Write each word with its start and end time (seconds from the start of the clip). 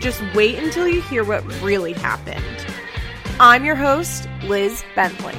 just 0.00 0.22
wait 0.34 0.58
until 0.58 0.86
you 0.86 1.00
hear 1.02 1.24
what 1.24 1.44
really 1.62 1.92
happened. 1.92 2.44
I'm 3.40 3.64
your 3.64 3.74
host, 3.74 4.28
Liz 4.44 4.84
Bentley. 4.94 5.36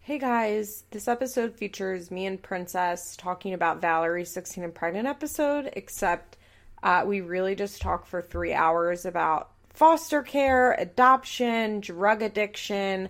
Hey 0.00 0.18
guys, 0.18 0.84
this 0.90 1.06
episode 1.06 1.54
features 1.54 2.10
me 2.10 2.26
and 2.26 2.42
Princess 2.42 3.16
talking 3.16 3.54
about 3.54 3.80
Valerie's 3.80 4.32
16 4.32 4.64
and 4.64 4.74
Pregnant 4.74 5.06
episode, 5.06 5.70
except 5.74 6.36
uh, 6.82 7.04
we 7.06 7.20
really 7.20 7.54
just 7.54 7.80
talk 7.80 8.06
for 8.06 8.20
three 8.20 8.52
hours 8.52 9.04
about 9.04 9.50
foster 9.68 10.22
care, 10.22 10.72
adoption, 10.72 11.80
drug 11.80 12.22
addiction. 12.22 13.08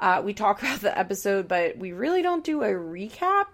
Uh, 0.00 0.22
we 0.24 0.34
talk 0.34 0.60
about 0.62 0.80
the 0.80 0.98
episode, 0.98 1.46
but 1.46 1.76
we 1.76 1.92
really 1.92 2.22
don't 2.22 2.44
do 2.44 2.62
a 2.62 2.70
recap. 2.70 3.46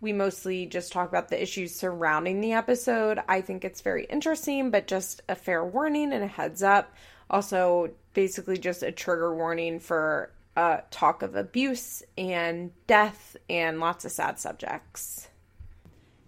We 0.00 0.12
mostly 0.12 0.66
just 0.66 0.92
talk 0.92 1.08
about 1.08 1.28
the 1.28 1.42
issues 1.42 1.74
surrounding 1.74 2.40
the 2.40 2.52
episode. 2.52 3.20
I 3.28 3.40
think 3.40 3.64
it's 3.64 3.80
very 3.80 4.04
interesting, 4.04 4.70
but 4.70 4.86
just 4.86 5.22
a 5.28 5.34
fair 5.34 5.64
warning 5.64 6.12
and 6.12 6.24
a 6.24 6.28
heads 6.28 6.62
up. 6.62 6.94
Also, 7.30 7.90
basically, 8.12 8.58
just 8.58 8.82
a 8.82 8.92
trigger 8.92 9.34
warning 9.34 9.80
for 9.80 10.30
uh, 10.56 10.78
talk 10.90 11.22
of 11.22 11.36
abuse 11.36 12.02
and 12.18 12.70
death 12.86 13.36
and 13.48 13.80
lots 13.80 14.04
of 14.04 14.12
sad 14.12 14.38
subjects. 14.38 15.28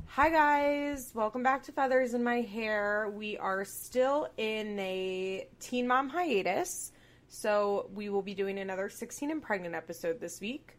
Hi, 0.07 0.31
guys. 0.31 1.11
Welcome 1.15 1.43
back 1.43 1.65
to 1.65 1.73
Feathers 1.73 2.15
in 2.15 2.25
My 2.25 2.41
Hair. 2.41 3.13
We 3.15 3.37
are 3.37 3.67
still 3.67 4.29
in 4.39 4.79
a 4.79 5.47
Teen 5.61 5.87
Mom 5.87 6.09
hiatus, 6.09 6.93
so 7.29 7.91
we 7.93 8.09
will 8.09 8.23
be 8.23 8.35
doing 8.35 8.59
another 8.59 8.89
16 8.89 9.31
and 9.31 9.43
Pregnant 9.43 9.75
episode 9.75 10.19
this 10.19 10.41
week. 10.41 10.76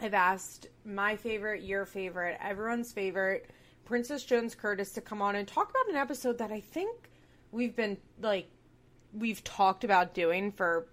I've 0.00 0.14
asked 0.14 0.68
my 0.84 1.16
favorite, 1.16 1.62
your 1.62 1.84
favorite, 1.86 2.38
everyone's 2.40 2.92
favorite, 2.92 3.50
Princess 3.84 4.22
Jones 4.24 4.54
Curtis 4.54 4.92
to 4.92 5.00
come 5.00 5.20
on 5.22 5.34
and 5.36 5.46
talk 5.48 5.70
about 5.70 5.88
an 5.88 5.96
episode 5.96 6.38
that 6.38 6.52
I 6.52 6.60
think 6.60 7.10
we've 7.50 7.74
been 7.74 7.96
like 8.20 8.48
we've 9.12 9.42
talked 9.42 9.82
about 9.84 10.12
doing 10.14 10.52
for 10.52 10.86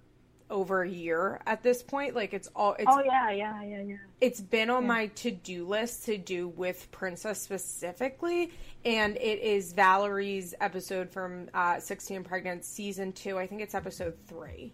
over 0.50 0.84
a 0.84 0.90
year 0.90 1.42
at 1.46 1.62
this 1.62 1.84
point. 1.84 2.16
Like 2.16 2.34
it's 2.34 2.48
all 2.56 2.74
it's 2.80 2.86
Oh 2.88 3.02
yeah, 3.04 3.32
yeah, 3.32 3.64
yeah, 3.64 3.82
yeah. 3.82 3.96
it's 4.22 4.40
been 4.42 4.70
on 4.70 4.84
Yeah. 4.84 4.88
my 4.88 5.08
to-do 5.08 5.68
list 5.68 6.06
to 6.06 6.18
do 6.18 6.48
with 6.48 6.90
Princess 6.92 7.42
specifically, 7.42 8.52
and 8.86 9.18
it 9.18 9.40
is 9.40 9.74
Valerie's 9.74 10.54
episode 10.62 11.10
from 11.12 11.50
uh, 11.54 11.80
16 11.80 12.18
and 12.18 12.26
Pregnant 12.26 12.64
season 12.64 13.12
2. 13.12 13.38
I 13.38 13.46
think 13.48 13.62
it's 13.62 13.76
episode 13.76 14.16
3. 14.28 14.72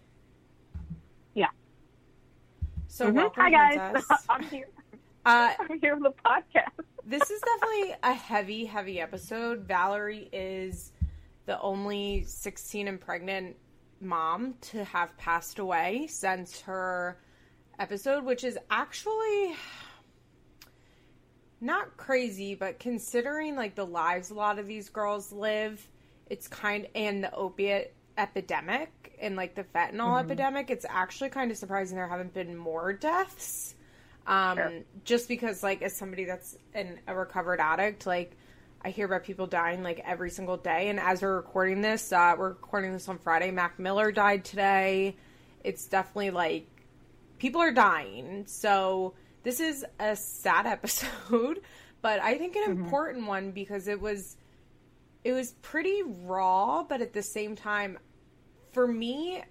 Yeah. 1.34 1.46
So 2.92 3.10
Mhm. 3.10 3.14
welcome 3.14 3.42
Hi 3.44 3.50
guys, 3.50 3.90
Princess. 3.90 4.26
I'm 4.28 4.42
here. 4.44 4.68
Uh, 5.24 5.54
I'm 5.60 5.80
here 5.80 5.96
with 5.96 6.12
the 6.14 6.22
podcast. 6.28 6.84
this 7.06 7.30
is 7.30 7.40
definitely 7.40 7.94
a 8.02 8.12
heavy, 8.12 8.66
heavy 8.66 9.00
episode. 9.00 9.60
Valerie 9.66 10.28
is 10.30 10.92
the 11.46 11.58
only 11.62 12.22
16 12.24 12.88
and 12.88 13.00
pregnant 13.00 13.56
mom 14.02 14.56
to 14.60 14.84
have 14.84 15.16
passed 15.16 15.58
away 15.58 16.06
since 16.06 16.60
her 16.60 17.18
episode, 17.78 18.24
which 18.26 18.44
is 18.44 18.58
actually 18.70 19.56
not 21.62 21.96
crazy, 21.96 22.54
but 22.54 22.78
considering 22.78 23.56
like 23.56 23.74
the 23.74 23.86
lives 23.86 24.28
a 24.28 24.34
lot 24.34 24.58
of 24.58 24.66
these 24.66 24.90
girls 24.90 25.32
live, 25.32 25.88
it's 26.26 26.46
kind 26.46 26.86
and 26.94 27.24
the 27.24 27.32
opiate 27.34 27.94
epidemic 28.18 29.16
and 29.20 29.36
like 29.36 29.54
the 29.54 29.64
fentanyl 29.64 30.20
epidemic, 30.20 30.70
it's 30.70 30.86
actually 30.88 31.30
kind 31.30 31.50
of 31.50 31.56
surprising 31.56 31.96
there 31.96 32.08
haven't 32.08 32.34
been 32.34 32.56
more 32.56 32.92
deaths. 32.92 33.74
Um, 34.26 34.56
Sure. 34.56 34.72
just 35.04 35.28
because 35.28 35.62
like 35.62 35.82
as 35.82 35.94
somebody 35.96 36.24
that's 36.24 36.56
an, 36.74 36.98
a 37.06 37.14
recovered 37.14 37.60
addict, 37.60 38.06
like 38.06 38.36
I 38.84 38.90
hear 38.90 39.06
about 39.06 39.24
people 39.24 39.46
dying 39.46 39.82
like 39.82 40.00
every 40.04 40.30
single 40.30 40.56
day. 40.56 40.88
And 40.88 40.98
as 41.00 41.22
we're 41.22 41.36
recording 41.36 41.80
this, 41.82 42.12
uh, 42.12 42.34
we're 42.38 42.48
recording 42.50 42.92
this 42.92 43.08
on 43.08 43.18
Friday. 43.18 43.50
Mac 43.50 43.78
Miller 43.78 44.12
died 44.12 44.44
today. 44.44 45.16
It's 45.64 45.86
definitely 45.86 46.30
like 46.30 46.66
people 47.38 47.60
are 47.60 47.72
dying. 47.72 48.44
So 48.46 49.14
this 49.44 49.60
is 49.60 49.84
a 50.00 50.14
sad 50.16 50.66
episode, 50.66 51.60
but 52.00 52.20
I 52.20 52.38
think 52.38 52.56
an 52.56 52.70
important 52.70 53.26
one 53.26 53.50
because 53.52 53.88
it 53.88 54.00
was 54.00 54.36
it 55.24 55.32
was 55.32 55.52
pretty 55.62 56.02
raw, 56.02 56.82
but 56.82 57.00
at 57.00 57.12
the 57.12 57.22
same 57.22 57.54
time, 57.56 57.98
for 58.72 58.86
me, 58.86 59.42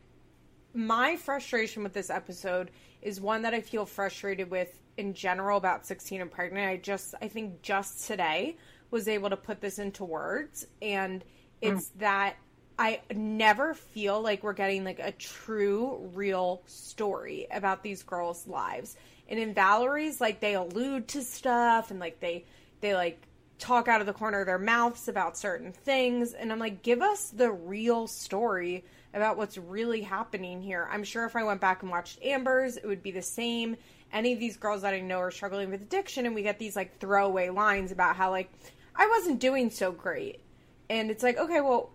my 0.74 1.16
frustration 1.16 1.84
with 1.84 1.94
this 1.94 2.10
episode 2.10 2.72
is 3.02 3.20
one 3.20 3.44
that 3.44 3.54
I 3.54 3.62
feel 3.62 3.86
frustrated 3.86 4.50
with 4.50 4.74
in 4.98 5.14
general 5.14 5.58
about 5.58 5.86
16 5.86 6.22
and 6.22 6.32
pregnant. 6.32 6.70
I 6.70 6.78
just 6.78 7.16
I 7.22 7.28
think 7.28 7.62
just 7.62 8.08
today 8.08 8.58
was 8.90 9.08
able 9.08 9.30
to 9.30 9.38
put 9.38 9.62
this 9.62 9.80
into 9.80 10.04
words 10.04 10.68
and 10.82 11.24
it's 11.62 11.90
mm. 11.90 12.00
that 12.00 12.36
I 12.78 13.02
never 13.14 13.74
feel 13.74 14.22
like 14.22 14.44
we're 14.44 14.54
getting 14.54 14.84
like 14.84 15.00
a 15.00 15.12
true 15.12 16.10
real 16.14 16.64
story 16.66 17.48
about 17.52 17.84
these 17.84 18.04
girls' 18.04 18.48
lives. 18.48 18.96
And 19.30 19.40
in 19.40 19.54
Valerie's 19.54 20.20
like 20.20 20.40
they 20.40 20.56
allude 20.56 21.08
to 21.10 21.22
stuff 21.22 21.92
and 21.92 22.00
like 22.00 22.20
they 22.20 22.46
they 22.82 22.96
like 22.96 23.22
talk 23.62 23.88
out 23.88 24.02
of 24.02 24.08
the 24.08 24.14
corner 24.14 24.42
of 24.42 24.48
their 24.48 24.58
mouths 24.58 25.08
about 25.08 25.38
certain 25.38 25.72
things 25.72 26.34
and 26.34 26.52
I'm 26.52 26.58
like 26.58 26.82
give 26.82 27.02
us 27.02 27.30
the 27.30 27.52
real 27.52 28.08
story 28.08 28.84
about 29.14 29.38
what's 29.38 29.58
really 29.58 30.02
happening 30.02 30.62
here. 30.62 30.90
I'm 30.92 31.04
sure 31.04 31.26
if 31.26 31.36
I 31.36 31.44
went 31.44 31.62
back 31.62 31.84
and 31.84 31.92
watched 31.92 32.22
Amber's 32.24 32.78
it 32.78 32.86
would 32.88 33.04
be 33.04 33.12
the 33.12 33.22
same. 33.22 33.78
Any 34.12 34.34
of 34.34 34.40
these 34.40 34.58
girls 34.58 34.82
that 34.82 34.96
I 34.96 35.00
know 35.00 35.20
are 35.20 35.32
struggling 35.32 35.70
with 35.70 35.84
addiction 35.84 36.26
and 36.26 36.34
we 36.34 36.42
get 36.42 36.58
these 36.58 36.76
like 36.76 37.00
throwaway 37.00 37.50
lines 37.50 37.92
about 37.92 38.16
how 38.16 38.32
like 38.32 38.52
I 38.96 39.08
wasn't 39.08 39.40
doing 39.40 39.70
so 39.70 39.92
great. 39.92 40.42
And 40.90 41.12
it's 41.12 41.24
like 41.24 41.38
okay, 41.38 41.62
well 41.62 41.92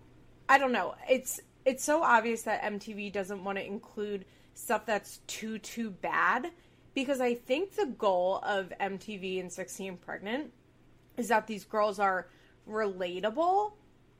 I 0.47 0.57
don't 0.57 0.71
know. 0.71 0.95
It's 1.09 1.41
it's 1.65 1.83
so 1.83 2.01
obvious 2.01 2.43
that 2.43 2.63
MTV 2.63 3.11
doesn't 3.11 3.43
want 3.43 3.57
to 3.57 3.65
include 3.65 4.23
stuff 4.53 4.85
that's 4.85 5.17
too 5.27 5.59
too 5.59 5.89
bad 5.89 6.49
because 6.93 7.19
I 7.19 7.35
think 7.35 7.75
the 7.75 7.87
goal 7.87 8.39
of 8.41 8.71
MTV 8.79 9.41
and 9.41 9.51
16 9.51 9.97
Pregnant 9.97 10.51
is 11.17 11.27
that 11.29 11.47
these 11.47 11.65
girls 11.65 11.99
are 11.99 12.27
relatable 12.69 13.73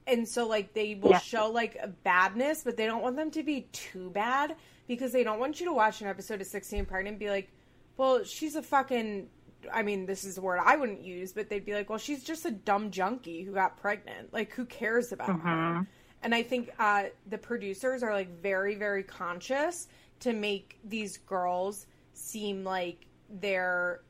and 0.05 0.27
so 0.27 0.47
like 0.47 0.73
they 0.73 0.95
will 0.95 1.11
Yeah. 1.11 1.19
show 1.19 1.49
like 1.51 1.77
badness 2.03 2.63
but 2.63 2.77
they 2.77 2.85
don't 2.85 3.01
want 3.01 3.15
them 3.15 3.31
to 3.31 3.43
be 3.43 3.61
too 3.73 4.09
bad 4.09 4.55
because 4.87 5.11
they 5.11 5.23
don't 5.23 5.39
want 5.39 5.59
you 5.59 5.65
to 5.67 5.73
watch 5.73 6.01
an 6.01 6.07
episode 6.07 6.39
of 6.41 6.47
16 6.47 6.85
Pregnant 6.85 7.13
and 7.13 7.19
be 7.19 7.29
like 7.29 7.51
well 7.97 8.23
she's 8.23 8.55
a 8.55 8.63
fucking 8.63 9.27
I 9.73 9.83
mean 9.83 10.05
this 10.05 10.23
is 10.23 10.37
a 10.37 10.41
word 10.41 10.59
I 10.63 10.77
wouldn't 10.77 11.01
use 11.01 11.33
but 11.33 11.49
they'd 11.49 11.65
be 11.65 11.73
like 11.73 11.89
well 11.89 11.99
she's 11.99 12.23
just 12.23 12.45
a 12.45 12.51
dumb 12.51 12.89
junkie 12.91 13.43
who 13.43 13.51
got 13.53 13.77
pregnant 13.77 14.31
like 14.33 14.51
who 14.53 14.65
cares 14.65 15.11
about 15.11 15.41
her 15.41 15.85
and 16.23 16.33
I 16.33 16.41
think 16.41 16.71
uh, 16.79 17.03
the 17.29 17.37
producers 17.37 18.01
are 18.01 18.11
like 18.11 18.41
very, 18.41 18.73
very 18.75 19.03
conscious 19.03 19.87
to 20.21 20.33
make 20.33 20.79
these 20.83 21.17
girls 21.17 21.85
seem 22.13 22.63
like 22.63 23.05
they're 23.29 24.01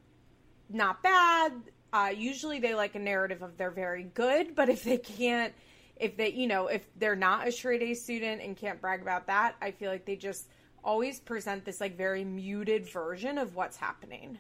not 0.69 1.03
bad. 1.03 1.51
Uh, 1.93 2.11
usually 2.15 2.59
they 2.59 2.75
like 2.75 2.95
a 2.95 2.99
narrative 2.99 3.41
of 3.41 3.57
they're 3.57 3.71
very 3.71 4.03
good, 4.13 4.55
but 4.55 4.69
if 4.69 4.83
they 4.83 4.97
can't, 4.97 5.53
if 5.95 6.17
they, 6.17 6.31
you 6.31 6.45
know, 6.45 6.67
if 6.67 6.87
they're 6.97 7.15
not 7.15 7.47
a 7.47 7.51
straight 7.51 7.81
A 7.81 7.93
student 7.93 8.41
and 8.41 8.57
can't 8.57 8.79
brag 8.81 9.01
about 9.01 9.27
that, 9.27 9.55
I 9.61 9.71
feel 9.71 9.89
like 9.89 10.05
they 10.05 10.17
just 10.17 10.49
always 10.83 11.19
present 11.19 11.65
this 11.65 11.81
like 11.81 11.97
very 11.97 12.23
muted 12.23 12.87
version 12.89 13.37
of 13.37 13.55
what's 13.55 13.77
happening. 13.77 14.37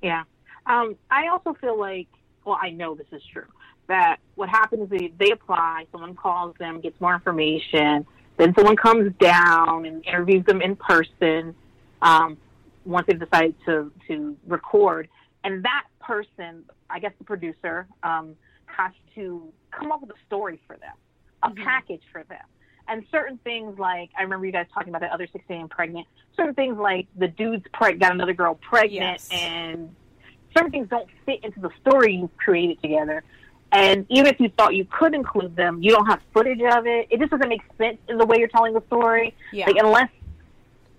Yeah. 0.00 0.22
Um, 0.66 0.96
I 1.10 1.28
also 1.28 1.54
feel 1.54 1.78
like, 1.78 2.08
well, 2.44 2.58
I 2.60 2.70
know 2.70 2.94
this 2.94 3.06
is 3.12 3.22
true, 3.32 3.46
that 3.88 4.16
what 4.36 4.48
happens 4.48 4.90
is 4.92 5.10
they, 5.18 5.30
apply, 5.30 5.86
someone 5.92 6.14
calls 6.14 6.54
them, 6.58 6.80
gets 6.80 6.98
more 7.00 7.14
information, 7.14 8.06
then 8.36 8.54
someone 8.54 8.76
comes 8.76 9.12
down 9.20 9.86
and 9.86 10.04
interviews 10.06 10.44
them 10.46 10.62
in 10.62 10.76
person 10.76 11.54
um, 12.00 12.36
once 12.84 13.06
they've 13.06 13.20
decided 13.20 13.54
to, 13.66 13.92
to 14.08 14.36
record. 14.46 15.08
And 15.42 15.62
that 15.64 15.84
person, 16.04 16.64
I 16.90 16.98
guess 16.98 17.12
the 17.18 17.24
producer, 17.24 17.86
um, 18.02 18.34
has 18.66 18.92
to 19.14 19.52
come 19.70 19.92
up 19.92 20.00
with 20.00 20.10
a 20.10 20.18
story 20.26 20.60
for 20.66 20.76
them, 20.76 20.94
a 21.42 21.50
Mhm. 21.50 21.64
package 21.64 22.02
for 22.12 22.22
them. 22.24 22.44
And 22.88 23.04
certain 23.10 23.38
things 23.38 23.78
like, 23.78 24.10
I 24.18 24.22
remember 24.22 24.44
you 24.46 24.52
guys 24.52 24.66
talking 24.74 24.90
about 24.90 25.00
the 25.00 25.12
other 25.12 25.26
16 25.26 25.68
pregnant, 25.68 26.06
certain 26.36 26.54
things 26.54 26.76
like 26.76 27.06
the 27.16 27.28
dude's 27.28 27.64
preg- 27.72 27.98
got 27.98 28.12
another 28.12 28.34
girl 28.34 28.56
pregnant 28.56 28.92
Yes. 28.92 29.28
and 29.32 29.94
certain 30.54 30.70
things 30.70 30.88
don't 30.88 31.08
fit 31.24 31.42
into 31.44 31.60
the 31.60 31.70
story 31.80 32.14
you 32.16 32.30
created 32.36 32.80
together. 32.82 33.24
And 33.72 34.06
even 34.08 34.26
if 34.26 34.38
you 34.38 34.50
thought 34.50 34.74
you 34.74 34.84
could 34.84 35.14
include 35.14 35.56
them, 35.56 35.82
you 35.82 35.90
don't 35.90 36.06
have 36.06 36.20
footage 36.32 36.60
of 36.62 36.86
it. 36.86 37.08
It 37.10 37.18
just 37.18 37.30
doesn't 37.30 37.48
make 37.48 37.62
sense 37.78 37.98
in 38.08 38.18
the 38.18 38.26
way 38.26 38.38
you're 38.38 38.48
telling 38.48 38.74
the 38.74 38.82
story. 38.82 39.34
Yeah. 39.52 39.66
Like 39.66 39.76
unless 39.76 40.10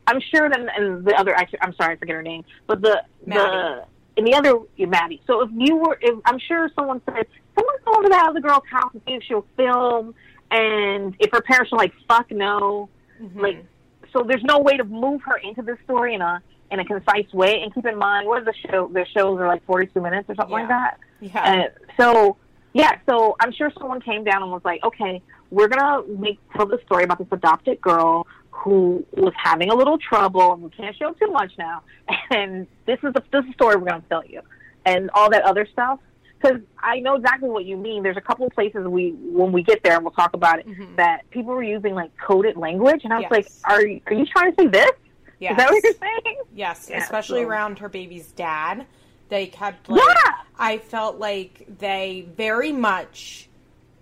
I'm 0.08 0.20
sure 0.20 0.50
that 0.50 0.60
and 0.78 1.06
the 1.06 1.16
other 1.16 1.34
actor, 1.36 1.58
I'm 1.62 1.74
sorry, 1.76 1.94
I 1.94 1.96
forget 1.98 2.16
her 2.16 2.22
name, 2.24 2.44
but 2.68 2.82
the 2.82 3.04
Maddie. 3.26 3.40
the 3.40 3.86
in 4.18 4.26
the 4.26 4.34
other 4.34 4.54
Maddie. 4.78 5.22
So 5.28 5.42
if 5.42 5.50
you 5.56 5.76
were, 5.78 5.98
if 6.02 6.20
I'm 6.26 6.40
sure 6.40 6.70
someone 6.76 7.02
said 7.06 7.26
someone's 7.56 7.82
going 7.86 8.04
to 8.04 8.10
that 8.10 8.28
other 8.30 8.40
girl's 8.40 8.64
house 8.70 8.92
and 8.94 9.02
see 9.08 9.14
if 9.14 9.24
she'll 9.24 9.46
film, 9.58 10.14
and 10.52 11.16
if 11.20 11.32
her 11.32 11.42
parents 11.42 11.72
are 11.74 11.78
like, 11.78 11.94
fuck 12.08 12.30
no, 12.32 12.90
Mhm. 13.22 13.42
like 13.42 13.66
so 14.14 14.24
there's 14.24 14.44
no 14.44 14.60
way 14.60 14.78
to 14.78 14.84
move 14.84 15.22
her 15.24 15.38
into 15.38 15.62
this 15.62 15.78
story 15.84 16.14
in 16.16 16.22
a 16.22 16.42
in 16.72 16.80
a 16.80 16.86
concise 16.86 17.32
way. 17.34 17.62
And 17.62 17.74
keep 17.74 17.86
in 17.86 17.98
mind, 17.98 18.28
what 18.28 18.42
are 18.42 18.46
the 18.46 18.54
show? 18.70 18.88
Their 18.88 19.06
shows 19.06 19.40
are 19.40 19.48
like 19.48 19.64
42 19.66 20.02
minutes 20.02 20.30
or 20.30 20.36
something 20.36 20.52
like 20.54 20.68
that. 20.70 20.98
yeah. 21.22 21.68
Uh, 21.68 21.80
so 22.02 22.38
yeah, 22.74 22.98
so 23.08 23.36
I'm 23.40 23.52
sure 23.54 23.72
someone 23.80 24.02
came 24.02 24.24
down 24.24 24.42
and 24.44 24.52
was 24.52 24.62
like, 24.66 24.84
okay, 24.84 25.22
we're 25.52 25.68
gonna 25.68 26.04
make 26.08 26.40
tell 26.56 26.66
the 26.66 26.80
story 26.86 27.04
about 27.04 27.20
this 27.20 27.28
adopted 27.32 27.80
girl 27.82 28.26
who 28.66 29.06
was 29.14 29.34
having 29.38 29.70
a 29.70 29.76
little 29.76 29.98
trouble, 29.98 30.54
and 30.54 30.64
we 30.64 30.70
can't 30.72 30.96
show 30.96 31.12
too 31.14 31.32
much 31.32 31.52
now. 31.58 31.84
And 32.32 32.68
this 32.86 33.00
is 33.04 33.14
the 33.14 33.22
this 33.32 33.42
is 33.44 33.48
the 33.50 33.54
story 33.54 33.76
we're 33.76 33.86
gonna 33.88 34.04
tell 34.10 34.26
you, 34.26 34.42
and 34.86 35.10
all 35.14 35.30
that 35.32 35.44
other 35.44 35.68
stuff. 35.72 36.00
Because 36.42 36.62
I 36.80 37.00
know 37.00 37.16
exactly 37.16 37.50
what 37.50 37.66
you 37.66 37.78
mean. 37.78 38.04
There's 38.04 38.18
a 38.18 38.22
couple 38.22 38.46
of 38.46 38.54
places 38.54 38.86
we 38.88 39.12
when 39.12 39.52
we 39.52 39.64
get 39.64 39.84
there 39.84 39.96
and 39.96 40.04
we'll 40.04 40.12
talk 40.12 40.34
about 40.34 40.60
it 40.60 40.68
Mhm. 40.68 40.96
that 40.98 41.28
people 41.32 41.54
were 41.54 41.64
using 41.64 41.96
like 41.96 42.12
coded 42.18 42.58
language, 42.58 43.02
and 43.04 43.14
I 43.14 43.18
was 43.18 43.24
Yes. 43.24 43.32
like, 43.32 43.48
are 43.74 43.86
you- 43.86 44.02
are 44.08 44.14
you 44.14 44.26
trying 44.26 44.54
to 44.54 44.62
say 44.64 44.68
this? 44.68 44.92
yes. 45.40 45.52
Is 45.52 45.58
that 45.58 45.70
what 45.72 45.84
you're 45.84 45.94
saying? 45.94 46.38
Yes, 46.54 46.88
Yeah, 46.90 46.98
especially 47.04 47.42
so- 47.44 47.48
around 47.50 47.80
her 47.80 47.90
baby's 47.90 48.32
dad. 48.32 48.86
They 49.30 49.48
kept 49.48 49.90
like 49.90 50.02
Yeah. 50.02 50.32
I 50.60 50.78
felt 50.78 51.18
like 51.20 51.66
they 51.80 52.28
very 52.36 52.72
much 52.72 53.50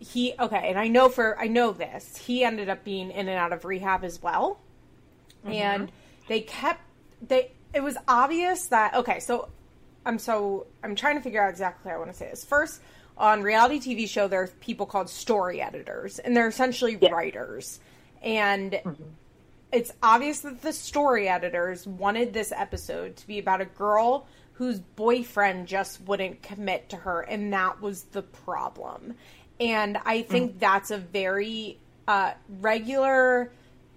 he 0.04 0.34
okay, 0.40 0.70
and 0.70 0.78
I 0.80 0.88
know 0.88 1.10
for 1.10 1.40
I 1.40 1.48
know 1.48 1.72
this. 1.72 2.18
He 2.18 2.44
ended 2.44 2.70
up 2.70 2.84
being 2.84 3.12
in 3.12 3.28
and 3.28 3.38
out 3.38 3.54
of 3.54 3.66
rehab 3.66 4.04
as 4.04 4.22
well. 4.22 4.60
Mm-hmm. 5.46 5.54
And 5.54 5.92
they 6.28 6.42
kept 6.42 6.82
they 7.28 7.52
it 7.74 7.82
was 7.84 7.98
obvious 8.08 8.68
that 8.68 8.94
okay, 8.96 9.20
so 9.20 9.50
I'm 10.06 10.20
so 10.20 10.68
I'm 10.84 10.96
trying 10.96 11.16
to 11.16 11.22
figure 11.22 11.42
out 11.44 11.50
exactly 11.50 11.90
how 11.90 11.96
I 11.96 12.00
want 12.00 12.12
to 12.12 12.18
say 12.18 12.30
this. 12.30 12.44
First, 12.44 12.82
on 13.18 13.42
reality 13.42 13.80
TV 13.80 14.08
show 14.10 14.28
there 14.28 14.42
are 14.44 14.48
people 14.60 14.86
called 14.86 15.10
story 15.10 15.62
editors 15.62 16.20
and 16.20 16.36
they're 16.36 16.48
essentially 16.48 16.98
Yeah. 17.02 17.12
writers. 17.12 17.80
And 18.22 18.72
Mm-hmm. 18.74 19.04
it's 19.72 19.92
obvious 20.02 20.42
that 20.42 20.62
the 20.62 20.74
story 20.74 21.28
editors 21.30 21.86
wanted 21.88 22.34
this 22.34 22.52
episode 22.56 23.16
to 23.18 23.28
be 23.28 23.40
about 23.40 23.62
a 23.62 23.66
girl 23.66 24.28
whose 24.54 24.80
boyfriend 24.80 25.68
just 25.68 26.00
wouldn't 26.02 26.42
commit 26.44 26.90
to 26.90 26.96
her 26.96 27.22
and 27.22 27.52
that 27.54 27.82
was 27.82 28.04
the 28.12 28.22
problem 28.22 29.16
and 29.60 29.98
i 30.06 30.22
think 30.22 30.60
that's 30.60 30.92
a 30.92 30.98
very 30.98 31.78
uh, 32.08 32.34
regular 32.60 33.52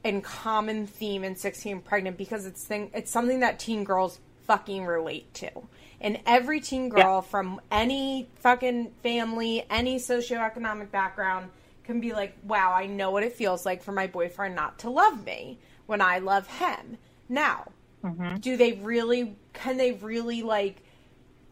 and 0.04 0.22
common 0.22 0.86
theme 0.86 1.24
in 1.24 1.34
16 1.34 1.80
pregnant 1.80 2.16
because 2.16 2.46
it's 2.46 2.64
thing 2.64 2.90
it's 2.94 3.10
something 3.10 3.40
that 3.40 3.58
teen 3.58 3.82
girls 3.82 4.20
fucking 4.46 4.84
relate 4.84 5.32
to. 5.34 5.50
And 6.00 6.20
every 6.24 6.60
teen 6.60 6.88
girl 6.88 7.20
from 7.22 7.60
any 7.70 8.28
fucking 8.36 8.92
family 9.02 9.64
any 9.68 9.98
socioeconomic 9.98 10.92
background 10.92 11.50
can 11.84 12.00
be 12.00 12.12
like 12.12 12.36
wow 12.44 12.72
i 12.72 12.86
know 12.86 13.10
what 13.10 13.24
it 13.24 13.32
feels 13.32 13.66
like 13.66 13.82
for 13.82 13.92
my 13.92 14.06
boyfriend 14.06 14.54
not 14.54 14.78
to 14.80 14.90
love 14.90 15.24
me 15.24 15.58
when 15.86 16.00
i 16.00 16.18
love 16.18 16.46
him. 16.46 16.98
Now 17.28 17.72
do 18.38 18.56
they 18.56 18.74
really 18.74 19.34
can 19.52 19.76
they 19.76 19.92
really 19.92 20.42
like 20.42 20.82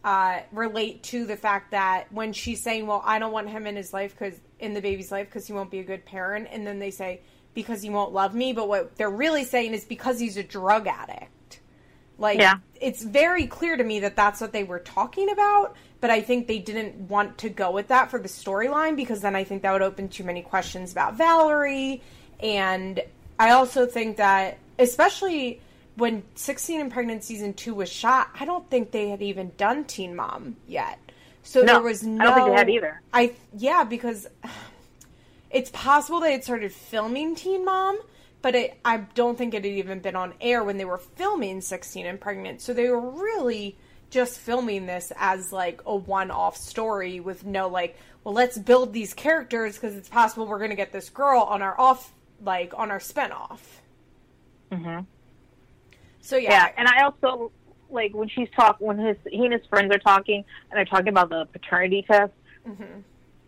uh, 0.05 0.41
relate 0.53 1.03
to 1.05 1.25
the 1.25 1.37
fact 1.37 1.71
that 1.71 2.13
when 2.13 2.33
she's 2.33 2.63
saying, 2.63 2.87
"Well, 2.87 3.03
I 3.05 3.19
don't 3.19 3.33
want 3.33 3.49
him 3.49 3.67
in 3.67 3.75
his 3.77 3.93
life 3.93 4.17
because 4.17 4.39
in 4.59 4.75
the 4.75 4.81
baby's 4.83 5.11
life 5.11 5.27
because 5.29 5.47
he 5.47 5.53
won't 5.53 5.71
be 5.71 5.81
a 5.81 5.85
good 5.85 6.05
parent," 6.05 6.49
and 6.51 6.67
then 6.67 6.79
they 6.79 6.91
say 6.91 7.21
because 7.55 7.83
he 7.83 7.89
won't 7.91 8.13
love 8.13 8.35
me, 8.35 8.53
but 8.53 8.69
what 8.69 8.97
they're 8.97 9.09
really 9.09 9.45
saying 9.45 9.73
is 9.73 9.85
because 9.85 10.19
he's 10.19 10.37
a 10.37 10.43
drug 10.43 10.87
addict. 10.87 11.61
Like, 12.19 12.39
Yeah. 12.39 12.57
it's 12.81 13.03
very 13.03 13.47
clear 13.47 13.77
to 13.77 13.85
me 13.85 14.01
that 14.01 14.17
that's 14.17 14.41
what 14.41 14.53
they 14.53 14.65
were 14.65 14.81
talking 14.81 15.31
about, 15.31 15.77
but 16.01 16.11
I 16.11 16.21
think 16.21 16.47
they 16.47 16.59
didn't 16.59 17.09
want 17.09 17.39
to 17.39 17.49
go 17.49 17.71
with 17.71 17.89
that 17.89 18.11
for 18.11 18.19
the 18.19 18.29
storyline 18.29 18.97
because 18.97 19.21
then 19.21 19.35
I 19.35 19.45
think 19.45 19.63
that 19.63 19.73
would 19.73 19.83
open 19.83 20.09
too 20.09 20.25
many 20.25 20.43
questions 20.43 20.93
about 20.93 21.15
Valerie. 21.15 22.03
And 22.41 23.01
I 23.39 23.51
also 23.51 23.87
think 23.87 24.17
that, 24.19 24.59
especially 24.79 25.61
when 25.97 26.23
16 26.35 26.81
and 26.81 26.93
Pregnant 26.93 27.25
season 27.25 27.55
two 27.55 27.75
was 27.75 27.91
shot, 27.91 28.31
I 28.39 28.45
don't 28.45 28.69
think 28.69 28.91
they 28.91 29.09
had 29.09 29.23
even 29.23 29.53
done 29.57 29.85
Teen 29.85 30.17
Mom 30.17 30.57
yet. 30.67 30.99
So 31.43 31.61
No, 31.63 31.75
there 31.75 31.83
was 31.83 32.03
no. 32.03 32.21
I 32.21 32.25
don't 32.25 32.35
think 32.35 32.49
they 32.49 32.57
had 32.57 32.71
either. 32.71 33.03
I 33.13 33.35
yeah, 33.57 33.85
because 33.85 34.27
it's 35.51 35.71
possible 35.71 36.21
they 36.21 36.33
had 36.33 36.43
started 36.43 36.73
filming 36.73 37.37
Teen 37.37 37.65
Mom, 37.65 38.01
but 38.43 38.55
it, 38.55 38.79
I 38.85 38.99
don't 39.15 39.39
think 39.39 39.55
it 39.55 39.65
had 39.65 39.73
even 39.73 40.01
been 40.01 40.17
on 40.17 40.35
air 40.41 40.65
when 40.65 40.79
they 40.79 40.85
were 40.85 40.99
filming 40.99 41.61
16 41.61 42.07
and 42.07 42.21
Pregnant. 42.21 42.61
So 42.61 42.73
they 42.73 42.89
were 42.89 43.01
really 43.01 43.77
just 44.11 44.39
filming 44.39 44.87
this 44.87 45.13
as 45.17 45.53
like 45.53 45.81
a 45.87 45.95
one-off 45.95 46.57
story 46.57 47.21
with 47.21 47.45
no 47.45 47.69
like, 47.69 47.97
well, 48.23 48.35
let's 48.35 48.57
build 48.57 48.93
these 48.93 49.13
characters 49.13 49.75
because 49.75 49.97
it's 49.97 50.09
possible 50.09 50.47
we're 50.47 50.59
going 50.59 50.71
to 50.71 50.77
get 50.77 50.93
this 50.93 51.11
girl 51.11 51.43
on 51.43 51.63
our 51.63 51.79
off 51.79 52.13
like 52.43 52.73
on 52.77 52.91
our 52.91 52.99
spinoff. 52.99 53.61
Mm-hmm. 54.73 55.01
So 56.25 56.37
yeah, 56.37 56.51
Yeah, 56.51 56.69
and 56.79 56.89
I 56.89 57.03
also 57.05 57.53
like 57.91 58.15
when 58.15 58.29
she's 58.29 58.49
talk 58.57 58.77
when 58.81 58.99
his 58.99 59.17
he 59.31 59.45
and 59.45 59.53
his 59.53 59.65
friends 59.67 59.95
are 59.95 59.99
talking 59.99 60.43
and 60.71 60.77
they're 60.77 60.85
talking 60.87 61.09
about 61.09 61.29
the 61.29 61.47
paternity 61.53 62.05
test. 62.11 62.33
Mm-hmm. 62.67 63.01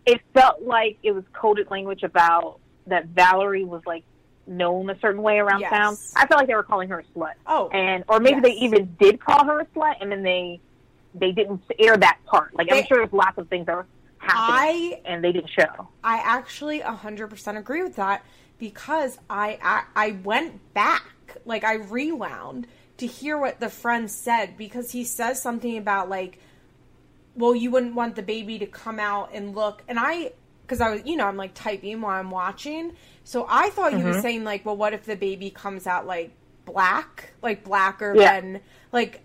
It 0.05 0.21
felt 0.35 0.63
like 0.63 0.99
it 1.03 1.13
was 1.13 1.25
coded 1.33 1.71
language 1.71 2.03
about 2.05 2.61
that 2.87 3.07
Valerie 3.07 3.65
was 3.65 3.83
like 3.87 4.05
known 4.47 4.89
a 4.91 4.99
certain 5.01 5.23
way 5.23 5.39
around 5.39 5.61
Yes. 5.61 5.71
town. 5.73 5.97
I 6.17 6.27
felt 6.27 6.39
like 6.41 6.47
they 6.47 6.55
were 6.55 6.63
calling 6.63 6.89
her 6.91 7.01
a 7.01 7.19
slut, 7.19 7.33
oh, 7.47 7.69
and 7.71 8.05
or 8.09 8.21
maybe 8.21 8.41
they 8.41 8.53
even 8.53 8.95
did 9.01 9.19
call 9.21 9.45
her 9.47 9.61
a 9.61 9.67
slut, 9.67 9.95
and 10.01 10.13
then 10.13 10.23
they 10.23 10.61
they 11.15 11.33
didn't 11.33 11.63
air 11.79 11.97
that 11.97 12.19
part. 12.27 12.55
Like 12.55 12.69
They- 12.69 12.81
I'm 12.81 12.87
sure 12.87 12.99
there's 12.99 13.13
lots 13.13 13.39
of 13.39 13.49
things 13.49 13.67
that 13.67 13.75
were 13.75 13.87
happening 14.19 14.99
I 14.99 15.01
and 15.07 15.25
they 15.25 15.33
didn't 15.33 15.51
show. 15.51 15.89
I 16.05 16.19
actually 16.19 16.81
100% 16.81 17.57
agree 17.57 17.83
with 17.83 17.97
that 17.97 18.23
because 18.59 19.19
I, 19.31 19.59
I 19.63 19.83
I 19.97 20.11
went 20.23 20.75
back, 20.75 21.03
like 21.45 21.65
I 21.65 21.75
rewound 21.75 22.67
to 22.99 23.07
hear 23.07 23.39
what 23.39 23.61
the 23.61 23.69
friend 23.69 24.11
said 24.11 24.57
because 24.57 24.93
he 24.93 25.05
says 25.05 25.41
something 25.41 25.77
about 25.77 26.09
like 26.09 26.39
well, 27.35 27.55
you 27.55 27.71
wouldn't 27.71 27.95
want 27.95 28.17
the 28.17 28.23
baby 28.23 28.59
to 28.59 28.67
come 28.67 28.99
out 28.99 29.31
and 29.35 29.55
look 29.55 29.83
and 29.89 29.99
I 30.01 30.33
cuz 30.67 30.81
I 30.81 30.91
was, 30.91 31.03
you 31.05 31.17
know, 31.17 31.27
I'm 31.27 31.37
like 31.37 31.53
typing 31.55 32.01
while 32.01 32.19
I'm 32.19 32.31
watching. 32.31 32.97
So 33.25 33.47
I 33.49 33.71
thought 33.71 33.93
he 33.93 34.03
was 34.03 34.17
mm-hmm. 34.17 34.23
saying 34.23 34.45
like, 34.45 34.65
well, 34.65 34.77
what 34.77 34.93
if 34.95 35.05
the 35.05 35.17
baby 35.17 35.51
comes 35.51 35.87
out 35.87 36.07
like 36.07 36.31
black, 36.65 37.33
like 37.43 37.63
blacker 37.63 38.15
Yeah. 38.17 38.41
than 38.41 38.61
like 38.93 39.21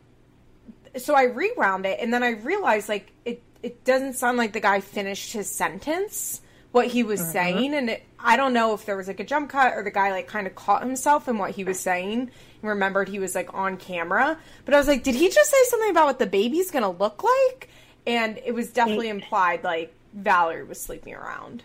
so 0.97 1.15
I 1.15 1.23
rewound 1.23 1.85
it 1.85 1.99
and 2.01 2.13
then 2.13 2.23
I 2.23 2.31
realized 2.31 2.89
like 2.89 3.13
it 3.25 3.41
it 3.63 3.83
doesn't 3.85 4.13
sound 4.13 4.37
like 4.37 4.53
the 4.53 4.59
guy 4.59 4.81
finished 4.81 5.33
his 5.33 5.49
sentence 5.49 6.41
what 6.71 6.87
he 6.87 7.03
was 7.03 7.19
saying 7.19 7.73
and 7.73 7.89
it, 7.89 8.03
I 8.17 8.37
don't 8.37 8.53
know 8.53 8.73
if 8.73 8.85
there 8.85 8.95
was 8.95 9.07
like 9.07 9.19
a 9.19 9.25
jump 9.25 9.49
cut 9.49 9.73
or 9.75 9.83
the 9.83 9.91
guy 9.91 10.11
like 10.11 10.27
kind 10.27 10.47
of 10.47 10.55
caught 10.55 10.83
himself 10.83 11.27
in 11.27 11.37
what 11.37 11.51
he 11.51 11.63
was 11.63 11.79
saying 11.79 12.19
and 12.19 12.69
remembered 12.69 13.09
he 13.09 13.19
was 13.19 13.35
like 13.35 13.53
on 13.53 13.77
camera. 13.77 14.37
But 14.65 14.73
I 14.73 14.77
was 14.77 14.87
like 14.87 15.03
did 15.03 15.15
he 15.15 15.29
just 15.29 15.49
say 15.49 15.63
something 15.65 15.91
about 15.91 16.05
what 16.05 16.19
the 16.19 16.27
baby's 16.27 16.71
going 16.71 16.83
to 16.83 16.89
look 16.89 17.23
like? 17.23 17.69
And 18.07 18.39
it 18.45 18.53
was 18.53 18.71
definitely 18.71 19.09
implied 19.09 19.63
like 19.63 19.93
Valerie 20.13 20.63
was 20.63 20.79
sleeping 20.79 21.13
around. 21.13 21.63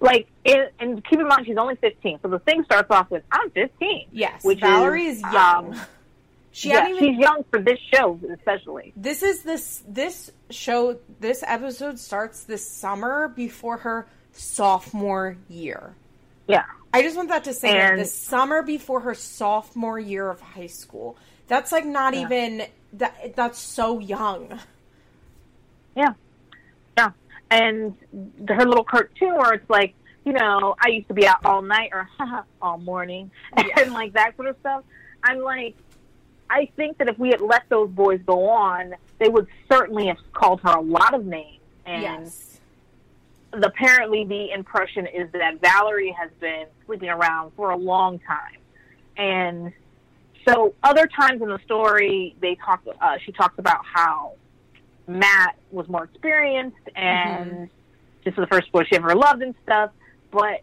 Like, 0.00 0.28
it, 0.44 0.74
and 0.78 1.02
keep 1.04 1.18
in 1.18 1.26
mind 1.26 1.46
she's 1.46 1.56
only 1.56 1.76
15, 1.76 2.18
so 2.20 2.28
the 2.28 2.38
thing 2.40 2.64
starts 2.64 2.90
off 2.90 3.10
with 3.10 3.22
"I'm 3.32 3.50
15." 3.50 4.08
yes 4.12 4.44
which 4.44 4.60
Valerie 4.60 5.06
is, 5.06 5.16
is, 5.18 5.22
young. 5.22 5.72
Um, 5.74 5.80
she 6.52 6.68
yeah, 6.68 6.88
even 6.88 6.98
she's 6.98 7.18
young 7.18 7.44
for 7.50 7.60
this 7.60 7.78
show, 7.92 8.18
especially. 8.34 8.92
this 8.96 9.22
is 9.22 9.42
this 9.42 9.82
this 9.88 10.30
show 10.50 10.98
this 11.20 11.42
episode 11.46 11.98
starts 11.98 12.44
this 12.44 12.68
summer 12.68 13.28
before 13.28 13.78
her 13.78 14.06
sophomore 14.34 15.36
year 15.48 15.94
Yeah, 16.46 16.64
i 16.92 17.02
just 17.02 17.16
want 17.16 17.28
that 17.30 17.44
to 17.44 17.54
say 17.54 17.78
And- 17.78 18.00
the 18.00 18.04
summer 18.04 18.62
before 18.62 19.00
her 19.00 19.14
sophomore 19.14 19.98
year 19.98 20.28
of 20.30 20.40
high 20.40 20.66
school 20.66 21.16
that's 21.48 21.72
like 21.72 21.84
not 21.86 22.14
Yeah. 22.14 22.22
even 22.22 22.62
that 22.94 23.34
that's 23.36 23.58
so 23.58 23.98
young 23.98 24.58
yeah, 25.96 26.14
yeah. 26.98 27.10
And 27.52 27.94
her 28.48 28.66
little 28.66 28.82
cartoon 28.82 29.36
where 29.36 29.52
it's 29.52 29.70
like, 29.70 29.94
you 30.24 30.32
know, 30.32 30.74
I 30.84 30.88
used 30.88 31.06
to 31.06 31.14
be 31.14 31.24
out 31.24 31.44
all 31.44 31.62
night 31.62 31.90
or 31.92 32.08
all 32.62 32.78
morning, 32.78 33.30
Yeah. 33.56 33.64
and 33.80 33.92
like 33.92 34.14
that 34.14 34.34
sort 34.34 34.48
of 34.48 34.56
stuff. 34.58 34.82
I'm 35.22 35.38
like, 35.38 35.76
I 36.50 36.66
think 36.76 36.98
that 36.98 37.08
if 37.08 37.16
we 37.16 37.28
had 37.30 37.40
let 37.40 37.62
those 37.68 37.90
boys 37.90 38.20
go 38.26 38.48
on, 38.48 38.94
they 39.20 39.28
would 39.28 39.46
certainly 39.70 40.08
have 40.08 40.16
called 40.32 40.62
her 40.62 40.70
a 40.72 40.80
lot 40.80 41.14
of 41.14 41.26
names. 41.26 41.60
And 41.86 42.02
yes 42.02 42.53
apparently, 43.62 44.24
the 44.24 44.50
impression 44.50 45.06
is 45.06 45.30
that 45.32 45.60
Valerie 45.60 46.14
has 46.18 46.30
been 46.40 46.66
sleeping 46.86 47.08
around 47.10 47.52
for 47.56 47.70
a 47.70 47.76
long 47.76 48.18
time, 48.20 48.58
and 49.16 49.72
so 50.48 50.74
other 50.82 51.06
times 51.06 51.40
in 51.42 51.48
the 51.48 51.58
story, 51.64 52.34
they 52.40 52.56
talk. 52.56 52.82
Uh, 53.00 53.16
she 53.24 53.32
talks 53.32 53.58
about 53.58 53.84
how 53.84 54.32
Matt 55.06 55.56
was 55.70 55.88
more 55.88 56.04
experienced, 56.04 56.76
and 56.96 57.68
this 58.24 58.32
is 58.32 58.36
the 58.36 58.46
first 58.46 58.70
boy 58.72 58.84
she 58.84 58.96
ever 58.96 59.14
loved 59.14 59.42
and 59.42 59.54
stuff. 59.62 59.90
But 60.30 60.60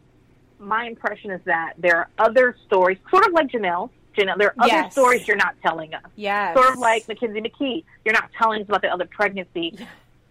my 0.60 0.86
impression 0.86 1.32
is 1.32 1.42
that 1.46 1.74
there 1.78 1.98
are 1.98 2.10
other 2.20 2.56
stories, 2.68 2.98
sort 3.10 3.26
of 3.28 3.34
like 3.34 3.48
Jenelle. 3.48 3.90
Jenelle, 4.18 4.38
there 4.38 4.50
are 4.50 4.56
other 4.60 4.68
Yes. 4.74 4.92
stories 4.92 5.28
you're 5.28 5.38
not 5.38 5.56
telling 5.64 5.94
us. 5.94 6.04
Yes. 6.16 6.56
Sort 6.56 6.70
of 6.74 6.78
like 6.80 7.08
Mackenzie 7.08 7.42
McKee, 7.42 7.84
you're 8.04 8.14
not 8.14 8.30
telling 8.38 8.62
us 8.62 8.68
about 8.68 8.82
the 8.82 8.90
other 8.94 9.06
pregnancy. 9.06 9.78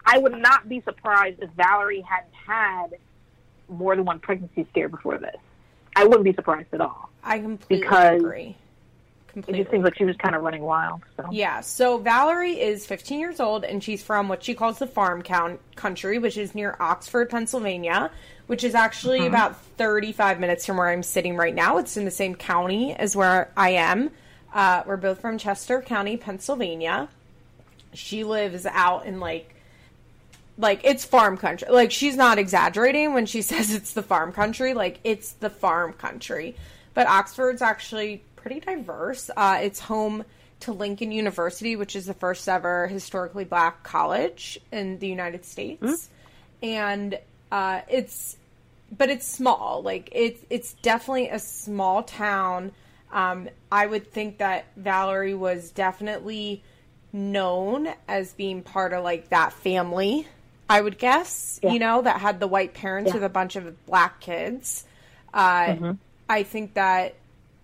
I 0.04 0.18
would 0.18 0.38
not 0.38 0.68
be 0.68 0.80
surprised 0.80 1.40
if 1.42 1.50
Valerie 1.50 2.00
hadn't 2.00 2.34
had 2.34 2.98
more 3.68 3.94
than 3.96 4.04
one 4.04 4.18
pregnancy 4.18 4.66
scare 4.70 4.88
before 4.88 5.18
this. 5.18 5.36
I 5.96 6.04
wouldn't 6.04 6.24
be 6.24 6.32
surprised 6.32 6.68
at 6.72 6.80
all. 6.80 7.10
I 7.22 7.38
completely 7.38 7.80
because 7.80 8.20
agree. 8.20 8.56
It 9.36 9.54
just 9.54 9.70
seems 9.70 9.84
like 9.84 9.96
she 9.96 10.04
was 10.04 10.16
kind 10.16 10.34
of 10.34 10.42
running 10.42 10.62
wild. 10.62 11.02
So 11.16 11.26
Yeah, 11.30 11.60
so 11.60 11.98
Valerie 11.98 12.60
is 12.60 12.86
15 12.86 13.20
years 13.20 13.38
old 13.38 13.64
and 13.64 13.82
she's 13.82 14.02
from 14.02 14.28
what 14.28 14.42
she 14.42 14.54
calls 14.54 14.78
the 14.78 14.86
farm 14.86 15.22
count 15.22 15.60
country, 15.76 16.18
which 16.18 16.36
is 16.36 16.54
near 16.54 16.76
Oxford, 16.80 17.30
Pennsylvania, 17.30 18.10
which 18.48 18.64
is 18.64 18.74
actually 18.74 19.26
about 19.26 19.56
35 19.76 20.40
minutes 20.40 20.66
from 20.66 20.78
where 20.78 20.88
I'm 20.88 21.04
sitting 21.04 21.36
right 21.36 21.54
now. 21.54 21.78
It's 21.78 21.96
in 21.96 22.04
the 22.04 22.10
same 22.10 22.34
county 22.34 22.94
as 22.94 23.14
where 23.14 23.52
I 23.56 23.70
am. 23.70 24.10
Uh, 24.52 24.82
we're 24.84 24.96
both 24.96 25.20
from 25.20 25.38
Chester 25.38 25.80
County, 25.80 26.16
Pennsylvania. 26.16 27.08
She 27.94 28.24
lives 28.24 28.66
out 28.66 29.06
in 29.06 29.20
like 29.20 29.54
like 30.60 30.80
it's 30.84 31.04
farm 31.04 31.36
country. 31.36 31.68
Like 31.70 31.90
she's 31.90 32.16
not 32.16 32.38
exaggerating 32.38 33.14
when 33.14 33.26
she 33.26 33.42
says 33.50 33.72
it's 33.74 33.92
the 33.92 34.02
farm 34.02 34.32
country. 34.32 34.74
Like 34.74 35.00
it's 35.04 35.32
the 35.32 35.50
farm 35.50 35.92
country. 35.94 36.56
But 36.94 37.06
Oxford's 37.06 37.62
actually 37.62 38.22
pretty 38.36 38.60
diverse. 38.60 39.30
Uh, 39.36 39.60
it's 39.62 39.80
home 39.80 40.24
to 40.60 40.72
Lincoln 40.72 41.12
University, 41.12 41.76
which 41.76 41.96
is 41.96 42.06
the 42.06 42.14
first 42.14 42.48
ever 42.48 42.86
historically 42.86 43.44
black 43.44 43.82
college 43.82 44.58
in 44.72 44.98
the 44.98 45.08
United 45.08 45.44
States, 45.44 46.10
and 46.62 47.18
uh, 47.50 47.80
it's 47.88 48.36
but 48.96 49.08
it's 49.08 49.26
small. 49.26 49.82
Like 49.82 50.10
it's 50.12 50.42
it's 50.50 50.74
definitely 50.74 51.28
a 51.28 51.38
small 51.38 52.02
town. 52.02 52.72
Um, 53.12 53.48
I 53.72 53.86
would 53.86 54.12
think 54.12 54.38
that 54.38 54.66
Valerie 54.76 55.34
was 55.34 55.70
definitely 55.70 56.62
known 57.12 57.88
as 58.06 58.34
being 58.34 58.62
part 58.62 58.92
of 58.92 59.02
like 59.02 59.30
that 59.30 59.52
family. 59.52 60.28
I 60.70 60.80
would 60.80 60.98
guess, 60.98 61.58
Yeah. 61.62 61.72
you 61.72 61.78
know, 61.80 62.02
that 62.02 62.20
had 62.20 62.40
the 62.40 62.46
white 62.46 62.72
parents 62.74 63.08
Yeah. 63.08 63.14
with 63.14 63.24
a 63.24 63.28
bunch 63.28 63.56
of 63.56 63.84
black 63.86 64.20
kids. 64.20 64.84
Uh, 65.34 65.94
I 66.28 66.42
think 66.44 66.74
that, 66.74 67.14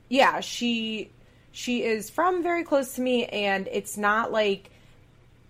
yeah, 0.09 0.41
she 0.41 1.11
she 1.53 1.83
is 1.85 2.11
from 2.11 2.43
very 2.43 2.65
close 2.65 2.95
to 2.97 3.01
me, 3.01 3.25
and 3.27 3.67
it's 3.73 3.97
not 3.97 4.31
like 4.33 4.71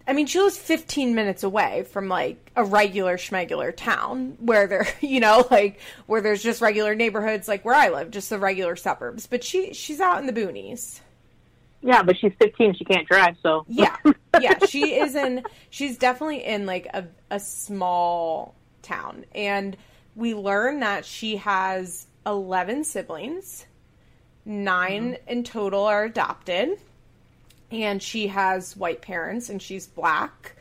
I 0.08 0.12
mean, 0.12 0.26
she 0.26 0.38
lives 0.40 0.56
15 0.56 1.16
minutes 1.16 1.42
away 1.42 1.82
from 1.90 2.08
like 2.08 2.52
a 2.54 2.62
regular 2.62 3.16
schmegular 3.16 3.74
town 3.76 4.36
where 4.38 4.68
there, 4.68 4.86
you 5.00 5.18
know, 5.18 5.44
like 5.50 5.80
where 6.06 6.20
there's 6.20 6.44
just 6.44 6.60
regular 6.60 6.94
neighborhoods 6.94 7.48
like 7.48 7.64
where 7.64 7.74
I 7.74 7.88
live, 7.88 8.12
just 8.12 8.30
the 8.30 8.38
regular 8.38 8.76
suburbs. 8.76 9.26
But 9.26 9.42
she 9.42 9.72
she's 9.72 10.00
out 10.00 10.20
in 10.20 10.26
the 10.26 10.32
boonies. 10.32 11.00
Yeah, 11.82 12.02
but 12.02 12.16
she's 12.18 12.32
15, 12.40 12.74
she 12.74 12.84
can't 12.84 13.06
drive, 13.06 13.36
so 13.42 13.64
Yeah. 13.68 13.96
Yeah, 14.38 14.58
she 14.66 14.96
is 14.96 15.14
in 15.14 15.44
she's 15.70 15.96
definitely 15.96 16.44
in 16.44 16.66
like 16.66 16.86
a 16.92 17.06
a 17.30 17.40
small 17.40 18.54
town. 18.82 19.24
And 19.34 19.76
we 20.14 20.34
learn 20.34 20.80
that 20.80 21.04
she 21.04 21.36
has 21.36 22.06
11 22.26 22.84
siblings. 22.84 23.66
9 24.44 25.14
mm-hmm. 25.14 25.28
in 25.28 25.44
total 25.44 25.84
are 25.84 26.04
adopted. 26.04 26.78
And 27.70 28.02
she 28.02 28.28
has 28.28 28.76
white 28.76 29.00
parents 29.00 29.48
and 29.48 29.60
she's 29.60 29.86
black. 29.86 30.56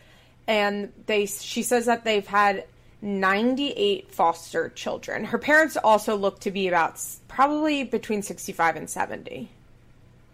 And 0.48 0.93
they 1.05 1.25
she 1.25 1.63
says 1.63 1.86
that 1.86 2.03
they've 2.03 2.25
had 2.25 2.65
98 3.01 4.12
foster 4.12 4.69
children. 4.69 5.25
Her 5.25 5.38
parents 5.38 5.77
also 5.77 6.15
look 6.15 6.39
to 6.41 6.51
be 6.51 6.67
about 6.67 7.01
probably 7.27 7.84
between 7.84 8.22
65 8.22 8.75
and 8.75 8.89
70. 8.89 9.50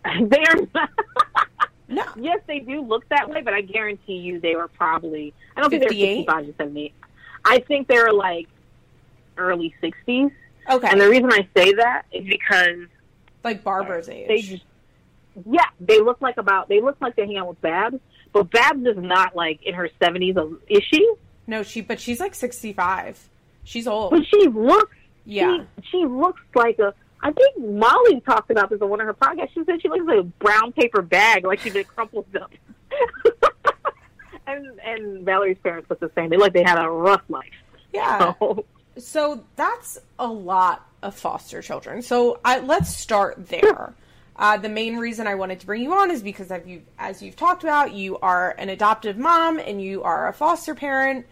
they're 0.27 0.67
not. 0.73 0.89
No. 1.87 2.03
yes, 2.15 2.39
they 2.47 2.59
do 2.59 2.81
look 2.81 3.07
that 3.09 3.29
way, 3.29 3.41
but 3.41 3.53
I 3.53 3.61
guarantee 3.61 4.13
you 4.13 4.39
they 4.39 4.55
were 4.55 4.69
probably 4.69 5.33
I 5.57 5.61
don't 5.61 5.69
think 5.69 5.81
they're 5.81 5.89
58? 5.89 6.15
65 6.27 6.45
to 6.45 6.53
78. 6.57 6.93
I 7.43 7.59
think 7.59 7.87
they're 7.89 8.13
like 8.13 8.47
early 9.37 9.75
60s. 9.83 10.31
Okay. 10.69 10.87
And 10.89 11.01
the 11.01 11.09
reason 11.09 11.31
I 11.33 11.47
say 11.55 11.73
that 11.73 12.03
is 12.13 12.25
because 12.25 12.87
like 13.43 13.63
Barbara's 13.63 14.07
age. 14.07 14.27
they 14.27 14.41
just 14.41 14.63
yeah, 15.45 15.65
they 15.79 15.99
look 15.99 16.21
like 16.21 16.37
about 16.37 16.69
they 16.69 16.79
look 16.81 16.97
like 17.01 17.15
they 17.15 17.25
hang 17.25 17.37
out 17.37 17.47
with 17.49 17.61
Babs, 17.61 17.97
but 18.31 18.49
Babs 18.51 18.85
is 18.85 18.97
not 18.97 19.35
like 19.35 19.61
in 19.63 19.73
her 19.73 19.89
70s. 19.99 20.59
Is 20.69 20.83
she? 20.89 21.13
No, 21.47 21.63
she 21.63 21.81
but 21.81 21.99
she's 21.99 22.19
like 22.21 22.35
65. 22.35 23.27
She's 23.63 23.85
old. 23.87 24.11
But 24.11 24.25
she 24.27 24.47
looks 24.47 24.95
Yeah. 25.25 25.65
she, 25.81 25.89
she 25.91 26.05
looks 26.05 26.41
like 26.55 26.79
a 26.79 26.93
I 27.23 27.31
think 27.31 27.57
Molly 27.59 28.21
talked 28.21 28.49
about 28.51 28.69
this 28.69 28.81
on 28.81 28.89
one 28.89 28.99
of 28.99 29.07
her 29.07 29.13
podcasts. 29.13 29.53
She 29.53 29.63
said 29.65 29.81
she 29.81 29.89
looks 29.89 30.05
like 30.05 30.19
a 30.19 30.23
brown 30.23 30.71
paper 30.71 31.01
bag, 31.01 31.45
like 31.45 31.59
she's 31.59 31.73
been 31.73 31.83
crumpled 31.83 32.25
up. 32.35 32.51
and 34.47 34.79
and 34.83 35.25
Valerie's 35.25 35.57
parents 35.63 35.89
look 35.89 35.99
the 35.99 36.11
same. 36.15 36.29
They 36.29 36.37
look 36.37 36.47
like 36.47 36.53
they 36.53 36.63
had 36.63 36.83
a 36.83 36.89
rough 36.89 37.23
life. 37.29 37.51
Yeah. 37.93 38.33
So, 38.39 38.65
So 38.97 39.43
that's 39.55 39.97
a 40.19 40.27
lot 40.27 40.87
of 41.01 41.15
foster 41.15 41.61
children. 41.61 42.01
So 42.01 42.39
I, 42.43 42.59
let's 42.59 42.95
start 42.95 43.47
there. 43.47 43.93
Uh, 44.35 44.57
the 44.57 44.69
main 44.69 44.97
reason 44.97 45.27
I 45.27 45.35
wanted 45.35 45.59
to 45.61 45.65
bring 45.65 45.83
you 45.83 45.93
on 45.93 46.09
is 46.11 46.21
because 46.21 46.51
as 46.51 46.65
you've, 46.65 46.83
as 46.97 47.21
you've 47.21 47.35
talked 47.35 47.63
about, 47.63 47.93
you 47.93 48.17
are 48.19 48.55
an 48.57 48.69
adoptive 48.69 49.17
mom 49.17 49.59
and 49.59 49.81
you 49.81 50.03
are 50.03 50.27
a 50.27 50.33
foster 50.33 50.73
parent, 50.73 51.25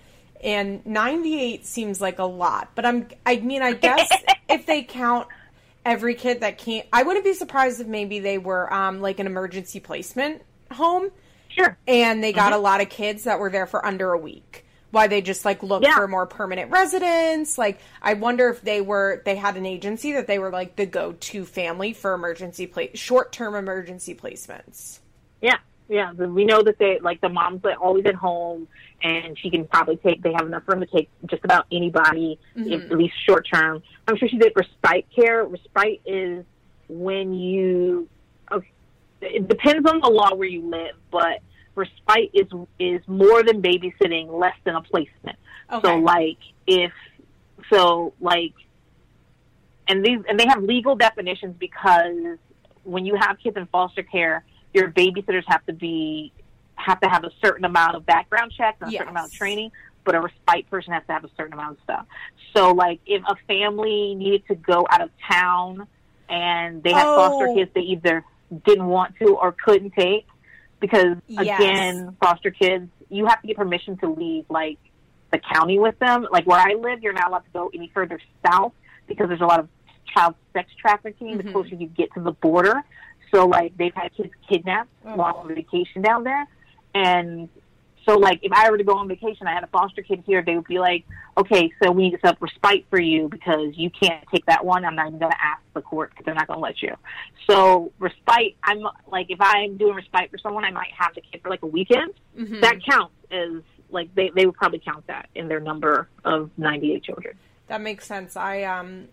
and 0.43 0.85
98 0.85 1.65
seems 1.65 1.99
like 1.99 2.19
a 2.19 2.23
lot. 2.23 2.69
But 2.75 2.85
I'm, 2.85 3.07
I 3.25 3.37
mean, 3.37 3.61
I 3.61 3.73
guess 3.73 4.09
if 4.49 4.65
they 4.65 4.83
count 4.83 5.27
every 5.85 6.15
kid 6.15 6.41
that 6.41 6.57
can't, 6.57 6.85
I 6.91 7.03
wouldn't 7.03 7.25
be 7.25 7.33
surprised 7.33 7.79
if 7.81 7.87
maybe 7.87 8.19
they 8.19 8.37
were 8.37 8.71
um, 8.73 9.01
like 9.01 9.19
an 9.19 9.27
emergency 9.27 9.79
placement 9.79 10.41
home 10.71 11.09
sure. 11.49 11.77
and 11.87 12.23
they 12.23 12.31
got 12.33 12.53
a 12.53 12.57
lot 12.57 12.81
of 12.81 12.89
kids 12.89 13.23
that 13.23 13.39
were 13.39 13.49
there 13.49 13.65
for 13.65 13.85
under 13.85 14.11
a 14.13 14.17
week 14.17 14.65
why 14.91 15.07
they 15.07 15.21
just 15.21 15.45
like 15.45 15.61
looked 15.61 15.85
Yeah. 15.85 15.95
for 15.95 16.07
more 16.07 16.25
permanent 16.25 16.71
residence. 16.71 17.57
like 17.57 17.79
i 18.01 18.13
wonder 18.13 18.49
if 18.49 18.61
they 18.61 18.81
were 18.81 19.21
they 19.25 19.35
had 19.35 19.55
an 19.57 19.65
agency 19.65 20.13
that 20.13 20.27
they 20.27 20.39
were 20.39 20.49
like 20.51 20.75
the 20.75 20.85
go-to 20.85 21.45
family 21.45 21.93
for 21.93 22.13
emergency 22.13 22.67
place 22.67 22.97
short-term 22.97 23.55
emergency 23.55 24.13
placements 24.15 24.99
Yeah, 25.41 25.57
yeah. 25.87 26.11
We 26.13 26.45
know 26.45 26.61
that 26.63 26.77
they 26.77 26.99
like 26.99 27.21
the 27.21 27.29
mom's 27.29 27.63
like 27.63 27.79
always 27.81 28.05
at 28.05 28.15
home, 28.15 28.67
and 29.01 29.37
she 29.39 29.49
can 29.49 29.65
probably 29.65 29.97
take. 29.97 30.21
They 30.21 30.33
have 30.33 30.45
enough 30.45 30.63
room 30.67 30.81
to 30.81 30.85
take 30.85 31.09
just 31.27 31.43
about 31.43 31.65
anybody, 31.71 32.39
if, 32.55 32.65
mm-hmm. 32.65 32.91
at 32.91 32.97
least 32.97 33.15
short 33.25 33.47
term. 33.51 33.81
I'm 34.07 34.17
sure 34.17 34.27
she 34.27 34.37
did 34.37 34.53
respite 34.55 35.05
care. 35.15 35.45
Respite 35.45 36.01
is 36.05 36.45
when 36.87 37.33
you. 37.33 38.07
Okay, 38.51 38.71
it 39.21 39.47
depends 39.47 39.89
on 39.89 39.99
the 40.01 40.09
law 40.09 40.35
where 40.35 40.47
you 40.47 40.69
live, 40.69 40.95
but 41.11 41.41
respite 41.75 42.31
is 42.33 42.47
is 42.79 43.01
more 43.07 43.43
than 43.43 43.61
babysitting, 43.61 44.31
less 44.31 44.55
than 44.63 44.75
a 44.75 44.81
placement. 44.81 45.37
So 45.83 45.97
like 45.97 46.39
if 46.65 46.91
so 47.71 48.13
like 48.19 48.53
and 49.87 50.03
these 50.03 50.19
and 50.27 50.39
they 50.39 50.47
have 50.47 50.63
legal 50.63 50.95
definitions 50.95 51.55
because 51.59 52.37
when 52.83 53.05
you 53.05 53.15
have 53.15 53.37
kids 53.39 53.55
in 53.57 53.67
foster 53.67 54.03
care, 54.03 54.43
your 54.73 54.89
babysitters 54.91 55.43
have 55.47 55.65
to 55.67 55.73
be 55.73 56.31
have 56.89 56.99
to 57.01 57.09
have 57.09 57.23
a 57.23 57.31
certain 57.43 57.65
amount 57.65 57.95
of 57.95 58.05
background 58.05 58.51
checks 58.55 58.77
and 58.81 58.89
a 58.89 58.97
certain 58.97 59.09
amount 59.09 59.27
of 59.27 59.33
training, 59.33 59.71
but 60.03 60.15
a 60.15 60.21
respite 60.21 60.69
person 60.69 60.93
has 60.93 61.03
to 61.07 61.13
have 61.13 61.23
a 61.23 61.29
certain 61.37 61.53
amount 61.53 61.77
of 61.77 61.83
stuff. 61.83 62.05
So 62.55 62.71
like 62.71 62.99
if 63.05 63.21
a 63.27 63.35
family 63.47 64.15
needed 64.15 64.47
to 64.47 64.55
go 64.55 64.85
out 64.89 65.01
of 65.01 65.09
town 65.29 65.87
and 66.29 66.81
they 66.83 66.91
had 66.91 67.05
Oh. 67.05 67.15
foster 67.15 67.53
kids 67.53 67.71
they 67.73 67.81
either 67.81 68.25
didn't 68.65 68.87
want 68.87 69.15
to 69.19 69.35
or 69.35 69.51
couldn't 69.63 69.91
take 69.91 70.25
because 70.79 71.17
Yes. 71.27 71.59
again, 71.59 72.17
foster 72.21 72.51
kids 72.51 72.89
you 73.09 73.25
have 73.25 73.41
to 73.41 73.47
get 73.47 73.57
permission 73.57 73.97
to 73.97 74.07
leave 74.09 74.45
like 74.49 74.77
the 75.31 75.39
county 75.39 75.79
with 75.79 75.97
them. 75.99 76.27
Like 76.31 76.45
where 76.47 76.59
I 76.59 76.73
live, 76.73 77.01
you're 77.03 77.13
not 77.13 77.27
allowed 77.27 77.39
to 77.45 77.51
go 77.53 77.69
any 77.73 77.89
further 77.93 78.19
south 78.45 78.73
because 79.07 79.27
there's 79.29 79.41
a 79.41 79.45
lot 79.45 79.59
of 79.59 79.67
child 80.13 80.33
sex 80.53 80.71
trafficking 80.79 81.37
the 81.37 81.43
Mhm. 81.43 81.51
closer 81.51 81.75
you 81.75 81.87
get 81.87 82.11
to 82.13 82.19
the 82.21 82.31
border. 82.31 82.83
So 83.31 83.45
like 83.45 83.77
they've 83.77 83.93
had 83.93 84.11
kids 84.15 84.33
kidnapped 84.47 84.89
Oh. 85.05 85.15
while 85.15 85.35
on 85.35 85.47
vacation 85.53 86.01
down 86.01 86.23
there. 86.23 86.47
And 86.93 87.49
so 88.05 88.17
like 88.17 88.39
if 88.41 88.51
I 88.51 88.69
were 88.71 88.77
to 88.77 88.83
go 88.83 88.93
on 88.95 89.07
vacation, 89.07 89.45
I 89.47 89.53
had 89.53 89.63
a 89.63 89.67
foster 89.67 90.01
kid 90.01 90.23
here, 90.25 90.41
they 90.41 90.55
would 90.55 90.67
be 90.67 90.79
like, 90.79 91.05
Okay, 91.37 91.71
so 91.81 91.91
we 91.91 92.03
need 92.03 92.11
to 92.11 92.19
set 92.19 92.31
up 92.31 92.41
respite 92.41 92.85
for 92.89 92.99
you 92.99 93.29
because 93.29 93.77
you 93.77 93.89
can't 93.89 94.25
take 94.33 94.45
that 94.47 94.65
one. 94.65 94.83
I'm 94.83 94.95
not 94.95 95.07
even 95.07 95.19
gonna 95.19 95.35
ask 95.41 95.61
the 95.73 95.81
court 95.81 96.09
because 96.11 96.25
they're 96.25 96.35
not 96.35 96.47
gonna 96.47 96.59
let 96.59 96.81
you. 96.81 96.95
So 97.49 97.91
respite 97.99 98.55
I'm 98.63 98.81
like 99.07 99.27
if 99.29 99.39
I'm 99.39 99.77
doing 99.77 99.95
respite 99.95 100.31
for 100.31 100.37
someone 100.37 100.65
I 100.65 100.71
might 100.71 100.91
have 100.97 101.13
the 101.15 101.21
kid 101.21 101.41
for 101.41 101.49
like 101.49 101.61
a 101.61 101.67
weekend 101.67 102.13
Mhm. 102.37 102.61
that 102.61 102.83
counts 102.83 103.13
as 103.31 103.61
like 103.91 104.13
they, 104.15 104.29
they 104.35 104.45
would 104.45 104.55
probably 104.55 104.79
count 104.79 105.07
that 105.07 105.29
in 105.35 105.47
their 105.47 105.59
number 105.59 106.07
of 106.25 106.51
98 106.57 107.03
children. 107.03 107.37
That 107.67 107.81
makes 107.81 108.05
sense. 108.05 108.35
I 108.35 108.63
um 108.63 109.07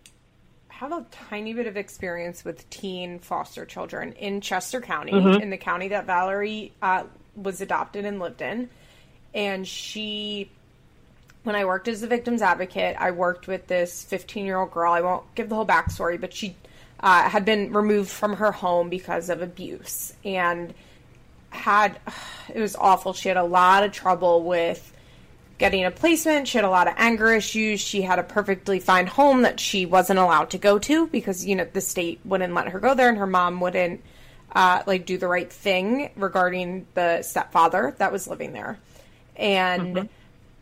have 0.68 0.92
a 0.92 1.06
tiny 1.30 1.54
bit 1.54 1.66
of 1.66 1.76
experience 1.76 2.44
with 2.44 2.68
teen 2.68 3.18
foster 3.18 3.64
children 3.64 4.12
in 4.12 4.40
Chester 4.42 4.80
County, 4.80 5.12
Mhm. 5.12 5.40
in 5.40 5.48
the 5.50 5.56
county 5.56 5.88
that 5.88 6.04
Valerie 6.06 6.72
uh, 6.82 7.04
was 7.36 7.60
adopted 7.60 8.04
and 8.04 8.18
lived 8.18 8.42
in. 8.42 8.68
And 9.34 9.66
she 9.66 10.50
when 11.46 11.54
I 11.54 11.64
worked 11.64 11.86
as 11.86 12.02
a 12.02 12.08
victim's 12.08 12.42
advocate, 12.42 12.96
I 12.98 13.12
worked 13.12 13.46
with 13.46 13.68
this 13.68 14.02
15 14.02 14.44
year 14.44 14.58
old 14.58 14.72
girl. 14.72 14.92
I 14.92 15.00
won't 15.00 15.32
give 15.36 15.48
the 15.48 15.54
whole 15.54 15.66
backstory, 15.66 16.20
but 16.20 16.34
she 16.34 16.56
uh, 16.98 17.28
had 17.28 17.44
been 17.44 17.72
removed 17.72 18.10
from 18.10 18.34
her 18.34 18.50
home 18.50 18.88
because 18.88 19.30
of 19.30 19.42
abuse 19.42 20.12
and 20.24 20.74
had 21.50 22.00
it 22.54 22.60
was 22.60 22.74
awful. 22.74 23.12
She 23.12 23.28
had 23.28 23.36
a 23.36 23.44
lot 23.44 23.84
of 23.84 23.92
trouble 23.92 24.42
with 24.42 24.92
getting 25.58 25.84
a 25.84 25.90
placement. 25.90 26.48
She 26.48 26.58
had 26.58 26.64
a 26.64 26.70
lot 26.70 26.88
of 26.88 26.94
anger 26.96 27.32
issues. 27.32 27.80
She 27.80 28.02
had 28.02 28.18
a 28.18 28.24
perfectly 28.24 28.80
fine 28.80 29.06
home 29.06 29.42
that 29.42 29.60
she 29.60 29.86
wasn't 29.86 30.18
allowed 30.18 30.50
to 30.50 30.58
go 30.58 30.78
to 30.80 31.06
because 31.06 31.46
you 31.46 31.54
know 31.54 31.66
the 31.72 31.80
state 31.80 32.20
wouldn't 32.24 32.54
let 32.54 32.68
her 32.68 32.80
go 32.80 32.94
there, 32.94 33.08
and 33.08 33.18
her 33.18 33.26
mom 33.26 33.60
wouldn't 33.60 34.02
uh, 34.56 34.82
like 34.86 35.06
do 35.06 35.18
the 35.18 35.28
right 35.28 35.52
thing 35.52 36.10
regarding 36.16 36.86
the 36.94 37.22
stepfather 37.22 37.94
that 37.98 38.10
was 38.10 38.26
living 38.26 38.52
there, 38.52 38.78
and. 39.36 39.96
Mm-hmm. 39.96 40.06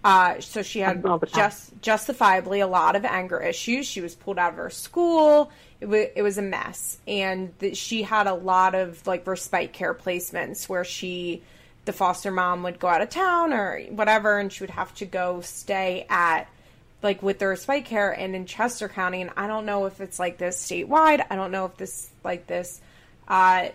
Uh, 0.07 0.39
so 0.39 0.61
she 0.61 0.81
had 0.81 1.03
just 1.35 1.73
justifiably 1.81 2.61
a 2.61 2.67
lot 2.67 2.95
of 2.95 3.07
anger 3.07 3.41
issues. 3.41 3.87
She 3.87 4.03
was 4.03 4.15
pulled 4.15 4.39
out 4.39 4.53
of 4.53 4.59
her 4.59 4.69
school. 4.69 5.51
It, 5.81 5.87
w- 5.87 6.11
it 6.15 6.21
was 6.21 6.37
a 6.37 6.43
mess, 6.43 6.99
and 7.09 7.59
th- 7.59 7.75
she 7.75 8.03
had 8.03 8.27
a 8.27 8.35
lot 8.35 8.75
of 8.75 9.07
like 9.07 9.27
respite 9.27 9.73
care 9.73 9.95
placements 9.95 10.69
where 10.69 10.85
she, 10.85 11.41
the 11.87 11.95
foster 11.95 12.31
mom, 12.31 12.65
would 12.65 12.79
go 12.79 12.87
out 12.87 13.01
of 13.01 13.09
town 13.09 13.55
or 13.55 13.81
whatever, 13.89 14.39
and 14.39 14.53
she 14.53 14.63
would 14.63 14.69
have 14.69 14.95
to 14.97 15.07
go 15.07 15.41
stay 15.41 16.05
at 16.11 16.49
like 17.03 17.23
with 17.23 17.39
the 17.39 17.49
respite 17.49 17.87
care 17.87 18.11
and 18.11 18.37
in 18.37 18.45
Chester 18.45 18.91
County. 18.91 19.23
And 19.23 19.31
I 19.39 19.47
don't 19.47 19.65
know 19.65 19.87
if 19.87 20.03
it's 20.03 20.19
like 20.19 20.37
this 20.37 20.63
statewide. 20.63 21.25
I 21.31 21.35
don't 21.35 21.51
know 21.51 21.65
if 21.65 21.79
this 21.79 22.11
like 22.23 22.47
this, 22.47 22.79
uh, 23.27 23.69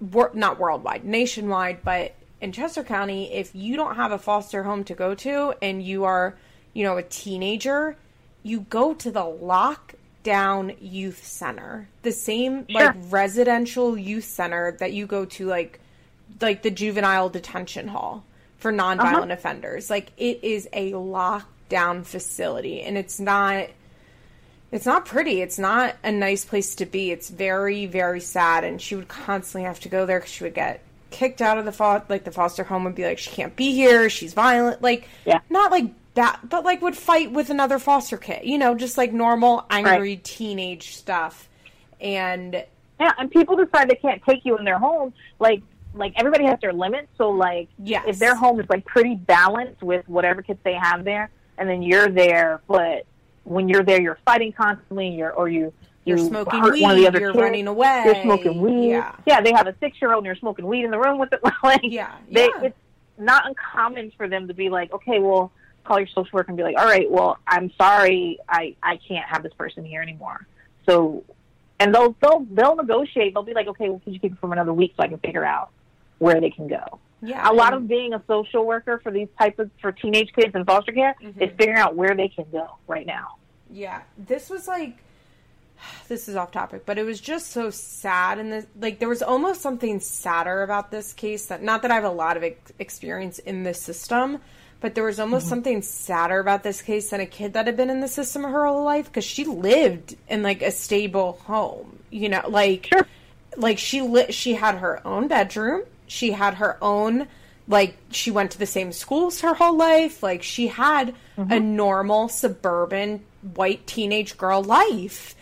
wor- 0.00 0.30
not 0.34 0.58
worldwide, 0.58 1.04
nationwide, 1.04 1.82
but 1.84 2.14
in 2.40 2.52
Chester 2.52 2.82
County, 2.82 3.32
if 3.32 3.54
you 3.54 3.76
don't 3.76 3.96
have 3.96 4.12
a 4.12 4.18
foster 4.18 4.62
home 4.62 4.84
to 4.84 4.94
go 4.94 5.14
to 5.16 5.54
and 5.60 5.82
you 5.82 6.04
are, 6.04 6.34
you 6.72 6.84
know, 6.84 6.96
a 6.96 7.02
teenager, 7.02 7.96
you 8.42 8.60
go 8.60 8.94
to 8.94 9.10
the 9.10 9.20
lockdown 9.20 10.76
youth 10.80 11.24
center. 11.26 11.88
The 12.02 12.12
same 12.12 12.66
sure. 12.68 12.86
like 12.86 12.96
residential 13.10 13.96
youth 13.96 14.24
center 14.24 14.72
that 14.78 14.92
you 14.92 15.06
go 15.06 15.26
to 15.26 15.46
like 15.46 15.80
like 16.40 16.62
the 16.62 16.70
juvenile 16.70 17.28
detention 17.28 17.88
hall 17.88 18.24
for 18.56 18.72
nonviolent 18.72 19.24
uh-huh. 19.24 19.32
offenders. 19.32 19.90
Like 19.90 20.12
it 20.16 20.42
is 20.42 20.68
a 20.72 20.92
lockdown 20.92 22.06
facility 22.06 22.82
and 22.82 22.96
it's 22.96 23.20
not 23.20 23.68
it's 24.72 24.86
not 24.86 25.04
pretty. 25.04 25.40
It's 25.40 25.58
not 25.58 25.96
a 26.04 26.12
nice 26.12 26.44
place 26.44 26.74
to 26.76 26.86
be. 26.86 27.10
It's 27.10 27.28
very, 27.28 27.86
very 27.86 28.20
sad. 28.20 28.64
And 28.64 28.80
she 28.80 28.94
would 28.94 29.08
constantly 29.08 29.66
have 29.66 29.80
to 29.80 29.88
go 29.88 30.06
there 30.06 30.20
because 30.20 30.32
she 30.32 30.44
would 30.44 30.54
get 30.54 30.82
kicked 31.10 31.42
out 31.42 31.58
of 31.58 31.64
the 31.64 31.72
fo- 31.72 32.02
like 32.08 32.24
the 32.24 32.30
foster 32.30 32.64
home 32.64 32.84
would 32.84 32.94
be 32.94 33.04
like 33.04 33.18
she 33.18 33.30
can't 33.30 33.56
be 33.56 33.72
here 33.72 34.08
she's 34.08 34.32
violent 34.32 34.80
like 34.80 35.08
yeah. 35.24 35.40
not 35.50 35.70
like 35.70 35.92
that 36.14 36.40
but 36.48 36.64
like 36.64 36.80
would 36.82 36.96
fight 36.96 37.30
with 37.32 37.50
another 37.50 37.78
foster 37.78 38.16
kid 38.16 38.44
you 38.44 38.56
know 38.56 38.74
just 38.74 38.96
like 38.96 39.12
normal 39.12 39.66
angry 39.70 39.98
right. 39.98 40.24
teenage 40.24 40.94
stuff 40.94 41.48
and 42.00 42.64
yeah 42.98 43.12
and 43.18 43.30
people 43.30 43.56
decide 43.56 43.88
they 43.88 43.96
can't 43.96 44.22
take 44.22 44.44
you 44.44 44.56
in 44.56 44.64
their 44.64 44.78
home 44.78 45.12
like 45.38 45.62
like 45.94 46.12
everybody 46.16 46.44
has 46.44 46.58
their 46.60 46.72
limits 46.72 47.08
so 47.18 47.30
like 47.30 47.68
yes. 47.78 48.04
if 48.06 48.18
their 48.18 48.34
home 48.34 48.60
is 48.60 48.66
like 48.68 48.84
pretty 48.84 49.16
balanced 49.16 49.82
with 49.82 50.08
whatever 50.08 50.42
kids 50.42 50.60
they 50.62 50.74
have 50.74 51.04
there 51.04 51.30
and 51.58 51.68
then 51.68 51.82
you're 51.82 52.08
there 52.08 52.60
but 52.68 53.04
when 53.44 53.68
you're 53.68 53.82
there 53.82 54.00
you're 54.00 54.18
fighting 54.24 54.52
constantly 54.52 55.08
you're 55.08 55.32
or 55.32 55.48
you 55.48 55.72
you're 56.04 56.18
smoking 56.18 56.62
weed, 56.62 56.82
one 56.82 56.92
of 56.92 56.96
the 56.96 57.06
other 57.06 57.20
you're 57.20 57.32
kids, 57.32 57.42
running 57.42 57.66
away. 57.66 58.02
You're 58.04 58.22
smoking 58.22 58.60
weed. 58.60 58.90
Yeah, 58.90 59.14
yeah 59.26 59.40
they 59.40 59.52
have 59.52 59.66
a 59.66 59.74
six 59.80 60.00
year 60.00 60.12
old 60.12 60.22
and 60.22 60.26
you're 60.26 60.36
smoking 60.36 60.66
weed 60.66 60.84
in 60.84 60.90
the 60.90 60.98
room 60.98 61.18
with 61.18 61.32
it. 61.32 61.40
like, 61.62 61.80
yeah, 61.82 62.16
they, 62.30 62.46
yeah. 62.46 62.64
It's 62.64 62.78
not 63.18 63.46
uncommon 63.46 64.12
for 64.16 64.28
them 64.28 64.48
to 64.48 64.54
be 64.54 64.68
like, 64.70 64.92
okay, 64.92 65.18
well, 65.18 65.52
call 65.84 65.98
your 65.98 66.08
social 66.08 66.30
worker 66.32 66.48
and 66.48 66.56
be 66.56 66.62
like, 66.62 66.78
all 66.78 66.86
right, 66.86 67.10
well, 67.10 67.38
I'm 67.46 67.70
sorry, 67.76 68.38
I 68.48 68.76
I 68.82 68.96
can't 68.96 69.28
have 69.28 69.42
this 69.42 69.52
person 69.54 69.84
here 69.84 70.02
anymore. 70.02 70.46
So, 70.86 71.24
and 71.78 71.94
they'll 71.94 72.16
they'll 72.20 72.46
they'll 72.50 72.76
negotiate. 72.76 73.34
They'll 73.34 73.42
be 73.42 73.54
like, 73.54 73.68
okay, 73.68 73.88
well, 73.88 74.00
could 74.02 74.14
you 74.14 74.20
keep 74.20 74.32
it 74.32 74.38
for 74.38 74.52
another 74.52 74.72
week 74.72 74.94
so 74.96 75.02
I 75.02 75.08
can 75.08 75.18
figure 75.18 75.44
out 75.44 75.70
where 76.18 76.40
they 76.40 76.50
can 76.50 76.68
go. 76.68 76.98
Yeah, 77.22 77.50
a 77.50 77.52
lot 77.52 77.74
of 77.74 77.86
being 77.86 78.14
a 78.14 78.22
social 78.26 78.64
worker 78.64 78.98
for 79.02 79.12
these 79.12 79.28
type 79.38 79.58
of 79.58 79.70
for 79.82 79.92
teenage 79.92 80.32
kids 80.34 80.54
in 80.54 80.64
foster 80.64 80.92
care 80.92 81.14
mm-hmm. 81.22 81.42
is 81.42 81.50
figuring 81.58 81.78
out 81.78 81.94
where 81.94 82.14
they 82.14 82.28
can 82.28 82.46
go 82.50 82.78
right 82.88 83.06
now. 83.06 83.36
Yeah, 83.72 84.02
this 84.18 84.50
was 84.50 84.66
like 84.66 84.98
this 86.08 86.28
is 86.28 86.36
off 86.36 86.50
topic, 86.50 86.84
but 86.86 86.98
it 86.98 87.04
was 87.04 87.20
just 87.20 87.50
so 87.50 87.70
sad. 87.70 88.38
And 88.38 88.52
the, 88.52 88.66
like, 88.78 88.98
there 88.98 89.08
was 89.08 89.22
almost 89.22 89.60
something 89.60 90.00
sadder 90.00 90.62
about 90.62 90.90
this 90.90 91.12
case 91.12 91.46
that, 91.46 91.62
not 91.62 91.82
that 91.82 91.90
I 91.90 91.94
have 91.94 92.04
a 92.04 92.10
lot 92.10 92.36
of 92.36 92.42
ex- 92.42 92.72
experience 92.78 93.38
in 93.38 93.62
this 93.62 93.80
system, 93.80 94.40
but 94.80 94.94
there 94.94 95.04
was 95.04 95.20
almost 95.20 95.44
mm-hmm. 95.44 95.50
something 95.50 95.82
sadder 95.82 96.40
about 96.40 96.62
this 96.62 96.82
case 96.82 97.10
than 97.10 97.20
a 97.20 97.26
kid 97.26 97.52
that 97.52 97.66
had 97.66 97.76
been 97.76 97.90
in 97.90 98.00
the 98.00 98.08
system 98.08 98.44
her 98.44 98.66
whole 98.66 98.84
life 98.84 99.06
because 99.06 99.24
she 99.24 99.44
lived 99.44 100.16
in 100.28 100.42
like 100.42 100.62
a 100.62 100.70
stable 100.70 101.32
home, 101.44 101.98
you 102.10 102.28
know, 102.28 102.42
like, 102.48 102.88
sure. 102.92 103.06
like 103.56 103.78
she 103.78 104.00
lit, 104.00 104.32
she 104.32 104.54
had 104.54 104.76
her 104.76 105.06
own 105.06 105.28
bedroom, 105.28 105.82
she 106.06 106.32
had 106.32 106.54
her 106.54 106.78
own, 106.82 107.28
like, 107.68 107.96
she 108.10 108.30
went 108.30 108.50
to 108.52 108.58
the 108.58 108.66
same 108.66 108.92
schools 108.92 109.40
her 109.40 109.54
whole 109.54 109.76
life, 109.76 110.22
like, 110.22 110.42
she 110.42 110.68
had 110.68 111.14
mm-hmm. 111.38 111.52
a 111.52 111.60
normal 111.60 112.28
suburban 112.28 113.22
white 113.54 113.86
teenage 113.86 114.36
girl 114.36 114.62
life. 114.62 115.34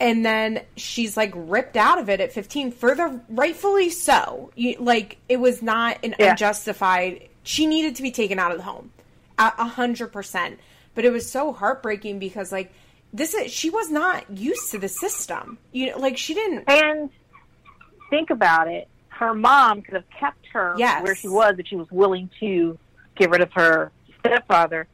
And 0.00 0.24
then 0.26 0.62
she's 0.76 1.16
like 1.16 1.32
ripped 1.34 1.76
out 1.76 1.98
of 1.98 2.10
it 2.10 2.20
at 2.20 2.32
15 2.32 2.72
further 2.72 3.20
rightfully 3.28 3.90
so. 3.90 4.50
You, 4.56 4.76
like 4.80 5.18
it 5.28 5.38
was 5.38 5.62
not 5.62 5.98
an 6.02 6.16
yeah. 6.18 6.32
unjustified 6.32 7.28
she 7.44 7.66
needed 7.66 7.96
to 7.96 8.02
be 8.02 8.10
taken 8.10 8.38
out 8.38 8.50
of 8.50 8.58
the 8.58 8.64
home. 8.64 8.90
A 9.38 9.64
hundred 9.64 10.12
percent. 10.12 10.58
But 10.94 11.04
it 11.04 11.10
was 11.10 11.30
so 11.30 11.52
heartbreaking 11.52 12.18
because 12.18 12.50
like 12.50 12.72
this 13.12 13.34
is 13.34 13.52
she 13.52 13.70
was 13.70 13.90
not 13.90 14.28
used 14.30 14.70
to 14.72 14.78
the 14.78 14.88
system. 14.88 15.58
You 15.72 15.90
know 15.90 15.98
like 15.98 16.18
she 16.18 16.34
didn't 16.34 16.64
and 16.68 17.10
think 18.10 18.30
about 18.30 18.68
it 18.68 18.88
her 19.14 19.34
mom 19.34 19.82
could 19.82 19.94
have 19.94 20.10
kept 20.10 20.46
her 20.52 20.74
yes. 20.76 21.02
where 21.02 21.14
she 21.14 21.28
was 21.28 21.54
if 21.58 21.66
she 21.66 21.76
was 21.76 21.90
willing 21.90 22.30
to 22.40 22.78
get 23.16 23.30
rid 23.30 23.40
of 23.40 23.52
her 23.52 23.92
stepfather 24.20 24.86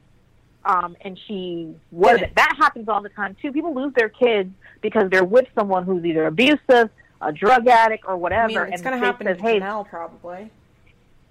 um, 0.64 0.96
and 1.00 1.18
she 1.26 1.74
was 1.90 2.20
that 2.36 2.54
happens 2.58 2.88
all 2.88 3.02
the 3.02 3.08
time 3.08 3.36
too. 3.40 3.52
People 3.52 3.74
lose 3.74 3.94
their 3.94 4.08
kids 4.08 4.50
because 4.80 5.10
they're 5.10 5.24
with 5.24 5.46
someone 5.54 5.84
who's 5.84 6.04
either 6.04 6.26
abusive, 6.26 6.90
a 7.20 7.32
drug 7.32 7.66
addict, 7.66 8.04
or 8.06 8.16
whatever. 8.16 8.60
I 8.60 8.64
mean, 8.64 8.72
it's 8.74 8.82
going 8.82 8.98
to 8.98 9.04
happen 9.04 9.26
says, 9.26 9.38
to 9.38 9.42
hey, 9.42 9.60
Jenelle 9.60 9.88
probably. 9.88 10.50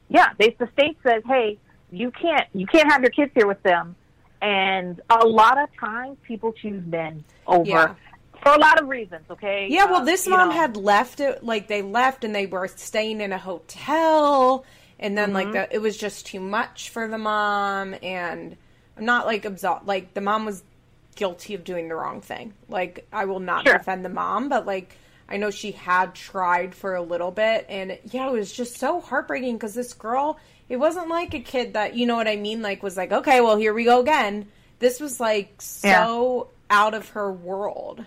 Yeah, 0.08 0.30
they, 0.40 0.56
the 0.58 0.68
state 0.74 0.98
says, 1.04 1.22
"Hey, 1.28 1.60
you 1.92 2.12
can't 2.12 2.48
you 2.54 2.66
can't 2.66 2.92
have 2.92 3.02
your 3.02 3.12
kids 3.12 3.32
here 3.36 3.48
with 3.48 3.62
them," 3.62 3.96
and 4.42 5.00
a 5.10 5.28
lot 5.28 5.60
of 5.60 5.70
times 5.80 6.18
people 6.24 6.52
choose 6.54 6.84
men 6.88 7.24
over. 7.46 7.70
Yeah. 7.70 7.96
For 8.42 8.54
a 8.54 8.58
lot 8.58 8.82
of 8.82 8.88
reasons, 8.88 9.26
okay. 9.30 9.68
Yeah, 9.70 9.86
well, 9.86 10.02
uh, 10.02 10.06
this 10.06 10.28
mom 10.28 10.50
know. 10.50 10.56
had 10.56 10.78
left 10.78 11.20
it. 11.20 11.44
Like 11.44 11.68
they 11.68 11.82
left, 11.82 12.24
and 12.24 12.34
they 12.34 12.46
were 12.46 12.68
staying 12.68 13.22
in 13.22 13.34
a 13.34 13.38
hotel, 13.38 14.66
and 15.00 15.18
then 15.18 15.30
mm-hmm. 15.30 15.36
like 15.36 15.52
the, 15.52 15.76
it 15.76 15.80
was 15.80 15.98
just 15.98 16.26
too 16.26 16.40
much 16.40 16.90
for 16.90 17.08
the 17.08 17.18
mom, 17.18 17.96
and 18.02 18.56
I'm 18.98 19.06
not 19.06 19.26
like 19.26 19.46
absolved. 19.46 19.88
Like 19.88 20.14
the 20.14 20.22
mom 20.22 20.46
was 20.46 20.64
guilty 21.16 21.54
of 21.54 21.64
doing 21.64 21.90
the 21.90 21.96
wrong 21.96 22.22
thing. 22.22 22.54
Like 22.70 23.08
I 23.12 23.26
will 23.26 23.42
not 23.42 23.66
sure. 23.66 23.78
defend 23.78 24.06
the 24.06 24.10
mom, 24.10 24.50
but 24.50 24.66
like 24.66 24.96
I 25.28 25.38
know 25.38 25.52
she 25.52 25.72
had 25.72 26.16
tried 26.16 26.74
for 26.74 26.96
a 26.96 27.02
little 27.02 27.32
bit, 27.32 27.66
and 27.70 27.98
yeah, 28.06 28.28
it 28.28 28.32
was 28.32 28.52
just 28.52 28.78
so 28.78 29.02
heartbreaking 29.02 29.56
because 29.56 29.74
this 29.74 29.94
girl. 29.94 30.40
It 30.70 30.78
wasn't 30.78 31.10
like 31.10 31.34
a 31.34 31.40
kid 31.40 31.74
that 31.74 31.96
you 31.96 32.06
know 32.06 32.16
what 32.16 32.28
I 32.28 32.36
mean. 32.36 32.62
Like 32.62 32.84
was 32.84 32.96
like, 32.96 33.12
okay, 33.12 33.42
well 33.42 33.58
here 33.58 33.74
we 33.74 33.86
go 33.86 34.02
again. 34.02 34.48
This 34.78 35.00
was 35.00 35.20
like 35.20 35.56
so 35.62 36.48
yeah. 36.70 36.78
out 36.78 36.94
of 36.94 37.10
her 37.10 37.32
world. 37.32 38.06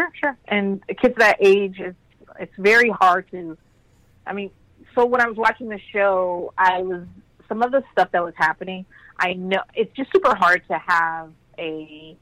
Sure, 0.00 0.12
sure. 0.18 0.36
And 0.46 0.82
kids 1.00 1.14
that 1.18 1.36
age, 1.40 1.78
it's 1.78 1.96
it's 2.38 2.54
very 2.56 2.88
hard 2.88 3.30
to. 3.32 3.56
I 4.26 4.32
mean, 4.32 4.50
so 4.94 5.04
when 5.04 5.20
I 5.20 5.26
was 5.26 5.36
watching 5.36 5.68
the 5.68 5.80
show, 5.92 6.52
I 6.56 6.82
was 6.82 7.06
some 7.48 7.62
of 7.62 7.72
the 7.72 7.82
stuff 7.92 8.10
that 8.12 8.24
was 8.24 8.34
happening. 8.36 8.86
I 9.18 9.34
know 9.34 9.62
it's 9.74 9.94
just 9.94 10.10
super 10.12 10.34
hard 10.34 10.62
to 10.68 10.78
have 10.78 11.32
a 11.58 12.16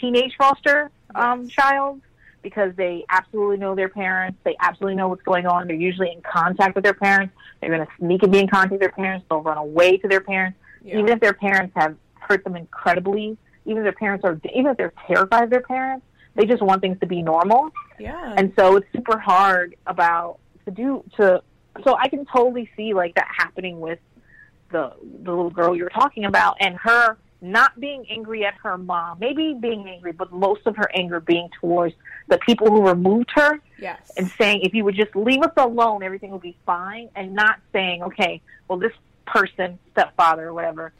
teenage 0.00 0.34
foster 0.36 0.90
um, 1.14 1.42
yes. 1.42 1.52
child 1.52 2.00
because 2.42 2.74
they 2.74 3.04
absolutely 3.08 3.58
know 3.58 3.76
their 3.76 3.88
parents. 3.88 4.38
They 4.42 4.56
absolutely 4.58 4.96
know 4.96 5.06
what's 5.06 5.22
going 5.22 5.46
on. 5.46 5.68
They're 5.68 5.76
usually 5.76 6.10
in 6.10 6.22
contact 6.22 6.74
with 6.74 6.82
their 6.82 6.94
parents. 6.94 7.32
They're 7.60 7.70
going 7.70 7.86
to 7.86 7.92
sneak 7.98 8.24
and 8.24 8.32
be 8.32 8.40
in 8.40 8.48
contact 8.48 8.72
with 8.72 8.80
their 8.80 8.90
parents. 8.90 9.24
They'll 9.28 9.42
run 9.42 9.58
away 9.58 9.98
to 9.98 10.08
their 10.08 10.20
parents, 10.20 10.58
yeah. 10.82 10.98
even 10.98 11.10
if 11.10 11.20
their 11.20 11.34
parents 11.34 11.72
have 11.76 11.94
hurt 12.18 12.42
them 12.42 12.56
incredibly. 12.56 13.36
Even 13.64 13.78
if 13.78 13.84
their 13.84 13.92
parents 13.92 14.24
are, 14.24 14.40
even 14.52 14.72
if 14.72 14.76
they're 14.76 14.92
terrified 15.06 15.44
of 15.44 15.50
their 15.50 15.60
parents, 15.60 16.04
they 16.34 16.46
just 16.46 16.62
want 16.62 16.80
things 16.80 16.98
to 17.00 17.06
be 17.06 17.22
normal. 17.22 17.70
Yeah. 17.98 18.34
And 18.36 18.52
so 18.58 18.76
it's 18.76 18.86
super 18.94 19.18
hard 19.18 19.76
about 19.86 20.38
to 20.64 20.70
do 20.70 21.04
to. 21.16 21.42
So 21.84 21.96
I 21.96 22.08
can 22.08 22.26
totally 22.26 22.70
see 22.76 22.94
like 22.94 23.14
that 23.14 23.28
happening 23.36 23.80
with 23.80 23.98
the 24.70 24.92
the 25.22 25.30
little 25.30 25.50
girl 25.50 25.76
you 25.76 25.84
were 25.84 25.90
talking 25.90 26.24
about, 26.24 26.56
and 26.60 26.76
her 26.76 27.16
not 27.42 27.78
being 27.80 28.06
angry 28.08 28.46
at 28.46 28.54
her 28.62 28.78
mom, 28.78 29.18
maybe 29.18 29.52
being 29.60 29.88
angry, 29.88 30.12
but 30.12 30.32
most 30.32 30.64
of 30.64 30.76
her 30.76 30.88
anger 30.94 31.18
being 31.18 31.48
towards 31.60 31.94
the 32.28 32.38
people 32.38 32.68
who 32.68 32.86
removed 32.86 33.30
her. 33.34 33.60
Yes. 33.78 34.12
And 34.16 34.30
saying, 34.38 34.60
if 34.62 34.72
you 34.74 34.84
would 34.84 34.94
just 34.94 35.14
leave 35.16 35.42
us 35.42 35.52
alone, 35.56 36.04
everything 36.04 36.30
will 36.30 36.38
be 36.38 36.56
fine. 36.64 37.08
And 37.16 37.34
not 37.34 37.58
saying, 37.72 38.04
okay, 38.04 38.40
well, 38.68 38.78
this 38.78 38.92
person, 39.26 39.78
stepfather 39.90 40.46
or 40.46 40.54
whatever, 40.54 40.92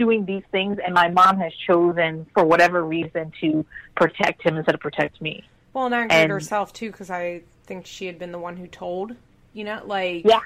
doing 0.00 0.24
these 0.24 0.42
things, 0.50 0.78
and 0.82 0.94
my 0.94 1.08
mom 1.10 1.36
has 1.38 1.52
chosen 1.66 2.24
for 2.32 2.42
whatever 2.42 2.82
reason 2.82 3.30
to 3.42 3.66
protect 3.94 4.40
him 4.42 4.56
instead 4.56 4.74
of 4.74 4.80
protect 4.80 5.20
me. 5.20 5.44
Well, 5.74 5.84
and 5.84 5.94
angered 5.94 6.12
And- 6.12 6.32
herself 6.32 6.72
too 6.72 6.90
because 6.90 7.10
I 7.10 7.42
think 7.66 7.84
she 7.86 8.06
had 8.06 8.18
been 8.18 8.32
the 8.32 8.38
one 8.38 8.56
who 8.56 8.66
told. 8.66 9.14
You 9.52 9.64
know, 9.64 9.82
like 9.84 10.24
Yeah. 10.24 10.40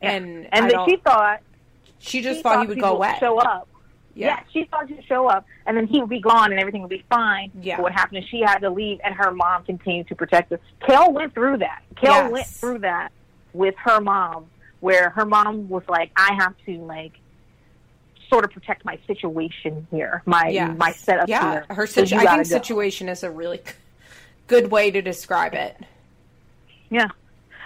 and 0.00 0.48
And 0.52 0.66
I 0.66 0.68
that 0.70 0.88
she 0.88 0.96
thought 0.96 1.40
she 1.98 2.22
just 2.22 2.38
she 2.38 2.42
thought 2.42 2.60
he 2.62 2.66
would 2.68 2.80
go 2.80 2.94
away. 2.94 3.16
show 3.20 3.36
up. 3.38 3.68
Yeah. 4.14 4.28
Yeah. 4.28 4.40
she 4.52 4.64
thought 4.64 4.88
he'd 4.88 5.04
show 5.04 5.26
up, 5.26 5.44
and 5.66 5.76
then 5.76 5.86
he 5.86 6.00
would 6.00 6.08
be 6.08 6.20
gone, 6.20 6.50
and 6.50 6.58
everything 6.58 6.80
would 6.80 6.88
be 6.90 7.04
fine. 7.10 7.50
Yeah. 7.60 7.76
But 7.76 7.82
what 7.82 7.92
happened 7.92 8.18
is 8.18 8.28
she 8.30 8.40
had 8.40 8.58
to 8.60 8.70
leave, 8.70 8.98
and 9.04 9.14
her 9.14 9.30
mom 9.32 9.64
continued 9.64 10.08
to 10.08 10.14
protect 10.14 10.50
her. 10.50 10.60
Kel 10.86 11.12
went 11.12 11.34
through 11.34 11.58
that. 11.58 11.82
Kel 11.96 12.14
Yes. 12.14 12.32
went 12.32 12.46
through 12.46 12.78
that 12.78 13.12
with 13.52 13.74
her 13.84 14.00
mom, 14.00 14.46
where 14.80 15.10
her 15.10 15.26
mom 15.26 15.68
was 15.68 15.82
like, 15.88 16.10
"I 16.16 16.32
have 16.38 16.54
to 16.66 16.72
like." 16.78 17.12
Sort 18.28 18.44
of 18.44 18.50
protect 18.50 18.84
my 18.84 18.98
situation 19.06 19.86
here, 19.90 20.22
my 20.26 20.74
my 20.76 20.90
setup 20.92 21.28
Yeah, 21.28 21.50
here. 21.52 21.66
her 21.70 21.86
So 21.86 22.04
situ- 22.04 22.16
I 22.16 22.26
think 22.26 22.36
go. 22.38 22.42
situation 22.44 23.08
is 23.08 23.22
a 23.22 23.30
really 23.30 23.60
good 24.48 24.70
way 24.70 24.90
to 24.90 25.00
describe 25.00 25.54
it. 25.54 25.76
Yeah. 26.90 27.08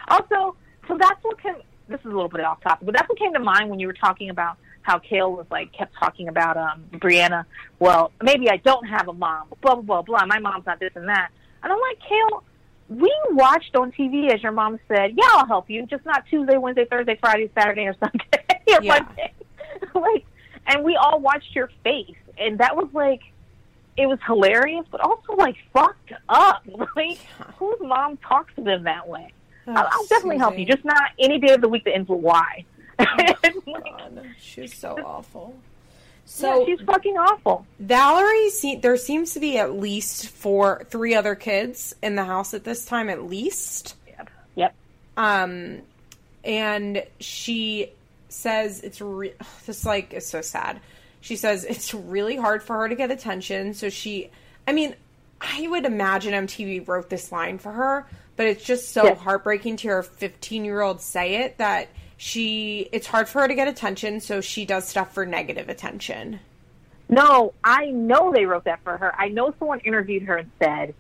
Also, 0.09 0.57
so 0.87 0.99
that's 0.99 1.23
what 1.23 1.41
came. 1.43 1.55
This 1.89 2.01
is 2.01 2.07
a 2.07 2.09
little 2.09 2.29
bit 2.29 2.43
off 2.43 2.61
topic, 2.63 2.85
but 2.87 2.95
that's 2.95 3.09
what 3.09 3.19
came 3.19 3.33
to 3.33 3.41
mind 3.41 3.71
when 3.71 3.81
you 3.81 3.87
were 3.87 3.93
talking 3.95 4.29
about 4.31 4.57
how 4.83 4.99
Kail 4.99 5.33
was 5.33 5.47
like 5.51 5.73
kept 5.73 5.95
talking 5.95 6.29
about 6.29 6.57
um 6.57 6.85
Briana. 6.93 7.45
Well, 7.79 8.13
maybe 8.23 8.51
I 8.51 8.57
don't 8.59 8.85
have 8.87 9.09
a 9.09 9.13
mom. 9.13 9.49
Blah 9.63 9.77
blah 9.77 9.83
blah 9.83 10.03
blah. 10.03 10.27
My 10.27 10.39
mom's 10.41 10.67
not 10.67 10.79
this 10.79 10.93
and 10.95 11.09
that. 11.09 11.31
And 11.63 11.73
I'm 11.73 11.79
like, 11.81 11.99
Kail, 12.09 12.43
we 12.89 13.15
watched 13.31 13.75
on 13.77 13.93
TV 13.93 14.33
as 14.33 14.43
your 14.43 14.53
mom 14.53 14.79
said, 14.89 15.13
"Yeah, 15.17 15.25
I'll 15.33 15.47
help 15.47 15.71
you, 15.71 15.87
just 15.87 16.05
not 16.05 16.27
Tuesday, 16.29 16.57
Wednesday, 16.59 16.85
Thursday, 16.85 17.17
Friday, 17.21 17.51
Saturday, 17.55 17.87
or 17.87 17.95
Sunday 17.99 18.25
or 18.69 18.83
Yeah. 18.83 18.99
Monday." 19.07 19.33
like, 19.95 20.27
and 20.71 20.85
we 20.85 20.97
all 20.97 21.21
watched 21.21 21.55
your 21.55 21.71
face, 21.85 22.17
and 22.39 22.59
that 22.59 22.77
was 22.77 22.89
like. 22.93 23.21
It 23.97 24.07
was 24.07 24.19
hilarious, 24.25 24.87
but 24.91 25.03
also 25.03 25.35
like 25.35 25.57
fucked 25.75 26.13
up. 26.29 26.63
Like, 26.97 27.19
whose 27.59 27.81
mom 27.81 28.17
talks 28.19 28.55
to 28.55 28.63
them 28.63 28.85
that 28.85 29.07
way? 29.07 29.33
I'll, 29.67 29.89
I'll 29.91 30.07
definitely 30.07 30.39
help 30.39 30.59
you. 30.59 30.65
Just 30.65 30.85
not 30.85 31.11
any 31.19 31.39
day 31.39 31.53
of 31.53 31.61
the 31.61 31.69
week 31.69 31.85
that 31.85 31.95
ends 31.95 32.09
with 32.09 32.21
Y. 32.21 32.65
God, 32.99 34.27
she's 34.39 34.75
so 34.75 34.97
awful. 35.05 35.55
So 36.25 36.61
yeah, 36.61 36.65
she's 36.77 36.87
fucking 36.87 37.17
awful. 37.19 37.67
Valerie, 37.79 38.51
se- 38.51 38.77
there 38.77 38.97
seems 38.97 39.35
to 39.35 39.41
be 39.41 39.59
at 39.59 39.75
least 39.75 40.29
four, 40.29 40.87
three 40.89 41.15
other 41.15 41.35
kids 41.35 41.95
in 42.03 42.15
the 42.15 42.25
house 42.25 42.55
at 42.55 42.65
this 42.65 42.85
time, 42.85 43.11
at 43.11 43.25
least. 43.25 43.97
Yep. 44.07 44.31
Yep. 44.55 44.75
Um, 45.17 45.83
and 46.45 47.05
she 47.19 47.91
says 48.33 48.81
it's 48.81 49.01
re- 49.01 49.35
this 49.67 49.85
like 49.85 50.13
is 50.15 50.27
so 50.27 50.41
sad. 50.41 50.81
She 51.21 51.37
says 51.37 51.65
it's 51.65 51.93
really 51.93 52.37
hard 52.37 52.63
for 52.63 52.77
her 52.79 52.89
to 52.89 52.95
get 52.95 53.11
attention. 53.11 53.75
So 53.75 53.91
she, 53.91 54.31
I 54.67 54.73
mean, 54.73 54.95
I 55.41 55.67
would 55.69 55.85
imagine 55.85 56.33
MTV 56.47 56.87
wrote 56.89 57.11
this 57.11 57.31
line 57.33 57.59
for 57.59 57.73
her, 57.73 58.07
but 58.37 58.47
it's 58.47 58.65
just 58.65 58.91
so 58.93 59.05
Yes. 59.05 59.19
heartbreaking 59.19 59.77
to 59.77 59.83
hear 59.83 59.99
a 59.99 60.05
15 60.05 60.65
year 60.65 60.81
old 60.81 61.01
say 61.01 61.37
it 61.45 61.59
that 61.59 61.89
she 62.17 62.89
it's 62.93 63.07
hard 63.07 63.29
for 63.29 63.43
her 63.43 63.49
to 63.49 63.55
get 63.55 63.69
attention, 63.69 64.21
so 64.21 64.41
she 64.41 64.65
does 64.67 64.87
stuff 64.89 65.15
for 65.15 65.25
negative 65.27 65.69
attention. 65.69 66.41
No, 67.09 67.55
I 67.65 67.87
know 67.87 68.33
they 68.33 68.45
wrote 68.47 68.65
that 68.65 68.81
for 68.85 68.97
her. 68.97 69.15
I 69.19 69.29
know 69.29 69.55
someone 69.59 69.81
interviewed 69.81 70.23
her 70.25 70.37
and 70.37 70.51
said, 70.63 70.95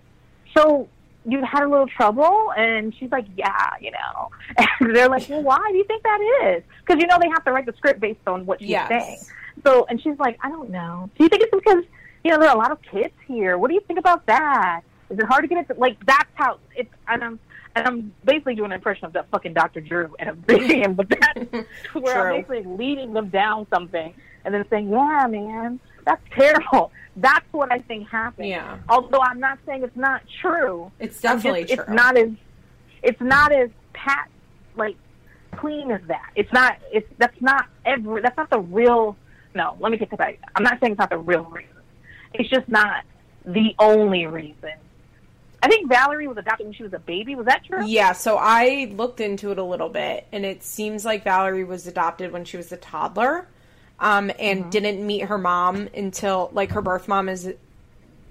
"So 0.56 0.88
you 1.26 1.42
had 1.44 1.62
a 1.64 1.68
little 1.68 1.87
trouble?" 1.87 2.52
And 2.56 2.94
she's 2.94 3.11
like, 3.11 3.26
"Yeah, 3.37 3.70
you 3.80 3.90
know." 3.92 4.30
And 4.80 4.94
they're 4.96 5.09
like, 5.09 5.28
"Well, 5.28 5.42
why 5.42 5.59
do 5.70 5.76
you 5.76 5.85
think 5.85 6.02
that 6.02 6.20
is?" 6.44 6.62
Because 6.85 7.00
you 7.00 7.06
know 7.06 7.18
they 7.20 7.28
have 7.28 7.44
to 7.44 7.52
write 7.52 7.66
the 7.66 7.74
script 7.76 8.00
based 8.00 8.20
on 8.26 8.46
what 8.46 8.61
she's 8.61 8.70
Yes. 8.70 8.88
saying. 8.88 9.18
So, 9.64 9.85
and 9.88 10.00
she's 10.02 10.18
like, 10.18 10.38
"I 10.42 10.48
don't 10.48 10.70
know. 10.70 11.11
Do 11.18 11.24
you 11.24 11.28
think 11.28 11.42
it's 11.42 11.54
because 11.54 11.85
you 12.24 12.30
know 12.30 12.38
there 12.38 12.48
are 12.48 12.54
a 12.54 12.59
lot 12.59 12.72
of 12.72 12.80
kids 12.83 13.14
here? 13.26 13.59
What 13.59 13.68
do 13.68 13.74
you 13.74 13.80
think 13.80 13.98
about 13.98 14.24
that? 14.26 14.80
Is 15.11 15.18
it 15.18 15.24
hard 15.26 15.42
to 15.42 15.48
get 15.48 15.68
it? 15.70 15.78
Like 15.78 16.04
that's 16.06 16.30
how 16.35 16.59
it's." 16.74 16.90
And 17.09 17.22
I'm 17.22 17.38
and 17.76 17.87
I'm 17.87 18.12
basically 18.24 18.54
doing 18.56 18.72
an 18.72 18.76
impression 18.76 19.04
of 19.04 19.12
that 19.12 19.28
fucking 19.30 19.52
Dr. 19.54 19.80
Drew 19.80 20.14
and 20.18 20.28
I'm 20.30 20.40
bringing 20.40 20.94
but 20.94 21.09
that's 21.09 21.40
where 21.92 22.14
True. 22.14 22.22
I'm 22.22 22.42
basically 22.42 22.64
leading 22.64 23.12
them 23.12 23.28
down 23.28 23.66
something 23.72 24.12
and 24.44 24.54
then 24.54 24.64
saying, 24.70 24.88
"Yeah, 24.88 25.26
man, 25.28 25.78
that's 26.04 26.22
terrible." 26.34 26.92
That's 27.16 27.44
what 27.52 27.72
I 27.72 27.80
think 27.80 28.08
happened. 28.08 28.48
Yeah. 28.48 28.78
Although 28.88 29.20
I'm 29.20 29.40
not 29.40 29.58
saying 29.66 29.82
it's 29.82 29.96
not 29.96 30.22
true. 30.40 30.90
It's 31.00 31.20
definitely 31.20 31.64
just- 31.64 31.74
true. 31.74 31.84
It's 31.84 31.92
not 31.92 32.16
as 32.16 32.30
it's 33.02 33.20
not 33.20 33.52
as 33.52 33.70
pat 33.92 34.28
like 34.76 34.96
clean 35.56 35.90
as 35.90 36.00
that. 36.06 36.30
It's 36.36 36.52
not. 36.52 36.78
It's 36.92 37.08
that's 37.18 37.40
not 37.40 37.66
every. 37.84 38.22
That's 38.22 38.36
not 38.36 38.48
the 38.50 38.60
real. 38.60 39.16
No, 39.54 39.76
let 39.80 39.90
me 39.90 39.98
take 39.98 40.10
that 40.10 40.18
back. 40.18 40.38
I'm 40.54 40.62
not 40.62 40.78
saying 40.80 40.92
it's 40.92 40.98
not 40.98 41.10
the 41.10 41.18
real 41.18 41.44
reason. 41.44 41.70
It's 42.32 42.48
just 42.48 42.68
not 42.68 43.04
the 43.44 43.74
only 43.78 44.26
reason. 44.26 44.72
I 45.62 45.68
think 45.68 45.88
Valerie 45.90 46.28
was 46.28 46.38
adopted 46.38 46.66
when 46.68 46.72
she 46.74 46.84
was 46.84 46.94
a 46.94 46.98
baby. 47.00 47.34
Was 47.34 47.46
that 47.46 47.64
true? 47.64 47.84
Yeah, 47.84 48.12
so 48.12 48.38
I 48.40 48.90
looked 48.96 49.20
into 49.20 49.50
it 49.50 49.58
a 49.58 49.62
little 49.64 49.88
bit, 49.90 50.26
and 50.32 50.46
it 50.46 50.62
seems 50.62 51.04
like 51.04 51.24
Valerie 51.24 51.64
was 51.64 51.86
adopted 51.86 52.32
when 52.32 52.44
she 52.44 52.56
was 52.56 52.72
a 52.72 52.78
toddler, 52.78 53.46
um, 54.00 54.30
and 54.38 54.60
Mm-hmm. 54.62 54.70
didn't 54.70 55.06
meet 55.06 55.20
her 55.26 55.38
mom 55.38 55.88
until 55.94 56.50
like 56.52 56.70
her 56.72 56.82
birth 56.82 57.06
mom 57.08 57.28
is 57.28 57.52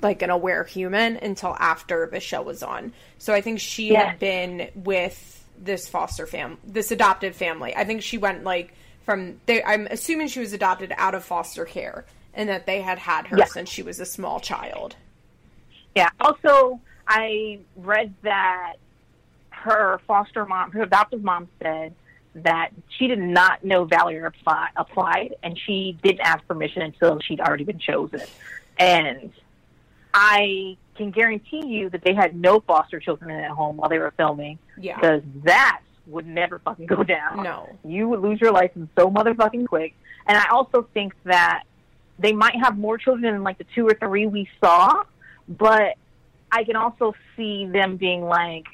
like 0.01 0.21
an 0.21 0.29
aware 0.29 0.63
human 0.63 1.17
until 1.17 1.55
after 1.59 2.07
the 2.11 2.19
show 2.19 2.41
was 2.41 2.63
on. 2.63 2.93
So 3.17 3.33
I 3.33 3.41
think 3.41 3.59
she 3.59 3.91
Yeah. 3.91 4.09
had 4.09 4.19
been 4.19 4.69
with 4.75 5.45
this 5.61 5.87
foster 5.87 6.25
fam, 6.25 6.57
this 6.63 6.89
adopted 6.91 7.35
family. 7.35 7.75
I 7.75 7.83
think 7.83 8.01
she 8.01 8.17
went 8.17 8.43
like 8.43 8.73
from. 9.05 9.39
They, 9.45 9.61
I'm 9.63 9.87
assuming 9.87 10.27
she 10.29 10.39
was 10.39 10.53
adopted 10.53 10.93
out 10.97 11.15
of 11.15 11.23
foster 11.23 11.65
care, 11.65 12.05
and 12.33 12.47
that 12.49 12.65
they 12.65 12.81
had 12.81 12.97
had 12.97 13.27
her 13.27 13.37
Yeah. 13.37 13.45
since 13.45 13.69
she 13.69 13.83
was 13.83 13.99
a 13.99 14.05
small 14.05 14.39
child. 14.39 14.95
Yeah. 15.95 16.09
Also, 16.21 16.79
I 17.07 17.59
read 17.75 18.13
that 18.21 18.75
her 19.49 19.99
foster 20.07 20.45
mom, 20.45 20.71
her 20.71 20.83
adoptive 20.83 21.23
mom, 21.23 21.49
said 21.61 21.93
that 22.35 22.69
she 22.97 23.07
did 23.07 23.19
not 23.19 23.63
know 23.63 23.85
Valerie 23.85 24.23
apply, 24.25 24.69
applied, 24.75 25.35
and 25.43 25.57
she 25.65 25.97
didn't 26.03 26.21
ask 26.21 26.45
permission 26.47 26.81
until 26.83 27.19
she'd 27.19 27.39
already 27.41 27.63
been 27.63 27.79
chosen. 27.79 28.21
And 28.77 29.31
I 30.13 30.77
can 30.95 31.11
guarantee 31.11 31.65
you 31.65 31.89
that 31.89 32.03
they 32.03 32.13
had 32.13 32.35
no 32.35 32.59
foster 32.59 32.99
children 32.99 33.31
in 33.31 33.37
that 33.41 33.51
home 33.51 33.77
while 33.77 33.89
they 33.89 33.99
were 33.99 34.13
filming, 34.17 34.59
Yeah. 34.77 34.95
because 34.95 35.21
that 35.43 35.81
would 36.07 36.27
never 36.27 36.59
fucking 36.59 36.85
go 36.87 37.03
down. 37.03 37.43
No. 37.43 37.69
You 37.83 38.07
would 38.09 38.19
lose 38.21 38.41
your 38.41 38.51
license 38.51 38.89
so 38.97 39.09
motherfucking 39.09 39.67
quick. 39.67 39.93
And 40.25 40.37
I 40.37 40.47
also 40.49 40.87
think 40.93 41.13
that 41.23 41.63
they 42.17 42.33
might 42.33 42.55
have 42.61 42.77
more 42.77 42.97
children 42.97 43.33
than 43.33 43.43
like 43.43 43.57
the 43.57 43.65
two 43.75 43.87
or 43.87 43.93
three 43.93 44.27
we 44.27 44.49
saw, 44.63 45.03
but 45.47 45.95
I 46.51 46.63
can 46.63 46.75
also 46.75 47.13
see 47.37 47.65
them 47.67 47.97
being 47.97 48.23
like, 48.23 48.65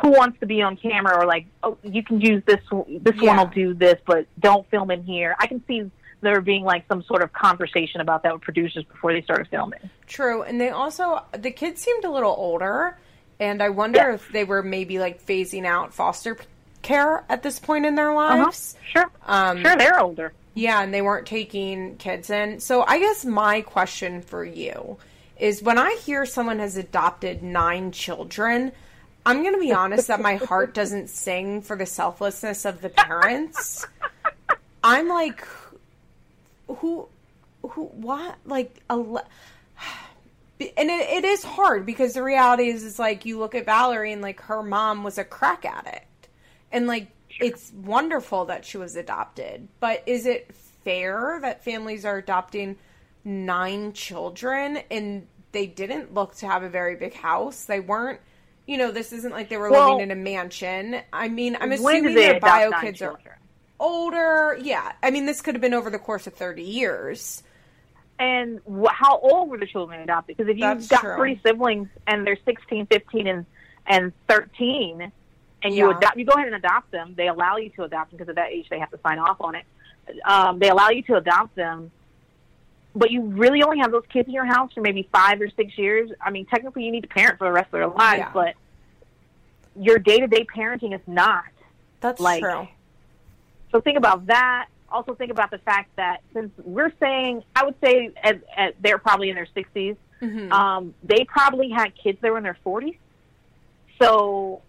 who 0.00 0.10
wants 0.10 0.38
to 0.40 0.46
be 0.46 0.62
on 0.62 0.76
camera 0.76 1.14
or 1.16 1.26
like, 1.26 1.46
oh, 1.62 1.76
you 1.82 2.02
can 2.02 2.20
use 2.20 2.42
this, 2.46 2.60
this 2.88 3.14
Yeah. 3.20 3.28
one 3.28 3.36
will 3.38 3.46
do 3.54 3.74
this, 3.74 4.00
but 4.06 4.26
don't 4.38 4.68
film 4.70 4.90
in 4.90 5.02
here. 5.04 5.36
I 5.38 5.46
can 5.46 5.62
see 5.66 5.90
there 6.22 6.40
being 6.40 6.64
like 6.64 6.84
some 6.88 7.02
sort 7.02 7.22
of 7.22 7.32
conversation 7.32 8.00
about 8.00 8.22
that 8.22 8.32
with 8.32 8.42
producers 8.42 8.84
before 8.84 9.12
they 9.12 9.22
started 9.22 9.48
filming. 9.48 9.78
True, 10.06 10.42
and 10.42 10.60
they 10.60 10.70
also 10.70 11.22
the 11.32 11.50
kids 11.50 11.80
seemed 11.80 12.04
a 12.04 12.10
little 12.10 12.34
older, 12.36 12.96
and 13.38 13.62
I 13.62 13.70
wonder 13.70 13.98
Yeah. 14.00 14.14
if 14.14 14.28
they 14.30 14.44
were 14.44 14.62
maybe 14.62 14.98
like 14.98 15.24
phasing 15.24 15.64
out 15.66 15.94
foster 15.94 16.36
care 16.82 17.24
at 17.28 17.42
this 17.42 17.58
point 17.58 17.84
in 17.86 17.94
their 17.94 18.10
Uh-huh. 18.10 18.44
lives. 18.44 18.76
Sure. 18.92 19.10
Um, 19.26 19.62
sure, 19.62 19.76
they're 19.76 19.98
older. 20.00 20.32
Yeah, 20.54 20.82
and 20.82 20.92
they 20.92 21.00
weren't 21.02 21.26
taking 21.26 21.96
kids 21.96 22.28
in. 22.30 22.60
So 22.60 22.84
I 22.86 22.98
guess 22.98 23.24
my 23.24 23.60
question 23.62 24.20
for 24.20 24.44
you 24.44 24.98
is 25.38 25.62
when 25.62 25.78
I 25.78 25.94
hear 26.04 26.26
someone 26.26 26.58
has 26.58 26.76
adopted 26.76 27.42
nine 27.42 27.92
children, 27.92 28.72
I'm 29.26 29.42
going 29.42 29.54
to 29.54 29.60
be 29.60 29.72
honest 29.72 30.08
that 30.08 30.20
my 30.20 30.36
heart 30.36 30.74
doesn't 30.80 31.10
sing 31.10 31.62
for 31.62 31.76
the 31.76 31.86
selflessness 31.86 32.64
of 32.64 32.80
the 32.80 32.88
parents. 32.88 33.86
I'm 34.82 35.08
like, 35.08 35.46
who, 36.66 37.06
who, 37.62 37.84
what? 37.86 38.36
Like, 38.46 38.82
a, 38.88 38.96
le- 38.96 39.26
and 40.60 40.90
it, 40.90 41.08
it 41.08 41.24
is 41.24 41.42
hard 41.42 41.86
because 41.86 42.14
the 42.14 42.22
reality 42.22 42.68
is, 42.68 42.82
is 42.82 42.98
like 42.98 43.24
you 43.24 43.38
look 43.38 43.54
at 43.54 43.64
Valerie 43.64 44.12
and 44.12 44.22
like 44.22 44.40
her 44.42 44.62
mom 44.62 45.04
was 45.04 45.18
a 45.18 45.24
crack 45.24 45.64
addict, 45.64 46.28
and 46.72 46.86
like 46.86 47.08
it's 47.40 47.72
wonderful 47.72 48.44
that 48.46 48.64
she 48.64 48.76
was 48.76 48.96
adopted, 48.96 49.68
but 49.80 50.02
is 50.06 50.26
it 50.26 50.54
fair 50.84 51.38
that 51.42 51.64
families 51.64 52.04
are 52.04 52.18
adopting 52.18 52.76
nine 53.24 53.92
children 53.92 54.78
and 54.90 55.26
they 55.52 55.66
didn't 55.66 56.14
look 56.14 56.34
to 56.36 56.46
have 56.46 56.62
a 56.62 56.68
very 56.68 56.96
big 56.96 57.14
house? 57.14 57.64
They 57.64 57.80
weren't. 57.80 58.20
You 58.70 58.76
know, 58.78 58.92
this 58.92 59.12
isn't 59.12 59.32
like 59.32 59.48
they 59.48 59.56
were 59.56 59.68
Well, 59.68 59.94
living 59.96 60.10
in 60.12 60.16
a 60.16 60.22
mansion. 60.22 61.00
I 61.12 61.26
mean, 61.28 61.56
I'm 61.60 61.72
assuming 61.72 62.14
their 62.14 62.38
bio 62.38 62.70
kids 62.80 63.02
are 63.02 63.18
older. 63.80 64.56
Yeah, 64.62 64.92
I 65.02 65.10
mean, 65.10 65.26
this 65.26 65.40
could 65.42 65.56
have 65.56 65.60
been 65.60 65.74
over 65.74 65.90
the 65.90 65.98
course 65.98 66.28
of 66.28 66.34
30 66.34 66.62
years. 66.62 67.42
and 68.20 68.60
wh- 68.70 68.92
how 68.92 69.18
old 69.18 69.48
were 69.48 69.58
the 69.58 69.66
children 69.66 70.00
adopted? 70.02 70.36
Because 70.36 70.48
if 70.50 70.56
you've 70.58 70.60
That's 70.78 70.86
got 70.88 71.00
true. 71.00 71.16
three 71.16 71.40
siblings 71.44 71.88
and 72.06 72.24
they're 72.24 72.38
16, 72.44 72.86
15, 72.86 73.26
and 73.26 73.44
and 73.88 74.12
13, 74.28 75.10
and 75.64 75.74
you 75.74 75.88
Yeah. 75.90 75.96
adopt, 75.96 76.16
you 76.16 76.24
go 76.26 76.34
ahead 76.34 76.46
and 76.46 76.54
adopt 76.54 76.92
them. 76.92 77.14
They 77.16 77.26
allow 77.26 77.56
you 77.56 77.70
to 77.70 77.82
adopt 77.82 78.10
them 78.10 78.18
because 78.18 78.28
at 78.28 78.36
that 78.36 78.50
age 78.52 78.68
they 78.68 78.78
have 78.78 78.90
to 78.92 79.00
sign 79.02 79.18
off 79.18 79.40
on 79.40 79.56
it. 79.56 79.64
Um, 80.24 80.58
they 80.60 80.68
allow 80.68 80.90
you 80.90 81.02
to 81.04 81.16
adopt 81.16 81.56
them. 81.56 81.90
but 82.92 83.10
you 83.12 83.22
really 83.22 83.62
only 83.62 83.78
have 83.78 83.92
those 83.92 84.02
kids 84.12 84.26
in 84.26 84.34
your 84.34 84.44
house 84.44 84.72
for 84.72 84.80
maybe 84.80 85.08
five 85.12 85.40
or 85.40 85.48
six 85.50 85.78
years. 85.78 86.10
I 86.20 86.30
mean, 86.30 86.44
technically, 86.46 86.82
you 86.82 86.90
need 86.90 87.02
to 87.02 87.08
parent 87.08 87.38
for 87.38 87.44
the 87.46 87.52
rest 87.52 87.66
of 87.68 87.78
their 87.78 87.86
lives, 87.86 88.18
Yeah. 88.18 88.30
but 88.34 88.54
your 89.76 89.98
day 89.98 90.20
to 90.20 90.26
day 90.26 90.44
parenting 90.54 90.94
is 90.94 91.00
not. 91.06 91.44
That's 92.00 92.20
Like- 92.20 92.42
true. 92.42 92.68
So 93.72 93.80
think 93.80 93.96
about 93.98 94.26
that. 94.26 94.66
Also 94.90 95.14
think 95.14 95.30
about 95.30 95.50
the 95.52 95.58
fact 95.58 95.94
that 95.96 96.20
since 96.32 96.50
we're 96.64 96.92
saying, 96.98 97.44
I 97.54 97.64
would 97.64 97.76
say 97.82 98.10
at, 98.22 98.40
at, 98.56 98.74
they're 98.82 98.98
probably 98.98 99.28
in 99.30 99.36
their 99.36 99.46
60s, 99.54 99.96
Mhm. 100.20 100.50
um, 100.50 100.94
they 101.04 101.24
probably 101.24 101.70
had 101.70 101.94
kids 101.94 102.18
that 102.20 102.30
were 102.32 102.38
in 102.38 102.42
their 102.42 102.58
40s. 102.64 102.96
So 104.02 104.62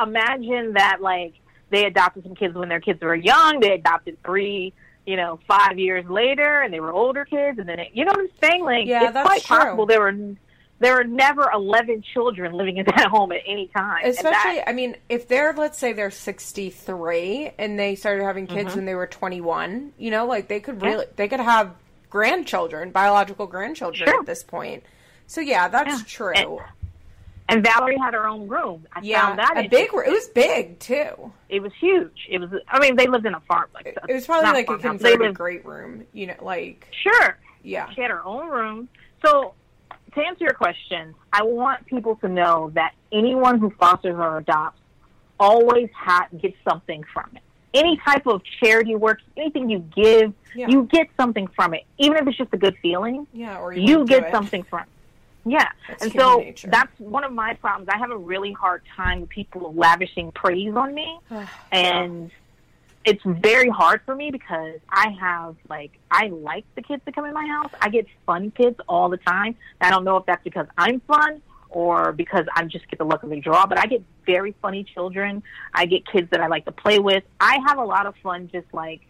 imagine 0.00 0.74
that, 0.74 1.00
like, 1.00 1.34
they 1.70 1.84
adopted 1.84 2.22
some 2.22 2.34
kids 2.34 2.54
when 2.54 2.68
their 2.68 2.80
kids 2.80 3.02
were 3.02 3.14
young. 3.14 3.60
They 3.60 3.72
adopted 3.72 4.16
three, 4.24 4.72
you 5.06 5.16
know, 5.16 5.38
five 5.46 5.78
years 5.78 6.06
later, 6.08 6.62
and 6.62 6.72
they 6.72 6.80
were 6.80 6.92
older 6.92 7.24
kids. 7.24 7.58
And 7.58 7.68
then, 7.68 7.78
it, 7.80 7.90
you 7.92 8.04
know 8.04 8.12
what 8.12 8.20
I'm 8.20 8.30
saying? 8.40 8.64
Like, 8.64 8.86
Yeah, 8.86 9.04
it's 9.04 9.12
that's 9.14 9.26
quite 9.28 9.42
true. 9.42 9.56
possible 9.58 9.86
there 9.86 10.00
were 10.00 10.14
there 10.80 10.94
were 10.94 11.04
never 11.04 11.50
11 11.52 12.02
children 12.14 12.52
living 12.52 12.76
in 12.76 12.84
that 12.86 13.08
home 13.08 13.32
at 13.32 13.40
any 13.46 13.66
time. 13.68 14.00
And 14.04 14.14
that- 14.14 14.24
Especially, 14.24 14.62
I 14.66 14.72
mean, 14.72 14.96
if 15.08 15.26
they're 15.28 15.52
let's 15.52 15.78
say 15.78 15.92
they're 15.92 16.10
sixty 16.10 16.70
three 16.70 17.50
and 17.58 17.78
they 17.78 17.94
started 17.96 18.22
having 18.24 18.46
kids 18.46 18.74
when 18.76 18.84
they 18.84 18.94
were 18.94 19.06
twenty 19.06 19.40
one, 19.40 19.92
you 19.98 20.10
know, 20.10 20.26
like 20.26 20.48
they 20.48 20.60
could 20.60 20.76
Mm-hmm. 20.76 20.84
Yeah. 20.84 20.90
really 20.92 21.06
they 21.16 21.28
could 21.28 21.40
have 21.40 21.74
grandchildren, 22.10 22.90
biological 22.90 23.46
grandchildren 23.46 24.08
Sure. 24.08 24.20
at 24.20 24.26
this 24.26 24.42
point. 24.42 24.82
So 25.26 25.40
yeah, 25.40 25.68
that's 25.68 25.98
Yeah. 26.00 26.04
true. 26.06 26.34
And- 26.34 26.58
and 27.50 27.64
Valerie 27.64 27.96
had 27.96 28.12
her 28.12 28.26
own 28.26 28.46
room. 28.46 28.86
I 28.92 29.00
yeah, 29.02 29.22
found 29.26 29.38
that 29.38 29.52
a 29.56 29.62
big. 29.70 29.84
interesting. 29.84 30.12
It 30.12 30.14
was 30.14 30.28
big 30.28 30.78
too. 30.80 31.32
It 31.48 31.62
was 31.62 31.72
huge. 31.80 32.26
It 32.28 32.40
was. 32.42 32.50
I 32.68 32.78
mean, 32.78 32.94
they 32.96 33.06
lived 33.06 33.24
in 33.24 33.32
a 33.34 33.40
farm. 33.40 33.68
Like 33.72 33.86
It, 33.86 33.96
it 34.06 34.12
was 34.12 34.26
probably 34.26 34.50
like 34.52 34.68
a 34.68 34.76
converted 34.76 35.18
lived- 35.20 35.34
great 35.38 35.64
room. 35.64 36.04
You 36.12 36.26
know, 36.26 36.34
like 36.42 36.86
Sure. 37.02 37.38
yeah, 37.62 37.88
She 37.94 38.02
had 38.02 38.10
her 38.10 38.22
own 38.22 38.48
room. 38.50 38.88
So, 39.24 39.54
to 40.20 40.26
answer 40.26 40.44
your 40.44 40.54
question, 40.54 41.14
I 41.32 41.42
want 41.42 41.86
people 41.86 42.16
to 42.16 42.28
know 42.28 42.70
that 42.74 42.94
anyone 43.12 43.58
who 43.58 43.70
fosters 43.70 44.14
or 44.16 44.38
adopts 44.38 44.80
always 45.40 45.88
ha- 45.94 46.28
gets 46.40 46.56
something 46.68 47.04
from 47.12 47.30
it. 47.36 47.42
Any 47.74 47.96
type 47.98 48.26
of 48.26 48.42
charity 48.60 48.94
work, 48.96 49.20
anything 49.36 49.68
you 49.70 49.80
give, 49.94 50.32
Yeah. 50.54 50.68
you 50.68 50.84
get 50.84 51.08
something 51.16 51.46
from 51.48 51.74
it. 51.74 51.84
Even 51.98 52.16
if 52.18 52.26
it's 52.26 52.38
just 52.38 52.52
a 52.52 52.56
good 52.56 52.76
feeling, 52.78 53.26
yeah, 53.32 53.58
or 53.58 53.72
you 53.72 53.98
wouldn't 54.00 54.08
get 54.08 54.30
something 54.32 54.62
from 54.64 54.80
it. 54.80 54.88
Yeah. 55.44 55.68
That's 55.88 56.02
and 56.04 56.12
so 56.12 56.38
nature. 56.38 56.68
that's 56.70 56.98
one 56.98 57.24
of 57.24 57.32
my 57.32 57.54
problems. 57.54 57.88
I 57.92 57.98
have 57.98 58.10
a 58.10 58.16
really 58.16 58.52
hard 58.52 58.82
time 58.96 59.20
with 59.22 59.30
people 59.30 59.72
lavishing 59.74 60.32
praise 60.32 60.74
on 60.74 60.94
me 60.94 61.18
and 61.72 62.30
it's 63.08 63.22
very 63.24 63.68
hard 63.68 64.00
for 64.06 64.14
me 64.14 64.30
because 64.30 64.78
I 64.88 65.06
have 65.20 65.56
like 65.68 65.92
I 66.10 66.26
like 66.28 66.64
the 66.74 66.82
kids 66.82 67.02
that 67.04 67.14
come 67.14 67.24
in 67.24 67.34
my 67.34 67.46
house. 67.46 67.72
I 67.80 67.88
get 67.88 68.06
fun 68.26 68.50
kids 68.50 68.76
all 68.88 69.08
the 69.08 69.16
time. 69.18 69.56
I 69.80 69.90
don't 69.90 70.04
know 70.04 70.16
if 70.16 70.26
that's 70.26 70.44
because 70.44 70.66
I'm 70.76 71.00
fun 71.00 71.42
or 71.70 72.12
because 72.12 72.46
I 72.54 72.64
just 72.64 72.88
get 72.88 72.98
the 72.98 73.04
luck 73.04 73.22
of 73.22 73.30
the 73.30 73.40
draw, 73.40 73.66
but 73.66 73.78
I 73.78 73.86
get 73.86 74.02
very 74.26 74.54
funny 74.62 74.84
children. 74.84 75.42
I 75.74 75.86
get 75.86 76.06
kids 76.06 76.30
that 76.30 76.40
I 76.40 76.46
like 76.46 76.64
to 76.66 76.72
play 76.72 76.98
with. 76.98 77.24
I 77.40 77.58
have 77.66 77.78
a 77.78 77.84
lot 77.84 78.06
of 78.06 78.14
fun 78.22 78.48
just 78.52 78.66
like 78.72 79.02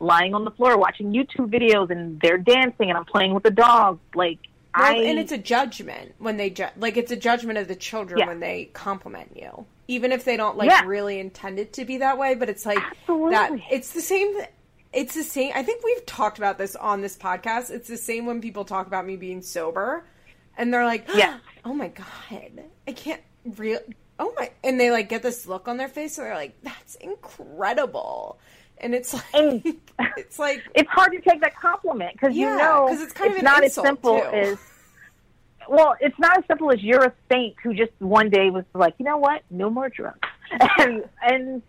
lying 0.00 0.34
on 0.34 0.44
the 0.44 0.50
floor 0.50 0.76
watching 0.76 1.12
YouTube 1.12 1.50
videos 1.50 1.90
and 1.90 2.20
they're 2.20 2.38
dancing 2.38 2.88
and 2.90 2.98
I'm 2.98 3.04
playing 3.06 3.32
with 3.34 3.42
the 3.42 3.50
dog. 3.50 4.00
Like 4.14 4.38
Well, 4.76 4.84
I 4.86 4.96
and 4.96 5.18
it's 5.18 5.32
a 5.32 5.38
judgment 5.38 6.14
when 6.18 6.36
they 6.36 6.50
ju- 6.50 6.74
like 6.76 6.96
it's 6.96 7.12
a 7.12 7.16
judgment 7.16 7.58
of 7.58 7.68
the 7.68 7.76
children 7.76 8.18
Yeah. 8.20 8.26
when 8.26 8.40
they 8.40 8.66
compliment 8.72 9.32
you, 9.36 9.64
even 9.88 10.12
if 10.12 10.24
they 10.24 10.36
don't 10.36 10.56
like 10.56 10.70
Yeah. 10.70 10.84
really 10.86 11.18
intend 11.20 11.58
it 11.58 11.72
to 11.74 11.84
be 11.84 11.98
that 11.98 12.18
way. 12.18 12.34
But 12.34 12.48
it's 12.48 12.64
like 12.66 12.78
Absolutely. 12.78 13.30
that. 13.32 13.52
It's 13.70 13.92
the 13.92 14.00
same. 14.00 14.34
It's 14.92 15.14
the 15.14 15.24
same. 15.24 15.52
I 15.54 15.62
think 15.62 15.84
we've 15.84 16.06
talked 16.06 16.38
about 16.38 16.56
this 16.58 16.76
on 16.76 17.00
this 17.00 17.16
podcast. 17.16 17.70
It's 17.70 17.88
the 17.88 17.96
same 17.96 18.26
when 18.26 18.40
people 18.40 18.64
talk 18.64 18.86
about 18.86 19.04
me 19.06 19.16
being 19.16 19.42
sober, 19.42 20.04
and 20.56 20.72
they're 20.72 20.84
like, 20.84 21.06
Yes. 21.14 21.40
"Oh 21.64 21.74
my 21.74 21.88
god, 21.88 22.62
I 22.86 22.92
can't 22.92 23.20
real." 23.56 23.80
Oh 24.20 24.32
my! 24.38 24.52
And 24.62 24.78
they 24.78 24.92
like 24.92 25.08
get 25.08 25.22
this 25.24 25.46
look 25.48 25.66
on 25.66 25.76
their 25.76 25.88
face, 25.88 26.16
and 26.18 26.26
they're 26.26 26.34
like, 26.36 26.54
"That's 26.62 26.94
incredible." 26.96 28.38
And 28.78 28.94
it's 28.94 29.14
like, 29.14 29.24
And- 29.34 29.62
it's 30.16 30.38
like 30.38 30.62
it's 30.74 30.90
hard 30.90 31.12
to 31.12 31.20
take 31.20 31.40
that 31.40 31.56
compliment 31.56 32.12
because 32.14 32.34
Yeah, 32.36 32.52
you 32.52 32.58
know 32.58 32.86
'cause 32.88 33.00
it's 33.00 33.12
kind 33.12 33.30
of 33.32 33.38
an 33.38 33.44
not 33.44 33.64
insult, 33.64 33.86
as 33.86 33.88
simple 33.90 34.20
too. 34.20 34.26
as 34.26 34.58
well 35.68 35.94
it's 36.00 36.18
not 36.18 36.38
as 36.38 36.44
simple 36.46 36.72
as 36.72 36.82
you're 36.82 37.04
a 37.04 37.12
saint 37.30 37.54
who 37.62 37.74
just 37.74 37.92
one 37.98 38.30
day 38.30 38.50
was 38.50 38.64
like 38.74 38.94
you 38.98 39.04
know 39.04 39.18
what? 39.18 39.42
No 39.50 39.70
more 39.70 39.88
drugs. 39.88 40.18
And 40.78 41.04
and 41.22 41.62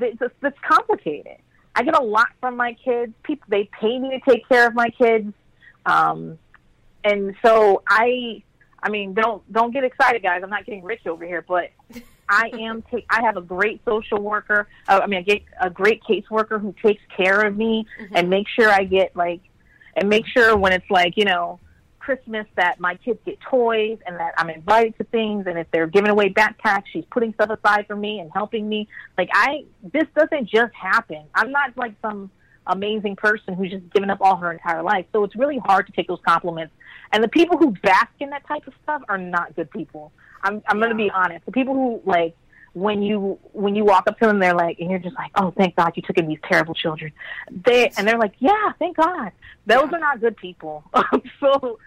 it's, 0.00 0.22
it's 0.42 0.58
complicated. 0.66 1.38
I 1.74 1.82
get 1.82 1.98
a 1.98 2.02
lot 2.02 2.28
from 2.40 2.56
my 2.56 2.74
kids. 2.84 3.12
People 3.22 3.46
they 3.48 3.68
pay 3.80 3.98
me 3.98 4.10
to 4.10 4.30
take 4.30 4.48
care 4.48 4.66
of 4.66 4.74
my 4.74 4.90
kids. 4.90 5.32
Um 5.86 6.38
and 7.04 7.34
so 7.44 7.82
i 7.88 8.42
i 8.82 8.90
mean 8.90 9.14
don't 9.14 9.50
don't 9.52 9.72
get 9.72 9.84
excited 9.84 10.22
guys. 10.22 10.40
I'm 10.42 10.50
not 10.50 10.64
getting 10.66 10.84
rich 10.84 11.06
over 11.06 11.24
here 11.24 11.44
but 11.46 11.70
I 12.28 12.50
am. 12.60 12.82
Ta- 12.82 12.98
I 13.10 13.22
have 13.22 13.36
a 13.36 13.40
great 13.42 13.80
social 13.84 14.20
worker. 14.20 14.68
Uh, 14.86 15.00
I 15.02 15.06
mean, 15.06 15.18
I 15.18 15.22
get 15.22 15.42
a 15.60 15.70
great 15.70 16.02
caseworker 16.04 16.60
who 16.60 16.74
takes 16.84 17.02
care 17.16 17.40
of 17.40 17.56
me 17.56 17.86
and 18.12 18.28
makes 18.28 18.50
sure 18.52 18.70
I 18.70 18.84
get 18.84 19.16
like, 19.16 19.40
and 19.96 20.08
make 20.08 20.26
sure 20.26 20.56
when 20.56 20.72
it's 20.72 20.90
like 20.90 21.16
you 21.16 21.24
know, 21.24 21.58
Christmas 22.08 22.46
that 22.56 22.80
my 22.80 22.94
kids 22.94 23.18
get 23.26 23.38
toys 23.40 23.98
and 24.06 24.16
that 24.16 24.32
I'm 24.38 24.48
invited 24.48 24.96
to 24.96 25.04
things. 25.04 25.46
And 25.46 25.58
if 25.58 25.66
they're 25.72 25.86
giving 25.86 26.10
away 26.10 26.30
backpacks, 26.32 26.84
she's 26.90 27.04
putting 27.10 27.34
stuff 27.34 27.50
aside 27.50 27.86
for 27.86 27.96
me 27.96 28.18
and 28.20 28.30
helping 28.32 28.66
me. 28.66 28.88
Like 29.18 29.28
I, 29.34 29.66
this 29.92 30.04
doesn't 30.16 30.48
just 30.48 30.72
happen. 30.74 31.24
I'm 31.34 31.50
not 31.52 31.76
like 31.76 31.92
some 32.00 32.30
amazing 32.66 33.16
person 33.16 33.52
who's 33.52 33.70
just 33.70 33.92
given 33.92 34.08
up 34.08 34.18
all 34.22 34.36
her 34.36 34.50
entire 34.50 34.82
life. 34.82 35.04
So 35.12 35.22
it's 35.22 35.36
really 35.36 35.58
hard 35.58 35.86
to 35.88 35.92
take 35.92 36.08
those 36.08 36.20
compliments. 36.26 36.72
And 37.12 37.22
the 37.22 37.28
people 37.28 37.58
who 37.58 37.72
bask 37.82 38.08
in 38.20 38.30
that 38.30 38.46
type 38.48 38.66
of 38.66 38.72
stuff 38.82 39.02
are 39.10 39.18
not 39.18 39.54
good 39.54 39.70
people. 39.70 40.10
I'm 40.42 40.62
I'm 40.66 40.78
going 40.78 40.88
to 40.88 40.96
be 40.96 41.10
honest. 41.10 41.44
The 41.44 41.52
people 41.52 41.74
who 41.74 42.00
like 42.06 42.34
when 42.72 43.02
you 43.02 43.38
when 43.52 43.74
you 43.74 43.84
walk 43.84 44.04
up 44.06 44.18
to 44.20 44.26
them, 44.26 44.38
they're 44.38 44.54
like, 44.54 44.78
and 44.78 44.88
you're 44.90 44.98
just 44.98 45.16
like, 45.16 45.30
oh, 45.34 45.50
thank 45.58 45.76
God 45.76 45.92
you 45.96 46.02
took 46.02 46.16
in 46.16 46.26
these 46.26 46.38
terrible 46.50 46.74
children. 46.74 47.12
They 47.50 47.90
and 47.98 48.08
they're 48.08 48.18
like, 48.18 48.34
yeah, 48.38 48.72
thank 48.78 48.96
God. 48.96 49.32
Those 49.66 49.88
Yeah. 49.90 49.96
are 49.96 50.00
not 50.00 50.20
good 50.20 50.36
people. 50.38 50.84
so 51.40 51.78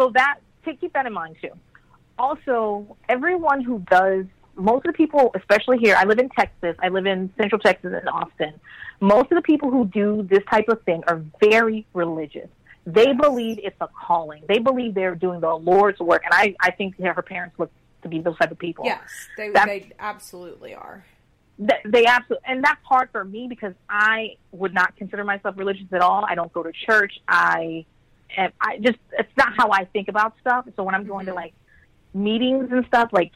so 0.00 0.10
that 0.14 0.38
take 0.64 0.80
keep 0.80 0.92
that 0.94 1.06
in 1.06 1.12
mind 1.12 1.36
too. 1.40 1.50
Also, 2.18 2.96
everyone 3.08 3.62
who 3.62 3.80
does 3.90 4.26
most 4.56 4.86
of 4.86 4.92
the 4.92 4.96
people, 4.96 5.30
especially 5.34 5.78
here, 5.78 5.94
I 5.96 6.04
live 6.04 6.18
in 6.18 6.28
Texas. 6.30 6.76
I 6.82 6.88
live 6.88 7.06
in 7.06 7.32
Central 7.38 7.58
Texas 7.58 7.94
in 8.00 8.08
Austin. 8.08 8.54
Most 9.00 9.32
of 9.32 9.36
the 9.36 9.42
people 9.42 9.70
who 9.70 9.86
do 9.86 10.26
this 10.28 10.44
type 10.50 10.68
of 10.68 10.82
thing 10.82 11.02
are 11.06 11.22
very 11.40 11.86
religious. 11.94 12.48
They 12.86 13.12
believe 13.12 13.58
it's 13.62 13.76
a 13.80 13.88
calling. 13.88 14.42
They 14.48 14.58
believe 14.58 14.94
they're 14.94 15.14
doing 15.14 15.40
the 15.40 15.54
Lord's 15.54 16.00
work, 16.00 16.22
and 16.24 16.34
I, 16.34 16.54
I 16.60 16.70
think 16.72 16.96
that 16.98 17.14
her 17.14 17.22
parents 17.22 17.58
look 17.58 17.70
to 18.02 18.08
be 18.08 18.20
those 18.20 18.36
type 18.38 18.50
of 18.50 18.58
people. 18.58 18.84
yes, 18.84 19.00
they 19.36 19.50
That's- 19.50 19.82
they 19.82 19.92
absolutely 19.98 20.74
are. 20.74 21.04
Th- 21.58 21.80
they 21.84 22.06
absolutely, 22.06 22.48
and 22.48 22.64
that's 22.64 22.82
hard 22.84 23.10
for 23.12 23.22
me 23.22 23.46
because 23.46 23.74
I 23.88 24.36
would 24.52 24.72
not 24.72 24.96
consider 24.96 25.24
myself 25.24 25.56
religious 25.58 25.92
at 25.92 26.00
all. 26.00 26.24
I 26.26 26.34
don't 26.34 26.50
go 26.54 26.62
to 26.62 26.72
church. 26.72 27.20
I, 27.28 27.84
I 28.38 28.78
just 28.78 28.98
it's 29.18 29.36
not 29.36 29.52
how 29.56 29.70
I 29.70 29.84
think 29.86 30.08
about 30.08 30.34
stuff. 30.40 30.66
So 30.76 30.82
when 30.82 30.94
I'm 30.94 31.06
going 31.06 31.26
to 31.26 31.32
Mhm. 31.32 31.36
like 31.36 31.54
meetings 32.14 32.70
and 32.72 32.84
stuff, 32.86 33.10
like 33.12 33.32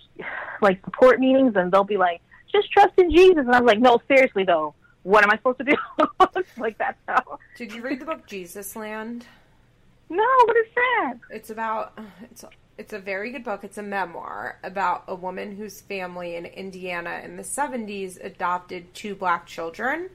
like 0.61 0.85
support 0.85 1.21
meetings, 1.21 1.55
and 1.57 1.71
they'll 1.73 1.85
be 1.85 1.97
like, 1.97 2.21
"Just 2.51 2.71
trust 2.73 2.93
in 2.99 3.11
Jesus," 3.11 3.39
and 3.39 3.55
I'm 3.55 3.67
like, 3.67 3.79
"No, 3.79 4.01
seriously 4.09 4.45
though, 4.45 4.75
what 5.03 5.25
am 5.25 5.31
I 5.31 5.37
supposed 5.37 5.59
to 5.59 5.65
do?" 5.65 5.77
Like 6.57 6.79
that's 6.79 6.99
how. 7.09 7.39
Did 7.57 7.73
you 7.73 7.83
read 7.83 8.01
the 8.01 8.05
book 8.05 8.27
Jesusland? 8.27 9.25
No, 10.09 10.23
what 10.45 10.57
is 10.57 10.67
that? 10.75 11.15
It's 11.31 11.51
about 11.51 11.99
it's 12.31 12.45
it's 12.79 12.93
a 12.93 12.99
very 12.99 13.31
good 13.31 13.45
book. 13.45 13.65
It's 13.65 13.79
a 13.79 13.83
memoir 13.83 14.59
about 14.63 15.05
a 15.09 15.15
woman 15.15 15.57
whose 15.57 15.81
family 15.81 16.37
in 16.37 16.45
Indiana 16.47 17.21
in 17.25 17.37
the 17.37 17.43
70s 17.43 18.25
adopted 18.25 18.93
two 18.95 19.15
black 19.15 19.47
children 19.47 20.11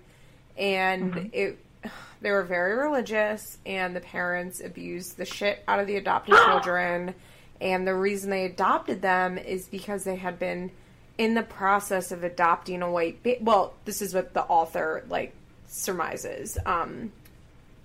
and 0.58 1.30
it 1.34 1.58
they 2.22 2.32
were 2.32 2.44
very 2.44 2.76
religious 2.76 3.58
and 3.66 3.96
the 3.96 4.02
parents 4.02 4.62
abused 4.62 5.18
the 5.18 5.26
shit 5.26 5.64
out 5.68 5.80
of 5.80 5.88
the 5.88 5.96
adopted 5.96 6.36
children. 6.46 7.16
And 7.62 7.86
the 7.86 7.96
reason 7.96 8.30
they 8.30 8.46
adopted 8.46 9.02
them 9.02 9.38
is 9.38 9.68
because 9.68 10.04
they 10.04 10.16
had 10.16 10.40
been 10.40 10.72
in 11.18 11.34
the 11.34 11.44
process 11.44 12.12
of 12.12 12.24
adopting 12.24 12.82
a 12.82 12.90
white 12.90 13.22
ba- 13.24 13.36
well 13.42 13.74
this 13.84 14.02
is 14.02 14.14
what 14.14 14.34
the 14.34 14.44
author 14.44 15.04
like 15.10 15.34
surmises. 15.68 16.58
Um 16.66 17.12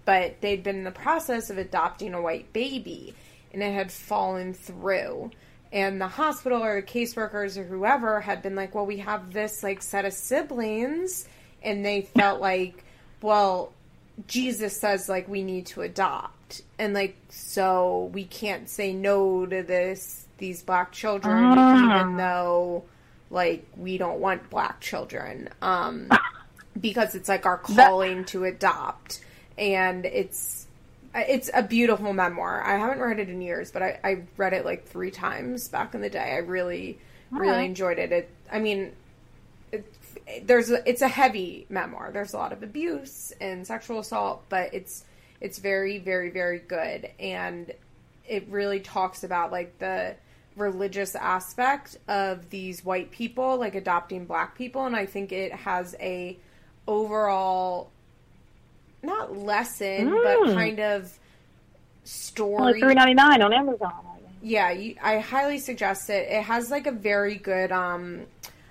but 0.04 0.40
they'd 0.40 0.62
been 0.62 0.76
in 0.76 0.84
the 0.84 0.90
process 0.90 1.50
of 1.50 1.58
adopting 1.58 2.14
a 2.14 2.22
white 2.22 2.52
baby 2.52 3.14
and 3.52 3.62
it 3.62 3.72
had 3.72 3.90
fallen 3.90 4.54
through. 4.54 5.30
And 5.72 6.00
the 6.00 6.06
hospital 6.06 6.62
or 6.62 6.80
the 6.80 6.86
caseworkers 6.86 7.56
or 7.56 7.64
whoever 7.64 8.20
had 8.20 8.42
been 8.42 8.54
like 8.54 8.74
well 8.74 8.86
we 8.86 8.98
have 8.98 9.32
this 9.32 9.64
like 9.64 9.82
set 9.82 10.04
of 10.04 10.12
siblings 10.12 11.26
and 11.62 11.84
they 11.84 12.02
felt 12.02 12.40
like 12.52 12.84
well 13.20 13.72
jesus 14.26 14.78
says 14.78 15.08
like 15.08 15.28
we 15.28 15.42
need 15.42 15.66
to 15.66 15.82
adopt 15.82 16.62
and 16.78 16.94
like 16.94 17.16
so 17.30 18.10
we 18.12 18.24
can't 18.24 18.68
say 18.68 18.92
no 18.92 19.44
to 19.46 19.62
this 19.62 20.26
these 20.38 20.62
black 20.62 20.92
children 20.92 21.44
Ah. 21.56 22.00
even 22.02 22.16
though 22.16 22.84
like 23.30 23.66
we 23.76 23.98
don't 23.98 24.20
want 24.20 24.48
black 24.50 24.80
children 24.80 25.48
um 25.62 26.08
because 26.80 27.14
it's 27.14 27.28
like 27.28 27.46
our 27.46 27.58
calling 27.58 28.24
to 28.24 28.44
adopt 28.44 29.20
and 29.58 30.04
it's 30.06 30.66
It's 31.16 31.48
a 31.54 31.62
beautiful 31.62 32.12
memoir. 32.12 32.60
I 32.66 32.76
haven't 32.76 32.98
read 32.98 33.20
it 33.20 33.28
in 33.28 33.40
years, 33.40 33.70
but 33.70 33.82
I, 33.84 34.00
I 34.02 34.22
read 34.36 34.52
it 34.52 34.64
like 34.64 34.84
three 34.88 35.12
times 35.12 35.68
back 35.68 35.94
in 35.94 36.00
the 36.00 36.10
day. 36.10 36.32
I 36.32 36.38
really, 36.38 36.98
really 37.30 37.52
right. 37.52 37.64
enjoyed 37.70 38.00
it. 38.00 38.10
It, 38.10 38.28
I 38.50 38.58
mean, 38.58 38.90
it, 39.70 39.84
there's 40.42 40.70
a, 40.70 40.88
it's 40.88 41.02
a 41.02 41.08
heavy 41.08 41.66
memoir. 41.68 42.10
There's 42.12 42.32
a 42.32 42.38
lot 42.38 42.52
of 42.52 42.62
abuse 42.62 43.32
and 43.40 43.66
sexual 43.66 43.98
assault, 44.00 44.44
but 44.48 44.72
it's 44.72 45.04
it's 45.40 45.58
very, 45.58 45.98
very, 45.98 46.30
very 46.30 46.58
good, 46.60 47.10
and 47.20 47.70
it 48.26 48.46
really 48.48 48.80
talks 48.80 49.22
about 49.24 49.52
like 49.52 49.78
the 49.78 50.14
religious 50.56 51.14
aspect 51.16 51.98
of 52.08 52.48
these 52.48 52.84
white 52.84 53.10
people 53.10 53.56
like 53.58 53.74
adopting 53.74 54.24
black 54.24 54.56
people, 54.56 54.86
and 54.86 54.96
I 54.96 55.04
think 55.06 55.32
it 55.32 55.52
has 55.52 55.94
a 56.00 56.38
overall 56.86 57.90
not 59.02 59.36
lesson, 59.36 60.08
but 60.10 60.38
Mm. 60.38 60.54
kind 60.54 60.80
of 60.80 61.18
story. 62.04 62.80
Ninety 62.80 63.14
nine 63.14 63.42
on 63.42 63.52
Amazon. 63.52 63.92
Yeah, 64.42 64.70
you, 64.70 64.96
I 65.02 65.18
highly 65.18 65.58
suggest 65.58 66.08
it. 66.10 66.28
It 66.30 66.42
has 66.44 66.70
like 66.70 66.86
a 66.86 66.92
very 66.92 67.36
good. 67.36 67.72
um 67.72 68.22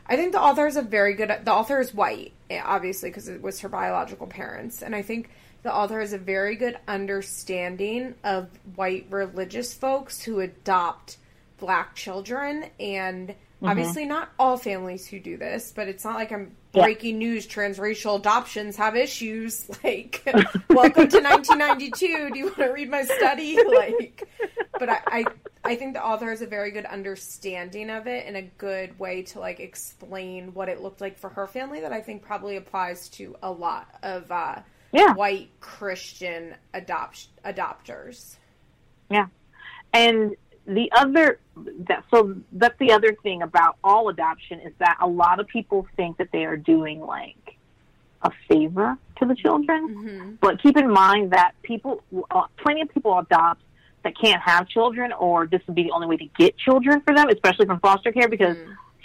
I 0.08 0.16
think 0.16 0.34
the 0.34 0.42
author 0.42 0.68
is 0.68 0.76
a 0.76 0.82
very 0.82 1.14
good. 1.14 1.30
The 1.30 1.54
author 1.54 1.80
is 1.80 1.94
white, 1.94 2.34
obviously, 2.52 3.10
because 3.10 3.30
it 3.30 3.42
was 3.42 3.62
her 3.62 3.70
biological 3.70 4.28
parents, 4.28 4.82
and 4.82 4.96
I 4.96 5.02
think 5.02 5.30
the 5.64 5.74
author 5.74 6.02
has 6.02 6.12
a 6.12 6.18
very 6.18 6.56
good 6.56 6.78
understanding 6.88 8.16
of 8.24 8.50
white 8.76 9.08
religious 9.10 9.74
folks 9.74 10.22
who 10.22 10.42
adopt 10.42 11.18
black 11.58 11.96
children, 11.96 12.66
and 12.80 13.30
mm-hmm. 13.30 13.66
obviously 13.66 14.06
not 14.06 14.30
all 14.38 14.58
families 14.58 15.08
who 15.08 15.20
do 15.20 15.38
this, 15.38 15.72
but 15.74 15.88
it's 15.88 16.04
not 16.04 16.16
like 16.16 16.32
I'm. 16.32 16.56
Breaking 16.74 17.18
news. 17.20 17.48
Transracial 17.48 18.20
adoptions 18.20 18.76
have 18.78 18.96
issues. 18.96 19.70
Like, 19.84 20.24
welcome 20.70 21.08
to 21.10 21.20
1992. 21.20 22.32
Do 22.32 22.40
you 22.40 22.46
want 22.46 22.58
to 22.58 22.66
read 22.68 22.90
my 22.90 23.04
study? 23.04 23.58
Like, 23.68 24.28
but 24.80 24.90
I, 24.90 25.00
I 25.08 25.26
I 25.66 25.76
think 25.76 25.94
the 25.94 26.04
author 26.06 26.30
has 26.30 26.42
a 26.42 26.48
very 26.48 26.72
good 26.72 26.86
understanding 26.86 27.90
of 27.90 28.08
it 28.08 28.26
and 28.28 28.36
a 28.36 28.42
good 28.42 28.98
way 29.00 29.22
to 29.24 29.40
like 29.40 29.60
explain 29.60 30.54
what 30.54 30.68
it 30.70 30.82
looked 30.82 31.00
like 31.02 31.18
for 31.18 31.30
her 31.30 31.48
family 31.48 31.82
that 31.82 31.94
I 31.94 32.02
think 32.02 32.22
probably 32.22 32.58
applies 32.58 33.08
to 33.10 33.36
a 33.42 33.52
lot 33.52 33.88
of 34.04 34.30
uh, 34.32 34.58
Yeah. 34.92 35.14
white 35.14 35.50
Christian 35.62 36.56
adopt 36.74 37.28
adopters. 37.46 38.36
Yeah. 39.10 39.28
And 39.94 40.36
the 40.66 40.92
other 40.96 41.40
that 41.88 42.04
so 42.10 42.36
that's 42.54 42.78
the 42.80 42.92
other 42.92 43.16
thing 43.22 43.42
about 43.42 43.78
all 43.84 44.10
adoption 44.10 44.60
is 44.62 44.74
that 44.80 44.98
a 45.02 45.08
lot 45.08 45.40
of 45.40 45.48
people 45.48 45.88
think 45.98 46.18
that 46.18 46.30
they 46.32 46.46
are 46.46 46.58
doing 46.58 47.00
like 47.02 47.58
a 48.24 48.32
favor 48.48 48.98
to 49.18 49.26
the 49.26 49.36
children. 49.36 50.38
But 50.42 50.62
keep 50.62 50.78
in 50.78 50.90
mind 50.90 51.32
that 51.32 51.54
people, 51.62 52.02
uh, 52.32 52.44
plenty 52.58 52.82
of 52.82 52.90
people 52.94 53.18
adopt 53.20 53.62
that 54.04 54.18
can't 54.18 54.42
have 54.42 54.68
children, 54.68 55.12
or 55.14 55.48
this 55.48 55.62
would 55.68 55.76
be 55.76 55.84
the 55.84 55.92
only 55.92 56.08
way 56.08 56.18
to 56.18 56.26
get 56.38 56.58
children 56.58 57.02
for 57.02 57.14
them, 57.14 57.30
especially 57.30 57.66
from 57.66 57.80
foster 57.80 58.12
care, 58.12 58.28
because 58.28 58.58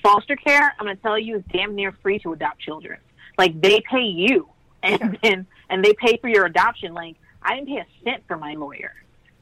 foster 0.03 0.37
care, 0.37 0.75
I'm 0.79 0.87
going 0.87 0.97
to 0.97 1.03
tell 1.03 1.19
you, 1.19 1.37
is 1.37 1.43
damn 1.53 1.75
near 1.75 1.93
free 2.03 2.19
to 2.21 2.33
adopt 2.33 2.61
children. 2.61 2.99
Like 3.37 3.61
they 3.61 3.81
pay 3.81 4.05
you, 4.05 4.49
and 4.83 5.19
and, 5.23 5.47
and 5.69 5.85
they 5.85 5.93
pay 5.95 6.17
for 6.19 6.29
your 6.29 6.47
adoption. 6.47 6.95
Like 6.95 7.17
I 7.43 7.55
didn't 7.57 7.69
pay 7.69 7.79
a 7.79 7.87
cent 8.05 8.23
for 8.27 8.37
my 8.37 8.55
lawyer. 8.55 8.93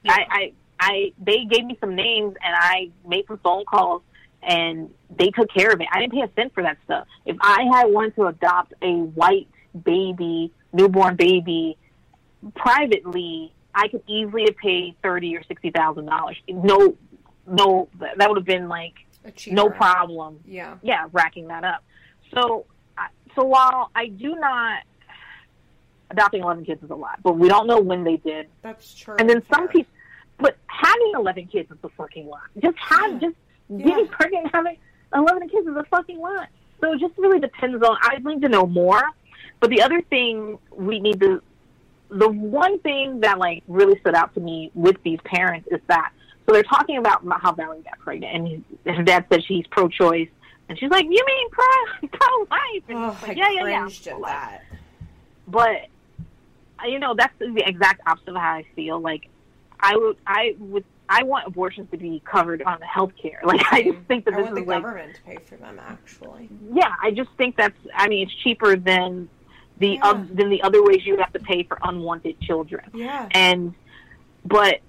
I, 0.09 0.27
I 0.31 0.53
I 0.81 1.13
they 1.19 1.45
gave 1.45 1.65
me 1.65 1.77
some 1.81 1.95
names, 1.95 2.35
and 2.45 2.55
I 2.57 2.91
made 3.07 3.27
some 3.27 3.39
phone 3.39 3.65
calls, 3.65 4.03
and 4.43 4.91
they 5.17 5.31
took 5.31 5.51
care 5.53 5.71
of 5.73 5.81
it. 5.81 5.87
I 5.93 6.01
didn't 6.01 6.13
pay 6.13 6.23
a 6.23 6.31
cent 6.37 6.53
for 6.55 6.63
that 6.63 6.79
stuff. 6.85 7.07
If 7.25 7.37
I 7.41 7.65
had 7.73 7.87
wanted 7.87 8.15
to 8.17 8.27
adopt 8.27 8.75
a 8.83 8.93
white 8.93 9.49
baby, 9.85 10.53
newborn 10.73 11.17
baby, 11.17 11.77
privately, 12.55 13.53
I 13.75 13.89
could 13.89 14.03
easily 14.07 14.45
have 14.47 14.57
paid 14.57 14.97
thirty 15.03 15.37
or 15.37 15.43
sixty 15.45 15.71
thousand 15.71 16.07
dollars. 16.07 16.37
No, 16.49 16.97
no, 17.47 17.89
that 17.99 18.29
would 18.29 18.37
have 18.39 18.47
been 18.47 18.69
like 18.69 18.95
no 19.55 19.69
problem. 19.71 20.41
Yeah. 20.47 20.77
Yeah, 20.83 21.07
racking 21.13 21.49
that 21.49 21.65
up. 21.65 21.83
So, 22.35 22.67
I- 22.97 23.09
so 23.35 23.45
while 23.45 23.91
I 23.95 24.07
do 24.09 24.35
not 24.37 24.83
adopting 26.11 26.43
eleven 26.43 26.65
kids 26.65 26.83
is 26.83 26.91
a 26.91 26.95
lot, 26.95 27.21
but 27.23 27.33
we 27.37 27.49
don't 27.49 27.67
know 27.67 27.81
when 27.81 28.05
they 28.05 28.17
did. 28.19 28.49
That's 28.63 28.95
true. 28.95 29.17
And 29.19 29.29
then 29.29 29.43
some 29.53 29.69
people, 29.69 29.93
but 30.39 30.57
having 30.67 31.13
eleven 31.15 31.47
kids 31.47 31.71
is 31.71 31.79
a 31.83 31.89
fucking 31.91 32.27
lot. 32.29 32.43
Just 32.63 32.77
have 32.79 33.13
Yeah. 33.13 33.19
just 33.29 33.37
Yeah. 33.69 33.87
getting 33.87 34.09
pregnant, 34.09 34.45
and 34.45 34.55
having 34.55 34.77
eleven 35.15 35.49
kids 35.49 35.67
is 35.67 35.77
a 35.77 35.85
fucking 35.85 36.19
lot. 36.21 36.49
So 36.81 36.93
it 36.93 37.01
just 37.01 37.17
really 37.19 37.41
depends 37.41 37.83
on. 37.83 37.97
I'd 38.03 38.25
like 38.25 38.41
to 38.43 38.49
know 38.49 38.67
more. 38.67 39.03
But 39.61 39.71
the 39.71 39.81
other 39.83 40.03
thing 40.03 40.59
we 40.71 41.01
need 41.01 41.19
to, 41.21 41.41
the 42.11 42.29
one 42.29 42.79
thing 42.81 43.21
that 43.21 43.39
like 43.39 43.63
really 43.69 43.99
stood 44.01 44.15
out 44.15 44.35
to 44.35 44.41
me 44.41 44.71
with 44.75 45.03
these 45.03 45.19
parents 45.25 45.67
is 45.71 45.81
that 45.87 46.13
so 46.47 46.53
they're 46.53 46.63
talking 46.63 46.99
about 46.99 47.23
how 47.41 47.53
Valerie 47.53 47.81
got 47.83 47.99
pregnant, 47.99 48.65
and 48.87 48.97
her 48.97 49.03
dad 49.03 49.25
said 49.31 49.43
she's 49.45 49.67
pro-choice, 49.69 50.29
and 50.69 50.79
she's 50.79 50.91
like, 50.91 51.05
"You 51.07 51.25
mean 51.27 51.51
pro 51.51 52.09
pro-life?" 52.13 52.83
And 52.89 52.99
Oh, 52.99 53.19
like, 53.27 53.37
yeah, 53.37 53.49
yeah, 53.51 53.67
yeah, 53.67 53.89
pro-life." 54.05 54.33
that. 54.33 54.63
but 55.49 55.87
you 56.87 56.99
know 56.99 57.15
that's 57.17 57.33
the 57.39 57.63
exact 57.67 58.01
opposite 58.07 58.29
of 58.29 58.37
how 58.37 58.53
I 58.53 58.67
feel. 58.77 59.01
Like 59.01 59.29
I 59.81 59.97
would, 59.97 60.17
I 60.27 60.55
would, 60.59 60.85
I 61.09 61.23
want 61.23 61.47
abortions 61.47 61.89
to 61.91 61.97
be 61.97 62.21
covered 62.25 62.63
on 62.63 62.81
the 62.81 62.87
health 62.87 63.13
care. 63.21 63.41
Like 63.45 63.61
I 63.71 63.83
just 63.83 63.99
think 64.09 64.25
that 64.25 64.35
I 64.35 64.39
this 64.39 64.45
want 64.45 64.55
the 64.57 64.65
like, 64.65 64.83
government 64.83 65.15
to 65.17 65.23
pay 65.23 65.37
for 65.45 65.57
them. 65.57 65.79
Actually, 65.87 66.49
yeah, 66.73 66.93
I 67.03 67.11
just 67.11 67.31
think 67.37 67.57
that's. 67.57 67.77
I 67.95 68.09
mean, 68.09 68.27
it's 68.27 68.35
cheaper 68.43 68.77
than 68.77 69.29
the 69.79 69.99
Yeah. 70.03 70.25
than 70.33 70.49
the 70.51 70.63
other 70.63 70.83
ways 70.83 71.05
you 71.07 71.17
have 71.19 71.33
to 71.35 71.39
pay 71.41 71.63
for 71.65 71.79
unwanted 71.83 72.41
children. 72.41 72.91
yeah. 72.95 73.29
And 73.33 73.75
but 74.45 74.81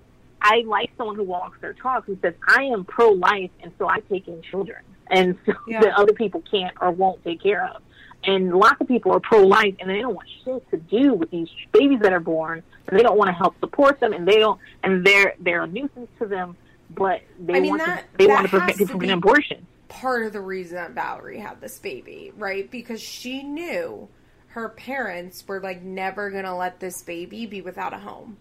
I 0.41 0.63
like 0.65 0.91
someone 0.97 1.15
who 1.15 1.23
walks 1.23 1.59
their 1.61 1.73
talk 1.73 2.05
who 2.05 2.17
says 2.21 2.33
I 2.47 2.63
am 2.63 2.85
pro 2.85 3.09
life 3.09 3.49
and 3.61 3.71
so 3.77 3.87
I 3.89 3.99
take 4.01 4.27
in 4.27 4.41
children 4.43 4.81
and 5.07 5.37
so 5.45 5.53
Yeah. 5.67 5.81
that 5.81 5.93
other 5.95 6.13
people 6.13 6.41
can't 6.49 6.75
or 6.79 6.91
won't 6.91 7.23
take 7.23 7.41
care 7.41 7.65
of. 7.65 7.81
And 8.23 8.53
lots 8.53 8.81
of 8.81 8.87
people 8.87 9.13
are 9.13 9.19
pro 9.19 9.43
life 9.45 9.75
and 9.79 9.89
they 9.89 9.99
don't 10.01 10.15
want 10.15 10.27
shit 10.43 10.69
to 10.71 10.77
do 10.77 11.13
with 11.13 11.31
these 11.31 11.47
babies 11.71 11.99
that 12.01 12.11
are 12.13 12.19
born 12.19 12.61
and 12.87 12.97
they 12.99 13.03
don't 13.03 13.17
want 13.17 13.29
to 13.29 13.33
help 13.33 13.57
support 13.59 13.99
them 13.99 14.11
and 14.13 14.27
they 14.27 14.37
don't 14.37 14.59
and 14.83 15.05
they're 15.05 15.35
they're 15.39 15.63
a 15.63 15.67
nuisance 15.67 16.09
to 16.19 16.25
them 16.25 16.57
but 16.89 17.21
they 17.39 17.55
I 17.55 17.59
mean, 17.59 17.69
want 17.69 17.85
that- 17.85 18.11
to 18.11 18.17
they 18.17 18.27
want 18.27 18.43
to 18.45 18.49
prevent 18.49 18.71
people 18.77 18.87
from 18.87 18.99
getting 18.99 19.17
abortion. 19.17 19.67
part 19.87 20.25
of 20.25 20.33
the 20.33 20.41
reason 20.41 20.75
that 20.75 20.91
Valerie 20.91 21.39
had 21.39 21.61
this 21.61 21.79
baby, 21.79 22.31
right? 22.35 22.69
Because 22.69 23.01
she 23.01 23.43
knew 23.43 24.09
her 24.49 24.69
parents 24.69 25.47
were 25.47 25.59
like 25.61 25.81
never 25.83 26.29
gonna 26.31 26.57
let 26.57 26.79
this 26.79 27.03
baby 27.03 27.45
be 27.45 27.61
without 27.61 27.93
a 27.93 27.97
home. 27.99 28.37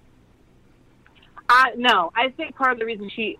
I 1.48 1.72
no, 1.76 2.10
I 2.16 2.30
think 2.30 2.56
part 2.56 2.72
of 2.72 2.78
the 2.78 2.84
reason 2.86 3.08
she 3.14 3.38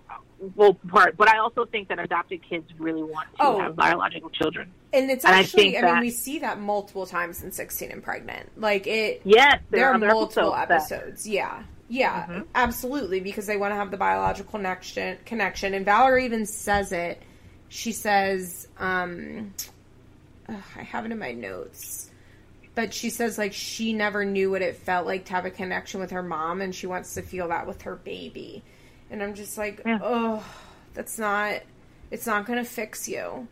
well 0.55 0.75
part 0.75 1.17
but 1.17 1.29
I 1.29 1.39
also 1.39 1.65
think 1.65 1.89
that 1.89 1.99
adopted 1.99 2.43
kids 2.49 2.71
really 2.79 3.03
want 3.03 3.29
to 3.37 3.43
Oh. 3.43 3.59
have 3.59 3.77
biological 3.77 4.31
children. 4.31 4.71
And 4.93 5.11
it's 5.11 5.25
And 5.25 5.35
I 5.35 5.41
actually, 5.41 5.73
think 5.73 5.85
I, 5.85 5.93
mean, 5.93 6.01
we 6.01 6.11
see 6.11 6.39
that 6.41 6.61
multiple 6.61 7.07
times 7.07 7.43
in 7.43 7.51
16 7.53 7.91
and 7.91 8.03
Pregnant. 8.03 8.49
Like 8.61 8.87
it, 8.87 9.23
Yes, 9.25 9.61
there 9.71 9.89
are 9.89 9.95
other 9.95 10.07
multiple 10.09 10.55
episodes. 10.55 11.27
Yeah. 11.27 11.63
Yeah, 11.89 12.27
Mhm. 12.27 12.47
absolutely, 12.55 13.21
because 13.21 13.47
they 13.47 13.57
want 13.57 13.73
to 13.73 13.77
have 13.77 13.91
the 13.91 13.97
biological 13.97 14.51
connection. 14.51 15.19
Connection, 15.25 15.73
and 15.75 15.85
Valerie 15.85 16.25
even 16.25 16.45
says 16.47 16.91
it. 16.93 17.23
She 17.69 17.93
says, 17.93 18.67
um, 18.79 19.55
ugh, 20.49 20.57
"I 20.77 20.83
have 20.83 21.05
it 21.07 21.13
in 21.13 21.19
my 21.19 21.33
notes," 21.33 22.11
but 22.75 22.93
she 22.93 23.09
says 23.11 23.39
like 23.39 23.53
she 23.53 23.93
never 23.93 24.25
knew 24.25 24.51
what 24.51 24.63
it 24.63 24.77
felt 24.77 25.07
like 25.07 25.27
to 25.27 25.33
have 25.35 25.45
a 25.47 25.51
connection 25.51 26.01
with 26.01 26.11
her 26.11 26.23
mom, 26.23 26.61
and 26.61 26.75
she 26.75 26.87
wants 26.89 27.15
to 27.15 27.23
feel 27.23 27.49
that 27.49 27.67
with 27.67 27.83
her 27.83 27.97
baby. 27.97 28.63
And 29.11 29.23
I'm 29.23 29.35
just 29.35 29.57
like, 29.59 29.83
Yeah. 29.87 29.99
oh, 30.03 30.45
that's 30.95 31.19
not. 31.19 31.61
It's 32.11 32.27
not 32.27 32.47
going 32.47 32.59
to 32.59 32.69
fix 32.69 33.09
you. 33.09 33.49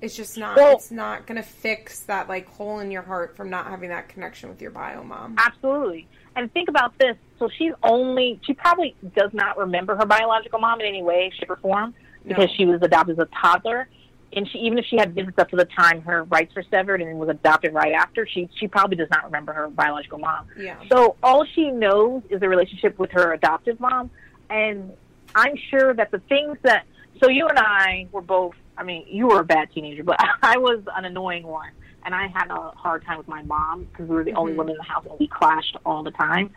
It's 0.00 0.14
just 0.16 0.36
not. 0.36 0.56
Well- 0.56 0.76
it's 0.76 0.90
not 0.90 1.26
going 1.26 1.36
to 1.36 1.46
fix 1.48 2.00
that 2.00 2.28
like 2.28 2.46
hole 2.48 2.80
in 2.80 2.90
your 2.90 3.02
heart 3.02 3.36
from 3.36 3.50
not 3.50 3.66
having 3.66 3.88
that 3.90 4.08
connection 4.08 4.48
with 4.48 4.60
your 4.60 4.70
bio 4.70 5.02
mom. 5.02 5.36
Absolutely. 5.38 6.06
And 6.34 6.52
think 6.52 6.68
about 6.68 6.98
this. 6.98 7.16
So 7.38 7.48
she's 7.56 7.72
only, 7.82 8.38
she 8.44 8.52
probably 8.52 8.94
does 9.14 9.32
not 9.32 9.56
remember 9.56 9.96
her 9.96 10.04
biological 10.06 10.58
mom 10.58 10.80
in 10.80 10.86
any 10.86 11.02
way, 11.02 11.32
shape, 11.38 11.48
or 11.50 11.56
form 11.56 11.94
because 12.26 12.46
No. 12.48 12.52
she 12.56 12.66
was 12.66 12.82
adopted 12.82 13.18
as 13.18 13.26
a 13.26 13.28
toddler. 13.40 13.88
And 14.34 14.46
she, 14.50 14.58
even 14.58 14.76
if 14.78 14.84
she 14.84 14.96
had 14.98 15.14
visits 15.14 15.38
up 15.38 15.48
to 15.50 15.56
the 15.56 15.64
time 15.64 16.02
her 16.02 16.24
rights 16.24 16.54
were 16.54 16.64
severed 16.70 17.00
and 17.00 17.18
was 17.18 17.30
adopted 17.30 17.72
right 17.72 17.92
after, 17.94 18.26
she, 18.26 18.50
she 18.58 18.68
probably 18.68 18.96
does 18.96 19.08
not 19.10 19.24
remember 19.24 19.54
her 19.54 19.68
biological 19.68 20.18
mom. 20.18 20.46
Yeah. 20.58 20.76
So 20.90 21.16
all 21.22 21.46
she 21.54 21.70
knows 21.70 22.22
is 22.28 22.40
the 22.40 22.48
relationship 22.48 22.98
with 22.98 23.12
her 23.12 23.32
adoptive 23.32 23.80
mom. 23.80 24.10
And 24.50 24.92
I'm 25.34 25.54
sure 25.70 25.94
that 25.94 26.10
the 26.10 26.20
things 26.28 26.56
that, 26.62 26.84
so 27.22 27.28
you 27.28 27.46
and 27.48 27.58
I 27.58 28.06
were 28.12 28.22
both, 28.22 28.54
I 28.78 28.82
mean, 28.84 29.04
you 29.08 29.26
were 29.28 29.40
a 29.40 29.44
bad 29.44 29.68
teenager, 29.72 30.04
but 30.04 30.16
I 30.42 30.58
was 30.58 30.80
an 30.96 31.04
annoying 31.04 31.46
one. 31.46 31.70
And 32.04 32.14
I 32.14 32.28
had 32.28 32.50
a 32.50 32.70
hard 32.76 33.04
time 33.04 33.18
with 33.18 33.26
my 33.26 33.42
mom 33.42 33.84
because 33.84 34.08
we 34.08 34.14
were 34.14 34.22
the 34.22 34.34
only 34.34 34.52
Mhm. 34.52 34.56
women 34.58 34.72
in 34.72 34.76
the 34.78 34.84
house 34.84 35.04
and 35.10 35.18
we 35.18 35.26
clashed 35.26 35.76
all 35.84 36.04
the 36.04 36.12
time. 36.12 36.50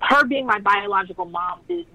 Her 0.00 0.24
being 0.24 0.46
my 0.46 0.58
biological 0.58 1.26
mom 1.26 1.60
didn't, 1.68 1.86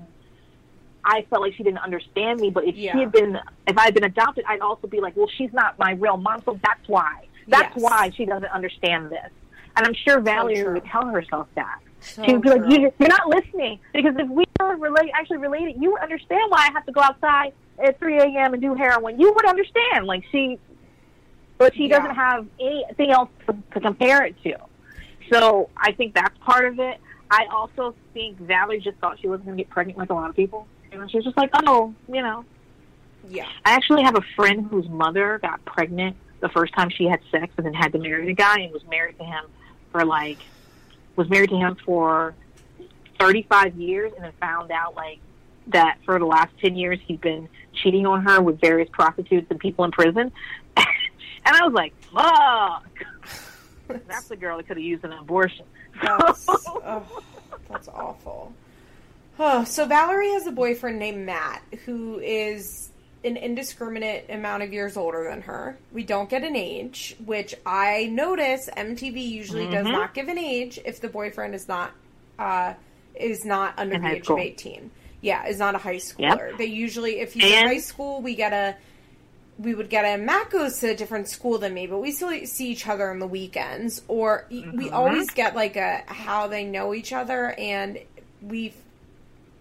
I 1.04 1.24
felt 1.32 1.42
like 1.42 1.56
she 1.56 1.64
didn't 1.64 1.80
understand 1.80 2.40
me. 2.40 2.52
But 2.52 2.66
if 2.66 2.76
Yeah. 2.76 2.92
she 2.94 3.00
had 3.00 3.12
been, 3.12 3.40
if 3.66 3.76
I 3.76 3.86
had 3.86 3.96
been 3.96 4.04
adopted, 4.04 4.46
I'd 4.48 4.60
also 4.60 4.86
be 4.88 5.00
like, 5.00 5.16
well, 5.16 5.30
she's 5.36 5.52
not 5.52 5.80
my 5.80 5.94
real 5.94 6.18
mom, 6.18 6.44
so 6.46 6.60
that's 6.64 6.88
why. 6.88 7.26
That's 7.48 7.76
Yes. 7.76 7.84
why 7.84 8.12
she 8.12 8.26
doesn't 8.26 8.52
understand 8.52 9.10
this. 9.10 9.32
And 9.76 9.88
I'm 9.88 9.96
sure 9.96 10.20
Valerie 10.20 10.64
would 10.64 10.86
tell 10.86 11.08
herself 11.08 11.48
that. 11.56 11.80
So 12.02 12.24
she 12.26 12.34
would 12.34 12.42
be 12.42 12.50
like, 12.50 12.64
you, 12.70 12.92
"You're 13.00 13.10
not 13.10 13.28
listening 13.30 13.80
because 13.94 14.16
if 14.18 14.28
we 14.28 14.44
were 14.60 14.76
relate, 14.76 15.12
actually 15.14 15.38
related, 15.38 15.82
you 15.82 15.92
would 15.92 16.02
understand 16.02 16.50
why 16.50 16.68
I 16.68 16.72
have 16.74 16.86
to 16.88 16.92
go 16.92 17.02
outside 17.02 17.54
at 17.84 18.00
3 18.00 18.18
a.m. 18.18 18.54
and 18.54 18.62
do 18.62 18.74
heroin. 18.74 19.20
You 19.20 19.32
would 19.34 19.46
understand." 19.46 20.08
Like 20.08 20.24
she, 20.32 20.60
but 21.58 21.76
she 21.76 21.88
Yeah. 21.88 22.00
doesn't 22.00 22.16
have 22.16 22.48
anything 22.60 23.12
else 23.12 23.30
to, 23.48 23.56
to 23.74 23.80
compare 23.80 24.24
it 24.26 24.36
to. 24.44 24.58
So 25.32 25.70
I 25.78 25.92
think 25.94 26.16
that's 26.16 26.36
part 26.40 26.66
of 26.66 26.80
it. 26.80 27.00
I 27.30 27.46
also 27.46 27.96
think 28.14 28.38
Valerie 28.40 28.82
just 28.82 28.98
thought 28.98 29.20
she 29.22 29.28
wasn't 29.28 29.46
going 29.46 29.58
to 29.58 29.64
get 29.64 29.70
pregnant 29.70 29.98
like 29.98 30.10
a 30.10 30.14
lot 30.14 30.30
of 30.30 30.36
people. 30.36 30.68
And 30.92 31.10
she 31.10 31.18
was 31.18 31.24
just 31.26 31.38
like, 31.38 31.52
"Oh, 31.54 31.94
you 32.12 32.22
know." 32.22 32.44
Yeah. 33.30 33.46
I 33.64 33.74
actually 33.74 34.02
have 34.04 34.16
a 34.16 34.24
friend 34.36 34.66
whose 34.66 34.90
mother 34.90 35.38
got 35.42 35.64
pregnant 35.66 36.18
the 36.40 36.50
first 36.50 36.74
time 36.74 36.90
she 36.90 37.06
had 37.06 37.20
sex 37.30 37.54
and 37.58 37.66
then 37.68 37.74
had 37.76 37.92
to 37.94 38.00
marry 38.00 38.26
the 38.26 38.34
guy 38.34 38.56
and 38.62 38.74
was 38.74 38.84
married 38.90 39.20
to 39.20 39.24
him 39.24 39.46
for 39.92 40.04
like 40.04 40.40
was 41.22 41.30
married 41.30 41.50
to 41.52 41.56
him 41.56 41.78
for 41.86 42.34
35 43.20 43.76
years 43.76 44.12
and 44.16 44.26
then 44.26 44.32
found 44.40 44.72
out 44.72 44.96
like 44.96 45.20
that 45.68 45.98
for 46.04 46.18
the 46.18 46.26
last 46.26 46.52
10 46.60 46.76
years 46.76 47.00
he'd 47.06 47.22
been 47.22 47.48
cheating 47.74 48.08
on 48.08 48.24
her 48.24 48.42
with 48.42 48.60
various 48.60 48.90
prostitutes 48.92 49.46
and 49.52 49.60
people 49.60 49.86
in 49.86 49.92
prison. 49.92 50.32
and 50.78 50.86
I 51.46 51.64
was 51.64 51.74
like, 51.74 51.94
fuck. 52.12 52.88
That's 54.08 54.28
the 54.28 54.36
girl 54.36 54.58
that 54.58 54.68
could 54.68 54.78
have 54.78 54.84
used 54.84 55.04
an 55.04 55.14
abortion. 55.14 55.66
That's, 56.02 56.46
oh, 56.50 57.24
that's 57.70 57.90
awful. 57.90 58.54
Oh, 59.38 59.64
so 59.66 59.86
Valerie 59.86 60.32
has 60.32 60.48
a 60.48 60.52
boyfriend 60.52 60.98
named 60.98 61.26
Matt 61.26 61.62
who 61.86 62.20
is 62.20 62.91
an 63.24 63.38
indiscriminate 63.38 64.26
amount 64.30 64.64
of 64.64 64.74
years 64.74 64.98
older 64.98 65.26
than 65.30 65.42
her. 65.44 65.78
We 65.94 66.04
don't 66.04 66.30
get 66.30 66.44
an 66.44 66.56
age, 66.56 67.16
which 67.24 67.54
I 67.66 68.08
notice 68.12 68.68
MTV 68.76 69.22
usually 69.22 69.68
does 69.70 69.86
Mhm. 69.86 69.92
not 69.92 70.14
give 70.16 70.28
an 70.28 70.40
age 70.40 70.80
if 70.86 71.00
the 71.02 71.08
boyfriend 71.10 71.54
is 71.56 71.68
not 71.68 71.92
uh, 72.40 72.74
is 73.14 73.46
not 73.46 73.76
under 73.78 73.96
In 73.96 74.02
the 74.02 74.16
age 74.16 74.24
school. 74.24 74.38
of 74.38 74.42
eighteen. 74.42 74.90
Yeah, 75.22 75.46
is 75.46 75.60
not 75.60 75.76
a 75.76 75.78
high 75.78 75.98
schooler. 75.98 76.58
They 76.58 76.66
usually, 76.66 77.20
if 77.20 77.34
he's 77.34 77.44
in 77.46 77.52
And- 77.52 77.68
high 77.68 77.78
school, 77.78 78.22
we 78.22 78.34
get 78.36 78.54
a 78.54 78.76
we 79.60 79.76
would 79.76 79.90
get 79.92 80.04
a 80.06 80.18
Matt 80.20 80.50
goes 80.50 80.80
to 80.80 80.90
a 80.90 80.96
different 80.96 81.28
school 81.30 81.60
than 81.60 81.72
me, 81.76 81.86
but 81.86 82.00
we 82.00 82.12
still 82.12 82.32
see 82.48 82.70
each 82.72 82.88
other 82.88 83.12
on 83.12 83.20
the 83.20 83.28
weekends, 83.28 84.02
or 84.08 84.48
we 84.50 84.64
Mhm. 84.64 84.92
always 84.94 85.30
get 85.30 85.56
like 85.56 85.76
a 85.76 86.02
how 86.08 86.48
they 86.48 86.64
know 86.64 86.96
each 86.96 87.14
other, 87.14 87.52
and 87.60 88.00
we've. 88.42 88.74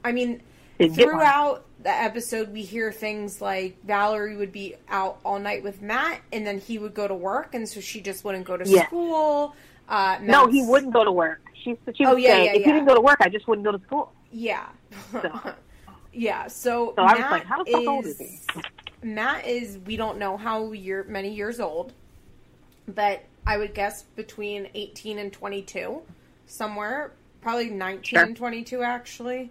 I 0.02 0.12
mean, 0.12 0.40
throughout 0.94 1.64
the 1.82 1.88
episode, 1.90 2.52
we 2.52 2.62
hear 2.62 2.92
things 2.92 3.40
like 3.40 3.82
Valerie 3.84 4.36
would 4.36 4.52
be 4.52 4.74
out 4.88 5.18
all 5.24 5.38
night 5.38 5.62
with 5.62 5.80
Matt, 5.82 6.20
and 6.32 6.46
then 6.46 6.58
he 6.58 6.78
would 6.78 6.94
go 6.94 7.08
to 7.08 7.14
work, 7.14 7.54
and 7.54 7.68
so 7.68 7.80
she 7.80 8.00
just 8.00 8.24
wouldn't 8.24 8.44
go 8.44 8.56
to 8.56 8.68
Yes. 8.68 8.86
school. 8.86 9.54
Uh, 9.88 10.18
No, 10.22 10.46
he 10.46 10.62
wouldn't 10.62 10.92
go 10.92 11.04
to 11.04 11.12
work. 11.12 11.40
She, 11.64 11.76
she 11.94 12.04
Oh, 12.04 12.14
would 12.14 12.22
yeah, 12.22 12.30
say, 12.32 12.44
yeah, 12.46 12.52
if 12.52 12.60
yeah. 12.60 12.66
he 12.66 12.72
didn't 12.72 12.86
go 12.86 12.94
to 12.94 13.00
work, 13.00 13.18
I 13.20 13.28
just 13.28 13.48
wouldn't 13.48 13.64
go 13.64 13.72
to 13.72 13.82
school. 13.84 14.12
Yeah. 14.30 14.66
So- 15.10 15.52
yeah. 16.12 16.46
So, 16.48 16.92
So 16.96 17.02
I 17.02 17.12
was 17.12 17.20
Matt 17.20 17.30
like, 17.32 17.44
how 17.44 17.64
the 17.64 17.72
fuck 17.72 17.86
old 17.86 18.06
is 18.06 18.18
he? 18.18 18.38
Matt 19.02 19.46
is 19.46 19.78
we 19.86 19.96
don't 19.96 20.18
know 20.18 20.36
how 20.36 20.72
year 20.72 21.04
many 21.08 21.32
years 21.34 21.58
old, 21.60 21.92
but 22.86 23.24
I 23.46 23.56
would 23.56 23.72
guess 23.74 24.02
between 24.14 24.68
eighteen 24.74 25.18
and 25.18 25.32
twenty 25.32 25.62
two, 25.62 26.02
somewhere 26.46 27.12
probably 27.40 27.70
nineteen 27.70 28.18
Sure. 28.18 28.22
and 28.24 28.36
twenty 28.36 28.62
two 28.62 28.82
actually. 28.82 29.50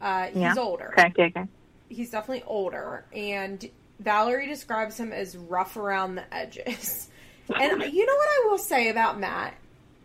Uh, 0.00 0.26
he's 0.26 0.36
Yeah. 0.36 0.54
older. 0.58 0.92
Okay, 0.98 1.06
okay, 1.08 1.24
okay. 1.36 1.48
He's 1.90 2.10
definitely 2.10 2.44
older, 2.46 3.04
and 3.14 3.68
Valerie 3.98 4.46
describes 4.46 4.98
him 4.98 5.12
as 5.12 5.36
rough 5.36 5.76
around 5.76 6.14
the 6.14 6.34
edges. 6.34 7.08
and 7.54 7.82
you 7.92 8.06
know 8.06 8.14
what 8.14 8.28
I 8.28 8.46
will 8.48 8.58
say 8.58 8.88
about 8.88 9.20
Matt 9.20 9.54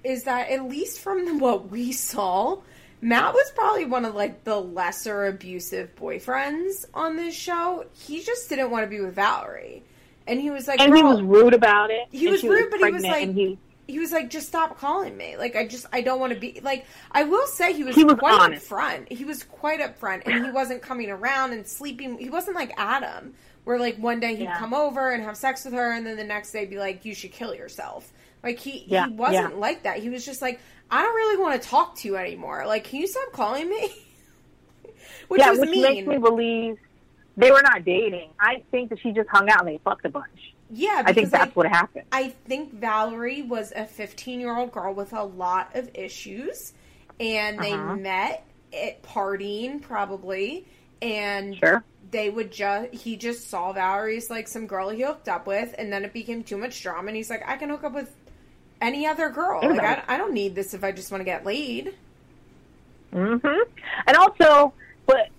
is 0.04 0.24
that 0.24 0.50
at 0.50 0.66
least 0.66 1.00
from 1.00 1.40
what 1.40 1.70
we 1.70 1.92
saw, 1.94 2.58
Matt 3.02 3.34
was 3.34 3.52
probably 3.56 3.86
one 3.86 4.04
of 4.06 4.16
like 4.16 4.44
the 4.44 4.60
lesser 4.60 5.26
abusive 5.28 5.96
boyfriends 5.96 6.86
on 6.94 7.16
this 7.16 7.36
show. 7.36 7.86
He 7.94 8.22
just 8.22 8.50
didn't 8.50 8.72
want 8.72 8.84
to 8.84 8.90
be 8.90 9.00
with 9.00 9.16
Valerie, 9.16 9.84
and 10.28 10.40
he 10.42 10.50
was 10.50 10.68
like, 10.68 10.80
And 10.80 10.96
he 10.96 11.04
was 11.04 11.22
rude 11.22 11.54
about 11.54 11.92
it. 11.92 12.08
He 12.12 12.28
was 12.28 12.44
rude, 12.44 12.70
but 12.72 12.80
he 12.80 12.92
was 12.92 13.04
like- 13.04 13.34
he, 13.34 13.58
he 13.88 14.00
was 14.00 14.12
like, 14.12 14.30
just 14.30 14.48
stop 14.48 14.78
calling 14.80 15.16
me. 15.16 15.38
Like, 15.38 15.56
I 15.56 15.68
just, 15.68 15.86
I 15.94 16.02
don't 16.02 16.20
want 16.20 16.34
to 16.34 16.40
be 16.40 16.60
like. 16.64 16.86
I 17.12 17.24
will 17.24 17.46
say 17.48 17.74
he 17.74 17.84
was, 17.84 17.96
He 17.96 18.04
was 18.04 18.16
quite 18.16 18.40
honest. 18.40 18.70
upfront. 18.70 19.12
He 19.12 19.26
was 19.26 19.44
quite 19.44 19.80
upfront, 19.80 20.24
and 20.26 20.46
he 20.46 20.52
wasn't 20.52 20.82
coming 20.82 21.10
around 21.10 21.54
and 21.54 21.68
sleeping. 21.68 22.18
He 22.18 22.30
wasn't 22.30 22.56
like 22.56 22.74
Adam, 22.78 23.34
where 23.64 23.80
like 23.80 23.98
one 23.98 24.20
day 24.20 24.36
he'd 24.36 24.44
Yeah. 24.46 24.58
come 24.58 24.74
over 24.74 25.12
and 25.12 25.24
have 25.24 25.38
sex 25.38 25.66
with 25.66 25.74
her, 25.74 25.92
and 25.94 26.06
then 26.06 26.18
the 26.18 26.24
next 26.24 26.52
day 26.52 26.66
be 26.66 26.78
like, 26.80 27.06
you 27.06 27.14
should 27.14 27.32
kill 27.32 27.54
yourself. 27.54 28.12
Like 28.44 28.60
he, 28.60 28.86
Yeah, 28.88 29.08
he 29.08 29.14
wasn't 29.14 29.54
yeah. 29.54 29.60
like 29.60 29.84
that. 29.84 30.00
He 30.00 30.10
was 30.10 30.26
just 30.26 30.42
like, 30.42 30.60
I 30.92 31.02
don't 31.02 31.16
really 31.16 31.38
want 31.42 31.62
to 31.62 31.68
talk 31.68 31.96
to 31.98 32.08
you 32.08 32.16
anymore. 32.16 32.66
Like, 32.68 32.84
can 32.86 33.00
you 33.00 33.08
stop 33.08 33.32
calling 33.34 33.70
me? 33.70 33.96
which 35.28 35.40
yeah, 35.42 35.50
was 35.50 35.60
which 35.60 35.70
mean. 35.70 35.82
makes 35.82 36.08
me 36.08 36.18
believe 36.18 36.78
they 37.38 37.52
were 37.52 37.62
not 37.62 37.84
dating. 37.84 38.30
I 38.40 38.64
think 38.72 38.90
that 38.90 39.00
she 39.00 39.12
just 39.12 39.30
hung 39.30 39.50
out 39.50 39.60
and 39.60 39.68
they 39.70 39.80
fucked 39.84 40.06
a 40.06 40.10
bunch. 40.10 40.54
Yeah, 40.70 41.04
I 41.06 41.14
think 41.14 41.30
that's 41.30 41.56
what 41.56 41.68
happened. 41.68 42.06
I 42.12 42.30
think 42.48 42.74
Valerie 42.74 43.42
was 43.44 43.72
a 43.76 43.86
15 43.86 44.40
year 44.40 44.56
old 44.58 44.72
girl 44.72 44.94
with 44.94 45.14
a 45.14 45.24
lot 45.24 45.76
of 45.76 45.90
issues, 45.94 46.74
and 47.20 47.60
they 47.60 47.72
Uh-huh. 47.74 47.96
met 47.96 48.46
at 48.74 49.02
partying 49.04 49.82
probably, 49.82 50.66
and 51.02 51.56
Sure. 51.58 51.84
they 52.12 52.30
would 52.30 52.52
just 52.52 52.94
he 52.94 53.16
just 53.16 53.50
saw 53.50 53.72
Valerie's 53.74 54.30
like 54.30 54.48
some 54.48 54.68
girl 54.68 54.90
he 54.90 55.02
hooked 55.04 55.30
up 55.30 55.48
with, 55.48 55.74
and 55.78 55.92
then 55.94 56.04
it 56.04 56.14
became 56.14 56.44
too 56.44 56.58
much 56.58 56.82
drama, 56.82 57.08
and 57.10 57.16
he's 57.18 57.30
like, 57.30 57.48
I 57.48 57.58
can 57.58 57.70
hook 57.70 57.84
up 57.84 57.94
with 57.94 58.14
any 58.82 59.08
other 59.08 59.30
girl. 59.30 59.62
Like 59.62 59.80
I, 60.10 60.16
I 60.16 60.18
don't 60.18 60.34
need 60.34 60.56
this 60.56 60.74
if 60.74 60.84
I 60.84 60.92
just 60.92 61.10
want 61.12 61.22
to 61.22 61.26
get 61.26 61.46
laid. 61.46 61.94
Mm-hmm. 63.14 63.70
And 64.08 64.18
also, 64.18 64.74
but 65.06 65.30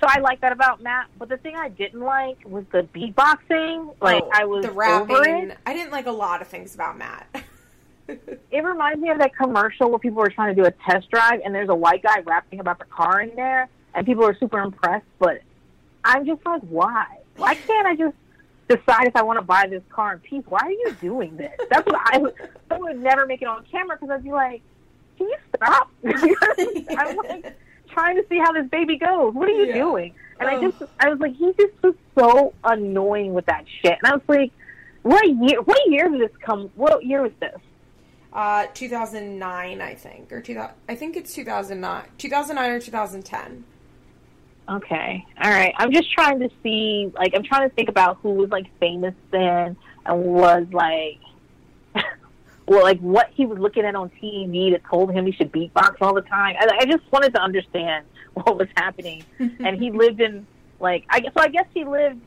so 0.00 0.06
I 0.08 0.20
like 0.20 0.40
that 0.40 0.52
about 0.52 0.82
Matt. 0.82 1.06
But 1.18 1.28
the 1.28 1.36
thing 1.36 1.56
I 1.56 1.68
didn't 1.68 2.00
like 2.00 2.38
was 2.44 2.64
the 2.72 2.82
beatboxing. 2.94 3.94
Like 4.00 4.22
Oh, 4.24 4.30
I 4.32 4.44
was 4.44 4.64
the 4.64 4.70
over 4.70 4.78
rapping. 4.78 5.50
it. 5.50 5.58
I 5.66 5.72
didn't 5.72 5.92
like 5.92 6.06
a 6.06 6.12
lot 6.12 6.40
of 6.42 6.48
things 6.48 6.74
about 6.74 6.96
Matt. 6.98 7.26
It 8.50 8.64
reminds 8.64 9.02
me 9.02 9.10
of 9.10 9.18
that 9.18 9.36
commercial 9.36 9.90
where 9.90 9.98
people 9.98 10.22
were 10.22 10.30
trying 10.30 10.56
to 10.56 10.62
do 10.62 10.66
a 10.66 10.70
test 10.70 11.10
drive, 11.10 11.42
and 11.44 11.54
there's 11.54 11.68
a 11.68 11.74
white 11.74 12.02
guy 12.02 12.20
rapping 12.20 12.58
about 12.58 12.78
the 12.78 12.86
car 12.86 13.20
in 13.20 13.36
there, 13.36 13.68
and 13.94 14.06
people 14.06 14.24
are 14.24 14.34
super 14.38 14.60
impressed. 14.60 15.04
But 15.18 15.42
I'm 16.04 16.24
just 16.24 16.40
like, 16.46 16.62
why? 16.62 17.04
Why 17.36 17.54
can't 17.54 17.86
I 17.86 17.94
just 17.96 18.16
decide 18.66 19.08
if 19.08 19.14
I 19.14 19.20
want 19.22 19.38
to 19.38 19.42
buy 19.44 19.66
this 19.68 19.82
car 19.90 20.14
in 20.14 20.20
peace? 20.20 20.42
Why 20.48 20.60
are 20.62 20.70
you 20.70 20.96
doing 21.02 21.36
this? 21.36 21.52
That's 21.68 21.84
what 21.86 22.00
I 22.14 22.16
would. 22.16 22.32
I 22.70 22.78
would 22.78 22.98
never 22.98 23.26
make 23.26 23.42
it 23.42 23.48
on 23.48 23.62
camera 23.70 23.96
because 24.00 24.08
I'd 24.10 24.24
be 24.24 24.32
like, 24.32 24.62
can 25.18 25.28
you 25.28 25.36
stop? 25.56 25.90
I'm 26.98 27.16
like 27.18 27.58
trying 27.98 28.16
to 28.16 28.24
see 28.28 28.38
how 28.38 28.52
this 28.52 28.66
baby 28.70 28.96
goes. 28.96 29.34
What 29.34 29.48
are 29.48 29.52
you 29.52 29.66
Yeah. 29.66 29.74
doing? 29.74 30.14
And 30.40 30.48
I 30.48 30.60
just, 30.60 30.76
I 31.00 31.08
was 31.08 31.18
like, 31.18 31.34
he 31.34 31.52
just 31.58 31.72
was 31.82 31.94
so 32.16 32.54
annoying 32.62 33.34
with 33.34 33.46
that 33.46 33.64
shit. 33.82 33.98
And 34.02 34.12
I 34.12 34.12
was 34.14 34.22
like, 34.28 34.52
what 35.02 35.26
year? 35.28 35.60
What 35.62 35.78
year 35.90 36.08
did 36.08 36.20
this 36.20 36.36
come? 36.40 36.70
What 36.76 37.04
year 37.04 37.22
was 37.22 37.32
this? 37.40 37.58
Uh, 38.32 38.66
2009, 38.74 39.80
I 39.80 39.94
think, 39.94 40.30
or 40.32 40.40
2000. 40.40 40.74
I 40.88 40.94
think 40.94 41.16
it's 41.16 41.34
2009, 41.34 42.04
2009 42.18 42.70
or 42.70 42.80
2010. 42.80 43.64
Okay. 44.68 45.24
All 45.42 45.50
right. 45.50 45.74
I'm 45.78 45.92
just 45.92 46.12
trying 46.12 46.38
to 46.40 46.50
see, 46.62 47.10
like, 47.14 47.32
I'm 47.34 47.42
trying 47.42 47.68
to 47.68 47.74
think 47.74 47.88
about 47.88 48.18
who 48.22 48.30
was, 48.34 48.50
like, 48.50 48.66
famous 48.78 49.14
then 49.32 49.76
and 50.06 50.24
was, 50.24 50.66
like, 50.72 51.18
well, 52.68 52.82
like, 52.82 53.00
what 53.00 53.30
he 53.34 53.46
was 53.46 53.58
looking 53.58 53.84
at 53.84 53.94
on 53.94 54.10
TV 54.22 54.70
that 54.72 54.84
told 54.84 55.12
him 55.12 55.26
he 55.26 55.32
should 55.32 55.50
beatbox 55.52 55.96
all 56.00 56.14
the 56.14 56.20
time. 56.22 56.54
I, 56.58 56.78
I 56.80 56.84
just 56.86 57.10
wanted 57.10 57.34
to 57.34 57.40
understand 57.40 58.04
what 58.34 58.56
was 58.58 58.68
happening. 58.76 59.24
and 59.38 59.76
he 59.76 59.90
lived 60.04 60.20
in, 60.20 60.46
like, 60.78 61.04
I 61.10 61.20
guess, 61.20 61.32
so 61.34 61.42
I 61.42 61.48
guess 61.48 61.66
he 61.74 61.84
lived, 61.84 62.20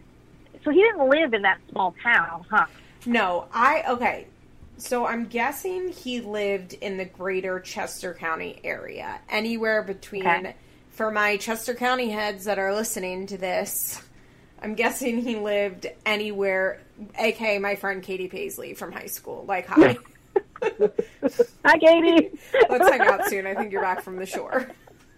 so 0.63 0.71
he 0.71 0.81
didn't 0.81 1.07
live 1.09 1.33
in 1.33 1.43
that 1.43 1.59
small 1.69 1.95
town, 2.03 2.45
huh? 2.49 2.65
No, 3.05 3.47
I 3.53 3.83
okay. 3.89 4.27
So 4.77 5.05
I'm 5.05 5.25
guessing 5.25 5.89
he 5.89 6.21
lived 6.21 6.73
in 6.73 6.97
the 6.97 7.05
greater 7.05 7.59
Chester 7.59 8.13
County 8.15 8.59
area. 8.63 9.19
Anywhere 9.29 9.83
between 9.83 10.25
Okay. 10.27 10.55
for 10.89 11.11
my 11.11 11.37
Chester 11.37 11.73
County 11.75 12.09
heads 12.09 12.45
that 12.45 12.57
are 12.59 12.73
listening 12.73 13.27
to 13.27 13.37
this, 13.37 14.01
I'm 14.61 14.73
guessing 14.75 15.19
he 15.21 15.35
lived 15.35 15.87
anywhere 16.05 16.81
aka 17.17 17.57
my 17.59 17.75
friend 17.75 18.01
Katie 18.03 18.27
Paisley 18.27 18.73
from 18.73 18.91
high 18.91 19.05
school. 19.07 19.45
Like 19.47 19.67
hi. 19.67 19.97
Hi, 21.65 21.77
Katie. 21.77 22.31
Let's 22.69 22.89
hang 22.89 23.01
out 23.01 23.27
soon. 23.27 23.45
I 23.47 23.53
think 23.55 23.71
you're 23.71 23.81
back 23.81 24.01
from 24.03 24.17
the 24.17 24.25
shore. 24.25 24.69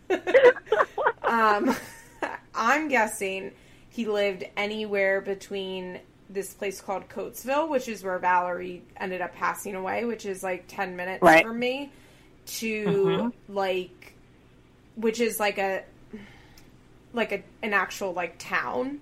um 1.24 1.76
I'm 2.56 2.88
guessing 2.88 3.52
he 3.90 4.06
lived 4.06 4.46
anywhere 4.56 5.22
between 5.22 6.00
this 6.30 6.54
place 6.54 6.82
called 6.82 7.08
Coatesville, 7.10 7.70
which 7.70 7.88
is 7.88 8.04
where 8.04 8.18
Valerie 8.20 8.82
ended 8.98 9.22
up 9.22 9.36
passing 9.36 9.76
away, 9.76 10.06
which 10.06 10.26
is 10.26 10.42
like 10.44 10.66
10 10.68 10.96
minutes 10.96 11.22
Right. 11.22 11.46
from 11.46 11.60
me, 11.60 11.92
to 12.46 12.86
Mhm. 12.86 13.34
like, 13.50 14.14
which 14.96 15.20
is 15.20 15.40
like 15.40 15.58
a, 15.58 15.84
like 17.14 17.32
a, 17.32 17.44
an 17.62 17.74
actual 17.74 18.14
like 18.14 18.38
town 18.40 19.02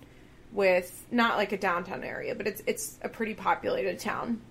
with 0.52 1.06
not 1.12 1.38
like 1.38 1.52
a 1.54 1.58
downtown 1.58 2.04
area, 2.04 2.36
but 2.36 2.48
it's, 2.48 2.62
it's 2.68 2.98
a 3.02 3.08
pretty 3.10 3.34
populated 3.34 4.00
town. 4.00 4.42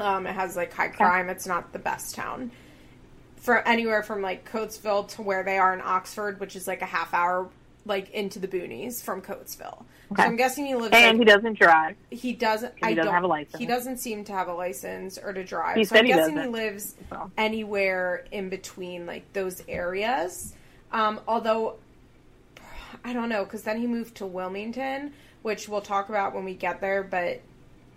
Um, 0.00 0.26
it 0.26 0.34
has 0.34 0.56
like 0.56 0.72
high 0.72 0.88
crime. 0.88 1.28
It's 1.28 1.46
not 1.46 1.72
the 1.72 1.78
best 1.78 2.14
town. 2.14 2.50
from 3.36 3.62
anywhere 3.66 4.02
from 4.02 4.20
like 4.22 4.50
Coatesville 4.50 5.08
to 5.16 5.22
where 5.22 5.42
they 5.44 5.58
are 5.58 5.72
in 5.74 5.80
Oxford, 5.82 6.40
which 6.40 6.56
is 6.56 6.66
like 6.66 6.82
a 6.82 6.86
half 6.86 7.14
hour 7.14 7.48
like 7.84 8.10
into 8.10 8.38
the 8.38 8.48
boonies 8.48 9.02
from 9.02 9.22
Coatesville. 9.22 9.84
Okay. 10.12 10.22
So 10.22 10.28
I'm 10.28 10.36
guessing 10.36 10.66
he 10.66 10.74
lives. 10.74 10.94
And 10.94 11.18
like, 11.18 11.26
he 11.28 11.32
doesn't 11.32 11.58
drive. 11.58 11.96
he 12.10 12.32
doesn't. 12.32 12.74
he 12.76 12.82
I 12.82 12.94
doesn't 12.94 13.06
don't 13.06 13.14
have 13.14 13.24
a 13.24 13.28
license. 13.28 13.58
He 13.58 13.66
doesn't 13.66 13.98
seem 13.98 14.24
to 14.24 14.32
have 14.32 14.48
a 14.48 14.54
license 14.54 15.18
or 15.18 15.32
to 15.32 15.44
drive. 15.44 15.76
He 15.76 15.84
so 15.84 15.94
said 15.94 16.00
I'm 16.00 16.06
he 16.06 16.12
guessing 16.12 16.36
he 16.38 16.46
doesn't. 16.46 16.52
lives 16.52 16.96
So. 17.10 17.30
anywhere 17.36 18.24
in 18.30 18.48
between 18.48 19.06
like 19.06 19.32
those 19.32 19.62
areas. 19.68 20.54
Um, 20.92 21.20
although 21.28 21.76
I 23.04 23.12
don't 23.12 23.28
know 23.28 23.44
because 23.44 23.62
then 23.62 23.78
he 23.78 23.86
moved 23.86 24.16
to 24.16 24.26
Wilmington, 24.26 25.12
which 25.42 25.68
we'll 25.68 25.80
talk 25.82 26.08
about 26.08 26.34
when 26.34 26.44
we 26.44 26.54
get 26.54 26.80
there. 26.80 27.02
But 27.02 27.40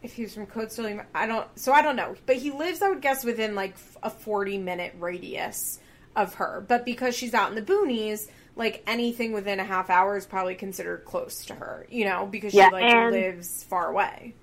if 0.03 0.13
he 0.13 0.23
was 0.23 0.33
from 0.33 0.47
Coatesville, 0.47 0.93
he, 0.93 0.99
I 1.13 1.27
don't. 1.27 1.47
So 1.59 1.71
I 1.73 1.81
don't 1.81 1.95
know. 1.95 2.15
But 2.25 2.37
he 2.37 2.51
lives, 2.51 2.81
I 2.81 2.89
would 2.89 3.01
guess, 3.01 3.23
within 3.23 3.55
like 3.55 3.75
a 4.03 4.09
forty 4.09 4.57
minute 4.57 4.95
radius 4.99 5.79
of 6.15 6.35
her. 6.35 6.63
But 6.67 6.85
because 6.85 7.15
she's 7.15 7.33
out 7.33 7.49
in 7.49 7.55
the 7.55 7.61
boonies. 7.61 8.27
Like 8.53 8.83
anything 8.85 9.31
within 9.31 9.61
a 9.61 9.63
half 9.63 9.89
hour 9.89 10.17
is 10.17 10.25
probably 10.25 10.55
considered 10.55 11.05
close 11.05 11.45
to 11.45 11.55
her, 11.55 11.87
you 11.89 12.03
know, 12.03 12.25
because 12.25 12.53
Yeah, 12.53 12.67
she 12.67 12.73
like 12.73 13.11
lives 13.13 13.63
far 13.63 13.87
away. 13.89 14.33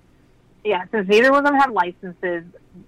Yeah, 0.63 0.83
since 0.91 1.07
neither 1.07 1.31
of 1.33 1.43
them 1.43 1.53
have 1.53 1.71
licenses, 1.71 2.43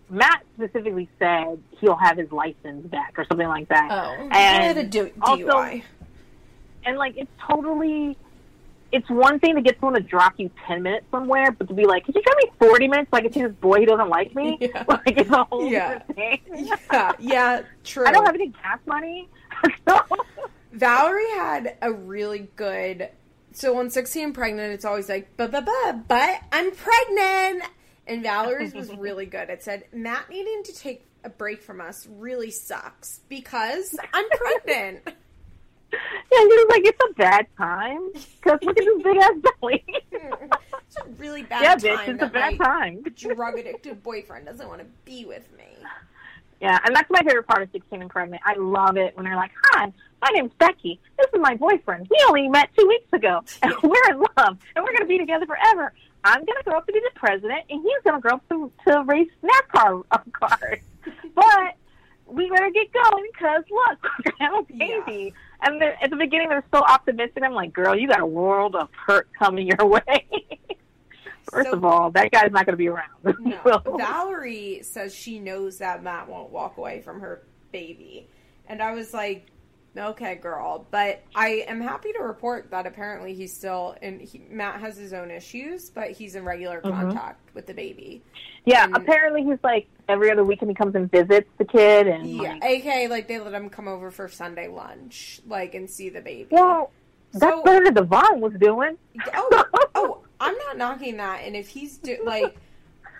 Matt 0.09 0.43
specifically 0.55 1.07
said 1.19 1.61
he'll 1.80 1.95
have 1.95 2.17
his 2.17 2.32
license 2.32 2.88
back 2.88 3.13
or 3.19 3.26
something 3.26 3.47
like 3.47 3.69
that. 3.69 3.88
Oh, 3.91 4.30
and 4.32 4.80
a 4.80 4.84
du- 4.84 5.11
also- 5.22 5.43
DUI. 5.45 5.84
and 6.86 6.97
like 6.97 7.15
it's 7.17 7.32
totally 7.47 8.17
it's 8.92 9.10
one 9.10 9.39
thing 9.39 9.56
to 9.56 9.62
get 9.62 9.80
someone 9.80 10.02
to 10.02 10.08
drop 10.08 10.34
you 10.38 10.50
10 10.68 10.84
minutes 10.84 11.06
somewhere 11.12 11.52
but 11.52 11.68
to 11.68 11.74
be 11.74 11.86
like 11.86 12.06
could 12.06 12.16
you 12.16 12.22
drive 12.22 12.36
me 12.38 12.52
40 12.60 12.88
minutes 12.88 13.10
so 13.12 13.18
i 13.18 13.22
can 13.22 13.32
see 13.32 13.42
this 13.42 13.54
boy 13.54 13.80
who 13.80 13.86
doesn't 13.86 14.10
like 14.10 14.36
me 14.36 14.58
Yeah. 14.62 14.84
like 14.89 15.18
it's 15.18 15.30
a 15.30 15.44
whole 15.46 15.70
Yeah. 15.70 16.00
thing 16.00 16.39
yeah, 16.92 17.12
yeah, 17.20 17.62
true. 17.84 18.06
i 18.06 18.12
don't 18.12 18.26
have 18.26 18.36
any 18.36 18.48
gas 18.48 18.80
money 18.86 19.30
so 19.88 20.00
Valerie 20.74 21.30
had 21.32 21.76
a 21.82 21.92
really 21.92 22.48
good. 22.56 23.10
So 23.52 23.78
on 23.78 23.89
16 23.89 24.24
and 24.24 24.34
pregnant, 24.34 24.74
it's 24.74 24.86
always 24.86 25.10
like, 25.10 25.36
but, 25.36 25.52
but, 25.52 25.66
but, 25.66 26.08
but, 26.08 26.39
I'm 26.52 26.72
pregnant. 26.72 27.64
And 28.08 28.24
Valerie's 28.24 28.74
was 28.74 28.89
really 28.96 29.26
good. 29.26 29.50
It 29.50 29.62
said, 29.64 29.84
Matt 29.94 30.30
needing 30.30 30.64
to 30.64 30.74
take 30.74 31.06
a 31.26 31.30
break 31.30 31.62
from 31.62 31.82
us 31.82 32.08
really 32.10 32.50
sucks 32.52 33.20
because 33.30 33.96
I'm 34.14 34.26
pregnant. 34.30 35.10
yeah 36.32 36.39
he 36.39 36.46
was 36.46 36.68
like 36.70 36.86
it's 36.86 37.00
a 37.10 37.14
bad 37.14 37.48
time. 37.58 38.10
Because 38.42 38.60
look 38.64 38.78
at 38.78 38.86
this 38.86 39.04
big 39.04 39.18
ass 39.18 39.34
belly. 39.62 39.86
It's 40.88 40.98
a 40.98 41.10
really 41.18 41.44
bad 41.44 41.80
time. 41.80 41.80
yeah 41.84 41.96
time 41.96 42.06
bitch 42.06 42.14
it's 42.14 42.24
a 42.24 42.28
bad 42.28 42.58
my 42.58 42.66
time. 42.66 43.04
drug 43.16 43.58
addicted 43.58 44.04
boyfriend 44.04 44.46
doesn't 44.46 44.68
want 44.68 44.82
to 44.82 44.88
be 45.06 45.24
with 45.26 45.46
me. 45.58 45.64
yeah 46.60 46.80
and 46.86 46.94
that's 46.94 47.10
my 47.10 47.20
favorite 47.20 47.48
part 47.48 47.62
of 47.62 47.70
16 47.72 48.02
and 48.02 48.10
pregnant. 48.10 48.42
I 48.46 48.56
love 48.58 48.98
it 48.98 49.16
when 49.16 49.26
they're 49.26 49.38
like 49.38 49.52
hi 49.72 49.94
my 50.22 50.30
name's 50.34 50.54
becky. 50.60 51.00
This 51.18 51.28
is 51.34 51.39
my 51.39 51.56
boyfriend. 51.56 52.08
We 52.10 52.18
only 52.28 52.48
met 52.50 52.70
two 52.78 52.88
weeks 52.88 53.12
ago. 53.14 53.42
And 53.64 53.74
we're 53.82 54.12
in 54.12 54.20
love 54.20 54.58
and 54.76 54.84
we're 54.84 54.92
going 54.92 55.00
to 55.02 55.08
be 55.08 55.18
together 55.18 55.48
forever. 55.48 55.94
I'm 56.24 56.46
going 56.46 56.58
to 56.60 56.64
grow 56.64 56.78
up 56.78 56.86
to 56.86 56.94
be 56.94 57.00
the 57.00 57.20
president 57.20 57.62
and 57.72 57.82
he's 57.82 58.04
going 58.04 58.18
to 58.18 58.22
grow 58.22 58.34
up 58.34 58.48
to, 58.50 58.72
to 58.88 59.04
race 59.08 59.32
nascar 59.42 60.04
uh, 60.12 60.20
cars 60.32 60.80
but 61.36 61.76
we 62.28 62.50
better 62.50 62.70
get 62.72 62.92
going 62.94 63.26
because 63.34 63.64
look, 63.70 64.04
we're 64.04 64.32
gonna 64.32 64.56
have 64.56 64.66
a 64.70 64.74
baby. 64.74 65.34
And 65.64 65.82
at 65.84 66.09
the 66.09 66.16
beginning, 66.16 66.49
they're 66.49 66.64
so 66.74 66.80
optimistic. 66.84 67.43
I'm 67.43 67.53
like, 67.53 67.72
girl, 67.74 67.95
you 67.95 68.07
got 68.07 68.20
a 68.20 68.26
world 68.26 68.76
of 68.76 68.89
hurt 69.05 69.30
coming 69.38 69.68
your 69.68 69.86
way. 69.88 70.28
First 71.51 71.70
So- 71.70 71.78
of 71.78 71.86
all, 71.86 72.12
that 72.12 72.32
guy's 72.32 72.51
not 72.51 72.66
going 72.66 72.74
to 72.74 72.78
be 72.78 72.88
around. 72.88 73.09
No. 73.39 73.59
So- 73.64 73.97
Valerie 73.97 74.82
says 74.84 75.14
she 75.14 75.39
knows 75.39 75.78
that 75.80 76.03
Matt 76.03 76.28
won't 76.28 76.49
walk 76.51 76.78
away 76.78 77.01
from 77.01 77.20
her 77.22 77.43
baby. 77.72 78.28
And 78.68 78.82
I 78.82 78.93
was 78.93 79.14
like, 79.14 79.47
okay, 79.98 80.36
girl. 80.36 80.86
But 80.92 81.22
I 81.36 81.66
am 81.68 81.82
happy 81.82 82.12
to 82.14 82.20
report 82.20 82.72
that 82.72 82.86
apparently 82.88 83.34
he's 83.34 83.54
still, 83.56 83.96
and 84.02 84.22
he, 84.22 84.42
Matt 84.50 84.80
has 84.80 84.98
his 84.98 85.14
own 85.14 85.32
issues, 85.32 85.89
but 85.89 86.12
he's 86.12 86.36
in 86.36 86.44
regular 86.46 86.82
Mhm. 86.82 86.92
contact 86.92 87.39
with 87.54 87.66
the 87.68 87.74
baby. 87.74 88.22
yeah, 88.66 88.84
and- 88.86 88.96
apparently 88.96 89.44
he's 89.44 89.58
like 89.64 89.88
every 90.08 90.30
other 90.32 90.44
weekend 90.44 90.70
he 90.70 90.76
comes 90.76 90.94
and 90.96 91.10
visits 91.10 91.50
the 91.58 91.66
kid, 91.66 92.08
and 92.08 92.28
Yeah. 92.28 92.54
like, 92.54 92.64
AK, 92.64 93.08
like, 93.08 93.28
they 93.28 93.39
let 93.39 93.54
him 93.54 93.70
come 93.70 93.88
over 93.88 94.12
for 94.12 94.28
Sunday 94.28 94.68
lunch, 94.68 95.42
like, 95.48 95.74
and 95.74 95.89
see 95.89 96.10
the 96.10 96.22
baby. 96.22 96.48
well, 96.52 96.92
that's 97.34 97.44
So- 97.56 97.64
better 97.64 97.86
than 97.86 97.94
Devon 97.96 98.39
was 98.42 98.54
doing. 98.60 98.98
oh, 99.34 99.64
oh, 99.96 100.18
I'm 100.39 100.56
not 100.58 100.78
knocking 100.78 101.18
that. 101.18 101.42
And 101.44 101.56
if 101.56 101.70
he's 101.70 101.98
do, 101.98 102.18
like, 102.24 102.56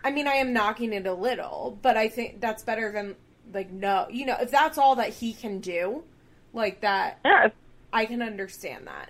I 0.03 0.11
mean, 0.11 0.28
I 0.28 0.34
am 0.36 0.51
knocking 0.53 0.93
it 0.93 1.05
a 1.07 1.13
little, 1.13 1.78
but 1.82 1.95
I 1.97 2.07
think 2.09 2.39
that's 2.41 2.63
better 2.63 2.91
than 2.91 3.15
like 3.53 3.69
no, 3.72 4.07
you 4.09 4.26
know, 4.26 4.38
if 4.39 4.49
that's 4.51 4.78
all 4.78 4.95
that 4.95 5.09
he 5.09 5.34
can 5.34 5.59
do, 5.59 6.03
like 6.53 6.81
that, 6.81 7.19
if- 7.25 7.53
I 7.93 8.05
can 8.05 8.21
understand 8.21 8.87
that. 8.87 9.09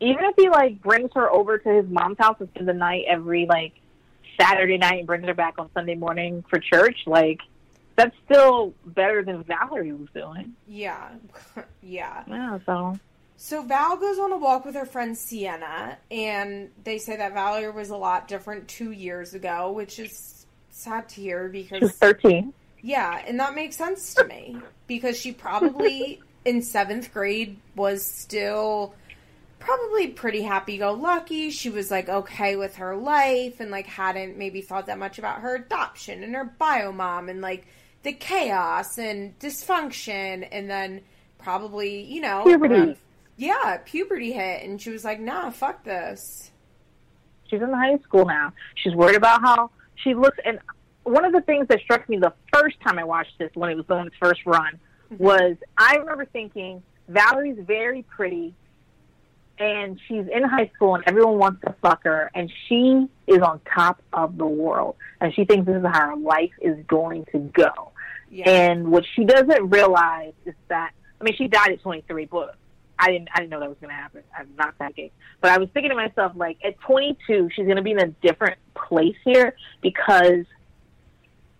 even 0.00 0.24
if 0.24 0.34
he 0.36 0.48
like 0.48 0.80
brings 0.82 1.10
her 1.14 1.30
over 1.30 1.58
to 1.58 1.68
his 1.68 1.86
mom's 1.88 2.18
house 2.18 2.36
and 2.40 2.48
spends 2.50 2.66
the 2.66 2.72
night 2.74 3.04
every 3.08 3.46
like 3.46 3.72
Saturday 4.40 4.76
night 4.78 4.98
and 4.98 5.06
brings 5.06 5.24
her 5.26 5.34
back 5.34 5.54
on 5.58 5.70
Sunday 5.72 5.94
morning 5.94 6.44
for 6.50 6.58
church, 6.58 6.98
like 7.06 7.40
that's 7.96 8.14
still 8.26 8.74
better 8.84 9.22
than 9.24 9.42
Valerie 9.44 9.92
was 9.92 10.08
doing. 10.14 10.54
Yeah, 10.68 11.08
yeah. 11.82 12.24
Yeah, 12.28 12.58
so 12.66 12.98
So 13.38 13.62
Val 13.62 13.96
goes 13.96 14.18
on 14.18 14.32
a 14.32 14.36
walk 14.36 14.64
with 14.66 14.74
her 14.74 14.84
friend 14.84 15.16
Sienna, 15.16 15.96
and 16.10 16.70
they 16.84 16.98
say 16.98 17.16
that 17.16 17.32
Valerie 17.32 17.70
was 17.72 17.88
a 17.90 17.96
lot 17.96 18.28
different 18.28 18.68
two 18.68 18.90
years 18.92 19.32
ago, 19.34 19.72
which 19.72 19.98
is 19.98 20.44
sad 20.70 21.08
to 21.10 21.20
hear 21.22 21.48
because 21.48 21.92
thirteen. 21.92 22.52
Yeah, 22.82 23.20
and 23.26 23.40
that 23.40 23.54
makes 23.54 23.74
sense 23.76 24.14
to 24.14 24.24
me 24.24 24.58
because 24.86 25.18
she 25.18 25.32
probably 25.32 26.20
in 26.46 26.62
seventh 26.62 27.12
grade 27.12 27.58
was 27.74 28.04
still 28.04 28.94
probably 29.58 30.06
pretty 30.06 30.42
happy 30.42 30.78
go 30.78 30.92
lucky. 30.92 31.50
She 31.50 31.70
was 31.70 31.90
like 31.90 32.08
okay 32.08 32.54
with 32.56 32.76
her 32.76 32.94
life 32.96 33.58
and 33.58 33.70
like 33.70 33.86
hadn't 33.86 34.38
maybe 34.38 34.60
thought 34.60 34.86
that 34.86 34.98
much 34.98 35.18
about 35.18 35.40
her 35.40 35.56
adoption 35.56 36.22
and 36.22 36.34
her 36.34 36.44
bio 36.44 36.92
mom 36.92 37.28
and 37.28 37.40
like 37.40 37.66
the 38.04 38.12
chaos 38.12 38.96
and 38.98 39.36
dysfunction 39.40 40.46
and 40.52 40.70
then 40.70 41.00
probably, 41.38 42.02
you 42.02 42.20
know, 42.20 42.44
Puberty. 42.44 42.74
around- 42.74 42.96
yeah, 43.36 43.78
puberty 43.84 44.32
hit 44.32 44.62
and 44.62 44.80
she 44.80 44.90
was 44.90 45.04
like, 45.04 45.20
nah, 45.20 45.50
fuck 45.50 45.84
this. 45.84 46.50
She's 47.48 47.60
in 47.60 47.72
high 47.72 47.98
school 47.98 48.24
now. 48.24 48.52
She's 48.76 48.94
worried 48.94 49.16
about 49.16 49.40
how 49.40 49.70
she 49.96 50.14
looks. 50.14 50.38
And 50.44 50.58
one 51.02 51.24
of 51.24 51.32
the 51.32 51.40
things 51.40 51.66
that 51.68 51.80
struck 51.80 52.08
me 52.08 52.18
the 52.18 52.32
first 52.52 52.80
time 52.80 52.98
I 52.98 53.04
watched 53.04 53.38
this, 53.38 53.50
when 53.54 53.70
it 53.70 53.76
was 53.76 53.86
on 53.88 54.06
its 54.06 54.16
first 54.20 54.40
run, 54.46 54.78
was 55.18 55.56
I 55.76 55.96
remember 55.96 56.24
thinking 56.26 56.82
Valerie's 57.08 57.58
very 57.58 58.02
pretty, 58.02 58.54
and 59.58 60.00
she's 60.06 60.26
in 60.32 60.42
high 60.42 60.70
school, 60.74 60.94
and 60.94 61.04
everyone 61.06 61.38
wants 61.38 61.60
to 61.62 61.74
fuck 61.80 62.04
her, 62.04 62.30
and 62.34 62.50
she 62.68 63.08
is 63.26 63.38
on 63.38 63.60
top 63.72 64.02
of 64.12 64.36
the 64.36 64.46
world, 64.46 64.96
and 65.20 65.34
she 65.34 65.44
thinks 65.44 65.66
this 65.66 65.76
is 65.76 65.84
how 65.84 66.10
her 66.10 66.16
life 66.16 66.52
is 66.60 66.76
going 66.86 67.26
to 67.32 67.38
go. 67.38 67.92
Yeah. 68.30 68.48
And 68.48 68.90
what 68.90 69.04
she 69.14 69.24
doesn't 69.24 69.70
realize 69.70 70.32
is 70.44 70.54
that 70.68 70.92
I 71.20 71.24
mean, 71.24 71.34
she 71.36 71.48
died 71.48 71.70
at 71.70 71.80
23, 71.80 72.26
but 72.26 72.56
I 72.98 73.10
didn't 73.10 73.28
I 73.34 73.40
didn't 73.40 73.50
know 73.50 73.60
that 73.60 73.68
was 73.68 73.78
going 73.80 73.90
to 73.90 73.96
happen. 73.96 74.22
I'm 74.36 74.48
not 74.58 74.74
that 74.78 74.94
gay, 74.94 75.12
but 75.40 75.50
I 75.50 75.58
was 75.58 75.68
thinking 75.72 75.90
to 75.90 75.96
myself 75.96 76.32
like, 76.34 76.58
at 76.64 76.78
22, 76.80 77.50
she's 77.54 77.64
going 77.64 77.76
to 77.76 77.82
be 77.82 77.92
in 77.92 78.00
a 78.00 78.08
different 78.08 78.58
place 78.74 79.16
here 79.24 79.54
because 79.82 80.44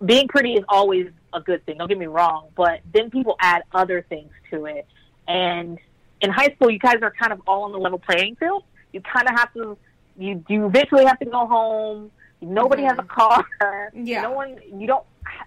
being 0.05 0.29
pretty 0.29 0.55
is 0.55 0.65
always 0.69 1.09
a 1.37 1.41
good 1.41 1.65
thing. 1.65 1.79
Don't 1.79 1.89
get 1.89 1.99
me 1.99 2.07
wrong, 2.07 2.49
but 2.57 2.81
then 2.93 3.11
people 3.11 3.37
add 3.41 3.63
other 3.73 4.03
things 4.09 4.33
to 4.51 4.67
it, 4.67 4.87
and 5.29 5.79
in 6.21 6.31
high 6.31 6.49
school, 6.55 6.71
you 6.71 6.79
guys 6.79 6.97
are 7.03 7.13
kind 7.13 7.33
of 7.33 7.43
all 7.47 7.65
on 7.65 7.73
the 7.73 7.79
level 7.79 7.99
playing 7.99 8.37
field. 8.37 8.65
You 8.93 9.01
kind 9.03 9.29
of 9.29 9.39
have 9.39 9.53
to 9.55 9.77
you 10.19 10.45
you 10.49 10.67
eventually 10.67 11.05
have 11.05 11.19
to 11.19 11.27
go 11.27 11.47
home. 11.47 12.11
Nobody 12.41 12.83
has 12.83 12.99
a 12.99 13.03
mm-hmm. 13.03 13.09
car. 13.09 13.91
Yeah. 13.95 14.23
No 14.23 14.33
one. 14.33 14.59
You 14.75 14.87
don't. 14.87 15.05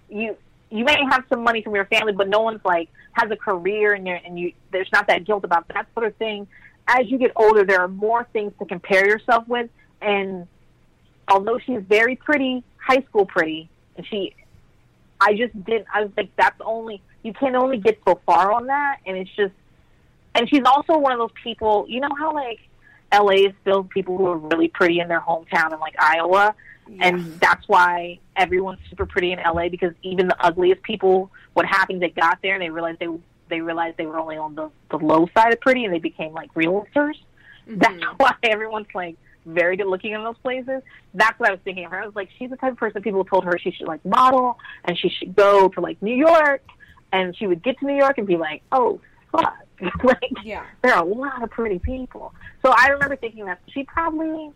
You 0.10 0.36
you 0.70 0.86
may 0.86 0.98
have 1.10 1.24
some 1.30 1.44
money 1.44 1.64
from 1.64 1.76
your 1.76 1.86
family, 1.86 2.14
but 2.14 2.30
no 2.30 2.42
one's 2.42 2.62
like 2.64 2.90
has 3.14 3.32
a 3.32 3.36
career, 3.36 3.94
and 3.94 4.08
you 4.08 4.18
and 4.26 4.40
you 4.40 4.54
there's 4.72 4.90
not 4.92 5.08
that 5.08 5.26
guilt 5.26 5.44
about 5.44 5.68
that 5.70 5.88
sort 5.94 6.06
of 6.06 6.16
thing. 6.16 6.48
As 6.88 7.10
you 7.10 7.18
get 7.18 7.32
older, 7.36 7.64
there 7.64 7.82
are 7.82 7.88
more 7.88 8.28
things 8.34 8.54
to 8.60 8.66
compare 8.66 9.08
yourself 9.08 9.48
with, 9.48 9.70
and 10.02 10.48
although 11.28 11.60
she's 11.60 11.82
very 11.88 12.16
pretty, 12.16 12.64
high 12.78 13.04
school 13.04 13.26
pretty, 13.28 13.70
and 13.96 14.06
she, 14.08 14.34
I 15.22 15.36
just 15.36 15.54
didn't. 15.66 15.88
I 15.94 16.04
was 16.04 16.12
like, 16.16 16.30
that's 16.36 16.60
only 16.62 17.02
you 17.24 17.34
can 17.34 17.56
only 17.56 17.78
get 17.78 18.00
so 18.08 18.20
far 18.26 18.52
on 18.52 18.68
that, 18.68 19.00
and 19.06 19.18
it's 19.18 19.30
just, 19.36 19.54
and 20.36 20.48
she's 20.50 20.64
also 20.66 20.98
one 20.98 21.12
of 21.12 21.20
those 21.20 21.34
people. 21.44 21.86
You 21.90 22.00
know 22.02 22.10
how 22.18 22.34
like 22.34 22.60
LA 23.14 23.48
is 23.48 23.54
filled 23.64 23.86
with 23.86 23.90
people 23.92 24.18
who 24.18 24.28
are 24.28 24.38
really 24.38 24.68
pretty 24.70 25.00
in 25.00 25.08
their 25.08 25.20
hometown 25.20 25.72
and 25.72 25.80
like 25.82 25.96
Iowa, 26.00 26.56
Yeah. 26.88 27.08
and 27.08 27.40
that's 27.40 27.68
why 27.68 28.20
everyone's 28.36 28.80
super 28.90 29.06
pretty 29.06 29.32
in 29.34 29.40
LA 29.40 29.68
because 29.70 29.94
even 30.04 30.28
the 30.28 30.46
ugliest 30.46 30.82
people, 30.84 31.30
what 31.54 31.66
happened? 31.66 32.02
They 32.02 32.10
got 32.10 32.40
there 32.42 32.54
and 32.54 32.62
they 32.62 32.70
realized 32.70 33.00
they 33.00 33.08
they 33.50 33.62
realized 33.62 33.98
they 33.98 34.06
were 34.06 34.20
only 34.20 34.38
on 34.38 34.56
the 34.56 34.70
the 34.90 34.98
low 34.98 35.28
side 35.36 35.52
of 35.54 35.60
pretty, 35.60 35.84
and 35.84 35.94
they 35.94 36.00
became 36.00 36.32
like 36.34 36.54
realtors. 36.54 37.16
That's 37.68 37.94
Mhm. 37.96 38.14
why 38.18 38.34
everyone's 38.44 38.88
like 38.96 39.18
very 39.54 39.78
good 39.78 39.88
looking 39.88 40.14
in 40.14 40.24
those 40.24 40.38
places. 40.40 40.82
That's 41.14 41.38
what 41.40 41.50
I 41.50 41.52
was 41.54 41.62
thinking 41.64 41.86
of 41.86 41.92
her. 41.92 42.02
I 42.02 42.06
was 42.06 42.16
like, 42.16 42.30
she's 42.38 42.50
the 42.50 42.58
type 42.58 42.72
of 42.74 42.78
person 42.78 43.02
people 43.02 43.24
told 43.26 43.44
her 43.46 43.58
she 43.58 43.72
should 43.72 43.88
like 43.88 44.04
model 44.06 44.58
and 44.86 44.98
she 44.98 45.10
should 45.10 45.36
go 45.36 45.68
to 45.70 45.82
like 45.82 46.02
New 46.02 46.16
York 46.16 46.62
and 47.12 47.36
she 47.36 47.48
would 47.48 47.64
get 47.64 47.80
to 47.80 47.86
New 47.86 47.96
York 47.96 48.18
and 48.18 48.28
be 48.28 48.38
like, 48.38 48.62
"Oh 48.72 49.00
fuck." 49.32 49.56
like 50.04 50.20
Yeah. 50.44 50.64
there 50.82 50.94
are 50.94 51.02
a 51.04 51.06
lot 51.08 51.42
of 51.42 51.50
pretty 51.50 51.80
people. 51.80 52.34
So 52.62 52.74
I 52.76 52.88
remember 52.90 53.16
thinking 53.16 53.46
that 53.46 53.60
she 53.74 53.84
probably, 53.84 54.52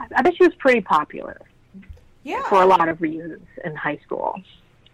I 0.00 0.06
I 0.16 0.22
bet 0.22 0.36
she 0.36 0.44
was 0.44 0.54
pretty 0.56 0.80
popular 0.80 1.40
Yeah. 2.24 2.42
for 2.48 2.62
a 2.62 2.66
lot 2.66 2.88
of 2.88 3.00
reasons 3.00 3.40
in 3.64 3.74
high 3.74 3.98
school. 4.04 4.40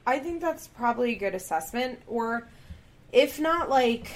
I 0.06 0.18
think 0.18 0.40
that's 0.40 0.68
probably 0.68 1.12
a 1.14 1.18
good 1.18 1.34
assessment. 1.34 2.00
Or 2.06 2.46
if 3.12 3.40
not, 3.40 3.68
like, 3.70 4.10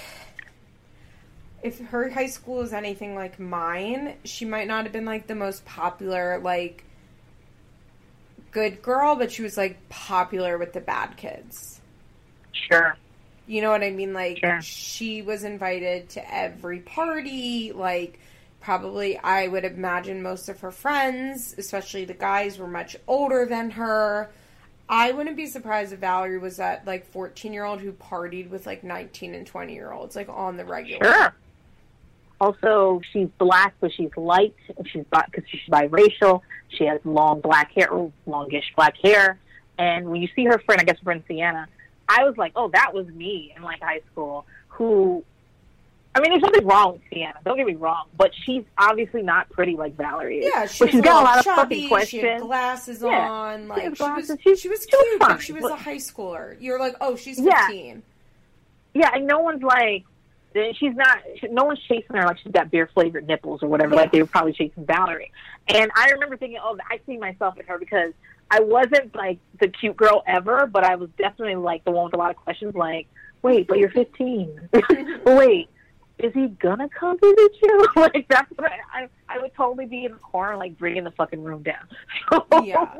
if 1.65 1.79
her 1.79 2.09
high 2.11 2.27
school 2.27 2.61
is 2.61 2.73
anything 2.73 3.15
like 3.15 3.39
mine, 3.39 4.13
she 4.23 4.45
might 4.45 4.67
not 4.67 4.83
have 4.83 4.93
been 4.93 5.03
like 5.03 5.25
the 5.25 5.33
most 5.33 5.65
popular, 5.65 6.37
like, 6.37 6.83
good 8.51 8.83
girl, 8.83 9.15
but 9.15 9.31
she 9.31 9.41
was 9.41 9.57
like 9.57 9.89
popular 9.89 10.59
with 10.59 10.73
the 10.73 10.79
bad 10.79 11.17
kids. 11.17 11.81
Sure. 12.51 12.95
You 13.47 13.61
know 13.63 13.71
what 13.71 13.81
I 13.81 13.89
mean? 13.89 14.13
Like, 14.13 14.37
Sure. 14.37 14.61
she 14.61 15.23
was 15.23 15.43
invited 15.43 16.09
to 16.09 16.33
every 16.33 16.79
party. 16.81 17.71
Like, 17.71 18.19
probably, 18.61 19.17
I 19.17 19.47
would 19.47 19.65
imagine 19.65 20.21
most 20.21 20.49
of 20.49 20.59
her 20.59 20.71
friends, 20.71 21.55
especially 21.57 22.05
the 22.05 22.13
guys, 22.13 22.59
were 22.59 22.67
much 22.67 22.95
older 23.07 23.45
than 23.47 23.71
her. 23.71 24.29
I 24.87 25.13
wouldn't 25.13 25.35
be 25.35 25.47
surprised 25.47 25.93
if 25.93 25.99
Valerie 25.99 26.37
was 26.37 26.57
that, 26.57 26.85
like, 26.85 27.07
14 27.07 27.53
year 27.53 27.63
old 27.65 27.81
who 27.81 27.91
partied 27.91 28.49
with, 28.51 28.67
like, 28.67 28.83
19 28.83 29.33
and 29.33 29.47
20 29.47 29.73
year 29.73 29.91
olds, 29.91 30.15
like, 30.15 30.29
on 30.29 30.57
the 30.57 30.65
regular. 30.65 31.03
Sure. 31.11 31.33
Also, 32.41 33.01
she's 33.13 33.29
black, 33.37 33.73
but 33.79 33.91
she's 33.93 34.09
light. 34.17 34.53
She's 34.85 35.03
because 35.11 35.43
she's 35.49 35.61
biracial. 35.69 36.41
She 36.69 36.85
has 36.85 36.99
long 37.05 37.39
black 37.41 37.71
hair, 37.71 37.89
longish 38.25 38.65
black 38.75 38.95
hair. 39.01 39.39
And 39.77 40.09
when 40.09 40.21
you 40.21 40.27
see 40.35 40.45
her 40.45 40.59
friend, 40.59 40.81
I 40.81 40.83
guess 40.83 40.97
her 40.99 41.03
friend 41.03 41.23
Sienna, 41.27 41.67
I 42.09 42.23
was 42.23 42.37
like, 42.37 42.51
oh, 42.55 42.69
that 42.73 42.93
was 42.93 43.07
me 43.07 43.53
in 43.55 43.63
like 43.63 43.81
high 43.81 44.01
school. 44.11 44.45
Who, 44.69 45.23
I 46.13 46.19
mean, 46.19 46.31
there's 46.31 46.41
nothing 46.41 46.65
wrong 46.65 46.93
with 46.93 47.01
Sienna. 47.11 47.35
Don't 47.45 47.55
get 47.57 47.65
me 47.67 47.75
wrong, 47.75 48.05
but 48.17 48.31
she's 48.45 48.63
obviously 48.77 49.21
not 49.21 49.49
pretty 49.49 49.75
like 49.77 49.95
Valerie 49.95 50.39
is. 50.39 50.51
Yeah, 50.53 50.65
she 50.65 50.79
but 50.79 50.85
was 50.87 50.91
she's 50.93 51.01
got 51.01 51.21
a 51.21 51.25
lot 51.25 51.37
of 51.39 51.43
chubby, 51.45 51.87
fucking 51.89 52.05
She 52.07 52.17
had 52.17 52.23
questions. 52.39 52.41
glasses 52.41 53.01
Yeah, 53.01 53.29
on. 53.31 53.67
Like 53.69 53.81
she 53.83 53.89
was, 53.89 53.97
glasses. 53.97 54.37
she, 54.41 54.43
She- 54.43 54.49
was 54.49 54.59
she 54.61 54.67
was 54.69 54.85
cute, 54.85 55.19
but 55.19 55.27
fine, 55.29 55.39
she 55.39 55.53
was 55.53 55.63
a 55.65 55.75
high 55.75 55.95
schooler. 55.97 56.57
You're 56.59 56.79
like, 56.79 56.95
oh, 57.01 57.15
she's 57.15 57.39
Yeah. 57.39 57.67
15. 57.67 58.03
Yeah, 58.93 59.11
and 59.13 59.27
no 59.27 59.39
one's 59.39 59.61
like, 59.63 60.03
she's 60.79 60.95
not. 60.95 61.19
No 61.49 61.65
one's 61.65 61.79
chasing 61.87 62.15
her 62.15 62.25
like 62.25 62.37
she's 62.39 62.51
got 62.51 62.71
beer 62.71 62.89
flavored 62.93 63.27
nipples 63.27 63.61
or 63.63 63.67
whatever. 63.67 63.95
Yeah. 63.95 64.01
Like 64.01 64.11
they 64.11 64.21
were 64.21 64.27
probably 64.27 64.53
chasing 64.53 64.85
Valerie. 64.85 65.31
And 65.67 65.91
I 65.95 66.09
remember 66.11 66.37
thinking, 66.37 66.59
oh, 66.61 66.77
I 66.89 66.99
see 67.05 67.17
myself 67.17 67.59
in 67.59 67.65
her 67.65 67.77
because 67.77 68.13
I 68.51 68.61
wasn't 68.61 69.15
like 69.15 69.39
the 69.59 69.67
cute 69.67 69.97
girl 69.97 70.23
ever, 70.27 70.67
but 70.67 70.83
I 70.83 70.95
was 70.95 71.09
definitely 71.17 71.55
like 71.55 71.83
the 71.83 71.91
one 71.91 72.05
with 72.05 72.13
a 72.13 72.17
lot 72.17 72.29
of 72.29 72.37
questions. 72.37 72.75
Like, 72.75 73.07
wait, 73.41 73.67
but 73.67 73.79
you're 73.79 73.89
15. 73.89 74.69
wait, 75.25 75.69
is 76.19 76.33
he 76.33 76.47
gonna 76.47 76.89
come 76.89 77.19
visit 77.19 77.51
you? 77.61 77.87
like 77.95 78.25
that's 78.29 78.49
what 78.55 78.71
I, 78.71 79.01
I. 79.01 79.09
I 79.27 79.39
would 79.39 79.53
totally 79.55 79.85
be 79.85 80.05
in 80.05 80.13
the 80.13 80.17
corner, 80.19 80.55
like 80.55 80.77
bringing 80.77 81.03
the 81.03 81.11
fucking 81.11 81.43
room 81.43 81.63
down. 81.63 81.87
Yeah. 82.63 82.95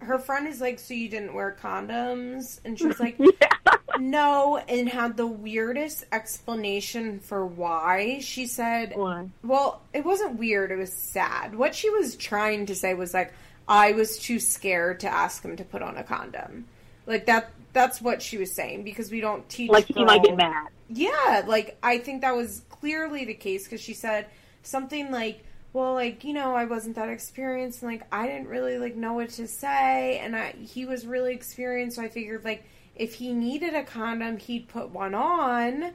Her 0.00 0.18
friend 0.18 0.46
is 0.46 0.60
like, 0.60 0.78
so 0.78 0.94
you 0.94 1.08
didn't 1.08 1.34
wear 1.34 1.56
condoms? 1.60 2.60
And 2.64 2.78
she 2.78 2.86
was 2.86 3.00
like, 3.00 3.16
yeah. 3.18 3.76
no, 3.98 4.56
and 4.56 4.88
had 4.88 5.16
the 5.16 5.26
weirdest 5.26 6.04
explanation 6.12 7.20
for 7.20 7.44
why. 7.44 8.20
She 8.20 8.46
said, 8.46 8.92
Why? 8.94 9.28
well, 9.42 9.82
it 9.92 10.04
wasn't 10.04 10.38
weird, 10.38 10.70
it 10.70 10.76
was 10.76 10.92
sad. 10.92 11.54
What 11.54 11.74
she 11.74 11.90
was 11.90 12.16
trying 12.16 12.66
to 12.66 12.74
say 12.74 12.94
was 12.94 13.14
like, 13.14 13.32
I 13.68 13.92
was 13.92 14.18
too 14.18 14.40
scared 14.40 15.00
to 15.00 15.08
ask 15.08 15.42
him 15.42 15.56
to 15.56 15.64
put 15.64 15.82
on 15.82 15.96
a 15.96 16.02
condom. 16.02 16.66
Like 17.06 17.26
that 17.26 17.50
that's 17.72 18.00
what 18.00 18.22
she 18.22 18.38
was 18.38 18.52
saying 18.52 18.84
because 18.84 19.10
we 19.10 19.20
don't 19.20 19.48
teach 19.48 19.70
Like 19.70 19.86
he 19.86 20.04
might 20.04 20.22
get 20.22 20.36
mad. 20.36 20.68
Yeah, 20.88 21.44
like 21.46 21.76
I 21.82 21.98
think 21.98 22.22
that 22.22 22.34
was 22.34 22.62
clearly 22.70 23.24
the 23.24 23.34
case 23.34 23.64
because 23.64 23.80
she 23.80 23.94
said 23.94 24.26
something 24.62 25.10
like, 25.10 25.44
"Well, 25.72 25.94
like 25.94 26.24
you 26.24 26.32
know, 26.32 26.54
I 26.54 26.64
wasn't 26.64 26.96
that 26.96 27.08
experienced, 27.08 27.82
and 27.82 27.90
like 27.92 28.02
I 28.12 28.26
didn't 28.26 28.48
really 28.48 28.78
like 28.78 28.96
know 28.96 29.14
what 29.14 29.30
to 29.30 29.46
say, 29.46 30.18
and 30.18 30.34
I 30.36 30.52
he 30.52 30.84
was 30.84 31.06
really 31.06 31.32
experienced, 31.34 31.96
so 31.96 32.02
I 32.02 32.08
figured 32.08 32.44
like 32.44 32.64
if 32.96 33.14
he 33.14 33.32
needed 33.32 33.74
a 33.74 33.84
condom, 33.84 34.38
he'd 34.38 34.68
put 34.68 34.90
one 34.90 35.14
on 35.14 35.92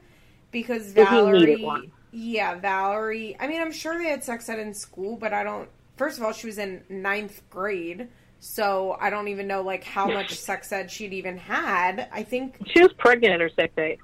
because 0.52 0.94
Valerie, 0.94 1.68
yeah, 2.12 2.56
Valerie. 2.56 3.36
I 3.40 3.48
mean, 3.48 3.62
I'm 3.62 3.72
sure 3.72 3.98
they 3.98 4.10
had 4.10 4.24
sex 4.24 4.48
ed 4.50 4.60
in 4.60 4.74
school, 4.74 5.18
but 5.18 5.34
I 5.34 5.44
don't. 5.44 5.70
First 5.98 6.18
of 6.18 6.24
all, 6.24 6.32
she 6.34 6.48
was 6.48 6.58
in 6.58 6.84
ninth 6.90 7.42
grade. 7.50 8.08
So 8.40 8.98
I 9.00 9.10
don't 9.10 9.30
even 9.30 9.48
know 9.48 9.62
like 9.62 9.86
how 9.86 10.06
much 10.06 10.36
sex 10.36 10.70
ed 10.74 10.92
she'd 10.92 11.14
even 11.14 11.38
had. 11.38 12.10
I 12.12 12.24
think 12.24 12.58
She 12.68 12.82
was 12.82 12.92
pregnant 12.92 13.36
at 13.36 13.40
her 13.40 13.50
sex 13.50 13.74
ed. 13.78 13.98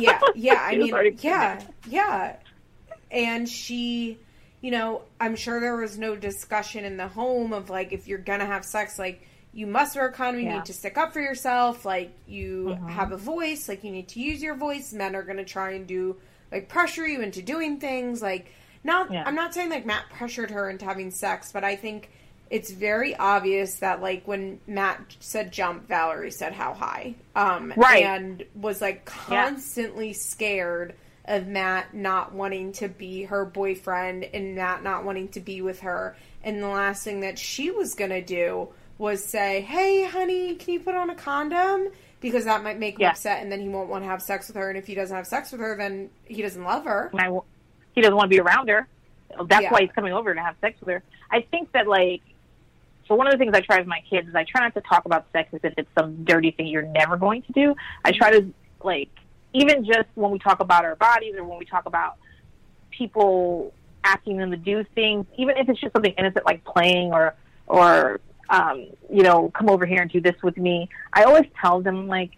yeah, 0.00 0.18
yeah. 0.34 0.58
I 0.60 0.76
mean, 0.76 1.16
yeah, 1.20 1.62
yeah. 1.88 2.36
And 3.12 3.48
she, 3.48 4.18
you 4.62 4.70
know, 4.70 5.02
I'm 5.20 5.36
sure 5.36 5.60
there 5.60 5.76
was 5.76 5.98
no 5.98 6.16
discussion 6.16 6.84
in 6.86 6.96
the 6.96 7.08
home 7.08 7.52
of 7.52 7.68
like 7.68 7.92
if 7.92 8.08
you're 8.08 8.18
gonna 8.18 8.46
have 8.46 8.64
sex, 8.64 8.98
like 8.98 9.20
you 9.52 9.66
must 9.66 9.94
wear 9.96 10.06
a 10.06 10.12
condom. 10.12 10.40
You 10.40 10.48
Yeah. 10.48 10.54
need 10.56 10.64
to 10.66 10.72
stick 10.72 10.96
up 10.96 11.12
for 11.12 11.20
yourself. 11.20 11.84
Like 11.84 12.12
you 12.26 12.78
Mhm. 12.80 12.88
have 12.88 13.12
a 13.12 13.18
voice. 13.18 13.68
Like 13.68 13.84
you 13.84 13.90
need 13.90 14.08
to 14.08 14.20
use 14.20 14.42
your 14.42 14.54
voice. 14.54 14.94
Men 14.94 15.14
are 15.14 15.22
gonna 15.22 15.44
try 15.44 15.72
and 15.72 15.86
do 15.86 16.16
like 16.50 16.68
pressure 16.70 17.06
you 17.06 17.20
into 17.20 17.42
doing 17.42 17.78
things. 17.78 18.22
Like 18.22 18.46
not. 18.84 19.12
Yeah. 19.12 19.24
I'm 19.26 19.34
not 19.34 19.52
saying 19.52 19.68
like 19.68 19.84
Matt 19.84 20.04
pressured 20.10 20.50
her 20.52 20.70
into 20.70 20.84
having 20.86 21.10
sex, 21.10 21.50
but 21.52 21.64
I 21.64 21.76
think. 21.76 22.08
It's 22.50 22.70
very 22.70 23.16
obvious 23.16 23.76
that 23.76 24.02
like 24.02 24.28
when 24.28 24.60
Matt 24.66 25.16
said 25.20 25.52
jump, 25.52 25.88
Valerie 25.88 26.30
said 26.30 26.52
how 26.52 26.74
high. 26.74 27.14
Um 27.34 27.72
Right. 27.78 28.04
and 28.04 28.44
was 28.54 28.82
like 28.82 29.08
Yeah. 29.30 29.48
constantly 29.48 30.12
scared 30.12 30.94
of 31.24 31.46
Matt 31.46 31.94
not 31.94 32.32
wanting 32.32 32.72
to 32.72 32.88
be 32.88 33.24
her 33.24 33.44
boyfriend 33.44 34.24
and 34.24 34.56
Matt 34.56 34.82
not 34.82 35.04
wanting 35.04 35.28
to 35.28 35.40
be 35.40 35.62
with 35.62 35.80
her. 35.80 36.16
And 36.42 36.62
the 36.62 36.68
last 36.68 37.04
thing 37.04 37.20
that 37.20 37.38
she 37.38 37.70
was 37.70 37.94
going 37.94 38.10
to 38.10 38.22
do 38.22 38.68
was 38.98 39.24
say, 39.24 39.60
Hey, 39.60 40.04
honey, 40.04 40.56
can 40.56 40.74
you 40.74 40.80
put 40.80 40.94
on 40.94 41.10
a 41.10 41.14
condom? 41.14 41.88
Because 42.20 42.44
that 42.44 42.62
might 42.62 42.78
make 42.78 42.94
him 42.94 43.02
Yeah. 43.02 43.10
upset 43.10 43.42
and 43.42 43.50
then 43.50 43.60
he 43.60 43.68
won't 43.68 43.88
want 43.88 44.04
to 44.04 44.08
have 44.08 44.22
sex 44.22 44.48
with 44.48 44.56
her. 44.56 44.68
And 44.68 44.78
if 44.78 44.86
he 44.86 44.94
doesn't 44.94 45.14
have 45.14 45.26
sex 45.26 45.52
with 45.52 45.60
her, 45.60 45.76
then 45.76 46.10
he 46.24 46.42
doesn't 46.42 46.62
love 46.62 46.84
her. 46.84 47.08
and 47.12 47.20
I, 47.20 47.24
w- 47.24 47.42
he 47.94 48.00
doesn't 48.00 48.16
want 48.16 48.30
to 48.30 48.36
be 48.36 48.40
around 48.40 48.68
her. 48.68 48.88
That's 49.46 49.62
Yeah. 49.62 49.72
why 49.72 49.82
he's 49.82 49.92
coming 49.92 50.12
over 50.12 50.34
to 50.34 50.40
have 50.40 50.56
sex 50.60 50.78
with 50.80 50.88
her. 50.88 51.02
I 51.30 51.40
think 51.42 51.72
that 51.72 51.86
like, 51.86 52.20
so 53.08 53.14
one 53.14 53.26
of 53.26 53.32
the 53.32 53.38
things 53.38 53.54
I 53.54 53.60
try 53.60 53.78
with 53.78 53.86
my 53.86 54.02
kids 54.08 54.28
is 54.28 54.34
I 54.34 54.44
try 54.44 54.62
not 54.62 54.74
to 54.74 54.80
talk 54.80 55.04
about 55.04 55.26
sex 55.32 55.52
as 55.52 55.60
if 55.64 55.74
it's 55.76 55.90
some 55.96 56.24
dirty 56.24 56.50
thing 56.50 56.66
you're 56.66 56.82
never 56.82 57.16
going 57.16 57.42
to 57.42 57.52
do. 57.52 57.74
I 58.04 58.10
mm-hmm. 58.10 58.18
try 58.18 58.30
to 58.38 58.52
like, 58.82 59.10
even 59.52 59.84
just 59.84 60.08
when 60.14 60.30
we 60.30 60.38
talk 60.38 60.60
about 60.60 60.84
our 60.84 60.96
bodies 60.96 61.34
or 61.36 61.44
when 61.44 61.58
we 61.58 61.64
talk 61.64 61.86
about 61.86 62.16
people 62.90 63.72
asking 64.04 64.36
them 64.36 64.50
to 64.50 64.56
do 64.56 64.84
things, 64.94 65.26
even 65.36 65.56
if 65.56 65.68
it's 65.68 65.80
just 65.80 65.92
something 65.92 66.14
innocent 66.18 66.44
like 66.44 66.64
playing 66.64 67.12
or 67.12 67.34
or 67.66 68.20
um, 68.50 68.86
you 69.10 69.22
know, 69.22 69.50
come 69.54 69.70
over 69.70 69.86
here 69.86 70.02
and 70.02 70.10
do 70.10 70.20
this 70.20 70.34
with 70.42 70.56
me. 70.56 70.88
I 71.12 71.24
always 71.24 71.46
tell 71.60 71.80
them 71.80 72.06
like, 72.06 72.32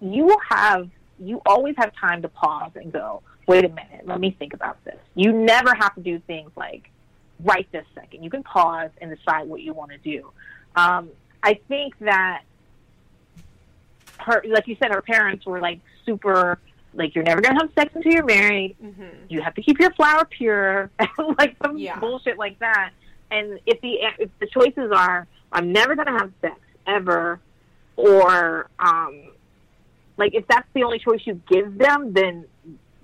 you 0.00 0.24
will 0.24 0.40
have 0.48 0.88
you 1.20 1.42
always 1.44 1.74
have 1.76 1.92
time 1.96 2.22
to 2.22 2.28
pause 2.28 2.70
and 2.76 2.92
go, 2.92 3.22
wait 3.46 3.64
a 3.64 3.68
minute, 3.68 4.06
let 4.06 4.20
me 4.20 4.30
think 4.38 4.54
about 4.54 4.82
this. 4.84 4.98
You 5.14 5.32
never 5.32 5.74
have 5.74 5.94
to 5.96 6.00
do 6.00 6.20
things 6.20 6.50
like 6.56 6.90
right 7.40 7.66
this 7.72 7.84
second. 7.94 8.22
You 8.22 8.30
can 8.30 8.42
pause 8.42 8.90
and 9.00 9.14
decide 9.14 9.48
what 9.48 9.60
you 9.60 9.72
want 9.72 9.90
to 9.90 9.98
do. 9.98 10.30
Um, 10.76 11.10
I 11.42 11.58
think 11.68 11.98
that 12.00 12.42
her, 14.18 14.42
like 14.48 14.66
you 14.66 14.76
said, 14.80 14.92
her 14.92 15.02
parents 15.02 15.46
were 15.46 15.60
like 15.60 15.80
super, 16.04 16.58
like 16.94 17.14
you're 17.14 17.24
never 17.24 17.40
gonna 17.40 17.60
have 17.60 17.70
sex 17.78 17.92
until 17.94 18.12
you're 18.12 18.24
married. 18.24 18.76
hmm 18.80 19.04
You 19.28 19.40
have 19.42 19.54
to 19.54 19.62
keep 19.62 19.78
your 19.80 19.92
flower 19.92 20.24
pure, 20.24 20.90
like 21.38 21.56
some 21.62 21.78
Yeah. 21.78 21.98
bullshit 21.98 22.38
like 22.38 22.58
that. 22.60 22.90
And 23.30 23.60
if 23.66 23.80
the 23.80 23.98
if 24.18 24.30
the 24.40 24.46
choices 24.46 24.90
are, 24.94 25.26
I'm 25.52 25.72
never 25.72 25.94
gonna 25.94 26.18
have 26.18 26.32
sex 26.40 26.58
ever, 26.86 27.40
or 27.96 28.68
um, 28.78 29.22
like 30.16 30.34
if 30.34 30.46
that's 30.48 30.66
the 30.74 30.84
only 30.84 30.98
choice 30.98 31.20
you 31.24 31.40
give 31.48 31.76
them, 31.78 32.12
then 32.12 32.46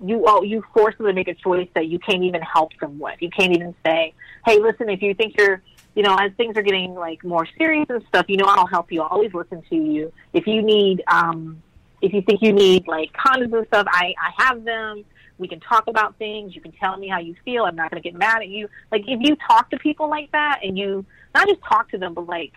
you 0.03 0.23
oh, 0.27 0.41
you 0.43 0.63
force 0.73 0.95
them 0.97 1.05
to 1.07 1.13
make 1.13 1.27
a 1.27 1.35
choice 1.35 1.69
that 1.75 1.87
you 1.87 1.99
can't 1.99 2.23
even 2.23 2.41
help 2.41 2.71
them 2.81 2.99
with. 2.99 3.21
You 3.21 3.29
can't 3.29 3.53
even 3.53 3.75
say, 3.85 4.13
"Hey, 4.45 4.59
listen, 4.59 4.89
if 4.89 5.01
you 5.01 5.13
think 5.13 5.35
you're, 5.37 5.61
you 5.95 6.03
know, 6.03 6.15
as 6.15 6.31
things 6.33 6.57
are 6.57 6.61
getting 6.61 6.93
like 6.93 7.23
more 7.23 7.47
serious 7.57 7.87
and 7.89 8.03
stuff, 8.09 8.25
you 8.27 8.37
know, 8.37 8.45
I'll 8.47 8.67
help 8.67 8.91
you. 8.91 9.01
I'll 9.01 9.07
always 9.09 9.33
listen 9.33 9.61
to 9.69 9.75
you. 9.75 10.11
If 10.33 10.45
you 10.45 10.61
need, 10.61 11.03
um, 11.07 11.61
if 12.01 12.13
you 12.13 12.21
think 12.21 12.41
you 12.41 12.51
need 12.53 12.87
like 12.87 13.11
condoms 13.13 13.57
and 13.57 13.67
stuff, 13.67 13.87
I 13.89 14.13
I 14.21 14.43
have 14.43 14.63
them. 14.63 15.03
We 15.37 15.47
can 15.47 15.59
talk 15.59 15.87
about 15.87 16.17
things. 16.17 16.55
You 16.55 16.61
can 16.61 16.71
tell 16.73 16.95
me 16.97 17.07
how 17.07 17.19
you 17.19 17.35
feel. 17.43 17.63
I'm 17.65 17.75
not 17.75 17.91
going 17.91 18.01
to 18.01 18.09
get 18.09 18.17
mad 18.17 18.37
at 18.41 18.47
you. 18.47 18.69
Like 18.91 19.03
if 19.07 19.19
you 19.21 19.35
talk 19.47 19.69
to 19.71 19.77
people 19.77 20.09
like 20.09 20.31
that, 20.31 20.59
and 20.63 20.77
you 20.77 21.05
not 21.33 21.47
just 21.47 21.61
talk 21.63 21.89
to 21.91 21.97
them, 21.97 22.13
but 22.13 22.25
like 22.27 22.53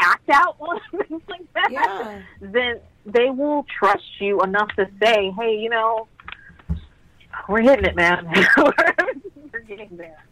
act 0.00 0.28
out 0.30 0.56
on 0.60 0.80
things 1.08 1.22
like 1.28 1.52
that 1.54 1.68
Yeah. 1.70 2.20
then 2.40 2.80
they 3.06 3.30
will 3.30 3.64
trust 3.78 4.04
you 4.20 4.42
enough 4.42 4.68
to 4.76 4.88
say, 5.02 5.30
"Hey, 5.38 5.56
you 5.58 5.68
know, 5.68 6.08
we're 7.48 7.60
hitting 7.60 7.84
it, 7.84 7.94
man. 7.94 8.26
we're 8.56 9.60
getting 9.66 9.96
there." 9.96 10.22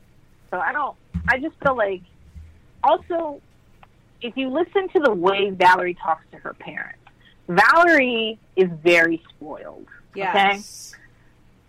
So 0.50 0.58
I 0.58 0.72
don't. 0.72 0.96
I 1.28 1.38
just 1.38 1.54
feel 1.62 1.76
like, 1.76 2.02
also, 2.82 3.40
if 4.20 4.36
you 4.36 4.48
listen 4.48 4.88
to 4.90 5.00
the 5.00 5.12
way 5.12 5.50
Valerie 5.50 5.94
talks 5.94 6.24
to 6.32 6.38
her 6.38 6.54
parents, 6.54 6.98
Valerie 7.48 8.38
is 8.56 8.68
very 8.82 9.22
spoiled. 9.28 9.86
Yes. 10.14 10.94
Okay? 10.94 10.98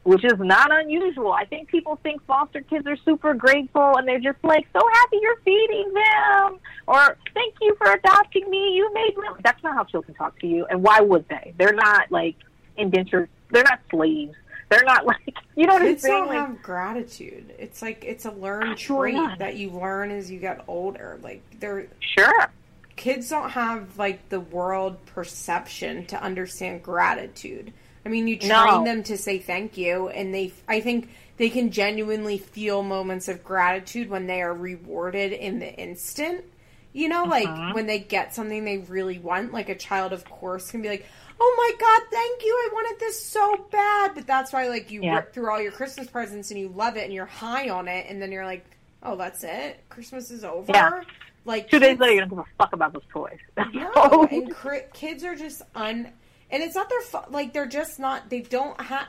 Which 0.03 0.25
is 0.25 0.37
not 0.37 0.69
unusual. 0.71 1.31
I 1.31 1.45
think 1.45 1.69
people 1.69 1.97
think 2.03 2.25
foster 2.25 2.61
kids 2.61 2.85
are 2.87 2.97
super 2.97 3.33
grateful 3.33 3.95
and 3.95 4.05
they're 4.05 4.19
just 4.19 4.43
like 4.43 4.67
so 4.73 4.81
happy 4.91 5.17
you're 5.21 5.39
feeding 5.45 5.93
them 5.93 6.59
or 6.87 7.17
thank 7.33 7.55
you 7.61 7.73
for 7.77 7.89
adopting 7.89 8.49
me. 8.49 8.73
You 8.75 8.93
made 8.93 9.15
me. 9.15 9.27
That's 9.43 9.63
not 9.63 9.75
how 9.75 9.85
children 9.85 10.13
talk 10.15 10.37
to 10.39 10.47
you. 10.47 10.65
And 10.65 10.83
why 10.83 10.99
would 10.99 11.27
they? 11.29 11.53
They're 11.57 11.73
not 11.73 12.11
like 12.11 12.35
indentured. 12.75 13.29
They're 13.51 13.63
not 13.63 13.79
slaves. 13.89 14.35
They're 14.75 14.83
not 14.85 15.05
like 15.05 15.35
you 15.55 15.67
know 15.67 15.73
what 15.73 15.81
Kids 15.83 16.03
I'm 16.05 16.09
saying. 16.11 16.19
don't 16.25 16.27
Like, 16.29 16.37
have 16.47 16.61
gratitude. 16.61 17.53
It's 17.59 17.81
like 17.81 18.03
it's 18.05 18.25
a 18.25 18.31
learned 18.31 18.77
trait 18.77 19.15
not. 19.15 19.39
that 19.39 19.55
you 19.55 19.69
learn 19.71 20.11
as 20.11 20.31
you 20.31 20.39
get 20.39 20.63
older. 20.67 21.19
Like 21.21 21.43
they're 21.59 21.87
sure. 21.99 22.51
kids 22.95 23.29
don't 23.29 23.51
have 23.51 23.97
like 23.97 24.29
the 24.29 24.39
world 24.39 25.03
perception 25.05 26.05
to 26.07 26.21
understand 26.21 26.83
gratitude. 26.83 27.73
I 28.05 28.09
mean, 28.09 28.27
you 28.27 28.37
train 28.37 28.49
No. 28.49 28.83
them 28.83 29.03
to 29.03 29.17
say 29.17 29.39
thank 29.39 29.77
you, 29.77 30.09
and 30.09 30.33
they, 30.33 30.51
I 30.67 30.81
think 30.81 31.09
they 31.37 31.49
can 31.49 31.71
genuinely 31.71 32.37
feel 32.37 32.83
moments 32.83 33.29
of 33.29 33.43
gratitude 33.45 34.09
when 34.09 34.27
they 34.27 34.41
are 34.41 34.53
rewarded 34.53 35.31
in 35.31 35.59
the 35.59 35.73
instant. 35.73 36.43
You 36.91 37.07
know, 37.09 37.23
like 37.23 37.47
Uh-huh. 37.47 37.71
when 37.73 37.87
they 37.87 37.99
get 37.99 38.35
something 38.35 38.65
they 38.65 38.77
really 38.79 39.19
want, 39.19 39.53
like 39.53 39.69
a 39.69 39.75
child, 39.75 40.13
of 40.13 40.25
course, 40.25 40.69
can 40.69 40.81
be 40.81 40.89
like, 40.89 41.05
oh 41.39 41.55
my 41.57 41.71
God, 41.79 42.01
thank 42.11 42.43
you. 42.43 42.51
I 42.53 42.69
wanted 42.73 42.99
this 42.99 43.23
so 43.23 43.65
bad. 43.71 44.11
But 44.15 44.27
that's 44.27 44.53
why, 44.53 44.67
like, 44.67 44.91
you 44.91 45.01
Yeah. 45.03 45.15
rip 45.15 45.33
through 45.33 45.49
all 45.51 45.61
your 45.61 45.71
Christmas 45.71 46.07
presents 46.07 46.51
and 46.51 46.59
you 46.59 46.69
love 46.69 46.97
it 46.97 47.03
and 47.05 47.13
you're 47.13 47.25
high 47.25 47.69
on 47.69 47.87
it, 47.87 48.07
and 48.09 48.21
then 48.21 48.31
you're 48.31 48.45
like, 48.45 48.65
oh, 49.03 49.15
that's 49.15 49.43
it? 49.43 49.83
Christmas 49.89 50.31
is 50.31 50.43
over? 50.43 50.71
Yeah. 50.71 51.01
Like, 51.45 51.69
Two 51.69 51.79
days 51.79 51.99
later, 51.99 52.13
you 52.13 52.19
don't 52.21 52.29
give 52.29 52.39
a 52.39 52.45
fuck 52.57 52.71
about 52.73 52.93
those 52.93 53.03
toys. 53.11 53.37
no, 53.73 54.27
and 54.31 54.49
cri- 54.53 54.85
kids 54.93 55.23
are 55.25 55.35
just 55.35 55.61
un, 55.75 56.09
and 56.49 56.63
it's 56.63 56.75
not 56.75 56.87
their 56.89 57.01
fault. 57.01 57.31
Like 57.31 57.51
they're 57.51 57.65
just 57.65 57.99
not. 57.99 58.29
They 58.29 58.39
don't 58.41 58.79
have. 58.79 59.07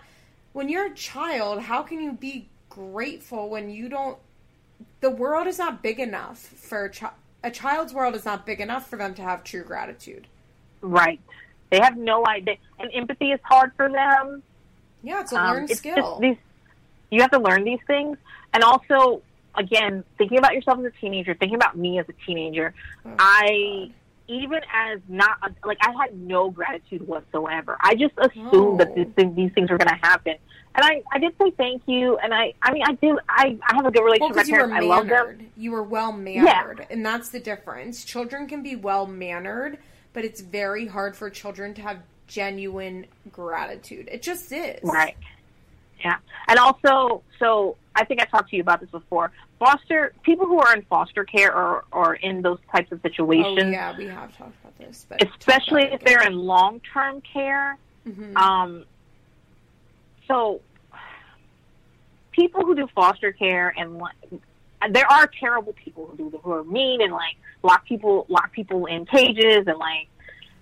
When 0.53 0.69
you're 0.69 0.87
a 0.87 0.95
child, 0.95 1.61
how 1.61 1.83
can 1.85 2.01
you 2.01 2.13
be 2.13 2.49
grateful 2.71 3.49
when 3.51 3.71
you 3.71 3.89
don't? 3.89 4.19
The 5.01 5.11
world 5.11 5.47
is 5.47 5.59
not 5.59 5.81
big 5.81 6.01
enough 6.01 6.39
for 6.39 6.87
a, 6.87 6.91
chi- 6.91 7.13
a 7.45 7.51
child's 7.53 7.93
world 7.95 8.17
is 8.17 8.25
not 8.25 8.45
big 8.47 8.61
enough 8.61 8.89
for 8.91 8.97
them 8.97 9.15
to 9.15 9.23
have 9.23 9.45
true 9.45 9.63
gratitude. 9.63 10.27
right. 10.81 11.21
They 11.75 11.81
have 11.81 11.97
no 11.97 12.25
idea, 12.25 12.55
and 12.79 12.89
empathy 12.95 13.33
is 13.33 13.41
hard 13.43 13.73
for 13.77 13.91
them. 13.91 14.45
Yeah, 15.03 15.23
it's 15.23 15.33
a 15.33 15.37
Um, 15.37 15.47
learned 15.57 15.71
it's 15.71 15.81
skill. 15.81 16.19
These, 16.21 16.37
you 17.11 17.21
have 17.21 17.33
to 17.33 17.41
learn 17.41 17.65
these 17.65 17.81
things, 17.89 18.17
and 18.53 18.63
also, 18.63 19.23
again, 19.57 20.05
thinking 20.17 20.39
about 20.39 20.55
yourself 20.55 20.79
as 20.79 20.85
a 20.85 20.91
teenager, 20.93 21.35
thinking 21.35 21.57
about 21.57 21.77
me 21.77 21.99
as 21.99 22.07
a 22.09 22.13
teenager. 22.25 22.73
Oh, 23.05 23.11
I 23.19 23.91
even 24.29 24.61
as 24.73 25.01
not 25.09 25.37
like 25.65 25.79
I 25.83 25.93
had 26.01 26.17
no 26.17 26.49
gratitude 26.49 27.07
whatsoever. 27.09 27.77
I 27.81 27.95
just 27.97 28.15
assumed 28.19 28.79
that 28.81 28.97
No. 28.97 29.05
these 29.05 29.13
things, 29.15 29.37
these 29.37 29.53
things 29.53 29.69
were 29.69 29.77
going 29.77 29.89
to 29.89 30.07
happen, 30.07 30.37
and 30.77 30.85
I 30.85 31.03
I 31.13 31.19
did 31.19 31.35
say 31.43 31.51
thank 31.51 31.83
you, 31.87 32.17
and 32.19 32.33
I 32.33 32.55
I 32.63 32.73
mean 32.73 32.85
I 32.87 32.93
do 32.93 33.19
I 33.29 33.59
I 33.69 33.75
have 33.75 33.85
a 33.85 33.91
good 33.91 33.99
Well, 33.99 34.05
relationship 34.05 34.37
because 34.37 34.47
with 34.49 34.71
my 34.71 34.79
parents. 34.79 34.85
I 34.85 34.97
love 34.97 35.09
them. 35.09 35.51
You 35.57 35.73
were 35.73 35.83
well 35.83 36.13
mannered, 36.13 36.87
and 36.89 37.05
that's 37.05 37.31
the 37.31 37.41
difference. 37.41 38.05
Children 38.05 38.47
can 38.47 38.63
be 38.63 38.77
well 38.77 39.07
mannered, 39.09 39.79
but 40.15 40.25
it's 40.25 40.41
very 40.41 40.87
hard 40.87 41.15
for 41.15 41.29
children 41.29 41.75
to 41.75 41.83
have 41.83 41.99
genuine 42.27 43.05
gratitude. 43.31 44.09
It 44.11 44.23
just 44.23 44.51
is. 44.51 44.81
Right. 44.83 45.17
Yeah. 46.03 46.17
And 46.49 46.59
also, 46.59 47.23
so 47.39 47.77
I 47.95 48.05
think 48.05 48.23
I 48.23 48.25
talked 48.25 48.51
to 48.51 48.57
you 48.57 48.63
about 48.63 48.81
this 48.81 48.91
before. 48.91 49.31
Foster 49.59 50.13
people 50.23 50.47
who 50.47 50.59
are 50.59 50.75
in 50.75 50.83
foster 50.83 51.25
care 51.25 51.55
or 51.55 51.85
or 51.93 52.15
in 52.15 52.43
those 52.43 52.59
types 52.73 52.91
of 52.93 53.01
Oh 53.05 53.09
situations, 53.09 53.73
yeah, 53.73 53.97
we 53.97 54.07
have 54.07 54.37
talked 54.37 54.57
about 54.63 54.79
this, 54.79 55.07
but 55.09 55.23
especially 55.23 55.85
if 55.85 56.01
they're 56.01 56.27
in 56.27 56.35
long 56.35 56.81
term 56.93 57.21
care. 57.21 57.77
hmm 58.05 58.37
Um, 58.37 58.85
so 60.27 60.61
people 62.33 62.63
who 62.63 62.75
do 62.75 62.89
foster 62.95 63.33
care 63.33 63.73
and 63.77 64.03
there 64.91 65.11
are 65.11 65.27
terrible 65.41 65.73
people 65.73 66.07
who 66.07 66.17
do 66.31 66.41
who 66.43 66.53
are 66.53 66.65
mean 66.65 67.01
and 67.03 67.13
like 67.13 67.37
lock 67.63 67.85
people 67.87 68.27
lock 68.29 68.53
people 68.53 68.87
in 68.87 69.07
cages 69.07 69.67
and 69.67 69.79
like 69.79 70.09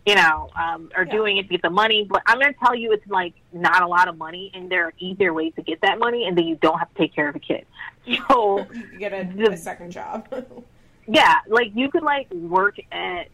you 0.07 0.15
know 0.15 0.51
um, 0.57 0.91
are 0.97 1.05
Yeah. 1.05 1.13
doing 1.13 1.37
it 1.39 1.43
to 1.45 1.49
get 1.49 1.63
the 1.63 1.71
money. 1.71 2.05
But 2.09 2.23
I'm 2.27 2.39
going 2.41 2.53
to 2.53 2.59
tell 2.59 2.75
you, 2.75 2.93
it's 2.93 3.07
like 3.07 3.35
not 3.53 3.83
a 3.83 3.87
lot 3.87 4.09
of 4.09 4.17
money, 4.19 4.51
and 4.55 4.71
there 4.71 4.87
are 4.87 4.93
easier 4.99 5.33
ways 5.33 5.53
to 5.57 5.63
get 5.63 5.81
that 5.83 5.99
money, 5.99 6.27
and 6.27 6.37
then 6.37 6.47
you 6.47 6.57
don't 6.57 6.79
have 6.79 6.93
to 6.93 6.99
take 6.99 7.15
care 7.15 7.29
of 7.29 7.37
a 7.37 7.41
kid. 7.41 7.67
So 8.29 8.67
you 8.73 8.99
get 8.99 9.13
a, 9.13 9.25
The- 9.33 9.53
a 9.53 9.57
second 9.57 9.93
job. 9.93 10.27
yeah, 11.07 11.37
like 11.47 11.71
you 11.75 11.89
could 11.91 12.03
like 12.03 12.31
work 12.33 12.77
at 12.91 13.29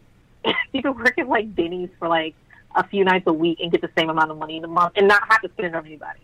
you 0.73 0.83
could 0.83 0.97
work 0.97 1.19
at 1.19 1.27
like 1.29 1.55
Denny's 1.57 1.89
for 1.99 2.07
like 2.09 2.35
a 2.77 2.87
few 2.87 3.03
nights 3.03 3.25
a 3.27 3.33
week 3.33 3.61
and 3.61 3.73
get 3.73 3.81
the 3.81 3.91
same 3.97 4.11
amount 4.11 4.31
of 4.31 4.37
money 4.39 4.59
in 4.59 4.65
a 4.65 4.69
month 4.69 4.93
and 4.97 5.09
not 5.09 5.23
have 5.31 5.41
to 5.43 5.49
spend 5.49 5.69
it 5.69 5.75
on 5.75 5.87
anybody. 5.87 6.21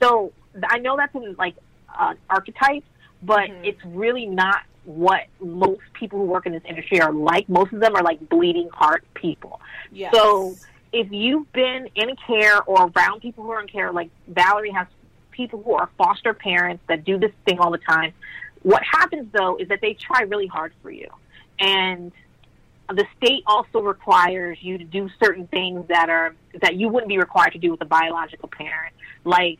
So 0.00 0.32
I 0.66 0.78
know 0.78 0.96
that's 0.96 1.14
in 1.14 1.34
like 1.38 1.54
uh, 1.96 2.14
archetype, 2.30 2.82
but 3.22 3.48
Mhm. 3.48 3.64
it's 3.64 3.84
really 3.84 4.26
not 4.26 4.62
what 4.84 5.26
most 5.40 5.80
people 5.94 6.18
who 6.18 6.24
work 6.24 6.44
in 6.46 6.52
this 6.52 6.64
industry 6.64 7.00
are 7.00 7.12
like. 7.12 7.48
Most 7.48 7.72
of 7.72 7.80
them 7.80 7.94
are 7.94 8.02
like 8.02 8.28
bleeding 8.28 8.68
heart 8.70 9.04
people. 9.14 9.60
yes. 9.92 10.12
So 10.14 10.54
if 10.92 11.10
you've 11.12 11.50
been 11.52 11.88
in 11.94 12.16
care 12.16 12.62
or 12.64 12.90
around 12.94 13.20
people 13.20 13.44
who 13.44 13.50
are 13.52 13.60
in 13.60 13.68
care, 13.68 13.92
like 13.92 14.10
Valerie 14.28 14.70
has 14.70 14.86
people 15.30 15.62
who 15.62 15.74
are 15.74 15.88
foster 15.96 16.34
parents 16.34 16.82
that 16.88 17.04
do 17.04 17.18
this 17.18 17.32
thing 17.46 17.58
all 17.58 17.70
the 17.70 17.78
time. 17.78 18.12
What 18.62 18.82
happens 18.82 19.30
though 19.32 19.56
is 19.56 19.68
that 19.68 19.80
they 19.80 19.94
try 19.94 20.22
really 20.22 20.46
hard 20.46 20.72
for 20.82 20.90
you. 20.90 21.08
And 21.58 22.12
the 22.88 23.06
state 23.16 23.42
also 23.46 23.80
requires 23.80 24.58
you 24.60 24.76
to 24.78 24.84
do 24.84 25.08
certain 25.22 25.46
things 25.46 25.86
that 25.88 26.10
are 26.10 26.34
that 26.60 26.74
you 26.76 26.88
wouldn't 26.88 27.08
be 27.08 27.18
required 27.18 27.52
to 27.52 27.58
do 27.58 27.70
with 27.70 27.80
a 27.80 27.86
biological 27.86 28.48
parent. 28.48 28.94
Like 29.24 29.58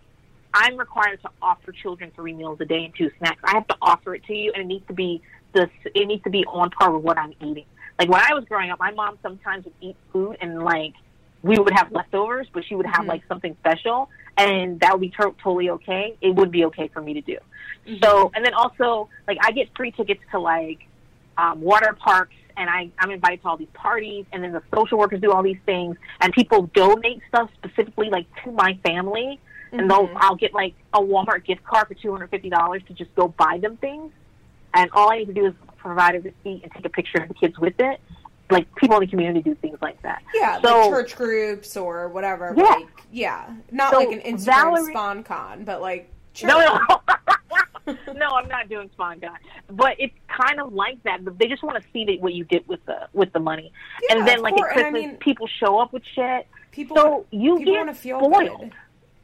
I'm 0.55 0.77
required 0.77 1.21
to 1.23 1.31
offer 1.41 1.73
children 1.73 2.13
three 2.15 2.33
meals 2.35 2.59
a 2.61 2.65
day 2.65 2.85
and 2.85 2.95
two 2.95 3.11
snacks. 3.19 3.41
I 3.45 3.53
have 3.53 3.67
to 3.69 3.77
offer 3.81 4.15
it 4.15 4.25
to 4.25 4.35
you, 4.35 4.53
and 4.55 4.63
it 4.63 4.67
needs 4.67 4.87
to 4.89 4.93
be 4.95 5.23
the 5.53 5.69
it 5.95 6.07
needs 6.07 6.23
to 6.25 6.31
be 6.31 6.45
on 6.47 6.71
par 6.71 6.91
with 6.91 7.03
what 7.03 7.19
I'm 7.19 7.33
eating. 7.41 7.65
Like 7.99 8.09
when 8.09 8.21
I 8.21 8.35
was 8.35 8.45
growing 8.45 8.71
up, 8.71 8.79
my 8.79 8.91
mom 8.91 9.19
sometimes 9.23 9.65
would 9.65 9.75
eat 9.81 9.97
food 10.13 10.37
and 10.41 10.63
like 10.63 10.95
we 11.43 11.59
would 11.59 11.73
have 11.73 11.91
leftovers, 11.93 12.47
but 12.53 12.65
she 12.65 12.75
would 12.75 12.87
have 12.87 13.05
Mhm. 13.05 13.09
like 13.09 13.23
something 13.29 13.57
special, 13.61 14.09
and 14.37 14.79
that 14.81 14.93
would 14.93 15.01
be 15.01 15.11
to- 15.11 15.35
totally 15.43 15.71
okay. 15.71 16.17
It 16.21 16.35
would 16.35 16.51
be 16.51 16.65
okay 16.67 16.89
for 16.89 17.01
me 17.03 17.15
to 17.15 17.21
do. 17.21 17.39
Mhm. 17.87 18.05
So, 18.05 18.31
and 18.35 18.45
then 18.45 18.55
also, 18.55 19.09
like, 19.27 19.39
I 19.43 19.51
get 19.51 19.69
free 19.77 19.91
tickets 19.91 20.23
to 20.31 20.39
like 20.39 20.87
um, 21.39 21.61
water 21.63 21.95
parks, 21.99 22.35
and 22.57 22.69
I 22.71 22.91
I'm 22.99 23.11
invited 23.11 23.43
to 23.43 23.49
all 23.49 23.57
these 23.57 23.71
parties, 23.75 24.27
and 24.33 24.45
then 24.45 24.53
the 24.53 24.63
social 24.75 24.99
workers 24.99 25.21
do 25.21 25.33
all 25.33 25.43
these 25.43 25.61
things, 25.67 25.97
and 26.21 26.33
people 26.33 26.71
donate 26.75 27.21
stuff 27.29 27.51
specifically 27.55 28.09
like 28.11 28.27
to 28.45 28.53
my 28.53 28.79
family, 28.85 29.41
and 29.73 29.91
they'll 29.91 30.09
Mhm. 30.09 30.17
I'll 30.17 30.37
get 30.37 30.53
like 30.55 30.75
a 30.93 31.01
Walmart 31.01 31.45
gift 31.45 31.65
card 31.65 31.89
for 31.89 31.95
two 31.95 32.11
hundred 32.13 32.31
fifty 32.31 32.51
dollars 32.51 32.83
to 32.89 32.95
just 32.95 33.15
go 33.15 33.29
buy 33.29 33.59
them 33.59 33.77
things, 33.79 34.13
and 34.75 34.91
all 34.93 35.11
I 35.11 35.19
need 35.19 35.27
to 35.29 35.33
do 35.35 35.47
is 35.47 35.55
provide 35.79 36.15
a 36.15 36.21
receipt 36.21 36.63
and 36.63 36.73
take 36.73 36.85
a 36.85 36.89
picture 36.91 37.19
of 37.23 37.29
the 37.29 37.35
kids 37.35 37.59
with 37.59 37.75
it. 37.81 38.01
Like 38.51 38.73
people 38.77 38.97
in 38.97 39.01
the 39.03 39.07
community 39.07 39.41
do 39.43 39.55
things 39.57 39.79
like 39.81 40.01
that. 40.03 40.23
yeah, 40.35 40.61
so- 40.61 40.81
like 40.81 40.91
church 40.91 41.17
groups 41.17 41.77
or 41.77 42.09
whatever. 42.09 42.53
Yeah. 42.57 42.65
Like, 42.65 42.87
yeah, 43.11 43.51
not 43.71 43.93
So 43.93 43.99
like 43.99 44.09
an 44.13 44.21
Instagram 44.21 44.45
Valerie- 44.45 44.95
sponcon, 44.95 45.65
but 45.65 45.81
like 45.81 46.11
church. 46.35 46.49
No, 46.49 46.59
no, 46.61 47.95
no, 48.15 48.29
I'm 48.31 48.49
not 48.49 48.69
doing 48.69 48.91
Spawn 48.93 49.19
Guy. 49.21 49.37
But 49.71 49.97
it's 49.99 50.15
kind 50.29 50.61
of 50.61 50.73
like 50.75 51.03
that. 51.05 51.21
They 51.39 51.49
just 51.49 51.63
want 51.63 51.83
to 51.83 51.89
see 51.93 52.05
that 52.07 52.21
what 52.21 52.35
you 52.35 52.45
did 52.45 52.67
with 52.69 52.85
the 52.85 53.09
with 53.15 53.33
the 53.33 53.41
money, 53.41 53.73
Yeah, 54.09 54.19
and 54.19 54.29
then 54.29 54.43
like 54.43 54.55
course. 54.55 54.73
at 54.73 54.79
And 54.79 54.87
I 54.87 54.91
mean- 54.91 55.17
people 55.17 55.47
show 55.59 55.81
up 55.81 55.93
with 55.93 56.03
shit. 56.15 56.47
People, 56.73 56.97
So 56.97 57.27
you 57.31 57.57
people 57.59 57.75
get 57.75 57.85
want 57.87 57.95
to 57.97 58.01
feel 58.01 58.19
spoiled. 58.21 58.61
good. 58.61 58.73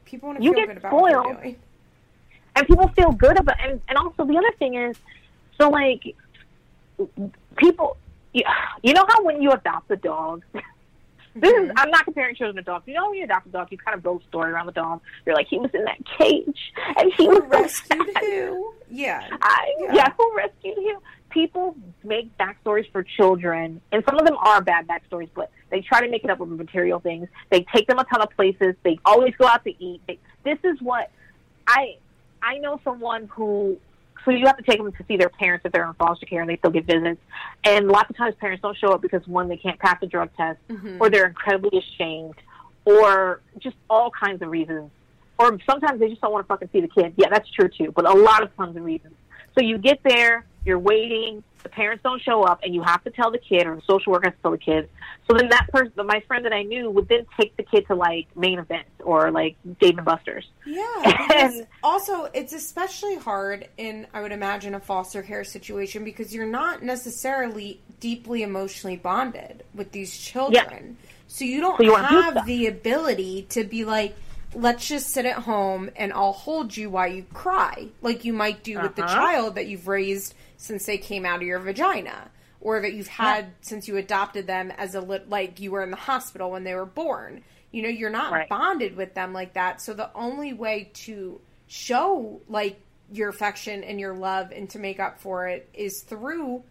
People 0.09 0.27
want 0.29 0.39
to 0.39 0.43
You 0.45 0.53
feel 0.53 0.59
get 0.65 0.67
good 0.69 0.77
about 0.77 0.93
what 0.93 1.11
spoiled. 1.11 1.25
they're 1.35 1.43
doing. 1.43 1.55
and 2.55 2.67
people 2.67 2.87
feel 2.89 3.11
good 3.11 3.39
about 3.39 3.55
and, 3.61 3.79
and 3.87 3.97
also 3.97 4.25
the 4.25 4.37
other 4.37 4.51
thing 4.57 4.75
is 4.75 4.97
so 5.59 5.69
like 5.69 6.15
people 7.55 7.97
you, 8.33 8.43
you 8.83 8.93
know 8.93 9.05
how 9.07 9.23
when 9.23 9.41
you 9.41 9.51
adopt 9.51 9.89
a 9.91 9.95
dog 9.95 10.43
this 10.53 10.63
is 11.53 11.69
Mhm. 11.69 11.73
i'm 11.77 11.91
not 11.91 12.03
comparing 12.05 12.35
children 12.35 12.55
to 12.57 12.61
dogs 12.63 12.83
you 12.87 12.93
know 12.95 13.09
when 13.09 13.19
you 13.19 13.23
adopt 13.23 13.45
a 13.47 13.49
dog 13.49 13.67
you 13.71 13.77
kind 13.77 13.95
of 13.95 14.03
build 14.03 14.21
a 14.21 14.25
story 14.25 14.51
around 14.51 14.65
the 14.65 14.71
dog 14.71 14.99
you're 15.25 15.35
like 15.35 15.47
he 15.47 15.57
was 15.59 15.69
in 15.73 15.83
that 15.85 15.97
cage 16.17 16.73
and 16.97 17.13
he 17.15 17.27
was 17.27 17.37
Who 17.39 17.47
rescued 17.49 18.17
who? 18.19 18.73
Yeah. 18.89 19.27
I, 19.41 19.73
Yeah. 19.79 19.93
yeah. 19.93 20.13
who 20.17 20.33
rescued 20.35 20.77
him? 20.79 20.97
People 21.29 21.75
make 22.03 22.35
backstories 22.39 22.91
for 22.91 23.03
children, 23.03 23.79
and 23.91 24.03
some 24.03 24.17
of 24.17 24.25
them 24.25 24.35
are 24.37 24.61
bad 24.61 24.87
backstories, 24.87 25.29
but 25.35 25.51
they 25.69 25.81
try 25.81 26.01
to 26.01 26.09
make 26.09 26.23
it 26.23 26.29
up 26.29 26.39
with 26.39 26.49
material 26.49 26.99
things. 26.99 27.27
They 27.49 27.65
take 27.73 27.87
them 27.87 27.99
a 27.99 28.03
ton 28.05 28.21
of 28.21 28.29
places. 28.31 28.75
They 28.83 28.99
always 29.05 29.35
go 29.35 29.45
out 29.47 29.63
to 29.65 29.83
eat. 29.83 30.01
They, 30.07 30.19
this 30.43 30.57
is 30.63 30.81
what 30.81 31.11
I 31.67 31.97
I 32.41 32.57
know 32.59 32.79
someone 32.83 33.27
who. 33.33 33.77
So 34.25 34.31
you 34.31 34.45
have 34.47 34.57
to 34.57 34.63
take 34.63 34.77
them 34.79 34.91
to 34.91 35.03
see 35.07 35.15
their 35.15 35.29
parents 35.29 35.65
if 35.65 35.71
they're 35.71 35.85
in 35.87 35.93
foster 35.93 36.25
care, 36.25 36.41
and 36.41 36.49
they 36.49 36.57
still 36.57 36.71
get 36.71 36.85
visits. 36.85 37.21
And 37.63 37.87
lots 37.87 38.09
of 38.09 38.17
times 38.17 38.35
parents 38.39 38.61
don't 38.61 38.77
show 38.77 38.91
up 38.91 39.01
because 39.01 39.25
one, 39.27 39.47
they 39.47 39.55
can't 39.55 39.79
pass 39.79 39.97
the 40.01 40.07
drug 40.07 40.29
test, 40.35 40.59
Mhm. 40.67 40.97
or 40.99 41.09
they're 41.09 41.25
incredibly 41.25 41.79
ashamed, 41.79 42.35
or 42.83 43.39
just 43.59 43.77
all 43.89 44.11
kinds 44.11 44.41
of 44.41 44.49
reasons. 44.49 44.91
Or 45.37 45.57
sometimes 45.69 46.01
they 46.01 46.09
just 46.09 46.19
don't 46.19 46.33
want 46.33 46.45
to 46.45 46.47
fucking 46.49 46.69
see 46.73 46.81
the 46.81 46.89
kid. 46.89 47.13
Yeah, 47.15 47.29
that's 47.29 47.49
true 47.51 47.69
too, 47.69 47.93
but 47.95 48.05
a 48.05 48.13
lot 48.13 48.43
of 48.43 48.53
tons 48.57 48.75
of 48.75 48.83
reasons. 48.83 49.13
So 49.57 49.63
you 49.63 49.77
get 49.77 50.01
there, 50.03 50.45
you're 50.65 50.79
waiting, 50.79 51.41
the 51.63 51.69
parents 51.69 52.03
don't 52.03 52.21
show 52.21 52.43
up, 52.43 52.61
and 52.63 52.73
you 52.73 52.81
have 52.83 53.03
to 53.03 53.09
tell 53.11 53.31
the 53.31 53.37
kid, 53.37 53.67
or 53.67 53.75
the 53.75 53.81
social 53.81 54.11
worker 54.11 54.27
has 54.27 54.35
to 54.35 54.41
tell 54.41 54.51
the 54.51 54.57
kid. 54.57 54.89
So 55.27 55.37
then 55.37 55.49
that 55.49 55.67
person, 55.71 55.91
my 56.05 56.21
friend 56.27 56.45
that 56.45 56.53
I 56.53 56.63
knew, 56.63 56.89
would 56.89 57.07
then 57.07 57.25
take 57.39 57.55
the 57.57 57.63
kid 57.63 57.87
to 57.87 57.95
like 57.95 58.27
main 58.35 58.59
events 58.59 58.89
or 58.99 59.31
like 59.31 59.55
Dave 59.79 59.97
and 59.97 60.05
Buster's. 60.05 60.47
Yeah. 60.65 60.83
Because 61.03 61.61
also, 61.83 62.25
it's 62.33 62.53
especially 62.53 63.15
hard 63.15 63.67
in, 63.77 64.07
I 64.13 64.21
would 64.21 64.31
imagine, 64.31 64.73
a 64.73 64.79
foster 64.79 65.21
care 65.21 65.43
situation 65.43 66.03
because 66.03 66.33
you're 66.33 66.47
not 66.47 66.81
necessarily 66.81 67.81
deeply 67.99 68.43
emotionally 68.43 68.97
bonded 68.97 69.63
with 69.73 69.91
these 69.91 70.17
children. 70.17 70.97
Yeah. 70.99 71.09
So 71.27 71.45
you 71.45 71.61
don't 71.61 71.77
so 71.77 71.83
you 71.83 71.95
have 71.95 72.45
the 72.47 72.67
ability 72.67 73.43
to 73.49 73.63
be 73.63 73.85
like, 73.85 74.15
let's 74.55 74.87
just 74.87 75.11
sit 75.11 75.25
at 75.25 75.35
home 75.35 75.91
and 75.95 76.11
I'll 76.11 76.33
hold 76.33 76.75
you 76.75 76.89
while 76.89 77.07
you 77.07 77.23
cry, 77.33 77.87
like 78.01 78.25
you 78.25 78.33
might 78.33 78.63
do 78.63 78.77
uh-huh. 78.77 78.87
with 78.87 78.95
the 78.95 79.03
uh-huh. 79.03 79.15
child 79.15 79.55
that 79.55 79.67
you've 79.67 79.87
raised 79.87 80.33
since 80.59 80.85
they 80.85 80.97
came 80.97 81.25
out 81.25 81.37
of 81.37 81.47
your 81.47 81.57
vagina 81.59 82.29
or 82.61 82.81
that 82.81 82.93
you've 82.93 83.07
had 83.07 83.45
yeah. 83.45 83.51
since 83.61 83.87
you 83.87 83.97
adopted 83.97 84.45
them 84.45 84.71
as 84.71 84.93
a 84.93 85.01
like 85.01 85.59
you 85.59 85.71
were 85.71 85.81
in 85.81 85.89
the 85.89 85.97
hospital 85.97 86.51
when 86.51 86.63
they 86.63 86.75
were 86.75 86.85
born. 86.85 87.41
You 87.71 87.83
know, 87.83 87.89
you're 87.89 88.09
not 88.09 88.31
right. 88.31 88.49
bonded 88.49 88.95
with 88.95 89.13
them 89.13 89.31
like 89.31 89.53
that. 89.53 89.81
So 89.81 89.93
the 89.93 90.11
only 90.13 90.53
way 90.53 90.91
to 90.95 91.39
show 91.67 92.41
like 92.49 92.79
your 93.11 93.29
affection 93.29 93.83
and 93.83 93.99
your 93.99 94.13
love 94.13 94.51
and 94.51 94.69
to 94.71 94.79
make 94.79 94.99
up 94.99 95.21
for 95.21 95.47
it 95.47 95.69
is 95.73 96.01
through 96.01 96.63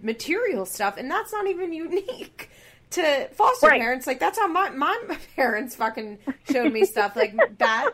material 0.00 0.64
stuff 0.64 0.96
and 0.96 1.10
that's 1.10 1.32
not 1.32 1.48
even 1.48 1.72
unique 1.72 2.50
to 2.90 3.28
foster 3.32 3.66
right. 3.66 3.80
parents 3.80 4.06
like 4.06 4.20
that's 4.20 4.38
how 4.38 4.46
my 4.46 4.70
my 4.70 4.96
parents 5.36 5.74
fucking 5.74 6.18
showed 6.50 6.72
me 6.72 6.84
stuff 6.84 7.16
like 7.16 7.36
bad 7.58 7.92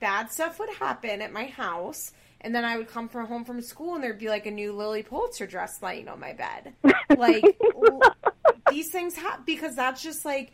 bad 0.00 0.30
stuff 0.30 0.58
would 0.58 0.68
happen 0.70 1.22
at 1.22 1.32
my 1.32 1.46
house 1.46 2.12
and 2.44 2.54
then 2.54 2.64
I 2.64 2.76
would 2.76 2.88
come 2.88 3.08
from 3.08 3.26
home 3.26 3.44
from 3.44 3.62
school 3.62 3.94
and 3.94 4.04
there'd 4.04 4.18
be 4.18 4.28
like 4.28 4.44
a 4.44 4.50
new 4.50 4.72
Lilly 4.72 5.02
Pulitzer 5.02 5.46
dress 5.46 5.82
laying 5.82 6.08
on 6.08 6.20
my 6.20 6.34
bed. 6.34 6.74
Like 7.16 7.44
these 8.70 8.90
things 8.90 9.14
happen 9.14 9.44
because 9.46 9.76
that's 9.76 10.02
just 10.02 10.24
like 10.24 10.52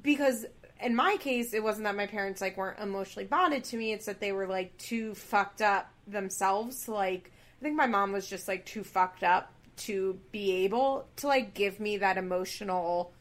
because 0.00 0.46
in 0.80 0.96
my 0.96 1.16
case 1.18 1.52
it 1.52 1.62
wasn't 1.62 1.84
that 1.84 1.96
my 1.96 2.06
parents 2.06 2.40
like 2.40 2.56
weren't 2.56 2.78
emotionally 2.78 3.26
bonded 3.26 3.64
to 3.64 3.76
me, 3.76 3.92
it's 3.92 4.06
that 4.06 4.20
they 4.20 4.32
were 4.32 4.46
like 4.46 4.76
too 4.78 5.14
fucked 5.14 5.60
up 5.60 5.90
themselves 6.06 6.88
like 6.88 7.30
I 7.60 7.62
think 7.62 7.76
my 7.76 7.86
mom 7.86 8.12
was 8.12 8.26
just 8.28 8.48
like 8.48 8.64
too 8.64 8.84
fucked 8.84 9.22
up 9.22 9.52
to 9.78 10.18
be 10.30 10.64
able 10.64 11.06
to 11.16 11.26
like 11.26 11.52
give 11.52 11.78
me 11.78 11.98
that 11.98 12.16
emotional 12.16 13.12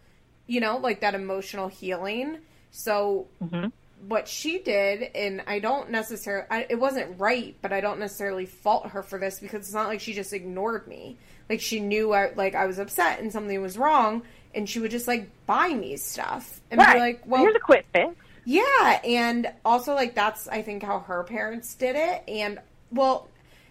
you 0.48 0.60
know, 0.62 0.78
like 0.78 1.02
that 1.02 1.16
emotional 1.16 1.68
healing. 1.68 2.40
So 2.72 3.28
mm-hmm 3.44 3.68
what 4.08 4.28
she 4.28 4.60
did, 4.60 5.12
and 5.16 5.44
I 5.48 5.60
don't 5.60 5.92
necessarily, 5.92 6.48
I, 6.50 6.66
it 6.70 6.80
wasn't 6.80 7.20
right, 7.20 7.56
but 7.62 7.72
I 7.72 7.82
don't 7.82 8.00
necessarily 8.00 8.46
fault 8.46 8.88
her 8.88 9.04
for 9.04 9.20
this 9.20 9.40
because 9.40 9.62
it's 9.62 9.74
not 9.74 9.88
like 9.88 10.02
she 10.02 10.14
just 10.14 10.34
ignored 10.34 10.88
me. 10.88 11.18
Like 11.50 11.62
she 11.62 11.80
knew 11.80 12.14
I, 12.14 12.34
like 12.34 12.56
I 12.56 12.66
was 12.66 12.80
upset 12.80 13.20
and 13.20 13.32
something 13.32 13.62
was 13.62 13.78
wrong, 13.78 14.24
and 14.56 14.68
she 14.70 14.80
would 14.80 14.92
just 14.92 15.08
like 15.08 15.30
buy 15.46 15.70
me 15.70 15.98
stuff 15.98 16.62
and 16.72 16.80
right. 16.80 16.94
be 16.94 17.00
like, 17.00 17.24
"Well, 17.26 17.42
here's 17.42 17.56
a 17.56 17.60
quick 17.60 17.86
fix." 17.94 18.16
Yeah, 18.46 19.00
and 19.04 19.52
also 19.64 19.94
like 19.94 20.16
that's 20.16 20.48
I 20.48 20.62
think 20.62 20.84
how 20.84 21.00
her 21.00 21.24
parents 21.24 21.74
did 21.76 21.96
it, 21.96 22.24
and 22.28 22.60
well, 22.92 23.28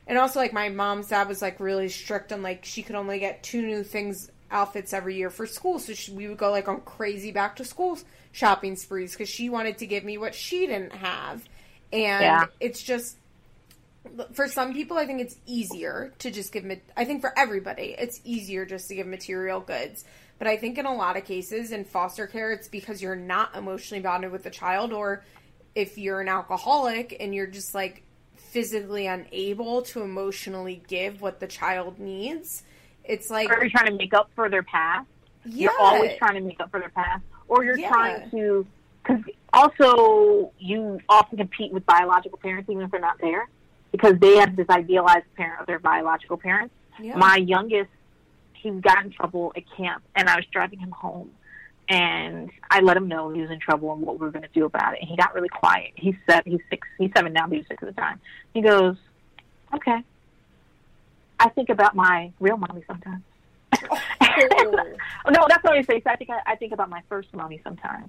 and 0.06 0.18
also 0.18 0.40
like 0.40 0.52
my 0.52 0.68
mom's 0.68 1.08
dad 1.08 1.26
was 1.26 1.42
like 1.42 1.58
really 1.58 1.88
strict 1.88 2.32
on 2.32 2.42
like 2.42 2.64
she 2.64 2.82
could 2.82 2.96
only 2.96 3.18
get 3.18 3.42
two 3.42 3.62
new 3.62 3.82
things 3.82 4.30
outfits 4.50 4.92
every 4.92 5.16
year 5.16 5.30
for 5.30 5.46
school, 5.46 5.78
so 5.78 5.94
she, 5.94 6.12
we 6.12 6.28
would 6.28 6.38
go 6.38 6.50
like 6.50 6.68
on 6.68 6.82
crazy 6.82 7.32
back 7.32 7.56
to 7.56 7.64
school 7.64 7.98
shopping 8.32 8.76
sprees 8.76 9.12
because 9.12 9.28
she 9.28 9.48
wanted 9.48 9.78
to 9.78 9.86
give 9.86 10.04
me 10.04 10.18
what 10.18 10.34
she 10.34 10.66
didn't 10.66 10.92
have. 10.92 11.44
And 11.92 12.22
yeah. 12.22 12.46
it's 12.60 12.82
just 12.82 13.16
for 14.32 14.48
some 14.48 14.72
people 14.72 14.96
I 14.96 15.06
think 15.06 15.20
it's 15.20 15.36
easier 15.46 16.12
to 16.20 16.30
just 16.30 16.52
give 16.52 16.64
I 16.96 17.04
think 17.04 17.20
for 17.20 17.38
everybody 17.38 17.94
it's 17.98 18.20
easier 18.24 18.64
just 18.64 18.88
to 18.88 18.94
give 18.94 19.06
material 19.06 19.60
goods. 19.60 20.04
But 20.38 20.46
I 20.46 20.56
think 20.56 20.78
in 20.78 20.86
a 20.86 20.94
lot 20.94 21.16
of 21.16 21.24
cases 21.24 21.72
in 21.72 21.84
foster 21.84 22.26
care 22.26 22.52
it's 22.52 22.68
because 22.68 23.02
you're 23.02 23.16
not 23.16 23.54
emotionally 23.54 24.02
bonded 24.02 24.32
with 24.32 24.42
the 24.42 24.50
child 24.50 24.92
or 24.92 25.24
if 25.74 25.98
you're 25.98 26.20
an 26.20 26.28
alcoholic 26.28 27.16
and 27.20 27.34
you're 27.34 27.46
just 27.46 27.74
like 27.74 28.02
physically 28.36 29.06
unable 29.06 29.82
to 29.82 30.02
emotionally 30.02 30.82
give 30.88 31.20
what 31.20 31.40
the 31.40 31.46
child 31.46 31.98
needs. 31.98 32.62
It's 33.04 33.30
like 33.30 33.50
or 33.50 33.60
you're 33.60 33.70
trying 33.70 33.90
to 33.90 33.96
make 33.96 34.14
up 34.14 34.30
for 34.34 34.48
their 34.48 34.62
past. 34.62 35.06
Yeah. 35.44 35.70
You're 35.70 35.80
always 35.80 36.16
trying 36.18 36.34
to 36.34 36.40
make 36.40 36.60
up 36.60 36.70
for 36.70 36.80
their 36.80 36.90
past 36.90 37.22
or 37.50 37.64
you're 37.64 37.78
yeah. 37.78 37.88
trying 37.88 38.30
to 38.30 38.66
because 39.02 39.22
also 39.52 40.52
you 40.58 41.00
often 41.08 41.36
compete 41.36 41.72
with 41.72 41.84
biological 41.84 42.38
parents 42.38 42.70
even 42.70 42.84
if 42.84 42.90
they're 42.90 43.00
not 43.00 43.18
there 43.20 43.48
because 43.92 44.14
they 44.20 44.36
have 44.36 44.56
this 44.56 44.68
idealized 44.70 45.26
parent 45.36 45.60
of 45.60 45.66
their 45.66 45.80
biological 45.80 46.36
parents. 46.36 46.72
Yeah. 47.00 47.16
My 47.16 47.36
youngest, 47.36 47.90
he 48.54 48.70
got 48.70 49.04
in 49.04 49.10
trouble 49.10 49.52
at 49.56 49.64
camp, 49.76 50.04
and 50.14 50.28
I 50.28 50.36
was 50.36 50.44
driving 50.52 50.78
him 50.78 50.92
home, 50.92 51.30
and 51.88 52.50
I 52.70 52.80
let 52.80 52.96
him 52.96 53.08
know 53.08 53.30
he 53.30 53.40
was 53.40 53.50
in 53.50 53.58
trouble 53.58 53.92
and 53.92 54.02
what 54.02 54.20
we 54.20 54.26
were 54.26 54.30
going 54.30 54.42
to 54.42 54.48
do 54.54 54.64
about 54.64 54.94
it. 54.94 55.00
And 55.00 55.08
he 55.08 55.16
got 55.16 55.34
really 55.34 55.48
quiet. 55.48 55.90
He's 55.96 56.14
seven, 56.28 56.52
he's 56.52 56.60
six, 56.68 56.86
he's 56.98 57.10
seven 57.16 57.32
now, 57.32 57.46
but 57.46 57.54
he 57.54 57.58
was 57.58 57.66
six 57.66 57.82
at 57.82 57.88
the 57.94 58.00
time. 58.00 58.20
He 58.54 58.60
goes, 58.60 58.96
"Okay, 59.74 60.04
I 61.40 61.48
think 61.48 61.68
about 61.68 61.96
my 61.96 62.32
real 62.38 62.58
mommy 62.58 62.84
sometimes." 62.86 63.22
Oh. 63.72 64.00
no, 65.30 65.46
that's 65.48 65.62
what 65.64 65.76
he 65.76 65.82
says. 65.84 66.02
I 66.06 66.16
think 66.16 66.30
I, 66.30 66.40
I 66.46 66.56
think 66.56 66.72
about 66.72 66.88
my 66.88 67.02
first 67.08 67.32
mommy 67.34 67.60
sometimes. 67.62 68.08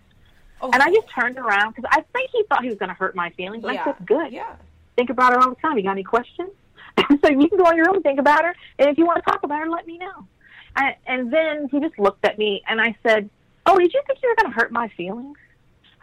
Oh. 0.62 0.70
And 0.72 0.82
I 0.82 0.92
just 0.92 1.08
turned 1.10 1.38
around 1.38 1.76
because 1.76 1.90
I 1.92 2.04
think 2.14 2.30
he 2.32 2.44
thought 2.44 2.64
he 2.64 2.70
was 2.70 2.78
going 2.78 2.90
to 2.90 2.96
hurt 2.96 3.16
my 3.16 3.30
feelings. 3.32 3.64
Yeah. 3.64 3.82
I 3.82 3.84
said, 3.84 4.06
"Good. 4.06 4.32
Yeah. 4.32 4.56
Think 4.96 5.10
about 5.10 5.34
her 5.34 5.40
all 5.40 5.50
the 5.50 5.56
time. 5.56 5.78
You 5.78 5.84
got 5.84 5.92
any 5.92 6.04
questions?" 6.04 6.52
so 7.24 7.30
you 7.30 7.48
can 7.48 7.58
go 7.58 7.66
on 7.66 7.78
your 7.78 7.90
own, 7.90 8.02
think 8.02 8.20
about 8.20 8.44
her, 8.44 8.54
and 8.78 8.90
if 8.90 8.98
you 8.98 9.06
want 9.06 9.24
to 9.24 9.32
talk 9.32 9.44
about 9.44 9.60
her, 9.60 9.70
let 9.70 9.88
me 9.88 9.98
know. 9.98 10.28
I, 10.76 10.96
and 11.08 11.32
then 11.32 11.70
he 11.72 11.80
just 11.80 11.98
looked 11.98 12.26
at 12.26 12.38
me, 12.38 12.62
and 12.68 12.82
I 12.82 12.96
said, 13.04 13.30
"Oh, 13.66 13.78
did 13.78 13.94
you 13.94 14.02
think 14.08 14.20
you 14.22 14.30
were 14.30 14.36
going 14.36 14.54
to 14.54 14.60
hurt 14.60 14.72
my 14.72 14.90
feelings?" 14.90 15.38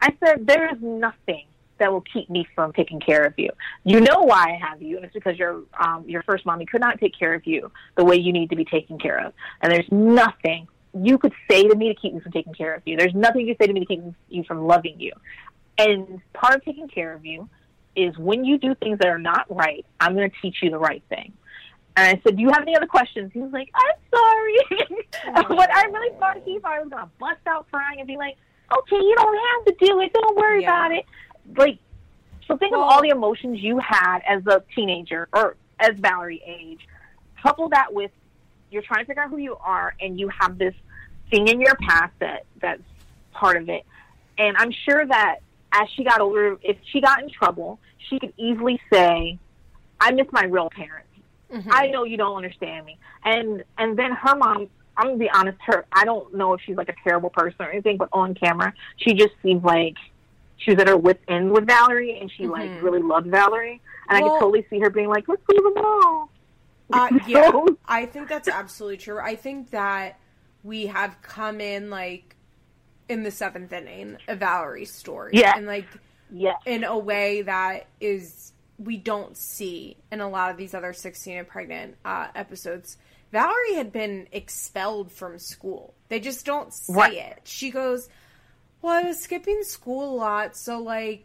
I 0.00 0.14
said, 0.24 0.46
"There 0.46 0.72
is 0.72 0.80
nothing 0.80 1.46
that 1.79 1.93
will 1.93 2.05
keep 2.12 2.29
me 2.29 2.47
from 2.55 2.72
taking 2.72 3.01
care 3.01 3.24
of 3.24 3.35
you. 3.37 3.51
You 3.85 4.01
know 4.01 4.22
why 4.22 4.53
I 4.53 4.68
have 4.68 4.83
you, 4.83 4.97
and 4.97 5.05
it's 5.05 5.14
because 5.14 5.39
your 5.39 5.62
um, 5.79 6.05
your 6.07 6.22
first 6.22 6.45
mommy 6.47 6.66
could 6.66 6.81
not 6.81 7.01
take 7.01 7.18
care 7.18 7.35
of 7.35 7.47
you 7.47 7.70
the 7.97 8.05
way 8.05 8.16
you 8.16 8.33
need 8.33 8.51
to 8.51 8.57
be 8.57 8.64
taken 8.64 8.99
care 8.99 9.18
of. 9.18 9.33
And 9.62 9.72
there's 9.72 9.91
nothing 9.91 10.68
you 10.95 11.18
could 11.18 11.33
say 11.51 11.64
to 11.64 11.76
me 11.76 11.89
to 11.89 11.95
keep 11.95 12.14
me 12.14 12.20
from 12.20 12.33
taking 12.33 12.55
care 12.55 12.74
of 12.74 12.83
you. 12.85 12.97
There's 12.97 13.14
nothing 13.14 13.43
you 13.43 13.55
could 13.55 13.64
say 13.64 13.66
to 13.66 13.72
me 13.72 13.81
to 13.81 13.87
keep 13.87 14.03
you 14.29 14.45
from 14.45 14.66
loving 14.66 14.99
you. 14.99 15.12
And 15.76 16.20
part 16.33 16.57
of 16.57 16.64
taking 16.64 16.89
care 16.89 17.12
of 17.12 17.24
you 17.24 17.49
is 17.95 18.16
when 18.18 18.45
you 18.45 18.59
do 18.59 18.74
things 18.74 18.99
that 18.99 19.09
are 19.09 19.18
not 19.18 19.47
right, 19.55 19.85
I'm 20.01 20.14
going 20.14 20.31
to 20.31 20.37
teach 20.41 20.57
you 20.62 20.70
the 20.70 20.79
right 20.79 21.03
thing. 21.09 21.33
And 21.97 22.07
I 22.07 22.20
said, 22.22 22.37
"Do 22.37 22.43
you 22.43 22.51
have 22.51 22.62
any 22.62 22.76
other 22.76 22.87
questions?" 22.87 23.33
He 23.33 23.41
was 23.41 23.53
like, 23.53 23.70
"I'm 23.74 23.99
sorry," 24.14 25.05
but 25.49 25.74
I 25.74 25.85
really 25.87 26.16
thought 26.18 26.41
he 26.45 26.59
thought 26.61 26.72
I 26.72 26.81
was 26.81 26.91
going 26.91 27.03
to 27.03 27.11
bust 27.18 27.41
out 27.47 27.66
crying 27.72 27.99
and 27.99 28.07
be 28.07 28.16
like, 28.16 28.37
"Okay, 28.72 28.97
you 28.97 29.14
don't 29.16 29.37
have 29.37 29.64
to 29.66 29.85
do 29.85 30.01
it. 30.01 30.12
Don't 30.12 30.37
worry 30.37 30.62
yeah. 30.62 30.87
about 30.87 30.93
it." 30.97 31.05
Like 31.57 31.78
so 32.46 32.57
think 32.57 32.74
of 32.74 32.80
all 32.80 33.03
the 33.03 33.11
emotions 33.11 33.61
you 33.61 33.78
had 33.78 34.20
as 34.26 34.46
a 34.46 34.62
teenager 34.74 35.28
or 35.32 35.57
as 35.78 35.92
Valerie 35.99 36.42
age. 36.44 36.80
Couple 37.42 37.68
that 37.68 37.92
with 37.92 38.11
you're 38.70 38.82
trying 38.82 39.01
to 39.01 39.07
figure 39.07 39.22
out 39.22 39.30
who 39.30 39.36
you 39.36 39.57
are 39.57 39.94
and 40.01 40.18
you 40.18 40.28
have 40.28 40.59
this 40.59 40.74
thing 41.30 41.49
in 41.49 41.61
your 41.61 41.76
past 41.76 42.12
that 42.20 42.44
that's 42.61 42.82
part 43.32 43.57
of 43.57 43.68
it. 43.68 43.84
And 44.38 44.57
I'm 44.57 44.72
sure 44.72 45.07
that 45.07 45.38
as 45.72 45.88
she 45.94 46.05
got 46.05 46.20
older, 46.20 46.59
if 46.62 46.76
she 46.90 47.01
got 47.01 47.22
in 47.22 47.30
trouble, 47.30 47.78
she 48.09 48.18
could 48.18 48.32
easily 48.36 48.80
say, 48.92 49.38
I 50.01 50.12
miss 50.12 50.26
my 50.32 50.44
real 50.44 50.70
parents. 50.70 51.09
Mm-hmm. 51.53 51.70
I 51.70 51.88
know 51.88 52.05
you 52.05 52.16
don't 52.16 52.36
understand 52.36 52.86
me. 52.86 52.99
And 53.24 53.64
and 53.76 53.99
then 53.99 54.12
her 54.12 54.36
mom 54.36 54.68
I'm 54.96 55.07
gonna 55.07 55.18
be 55.18 55.30
honest, 55.30 55.59
her 55.66 55.86
I 55.92 56.05
don't 56.05 56.34
know 56.34 56.55
if 56.55 56.61
she's 56.62 56.76
like 56.76 56.88
a 56.88 56.94
terrible 57.05 57.30
person 57.30 57.57
or 57.61 57.70
anything, 57.70 57.99
but 57.99 58.09
on 58.12 58.34
camera 58.34 58.72
she 58.96 59.14
just 59.14 59.32
seems 59.42 59.62
like 59.62 59.96
she 60.59 60.72
was 60.72 60.80
at 60.80 60.88
her 60.88 60.96
wit's 60.96 61.22
end 61.28 61.50
with 61.50 61.66
Valerie, 61.66 62.18
and 62.20 62.30
she 62.30 62.42
mm-hmm. 62.42 62.52
like 62.52 62.82
really 62.82 63.00
loved 63.00 63.28
Valerie, 63.28 63.80
and 64.09 64.22
well, 64.22 64.32
I 64.32 64.34
could 64.34 64.40
totally 64.40 64.66
see 64.68 64.78
her 64.80 64.90
being 64.90 65.09
like, 65.09 65.28
"Let's 65.28 65.42
leave 65.48 65.62
them 65.62 65.84
all." 65.84 66.30
Uh, 66.92 67.09
yeah, 67.26 67.50
I 67.86 68.06
think 68.06 68.28
that's 68.28 68.48
absolutely 68.48 68.98
true. 68.98 69.20
I 69.20 69.36
think 69.36 69.70
that 69.70 70.18
we 70.64 70.86
have 70.86 71.20
come 71.22 71.61
in 71.61 71.90
like 71.90 72.36
in 73.09 73.22
the 73.22 73.30
seventh 73.30 73.72
inning 73.72 74.18
of 74.26 74.40
Valerie's 74.40 74.92
story, 74.92 75.32
yeah, 75.34 75.56
and 75.56 75.66
like 75.66 75.86
yeah, 76.32 76.56
in 76.66 76.84
a 76.84 76.98
way 76.98 77.42
that 77.42 77.86
is 78.00 78.52
we 78.78 78.96
don't 78.96 79.36
see 79.36 79.96
in 80.12 80.20
a 80.20 80.28
lot 80.28 80.50
of 80.50 80.56
these 80.56 80.74
other 80.74 80.92
sixteen 80.92 81.38
and 81.38 81.48
pregnant 81.48 81.96
uh, 82.04 82.28
episodes. 82.34 82.96
Valerie 83.30 83.74
had 83.74 83.92
been 83.92 84.26
expelled 84.32 85.12
from 85.12 85.38
school. 85.38 85.92
They 86.09 86.18
just 86.18 86.46
don't 86.46 86.72
say 86.72 86.94
right. 86.94 87.12
it. 87.12 87.40
She 87.44 87.70
goes, 87.70 88.09
well, 88.83 88.95
I 88.95 89.03
was 89.09 89.20
skipping 89.20 89.62
school 89.62 90.11
a 90.11 90.16
lot, 90.16 90.57
so 90.57 90.79
like, 90.79 91.24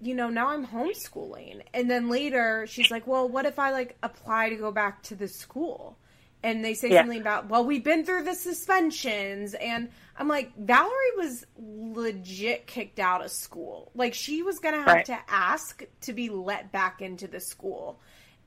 you 0.00 0.14
know, 0.14 0.28
now 0.30 0.48
I'm 0.48 0.66
homeschooling. 0.66 1.62
And 1.72 1.90
then 1.90 2.08
later 2.08 2.66
she's 2.66 2.90
like, 2.90 3.06
well, 3.06 3.28
what 3.28 3.46
if 3.46 3.58
I 3.58 3.70
like 3.70 3.96
apply 4.02 4.48
to 4.48 4.56
go 4.56 4.72
back 4.72 5.02
to 5.04 5.14
the 5.14 5.28
school? 5.28 5.96
And 6.42 6.64
they 6.64 6.74
say 6.74 6.90
yeah. 6.90 7.02
something 7.02 7.20
about, 7.20 7.48
well, 7.48 7.64
we've 7.64 7.84
been 7.84 8.04
through 8.04 8.24
the 8.24 8.34
suspensions. 8.34 9.54
And 9.54 9.90
I'm 10.16 10.26
like, 10.26 10.56
Valerie 10.58 11.16
was 11.16 11.46
legit 11.56 12.66
kicked 12.66 12.98
out 12.98 13.24
of 13.24 13.30
school. 13.30 13.92
Like, 13.94 14.12
she 14.12 14.42
was 14.42 14.58
going 14.58 14.74
to 14.74 14.80
have 14.80 14.88
right. 14.88 15.04
to 15.04 15.18
ask 15.28 15.84
to 16.00 16.12
be 16.12 16.30
let 16.30 16.72
back 16.72 17.00
into 17.00 17.28
the 17.28 17.38
school. 17.38 18.00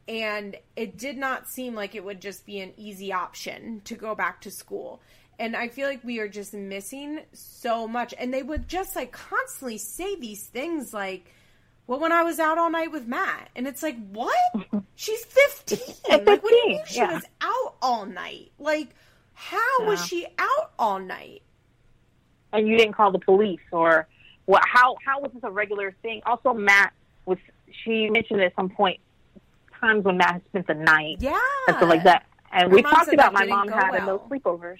and 0.07 0.55
it 0.75 0.97
did 0.97 1.17
not 1.17 1.47
seem 1.47 1.73
like 1.73 1.95
it 1.95 2.03
would 2.03 2.21
just 2.21 2.45
be 2.45 2.59
an 2.59 2.73
easy 2.77 3.11
option 3.11 3.81
to 3.85 3.95
go 3.95 4.13
back 4.13 4.41
to 4.41 4.51
school. 4.51 5.01
And 5.37 5.55
I 5.55 5.67
feel 5.67 5.87
like 5.87 6.03
we 6.03 6.19
are 6.19 6.27
just 6.27 6.53
missing 6.53 7.21
so 7.33 7.87
much. 7.87 8.13
And 8.17 8.33
they 8.33 8.43
would 8.43 8.67
just 8.67 8.95
like 8.95 9.11
constantly 9.11 9.77
say 9.77 10.15
these 10.15 10.45
things 10.47 10.93
like, 10.93 11.31
well, 11.87 11.99
when 11.99 12.11
I 12.11 12.23
was 12.23 12.39
out 12.39 12.57
all 12.57 12.69
night 12.71 12.91
with 12.91 13.07
Matt. 13.07 13.49
And 13.55 13.67
it's 13.67 13.83
like, 13.83 13.97
what? 14.11 14.35
She's 14.95 15.23
15. 15.25 15.77
Like, 16.09 16.25
what 16.25 16.41
do 16.49 16.55
you 16.55 16.67
mean 16.69 16.81
she 16.87 16.97
yeah. 16.97 17.13
was 17.13 17.23
out 17.41 17.75
all 17.81 18.05
night? 18.05 18.51
Like, 18.57 18.95
how 19.33 19.85
was 19.85 20.05
she 20.05 20.25
out 20.37 20.71
all 20.79 20.99
night? 20.99 21.41
and 22.55 22.67
you 22.67 22.77
didn't 22.77 22.93
call 22.93 23.11
the 23.11 23.19
police 23.19 23.59
or 23.71 24.07
what 24.45 24.63
how 24.65 24.95
how 25.05 25.19
was 25.19 25.31
this 25.33 25.43
a 25.43 25.51
regular 25.51 25.93
thing 26.01 26.21
also 26.25 26.53
matt 26.53 26.93
was 27.25 27.37
she 27.83 28.09
mentioned 28.09 28.41
at 28.41 28.55
some 28.55 28.69
point 28.69 28.99
times 29.79 30.03
when 30.05 30.17
matt 30.17 30.33
had 30.33 30.45
spent 30.45 30.67
the 30.67 30.73
night 30.73 31.17
Yeah. 31.19 31.39
and 31.67 31.77
stuff 31.77 31.89
like 31.89 32.03
that 32.03 32.25
and 32.51 32.71
we 32.71 32.81
talked 32.81 33.11
about 33.13 33.33
my 33.33 33.45
mom 33.45 33.67
having 33.67 34.05
well. 34.05 34.23
no 34.29 34.37
sleepovers 34.37 34.79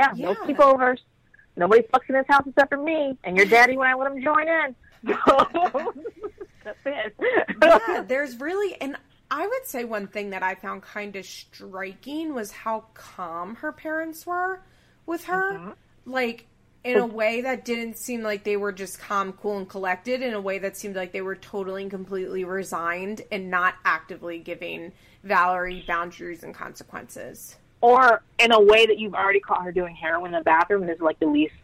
yeah, 0.00 0.12
no 0.16 0.30
Yeah. 0.30 0.46
sleepovers 0.46 0.98
nobody 1.56 1.82
fucks 1.82 2.08
in 2.08 2.14
this 2.14 2.26
house 2.28 2.42
except 2.46 2.70
for 2.70 2.82
me 2.82 3.16
and 3.24 3.36
your 3.36 3.46
daddy 3.46 3.76
when 3.76 3.88
i 3.88 3.94
let 3.94 4.10
him 4.10 4.22
join 4.22 4.48
in 4.48 4.74
that's 6.64 6.78
it 6.86 7.14
yeah, 7.62 8.02
there's 8.08 8.38
really, 8.40 8.80
and 8.80 8.96
I 9.30 9.46
would 9.46 9.64
say 9.66 9.84
one 9.84 10.06
thing 10.08 10.30
that 10.30 10.42
I 10.42 10.54
found 10.54 10.82
kind 10.82 11.14
of 11.16 11.24
striking 11.24 12.34
was 12.34 12.50
how 12.50 12.84
calm 12.94 13.54
her 13.56 13.72
parents 13.72 14.26
were 14.26 14.60
with 15.06 15.24
her. 15.24 15.52
Mhm. 15.52 15.74
Like, 16.06 16.46
in 16.82 16.96
a 16.98 17.06
way 17.06 17.42
that 17.42 17.64
didn't 17.64 17.96
seem 17.98 18.22
like 18.22 18.42
they 18.42 18.56
were 18.56 18.72
just 18.72 18.98
calm, 18.98 19.32
cool, 19.34 19.58
and 19.58 19.68
collected, 19.68 20.22
in 20.22 20.32
a 20.34 20.40
way 20.40 20.58
that 20.58 20.76
seemed 20.76 20.96
like 20.96 21.12
they 21.12 21.20
were 21.20 21.36
totally 21.36 21.82
and 21.82 21.90
completely 21.90 22.44
resigned 22.44 23.22
and 23.30 23.50
not 23.50 23.74
actively 23.84 24.38
giving 24.38 24.92
Valerie 25.22 25.84
boundaries 25.86 26.42
and 26.42 26.54
consequences. 26.54 27.56
Or 27.80 28.22
in 28.38 28.52
a 28.52 28.60
way 28.60 28.86
that 28.86 28.98
you've 28.98 29.14
already 29.14 29.40
caught 29.40 29.62
her 29.64 29.72
doing 29.72 29.94
heroin 29.94 30.34
in 30.34 30.38
the 30.40 30.44
bathroom 30.44 30.82
and 30.82 30.90
this 30.90 30.96
is 30.96 31.02
like 31.02 31.18
the 31.18 31.26
least 31.26 31.54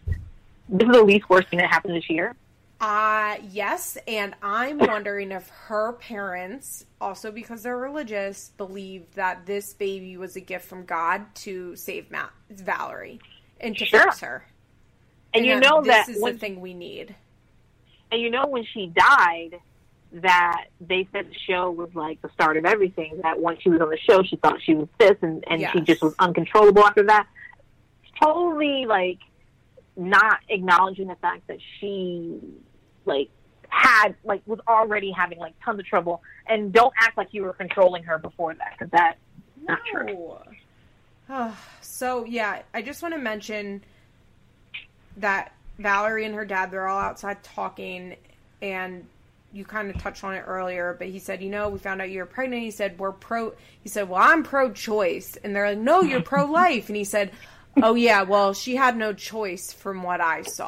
this 0.69 0.89
is 0.89 0.95
the 0.95 1.03
least 1.03 1.29
worst 1.29 1.49
thing 1.49 1.59
that 1.59 1.71
happened 1.71 1.95
this 1.95 2.09
year 2.11 2.35
Uh, 2.81 3.37
yes, 3.51 3.97
and 4.07 4.35
I'm 4.43 4.77
wondering 4.79 5.33
if 5.33 5.49
her 5.49 5.93
parents, 5.95 6.85
also 7.01 7.33
because 7.33 7.63
they're 7.63 7.79
religious, 7.79 8.51
believe 8.59 9.15
that 9.15 9.47
this 9.47 9.73
baby 9.73 10.19
was 10.19 10.37
a 10.37 10.41
gift 10.41 10.67
from 10.67 10.85
God 10.85 11.23
to 11.37 11.75
save 11.77 12.11
Ma- 12.11 12.29
Valerie 12.51 13.19
and 13.63 13.75
to 13.79 13.87
Sure. 13.87 14.01
fix 14.03 14.21
her. 14.21 14.47
and, 15.33 15.47
you 15.47 15.55
that 15.55 15.63
know 15.63 15.81
this 15.81 16.07
that 16.07 16.09
is 16.11 16.23
when 16.23 16.35
the 16.35 16.39
thing 16.39 16.61
we 16.61 16.75
need. 16.75 17.15
And 18.13 18.21
you 18.21 18.31
know 18.31 18.47
when 18.47 18.65
she 18.65 18.89
died, 18.89 19.59
that 20.23 20.67
they 20.81 21.07
said 21.13 21.29
the 21.29 21.35
show 21.47 21.71
was 21.71 21.91
like 21.95 22.21
the 22.23 22.31
start 22.31 22.57
of 22.57 22.65
everything. 22.65 23.21
That 23.23 23.39
once 23.39 23.61
she 23.63 23.69
was 23.69 23.81
on 23.81 23.91
the 23.91 23.99
show, 23.99 24.23
she 24.23 24.37
thought 24.37 24.61
she 24.63 24.75
was 24.75 24.89
this, 24.99 25.17
and 25.23 25.45
and 25.47 25.67
she 25.73 25.81
just 25.81 26.03
was 26.03 26.15
uncontrollable 26.19 26.85
after 26.85 27.03
that. 27.05 27.27
Totally 28.23 28.87
like 28.87 29.19
not 29.97 30.41
acknowledging 30.49 31.09
the 31.09 31.17
fact 31.17 31.47
that 31.49 31.59
she 31.79 32.39
like 33.05 33.29
had 33.69 34.15
like 34.25 34.43
was 34.47 34.61
already 34.67 35.11
having 35.11 35.39
like 35.39 35.55
tons 35.65 35.79
of 35.79 35.87
trouble. 35.87 36.23
And 36.47 36.73
don't 36.73 36.95
act 37.01 37.17
like 37.17 37.29
you 37.33 37.43
were 37.43 37.53
controlling 37.53 38.05
her 38.05 38.19
before 38.19 38.55
that, 38.55 38.75
because 38.79 38.91
that's 38.91 39.19
not 39.67 39.81
true. 39.93 40.39
Oh, 41.29 41.59
so 41.83 42.25
yeah, 42.25 42.63
I 42.73 42.83
just 42.83 43.03
want 43.03 43.15
to 43.15 43.21
mention 43.21 43.85
that 45.19 45.53
Valerie 45.79 46.25
and 46.25 46.35
her 46.35 46.47
dad 46.47 46.71
they're 46.71 46.89
all 46.89 46.99
outside 46.99 47.43
talking 47.43 48.17
and 48.63 49.07
you 49.57 49.65
kind 49.65 49.91
of 49.91 50.01
touched 50.01 50.23
on 50.23 50.35
it 50.35 50.45
earlier, 50.47 50.95
but 50.99 51.09
he 51.09 51.19
said, 51.19 51.43
you 51.43 51.49
know, 51.49 51.71
we 51.71 51.79
found 51.79 52.03
out 52.03 52.11
you 52.11 52.19
were 52.19 52.27
pregnant. 52.27 52.63
He 52.63 52.71
said, 52.71 52.99
we're 52.99 53.13
pro. 53.13 53.55
He 53.83 53.89
said, 53.89 54.09
well, 54.09 54.21
I'm 54.23 54.43
pro 54.43 54.71
choice. 54.71 55.37
And 55.43 55.57
they're 55.57 55.71
like, 55.71 55.79
no, 55.79 56.03
you're 56.03 56.21
pro 56.23 56.45
life. 56.45 56.89
And 56.89 56.97
he 56.97 57.05
said, 57.05 57.33
oh, 57.83 57.95
yeah, 57.95 58.23
well, 58.23 58.53
she 58.53 58.77
had 58.77 58.97
no 58.97 59.13
choice 59.15 59.73
from 59.73 60.03
what 60.03 60.21
I 60.21 60.43
saw. 60.43 60.67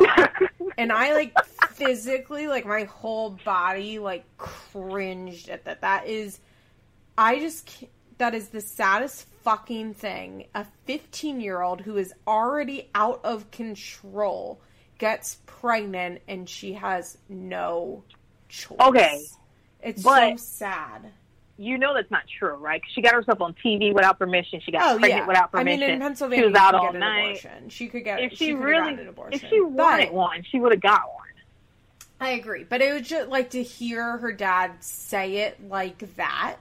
And 0.78 0.92
I 0.92 1.12
like 1.12 1.36
physically, 1.72 2.46
like 2.46 2.64
my 2.64 2.84
whole 2.84 3.30
body, 3.44 3.98
like 3.98 4.24
cringed 4.38 5.48
at 5.48 5.64
that. 5.64 5.82
That 5.82 6.06
is, 6.06 6.38
I 7.16 7.40
just, 7.40 7.84
that 8.18 8.34
is 8.34 8.48
the 8.48 8.60
saddest 8.60 9.26
fucking 9.42 9.94
thing. 9.94 10.46
A 10.54 10.64
15 10.86 11.40
year 11.40 11.60
old 11.60 11.80
who 11.80 11.96
is 11.96 12.14
already 12.26 12.88
out 12.94 13.20
of 13.24 13.50
control 13.50 14.60
gets 14.98 15.38
pregnant 15.46 16.20
and 16.28 16.48
she 16.48 16.74
has 16.74 17.18
no 17.28 18.02
choice. 18.48 18.76
Okay, 18.80 19.24
It's 19.82 20.02
but- 20.02 20.38
so 20.38 20.44
sad. 20.44 21.12
You 21.60 21.76
know 21.76 21.92
that's 21.92 22.10
not 22.12 22.22
true, 22.38 22.54
right? 22.54 22.80
she 22.94 23.02
got 23.02 23.14
herself 23.14 23.40
on 23.40 23.52
TV 23.54 23.92
without 23.92 24.16
permission. 24.16 24.60
She 24.60 24.70
got 24.70 24.82
Oh 24.94 24.98
pregnant 25.00 25.22
yeah, 25.22 25.26
without 25.26 25.48
I 25.52 25.58
permission. 25.58 25.80
mean 25.80 25.90
in 25.90 26.00
Pennsylvania, 26.00 26.44
she 26.44 26.50
was 26.52 26.56
out 26.56 26.74
all 26.76 26.86
could 26.86 26.92
get 26.92 26.94
an 26.94 27.00
night. 27.00 27.28
abortion. 27.44 27.68
She 27.68 27.88
could 27.88 28.04
get 28.04 28.20
if 28.20 28.30
she, 28.32 28.36
she 28.36 28.54
really, 28.54 28.92
an 28.92 29.08
abortion. 29.08 29.40
if 29.42 29.50
she 29.50 29.60
wanted 29.60 30.06
But- 30.06 30.14
one, 30.14 30.42
she 30.44 30.60
would 30.60 30.70
have 30.70 30.80
got 30.80 31.02
one. 31.08 31.26
I 32.20 32.30
agree, 32.30 32.62
but 32.64 32.80
it 32.80 32.92
was 32.92 33.02
just 33.08 33.28
like 33.28 33.50
to 33.50 33.62
hear 33.62 34.18
her 34.18 34.30
dad 34.32 34.72
say 34.84 35.38
it 35.38 35.68
like 35.68 35.98
that, 36.16 36.56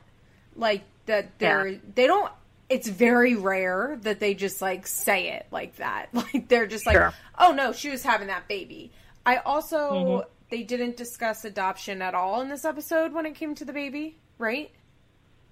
like 0.56 0.82
that 1.06 1.38
they're 1.38 1.80
they 1.94 2.08
don't. 2.08 2.32
It's 2.70 2.88
very 2.88 3.36
rare 3.36 3.98
that 4.02 4.20
they 4.20 4.34
just 4.34 4.62
like 4.64 4.88
say 4.88 5.30
it 5.34 5.46
like 5.52 5.76
that. 5.78 6.08
Like 6.14 6.48
they're 6.48 6.68
just 6.68 6.86
like, 6.88 6.96
Sure. 6.96 7.14
oh 7.38 7.54
no, 7.54 7.72
she 7.72 7.90
was 7.92 8.02
having 8.04 8.28
that 8.28 8.48
baby. 8.48 8.92
I 9.28 9.38
also 9.38 9.78
Mhm. 9.92 10.26
They 10.50 10.64
didn't 10.64 10.98
discuss 10.98 11.46
adoption 11.46 12.02
at 12.02 12.14
all 12.16 12.42
in 12.42 12.50
this 12.50 12.66
episode 12.66 13.14
when 13.14 13.26
it 13.26 13.36
came 13.36 13.54
to 13.56 13.66
the 13.66 13.74
baby, 13.74 14.18
right? 14.38 14.72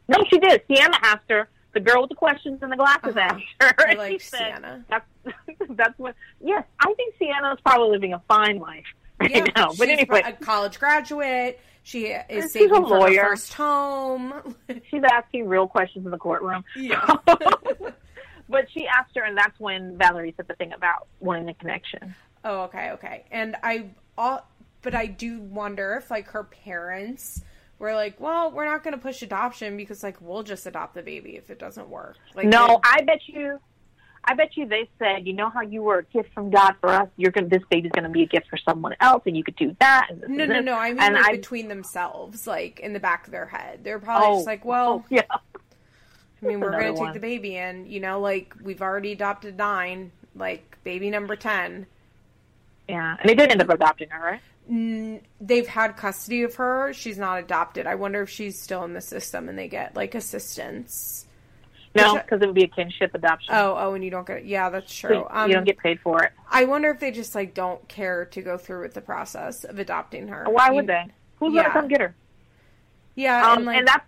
No, 0.08 0.18
she 0.30 0.39
did. 0.39 0.62
Sienna 0.68 0.98
asked 1.02 1.30
her. 1.30 1.50
The 1.74 1.82
girl 1.82 2.02
with 2.04 2.10
the 2.10 2.16
questions 2.16 2.60
and 2.64 2.72
the 2.72 2.78
glasses 2.78 3.18
Uh-huh. 3.18 3.38
asked 3.60 3.78
her. 3.80 3.89
I 3.89 3.93
like 3.98 4.22
she 4.22 4.28
said, 4.28 4.39
Sienna. 4.39 4.86
That's 4.89 5.06
that's 5.72 6.00
what. 6.00 6.16
Yes, 6.39 6.64
I 6.80 6.93
think 6.93 7.16
Sienna's 7.20 7.60
probably 7.66 7.89
living 7.91 8.14
a 8.14 8.22
fine 8.30 8.60
life 8.60 8.86
right 9.20 9.30
Yeah, 9.32 9.46
now. 9.58 9.72
But 9.78 9.89
anyway, 9.89 10.22
a 10.26 10.32
college 10.34 10.80
graduate. 10.80 11.60
She 11.84 12.06
is 12.08 12.52
She's 12.54 12.66
a 12.72 12.76
for 12.76 12.76
her 12.82 12.82
lawyer. 13.00 13.24
first 13.26 13.54
home. 13.54 14.56
she's 14.89 15.04
asking 15.12 15.48
real 15.50 15.68
questions 15.68 16.06
in 16.06 16.12
the 16.12 16.18
courtroom. 16.18 16.64
Yeah. 16.76 17.18
but 18.50 18.70
she 18.72 18.88
asked 18.88 19.12
her, 19.16 19.24
and 19.24 19.38
that's 19.38 19.60
when 19.60 19.98
Valerie 19.98 20.34
said 20.38 20.48
the 20.48 20.56
thing 20.56 20.72
about 20.74 21.08
wanting 21.20 21.50
a 21.50 21.54
connection. 21.54 22.16
Oh, 22.43 22.62
okay, 22.64 22.91
okay. 22.91 23.26
And 23.32 23.56
I, 23.62 23.86
all, 24.18 24.48
but 24.86 24.96
I 24.96 25.08
do 25.08 25.42
wonder 25.42 25.96
if 25.96 26.10
like 26.10 26.28
her 26.28 26.44
parents 26.46 27.44
were 27.80 27.94
like, 27.94 28.20
well, 28.22 28.52
we're 28.52 28.66
not 28.66 28.84
going 28.84 28.94
to 28.94 29.02
push 29.02 29.22
adoption 29.22 29.76
because 29.76 30.04
like 30.04 30.22
we'll 30.22 30.44
just 30.44 30.66
adopt 30.66 30.94
the 30.94 31.02
baby 31.02 31.36
if 31.36 31.50
it 31.50 31.60
doesn't 31.60 31.90
work. 31.90 32.16
Like 32.36 32.46
no, 32.46 32.80
I 32.84 33.02
bet 33.02 33.20
you. 33.28 33.60
I 34.24 34.34
bet 34.34 34.56
you 34.56 34.68
they 34.68 34.90
said, 34.98 35.28
you 35.28 35.34
know 35.34 35.50
how 35.50 35.62
you 35.62 35.84
were 35.84 36.00
a 36.00 36.04
gift 36.04 36.34
from 36.34 36.50
God 36.50 36.76
for 36.80 36.90
us. 36.90 37.10
You're 37.18 37.32
gonna. 37.32 37.48
This 37.48 37.64
baby's 37.70 37.92
gonna 37.92 38.10
be 38.10 38.24
a 38.24 38.28
gift 38.28 38.48
for 38.48 38.58
someone 38.58 38.96
else, 39.02 39.24
and 39.26 39.36
you 39.36 39.44
could 39.44 39.56
do 39.56 39.76
that. 39.80 40.10
No, 40.28 40.46
no, 40.46 40.62
no. 40.62 40.76
I 40.76 40.94
mean 40.94 41.00
and 41.00 41.16
like 41.16 41.26
I, 41.26 41.32
between 41.36 41.68
themselves, 41.68 42.48
like 42.48 42.80
in 42.80 42.94
the 42.94 43.00
back 43.00 43.26
of 43.26 43.32
their 43.32 43.48
head, 43.48 43.84
they're 43.84 44.00
probably 44.00 44.28
oh, 44.28 44.36
just 44.38 44.48
like, 44.48 44.66
well, 44.66 45.04
oh, 45.04 45.06
yeah. 45.10 45.22
I 45.30 46.46
mean, 46.48 46.60
we're 46.60 46.72
going 46.72 46.96
to 46.96 47.02
take 47.02 47.14
the 47.14 47.20
baby, 47.20 47.58
and 47.58 47.88
you 47.88 48.00
know, 48.00 48.20
like 48.20 48.54
we've 48.62 48.82
already 48.82 49.12
adopted 49.12 49.58
nine, 49.58 50.12
like 50.36 50.78
baby 50.84 51.10
number 51.10 51.36
ten. 51.36 51.88
Yeah, 52.88 53.18
and 53.20 53.30
they 53.30 53.36
did 53.36 53.52
end 53.52 53.62
up 53.62 53.70
adopting 53.70 54.10
her, 54.10 54.24
right? 54.24 54.42
Mm, 54.70 55.22
they've 55.39 55.68
had 55.68 55.95
custody 55.95 56.41
of 56.43 56.55
her. 56.55 56.91
She's 56.93 57.18
not 57.18 57.39
adopted. 57.39 57.86
I 57.86 57.95
wonder 57.95 58.22
if 58.24 58.30
she's 58.30 58.59
still 58.59 58.84
in 58.84 58.93
the 58.93 59.01
system 59.01 59.47
and 59.47 59.57
they 59.57 59.68
get 59.68 59.95
like 59.95 60.16
assistance. 60.16 61.28
No, 61.93 62.16
because 62.16 62.41
it 62.41 62.47
would 62.47 62.55
be 62.55 62.63
a 62.66 62.68
kinship 62.68 63.13
adoption. 63.16 63.53
Oh, 63.55 63.76
oh, 63.78 63.93
and 63.93 64.03
you 64.03 64.11
don't 64.11 64.28
get. 64.28 64.45
Yeah, 64.45 64.70
that's 64.70 64.93
true. 64.93 65.26
Um, 65.30 65.49
you 65.49 65.55
don't 65.55 65.63
get 65.63 65.78
paid 65.78 65.99
for 66.01 66.22
it. 66.24 66.34
I 66.49 66.66
wonder 66.66 66.89
if 66.89 66.99
they 66.99 67.11
just 67.11 67.36
like 67.36 67.53
don't 67.53 67.88
care 67.88 68.26
to 68.26 68.41
go 68.41 68.57
through 68.57 68.82
with 68.82 68.93
the 68.93 69.01
process 69.01 69.63
of 69.63 69.80
adopting 69.80 70.28
her. 70.28 70.45
Why 70.49 70.70
You- 70.70 70.76
would 70.76 70.88
they? 70.88 71.05
Who's 71.39 71.53
yeah. 71.53 71.61
gonna 71.63 71.74
come 71.74 71.88
get 71.88 72.01
her? 72.01 72.16
Yeah, 73.16 73.49
Um, 73.51 73.57
and 73.59 73.66
like 73.66 73.78
and 73.78 73.88
that's 73.88 74.05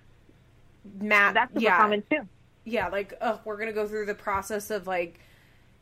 Matt. 1.00 1.34
that's 1.36 1.54
super 1.54 1.64
yeah, 1.64 1.78
common 1.78 2.04
too. 2.10 2.28
yeah, 2.66 2.88
like 2.90 3.14
we're 3.46 3.58
gonna 3.58 3.72
go 3.74 3.88
through 3.88 4.06
the 4.08 4.16
process 4.16 4.70
of 4.70 4.86
like, 4.88 5.20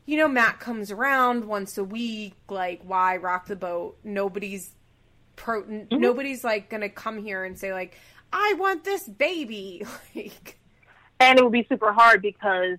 you 0.06 0.18
know, 0.18 0.28
Matt 0.28 0.60
comes 0.60 0.92
around 0.92 1.46
once 1.46 1.78
a 1.78 1.84
week. 1.84 2.36
Like, 2.50 2.82
why 2.84 3.18
rock 3.18 3.48
the 3.48 3.56
boat? 3.56 3.98
Nobody's 4.04 4.72
pro. 5.36 5.64
Mm-hmm. 5.64 6.00
Nobody's 6.00 6.44
like 6.44 6.70
gonna 6.70 6.90
come 6.90 7.18
here 7.24 7.44
and 7.44 7.58
say 7.58 7.74
like, 7.74 7.98
I 8.32 8.54
want 8.58 8.84
this 8.84 9.08
baby. 9.08 9.84
like, 10.16 10.60
And 11.20 11.40
it 11.40 11.44
would 11.44 11.54
be 11.54 11.66
super 11.70 11.92
hard 11.94 12.22
because 12.22 12.78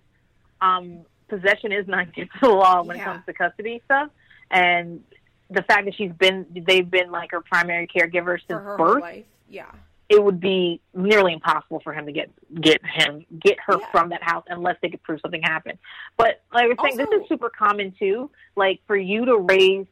um, 0.61 1.01
possession 1.29 1.73
is 1.73 1.87
not 1.89 2.09
against 2.09 2.33
the 2.41 2.49
law 2.49 2.83
when 2.83 2.97
Yeah. 2.97 3.03
it 3.03 3.05
comes 3.07 3.27
to 3.27 3.33
custody 3.33 3.83
stuff. 3.85 4.11
And 4.51 5.03
the 5.51 5.63
fact 5.63 5.87
that 5.87 5.95
she's 5.95 6.13
been, 6.13 6.47
they've 6.67 6.89
been 6.89 7.11
like 7.11 7.31
her 7.33 7.41
primary 7.41 7.87
caregiver 7.89 8.39
since 8.39 8.61
her 8.63 8.77
birth. 8.77 9.25
Yeah. 9.49 9.71
It 10.09 10.23
would 10.23 10.39
be 10.41 10.81
nearly 10.95 11.33
impossible 11.33 11.81
for 11.81 11.93
him 11.93 12.07
to 12.07 12.13
get 12.13 12.31
get 12.61 12.81
him 12.85 13.25
get 13.41 13.59
her 13.67 13.79
Yeah. 13.81 13.91
from 13.91 14.11
that 14.11 14.23
house 14.23 14.45
unless 14.49 14.77
they 14.81 14.89
could 14.89 15.03
prove 15.03 15.21
something 15.21 15.43
happened. 15.43 15.79
But 16.17 16.43
like 16.53 16.65
I 16.65 16.69
was 16.69 16.77
saying, 16.83 16.97
this 16.97 17.09
is 17.23 17.29
super 17.29 17.51
common 17.51 17.93
too. 17.99 18.31
Like 18.55 18.81
for 18.87 18.97
you 18.97 19.25
to 19.25 19.37
raise 19.39 19.87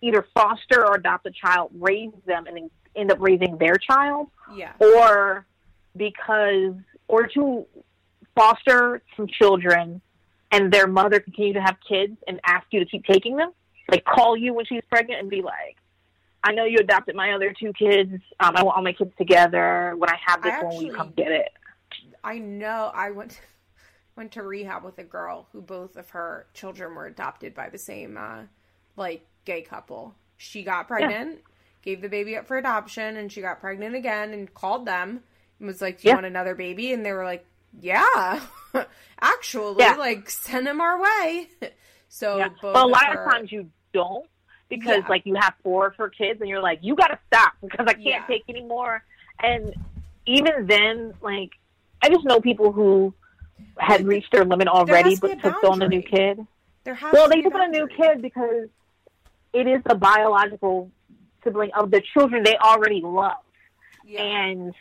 either 0.00 0.26
foster 0.34 0.86
or 0.86 0.94
adopt 0.96 1.26
a 1.26 1.30
child, 1.30 1.70
raise 1.74 2.10
them, 2.26 2.46
and 2.46 2.56
then 2.56 2.70
end 2.96 3.12
up 3.12 3.18
raising 3.20 3.58
their 3.58 3.76
child. 3.76 4.28
Yeah. 4.54 4.72
or 4.80 5.44
because 5.96 6.74
or 7.08 7.26
to 7.26 7.66
foster 8.34 9.02
some 9.16 9.26
children 9.26 10.00
and 10.52 10.72
their 10.72 10.86
mother 10.86 11.20
continue 11.20 11.52
to 11.52 11.60
have 11.60 11.76
kids 11.86 12.16
and 12.26 12.40
ask 12.46 12.66
you 12.70 12.80
to 12.80 12.86
keep 12.86 13.04
taking 13.04 13.36
them, 13.36 13.52
like 13.90 14.04
call 14.04 14.36
you 14.36 14.54
when 14.54 14.64
she's 14.64 14.82
pregnant 14.88 15.20
and 15.20 15.28
be 15.30 15.42
like, 15.42 15.76
I 16.42 16.52
know 16.52 16.64
you 16.64 16.78
adopted 16.80 17.14
my 17.14 17.32
other 17.32 17.52
two 17.58 17.72
kids. 17.72 18.12
Um, 18.40 18.56
I 18.56 18.62
want 18.62 18.76
all 18.76 18.82
my 18.82 18.92
kids 18.92 19.12
together. 19.18 19.94
When 19.96 20.08
I 20.10 20.16
have 20.26 20.42
this 20.42 20.54
I 20.54 20.64
one, 20.64 20.84
you 20.86 20.92
come 20.92 21.12
get 21.16 21.30
it? 21.30 21.50
I 22.24 22.38
know 22.38 22.90
I 22.94 23.10
went 23.10 23.40
went 24.16 24.32
to 24.32 24.42
rehab 24.42 24.84
with 24.84 24.98
a 24.98 25.04
girl 25.04 25.48
who 25.52 25.60
both 25.62 25.96
of 25.96 26.10
her 26.10 26.46
children 26.54 26.94
were 26.94 27.06
adopted 27.06 27.54
by 27.54 27.68
the 27.68 27.78
same 27.78 28.16
uh 28.16 28.42
like 28.96 29.26
gay 29.44 29.62
couple. 29.62 30.14
She 30.36 30.62
got 30.62 30.88
pregnant, 30.88 31.40
gave 31.82 32.00
the 32.00 32.08
baby 32.08 32.36
up 32.36 32.46
for 32.46 32.56
adoption, 32.56 33.16
and 33.16 33.30
she 33.30 33.40
got 33.42 33.60
pregnant 33.60 33.94
again 33.94 34.32
and 34.32 34.52
called 34.52 34.86
them 34.86 35.20
and 35.58 35.66
was 35.66 35.80
like, 35.82 36.00
Do 36.00 36.08
you 36.08 36.10
Yeah. 36.10 36.14
want 36.16 36.26
another 36.26 36.54
baby? 36.54 36.92
And 36.92 37.04
they 37.04 37.12
were 37.12 37.24
like, 37.24 37.44
Yeah. 37.78 38.40
Actually, 39.20 39.76
Yeah. 39.80 39.94
like 39.96 40.30
send 40.30 40.66
them 40.66 40.80
our 40.80 41.00
way. 41.00 41.48
So 42.12 42.38
Yeah. 42.38 42.48
both 42.60 42.74
But 42.74 42.86
a 42.86 42.88
lot 42.88 43.06
her- 43.14 43.24
of 43.24 43.32
times 43.32 43.52
you 43.52 43.70
don't 43.92 44.26
because 44.70 45.02
Yeah. 45.02 45.08
like 45.08 45.26
you 45.26 45.34
have 45.34 45.52
four 45.62 45.88
of 45.88 45.96
her 45.96 46.08
kids 46.08 46.40
and 46.40 46.48
you're 46.48 46.62
like, 46.62 46.78
you 46.80 46.94
got 46.96 47.08
to 47.08 47.18
stop 47.26 47.52
because 47.62 47.86
I 47.86 47.92
can't 47.92 48.06
Yeah. 48.06 48.26
take 48.26 48.44
anymore. 48.48 49.04
And 49.42 49.74
even 50.24 50.66
then, 50.66 51.12
like, 51.20 51.50
I 52.02 52.08
just 52.08 52.24
know 52.24 52.40
people 52.40 52.72
who 52.72 53.12
had 53.76 54.06
reached 54.06 54.32
their 54.32 54.44
limit 54.44 54.68
already, 54.68 55.10
has 55.10 55.20
to 55.20 55.28
be 55.28 55.34
but 55.34 55.42
took 55.60 55.64
on 55.64 55.82
a 55.82 55.88
new 55.88 56.00
kid. 56.02 56.46
Well, 57.12 57.28
they 57.28 57.42
took 57.42 57.54
on 57.54 57.62
a 57.62 57.68
new 57.68 57.86
kid 57.88 58.22
because 58.22 58.68
it 59.52 59.66
is 59.66 59.82
the 59.86 59.94
biological 59.94 60.90
sibling 61.44 61.70
of 61.76 61.90
the 61.90 62.00
children 62.14 62.42
they 62.42 62.56
already 62.56 63.00
love. 63.04 63.36
Yeah. 64.04 64.22
and 64.22 64.74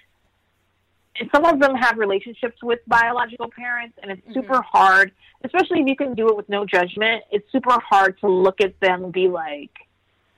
some 1.34 1.45
of 1.45 1.59
them 1.59 1.76
have 1.76 1.97
relationships 1.97 2.61
with 2.63 2.80
biological 2.88 3.49
parents 3.49 3.97
and 4.01 4.11
it's 4.11 4.22
Mm-hmm. 4.22 4.34
super 4.34 4.61
hard 4.61 5.11
especially 5.43 5.82
if 5.82 5.88
you 5.88 5.95
can 5.95 6.13
do 6.13 6.28
it 6.30 6.36
with 6.36 6.49
no 6.49 6.65
judgment 6.65 7.24
it's 7.32 7.49
super 7.51 7.78
hard 7.80 8.20
to 8.20 8.28
look 8.28 8.61
at 8.61 8.80
them 8.80 9.05
and 9.05 9.13
be 9.13 9.28
like 9.28 9.72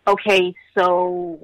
okay 0.08 0.54
so 0.78 1.40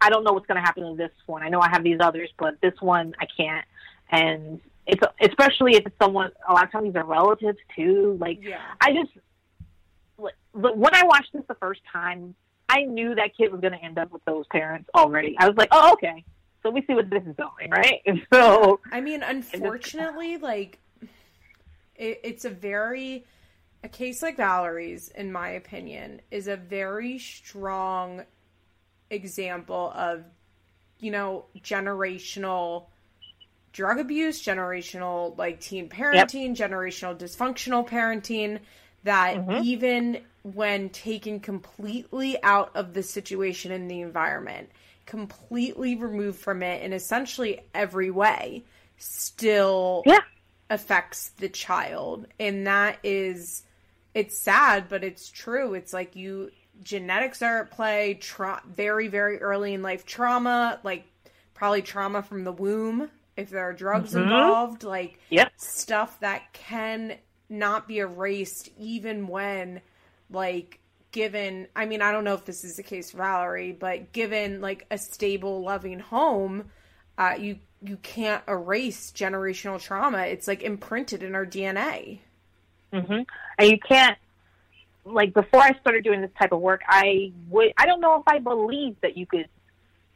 i 0.00 0.08
don't 0.10 0.24
know 0.24 0.32
what's 0.32 0.46
going 0.46 0.56
to 0.56 0.62
happen 0.62 0.82
to 0.90 0.96
this 0.96 1.10
one 1.26 1.42
i 1.42 1.48
know 1.48 1.60
i 1.60 1.68
have 1.68 1.82
these 1.82 1.98
others 2.00 2.30
but 2.38 2.60
this 2.60 2.74
one 2.80 3.14
i 3.20 3.26
can't 3.36 3.64
and 4.10 4.60
it's 4.86 5.02
especially 5.20 5.74
if 5.74 5.86
it's 5.86 5.98
someone 6.00 6.30
a 6.48 6.52
lot 6.52 6.64
of 6.64 6.70
times 6.72 6.84
these 6.84 6.96
are 6.96 7.04
relatives 7.04 7.58
too 7.74 8.16
like 8.20 8.38
yeah. 8.42 8.60
I 8.80 8.92
just 8.92 9.10
when 10.52 10.94
I 10.94 11.04
watched 11.04 11.32
this 11.32 11.42
the 11.48 11.54
first 11.56 11.82
time, 11.92 12.34
I 12.68 12.82
knew 12.84 13.14
that 13.14 13.36
kid 13.36 13.52
was 13.52 13.60
going 13.60 13.74
to 13.74 13.84
end 13.84 13.98
up 13.98 14.10
with 14.10 14.24
those 14.24 14.46
parents 14.46 14.88
already. 14.94 15.36
I 15.38 15.46
was 15.46 15.56
like, 15.56 15.68
oh, 15.70 15.92
okay. 15.92 16.24
So 16.66 16.70
we 16.72 16.82
see 16.84 16.94
what 16.94 17.08
this 17.10 17.22
is 17.22 17.36
going, 17.36 17.70
right? 17.70 18.00
And 18.06 18.26
so 18.32 18.80
I 18.90 19.00
mean, 19.00 19.22
unfortunately, 19.22 20.36
like 20.36 20.80
it, 21.94 22.20
it's 22.24 22.44
a 22.44 22.50
very 22.50 23.24
a 23.84 23.88
case 23.88 24.20
like 24.20 24.36
Valerie's, 24.36 25.08
in 25.10 25.30
my 25.30 25.50
opinion, 25.50 26.22
is 26.32 26.48
a 26.48 26.56
very 26.56 27.20
strong 27.20 28.24
example 29.10 29.92
of 29.94 30.24
you 30.98 31.12
know 31.12 31.44
generational 31.60 32.86
drug 33.72 34.00
abuse, 34.00 34.42
generational 34.42 35.38
like 35.38 35.60
teen 35.60 35.88
parenting, 35.88 36.56
generational 36.56 37.16
dysfunctional 37.16 37.88
parenting. 37.88 38.58
That 39.04 39.36
Mhm. 39.36 39.62
even 39.62 40.20
when 40.42 40.88
taken 40.88 41.38
completely 41.38 42.42
out 42.42 42.74
of 42.74 42.92
the 42.92 43.04
situation 43.04 43.70
and 43.70 43.88
the 43.88 44.00
environment, 44.00 44.68
completely 45.06 45.96
removed 45.96 46.38
from 46.38 46.62
it 46.62 46.82
in 46.82 46.92
essentially 46.92 47.60
every 47.74 48.10
way, 48.10 48.64
still 48.98 50.04
yeah, 50.04 50.20
affects 50.70 51.30
the 51.30 51.48
child. 51.48 52.26
And 52.38 52.66
that 52.66 52.98
is, 53.02 53.62
it's 54.14 54.36
sad, 54.38 54.88
but 54.88 55.04
it's 55.04 55.30
true. 55.30 55.74
It's 55.74 55.92
like 55.92 56.16
you, 56.16 56.50
genetics 56.82 57.42
are 57.42 57.62
at 57.62 57.70
play, 57.70 58.14
tra- 58.14 58.62
very, 58.66 59.08
very 59.08 59.38
early 59.38 59.74
in 59.74 59.82
life 59.82 60.06
trauma, 60.06 60.80
like 60.82 61.06
probably 61.54 61.82
trauma 61.82 62.22
from 62.22 62.44
the 62.44 62.52
womb, 62.52 63.10
if 63.36 63.50
there 63.50 63.62
are 63.68 63.72
drugs 63.72 64.14
Mhm. 64.14 64.16
involved, 64.16 64.82
like 64.82 65.18
yep, 65.30 65.52
stuff 65.56 66.20
that 66.20 66.52
can 66.52 67.16
not 67.48 67.86
be 67.88 67.98
erased 67.98 68.70
even 68.78 69.28
when 69.28 69.80
like 70.30 70.80
given 71.12 71.66
i 71.74 71.86
mean 71.86 72.02
i 72.02 72.12
don't 72.12 72.24
know 72.24 72.34
if 72.34 72.44
this 72.44 72.64
is 72.64 72.76
the 72.76 72.82
case 72.82 73.10
for 73.10 73.18
valerie 73.18 73.72
but 73.72 74.12
given 74.12 74.60
like 74.60 74.86
a 74.90 74.98
stable 74.98 75.62
loving 75.62 75.98
home 75.98 76.64
uh 77.18 77.34
you 77.38 77.58
you 77.82 77.96
can't 77.98 78.42
erase 78.48 79.12
generational 79.12 79.80
trauma 79.80 80.18
it's 80.20 80.46
like 80.46 80.62
imprinted 80.62 81.22
in 81.22 81.34
our 81.34 81.46
dna 81.46 82.18
hmm 82.92 83.20
and 83.58 83.70
you 83.70 83.78
can't. 83.78 84.18
Like 85.04 85.32
before 85.32 85.60
I 85.60 85.72
started 85.80 86.02
doing 86.02 86.20
this 86.20 86.30
type 86.38 86.52
of 86.52 86.60
work, 86.60 86.80
I 86.88 87.32
would. 87.48 87.72
I 87.78 87.86
don't 87.86 88.00
know 88.00 88.16
if 88.16 88.22
I 88.26 88.38
believed 88.40 88.98
that 89.02 89.16
you 89.16 89.24
could 89.26 89.48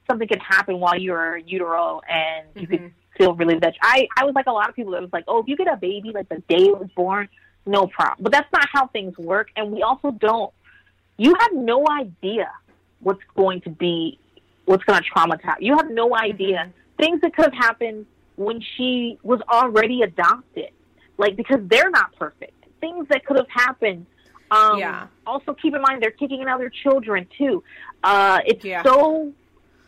something 0.09 0.27
could 0.27 0.43
happen 0.43 0.81
while 0.81 0.99
you're 0.99 1.37
in 1.37 1.47
utero 1.47 2.01
and 2.09 2.49
you 2.59 2.67
could 2.67 2.81
Mhm. 2.81 2.93
feel 3.17 3.35
really 3.35 3.59
that. 3.61 3.75
I 3.83 4.09
I 4.19 4.25
was 4.25 4.35
like 4.35 4.47
a 4.47 4.53
lot 4.53 4.69
of 4.69 4.75
people 4.75 4.93
that 4.93 5.01
was 5.03 5.13
like, 5.13 5.25
oh, 5.29 5.41
if 5.41 5.49
you 5.49 5.57
get 5.57 5.69
a 5.73 5.77
baby 5.77 6.11
like 6.13 6.29
the 6.29 6.43
day 6.49 6.65
it 6.65 6.79
was 6.79 6.89
born, 6.97 7.29
no 7.67 7.87
problem. 7.87 8.19
But 8.23 8.33
that's 8.33 8.51
not 8.53 8.69
how 8.73 8.89
things 8.89 9.17
work, 9.17 9.51
and 9.57 9.71
we 9.71 9.83
also 9.83 10.11
don't. 10.11 10.53
You 11.21 11.35
have 11.39 11.53
no 11.53 11.85
idea 11.87 12.51
what's 13.01 13.21
going 13.37 13.61
to 13.63 13.71
be, 13.71 14.19
what's 14.65 14.83
going 14.85 14.99
to 15.03 15.07
traumatize. 15.11 15.57
You 15.61 15.77
have 15.77 15.91
no 15.91 16.17
idea 16.17 16.73
things 16.99 17.21
that 17.21 17.37
could 17.37 17.45
have 17.45 17.53
happened 17.53 18.07
when 18.37 18.63
she 18.75 19.19
was 19.23 19.39
already 19.53 20.01
adopted, 20.01 20.71
like 21.19 21.37
because 21.37 21.61
they're 21.65 21.91
not 21.91 22.17
perfect. 22.17 22.55
Things 22.81 23.07
that 23.11 23.27
could 23.27 23.37
have 23.37 23.51
happened. 23.51 24.07
Um, 24.51 24.79
Yeah. 24.79 25.09
Also, 25.27 25.53
keep 25.53 25.75
in 25.75 25.83
mind 25.83 26.03
they're 26.03 26.11
taking 26.11 26.41
in 26.41 26.49
other 26.49 26.71
children 26.71 27.29
too. 27.37 27.63
Uh, 28.03 28.39
it's 28.47 28.65
Yeah. 28.65 28.83
so. 28.83 29.35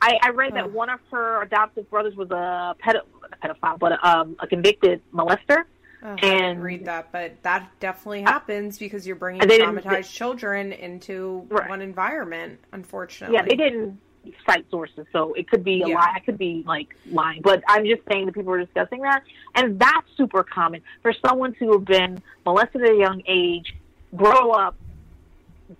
I, 0.03 0.19
I 0.21 0.31
read 0.31 0.53
that 0.55 0.71
one 0.73 0.91
of 0.91 0.99
her 1.13 1.43
adoptive 1.43 1.89
brothers 1.89 2.17
was 2.17 2.29
a, 2.33 2.75
pedo, 2.85 3.03
a 3.33 3.37
pedophile, 3.47 3.79
but 3.79 4.05
um, 4.05 4.37
a 4.41 4.49
convicted 4.49 5.01
molester. 5.15 5.63
Oh, 6.05 6.13
I 6.13 6.17
didn't 6.17 6.45
And- 6.45 6.63
read 6.63 6.85
that 6.87 7.13
but 7.13 7.41
that 7.43 7.69
definitely 7.81 8.23
happens 8.23 8.79
because 8.79 9.07
you're 9.07 9.17
bringing 9.17 9.41
traumatized 9.43 10.13
children 10.13 10.73
into 10.73 11.47
Right. 11.49 11.69
one 11.69 11.81
environment 11.83 12.59
unfortunately 12.73 13.37
Yeah, 13.37 13.43
they 13.43 13.57
didn't 13.57 14.01
cite 14.47 14.65
sources, 14.71 15.05
so 15.13 15.33
it 15.35 15.49
could 15.51 15.65
be 15.65 15.83
a 15.83 15.89
Yeah. 15.89 15.95
lie. 15.97 16.13
I 16.15 16.21
could 16.21 16.39
be 16.39 16.63
like 16.67 16.95
lying, 17.11 17.41
but 17.43 17.63
I'm 17.69 17.85
just 17.85 18.03
saying 18.09 18.27
that 18.27 18.35
people 18.37 18.53
are 18.53 18.65
discussing 18.65 19.01
that, 19.03 19.23
and 19.57 19.79
that's 19.81 20.07
super 20.17 20.45
common 20.45 20.81
for 21.03 21.13
someone 21.27 21.55
to 21.55 21.73
have 21.73 21.85
been 21.85 22.23
molested 22.47 22.83
at 22.83 22.91
a 22.91 22.97
young 22.97 23.23
age, 23.27 23.75
grow 24.15 24.53
up, 24.53 24.77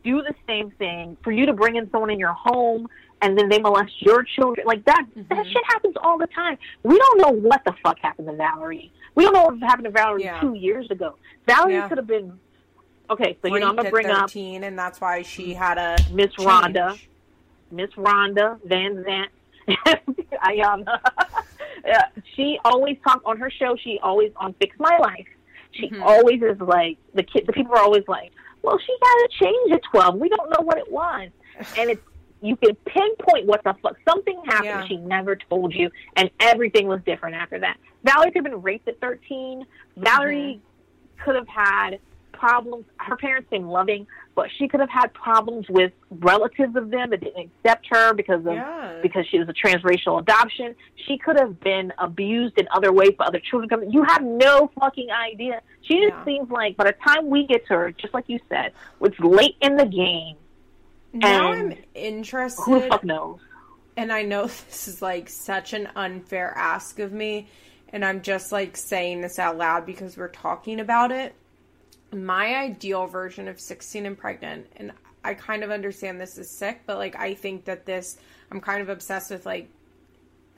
do 0.03 0.23
the 0.23 0.35
same 0.49 0.71
thing, 0.73 1.17
for 1.23 1.31
you 1.31 1.47
to 1.47 1.53
bring 1.53 1.77
in 1.77 1.89
someone 1.93 2.11
in 2.11 2.19
your 2.19 2.33
home. 2.33 2.89
And 3.25 3.39
then 3.39 3.49
they 3.49 3.61
molest 3.61 4.03
your 4.03 4.25
children 4.25 4.67
like 4.67 4.85
that. 4.87 5.05
That 5.15 5.29
Mhm. 5.29 5.53
shit 5.53 5.63
happens 5.67 5.95
all 6.03 6.19
the 6.19 6.27
time. 6.27 6.59
We 6.83 6.99
don't 6.99 7.19
know 7.21 7.31
what 7.31 7.63
the 7.65 7.73
fuck 7.75 8.01
happened 8.01 8.27
to 8.27 8.35
Valerie. 8.35 8.91
We 9.15 9.25
don't 9.25 9.33
know 9.35 9.45
what 9.45 9.59
happened 9.61 9.85
to 9.85 9.91
Valerie 9.91 10.25
Yeah. 10.25 10.41
two 10.41 10.55
years 10.55 10.91
ago. 10.91 11.15
Valerie 11.47 11.75
Yeah. 11.75 11.89
could 11.89 11.99
have 11.99 12.07
been 12.07 12.39
okay. 13.11 13.37
So 13.43 13.49
you 13.53 13.61
know, 13.61 13.69
I'm 13.69 13.77
gonna 13.77 13.91
bring 13.91 14.07
up 14.07 14.31
13 14.31 14.65
and 14.65 14.79
that's 14.79 15.01
why 15.01 15.23
she 15.23 15.55
had 15.55 15.79
a 15.79 15.97
Miss. 16.13 16.33
Iyanla. 16.37 16.99
Miss 17.71 17.91
Iyanla 17.93 18.59
Vanzant, 18.67 19.29
Iyanla. 19.69 21.01
Yeah, 21.85 22.03
she 22.37 22.61
always 22.65 22.97
talks 23.03 23.23
on 23.27 23.39
her 23.39 23.51
show. 23.51 23.75
She 23.83 23.99
always 24.05 24.31
on 24.37 24.53
Fix 24.61 24.79
My 24.79 24.97
Life. 24.99 25.27
She 25.73 25.89
Mhm. 25.91 26.01
always 26.01 26.41
is 26.41 26.61
like 26.61 26.97
the 27.13 27.25
kid. 27.25 27.45
The 27.45 27.53
people 27.53 27.73
are 27.75 27.81
always 27.83 28.05
like, 28.07 28.31
"Well, 28.63 28.79
she 28.79 28.97
got 29.01 29.17
a 29.17 29.29
change 29.43 29.73
at 29.73 29.83
twelve. 29.91 30.15
We 30.15 30.29
don't 30.29 30.49
know 30.51 30.61
what 30.65 30.79
it 30.79 30.89
was." 30.93 31.31
And 31.77 31.91
it's 31.91 32.03
you 32.43 32.57
can 32.57 32.75
pinpoint 32.87 33.47
what 33.47 33.63
the 33.65 33.75
fuck 33.83 33.97
something 34.09 34.41
happened. 34.47 34.65
Yeah. 34.67 34.87
She 34.87 34.97
never 34.97 35.37
told 35.37 35.73
you, 35.75 35.91
and 36.17 36.31
everything 36.41 36.87
was 36.89 37.01
different 37.07 37.37
after 37.37 37.59
that. 37.61 37.77
Valerie 38.05 38.31
could 38.33 38.45
have 38.45 38.53
been 38.53 38.63
raped 38.63 38.89
at 38.89 39.01
thirteen. 39.01 39.65
Valerie 39.97 40.61
Mm-hmm. 40.61 41.25
could 41.25 41.37
have 41.37 41.49
had 41.49 41.99
problems. 42.33 42.85
Her 42.97 43.17
parents 43.17 43.49
seemed 43.51 43.67
loving, 43.67 44.05
but 44.35 44.49
she 44.59 44.67
could 44.67 44.81
have 44.81 44.91
had 44.91 45.15
problems 45.15 45.67
with 45.69 45.93
relatives 46.11 46.75
of 46.75 46.91
them 46.91 47.11
that 47.11 47.21
didn't 47.21 47.51
accept 47.65 47.87
her 47.91 48.13
because 48.15 48.41
of 48.45 48.55
Yeah. 48.55 48.99
because 49.01 49.25
she 49.29 49.39
was 49.39 49.49
a 49.49 49.53
transracial 49.53 50.19
adoption. 50.21 50.75
She 51.07 51.19
could 51.19 51.39
have 51.39 51.61
been 51.61 51.93
abused 51.99 52.59
in 52.59 52.67
other 52.73 52.93
ways 52.93 53.13
by 53.17 53.27
other 53.27 53.39
children. 53.39 53.69
coming. 53.69 53.93
You 53.93 54.03
have 54.03 54.23
no 54.25 54.73
fucking 54.81 55.09
idea. 55.13 55.61
She 55.83 56.01
just 56.01 56.15
Yeah. 56.15 56.25
seems 56.25 56.51
like 56.51 56.77
by 56.77 56.85
the 56.85 56.97
time 57.07 57.29
we 57.31 57.47
get 57.47 57.65
to 57.69 57.75
her, 57.75 57.93
just 57.93 58.13
like 58.13 58.29
you 58.29 58.41
said, 58.49 58.73
it's 59.01 59.21
late 59.21 59.55
in 59.61 59.77
the 59.77 59.87
game. 59.87 60.37
Now 61.13 61.53
and 61.53 61.73
I'm 61.73 61.79
interested 61.95 62.63
Who 62.65 62.81
the 62.81 62.89
fuck 62.89 63.05
knows? 63.05 63.41
and 63.97 64.13
I 64.13 64.23
know 64.23 64.43
this 64.47 64.89
is 64.89 65.03
like 65.03 65.29
such 65.29 65.73
an 65.73 65.89
unfair 65.97 66.53
ask 66.57 66.99
of 66.99 67.13
me, 67.13 67.49
and 67.91 68.05
I'm 68.05 68.23
just 68.23 68.53
like 68.53 68.77
saying 68.77 69.21
this 69.21 69.39
out 69.39 69.57
loud 69.59 69.87
because 69.87 70.17
we're 70.17 70.29
talking 70.29 70.81
about 70.81 71.13
it. 71.13 71.35
My 72.13 72.57
ideal 72.57 73.07
version 73.07 73.49
of 73.49 73.59
16 73.59 74.05
and 74.07 74.19
pregnant, 74.19 74.67
and 74.77 74.93
I 75.25 75.35
kind 75.35 75.63
of 75.63 75.71
understand 75.71 76.21
this 76.21 76.37
is 76.37 76.51
sick, 76.51 76.83
but 76.87 76.99
like 76.99 77.17
I 77.17 77.35
think 77.35 77.65
that 77.67 77.87
this, 77.87 78.19
I'm 78.51 78.61
kind 78.61 78.83
of 78.83 78.89
obsessed 78.89 79.31
with 79.31 79.47
like 79.47 79.71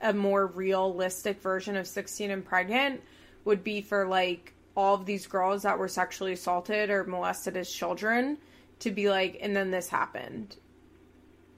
a 0.01 0.13
more 0.13 0.47
realistic 0.47 1.41
version 1.41 1.77
of 1.77 1.87
16 1.87 2.31
and 2.31 2.43
pregnant 2.43 3.01
would 3.45 3.63
be 3.63 3.81
for 3.81 4.05
like 4.07 4.53
all 4.75 4.95
of 4.95 5.05
these 5.05 5.27
girls 5.27 5.63
that 5.63 5.79
were 5.79 5.87
sexually 5.87 6.33
assaulted 6.33 6.89
or 6.89 7.05
molested 7.05 7.55
as 7.55 7.71
children 7.71 8.37
to 8.79 8.91
be 8.91 9.09
like 9.09 9.37
and 9.41 9.55
then 9.55 9.71
this 9.71 9.87
happened 9.89 10.55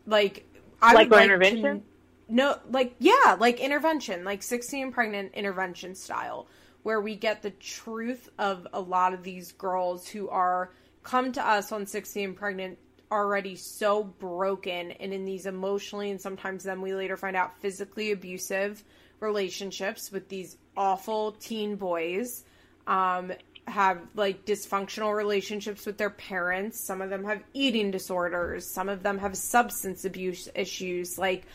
like 0.06 0.46
I 0.82 0.94
Like 0.94 1.10
would 1.10 1.10
for 1.10 1.16
like 1.16 1.26
intervention? 1.26 1.80
to- 1.82 1.84
no 2.30 2.58
like 2.70 2.94
yeah 3.00 3.38
like 3.40 3.60
intervention 3.60 4.24
like 4.26 4.44
16 4.44 4.84
and 4.84 4.94
pregnant 4.94 5.34
intervention 5.34 5.96
style 5.96 6.48
where 6.84 7.00
we 7.02 7.16
get 7.16 7.42
the 7.42 7.52
truth 7.52 8.30
of 8.38 8.68
a 8.74 8.80
lot 8.82 9.14
of 9.14 9.24
these 9.24 9.54
girls 9.54 10.08
who 10.08 10.28
are 10.30 10.72
come 11.04 11.32
to 11.32 11.46
us 11.46 11.72
on 11.72 11.86
16 11.86 12.26
and 12.26 12.36
pregnant 12.36 12.78
already 13.12 13.56
so 13.56 14.04
broken 14.04 14.92
and 14.92 15.14
in 15.14 15.24
these 15.24 15.46
emotionally 15.46 16.12
and 16.12 16.20
sometimes 16.20 16.66
then 16.66 16.82
we 16.82 16.94
later 16.94 17.16
find 17.16 17.38
out 17.38 17.58
physically 17.62 18.12
abusive 18.12 18.84
relationships 19.22 20.12
with 20.12 20.28
these 20.28 20.58
awful 20.76 21.32
teen 21.34 21.76
boys 21.78 22.44
um, 22.88 23.32
have 23.68 24.00
like 24.16 24.46
dysfunctional 24.46 25.16
relationships 25.16 25.86
with 25.86 25.98
their 25.98 26.10
parents. 26.10 26.80
Some 26.80 27.02
of 27.02 27.10
them 27.10 27.26
have 27.26 27.44
eating 27.54 27.92
disorders. 27.92 28.74
Some 28.74 28.90
of 28.90 29.04
them 29.04 29.18
have 29.20 29.36
substance 29.36 30.06
abuse 30.06 30.48
issues. 30.56 31.18
Like 31.18 31.46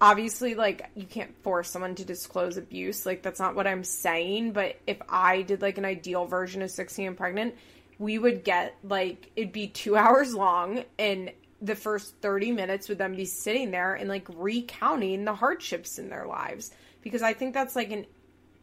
obviously 0.00 0.54
like 0.54 0.88
you 0.94 1.04
can't 1.04 1.34
force 1.42 1.70
someone 1.70 1.94
to 1.96 2.04
disclose 2.04 2.56
abuse. 2.56 3.04
Like 3.04 3.22
that's 3.22 3.40
not 3.40 3.54
what 3.54 3.66
i'm 3.66 3.84
saying. 3.84 4.52
But 4.52 4.76
if 4.86 4.98
i 5.08 5.42
did 5.42 5.62
like 5.62 5.78
an 5.78 5.84
ideal 5.84 6.26
version 6.26 6.62
of 6.62 6.70
16 6.70 7.08
and 7.08 7.16
pregnant 7.16 7.54
we 7.98 8.18
would 8.18 8.44
get 8.44 8.76
like 8.84 9.30
it'd 9.36 9.52
be 9.52 9.68
two 9.68 9.96
hours 9.96 10.34
long 10.34 10.84
and 10.98 11.32
the 11.62 11.74
first 11.74 12.14
30 12.20 12.52
minutes 12.52 12.88
would 12.88 12.98
then 12.98 13.16
be 13.16 13.24
sitting 13.24 13.70
there 13.70 13.94
and 13.94 14.08
like 14.08 14.28
recounting 14.34 15.24
the 15.24 15.34
hardships 15.34 15.98
in 15.98 16.08
their 16.08 16.26
lives. 16.26 16.70
Because 17.02 17.22
i 17.22 17.32
think 17.32 17.52
that's 17.54 17.74
like 17.74 17.90
an 17.90 18.06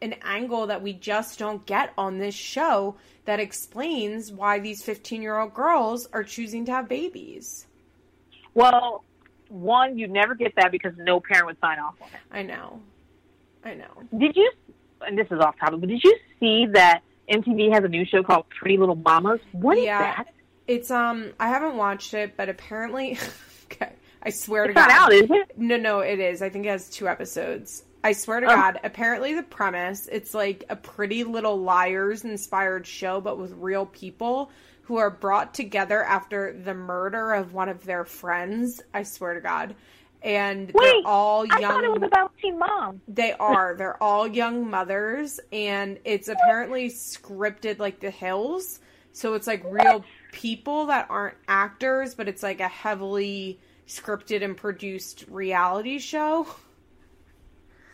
an 0.03 0.13
angle 0.23 0.67
that 0.67 0.81
we 0.83 0.93
just 0.93 1.39
don't 1.39 1.65
get 1.65 1.93
on 1.97 2.17
this 2.19 2.35
show 2.35 2.95
that 3.25 3.39
explains 3.39 4.31
why 4.31 4.59
these 4.59 4.83
15 4.83 5.21
year 5.21 5.37
old 5.39 5.53
girls 5.53 6.07
are 6.13 6.23
choosing 6.23 6.65
to 6.65 6.71
have 6.71 6.87
babies 6.89 7.65
Well, 8.53 9.03
one, 9.49 9.97
you 9.97 10.07
never 10.07 10.35
get 10.35 10.53
that 10.57 10.71
because 10.71 10.93
no 10.97 11.19
parent 11.19 11.45
would 11.47 11.59
sign 11.61 11.79
off 11.79 11.95
on 12.01 12.09
it. 12.13 12.19
i 12.31 12.41
know 12.43 12.81
i 13.63 13.73
know 13.73 14.03
Did 14.17 14.35
you? 14.35 14.51
And 15.05 15.17
this 15.17 15.27
is 15.31 15.39
off 15.39 15.55
topic, 15.59 15.79
but 15.81 15.89
did 15.89 16.01
you 16.03 16.15
see 16.39 16.65
that 16.73 17.01
MTV 17.29 17.73
has 17.73 17.83
a 17.83 17.87
new 17.89 18.05
show 18.05 18.23
called 18.23 18.45
Pretty 18.57 18.77
Little 18.77 18.95
Mamas? 18.95 19.39
What 19.51 19.77
is 19.77 19.85
Yeah. 19.85 19.99
that? 19.99 20.27
It's 20.67 20.89
um 20.91 21.31
I 21.39 21.47
haven't 21.49 21.75
watched 21.77 22.13
it, 22.13 22.35
but 22.37 22.47
apparently 22.49 23.17
okay. 23.65 23.91
I 24.21 24.29
swear 24.29 24.63
It's 24.65 24.73
to 24.75 24.79
not 24.79 24.89
God. 24.89 24.97
out, 24.97 25.13
is 25.13 25.29
it? 25.29 25.57
No, 25.57 25.75
no, 25.77 25.99
it 25.99 26.19
is. 26.19 26.41
I 26.41 26.47
think 26.49 26.65
it 26.65 26.69
has 26.69 26.89
two 26.89 27.07
episodes. 27.09 27.83
I 28.03 28.11
swear 28.11 28.41
to 28.41 28.47
Oh. 28.47 28.55
God, 28.55 28.79
apparently 28.83 29.33
the 29.33 29.43
premise, 29.43 30.07
it's 30.11 30.33
like 30.33 30.65
a 30.69 30.75
pretty 30.75 31.23
little 31.23 31.61
liars 31.61 32.23
inspired 32.25 32.85
show, 32.85 33.21
but 33.21 33.37
with 33.37 33.53
real 33.53 33.85
people 33.85 34.51
who 34.83 34.97
are 34.97 35.09
brought 35.09 35.53
together 35.53 36.03
after 36.03 36.51
the 36.53 36.73
murder 36.73 37.31
of 37.33 37.53
one 37.53 37.69
of 37.69 37.85
their 37.85 38.03
friends. 38.03 38.81
I 38.93 39.03
swear 39.03 39.33
to 39.35 39.39
God. 39.41 39.75
And 40.21 40.71
Wait, 40.73 40.75
they're 40.75 41.07
all 41.07 41.45
young. 41.45 41.63
I 41.63 41.67
thought 41.67 41.83
it 41.83 41.91
was 41.91 42.03
about 42.03 42.31
Teen 42.41 42.57
Mom. 42.59 43.01
they 43.07 43.33
are. 43.33 43.75
They're 43.75 44.01
all 44.01 44.25
young 44.27 44.69
mothers, 44.69 45.39
and 45.51 45.99
it's 46.05 46.27
apparently 46.29 46.89
scripted 46.89 47.79
like 47.79 47.99
The 47.99 48.09
Hills. 48.09 48.79
So 49.11 49.33
it's 49.35 49.47
like 49.47 49.63
real 49.65 50.03
people 50.31 50.85
that 50.87 51.07
aren't 51.09 51.35
actors, 51.47 52.15
but 52.15 52.27
it's 52.27 52.41
like 52.43 52.59
a 52.61 52.67
heavily 52.69 53.59
scripted 53.87 54.43
and 54.43 54.55
produced 54.57 55.25
reality 55.29 55.99
show. 55.99 56.47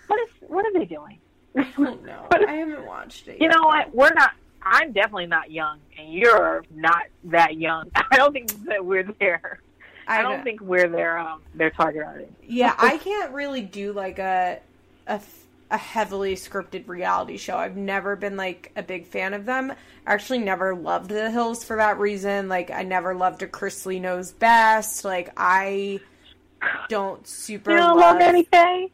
What 0.09 0.19
is? 0.21 0.49
What 0.49 0.65
are 0.65 0.73
they 0.73 0.85
doing? 0.85 1.19
I 1.55 1.71
don't 1.77 2.03
know. 2.03 2.27
I 2.47 2.53
haven't 2.53 2.85
watched 2.85 3.27
it. 3.27 3.39
You 3.39 3.47
yet, 3.47 3.55
know 3.55 3.63
what? 3.63 3.93
We're 3.93 4.13
not. 4.13 4.31
I'm 4.63 4.91
definitely 4.91 5.27
not 5.27 5.51
young, 5.51 5.79
and 5.97 6.11
you're 6.11 6.65
not 6.73 7.03
that 7.25 7.57
young. 7.57 7.91
I 8.11 8.17
don't 8.17 8.33
think 8.33 8.51
that 8.65 8.83
we're 8.83 9.03
there. 9.03 9.59
though. 9.61 10.13
I 10.13 10.23
don't 10.23 10.43
think 10.43 10.61
we're 10.61 10.87
their 10.87 11.19
um 11.19 11.43
their 11.53 11.69
target 11.69 12.03
audience. 12.07 12.33
Yeah, 12.41 12.73
I 12.77 12.97
can't 12.97 13.31
really 13.31 13.61
do 13.61 13.93
like 13.93 14.17
a 14.17 14.59
a 15.05 15.21
a 15.69 15.77
heavily 15.77 16.35
scripted 16.35 16.87
reality 16.87 17.37
show. 17.37 17.55
I've 17.55 17.77
never 17.77 18.15
been 18.15 18.35
like 18.35 18.71
a 18.75 18.81
big 18.81 19.05
fan 19.05 19.35
of 19.35 19.45
them. 19.45 19.71
I 20.07 20.13
actually 20.13 20.39
never 20.39 20.73
loved 20.73 21.09
The 21.09 21.29
Hills 21.29 21.63
for 21.63 21.75
that 21.75 21.99
reason. 21.99 22.49
Like 22.49 22.71
I 22.71 22.81
never 22.81 23.13
loved 23.13 23.43
a 23.43 23.47
Chrisley 23.47 24.01
Knows 24.01 24.31
Best. 24.31 25.05
Like 25.05 25.31
I 25.37 25.99
don't 26.89 27.27
super 27.27 27.69
You 27.71 27.77
don't 27.77 27.97
love 27.97 28.15
love 28.15 28.21
anything. 28.21 28.89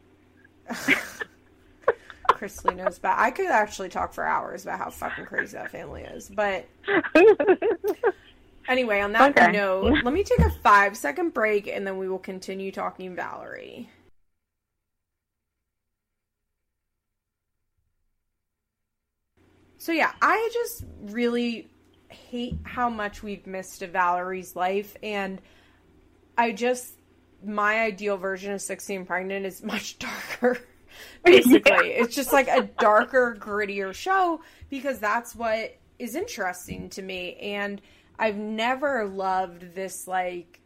Chrisley 2.34 2.76
Knows 2.76 2.98
Best. 2.98 3.18
I 3.18 3.30
could 3.30 3.46
actually 3.46 3.88
talk 3.88 4.12
for 4.12 4.24
hours 4.24 4.64
about 4.64 4.78
how 4.78 4.90
fucking 4.90 5.24
crazy 5.24 5.56
that 5.56 5.70
family 5.70 6.02
is. 6.02 6.28
But 6.28 6.66
anyway, 8.68 9.00
on 9.00 9.12
that 9.12 9.36
Okay. 9.36 9.52
note, 9.52 9.98
let 10.02 10.12
me 10.12 10.22
take 10.22 10.40
a 10.40 10.50
five 10.50 10.96
second 10.96 11.32
break 11.32 11.66
and 11.66 11.86
then 11.86 11.98
we 11.98 12.08
will 12.08 12.18
continue 12.18 12.70
talking 12.72 13.14
Valerie. 13.16 13.88
So 19.78 19.92
yeah, 19.92 20.12
I 20.20 20.50
just 20.52 20.84
really 21.02 21.68
hate 22.08 22.58
how 22.64 22.88
much 22.90 23.22
we've 23.22 23.46
missed 23.46 23.82
of 23.82 23.90
Valerie's 23.90 24.56
life 24.56 24.96
and 25.02 25.40
I 26.36 26.52
just 26.52 26.95
my 27.44 27.80
ideal 27.80 28.16
version 28.16 28.52
of 28.52 28.60
16 28.62 29.06
pregnant 29.06 29.46
is 29.46 29.62
much 29.62 29.98
darker. 30.00 30.58
Basically, 31.24 31.90
it's 31.90 32.14
just 32.14 32.32
like 32.32 32.48
a 32.48 32.62
darker, 32.78 33.36
grittier 33.38 33.92
show 33.94 34.40
because 34.70 34.98
that's 34.98 35.34
what 35.34 35.76
is 35.98 36.14
interesting 36.14 36.88
to 36.90 37.02
me 37.02 37.36
and 37.36 37.80
I've 38.18 38.36
never 38.36 39.06
loved 39.06 39.74
this 39.74 40.06
like 40.06 40.60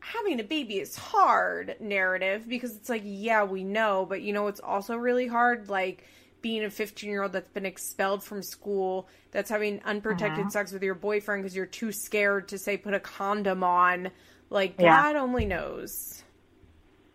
having 0.00 0.40
a 0.40 0.44
baby 0.44 0.78
is 0.78 0.96
hard 0.96 1.76
narrative 1.80 2.48
because 2.48 2.76
it's 2.76 2.88
like 2.88 3.02
yeah 3.04 3.44
we 3.44 3.64
know 3.64 4.06
but 4.08 4.22
you 4.22 4.32
know 4.32 4.46
it's 4.46 4.60
also 4.60 4.96
really 4.96 5.26
hard 5.26 5.68
like 5.68 6.04
being 6.40 6.64
a 6.64 6.70
15 6.70 7.10
year 7.10 7.22
old 7.24 7.32
that's 7.32 7.52
been 7.52 7.66
expelled 7.66 8.22
from 8.22 8.42
school 8.42 9.08
that's 9.32 9.50
having 9.50 9.80
unprotected 9.84 10.40
Uh-huh. 10.46 10.50
sex 10.50 10.72
with 10.72 10.82
your 10.82 10.94
boyfriend 10.94 11.42
because 11.42 11.54
you're 11.54 11.66
too 11.66 11.92
scared 11.92 12.48
to 12.48 12.56
say 12.58 12.76
put 12.76 12.94
a 12.94 13.00
condom 13.00 13.62
on 13.64 14.10
like 14.50 14.74
Yeah. 14.78 15.02
god 15.02 15.16
only 15.16 15.46
knows 15.46 16.22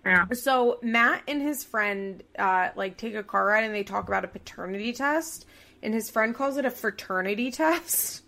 yeah. 0.06 0.26
so 0.34 0.80
matt 0.82 1.22
and 1.28 1.42
his 1.42 1.64
friend 1.64 2.24
uh 2.40 2.70
like 2.76 2.98
take 2.98 3.16
a 3.16 3.24
car 3.24 3.46
ride 3.46 3.64
and 3.64 3.74
they 3.74 3.84
talk 3.84 4.08
about 4.08 4.24
a 4.26 4.28
paternity 4.28 4.94
test 4.94 5.46
and 5.84 5.94
his 5.94 6.10
friend 6.10 6.34
calls 6.34 6.58
it 6.58 6.66
a 6.66 6.72
fraternity 6.72 7.52
test 7.52 8.24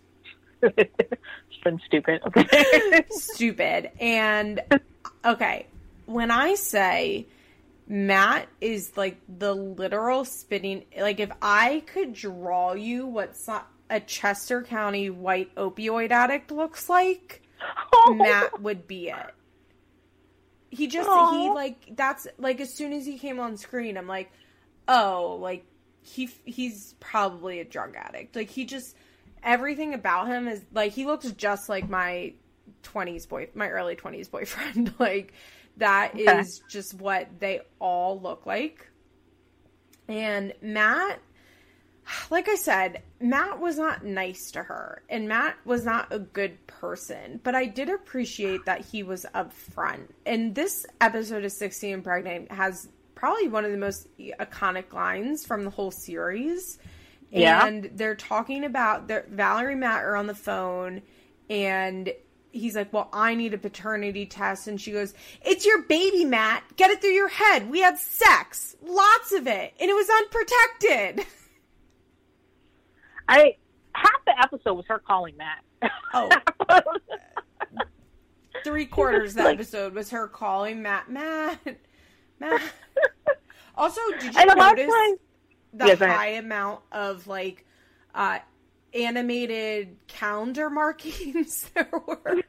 it's 0.63 1.63
been 1.63 1.79
stupid. 1.85 2.19
Okay. 2.25 3.05
stupid. 3.11 3.91
And 3.99 4.59
okay, 5.23 5.67
when 6.07 6.31
I 6.31 6.55
say 6.55 7.27
Matt 7.87 8.47
is 8.59 8.97
like 8.97 9.19
the 9.29 9.53
literal 9.53 10.25
spitting, 10.25 10.85
like 10.99 11.19
if 11.19 11.29
I 11.43 11.83
could 11.85 12.13
draw 12.13 12.73
you 12.73 13.05
what 13.05 13.37
so- 13.37 13.61
a 13.91 13.99
Chester 13.99 14.63
County 14.63 15.11
white 15.11 15.53
opioid 15.53 16.09
addict 16.09 16.49
looks 16.49 16.89
like, 16.89 17.43
Matt 18.09 18.51
oh. 18.53 18.59
would 18.61 18.87
be 18.87 19.09
it. 19.09 19.33
He 20.69 20.87
just 20.87 21.09
he 21.09 21.49
like 21.49 21.95
that's 21.95 22.27
like 22.37 22.59
as 22.59 22.73
soon 22.73 22.93
as 22.93 23.05
he 23.05 23.17
came 23.17 23.39
on 23.39 23.57
screen, 23.57 23.97
I'm 23.97 24.07
like, 24.07 24.31
oh, 24.87 25.37
like 25.41 25.65
he 26.01 26.29
he's 26.45 26.95
probably 26.99 27.59
a 27.59 27.65
drug 27.65 27.95
addict. 27.95 28.35
Like 28.35 28.49
he 28.49 28.65
just 28.65 28.95
everything 29.43 29.93
about 29.93 30.27
him 30.27 30.47
is 30.47 30.63
like 30.73 30.91
he 30.91 31.05
looks 31.05 31.29
just 31.31 31.69
like 31.69 31.89
my 31.89 32.33
20s 32.83 33.27
boy 33.27 33.47
my 33.53 33.69
early 33.69 33.95
20s 33.95 34.29
boyfriend. 34.29 34.93
Like 34.99 35.33
that 35.77 36.17
is 36.19 36.61
just 36.69 36.95
what 36.95 37.39
they 37.39 37.61
all 37.79 38.19
look 38.19 38.45
like. 38.45 38.89
And 40.07 40.53
matt 40.61 41.19
like 42.29 42.47
i 42.47 42.55
said 42.55 43.01
matt 43.19 43.59
was 43.59 43.77
not 43.77 44.03
nice 44.05 44.51
to 44.51 44.63
her 44.63 45.01
and 45.09 45.27
matt 45.27 45.55
was 45.65 45.83
not 45.85 46.07
a 46.11 46.19
good 46.19 46.65
person 46.67 47.39
but 47.43 47.55
i 47.55 47.65
did 47.65 47.89
appreciate 47.89 48.63
that 48.65 48.85
he 48.85 49.03
was 49.03 49.25
upfront 49.35 50.07
and 50.25 50.55
this 50.55 50.85
episode 51.01 51.43
of 51.43 51.51
16 51.51 51.93
and 51.95 52.03
pregnant 52.03 52.51
has 52.51 52.87
probably 53.15 53.47
one 53.47 53.65
of 53.65 53.71
the 53.71 53.77
most 53.77 54.07
iconic 54.19 54.93
lines 54.93 55.45
from 55.45 55.63
the 55.63 55.69
whole 55.71 55.91
series 55.91 56.77
Yeah. 57.31 57.65
and 57.65 57.89
they're 57.95 58.15
talking 58.15 58.63
about 58.63 59.07
their 59.07 59.25
Valerie 59.29 59.71
and 59.73 59.81
Matt 59.81 60.03
are 60.03 60.15
on 60.15 60.27
the 60.27 60.35
phone 60.35 61.01
and 61.49 62.13
he's 62.51 62.75
like, 62.75 62.93
Well, 62.93 63.09
I 63.11 63.35
need 63.35 63.53
a 63.53 63.57
paternity 63.57 64.25
test 64.27 64.67
and 64.67 64.79
she 64.79 64.91
goes, 64.91 65.13
It's 65.41 65.65
your 65.65 65.81
baby, 65.83 66.25
Matt. 66.25 66.63
Get 66.75 66.91
it 66.91 67.01
through 67.01 67.11
your 67.11 67.27
head. 67.27 67.69
We 67.69 67.79
had 67.81 67.97
sex. 67.97 68.75
Lots 68.83 69.31
of 69.33 69.47
it. 69.47 69.73
And 69.79 69.89
it 69.89 69.93
was 69.93 70.07
unprotected. 70.09 71.25
I 73.27 73.55
half 73.93 74.25
the 74.25 74.39
episode 74.41 74.73
was 74.73 74.85
her 74.87 74.99
calling 74.99 75.35
Matt. 75.37 75.63
Oh. 76.13 76.29
Three 78.63 78.85
quarters 78.85 79.31
of 79.31 79.37
the 79.37 79.43
Like- 79.43 79.55
episode 79.55 79.93
was 79.93 80.09
her 80.11 80.27
calling 80.27 80.81
Matt 80.81 81.09
Matt 81.09 81.59
Matt 82.39 82.61
Also, 83.75 84.01
did 84.19 84.33
you 84.33 84.39
And 84.41 84.49
a 84.49 84.55
lot 84.57 84.71
of 84.73 84.77
notice 84.79 84.93
times- 84.93 85.19
the 85.73 85.85
ahead. 85.93 86.09
high 86.09 86.27
amount 86.29 86.81
of 86.91 87.27
like 87.27 87.65
uh 88.15 88.39
animated 88.93 89.95
calendar 90.07 90.69
markings 90.69 91.69
there 91.75 91.89
were? 91.91 92.41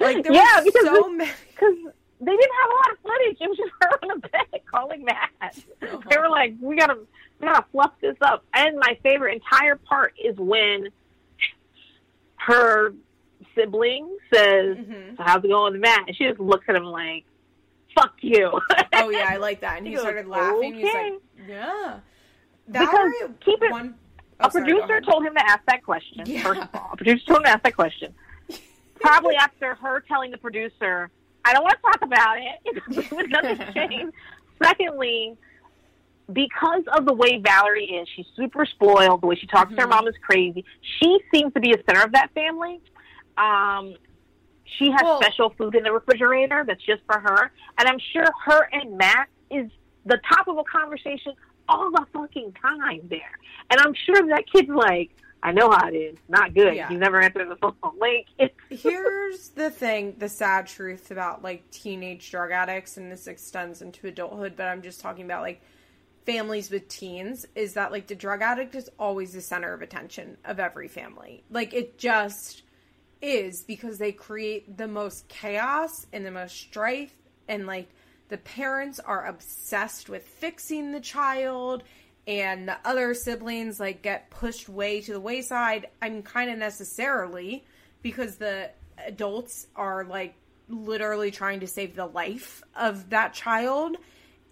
Like 0.00 0.22
there 0.24 0.32
Yeah, 0.32 0.62
were 0.64 0.70
so 0.84 1.08
many. 1.10 1.30
because 1.50 1.74
they 2.20 2.32
didn't 2.36 2.52
have 2.60 2.70
a 2.70 2.74
lot 2.74 2.92
of 2.92 2.98
footage. 3.02 3.36
It 3.40 3.48
was 3.48 3.58
just 3.58 3.72
her 3.80 3.90
on 4.02 4.20
the 4.20 4.28
bed 4.28 4.60
calling 4.70 5.04
Matt. 5.04 5.30
They 5.80 6.18
were 6.18 6.28
like, 6.28 6.54
"We 6.60 6.76
gotta, 6.76 6.98
we 7.40 7.46
gotta 7.46 7.64
fluff 7.72 7.92
this 8.00 8.16
up." 8.22 8.44
And 8.54 8.78
my 8.78 8.98
favorite 9.02 9.34
entire 9.34 9.76
part 9.76 10.14
is 10.22 10.36
when 10.38 10.88
her 12.36 12.92
sibling 13.54 14.16
says, 14.32 14.76
Mhm. 14.76 15.16
so 15.16 15.22
"How's 15.22 15.44
it 15.44 15.48
going 15.48 15.72
with 15.72 15.82
Matt?" 15.82 16.04
And 16.06 16.16
she 16.16 16.24
just 16.24 16.40
looks 16.40 16.64
at 16.68 16.76
him 16.76 16.84
like, 16.84 17.24
"Fuck 17.94 18.14
you." 18.20 18.60
Oh 18.94 19.08
yeah, 19.10 19.26
I 19.30 19.36
like 19.36 19.60
that. 19.60 19.76
And 19.78 19.86
he 19.86 19.90
He 19.92 19.96
goes, 19.96 20.04
started 20.04 20.26
laughing. 20.26 20.74
He's 20.74 20.84
like, 20.92 21.12
"Yeah." 21.48 22.00
Because 22.70 22.88
Valerie, 22.90 23.14
keep 23.44 23.62
it- 23.62 23.70
one. 23.70 23.94
a 24.40 24.46
oh, 24.46 24.50
sorry, 24.50 24.64
producer 24.64 25.00
told 25.00 25.24
him 25.24 25.34
to 25.34 25.46
ask 25.48 25.60
that 25.66 25.84
question. 25.84 26.22
Yeah. 26.26 26.42
First 26.42 26.62
of 26.62 26.68
all, 26.74 26.90
a 26.92 26.96
producer 26.96 27.24
told 27.26 27.38
him 27.38 27.44
to 27.44 27.50
ask 27.50 27.62
that 27.62 27.76
question. 27.76 28.14
Probably 29.00 29.36
after 29.36 29.74
her 29.76 30.00
telling 30.00 30.30
the 30.30 30.38
producer, 30.38 31.10
"I 31.46 31.52
don't 31.52 31.62
want 31.62 31.76
to 31.76 31.82
talk 31.82 32.02
about 32.02 32.36
it. 32.38 33.30
Nothing's 33.30 33.74
changed." 33.74 34.14
Secondly, 34.62 35.36
because 36.32 36.82
of 36.96 37.04
the 37.06 37.12
way 37.12 37.38
Valerie 37.38 37.84
is, 37.84 38.08
she's 38.16 38.26
super 38.34 38.66
spoiled. 38.66 39.20
The 39.20 39.26
way 39.26 39.36
she 39.36 39.46
talks 39.46 39.74
to 39.74 39.80
her 39.82 39.86
Mhm. 39.86 39.90
mom 39.90 40.08
is 40.08 40.14
crazy. 40.22 40.64
She 41.00 41.20
seems 41.32 41.52
to 41.54 41.60
be 41.60 41.72
a 41.72 41.82
center 41.84 42.02
of 42.02 42.12
that 42.12 42.30
family. 42.34 42.80
Um, 43.36 43.94
she 44.64 44.90
has 44.90 45.02
Well- 45.02 45.20
special 45.22 45.50
food 45.50 45.74
in 45.76 45.84
the 45.84 45.92
refrigerator 45.92 46.64
that's 46.66 46.82
just 46.82 47.02
for 47.06 47.20
her, 47.20 47.52
and 47.78 47.88
I'm 47.88 47.98
sure 48.12 48.24
her 48.46 48.68
and 48.72 48.96
Matt 48.98 49.28
is 49.50 49.70
the 50.04 50.18
top 50.28 50.48
of 50.48 50.58
a 50.58 50.64
conversation 50.64 51.34
all 51.68 51.90
the 51.90 52.04
fucking 52.12 52.52
time 52.54 53.00
there. 53.04 53.38
And 53.70 53.80
I'm 53.80 53.94
sure 53.94 54.26
that 54.28 54.44
kid's 54.50 54.68
like, 54.68 55.10
I 55.42 55.52
know 55.52 55.70
how 55.70 55.88
it 55.88 55.94
is. 55.94 56.18
Not 56.28 56.54
good. 56.54 56.74
Yeah. 56.74 56.90
You 56.90 56.98
never 56.98 57.20
answer 57.20 57.46
the 57.46 57.56
phone. 57.56 57.74
Like, 57.98 58.26
it's 58.38 58.54
Here's 58.82 59.50
the 59.50 59.70
thing, 59.70 60.16
the 60.18 60.28
sad 60.28 60.66
truth 60.66 61.10
about 61.10 61.42
like 61.42 61.70
teenage 61.70 62.30
drug 62.30 62.50
addicts, 62.50 62.96
and 62.96 63.10
this 63.10 63.26
extends 63.26 63.82
into 63.82 64.08
adulthood, 64.08 64.54
but 64.56 64.66
I'm 64.66 64.82
just 64.82 65.00
talking 65.00 65.24
about 65.24 65.42
like 65.42 65.62
families 66.24 66.70
with 66.70 66.88
teens, 66.88 67.46
is 67.54 67.74
that 67.74 67.92
like 67.92 68.06
the 68.08 68.14
drug 68.14 68.42
addict 68.42 68.74
is 68.74 68.90
always 68.98 69.32
the 69.32 69.40
center 69.40 69.72
of 69.72 69.82
attention 69.82 70.36
of 70.44 70.58
every 70.58 70.88
family. 70.88 71.44
Like 71.50 71.72
it 71.74 71.98
just 71.98 72.62
is 73.22 73.62
because 73.62 73.98
they 73.98 74.12
create 74.12 74.76
the 74.76 74.88
most 74.88 75.28
chaos 75.28 76.06
and 76.12 76.24
the 76.24 76.30
most 76.30 76.56
strife, 76.56 77.14
and 77.46 77.66
like 77.66 77.88
the 78.28 78.38
parents 78.38 78.98
are 78.98 79.26
obsessed 79.26 80.08
with 80.08 80.26
fixing 80.26 80.90
the 80.90 81.00
child 81.00 81.84
and 82.26 82.68
the 82.68 82.76
other 82.84 83.14
siblings 83.14 83.78
like 83.78 84.02
get 84.02 84.28
pushed 84.30 84.68
way 84.68 85.00
to 85.00 85.12
the 85.12 85.20
wayside 85.20 85.86
i 86.02 86.08
mean 86.08 86.22
kind 86.22 86.50
of 86.50 86.58
necessarily 86.58 87.64
because 88.02 88.36
the 88.36 88.70
adults 89.06 89.66
are 89.76 90.04
like 90.04 90.34
literally 90.68 91.30
trying 91.30 91.60
to 91.60 91.66
save 91.66 91.94
the 91.94 92.06
life 92.06 92.62
of 92.74 93.10
that 93.10 93.32
child 93.32 93.96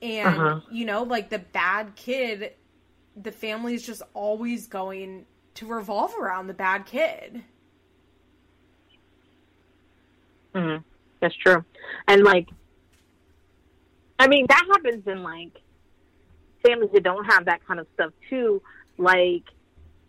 and 0.03 0.29
Uh-huh. 0.29 0.61
you 0.71 0.85
know 0.85 1.03
like 1.03 1.31
the 1.31 1.39
bad 1.39 1.95
kid 1.97 2.53
the 3.17 3.33
family 3.33 3.75
is 3.75 3.85
just 3.85 4.03
always 4.13 4.67
going 4.67 5.25
to 5.55 5.67
revolve 5.67 6.15
around 6.19 6.47
the 6.47 6.55
bad 6.55 6.87
kid 6.87 7.43
Mhm. 10.55 10.85
That's 11.21 11.35
true. 11.37 11.65
And 12.07 12.23
like, 12.23 12.49
I 14.21 14.29
mean, 14.29 14.47
that 14.49 14.65
happens 14.71 15.07
in 15.07 15.23
like 15.25 15.61
families 16.67 16.91
that 16.93 17.03
don't 17.03 17.25
have 17.25 17.47
that 17.47 17.65
kind 17.67 17.81
of 17.81 17.87
stuff 17.95 18.13
too. 18.29 18.63
Like, 18.99 19.45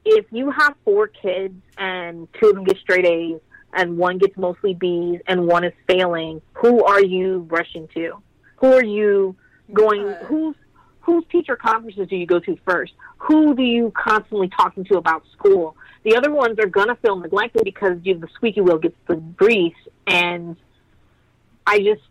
if 0.06 0.26
you 0.32 0.52
have 0.52 0.76
four 0.84 1.08
kids 1.08 1.56
and 1.78 2.28
two 2.40 2.50
of 2.50 2.56
them 2.56 2.64
get 2.64 2.78
straight 2.78 3.06
A's 3.06 3.40
and 3.74 3.98
one 3.98 4.18
gets 4.18 4.38
mostly 4.38 4.74
B's 4.74 5.20
and 5.28 5.48
one 5.48 5.64
is 5.64 5.74
failing, 5.88 6.42
who 6.54 6.84
are 6.84 7.04
you 7.04 7.48
rushing 7.50 7.88
to? 7.96 8.22
Who 8.58 8.74
are 8.74 8.84
you 8.84 9.36
going? 9.74 10.02
Yeah. 10.02 10.24
Who's 10.26 10.56
whose 11.02 11.24
teacher 11.32 11.56
conferences 11.56 12.08
do 12.08 12.16
you 12.16 12.26
go 12.26 12.40
to 12.40 12.58
first? 12.68 12.94
Who 13.18 13.56
do 13.56 13.64
you 13.64 13.92
constantly 13.96 14.50
talking 14.50 14.84
to 14.86 14.98
about 14.98 15.24
school? 15.34 15.76
The 16.04 16.16
other 16.16 16.32
ones 16.32 16.58
are 16.60 16.68
gonna 16.68 16.96
feel 16.96 17.16
neglected 17.16 17.64
because 17.64 17.98
you 18.04 18.18
the 18.18 18.28
squeaky 18.36 18.62
wheel 18.62 18.78
gets 18.78 18.96
the 19.08 19.16
grease, 19.16 19.74
and 20.08 20.56
I 21.68 21.80
just, 21.80 22.02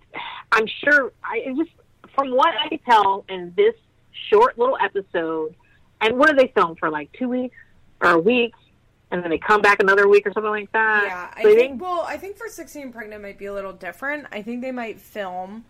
I'm 0.53 0.67
sure, 0.67 1.13
I 1.23 1.55
just 1.57 1.71
from 2.15 2.35
what 2.37 2.55
I 2.55 2.69
can 2.69 2.79
tell 2.81 3.25
and 3.29 3.55
this 3.57 3.75
short 4.31 4.59
little 4.59 4.79
episode, 4.81 5.55
and 6.01 6.19
what 6.19 6.31
do 6.31 6.37
they 6.37 6.49
film 6.49 6.77
for 6.77 6.91
like 6.91 7.13
two 7.13 7.29
weeks 7.29 7.57
or 8.01 8.11
a 8.11 8.19
week, 8.19 8.55
and 9.11 9.23
then 9.23 9.31
they 9.31 9.39
come 9.39 9.61
back 9.63 9.81
another 9.81 10.09
week 10.09 10.27
or 10.27 10.33
something 10.33 10.51
like 10.51 10.73
that. 10.73 11.05
Yeah, 11.07 11.31
I 11.37 11.43
So 11.43 11.49
they 11.49 11.57
think. 11.57 11.81
Well, 11.81 12.05
I 12.07 12.17
think 12.17 12.37
for 12.37 12.49
sixteen 12.49 12.93
pregnant 12.93 13.23
might 13.23 13.39
be 13.39 13.47
a 13.47 13.55
little 13.55 13.73
different. 13.73 14.27
I 14.33 14.43
think 14.43 14.61
they 14.61 14.73
might 14.73 15.01
film 15.01 15.65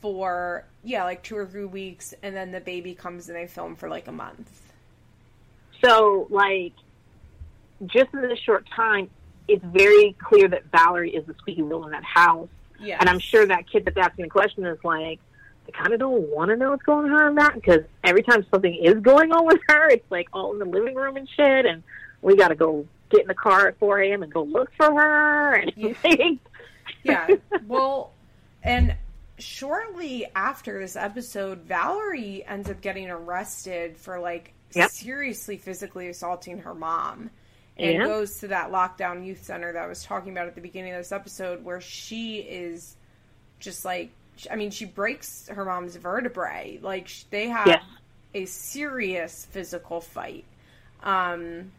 for 0.00 0.64
yeah, 0.84 1.04
like 1.04 1.22
two 1.22 1.36
or 1.36 1.46
three 1.46 1.64
weeks, 1.64 2.14
and 2.22 2.34
then 2.36 2.52
the 2.52 2.60
baby 2.60 2.94
comes 2.94 3.28
and 3.28 3.36
they 3.36 3.46
film 3.46 3.76
for 3.76 3.88
like 3.88 4.06
a 4.06 4.12
month. 4.12 4.62
So, 5.84 6.26
like, 6.30 6.72
just 7.86 8.12
in 8.14 8.22
this 8.22 8.38
short 8.38 8.66
time, 8.74 9.10
it's 9.48 9.64
very 9.64 10.14
clear 10.18 10.48
that 10.48 10.64
Valerie 10.72 11.14
is 11.14 11.26
the 11.26 11.34
squeaky 11.34 11.62
wheel 11.62 11.84
in 11.84 11.90
that 11.90 12.04
house. 12.04 12.48
Yeah, 12.78 12.96
And 13.00 13.08
I'm 13.08 13.18
sure 13.18 13.46
that 13.46 13.70
kid 13.70 13.84
that's 13.84 13.96
asking 13.96 14.24
the 14.24 14.30
question 14.30 14.64
is 14.66 14.78
like, 14.84 15.18
I 15.66 15.70
kind 15.72 15.92
of 15.92 15.98
don't 15.98 16.28
want 16.28 16.50
to 16.50 16.56
know 16.56 16.70
what's 16.70 16.82
going 16.84 17.10
on 17.12 17.28
in 17.28 17.34
that 17.36 17.54
because 17.54 17.80
every 18.04 18.22
time 18.22 18.46
something 18.50 18.74
is 18.74 18.94
going 19.00 19.32
on 19.32 19.46
with 19.46 19.60
her, 19.68 19.88
it's 19.88 20.08
like 20.10 20.28
all 20.32 20.52
in 20.52 20.58
the 20.58 20.64
living 20.64 20.94
room 20.94 21.16
and 21.16 21.28
shit, 21.28 21.66
and 21.66 21.82
we 22.22 22.36
got 22.36 22.48
to 22.48 22.54
go 22.54 22.86
get 23.10 23.22
in 23.22 23.26
the 23.28 23.34
car 23.34 23.68
at 23.68 23.78
4 23.78 24.00
a.m. 24.00 24.22
and 24.22 24.32
go 24.32 24.42
look 24.42 24.70
for 24.76 24.92
her. 24.92 25.54
And 25.54 25.72
Yeah. 25.76 25.92
yeah. 27.02 27.36
Well, 27.66 28.12
and 28.62 28.94
shortly 29.38 30.26
after 30.34 30.80
this 30.80 30.96
episode, 30.96 31.58
Valerie 31.60 32.44
ends 32.46 32.70
up 32.70 32.80
getting 32.80 33.10
arrested 33.10 33.96
for 33.96 34.18
like 34.20 34.52
Yep. 34.72 34.90
seriously 34.90 35.56
physically 35.58 36.08
assaulting 36.08 36.58
her 36.58 36.74
mom. 36.74 37.30
And 37.78 37.92
Yeah. 37.92 38.04
goes 38.04 38.38
to 38.40 38.48
that 38.48 38.70
lockdown 38.72 39.24
youth 39.24 39.44
center 39.44 39.72
that 39.72 39.82
I 39.82 39.86
was 39.86 40.02
talking 40.02 40.32
about 40.32 40.48
at 40.48 40.54
the 40.54 40.60
beginning 40.60 40.92
of 40.92 40.98
this 40.98 41.12
episode, 41.12 41.64
where 41.64 41.80
she 41.80 42.38
is 42.38 42.96
just 43.60 43.84
like, 43.84 44.10
I 44.50 44.56
mean, 44.56 44.70
she 44.70 44.84
breaks 44.84 45.48
her 45.48 45.64
mom's 45.64 45.96
vertebrae. 45.96 46.78
Like 46.82 47.08
they 47.30 47.48
have 47.48 47.66
Yes. 47.66 47.82
a 48.34 48.44
serious 48.46 49.46
physical 49.50 50.00
fight. 50.00 50.44
Um, 51.02 51.72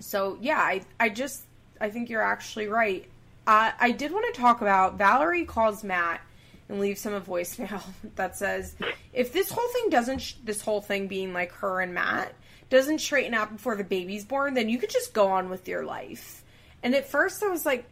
so 0.00 0.38
yeah, 0.40 0.58
I 0.58 0.82
I 1.00 1.08
just 1.08 1.42
I 1.80 1.90
think 1.90 2.08
you're 2.10 2.22
actually 2.22 2.68
right. 2.68 3.04
Uh, 3.46 3.72
I 3.78 3.90
did 3.90 4.12
want 4.12 4.32
to 4.34 4.40
talk 4.40 4.60
about 4.60 4.96
Valerie 4.96 5.44
calls 5.44 5.84
Matt 5.84 6.20
and 6.68 6.80
leaves 6.80 7.04
him 7.04 7.12
a 7.12 7.20
voicemail 7.20 7.82
that 8.16 8.36
says, 8.36 8.74
"If 9.12 9.32
this 9.32 9.50
whole 9.50 9.68
thing 9.68 9.90
doesn't, 9.90 10.18
sh- 10.20 10.34
this 10.44 10.62
whole 10.62 10.80
thing 10.80 11.08
being 11.08 11.32
like 11.32 11.52
her 11.52 11.80
and 11.80 11.92
Matt 11.94 12.34
doesn't 12.70 13.00
straighten 13.00 13.34
out 13.34 13.52
before 13.52 13.76
the 13.76 13.84
baby's 13.84 14.24
born, 14.24 14.54
then 14.54 14.68
you 14.68 14.78
could 14.78 14.90
just 14.90 15.12
go 15.12 15.28
on 15.28 15.50
with 15.50 15.68
your 15.68 15.84
life." 15.84 16.42
And 16.82 16.94
at 16.94 17.08
first, 17.08 17.42
I 17.42 17.48
was 17.48 17.64
like, 17.64 17.84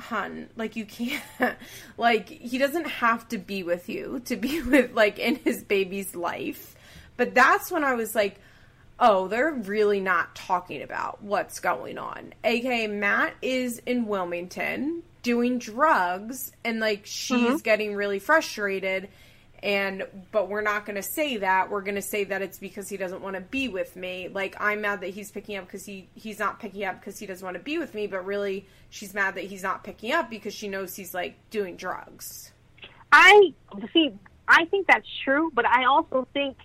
"Hun, 0.00 0.48
like 0.56 0.76
you 0.76 0.84
can't, 0.84 1.22
like 1.96 2.28
he 2.28 2.58
doesn't 2.58 2.86
have 2.86 3.28
to 3.28 3.38
be 3.38 3.62
with 3.62 3.88
you 3.88 4.20
to 4.26 4.36
be 4.36 4.60
with 4.62 4.92
like 4.92 5.18
in 5.18 5.36
his 5.36 5.62
baby's 5.62 6.14
life." 6.14 6.74
But 7.16 7.34
that's 7.34 7.70
when 7.70 7.84
I 7.84 7.94
was 7.94 8.14
like, 8.14 8.40
oh, 9.00 9.28
they're 9.28 9.52
really 9.52 10.00
not 10.00 10.34
talking 10.34 10.82
about 10.82 11.22
what's 11.22 11.60
going 11.60 11.98
on. 11.98 12.34
AKA, 12.44 12.86
Matt 12.86 13.34
is 13.42 13.80
in 13.86 14.06
Wilmington 14.06 15.02
doing 15.22 15.58
drugs, 15.58 16.52
and 16.64 16.80
like 16.80 17.02
she's 17.04 17.38
mm-hmm. 17.38 17.56
getting 17.56 17.94
really 17.94 18.18
frustrated. 18.18 19.08
And 19.62 20.04
but 20.32 20.48
we're 20.48 20.62
not 20.62 20.86
going 20.86 20.96
to 20.96 21.02
say 21.02 21.36
that. 21.38 21.70
We're 21.70 21.82
going 21.82 21.96
to 21.96 22.02
say 22.02 22.24
that 22.24 22.40
it's 22.40 22.58
because 22.58 22.88
he 22.88 22.96
doesn't 22.96 23.20
want 23.20 23.34
to 23.36 23.42
be 23.42 23.68
with 23.68 23.94
me. 23.94 24.28
Like 24.32 24.56
I'm 24.58 24.80
mad 24.80 25.02
that 25.02 25.10
he's 25.10 25.30
picking 25.30 25.56
up 25.58 25.66
because 25.66 25.84
he 25.84 26.08
he's 26.14 26.38
not 26.38 26.58
picking 26.60 26.84
up 26.84 26.98
because 26.98 27.18
he 27.18 27.26
doesn't 27.26 27.44
want 27.44 27.56
to 27.58 27.62
be 27.62 27.76
with 27.76 27.94
me. 27.94 28.06
But 28.06 28.24
really, 28.24 28.66
she's 28.88 29.12
mad 29.12 29.34
that 29.34 29.44
he's 29.44 29.62
not 29.62 29.84
picking 29.84 30.12
up 30.12 30.30
because 30.30 30.54
she 30.54 30.66
knows 30.68 30.94
he's 30.96 31.12
like 31.12 31.36
doing 31.50 31.76
drugs. 31.76 32.52
I 33.12 33.52
see. 33.92 34.12
I 34.48 34.64
think 34.66 34.86
that's 34.86 35.06
true, 35.24 35.50
but 35.54 35.66
I 35.66 35.84
also 35.84 36.26
think 36.32 36.56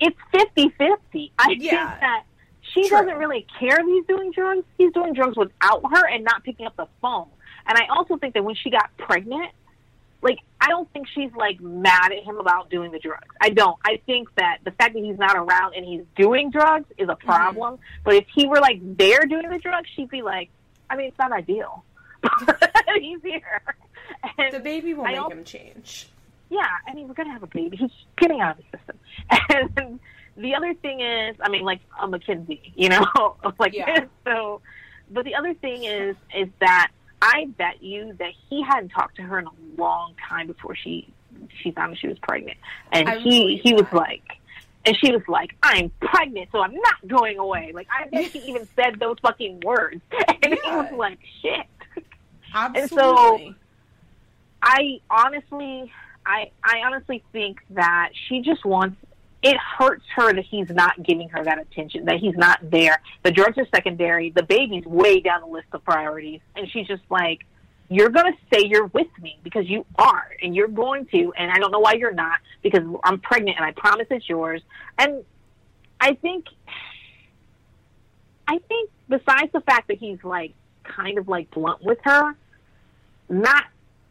it's 0.00 0.16
50-50. 0.32 1.30
I 1.38 1.50
Yeah. 1.58 1.70
think 1.90 2.00
that 2.00 2.24
she 2.60 2.88
True. 2.88 2.98
doesn't 2.98 3.16
really 3.16 3.46
care 3.58 3.80
if 3.80 3.86
he's 3.86 4.04
doing 4.06 4.30
drugs. 4.32 4.64
He's 4.76 4.92
doing 4.92 5.14
drugs 5.14 5.36
without 5.36 5.82
her 5.90 6.06
and 6.06 6.22
not 6.24 6.44
picking 6.44 6.66
up 6.66 6.76
the 6.76 6.86
phone. 7.00 7.26
And 7.66 7.76
I 7.78 7.86
also 7.88 8.16
think 8.18 8.34
that 8.34 8.44
when 8.44 8.54
she 8.54 8.70
got 8.70 8.96
pregnant, 8.98 9.50
like 10.22 10.38
I 10.60 10.68
don't 10.68 10.90
think 10.92 11.06
she's 11.14 11.30
like 11.36 11.60
mad 11.60 12.12
at 12.12 12.24
him 12.24 12.38
about 12.38 12.70
doing 12.70 12.90
the 12.90 12.98
drugs. 12.98 13.28
I 13.40 13.50
don't. 13.50 13.76
I 13.84 14.00
think 14.06 14.28
that 14.36 14.58
the 14.64 14.72
fact 14.72 14.94
that 14.94 15.02
he's 15.02 15.18
not 15.18 15.36
around 15.36 15.74
and 15.74 15.84
he's 15.84 16.02
doing 16.16 16.50
drugs 16.50 16.86
is 16.98 17.08
a 17.08 17.12
mm-hmm. 17.12 17.26
problem. 17.26 17.78
But 18.04 18.14
if 18.14 18.26
he 18.34 18.46
were 18.46 18.60
like 18.60 18.80
there 18.96 19.20
doing 19.26 19.48
the 19.48 19.58
drugs, 19.58 19.88
she'd 19.94 20.10
be 20.10 20.22
like, 20.22 20.50
I 20.90 20.96
mean, 20.96 21.08
it's 21.08 21.18
not 21.18 21.32
ideal. 21.32 21.84
he's 23.00 23.22
here. 23.22 23.62
And 24.38 24.52
The 24.52 24.60
baby 24.60 24.94
will 24.94 25.04
I 25.06 25.12
make 25.12 25.32
him 25.32 25.44
change. 25.44 26.08
yeah, 26.50 26.66
I 26.86 26.94
mean, 26.94 27.06
we're 27.06 27.14
gonna 27.14 27.32
have 27.32 27.42
a 27.42 27.48
baby. 27.48 27.76
He's 27.76 27.90
getting 28.16 28.40
out 28.40 28.58
of 28.58 28.64
the 28.70 28.78
system. 28.78 28.98
And 29.78 30.00
the 30.36 30.54
other 30.54 30.74
thing 30.74 31.00
is, 31.00 31.36
I 31.40 31.48
mean, 31.48 31.62
like 31.64 31.80
a 32.00 32.08
Mackenzie, 32.08 32.72
you 32.74 32.88
know, 32.88 33.36
like 33.58 33.74
Yeah. 33.74 34.06
so. 34.24 34.60
But 35.10 35.24
the 35.24 35.34
other 35.36 35.54
thing 35.54 35.84
is, 35.84 36.16
is 36.36 36.48
that 36.60 36.90
I 37.20 37.46
bet 37.56 37.82
you 37.82 38.14
that 38.18 38.32
he 38.48 38.62
hadn't 38.62 38.90
talked 38.90 39.16
to 39.16 39.22
her 39.22 39.38
in 39.38 39.46
a 39.46 39.50
long 39.76 40.14
time 40.28 40.46
before 40.46 40.76
she 40.76 41.12
she 41.62 41.70
found 41.72 41.92
out 41.92 41.98
she 41.98 42.08
was 42.08 42.18
pregnant, 42.18 42.58
and 42.92 43.08
I 43.08 43.18
he 43.18 43.56
he 43.56 43.74
was 43.74 43.86
like. 43.92 44.22
And 44.86 44.96
she 44.96 45.10
was 45.12 45.22
like, 45.28 45.54
"I'm 45.62 45.90
pregnant, 46.00 46.48
so 46.50 46.60
I'm 46.60 46.72
not 46.72 47.06
going 47.06 47.36
away." 47.36 47.72
Like 47.74 47.88
I 47.90 48.08
bet 48.08 48.30
she 48.30 48.38
even 48.42 48.66
said 48.74 48.98
those 48.98 49.16
fucking 49.20 49.60
words, 49.60 50.00
and 50.42 50.54
he 50.54 50.70
was 50.70 50.90
like, 50.96 51.18
"Shit." 51.42 51.66
Absolutely. 52.54 52.80
And 52.80 52.90
so, 52.90 53.54
I 54.62 55.00
honestly, 55.10 55.92
I 56.24 56.50
I 56.62 56.80
honestly 56.86 57.22
think 57.32 57.58
that 57.70 58.10
she 58.28 58.40
just 58.40 58.64
wants. 58.64 58.96
It 59.42 59.56
hurts 59.56 60.04
her 60.16 60.32
that 60.32 60.44
he's 60.44 60.68
not 60.68 61.00
giving 61.02 61.28
her 61.28 61.44
that 61.44 61.60
attention, 61.60 62.06
that 62.06 62.16
he's 62.16 62.36
not 62.36 62.58
there. 62.62 63.00
The 63.22 63.30
drugs 63.30 63.56
are 63.58 63.66
secondary. 63.72 64.30
The 64.30 64.42
baby's 64.42 64.84
way 64.84 65.20
down 65.20 65.42
the 65.42 65.46
list 65.46 65.68
of 65.72 65.84
priorities, 65.84 66.40
and 66.56 66.68
she's 66.70 66.88
just 66.88 67.04
like, 67.08 67.44
"You're 67.88 68.08
gonna 68.08 68.36
say 68.52 68.64
you're 68.64 68.86
with 68.86 69.06
me 69.20 69.38
because 69.44 69.68
you 69.68 69.86
are, 69.96 70.28
and 70.42 70.56
you're 70.56 70.66
going 70.66 71.06
to, 71.06 71.32
and 71.36 71.52
I 71.52 71.58
don't 71.58 71.70
know 71.70 71.78
why 71.78 71.92
you're 71.92 72.12
not 72.12 72.40
because 72.62 72.82
I'm 73.04 73.20
pregnant, 73.20 73.56
and 73.58 73.64
I 73.64 73.72
promise 73.72 74.08
it's 74.10 74.28
yours." 74.28 74.60
And 74.98 75.24
I 76.00 76.14
think, 76.14 76.46
I 78.48 78.58
think 78.58 78.90
besides 79.08 79.52
the 79.52 79.60
fact 79.60 79.88
that 79.88 79.98
he's 79.98 80.22
like 80.24 80.52
kind 80.82 81.18
of 81.18 81.28
like 81.28 81.50
blunt 81.52 81.82
with 81.82 81.98
her, 82.02 82.34
not 83.28 83.64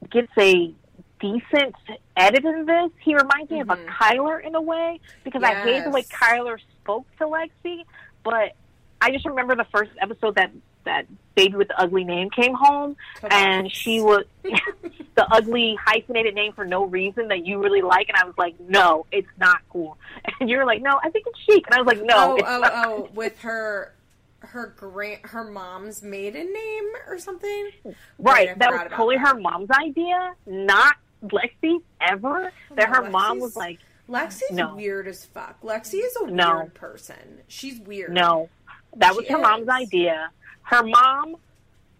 gets 0.09 0.31
a 0.37 0.73
decent 1.19 1.75
edit 2.15 2.45
in 2.45 2.65
this. 2.65 2.91
He 2.99 3.15
reminds 3.15 3.49
me 3.51 3.59
of 3.61 3.69
a 3.69 3.75
Mhm. 3.75 3.85
Kyler 3.87 4.43
in 4.43 4.55
a 4.55 4.61
way 4.61 4.99
because 5.23 5.43
I 5.43 5.53
hate 5.55 5.83
the 5.83 5.89
way 5.89 6.01
Yes. 6.01 6.09
Kyler 6.09 6.59
spoke 6.81 7.05
to 7.17 7.25
Lexi, 7.25 7.83
but 8.23 8.53
I 9.01 9.11
just 9.11 9.25
remember 9.25 9.55
the 9.55 9.65
first 9.65 9.91
episode 10.01 10.35
that 10.35 10.51
that 10.83 11.05
baby 11.35 11.57
with 11.57 11.67
the 11.67 11.77
ugly 11.77 12.05
name 12.05 12.29
came 12.29 12.53
home 12.53 12.95
and 13.29 13.69
she 13.69 13.99
was 13.99 14.23
the 14.43 15.27
ugly 15.31 15.75
hyphenated 15.85 16.33
name 16.33 16.53
for 16.53 16.63
no 16.63 16.85
reason 16.85 17.27
that 17.27 17.45
you 17.45 17.61
really 17.61 17.81
like 17.81 18.07
and 18.07 18.17
I 18.17 18.23
was 18.23 18.37
like, 18.37 18.57
No, 18.61 19.05
it's 19.11 19.27
not 19.37 19.59
cool. 19.69 19.97
And 20.39 20.49
you 20.49 20.57
were 20.57 20.65
like, 20.65 20.81
No, 20.81 20.97
I 21.03 21.09
think 21.09 21.27
it's 21.27 21.39
chic 21.41 21.65
and 21.67 21.75
I 21.75 21.81
was 21.81 21.87
like, 21.87 22.05
No, 22.05 22.15
oh, 22.31 22.35
it's 22.37 22.47
oh, 22.47 22.63
oh, 22.85 23.09
with 23.13 23.37
her 23.41 23.93
her 24.39 24.67
grand 24.77 25.19
her 25.23 25.43
mom's 25.43 26.01
maiden 26.01 26.53
name 26.53 26.85
or 27.07 27.17
something. 27.19 27.71
Right. 28.17 28.49
I 28.51 28.53
that 28.53 28.71
was 28.71 28.81
totally 28.91 29.17
that. 29.17 29.27
her 29.27 29.39
mom's 29.39 29.69
idea, 29.71 30.35
not 30.45 30.95
Lexi's 31.25 31.83
ever. 32.01 32.51
That 32.75 32.89
her 32.89 33.09
mom 33.09 33.39
was 33.39 33.55
like, 33.55 33.79
Lexi's 34.09 34.51
No. 34.51 34.75
weird 34.75 35.07
as 35.07 35.25
fuck. 35.25 35.59
Lexi 35.61 35.95
is 36.03 36.15
a 36.17 36.27
No. 36.27 36.55
weird 36.59 36.73
person. 36.73 37.41
She's 37.47 37.79
weird. 37.81 38.13
No, 38.13 38.49
that 38.95 39.15
was 39.15 39.25
She 39.25 39.33
her 39.33 39.39
mom's 39.39 39.67
idea. 39.67 40.29
Her 40.63 40.83
mom, 40.83 41.35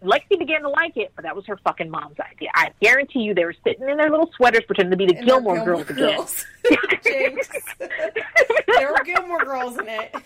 Lexi 0.02 0.38
began 0.38 0.62
to 0.62 0.68
like 0.68 0.96
it, 0.96 1.12
but 1.16 1.22
that 1.24 1.34
was 1.36 1.44
her 1.46 1.56
fucking 1.58 1.90
mom's 1.90 2.18
idea. 2.20 2.48
I 2.54 2.70
guarantee 2.80 3.20
you, 3.20 3.34
they 3.34 3.44
were 3.44 3.54
sitting 3.64 3.88
in 3.88 3.96
their 3.96 4.10
little 4.10 4.30
sweaters 4.36 4.62
pretending 4.66 4.92
to 4.92 4.96
be 4.96 5.06
the 5.06 5.14
they're 5.14 5.24
Gilmore, 5.24 5.64
Girls 5.64 5.90
again. 5.90 5.96
Girls. 6.16 6.44
Jinx. 7.04 7.48
there 7.78 8.92
were 8.92 9.04
Gilmore 9.04 9.44
Girls 9.44 9.78
in 9.78 9.88
it. 9.88 10.14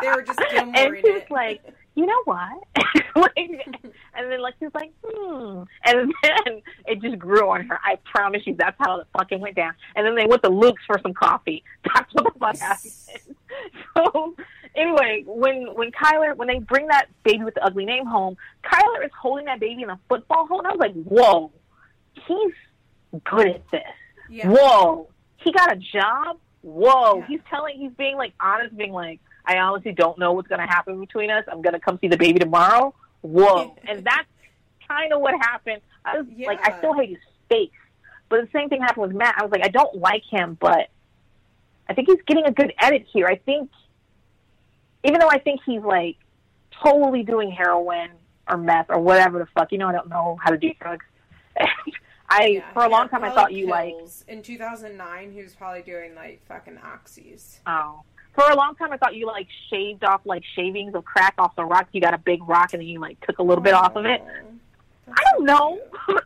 They 0.00 0.08
were 0.10 0.22
just 0.22 0.38
Gilmore 0.52 0.74
and 0.76 0.94
in 0.96 1.02
was 1.02 1.22
it. 1.22 1.30
like, 1.32 1.60
you 1.94 2.06
know 2.06 2.22
what? 2.24 2.62
like, 3.16 3.32
and 3.36 4.30
then 4.30 4.40
Lexi 4.40 4.62
was 4.62 4.72
like, 4.74 4.92
hmm. 5.04 5.62
And 5.84 6.12
then 6.22 6.62
it 6.86 7.00
just 7.02 7.18
grew 7.18 7.50
on 7.50 7.66
her. 7.66 7.78
I 7.84 7.96
promise 8.04 8.42
you, 8.46 8.54
that's 8.58 8.76
how 8.78 9.00
it 9.00 9.06
fucking 9.16 9.40
went 9.40 9.56
down. 9.56 9.74
And 9.94 10.06
then 10.06 10.14
they 10.14 10.26
went 10.26 10.42
to 10.44 10.48
Luke's 10.50 10.82
for 10.86 10.98
some 11.02 11.12
coffee. 11.14 11.62
That's 11.94 12.12
what 12.14 12.32
the 12.32 12.38
fuck 12.38 12.56
happened. 12.58 12.92
So 13.94 14.34
anyway, 14.74 15.24
when 15.26 15.66
when 15.74 15.90
Kyler 15.92 16.34
when 16.34 16.48
they 16.48 16.58
bring 16.58 16.86
that 16.86 17.06
baby 17.22 17.44
with 17.44 17.54
the 17.54 17.62
ugly 17.64 17.84
name 17.84 18.06
home, 18.06 18.36
Kyler 18.64 19.04
is 19.04 19.10
holding 19.20 19.44
that 19.44 19.60
baby 19.60 19.82
in 19.82 19.90
a 19.90 20.00
football 20.08 20.46
hole, 20.46 20.58
and 20.60 20.66
I 20.66 20.70
was 20.70 20.80
like, 20.80 20.94
whoa, 21.04 21.52
he's 22.26 22.54
good 23.24 23.48
at 23.48 23.70
this. 23.70 23.82
yeah. 24.30 24.48
Whoa, 24.48 25.08
he 25.36 25.52
got 25.52 25.70
a 25.70 25.76
job. 25.76 26.38
Whoa, 26.62 27.18
Yeah. 27.18 27.26
he's 27.26 27.40
telling, 27.50 27.76
he's 27.78 27.92
being 27.92 28.16
like 28.16 28.32
honest, 28.40 28.74
being 28.74 28.92
like, 28.92 29.20
I 29.44 29.58
honestly 29.58 29.92
don't 29.92 30.18
know 30.18 30.32
what's 30.32 30.48
going 30.48 30.60
to 30.60 30.66
happen 30.66 31.00
between 31.00 31.30
us. 31.30 31.44
I'm 31.50 31.62
going 31.62 31.74
to 31.74 31.80
come 31.80 31.98
see 32.00 32.08
the 32.08 32.16
baby 32.16 32.38
tomorrow. 32.38 32.94
Whoa, 33.22 33.76
and 33.88 34.04
that's 34.04 34.28
kind 34.88 35.12
of 35.12 35.20
what 35.20 35.34
happened. 35.40 35.80
I 36.04 36.18
was 36.18 36.26
like, 36.46 36.60
I 36.66 36.78
still 36.78 36.94
hate 36.94 37.10
his 37.10 37.18
face, 37.48 37.70
but 38.28 38.40
the 38.42 38.48
same 38.52 38.68
thing 38.68 38.80
happened 38.80 39.08
with 39.08 39.16
Matt. 39.16 39.34
I 39.38 39.42
was 39.42 39.52
like, 39.52 39.64
I 39.64 39.68
don't 39.68 39.96
like 39.96 40.24
him, 40.28 40.56
but 40.60 40.88
I 41.88 41.94
think 41.94 42.08
he's 42.08 42.22
getting 42.26 42.44
a 42.44 42.52
good 42.52 42.72
edit 42.80 43.06
here. 43.12 43.26
I 43.26 43.36
think, 43.36 43.70
even 45.04 45.20
though 45.20 45.28
I 45.30 45.38
think 45.38 45.60
he's 45.64 45.82
like 45.82 46.16
totally 46.82 47.22
doing 47.22 47.50
heroin 47.50 48.10
or 48.48 48.56
meth 48.56 48.86
or 48.88 48.98
whatever 49.00 49.38
the 49.38 49.46
fuck, 49.46 49.72
you 49.72 49.78
know, 49.78 49.88
I 49.88 49.92
don't 49.92 50.08
know 50.08 50.38
how 50.42 50.50
to 50.50 50.58
do 50.58 50.72
drugs. 50.80 51.04
I 52.28 52.46
Yeah. 52.46 52.72
for 52.72 52.84
a 52.84 52.88
long 52.88 53.08
time 53.10 53.24
I 53.24 53.30
thought 53.30 53.52
you 53.52 53.66
like 53.68 53.94
in 54.26 54.40
2009 54.42 55.32
he 55.32 55.42
was 55.42 55.54
probably 55.54 55.82
doing 55.82 56.14
like 56.14 56.40
fucking 56.46 56.78
oxys. 56.78 57.58
Oh. 57.66 58.02
For 58.34 58.44
a 58.50 58.56
long 58.56 58.74
time, 58.76 58.92
I 58.92 58.96
thought 58.96 59.14
you 59.14 59.26
like 59.26 59.48
shaved 59.68 60.04
off 60.04 60.22
like 60.24 60.42
shavings 60.56 60.94
of 60.94 61.04
crack 61.04 61.34
off 61.38 61.54
the 61.54 61.64
rock. 61.64 61.88
You 61.92 62.00
got 62.00 62.14
a 62.14 62.18
big 62.18 62.46
rock 62.48 62.72
and 62.72 62.80
then 62.80 62.88
you 62.88 62.98
like 62.98 63.20
took 63.26 63.38
a 63.38 63.42
little 63.42 63.62
bit 63.62 63.74
off 63.74 63.94
of 63.96 64.06
it. 64.06 64.22
Oh, 64.24 65.12
I 65.12 65.22
don't 65.32 65.44
know. 65.44 65.80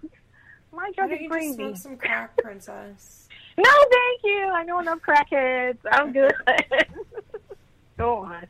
My 0.73 0.91
drug 0.93 1.11
is 1.13 1.21
you 1.21 1.29
just 1.29 1.55
smoke 1.55 1.77
some 1.77 1.97
crack, 1.97 2.37
princess? 2.43 3.29
No, 3.59 3.65
thank 3.65 4.21
you. 4.25 4.51
I 4.55 4.63
know 4.65 4.79
enough 4.79 5.01
crackheads. 5.01 5.79
I'm 5.91 6.13
good. 6.13 6.33
Go 7.99 8.19
on. 8.19 8.47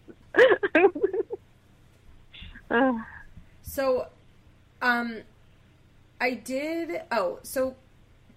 Uh, 2.70 2.92
So, 3.62 4.06
um, 4.82 5.18
I 6.20 6.32
did. 6.34 7.00
Oh, 7.12 7.38
so 7.44 7.76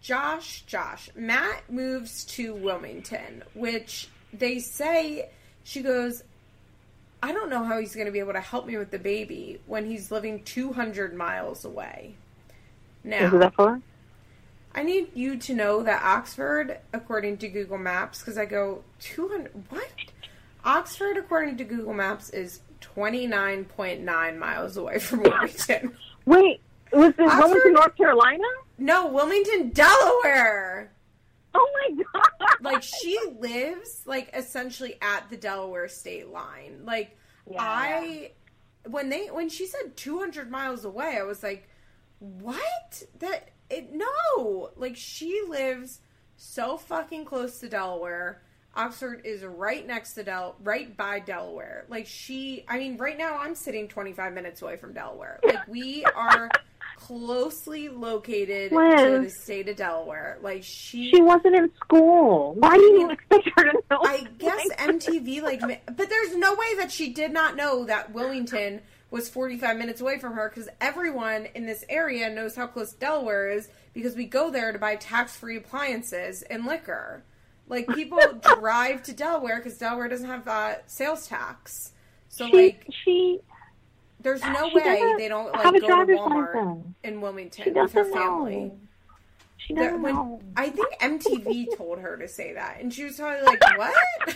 Josh, 0.02 0.62
Josh, 0.68 1.10
Matt 1.16 1.64
moves 1.70 2.26
to 2.26 2.54
Wilmington, 2.54 3.44
which 3.56 4.08
they 4.34 4.60
say 4.60 5.30
she 5.64 5.82
goes. 5.82 6.24
I 7.22 7.34
don't 7.34 7.50
know 7.50 7.64
how 7.66 7.80
he's 7.80 7.96
going 7.96 8.06
to 8.06 8.14
be 8.14 8.20
able 8.20 8.34
to 8.34 8.40
help 8.40 8.66
me 8.66 8.78
with 8.78 8.92
the 8.92 9.00
baby 9.00 9.60
when 9.66 9.86
he's 9.86 10.10
living 10.10 10.42
200 10.44 11.14
miles 11.14 11.66
away. 11.66 12.16
Now, 13.04 13.26
is 13.26 13.40
that 13.40 13.54
for? 13.56 13.82
I 14.74 14.84
need 14.84 15.10
you 15.16 15.38
to 15.38 15.54
know 15.54 15.84
that 15.84 16.02
Oxford, 16.04 16.80
according 16.94 17.38
to 17.40 17.50
Google 17.50 17.78
Maps, 17.78 18.20
because 18.20 18.38
I 18.38 18.46
go 18.46 18.84
200. 19.02 19.52
What? 19.70 19.90
Oxford, 20.64 21.18
according 21.18 21.58
to 21.58 21.64
Google 21.64 21.94
Maps, 21.94 22.30
is 22.30 22.62
29.9 22.82 24.38
miles 24.38 24.78
away 24.78 25.00
from 25.00 25.24
Wilmington. 25.24 25.96
Wait, 26.26 26.62
was 26.94 27.14
this 27.16 27.30
Oxford? 27.30 27.46
Wilmington, 27.46 27.74
North 27.74 27.96
Carolina? 27.98 28.44
no, 28.78 29.08
Wilmington, 29.08 29.70
Delaware. 29.70 30.92
Oh 31.54 31.68
my 31.74 32.04
god! 32.14 32.50
Like 32.62 32.84
she 32.84 33.18
lives 33.40 34.04
like 34.06 34.30
essentially 34.34 34.96
at 35.02 35.30
the 35.30 35.38
Delaware 35.38 35.88
state 35.88 36.30
line. 36.30 36.82
Like 36.84 37.18
Yeah. 37.50 37.58
I 37.62 38.32
when 38.88 39.10
they 39.10 39.28
when 39.28 39.50
she 39.50 39.66
said 39.66 39.96
200 39.96 40.50
miles 40.50 40.86
away, 40.86 41.18
I 41.18 41.24
was 41.24 41.44
like, 41.44 41.70
"What? 42.20 43.04
That 43.20 43.50
it 43.70 43.92
no. 43.94 44.72
Like 44.76 44.96
she 44.96 45.42
lives 45.48 46.00
so 46.38 46.78
fucking 46.78 47.26
close 47.26 47.60
to 47.60 47.70
Delaware. 47.70 48.42
Oxford 48.76 49.22
is 49.26 49.44
right 49.44 49.86
next 49.86 50.14
to 50.14 50.24
Del 50.24 50.56
right 50.64 50.96
by 50.96 51.20
Delaware. 51.20 51.86
Like 51.90 52.06
she 52.06 52.66
I 52.68 52.78
mean 52.78 52.98
right 52.98 53.18
now 53.18 53.38
I'm 53.38 53.56
sitting 53.56 53.88
25 53.88 54.34
minutes 54.34 54.62
away 54.62 54.78
from 54.78 54.94
Delaware. 54.94 55.40
Like 55.44 55.68
we 55.68 56.06
are 56.06 56.50
closely 57.00 57.88
located 57.90 58.72
to 58.72 59.22
the 59.24 59.30
state 59.30 59.70
of 59.70 59.78
Delaware. 59.78 60.38
Like 60.42 60.64
she 60.64 61.10
She 61.10 61.22
wasn't 61.22 61.56
in 61.56 61.72
school. 61.76 62.54
Why 62.56 62.76
do 62.76 62.84
you 62.84 63.12
expect 63.12 63.50
her 63.56 63.64
to 63.64 63.84
know? 63.90 64.00
I 64.04 64.28
guess 64.38 64.68
MTV 64.78 65.42
like, 65.42 65.62
but 65.86 66.10
there's 66.10 66.36
no 66.36 66.54
way 66.54 66.76
that 66.78 66.92
she 66.92 67.10
did 67.14 67.32
not 67.32 67.56
know 67.56 67.86
that 67.86 68.14
Wilmington 68.14 68.82
was 69.12 69.30
45 69.30 69.78
minutes 69.78 70.02
away 70.02 70.20
from 70.20 70.34
her 70.34 70.50
because 70.50 70.70
everyone 70.82 71.48
in 71.56 71.66
this 71.66 71.84
area 71.90 72.30
knows 72.30 72.56
how 72.56 72.68
close 72.68 72.94
Delaware 72.94 73.50
is 73.50 73.70
because 73.94 74.16
we 74.16 74.26
go 74.26 74.52
there 74.52 74.72
to 74.72 74.78
buy 74.78 74.96
tax-free 74.96 75.58
appliances 75.58 76.44
and 76.44 76.66
liquor. 76.66 77.24
Like 77.68 77.88
people 77.88 78.20
drive 78.60 79.04
to 79.04 79.14
Delaware 79.14 79.58
because 79.58 79.78
Delaware 79.78 80.10
doesn't 80.10 80.28
have 80.28 80.48
uh, 80.48 80.76
sales 80.86 81.28
tax. 81.28 81.94
So 82.28 82.48
she, 82.48 82.56
like, 82.56 82.88
she 83.04 83.40
there's 84.22 84.42
no 84.44 84.70
she 84.70 84.76
way 84.76 85.14
they 85.18 85.28
don't 85.28 85.56
have 85.56 85.74
like 85.74 85.84
a 85.84 85.88
go 85.88 86.06
to 86.06 86.14
Walmart 86.14 86.56
license. 86.56 86.86
in 87.04 87.14
She 87.14 87.18
Wilmington 87.18 87.74
with 87.74 87.94
her 87.94 88.06
family. 88.06 88.56
know. 88.56 88.80
She 89.58 89.74
doesn't 89.74 90.02
when- 90.02 90.16
know. 90.16 90.42
I 90.56 90.70
think 90.70 90.88
MTV 91.00 91.68
told 91.78 92.00
her 92.00 92.18
to 92.18 92.28
say 92.28 92.54
that, 92.54 92.78
and 92.82 92.94
she 92.94 93.04
was 93.06 93.18
probably 93.18 93.44
like, 93.44 93.62
"What? 93.78 94.36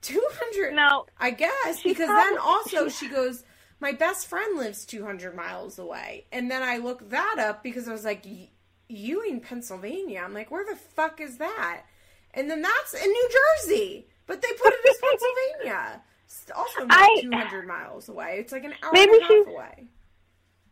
Two 0.00 0.24
hundred? 0.32 0.74
No, 0.74 1.06
I 1.18 1.30
guess 1.30 1.82
because 1.82 2.06
probably- 2.06 2.30
then 2.30 2.38
also 2.38 2.88
she- 2.88 3.06
she 3.06 3.08
goes, 3.08 3.44
my 3.78 3.92
best 3.92 4.26
friend 4.26 4.58
lives 4.58 4.84
two 4.84 5.04
hundred 5.04 5.34
miles 5.36 5.78
away, 5.78 6.26
and 6.32 6.50
then 6.50 6.62
I 6.62 6.78
looked 6.78 7.10
that 7.10 7.36
up 7.38 7.62
because 7.62 7.86
I 7.88 7.92
was 7.92 8.04
like, 8.04 8.24
y- 8.24 8.48
Ewing, 8.88 9.40
Pennsylvania. 9.40 10.20
I'm 10.24 10.34
like, 10.34 10.50
where 10.50 10.64
the 10.64 10.76
fuck 10.76 11.20
is 11.20 11.38
that? 11.38 11.82
And 12.34 12.50
then 12.50 12.62
that's 12.62 12.94
in 12.94 13.08
New 13.10 13.28
Jersey, 13.30 14.06
but 14.26 14.42
they 14.42 14.48
put 14.62 14.72
it 14.72 14.90
as 14.90 14.96
Pennsylvania. 15.02 16.02
It's 16.42 16.50
also 16.54 16.86
not 16.86 16.98
I- 16.98 17.20
200 17.22 17.66
miles 17.66 18.08
away. 18.08 18.36
It's 18.38 18.52
like 18.52 18.64
an 18.64 18.72
hour 18.82 18.90
Maybe 18.92 19.12
and 19.12 19.22
a 19.22 19.24
half 19.24 19.46
away. 19.46 19.84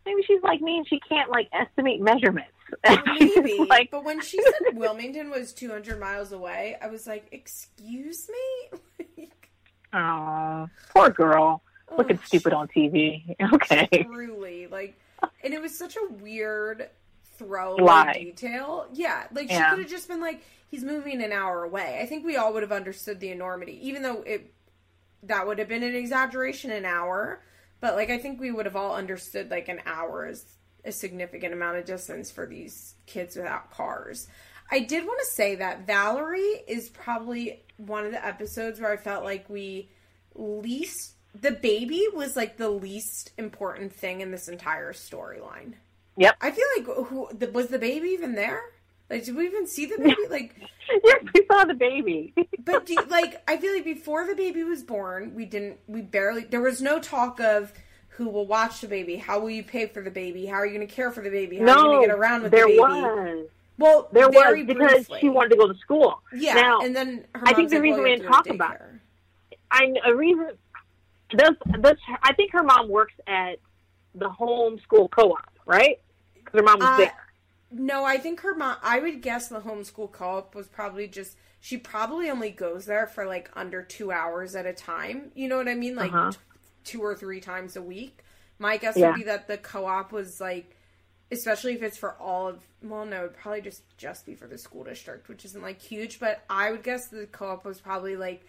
Maybe 0.07 0.23
she's 0.27 0.43
like 0.43 0.61
me 0.61 0.79
and 0.79 0.89
she 0.89 0.99
can't 1.01 1.31
like 1.31 1.49
estimate 1.53 2.01
measurements. 2.01 2.53
Maybe. 3.19 3.59
Like, 3.69 3.91
but 3.91 4.05
when 4.05 4.21
she 4.23 4.43
said 4.43 4.75
Wilmington 4.75 5.31
was 5.31 5.53
200 5.53 6.01
miles 6.01 6.33
away, 6.33 6.77
I 6.81 6.87
was 6.89 7.07
like, 7.07 7.27
excuse 7.33 8.29
me? 8.29 8.79
like, 9.19 9.51
oh, 9.93 10.69
poor 10.95 11.11
girl, 11.11 11.63
looking 11.97 12.19
oh, 12.19 12.25
stupid 12.27 12.53
on 12.53 12.69
TV. 12.69 13.37
Okay. 13.55 13.89
Truly. 14.05 14.67
Like, 14.69 14.99
and 15.45 15.53
it 15.53 15.61
was 15.61 15.77
such 15.77 15.97
a 15.97 16.13
weird 16.15 16.89
throw 17.37 17.75
Lie. 17.75 18.15
detail. 18.15 18.87
Yeah. 18.95 19.25
Like, 19.33 19.49
she 19.49 19.55
Yeah. 19.55 19.71
could 19.71 19.81
have 19.81 19.91
just 19.91 20.09
been 20.09 20.21
like, 20.21 20.43
he's 20.71 20.83
moving 20.85 21.23
an 21.23 21.33
hour 21.33 21.65
away. 21.65 21.99
I 22.01 22.07
think 22.07 22.25
we 22.25 22.37
all 22.37 22.53
would 22.55 22.63
have 22.63 22.73
understood 22.73 23.21
the 23.21 23.31
enormity, 23.31 23.87
even 23.87 24.03
though 24.03 24.23
it 24.23 24.51
that 25.23 25.47
would 25.47 25.59
have 25.59 25.69
been 25.69 25.83
an 25.83 25.95
exaggeration 25.95 26.71
an 26.71 26.85
hour. 26.85 27.43
But 27.81 27.95
like 27.95 28.11
I 28.11 28.19
think 28.19 28.41
we 28.41 28.51
would 28.51 28.67
have 28.67 28.77
all 28.77 28.95
understood 28.95 29.51
like 29.51 29.69
an 29.69 29.81
hour 29.87 30.27
is 30.29 30.45
a 30.85 30.93
significant 30.93 31.53
amount 31.53 31.79
of 31.79 31.85
distance 31.85 32.31
for 32.31 32.47
these 32.47 32.95
kids 33.07 33.37
without 33.37 33.71
cars. 33.71 34.29
I 34.71 34.81
did 34.81 35.05
want 35.05 35.21
to 35.21 35.27
say 35.27 35.57
that 35.57 35.87
Valerie 35.87 36.63
is 36.69 36.89
probably 36.89 37.65
one 37.77 38.07
of 38.07 38.13
the 38.13 38.25
episodes 38.25 38.81
where 38.81 38.93
I 38.93 38.97
felt 38.97 39.25
like 39.25 39.49
we 39.51 39.91
least 40.35 41.15
the 41.35 41.51
baby 41.51 42.07
was 42.13 42.37
like 42.37 42.57
the 42.57 42.71
least 42.71 43.33
important 43.39 43.93
thing 43.93 44.21
in 44.21 44.31
this 44.31 44.49
entire 44.49 44.93
storyline. 44.93 45.75
Yep. 46.17 46.37
I 46.41 46.51
feel 46.51 46.67
like 46.77 47.07
who 47.07 47.29
the, 47.33 47.51
was 47.51 47.69
the 47.69 47.79
baby 47.79 48.09
even 48.09 48.35
there? 48.35 48.61
Like, 49.11 49.25
did 49.25 49.35
we 49.37 49.47
even 49.47 49.67
see 49.67 49.87
the 49.87 49.99
baby? 49.99 50.17
Like, 50.31 50.55
yes, 51.05 51.25
we 51.35 51.45
saw 51.51 51.65
the 51.65 51.75
baby. 51.75 52.33
but 52.65 52.87
do, 52.87 52.97
like 53.09 53.43
I 53.49 53.57
feel 53.57 53.73
like 53.75 53.85
before 53.85 54.27
the 54.27 54.35
baby 54.35 54.63
was 54.65 54.83
born, 54.83 55.35
we 55.35 55.45
didn't 55.45 55.79
we 55.89 56.01
barely 56.03 56.45
there 56.45 56.61
was 56.61 56.81
no 56.81 56.99
talk 57.01 57.41
of 57.41 57.73
who 58.11 58.29
will 58.29 58.47
watch 58.47 58.81
the 58.81 58.87
baby, 58.89 59.17
how 59.17 59.41
will 59.41 59.51
you 59.51 59.63
pay 59.65 59.87
for 59.87 60.03
the 60.03 60.11
baby, 60.11 60.47
how 60.47 60.57
are 60.57 60.67
you 60.67 60.75
going 60.75 60.87
to 60.87 60.93
care 60.95 61.11
for 61.11 61.23
the 61.23 61.31
baby, 61.31 61.59
how 61.59 61.65
are 61.65 61.69
you 61.69 61.75
going 61.85 62.01
to 62.03 62.07
get 62.09 62.17
around 62.17 62.43
with 62.43 62.51
the 62.53 62.57
baby. 62.59 62.79
was. 62.79 63.47
Well, 63.79 64.09
There 64.13 64.31
very 64.31 64.65
was 64.65 64.67
because 64.75 64.91
briefly. 64.93 65.19
she 65.21 65.29
wanted 65.31 65.51
to 65.51 65.57
go 65.57 65.69
to 65.73 65.79
school. 65.79 66.21
Yeah, 66.35 66.55
Now, 66.55 66.81
and 66.81 66.95
then 66.95 67.25
her 67.35 67.49
I 67.49 67.55
think 67.55 67.71
the 67.71 67.77
like, 67.77 67.83
reason 67.83 68.03
well, 68.03 68.11
we 68.11 68.17
didn't 68.17 68.29
talk 68.31 68.47
about 68.49 68.73
daycare. 68.73 68.99
I 69.71 69.95
a 70.07 70.15
reason. 70.15 70.51
Does 71.31 71.55
this? 71.79 71.97
I 72.23 72.35
think 72.35 72.53
her 72.53 72.63
mom 72.63 72.89
works 72.89 73.15
at 73.27 73.59
the 74.15 74.29
homeschool 74.29 75.11
co-op, 75.11 75.49
right? 75.65 75.99
Because 76.35 76.59
her 76.59 76.63
mom 76.65 76.81
was 76.81 76.89
Uh, 76.89 76.97
there. 76.99 77.15
No, 77.71 78.05
I 78.05 78.19
think 78.19 78.41
her 78.41 78.55
mom. 78.55 78.77
I 78.83 78.99
would 78.99 79.23
guess 79.23 79.49
the 79.49 79.61
homeschool 79.61 80.11
co-op 80.13 80.55
was 80.55 80.67
probably 80.69 81.07
just. 81.07 81.37
She 81.61 81.77
probably 81.77 82.31
only 82.31 82.51
goes 82.51 82.87
there 82.87 83.07
for 83.07 83.27
like 83.27 83.51
under 83.55 83.83
two 83.83 84.11
hours 84.11 84.55
at 84.57 84.67
a 84.67 84.73
time. 84.73 85.31
You 85.35 85.47
know 85.49 85.59
what 85.59 85.69
I 85.69 85.75
mean? 85.75 85.95
Like 85.95 86.13
Uh-huh. 86.13 86.33
t- 86.33 86.39
two 86.85 87.03
or 87.03 87.15
three 87.15 87.41
times 87.41 87.77
a 87.77 87.83
week. 87.83 88.25
My 88.59 88.77
guess 88.79 88.97
Yeah. 88.97 89.09
would 89.11 89.17
be 89.17 89.23
that 89.25 89.47
the 89.47 89.59
co-op 89.59 90.11
was 90.11 90.41
like, 90.41 90.75
especially 91.31 91.75
if 91.75 91.83
it's 91.83 91.99
for 91.99 92.13
all 92.15 92.49
of. 92.49 92.63
Well, 92.83 93.05
no, 93.05 93.25
it'd 93.27 93.37
probably 93.37 93.61
just 93.61 93.83
just 93.99 94.25
be 94.27 94.35
for 94.35 94.47
the 94.47 94.59
school 94.59 94.85
district, 94.85 95.29
which 95.29 95.45
isn't 95.45 95.63
like 95.63 95.81
huge. 95.81 96.19
But 96.19 96.43
I 96.51 96.71
would 96.73 96.83
guess 96.83 97.09
the 97.09 97.27
co-op 97.27 97.65
was 97.65 97.81
probably 97.81 98.17
like 98.17 98.45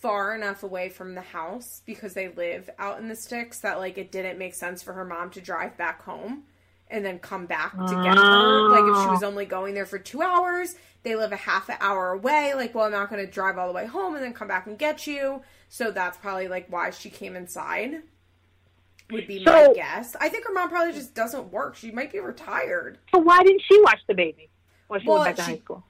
far 0.00 0.34
enough 0.34 0.62
away 0.62 0.88
from 0.88 1.14
the 1.14 1.20
house 1.22 1.82
because 1.86 2.14
they 2.14 2.28
live 2.28 2.68
out 2.78 2.98
in 2.98 3.08
the 3.08 3.16
sticks 3.16 3.60
that 3.60 3.78
like 3.78 3.96
it 3.96 4.10
didn't 4.12 4.38
make 4.38 4.54
sense 4.54 4.82
for 4.82 4.92
her 4.94 5.04
mom 5.04 5.30
to 5.30 5.40
drive 5.40 5.76
back 5.76 6.02
home 6.02 6.44
and 6.88 7.04
then 7.04 7.18
come 7.18 7.46
back 7.46 7.72
to 7.72 8.02
get 8.02 8.16
her. 8.16 8.68
Like 8.70 8.84
if 8.84 9.02
she 9.02 9.08
was 9.08 9.22
ah. 9.22 9.26
only 9.26 9.44
going 9.44 9.74
there 9.74 9.86
for 9.86 9.98
two 9.98 10.22
hours, 10.22 10.76
they 11.02 11.16
live 11.16 11.32
a 11.32 11.36
half 11.36 11.68
an 11.68 11.76
hour 11.80 12.12
away. 12.12 12.54
Like, 12.54 12.74
well, 12.74 12.84
I'm 12.84 12.92
not 12.92 13.10
going 13.10 13.24
to 13.24 13.30
drive 13.30 13.58
all 13.58 13.66
the 13.68 13.74
way 13.74 13.86
home 13.86 14.14
and 14.14 14.24
then 14.24 14.32
come 14.32 14.48
back 14.48 14.66
and 14.66 14.78
get 14.78 15.06
you. 15.06 15.42
So 15.68 15.90
that's 15.90 16.16
probably 16.18 16.48
like 16.48 16.66
why 16.70 16.90
she 16.90 17.10
came 17.10 17.36
inside. 17.36 18.02
Would 19.10 19.28
be 19.28 19.44
my 19.44 19.72
guess. 19.74 20.16
I 20.20 20.28
think 20.28 20.46
her 20.46 20.52
mom 20.52 20.68
probably 20.68 20.92
just 20.92 21.14
doesn't 21.14 21.52
work. 21.52 21.76
She 21.76 21.92
might 21.92 22.12
be 22.12 22.18
retired. 22.18 22.98
So 23.14 23.20
why 23.20 23.42
didn't 23.44 23.62
she 23.68 23.80
watch 23.82 24.00
the 24.08 24.14
baby 24.14 24.48
when 24.88 25.00
she 25.00 25.06
Well, 25.06 25.20
went 25.20 25.36
back 25.36 25.46
to 25.46 25.52
high 25.52 25.58
school? 25.58 25.84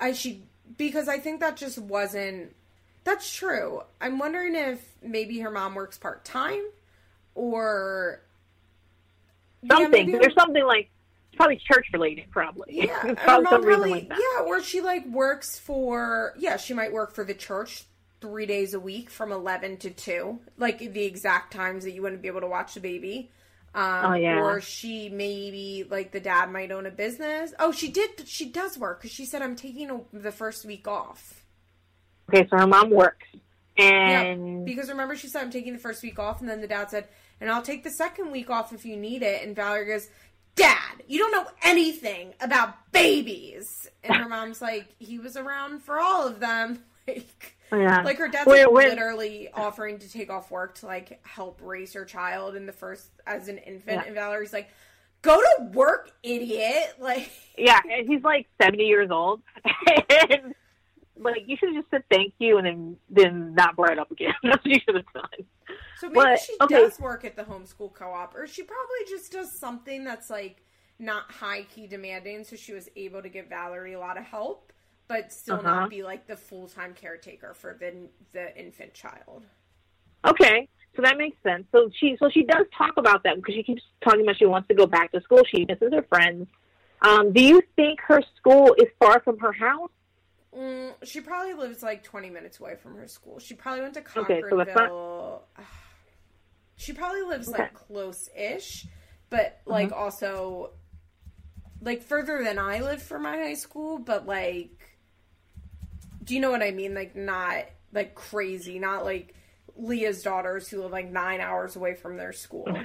I 0.00 0.12
she 0.12 0.44
because 0.76 1.08
I 1.08 1.18
think 1.18 1.40
that 1.40 1.56
just 1.56 1.78
wasn't. 1.78 2.54
That's 3.04 3.34
true. 3.34 3.82
I'm 4.00 4.18
wondering 4.18 4.54
if 4.54 4.82
maybe 5.02 5.40
her 5.40 5.50
mom 5.50 5.74
works 5.74 5.98
part 5.98 6.24
time, 6.24 6.62
or 7.34 8.20
Yeah, 8.20 8.27
Something. 9.66 10.10
her- 10.12 10.18
There's 10.20 10.34
something 10.34 10.64
like 10.64 10.90
probably 11.36 11.56
church 11.56 11.86
related, 11.92 12.30
probably. 12.30 12.66
Yeah, 12.86 13.14
probably 13.24 13.46
some 13.48 13.90
like 13.90 14.08
that. 14.08 14.18
yeah, 14.18 14.44
or 14.44 14.60
she 14.62 14.80
like 14.80 15.06
works 15.06 15.58
for 15.58 16.34
yeah, 16.38 16.56
she 16.56 16.74
might 16.74 16.92
work 16.92 17.12
for 17.14 17.24
the 17.24 17.34
church 17.34 17.84
three 18.20 18.46
days 18.46 18.74
a 18.74 18.80
week 18.80 19.10
from 19.10 19.32
eleven 19.32 19.76
to 19.78 19.90
two, 19.90 20.40
like 20.56 20.78
the 20.78 21.04
exact 21.04 21.52
times 21.52 21.84
that 21.84 21.92
you 21.92 22.02
wouldn't 22.02 22.22
be 22.22 22.28
able 22.28 22.40
to 22.40 22.46
watch 22.48 22.74
the 22.74 22.80
baby. 22.80 23.30
Um, 23.74 24.04
Oh, 24.06 24.14
yeah. 24.14 24.40
Or 24.40 24.60
she 24.60 25.08
maybe 25.10 25.86
like 25.88 26.10
the 26.10 26.20
dad 26.20 26.50
might 26.50 26.72
own 26.72 26.86
a 26.86 26.90
business. 26.90 27.52
Oh, 27.58 27.70
she 27.70 27.88
did. 27.90 28.26
She 28.26 28.48
does 28.50 28.78
work 28.78 29.00
because 29.02 29.14
she 29.14 29.26
said 29.26 29.42
I'm 29.42 29.54
taking 29.56 29.90
a, 29.90 30.00
the 30.12 30.32
first 30.32 30.64
week 30.64 30.88
off. 30.88 31.44
Okay, 32.30 32.48
so 32.50 32.56
her 32.58 32.66
mom 32.66 32.90
works, 32.90 33.26
Yeah, 33.78 34.34
because 34.64 34.88
remember 34.88 35.16
she 35.16 35.28
said 35.28 35.42
I'm 35.42 35.50
taking 35.50 35.72
the 35.74 35.78
first 35.78 36.02
week 36.02 36.18
off, 36.18 36.40
and 36.40 36.48
then 36.48 36.60
the 36.60 36.66
dad 36.66 36.90
said, 36.90 37.08
and 37.40 37.50
I'll 37.50 37.62
take 37.62 37.84
the 37.84 37.90
second 37.90 38.30
week 38.30 38.50
off 38.50 38.72
if 38.72 38.84
you 38.84 38.96
need 38.96 39.22
it. 39.22 39.46
And 39.46 39.54
Valerie 39.54 39.86
goes, 39.86 40.08
Dad, 40.54 41.02
you 41.06 41.18
don't 41.18 41.32
know 41.32 41.46
anything 41.62 42.34
about 42.40 42.90
babies. 42.92 43.88
And 44.02 44.16
her 44.16 44.28
mom's 44.28 44.60
like, 44.60 44.88
he 44.98 45.18
was 45.18 45.36
around 45.36 45.82
for 45.82 46.00
all 46.00 46.26
of 46.26 46.40
them. 46.40 46.84
Like, 47.08 47.56
yeah, 47.72 48.02
like 48.02 48.18
her 48.18 48.28
dad's 48.28 48.46
Wait, 48.46 48.64
like, 48.64 48.72
wait. 48.72 48.88
literally 48.88 49.48
offering 49.54 49.98
to 49.98 50.10
take 50.10 50.30
off 50.30 50.50
work 50.50 50.74
to 50.76 50.86
like 50.86 51.18
help 51.26 51.60
raise 51.62 51.94
her 51.94 52.04
child 52.04 52.54
in 52.54 52.66
the 52.66 52.72
first 52.72 53.08
as 53.26 53.48
an 53.48 53.56
infant. 53.56 54.02
Yeah. 54.02 54.04
And 54.04 54.14
Valerie's 54.14 54.52
like, 54.52 54.68
go 55.22 55.36
to 55.36 55.64
work, 55.72 56.12
idiot. 56.22 56.96
Like, 57.00 57.30
yeah, 57.56 57.80
and 57.90 58.08
he's 58.08 58.22
like 58.22 58.46
70 58.60 58.84
years 58.84 59.10
old, 59.10 59.40
and 60.30 60.54
like 61.18 61.44
you 61.46 61.56
should 61.56 61.74
have 61.74 61.82
just 61.82 61.90
said 61.90 62.04
thank 62.10 62.34
you 62.38 62.58
and 62.58 62.66
then 62.66 62.96
then 63.10 63.54
not 63.54 63.76
brought 63.76 63.92
it 63.92 63.98
up 63.98 64.10
again. 64.10 64.34
That's 64.42 64.64
what 64.64 64.66
you 64.66 64.80
should 64.84 64.96
have 64.96 65.12
done. 65.14 65.46
So 66.00 66.06
maybe 66.08 66.14
But, 66.14 66.38
she 66.40 66.54
okay. 66.60 66.74
does 66.82 67.00
work 67.00 67.24
at 67.24 67.34
the 67.36 67.42
homeschool 67.42 67.92
co-op, 67.92 68.34
or 68.36 68.46
she 68.46 68.62
probably 68.62 69.04
just 69.08 69.32
does 69.32 69.52
something 69.58 70.04
that's 70.04 70.30
like 70.30 70.62
not 70.98 71.30
high 71.30 71.62
key 71.62 71.86
demanding, 71.86 72.44
so 72.44 72.56
she 72.56 72.72
was 72.72 72.88
able 72.96 73.22
to 73.22 73.28
give 73.28 73.46
Valerie 73.46 73.94
a 73.94 73.98
lot 73.98 74.16
of 74.16 74.24
help, 74.24 74.72
but 75.08 75.32
still 75.32 75.56
Uh-huh. 75.56 75.62
not 75.80 75.90
be 75.90 76.02
like 76.02 76.26
the 76.26 76.36
full 76.36 76.68
time 76.68 76.94
caretaker 76.94 77.54
for 77.54 77.74
the 77.74 78.08
the 78.32 78.56
infant 78.58 78.94
child. 78.94 79.44
Okay, 80.24 80.68
so 80.96 81.02
that 81.02 81.16
makes 81.16 81.36
sense. 81.42 81.64
So 81.72 81.90
she 81.98 82.16
so 82.18 82.28
she 82.30 82.42
does 82.44 82.66
talk 82.76 82.96
about 82.96 83.22
that 83.24 83.36
because 83.36 83.54
she 83.54 83.62
keeps 83.62 83.82
talking 84.00 84.22
about 84.22 84.36
she 84.38 84.46
wants 84.46 84.68
to 84.68 84.74
go 84.74 84.86
back 84.86 85.12
to 85.12 85.20
school. 85.20 85.42
She 85.52 85.64
misses 85.64 85.92
her 85.92 86.02
friends. 86.02 86.46
Um, 87.02 87.32
do 87.32 87.42
you 87.42 87.62
think 87.76 88.00
her 88.02 88.20
school 88.36 88.74
is 88.74 88.88
far 88.98 89.20
from 89.20 89.38
her 89.38 89.52
house? 89.52 89.90
Mm, 90.56 90.94
she 91.04 91.20
probably 91.20 91.54
lives 91.54 91.82
like 91.82 92.02
twenty 92.02 92.30
minutes 92.30 92.58
away 92.58 92.74
from 92.76 92.96
her 92.96 93.06
school. 93.06 93.38
She 93.38 93.54
probably 93.54 93.82
went 93.82 93.94
to 93.94 94.00
Okay, 94.16 94.42
Concordville. 94.42 94.50
so 94.50 94.56
that's 94.56 94.74
not- 94.74 95.42
She 96.78 96.92
probably 96.94 97.22
lives 97.22 97.48
Okay. 97.48 97.64
like 97.64 97.74
close-ish, 97.74 98.86
but 99.28 99.60
like 99.66 99.90
Mm-hmm. 99.90 99.98
also 100.02 100.70
like 101.82 102.02
further 102.02 102.42
than 102.42 102.58
I 102.58 102.80
live 102.80 103.02
for 103.02 103.18
my 103.18 103.36
high 103.36 103.54
school, 103.54 103.98
but 103.98 104.26
like 104.26 104.70
do 106.24 106.34
you 106.34 106.40
know 106.40 106.50
what 106.50 106.62
I 106.62 106.70
mean? 106.72 106.94
Like 106.94 107.14
not 107.16 107.64
like 107.92 108.14
crazy, 108.14 108.78
not 108.78 109.04
like 109.04 109.34
Leah's 109.76 110.22
daughters 110.22 110.68
who 110.68 110.82
live 110.82 110.92
like 110.92 111.10
nine 111.10 111.40
hours 111.40 111.76
away 111.76 111.94
from 111.94 112.16
their 112.16 112.32
school. 112.32 112.66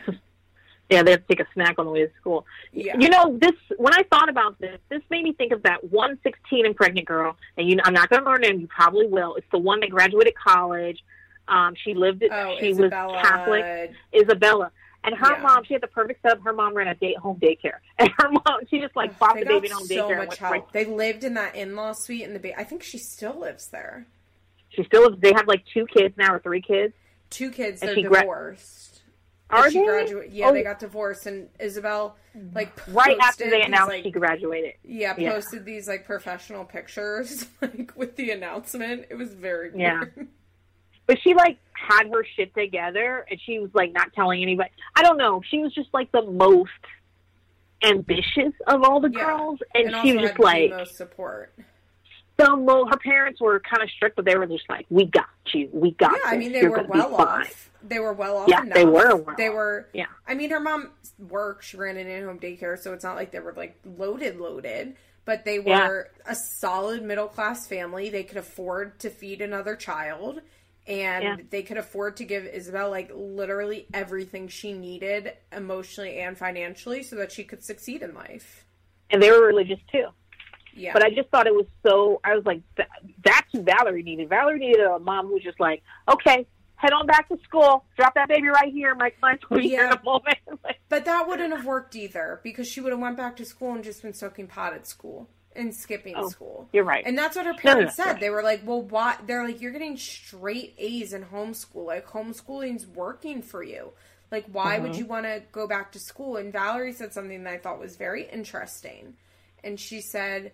Yeah, 0.90 1.02
they 1.02 1.12
have 1.12 1.26
to 1.26 1.36
take 1.36 1.40
a 1.40 1.50
snack 1.54 1.76
on 1.80 1.86
the 1.86 1.92
way 1.92 2.06
to 2.06 2.12
school. 2.20 2.46
Yeah. 2.74 2.98
You 3.00 3.08
know, 3.10 3.38
this 3.40 3.54
when 3.78 3.94
I 3.94 4.04
thought 4.12 4.28
about 4.28 4.60
this, 4.60 4.78
this 4.90 5.02
made 5.10 5.24
me 5.24 5.32
think 5.32 5.54
of 5.54 5.64
that 5.64 5.82
one 5.92 6.20
sixteen 6.24 6.66
and 6.66 6.76
pregnant 6.76 7.08
girl. 7.08 7.38
And 7.58 7.68
you, 7.70 7.80
I'm 7.84 7.94
not 7.94 8.10
going 8.10 8.22
to 8.22 8.30
learn 8.30 8.42
name. 8.42 8.60
You 8.60 8.68
probably 8.68 9.08
will. 9.08 9.34
It's 9.36 9.48
the 9.52 9.58
one 9.60 9.80
that 9.80 9.90
graduated 9.90 10.34
college. 10.36 11.00
Um, 11.48 11.74
she 11.76 11.94
lived. 11.94 12.24
Oh, 12.32 12.56
she 12.60 12.70
Isabella. 12.70 13.14
was 13.14 13.22
Catholic. 13.28 13.92
Isabella. 14.16 14.72
And 15.06 15.14
her 15.16 15.34
Yeah. 15.34 15.42
mom, 15.42 15.64
she 15.66 15.74
had 15.74 15.84
the 15.84 15.88
perfect 15.88 16.22
setup. 16.22 16.42
Her 16.44 16.54
mom 16.54 16.74
ran 16.74 16.88
a 16.88 16.96
day 16.96 17.14
home 17.16 17.38
daycare, 17.42 17.80
and 18.00 18.10
her 18.18 18.30
mom, 18.32 18.60
she 18.70 18.80
just 18.80 18.96
like 18.96 19.10
Ugh, 19.12 19.20
bought 19.20 19.36
the 19.40 19.46
baby 19.46 19.68
home 19.68 19.84
so 19.86 20.08
daycare. 20.10 20.18
much 20.18 20.38
help. 20.38 20.52
right- 20.54 20.72
They 20.72 20.86
lived 20.86 21.26
in 21.26 21.34
that 21.34 21.56
in-law 21.56 21.92
suite, 21.94 22.22
in 22.22 22.32
the 22.34 22.40
ba- 22.40 22.58
I 22.58 22.64
think 22.64 22.84
she 22.84 22.98
still 22.98 23.38
lives 23.38 23.68
there. 23.68 24.06
She 24.70 24.84
still, 24.86 25.10
lives. 25.10 25.22
they 25.22 25.34
have 25.34 25.46
like 25.48 25.66
two 25.74 25.86
kids 25.88 26.16
now 26.18 26.34
or 26.34 26.40
three 26.40 26.62
kids. 26.62 26.94
Two 27.30 27.52
kids, 27.52 27.82
And 27.82 27.90
they're 27.90 27.96
she 27.96 28.04
gra- 28.04 28.22
divorced. 28.22 29.02
Are 29.50 29.70
she 29.70 29.80
they? 29.80 29.86
graduate- 29.86 30.32
yeah, 30.32 30.48
Oh. 30.48 30.54
they 30.54 30.64
got 30.64 30.80
divorced, 30.80 31.26
and 31.26 31.50
Isabel 31.60 32.16
like 32.56 32.72
Right 32.88 33.18
after 33.20 33.44
posted 33.44 33.52
they 33.52 33.58
these, 33.58 33.66
announced 33.68 33.90
like, 33.90 34.04
she 34.04 34.12
graduated. 34.12 34.74
yeah, 34.86 35.16
Yeah. 35.18 35.34
posted 35.34 35.66
these 35.66 35.88
like 35.88 36.06
professional 36.06 36.64
pictures 36.64 37.46
like 37.62 37.92
with 37.98 38.16
the 38.16 38.32
announcement. 38.32 39.08
It 39.10 39.16
was 39.16 39.34
very 39.34 39.72
Yeah. 39.76 40.00
weird. 40.16 40.28
But 41.06 41.18
she 41.22 41.34
like 41.34 41.58
had 41.74 42.08
her 42.12 42.26
shit 42.36 42.54
together 42.54 43.26
and 43.30 43.40
she 43.46 43.60
was 43.60 43.70
like 43.74 43.92
not 43.94 44.14
telling 44.14 44.42
anybody. 44.42 44.70
I 44.96 45.02
don't 45.04 45.18
know. 45.18 45.42
She 45.50 45.60
was 45.60 45.74
just 45.74 45.90
like 45.94 46.12
the 46.12 46.22
most 46.22 46.72
ambitious 47.84 48.54
of 48.68 48.84
all 48.84 49.00
the 49.02 49.10
Yeah. 49.10 49.26
girls, 49.26 49.60
and, 49.76 49.94
And 49.94 49.96
she 50.08 50.14
was 50.16 50.30
just 50.30 50.40
like, 50.40 50.72
the 50.72 50.78
most 50.78 50.96
support. 50.96 51.54
so 52.40 52.56
well, 52.58 52.86
her 52.88 52.98
parents 52.98 53.42
were 53.42 53.60
kind 53.60 53.84
of 53.84 53.90
strict, 53.90 54.16
but 54.16 54.26
they 54.26 54.36
were 54.38 54.46
just 54.48 54.68
like, 54.70 54.86
"We 54.90 55.06
got 55.06 55.28
you, 55.54 55.70
we 55.74 55.92
got." 55.92 56.12
You. 56.12 56.22
Yeah, 56.24 56.30
I 56.32 56.38
mean 56.38 56.52
they 56.54 56.62
You're 56.62 56.72
were 56.72 56.84
well 56.88 57.18
fine." 57.18 57.42
off. 57.42 57.70
They 57.86 58.00
were 58.00 58.14
well 58.14 58.38
off. 58.38 58.48
Yeah, 58.48 58.62
enough. 58.62 58.74
they 58.76 58.86
were 58.86 59.18
well 59.18 59.36
They 59.38 59.50
off. 59.50 59.56
were. 59.56 59.90
Yeah. 59.94 60.06
I 60.26 60.36
mean, 60.36 60.50
her 60.52 60.62
mom 60.62 60.92
worked. 61.20 61.66
She 61.66 61.76
ran 61.76 61.98
an 61.98 62.08
in-home 62.08 62.40
daycare, 62.40 62.80
so 62.80 62.94
it's 62.94 63.04
not 63.04 63.18
like 63.18 63.32
they 63.32 63.40
were 63.42 63.54
like 63.54 63.78
loaded, 63.84 64.40
loaded. 64.40 64.96
But 65.26 65.44
they 65.46 65.60
Yeah. 65.60 65.88
were 65.88 66.10
a 66.26 66.36
solid 66.36 67.04
middle 67.04 67.28
class 67.28 67.68
family. 67.68 68.10
They 68.10 68.24
could 68.24 68.38
afford 68.38 69.00
to 69.00 69.10
feed 69.10 69.42
another 69.42 69.76
child, 69.76 70.42
and 70.88 71.24
Yeah. 71.24 71.36
they 71.50 71.64
could 71.64 71.78
afford 71.78 72.18
to 72.18 72.26
give 72.26 72.46
Isabel 72.46 72.90
like 72.90 73.12
literally 73.14 73.88
everything 73.94 74.48
she 74.48 74.74
needed 74.74 75.34
emotionally 75.52 76.20
and 76.20 76.38
financially, 76.38 77.04
so 77.04 77.16
that 77.18 77.32
she 77.32 77.44
could 77.44 77.64
succeed 77.64 78.02
in 78.02 78.14
life. 78.14 78.66
and 79.10 79.22
they 79.22 79.30
were 79.32 79.46
religious 79.46 79.80
too. 79.92 80.08
Yeah, 80.76 80.92
But 80.94 81.04
I 81.04 81.12
just 81.12 81.30
thought 81.30 81.46
it 81.46 81.54
was 81.54 81.68
so. 81.86 82.20
I 82.24 82.36
was 82.36 82.46
like, 82.46 82.62
that, 82.78 82.88
that's 83.24 83.48
who 83.52 83.62
Valerie 83.62 84.02
needed. 84.02 84.28
Valerie 84.28 84.58
needed 84.58 84.82
a 84.82 84.98
mom 84.98 85.28
who 85.28 85.34
was 85.34 85.44
just 85.44 85.60
like, 85.60 85.84
okay, 86.12 86.48
head 86.78 86.94
on 86.94 87.06
back 87.06 87.30
to 87.30 87.38
school. 87.44 87.86
Drop 87.96 88.16
that 88.16 88.28
baby 88.28 88.48
right 88.48 88.74
here. 88.74 88.96
My 88.96 89.12
clients 89.12 89.48
will 89.50 89.60
be 89.60 89.70
here 89.70 89.86
in 89.86 89.92
a 89.94 90.02
moment. 90.04 90.38
Like, 90.64 90.80
But 90.90 91.06
that 91.06 91.28
wouldn't 91.28 91.56
have 91.56 91.66
worked 91.66 91.96
either 91.96 92.40
because 92.44 92.68
she 92.68 92.82
would 92.82 92.92
have 92.92 93.00
went 93.00 93.18
back 93.18 93.36
to 93.38 93.46
school 93.46 93.74
and 93.74 93.84
just 93.84 94.02
been 94.02 94.14
soaking 94.16 94.48
pot 94.48 94.74
at 94.74 94.88
school 94.88 95.30
and 95.56 95.74
skipping 95.74 96.22
Oh, 96.22 96.24
school. 96.24 96.70
you're 96.72 96.84
right. 96.84 97.06
And 97.06 97.18
that's 97.18 97.36
what 97.36 97.46
her 97.46 97.54
parents 97.54 97.96
no, 97.98 98.06
said. 98.06 98.14
right. 98.14 98.20
They 98.20 98.30
were 98.30 98.44
like, 98.44 98.62
"Well, 98.66 98.82
why?" 98.82 99.18
They're 99.26 99.46
like, 99.46 99.62
"You're 99.62 99.72
getting 99.72 99.98
straight 99.98 100.74
A's 100.78 101.14
in 101.14 101.26
homeschool. 101.26 101.86
Like 101.86 102.08
homeschooling's 102.08 102.88
working 102.88 103.42
for 103.42 103.64
you. 103.64 103.92
Like 104.32 104.46
why 104.52 104.80
would 104.80 104.96
Mhm. 104.96 104.98
you 104.98 105.06
want 105.06 105.26
to 105.26 105.44
go 105.52 105.68
back 105.68 105.92
to 105.94 106.00
school?" 106.00 106.38
And 106.38 106.52
Valerie 106.54 106.94
said 106.94 107.14
something 107.14 107.44
that 107.44 107.54
I 107.54 107.58
thought 107.58 107.80
was 107.80 107.98
very 107.98 108.24
interesting. 108.30 109.16
And 109.64 109.80
she 109.80 110.02
said, 110.02 110.54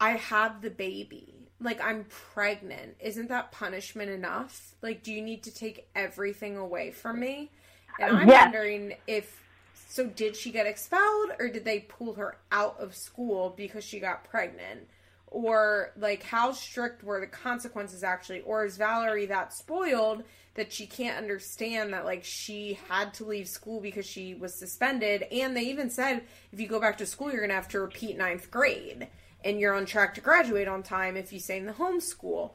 "I 0.00 0.12
have 0.12 0.60
the 0.62 0.70
baby. 0.70 1.50
Like 1.60 1.80
I'm 1.80 2.04
pregnant. 2.04 2.96
Isn't 3.00 3.28
that 3.28 3.52
punishment 3.52 4.10
enough? 4.10 4.74
Like 4.82 5.02
do 5.02 5.12
you 5.12 5.22
need 5.22 5.42
to 5.44 5.54
take 5.54 5.88
everything 5.94 6.56
away 6.56 6.90
from 6.92 7.20
me?" 7.20 7.50
And 7.98 8.10
I'm 8.10 8.32
Yes. 8.32 8.34
wondering 8.34 8.94
if 9.06 9.47
so 9.90 10.04
did 10.04 10.36
she 10.36 10.50
get 10.50 10.66
expelled 10.66 11.30
or 11.38 11.48
did 11.48 11.64
they 11.64 11.80
pull 11.80 12.12
her 12.14 12.36
out 12.52 12.78
of 12.78 12.94
school 12.94 13.54
because 13.56 13.82
she 13.82 13.98
got 13.98 14.22
pregnant? 14.22 14.86
Or 15.28 15.92
like 15.96 16.22
how 16.22 16.52
strict 16.52 17.02
were 17.02 17.20
the 17.20 17.26
consequences 17.26 18.04
actually? 18.04 18.42
Or 18.42 18.66
is 18.66 18.76
Valerie 18.76 19.24
that 19.26 19.54
spoiled 19.54 20.24
that 20.54 20.74
she 20.74 20.86
can't 20.86 21.16
understand 21.16 21.94
that 21.94 22.04
like 22.04 22.22
she 22.22 22.78
had 22.90 23.14
to 23.14 23.24
leave 23.24 23.48
school 23.48 23.80
because 23.80 24.04
she 24.04 24.34
was 24.34 24.54
suspended 24.54 25.22
and 25.32 25.56
they 25.56 25.62
even 25.62 25.88
said 25.88 26.22
if 26.52 26.60
you 26.60 26.68
go 26.68 26.80
back 26.80 26.98
to 26.98 27.06
school 27.06 27.32
you're 27.32 27.40
gonna 27.40 27.54
have 27.54 27.68
to 27.68 27.80
repeat 27.80 28.18
ninth 28.18 28.50
grade 28.50 29.08
and 29.42 29.58
you're 29.58 29.74
on 29.74 29.86
track 29.86 30.14
to 30.16 30.20
graduate 30.20 30.68
on 30.68 30.82
time 30.82 31.16
if 31.16 31.32
you 31.32 31.40
stay 31.40 31.56
in 31.56 31.64
the 31.64 31.72
homeschool. 31.72 32.50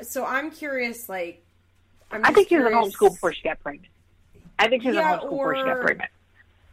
So 0.00 0.24
I'm 0.24 0.50
curious 0.50 1.06
like 1.06 1.44
I'm 2.10 2.24
I 2.24 2.32
think 2.32 2.48
she 2.48 2.56
was 2.56 2.64
in 2.64 2.72
homeschool 2.72 3.10
before 3.10 3.34
she 3.34 3.42
got 3.42 3.60
pregnant. 3.60 3.92
I 4.58 4.68
think 4.68 4.82
she 4.82 4.88
was 4.88 4.96
Yeah, 4.96 5.14
in 5.14 5.20
homeschool 5.20 5.30
before 5.30 5.56
she 5.56 5.64
got 5.64 5.80
pregnant. 5.82 6.10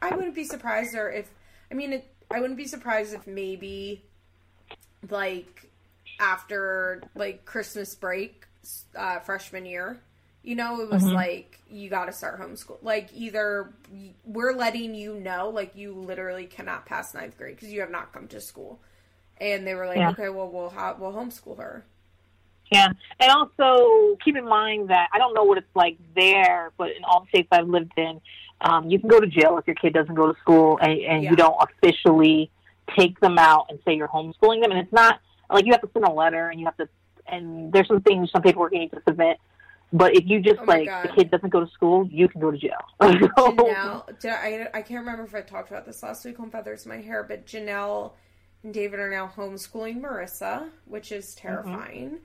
I 0.02 0.16
wouldn't 0.16 0.36
be 0.36 0.44
surprised 0.44 0.96
or 0.96 1.10
if 1.12 1.30
I 1.72 1.74
mean 1.76 1.94
it, 1.94 2.14
I 2.32 2.40
wouldn't 2.40 2.58
be 2.58 2.68
surprised 2.68 3.14
if 3.14 3.28
maybe 3.28 4.04
like 5.10 5.70
after 6.20 7.02
like 7.16 7.46
Christmas 7.46 7.96
break 7.96 8.46
uh 8.96 9.20
freshman 9.20 9.66
year 9.66 10.00
you 10.44 10.54
know 10.56 10.82
it 10.82 10.90
was 10.90 11.04
Mhm. 11.04 11.14
like 11.14 11.60
you 11.70 11.90
got 11.90 12.06
to 12.06 12.12
start 12.12 12.40
homeschool 12.40 12.78
like 12.82 13.10
either 13.16 13.74
we're 14.26 14.54
letting 14.54 14.94
you 14.96 15.16
know 15.16 15.50
like 15.50 15.76
you 15.76 15.94
literally 15.94 16.46
cannot 16.46 16.86
pass 16.86 17.14
ninth 17.14 17.38
grade 17.38 17.56
because 17.56 17.72
you 17.72 17.80
have 17.80 17.90
not 17.90 18.12
come 18.12 18.28
to 18.28 18.42
school 18.42 18.80
and 19.40 19.66
they 19.66 19.74
were 19.76 19.88
like 19.88 19.98
Yeah. 19.98 20.10
okay 20.12 20.30
well 20.30 20.50
we'll 20.50 20.70
ha- 20.70 20.96
we'll 21.00 21.14
homeschool 21.14 21.58
her 21.58 21.86
Yeah, 22.72 22.90
and 23.20 23.32
also 23.32 24.18
keep 24.24 24.36
in 24.36 24.46
mind 24.46 24.90
that 24.90 25.08
I 25.14 25.18
don't 25.18 25.34
know 25.34 25.44
what 25.44 25.58
it's 25.58 25.76
like 25.76 25.98
there, 26.16 26.72
but 26.78 26.92
in 26.92 27.04
all 27.04 27.22
the 27.22 27.28
states 27.30 27.48
I've 27.52 27.68
lived 27.68 27.94
in, 27.98 28.22
um, 28.61 28.90
you 28.90 28.99
can 28.99 29.10
go 29.10 29.19
to 29.19 29.27
jail 29.27 29.57
if 29.57 29.65
your 29.68 29.76
kid 29.76 29.94
doesn't 29.94 30.15
go 30.15 30.31
to 30.31 30.40
school 30.40 30.77
and, 30.81 30.91
and 30.91 31.23
Yeah. 31.23 31.30
you 31.31 31.36
don't 31.36 31.56
officially 31.61 32.52
take 32.98 33.19
them 33.19 33.38
out 33.38 33.68
and 33.69 33.80
say 33.86 33.94
you're 33.95 34.07
homeschooling 34.07 34.61
them. 34.61 34.72
And 34.72 34.80
it's 34.80 34.91
not 34.94 35.19
like 35.49 35.65
you 35.65 35.72
have 35.72 35.81
to 35.81 35.90
send 35.94 36.06
a 36.06 36.11
letter 36.11 36.49
and 36.49 36.60
you 36.60 36.65
have 36.65 36.77
to, 36.77 36.90
and 37.27 37.72
there's 37.72 37.88
some 37.88 38.02
things, 38.02 38.31
some 38.31 38.41
paperwork 38.41 38.73
you 38.73 38.80
need 38.80 38.91
to 38.91 39.02
submit. 39.07 39.38
But 39.91 40.15
if 40.15 40.26
you 40.27 40.40
just 40.40 40.60
Oh 40.60 40.65
like 40.65 40.88
God. 40.88 41.03
the 41.06 41.10
kid 41.14 41.31
doesn't 41.31 41.49
go 41.49 41.61
to 41.65 41.72
school, 41.72 42.07
you 42.11 42.27
can 42.27 42.41
go 42.41 42.52
to 42.52 42.57
jail. 42.57 42.77
Jenelle, 43.02 44.03
I, 44.26 44.68
I 44.73 44.81
can't 44.81 44.99
remember 44.99 45.23
if 45.23 45.34
I 45.34 45.41
talked 45.41 45.69
about 45.72 45.86
this 45.86 46.03
last 46.03 46.26
week 46.26 46.40
on 46.40 46.52
Feathers 46.52 46.86
My 46.86 46.98
Hair, 46.98 47.23
but 47.23 47.45
Jenelle 47.48 48.11
and 48.64 48.73
David 48.73 48.99
are 48.99 49.10
now 49.10 49.31
homeschooling 49.36 49.99
Maryssa, 50.02 50.69
which 50.86 51.11
is 51.11 51.34
terrifying. 51.36 52.19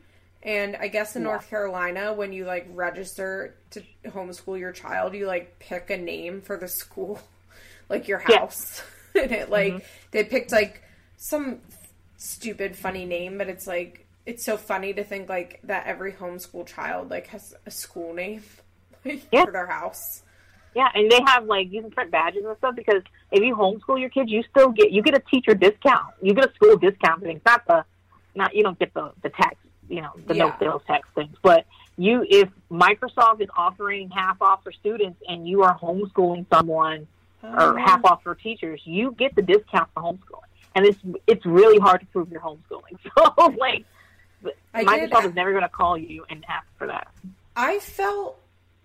And 0.45 0.77
I 0.77 0.89
guess 0.89 1.17
in 1.17 1.23
Yeah. 1.23 1.29
North 1.31 1.49
Carolina, 1.49 2.13
when 2.13 2.33
you 2.33 2.45
like 2.45 2.67
register 2.71 3.55
to 3.71 3.83
homeschool 4.07 4.59
your 4.59 4.73
child, 4.73 5.15
you 5.15 5.27
like 5.27 5.59
pick 5.59 5.89
a 5.91 5.97
name 5.97 6.43
for 6.43 6.57
the 6.59 6.69
school, 6.69 7.21
like 7.89 8.07
your 8.09 8.23
Yeah. 8.29 8.39
house. 8.41 8.83
and 9.15 9.33
it 9.33 9.49
like 9.51 9.75
mm-hmm. 9.75 9.87
they 10.11 10.25
picked 10.25 10.53
like 10.53 10.83
some 11.17 11.61
stupid 12.19 12.77
funny 12.77 13.07
name, 13.07 13.39
but 13.39 13.49
it's 13.49 13.67
like 13.67 14.07
it's 14.27 14.45
so 14.45 14.57
funny 14.57 14.93
to 14.95 15.05
think 15.05 15.29
like 15.29 15.61
that 15.65 15.87
every 15.87 16.13
homeschool 16.13 16.67
child 16.67 17.11
like 17.11 17.27
has 17.29 17.55
a 17.67 17.71
school 17.71 18.13
name 18.15 18.43
like, 19.05 19.23
Yeah. 19.33 19.45
for 19.47 19.53
their 19.53 19.67
house. 19.67 20.23
Yeah, 20.75 20.89
and 20.93 21.11
they 21.11 21.21
have 21.27 21.45
like 21.47 21.71
you 21.71 21.81
can 21.83 21.91
print 21.91 22.11
badges 22.11 22.45
and 22.45 22.57
stuff 22.59 22.75
because 22.75 23.03
if 23.31 23.43
you 23.43 23.55
homeschool 23.57 23.99
your 24.01 24.11
kids, 24.11 24.31
you 24.31 24.43
still 24.51 24.71
get 24.71 24.91
you 24.91 25.03
get 25.03 25.15
a 25.17 25.23
teacher 25.31 25.55
discount. 25.55 26.15
You 26.21 26.35
get 26.35 26.51
a 26.51 26.55
school 26.55 26.77
discount 26.77 27.23
things, 27.23 27.41
not 27.47 27.65
the 27.67 27.85
not 28.35 28.55
you 28.55 28.63
don't 28.63 28.79
get 28.79 28.93
the 28.93 29.13
the 29.23 29.31
tax 29.31 29.57
you 29.89 30.01
know 30.01 30.11
the 30.27 30.35
no 30.35 30.55
sales 30.59 30.83
tax 30.87 31.09
things, 31.15 31.37
but 31.43 31.67
you 31.97 32.25
if 32.29 32.49
Microsoft 32.71 33.41
is 33.41 33.49
offering 33.57 34.11
half 34.11 34.41
off 34.43 34.63
for 34.65 34.73
students 34.73 35.21
and 35.29 35.49
you 35.49 35.63
are 35.63 35.79
homeschooling 35.79 36.47
someone 36.53 37.07
or 37.43 37.61
Oh. 37.61 37.77
half 37.77 38.05
off 38.05 38.23
for 38.23 38.35
teachers, 38.35 38.81
you 38.85 39.13
get 39.19 39.35
the 39.35 39.43
discount 39.43 39.89
for 39.95 40.03
homeschooling, 40.03 40.49
and 40.75 40.87
it's 40.87 40.99
it's 41.27 41.45
really 41.47 41.79
hard 41.79 42.01
to 42.01 42.07
prove 42.07 42.31
you're 42.31 42.41
homeschooling. 42.41 42.99
So 43.39 43.47
like 43.59 43.85
I 44.75 44.85
Microsoft 44.85 45.23
did- 45.23 45.31
is 45.31 45.35
never 45.35 45.51
going 45.53 45.63
to 45.63 45.69
call 45.69 45.97
you 45.97 46.25
and 46.29 46.45
ask 46.49 46.67
for 46.79 46.87
that. 46.89 47.09
I 47.57 47.79
felt 47.79 48.39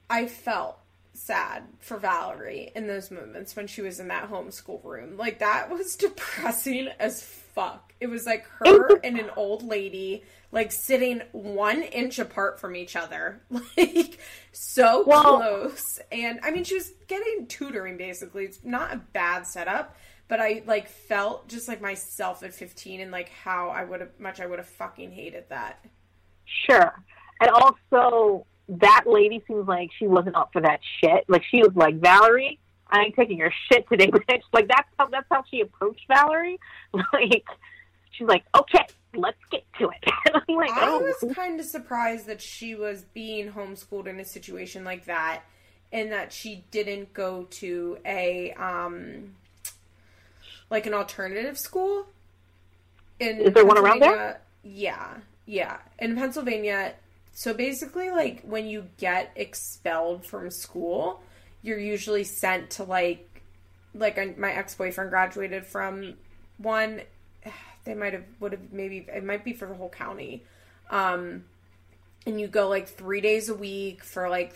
I 0.10 0.28
felt 0.28 0.78
sad 1.14 1.64
for 1.80 1.98
Valerie 1.98 2.72
in 2.76 2.88
those 2.88 3.12
moments 3.12 3.56
when 3.56 3.68
she 3.68 3.82
was 3.82 4.00
in 4.00 4.08
that 4.08 4.30
homeschool 4.30 4.82
room. 4.86 5.18
Like 5.18 5.40
that 5.40 5.70
was 5.70 5.96
depressing 6.06 6.88
as 7.00 7.22
fuck. 7.54 7.94
It 8.00 8.08
was 8.08 8.26
like 8.26 8.46
her 8.60 8.98
and 9.04 9.20
an 9.20 9.30
old 9.36 9.64
lady 9.64 10.24
like 10.52 10.72
sitting 10.72 11.22
one 11.32 11.84
inch 11.84 12.18
apart 12.20 12.60
from 12.60 12.76
each 12.76 12.96
other. 12.96 13.42
Like 13.78 14.20
so 14.52 15.04
Well- 15.06 15.38
close. 15.38 16.00
And 16.12 16.40
I 16.44 16.52
mean 16.52 16.64
she 16.64 16.76
was 16.76 16.92
getting 17.08 17.48
tutoring 17.48 17.98
basically. 17.98 18.46
It's 18.46 18.64
not 18.64 18.94
a 18.94 18.98
bad 18.98 19.46
setup. 19.46 19.96
But 20.28 20.40
I 20.40 20.62
like 20.68 20.88
felt 20.88 21.48
just 21.48 21.68
like 21.68 21.82
myself 21.82 22.44
at 22.44 22.54
15 22.54 23.02
and 23.02 23.12
like 23.12 23.30
how 23.30 23.70
I 23.70 23.84
would 23.84 24.00
have 24.02 24.20
much 24.20 24.40
I 24.40 24.46
would 24.46 24.60
have 24.60 24.68
fucking 24.70 25.12
hated 25.12 25.46
that. 25.50 25.84
Sure. 26.46 26.94
And 27.42 27.50
also, 27.50 28.46
that 28.68 29.06
lady 29.08 29.44
seems 29.48 29.68
like 29.68 29.90
she 29.98 30.06
wasn't 30.08 30.36
up 30.36 30.50
for 30.54 30.62
that 30.62 30.82
shit. 31.02 31.26
Like 31.28 31.44
she 31.50 31.60
was 31.64 31.72
like, 31.74 31.96
Valerie, 31.96 32.60
I 32.90 33.02
ain't 33.02 33.16
taking 33.16 33.38
your 33.38 33.52
shit 33.72 33.88
today, 33.90 34.08
bitch. 34.12 34.42
Like 34.54 34.68
that's 34.68 34.88
how 34.98 35.08
that's 35.08 35.28
how 35.30 35.44
she 35.50 35.62
approached 35.62 36.06
Valerie. 36.08 36.60
Like 37.14 37.46
she's 38.12 38.28
like, 38.28 38.44
okay, 38.56 38.86
let's 39.16 39.38
get 39.52 39.64
to 39.80 39.90
it. 39.90 40.12
I'm 40.48 40.56
like, 40.56 40.72
I 40.72 40.88
oh, 40.90 41.00
was 41.00 41.34
kind 41.36 41.60
of 41.60 41.66
surprised 41.66 42.28
that 42.28 42.42
she 42.42 42.76
was 42.76 43.06
being 43.14 43.52
homeschooled 43.52 44.08
in 44.08 44.20
a 44.20 44.26
situation 44.26 44.84
like 44.84 45.06
that, 45.06 45.44
and 45.92 46.12
that 46.12 46.34
she 46.34 46.66
didn't 46.72 47.14
go 47.14 47.44
to 47.52 47.98
a 48.06 48.54
um, 48.54 49.36
like 50.70 50.86
an 50.86 50.94
alternative 50.94 51.58
school. 51.58 52.08
In 53.20 53.40
Is 53.40 53.54
there 53.54 53.66
one 53.66 53.78
around 53.78 54.02
there? 54.02 54.42
Yeah, 54.64 55.18
yeah. 55.46 55.78
In 56.00 56.16
Pennsylvania, 56.16 56.94
so 57.32 57.54
basically, 57.54 58.12
like 58.12 58.42
when 58.44 58.68
you 58.68 58.88
get 58.98 59.32
expelled 59.36 60.26
from 60.26 60.50
school, 60.52 61.22
you're 61.62 61.80
usually 61.80 62.24
sent 62.24 62.72
to 62.72 62.84
like, 62.84 63.42
like 63.94 64.38
my 64.38 64.52
ex 64.52 64.76
boyfriend 64.76 65.10
graduated 65.10 65.66
from 65.66 66.16
one. 66.58 67.02
They 67.86 67.96
might 67.96 68.12
have 68.14 68.26
would 68.42 68.52
have 68.52 68.74
maybe 68.74 69.08
it 69.12 69.24
might 69.24 69.44
be 69.44 69.54
for 69.54 69.66
the 69.66 69.74
whole 69.74 69.90
county, 69.90 70.44
um, 70.92 71.46
and 72.28 72.40
you 72.40 72.48
go 72.48 72.68
like 72.68 72.88
three 72.88 73.22
days 73.22 73.48
a 73.50 73.56
week 73.56 74.04
for 74.04 74.30
like 74.30 74.54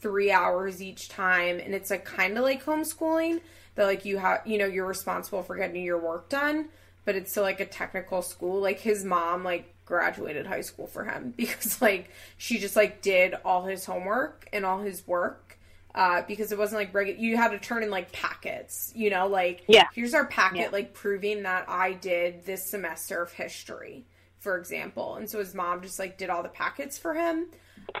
three 0.00 0.32
hours 0.32 0.82
each 0.82 1.10
time, 1.10 1.60
and 1.60 1.74
it's 1.74 1.90
like 1.90 2.04
kind 2.04 2.36
of 2.36 2.42
like 2.42 2.64
homeschooling. 2.64 3.40
That 3.74 3.84
like 3.84 4.04
you 4.06 4.16
have 4.16 4.40
you 4.46 4.58
know 4.58 4.64
you're 4.64 4.86
responsible 4.86 5.42
for 5.42 5.54
getting 5.54 5.84
your 5.84 5.98
work 5.98 6.30
done, 6.30 6.70
but 7.04 7.14
it's 7.14 7.30
still 7.30 7.44
like 7.44 7.60
a 7.60 7.66
technical 7.66 8.22
school. 8.22 8.60
Like 8.60 8.80
his 8.80 9.04
mom 9.04 9.44
like 9.44 9.72
graduated 9.84 10.46
high 10.46 10.62
school 10.62 10.86
for 10.86 11.04
him 11.04 11.34
because 11.36 11.80
like 11.82 12.10
she 12.38 12.58
just 12.58 12.74
like 12.74 13.02
did 13.02 13.34
all 13.44 13.66
his 13.66 13.84
homework 13.84 14.48
and 14.52 14.64
all 14.64 14.80
his 14.80 15.06
work 15.06 15.51
uh, 15.94 16.22
because 16.26 16.52
it 16.52 16.58
wasn't 16.58 16.80
like 16.80 16.94
regular. 16.94 17.18
You 17.20 17.36
had 17.36 17.50
to 17.50 17.58
turn 17.58 17.82
in 17.82 17.90
like 17.90 18.12
packets, 18.12 18.92
you 18.94 19.10
know, 19.10 19.26
like 19.26 19.62
Yeah. 19.68 19.84
here's 19.94 20.14
our 20.14 20.26
packet, 20.26 20.58
Yeah. 20.60 20.68
like 20.72 20.94
proving 20.94 21.42
that 21.42 21.66
I 21.68 21.92
did 21.92 22.44
this 22.46 22.64
semester 22.64 23.22
of 23.22 23.32
history, 23.32 24.04
for 24.40 24.56
example. 24.58 25.16
And 25.16 25.28
so 25.28 25.38
his 25.38 25.54
mom 25.54 25.82
just 25.82 25.98
like 25.98 26.16
did 26.18 26.30
all 26.30 26.42
the 26.42 26.48
packets 26.48 26.98
for 26.98 27.14
him. 27.14 27.46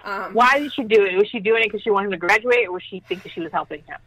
Um, 0.04 0.32
Why 0.32 0.58
did 0.60 0.72
she 0.72 0.84
do 0.84 1.04
it? 1.04 1.16
Was 1.16 1.28
she 1.28 1.40
doing 1.40 1.62
it 1.62 1.66
because 1.66 1.82
she 1.82 1.90
wanted 1.90 2.06
him 2.06 2.12
to 2.12 2.16
graduate, 2.18 2.66
or 2.68 2.72
was 2.72 2.82
she 2.82 3.00
thinking 3.08 3.30
she 3.34 3.40
was 3.40 3.52
helping 3.52 3.82
him? 3.82 3.98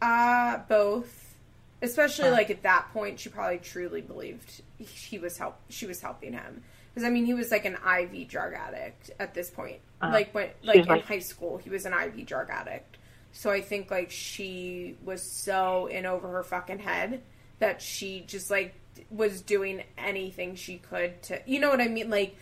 Uh, 0.00 0.58
both. 0.68 1.34
Especially 1.80 2.26
Huh. 2.28 2.32
like 2.34 2.50
at 2.50 2.62
that 2.62 2.88
point, 2.92 3.18
she 3.18 3.28
probably 3.28 3.58
truly 3.58 4.00
believed 4.00 4.62
he 4.78 5.18
was 5.18 5.38
help. 5.38 5.56
She 5.68 5.86
was 5.86 6.00
helping 6.00 6.32
him 6.32 6.62
because 6.94 7.04
I 7.06 7.10
mean 7.10 7.24
he 7.24 7.34
was 7.34 7.50
like 7.50 7.64
an 7.64 7.74
IV 7.84 8.28
drug 8.28 8.52
addict 8.52 9.10
at 9.18 9.34
this 9.34 9.50
point. 9.50 9.78
Uh-huh. 10.00 10.12
like 10.12 10.32
when 10.34 10.50
like 10.62 10.76
in 10.76 10.84
like- 10.86 11.04
high 11.06 11.18
school, 11.20 11.58
he 11.58 11.70
was 11.70 11.84
an 11.86 11.92
IV 11.92 12.24
drug 12.26 12.50
addict. 12.50 12.91
So 13.32 13.50
I 13.50 13.60
think 13.60 13.90
like 13.90 14.10
she 14.10 14.96
was 15.04 15.22
so 15.22 15.86
in 15.86 16.06
over 16.06 16.28
her 16.28 16.42
fucking 16.42 16.78
head 16.80 17.22
that 17.58 17.80
she 17.82 18.24
just 18.26 18.50
like 18.50 18.74
was 19.10 19.40
doing 19.40 19.82
anything 19.96 20.54
she 20.54 20.76
could 20.78 21.22
to 21.22 21.40
you 21.46 21.58
know 21.60 21.70
what 21.70 21.80
I 21.80 21.88
mean 21.88 22.10
like 22.10 22.36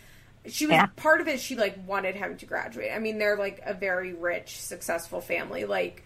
she 0.46 0.66
was 0.66 0.74
Yeah. 0.74 0.86
part 0.96 1.20
of 1.20 1.28
it 1.28 1.38
she 1.40 1.54
like 1.56 1.76
wanted 1.86 2.16
him 2.16 2.36
to 2.38 2.46
graduate. 2.46 2.90
I 2.92 2.98
mean 2.98 3.18
they're 3.18 3.36
like 3.36 3.60
a 3.64 3.74
very 3.74 4.12
rich 4.12 4.60
successful 4.60 5.20
family 5.20 5.64
like 5.64 6.02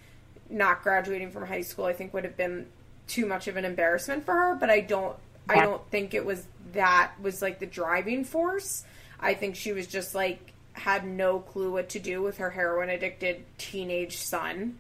not 0.51 0.83
graduating 0.83 1.31
from 1.31 1.47
high 1.47 1.63
school 1.63 1.87
I 1.87 1.93
think 1.93 2.13
would 2.15 2.25
have 2.25 2.37
been 2.37 2.67
too 3.07 3.27
much 3.27 3.49
of 3.49 3.57
an 3.57 3.65
embarrassment 3.65 4.25
for 4.25 4.33
her, 4.35 4.55
but 4.55 4.71
I 4.71 4.81
don't 4.81 5.17
I 5.49 5.61
don't 5.61 5.87
think 5.91 6.15
it 6.15 6.25
was 6.25 6.47
that 6.73 7.13
was 7.21 7.43
like 7.43 7.59
the 7.59 7.67
driving 7.67 8.25
force. 8.25 8.85
I 9.21 9.35
think 9.35 9.57
she 9.57 9.73
was 9.73 9.87
just 9.87 10.15
like 10.15 10.54
had 10.75 11.07
no 11.07 11.41
clue 11.41 11.73
what 11.73 11.89
to 11.91 11.99
do 12.01 12.23
with 12.23 12.39
her 12.39 12.51
heroin 12.51 12.91
addicted 12.91 13.45
teenage 13.59 14.17
son 14.19 14.77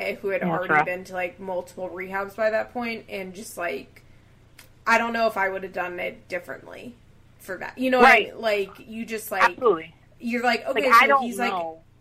eh, 0.00 0.16
who 0.16 0.28
had 0.28 0.42
already 0.42 0.72
rough. 0.72 0.84
been 0.84 1.04
to 1.04 1.14
like 1.14 1.40
multiple 1.40 1.88
rehabs 1.88 2.36
by 2.36 2.50
that 2.50 2.72
point 2.72 3.04
and 3.08 3.34
just 3.34 3.56
like 3.56 4.02
I 4.86 4.98
don't 4.98 5.12
know 5.12 5.26
if 5.26 5.36
I 5.36 5.48
would 5.48 5.62
have 5.62 5.72
done 5.72 5.98
it 6.00 6.28
differently 6.28 6.94
for 7.38 7.56
that. 7.58 7.78
You 7.78 7.90
know 7.90 7.98
what 7.98 8.08
I 8.08 8.12
Right. 8.12 8.28
mean? 8.32 8.40
Like 8.40 8.78
you 8.88 9.04
just 9.06 9.30
like 9.30 9.42
Absolutely. 9.42 9.94
you're 10.20 10.42
like 10.42 10.66
okay, 10.66 10.90
Like, 10.90 10.94
so 11.00 11.08
he's 11.12 11.38
like 11.38 11.52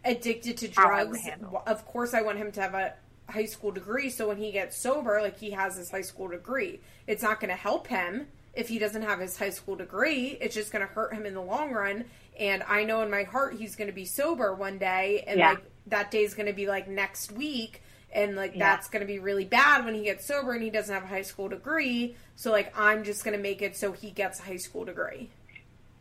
addicted 0.03 0.57
to 0.57 0.67
how 0.75 0.91
I 0.91 1.03
would 1.03 1.21
drugs. 1.21 1.27
Of 1.67 1.85
course, 1.85 2.13
I 2.13 2.21
want 2.21 2.37
him 2.37 2.51
to 2.53 2.61
have 2.61 2.73
a 2.73 2.93
high 3.29 3.45
school 3.45 3.71
degree. 3.71 4.09
So 4.09 4.27
when 4.27 4.37
he 4.37 4.51
gets 4.51 4.77
sober, 4.77 5.21
like 5.21 5.39
he 5.39 5.51
has 5.51 5.75
his 5.77 5.89
high 5.91 6.01
school 6.01 6.27
degree, 6.27 6.79
it's 7.07 7.23
not 7.23 7.39
going 7.39 7.49
to 7.49 7.55
help 7.55 7.87
him 7.87 8.27
if 8.53 8.69
he 8.69 8.79
doesn't 8.79 9.01
have 9.01 9.19
his 9.19 9.37
high 9.37 9.49
school 9.49 9.75
degree. 9.75 10.37
It's 10.39 10.55
just 10.55 10.71
going 10.71 10.85
to 10.87 10.93
hurt 10.93 11.13
him 11.13 11.25
in 11.25 11.33
the 11.33 11.41
long 11.41 11.71
run. 11.71 12.05
And 12.39 12.63
I 12.67 12.83
know 12.83 13.01
in 13.01 13.09
my 13.09 13.23
heart 13.23 13.55
he's 13.55 13.75
going 13.75 13.87
to 13.87 13.93
be 13.93 14.05
sober 14.05 14.53
one 14.53 14.77
day, 14.77 15.23
and 15.27 15.39
Yeah. 15.39 15.49
like 15.51 15.63
that 15.87 16.11
day's 16.11 16.33
going 16.33 16.47
to 16.47 16.53
be 16.53 16.67
like 16.67 16.87
next 16.87 17.31
week. 17.31 17.81
And 18.13 18.35
like 18.37 18.53
Yeah. 18.55 18.59
that's 18.77 18.87
gonna 18.87 19.03
be 19.05 19.19
really 19.19 19.43
bad 19.43 19.83
when 19.83 19.93
he 19.93 20.03
gets 20.03 20.25
sober 20.25 20.53
and 20.53 20.63
he 20.63 20.69
doesn't 20.69 20.93
have 20.93 21.03
a 21.03 21.07
high 21.07 21.21
school 21.21 21.49
degree. 21.49 22.15
So 22.37 22.49
like 22.49 22.71
I'm 22.79 23.03
just 23.03 23.25
gonna 23.25 23.37
make 23.37 23.61
it 23.61 23.75
so 23.75 23.91
he 23.91 24.09
gets 24.09 24.39
a 24.39 24.43
high 24.43 24.55
school 24.55 24.85
degree. 24.85 25.29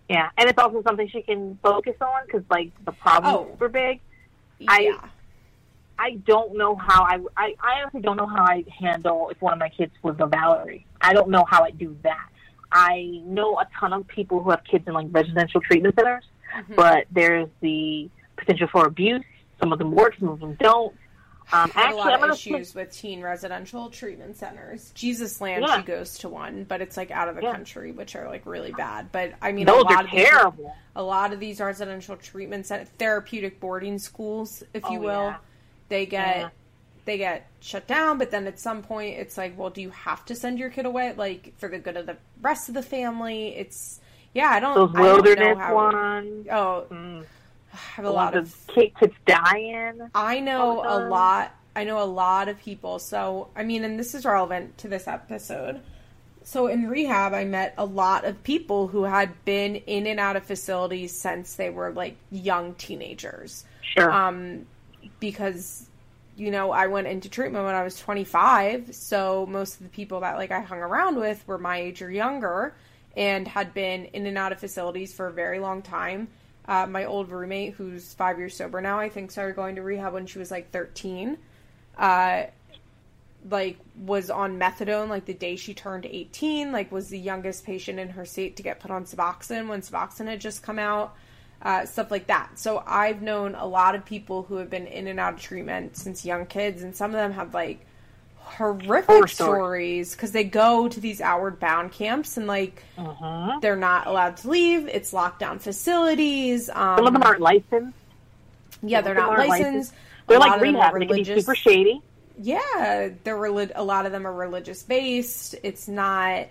Yeah, 0.09 0.31
and 0.39 0.49
it's 0.49 0.57
also 0.61 0.81
something 0.85 1.09
she 1.09 1.23
can 1.23 1.59
focus 1.61 1.97
on 2.01 2.25
because 2.27 2.45
like 2.51 2.71
the 2.85 2.93
problem 2.93 3.35
Oh. 3.35 3.45
is 3.47 3.51
super 3.55 3.69
big. 3.69 4.01
I- 4.69 4.97
I 5.99 6.11
don't 6.25 6.57
know 6.57 6.77
how 6.77 7.03
I, 7.03 7.19
I 7.37 7.55
I 7.61 7.81
honestly 7.83 8.01
don't 8.03 8.17
know 8.17 8.27
how 8.27 8.45
I 8.45 8.65
handle 8.81 9.31
if 9.31 9.43
one 9.43 9.53
of 9.53 9.59
my 9.59 9.69
kids 9.71 9.93
was 10.05 10.15
a 10.21 10.27
Valerie. 10.27 10.87
I 11.01 11.15
don't 11.15 11.31
know 11.31 11.45
how 11.49 11.65
I 11.65 11.71
do 11.73 11.97
that. 12.03 12.29
I 12.75 13.23
know 13.25 13.59
a 13.59 13.67
ton 13.79 13.93
of 13.93 14.07
people 14.09 14.43
who 14.43 14.51
have 14.51 14.65
kids 14.65 14.87
in 14.89 14.95
like 14.95 15.07
residential 15.11 15.61
treatment 15.61 15.95
centers, 15.95 16.25
Mhm. 16.57 16.75
but 16.77 17.07
there's 17.13 17.49
the 17.61 18.11
potential 18.37 18.67
for 18.67 18.85
abuse. 18.87 19.25
Some 19.61 19.73
of 19.73 19.79
them 19.79 19.93
work, 19.93 20.15
some 20.19 20.29
of 20.29 20.41
them 20.41 20.55
don't. 20.61 20.93
Um, 21.53 21.71
had 21.71 21.83
a 21.83 21.85
actually, 21.85 21.99
lot 22.01 22.13
I'm 22.15 22.25
of 22.25 22.31
issues 22.37 22.75
with 22.75 22.91
teen 22.91 23.21
residential 23.23 23.91
treatment 23.91 24.37
centers. 24.37 24.93
Jesusland, 24.97 25.61
Yeah. 25.61 25.77
she 25.77 25.83
goes 25.85 26.19
to 26.19 26.29
one, 26.31 26.65
but 26.65 26.81
it's 26.81 26.97
like 26.97 27.11
out 27.11 27.29
of 27.29 27.37
the 27.37 27.43
Yeah. 27.43 27.53
country, 27.53 27.93
which 27.93 28.17
are 28.17 28.27
like 28.29 28.45
really 28.47 28.73
bad. 28.73 29.13
But 29.13 29.35
I 29.43 29.53
mean, 29.53 29.67
those 29.67 29.83
a 29.83 29.85
lot 29.85 29.93
are 29.93 30.05
of 30.05 30.11
these, 30.11 30.29
terrible. 30.29 30.75
a 30.97 31.03
lot 31.03 31.33
of 31.33 31.41
these 31.41 31.61
residential 31.61 32.17
treatment 32.17 32.67
center, 32.67 32.87
therapeutic 32.87 33.61
boarding 33.61 33.99
schools, 33.99 34.63
if 34.73 34.83
you 34.91 34.99
Oh, 34.99 35.03
will, 35.03 35.25
yeah. 35.27 35.37
they 35.91 36.07
get. 36.07 36.51
They 37.05 37.19
get 37.19 37.49
shut 37.61 37.87
down. 37.87 38.19
But 38.19 38.31
then 38.31 38.47
at 38.47 38.59
some 38.59 38.83
point, 38.83 39.19
it's 39.19 39.37
like, 39.37 39.59
well, 39.59 39.71
do 39.71 39.81
you 39.83 39.91
have 39.91 40.25
to 40.27 40.35
send 40.35 40.59
your 40.59 40.71
kid 40.71 40.87
away, 40.87 41.15
like 41.17 41.55
for 41.59 41.69
the 41.69 41.79
good 41.79 41.97
of 41.97 42.07
the 42.07 42.17
rest 42.41 42.69
of 42.69 42.75
the 42.75 42.83
family? 42.83 43.49
It's 43.57 44.01
yeah, 44.35 44.49
I 44.49 44.61
don't. 44.61 44.75
Those 44.75 44.91
I 44.95 44.99
don't 44.99 45.03
know 45.07 45.15
wilderness 45.15 45.59
how, 45.59 45.75
ones. 45.75 46.47
Oh, 46.51 46.87
Mm. 46.91 47.25
I 47.73 47.77
have 47.97 48.05
a 48.05 48.09
The 48.09 48.15
lot 48.15 48.37
of 48.37 48.55
kids 48.69 49.15
dying. 49.27 50.01
I 50.15 50.41
know 50.41 50.83
a 50.87 51.09
lot. 51.09 51.55
I 51.75 51.83
know 51.85 52.01
a 52.01 52.05
lot 52.07 52.49
of 52.49 52.59
people. 52.61 53.01
So, 53.01 53.49
I 53.57 53.65
mean, 53.65 53.85
and 53.85 53.99
this 53.99 54.15
is 54.15 54.25
relevant 54.25 54.79
to 54.79 54.89
this 54.89 55.09
episode. 55.09 55.81
So, 56.45 56.69
in 56.69 56.89
rehab, 56.89 57.33
I 57.33 57.45
met 57.45 57.75
a 57.77 57.85
lot 57.85 58.25
of 58.25 58.43
people 58.45 58.87
who 58.87 59.05
had 59.05 59.45
been 59.45 59.77
in 59.77 60.07
and 60.07 60.21
out 60.21 60.37
of 60.37 60.45
facilities 60.45 61.19
since 61.19 61.55
they 61.55 61.71
were 61.71 61.91
like 61.91 62.17
young 62.31 62.75
teenagers. 62.75 63.65
Sure. 63.83 64.11
Um, 64.13 64.67
because, 65.19 65.89
you 66.37 66.51
know, 66.51 66.71
I 66.73 66.87
went 66.87 67.07
into 67.07 67.29
treatment 67.29 67.65
when 67.65 67.75
I 67.75 67.83
was 67.83 67.99
25. 67.99 68.95
So, 68.95 69.47
most 69.47 69.77
of 69.77 69.83
the 69.85 69.89
people 69.89 70.21
that 70.21 70.37
like 70.37 70.51
I 70.51 70.61
hung 70.61 70.79
around 70.79 71.17
with 71.17 71.47
were 71.47 71.59
my 71.59 71.79
age 71.79 72.03
or 72.03 72.11
younger 72.11 72.75
and 73.17 73.47
had 73.47 73.75
been 73.75 74.07
in 74.07 74.27
and 74.27 74.37
out 74.37 74.53
of 74.53 74.59
facilities 74.59 75.13
for 75.13 75.29
a 75.29 75.33
very 75.33 75.61
long 75.61 75.83
time. 75.83 76.29
Uh, 76.67 76.87
my 76.87 77.05
old 77.05 77.31
roommate, 77.31 77.75
who's 77.75 78.15
five 78.15 78.39
years 78.39 78.57
sober 78.57 78.81
now, 78.81 78.99
I 78.99 79.09
think 79.09 79.31
started 79.31 79.55
going 79.55 79.77
to 79.77 79.83
rehab 79.83 80.15
when 80.15 80.27
she 80.27 80.39
was 80.39 80.51
like 80.51 80.71
13. 80.71 81.39
Uh, 81.97 82.45
like 83.51 83.79
was 83.95 84.31
on 84.31 84.59
methadone 84.59 85.09
like 85.09 85.27
the 85.27 85.35
day 85.35 85.55
she 85.55 85.75
turned 85.75 86.07
18 86.07 86.73
like 86.73 86.91
was 86.91 87.11
the 87.11 87.19
youngest 87.19 87.67
patient 87.67 87.99
in 87.99 88.09
her 88.09 88.25
state 88.25 88.57
to 88.57 88.63
get 88.63 88.81
put 88.81 88.91
on 88.91 89.05
suboxone 89.05 89.69
when 89.69 89.83
suboxone 89.83 90.29
had 90.29 90.41
just 90.41 90.63
come 90.63 90.79
out 90.79 91.15
uh, 91.65 91.87
stuff 91.87 92.11
like 92.11 92.27
that 92.27 92.51
so 92.59 92.83
i've 92.87 93.23
known 93.23 93.55
a 93.55 93.67
lot 93.67 93.95
of 93.95 94.05
people 94.05 94.43
who 94.43 94.57
have 94.57 94.69
been 94.69 94.87
in 94.87 95.07
and 95.07 95.19
out 95.19 95.35
of 95.35 95.41
treatment 95.41 95.97
since 95.97 96.25
young 96.25 96.45
kids 96.45 96.83
and 96.83 96.95
some 96.95 97.11
of 97.11 97.17
them 97.17 97.33
have 97.33 97.55
like 97.55 97.81
horrific 98.37 99.07
Horror 99.07 99.27
stories. 99.27 100.15
because 100.15 100.33
they 100.33 100.45
go 100.45 100.87
to 100.89 101.01
these 101.01 101.21
outward 101.23 101.59
bound 101.59 101.93
camps 101.93 102.37
and 102.37 102.47
like 102.47 102.83
Mhm. 102.99 103.61
they're 103.63 103.77
not 103.77 104.07
allowed 104.07 104.37
to 104.39 104.51
leave 104.51 104.87
it's 104.89 105.13
lockdown 105.13 105.59
facilities 105.61 106.69
um, 106.69 106.99
Some 106.99 107.07
of 107.07 107.13
them 107.15 107.23
aren't 107.23 107.41
licensed. 107.41 107.97
yeah 108.83 109.01
they're 109.01 109.15
not 109.15 109.31
licensed 109.39 109.61
licensed. 109.61 109.95
They're 110.27 110.37
A 110.39 110.41
like 110.41 110.53
of 110.55 110.61
them 110.61 110.77
are 110.77 110.95
rehab. 110.95 111.01
They 111.01 111.07
can 111.07 111.35
be 111.35 111.41
super 111.41 111.55
shady. 111.55 112.01
yeah, 112.39 113.11
they're 113.25 113.37
relig- 113.37 113.73
a 113.75 113.85
lot 113.85 114.07
of 114.07 114.13
them 114.13 114.27
are 114.27 114.33
religious 114.33 114.83
based. 114.83 115.55
It's 115.63 115.87
not. 115.87 116.47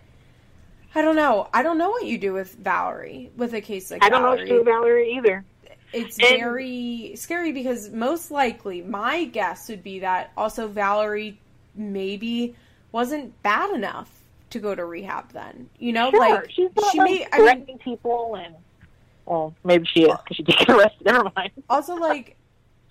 I 0.95 1.01
don't 1.01 1.15
know. 1.15 1.49
I 1.53 1.63
don't 1.63 1.77
know 1.77 1.89
what 1.89 2.05
you 2.05 2.17
do 2.17 2.33
with 2.33 2.53
Valerie 2.55 3.31
with 3.35 3.53
a 3.53 3.61
case 3.61 3.89
like 3.91 4.03
I 4.03 4.09
don't 4.09 4.21
know 4.21 4.31
Valerie. 4.35 4.49
if 4.49 4.57
she's 4.57 4.65
Valerie 4.65 5.13
either. 5.17 5.45
It's 5.91 6.19
And- 6.19 6.27
very 6.39 7.13
scary 7.15 7.51
because 7.51 7.89
most 7.91 8.31
likely 8.31 8.81
my 8.81 9.25
guess 9.25 9.69
would 9.69 9.83
be 9.83 9.99
that 9.99 10.31
also 10.37 10.67
Valerie 10.67 11.39
maybe 11.75 12.55
wasn't 12.91 13.41
bad 13.43 13.71
enough 13.71 14.09
to 14.51 14.59
go 14.59 14.75
to 14.75 14.85
rehab 14.85 15.31
then. 15.31 15.69
You 15.79 15.93
know, 15.93 16.11
Sure, 16.11 16.19
like 16.19 16.51
she's 16.51 16.69
not 16.75 16.91
she 16.91 16.99
like, 16.99 17.09
may 17.09 17.27
I 17.31 17.55
mean 17.55 17.77
people 17.79 18.35
and 18.35 18.55
well, 19.25 19.55
maybe 19.63 19.85
she 19.85 20.01
is 20.03 20.17
because 20.17 20.37
she 20.37 20.43
did 20.43 20.57
get 20.57 20.69
arrested. 20.69 21.01
Never 21.05 21.31
mind. 21.35 21.51
also 21.69 21.95
like 22.09 22.35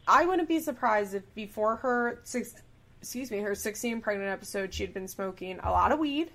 I 0.08 0.24
wouldn't 0.24 0.48
be 0.48 0.58
surprised 0.58 1.14
if 1.14 1.22
before 1.34 1.76
her 1.76 2.18
six 2.24 2.54
excuse 3.00 3.30
me, 3.32 3.38
her 3.38 3.54
16 3.54 4.00
pregnant 4.00 4.30
episode 4.30 4.72
she 4.74 4.84
had 4.84 4.94
been 4.94 5.08
smoking 5.08 5.58
a 5.64 5.70
lot 5.70 5.90
of 5.92 5.98
weed, 5.98 6.30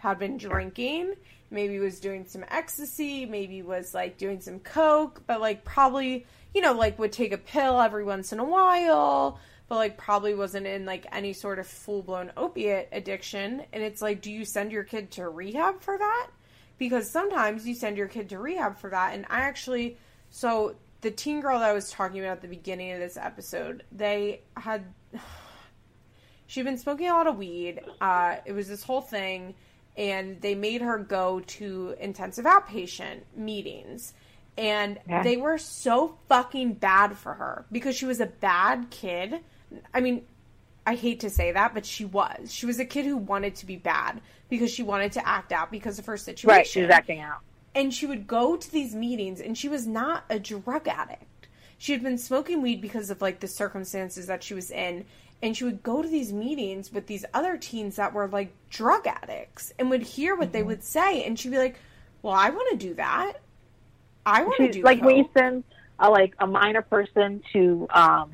had 0.00 0.18
been 0.18 0.36
drinking, 0.36 1.14
maybe 1.50 1.78
was 1.78 2.00
doing 2.00 2.26
some 2.26 2.44
ecstasy, 2.48 3.24
maybe 3.24 3.62
was 3.62 3.94
like 3.94 4.18
doing 4.18 4.40
some 4.40 4.58
coke, 4.60 5.22
but 5.26 5.40
like 5.40 5.64
probably, 5.64 6.26
you 6.54 6.60
know, 6.60 6.72
like 6.72 6.98
would 6.98 7.12
take 7.12 7.32
a 7.32 7.38
pill 7.38 7.80
every 7.80 8.04
once 8.04 8.32
in 8.32 8.40
a 8.40 8.44
while, 8.44 9.38
but 9.68 9.76
like 9.76 9.96
probably 9.96 10.34
wasn't 10.34 10.66
in 10.66 10.84
like 10.84 11.06
any 11.12 11.32
sort 11.32 11.58
of 11.58 11.66
full-blown 11.66 12.32
opiate 12.36 12.88
addiction. 12.92 13.62
And 13.72 13.82
it's 13.82 14.02
like 14.02 14.20
do 14.20 14.30
you 14.30 14.44
send 14.44 14.72
your 14.72 14.84
kid 14.84 15.12
to 15.12 15.28
rehab 15.28 15.80
for 15.80 15.96
that? 15.96 16.28
because 16.80 17.10
sometimes 17.10 17.68
you 17.68 17.74
send 17.74 17.98
your 17.98 18.08
kid 18.08 18.30
to 18.30 18.38
rehab 18.38 18.76
for 18.76 18.90
that. 18.90 19.14
And 19.14 19.24
i 19.30 19.42
actually 19.42 19.98
so 20.30 20.74
the 21.02 21.12
teen 21.12 21.40
girl 21.40 21.60
that 21.60 21.68
i 21.68 21.72
was 21.72 21.90
talking 21.90 22.18
about 22.18 22.32
at 22.32 22.40
the 22.40 22.48
beginning 22.48 22.92
of 22.92 22.98
this 22.98 23.16
episode 23.16 23.84
they 23.92 24.40
had 24.56 24.84
she'd 26.46 26.64
been 26.64 26.78
smoking 26.78 27.08
a 27.08 27.12
lot 27.12 27.28
of 27.28 27.36
weed. 27.38 27.80
Uh, 28.00 28.36
it 28.44 28.52
was 28.52 28.66
this 28.66 28.82
whole 28.82 29.02
thing 29.02 29.54
and 29.96 30.40
they 30.40 30.54
made 30.54 30.80
her 30.82 30.98
go 30.98 31.40
to 31.40 31.94
intensive 32.00 32.44
outpatient 32.44 33.20
meetings 33.36 34.14
and 34.58 34.98
Yeah. 35.08 35.22
they 35.22 35.36
were 35.36 35.58
so 35.58 36.16
fucking 36.28 36.74
bad 36.74 37.16
for 37.16 37.34
her 37.34 37.64
because 37.72 37.96
she 37.96 38.04
was 38.06 38.20
a 38.20 38.26
bad 38.26 38.88
kid 38.90 39.40
i 39.94 40.00
mean 40.00 40.24
I 40.86 40.94
hate 40.94 41.20
to 41.20 41.30
say 41.30 41.52
that, 41.52 41.74
but 41.74 41.84
she 41.84 42.06
was. 42.06 42.50
She 42.52 42.64
was 42.64 42.80
a 42.80 42.86
kid 42.86 43.04
who 43.04 43.16
wanted 43.18 43.54
to 43.56 43.66
be 43.66 43.76
bad 43.76 44.22
because 44.48 44.70
she 44.72 44.82
wanted 44.82 45.12
to 45.12 45.28
act 45.28 45.52
out 45.52 45.70
because 45.70 45.98
of 45.98 46.06
her 46.06 46.16
situation. 46.16 46.48
Right, 46.48 46.66
she 46.66 46.80
was 46.80 46.90
acting 46.90 47.20
out. 47.20 47.40
And 47.74 47.92
she 47.92 48.06
would 48.06 48.26
go 48.26 48.56
to 48.56 48.72
these 48.72 48.94
meetings 48.94 49.40
and 49.42 49.56
she 49.56 49.68
was 49.68 49.86
not 49.86 50.24
a 50.30 50.38
drug 50.40 50.88
addict. 50.88 51.48
she 51.76 51.92
had 51.92 52.02
been 52.02 52.16
smoking 52.18 52.62
weed 52.62 52.80
because 52.80 53.10
of 53.10 53.20
like 53.20 53.40
the 53.40 53.46
circumstances 53.46 54.26
that 54.26 54.42
she 54.42 54.54
was 54.54 54.70
in 54.70 55.04
and 55.42 55.56
she 55.56 55.64
would 55.64 55.82
go 55.82 56.02
to 56.02 56.08
these 56.08 56.32
meetings 56.32 56.92
with 56.92 57.06
these 57.06 57.24
other 57.32 57.56
teens 57.56 57.96
that 57.96 58.12
were 58.12 58.28
like 58.28 58.52
drug 58.68 59.06
addicts 59.06 59.72
and 59.78 59.90
would 59.90 60.02
hear 60.02 60.34
what 60.34 60.48
mm-hmm. 60.48 60.52
they 60.52 60.62
would 60.62 60.82
say 60.82 61.24
and 61.24 61.38
she'd 61.38 61.50
be 61.50 61.58
like 61.58 61.78
well 62.22 62.34
i 62.34 62.50
want 62.50 62.70
to 62.70 62.76
do 62.88 62.94
that. 62.94 63.34
I 64.26 64.42
want 64.42 64.56
to 64.58 64.70
do 64.70 64.82
like 64.82 65.02
when 65.02 65.16
you 65.16 65.28
send 65.36 65.64
a 65.98 66.10
like 66.10 66.34
a 66.38 66.46
minor 66.46 66.82
person 66.82 67.42
to 67.52 67.86
um 67.90 68.32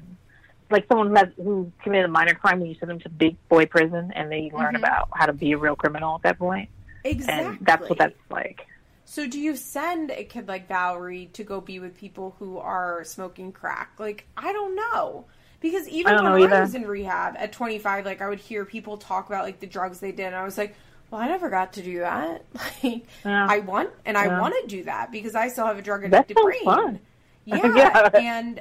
like 0.70 0.86
someone 0.88 1.08
who, 1.08 1.14
has, 1.14 1.28
who 1.36 1.72
committed 1.82 2.06
a 2.06 2.12
minor 2.12 2.34
crime 2.34 2.58
when 2.60 2.68
you 2.68 2.76
send 2.78 2.90
them 2.90 2.98
to 3.00 3.08
big 3.08 3.36
boy 3.48 3.66
prison 3.66 4.12
and 4.14 4.30
they 4.30 4.50
learn 4.52 4.74
mm-hmm. 4.74 4.76
about 4.76 5.08
how 5.12 5.26
to 5.26 5.32
be 5.32 5.52
a 5.52 5.58
real 5.58 5.76
criminal 5.76 6.16
at 6.16 6.22
that 6.22 6.38
point. 6.38 6.68
Exactly 7.04 7.44
and 7.44 7.58
that's 7.60 7.88
what 7.88 7.98
that's 7.98 8.18
like. 8.30 8.66
So 9.04 9.28
do 9.28 9.38
you 9.38 9.54
send 9.54 10.10
a 10.10 10.24
kid 10.24 10.48
like 10.48 10.66
valerie 10.66 11.30
to 11.34 11.44
go 11.44 11.60
be 11.60 11.78
with 11.78 11.96
people 11.96 12.34
who 12.40 12.58
are 12.58 13.04
smoking 13.04 13.52
crack? 13.52 13.92
Like 13.98 14.26
i 14.36 14.52
don't 14.52 14.74
know 14.74 15.26
because 15.70 15.88
even 15.88 16.14
when 16.14 16.52
I 16.52 16.60
was 16.60 16.74
in 16.74 16.86
rehab 16.86 17.34
at 17.38 17.52
25, 17.52 18.04
like 18.04 18.20
I 18.20 18.28
would 18.28 18.38
hear 18.38 18.64
people 18.64 18.96
talk 18.96 19.28
about 19.28 19.44
like 19.44 19.60
the 19.60 19.66
drugs 19.66 20.00
they 20.00 20.12
did, 20.12 20.26
and 20.26 20.36
I 20.36 20.44
was 20.44 20.58
like, 20.58 20.74
well, 21.10 21.20
I 21.20 21.28
never 21.28 21.48
got 21.48 21.74
to 21.74 21.82
do 21.82 22.00
that. 22.00 22.44
Like, 22.82 23.06
yeah. 23.24 23.46
I 23.48 23.60
want 23.60 23.90
and 24.04 24.16
I 24.16 24.40
want 24.40 24.54
to 24.60 24.66
do 24.66 24.84
that 24.84 25.12
because 25.12 25.34
I 25.34 25.48
still 25.48 25.66
have 25.66 25.78
a 25.78 25.82
drug 25.82 26.04
addicted 26.04 26.36
brain. 26.36 26.64
Fun. 26.64 27.00
Yeah, 27.48 27.76
yeah, 27.76 28.10
and 28.12 28.60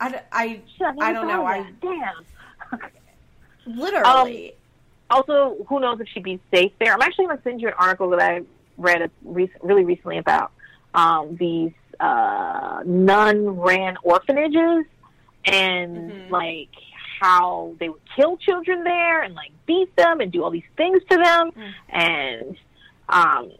I, 0.00 0.20
I, 0.32 0.60
I 1.00 1.12
don't 1.12 1.28
know. 1.28 1.46
I 1.46 1.70
damn. 1.80 2.80
Literally. 3.78 4.48
Um, 4.48 4.56
also, 5.10 5.64
who 5.68 5.78
knows 5.78 6.00
if 6.00 6.08
she'd 6.08 6.24
be 6.24 6.40
safe 6.52 6.72
there? 6.80 6.92
I'm 6.92 7.02
actually 7.02 7.26
going 7.26 7.36
to 7.36 7.42
send 7.44 7.60
you 7.60 7.68
an 7.68 7.74
article 7.78 8.10
that 8.10 8.18
I 8.18 8.42
read 8.78 9.02
a 9.02 9.10
rec- 9.22 9.62
really 9.62 9.84
recently 9.84 10.18
about 10.18 10.50
um, 10.92 11.36
these 11.36 11.70
uh, 12.00 12.82
nun 12.84 13.60
ran 13.60 13.96
orphanages 14.02 14.86
and 15.46 16.10
mm-hmm. 16.10 16.32
like 16.32 16.70
how 17.20 17.74
they 17.78 17.88
would 17.88 18.02
kill 18.14 18.36
children 18.36 18.84
there 18.84 19.22
and 19.22 19.34
like 19.34 19.52
beat 19.66 19.94
them 19.96 20.20
and 20.20 20.32
do 20.32 20.42
all 20.44 20.50
these 20.50 20.62
things 20.76 21.00
to 21.10 21.16
them 21.16 21.50
mm. 21.52 21.72
and 21.88 22.56
um 23.08 23.50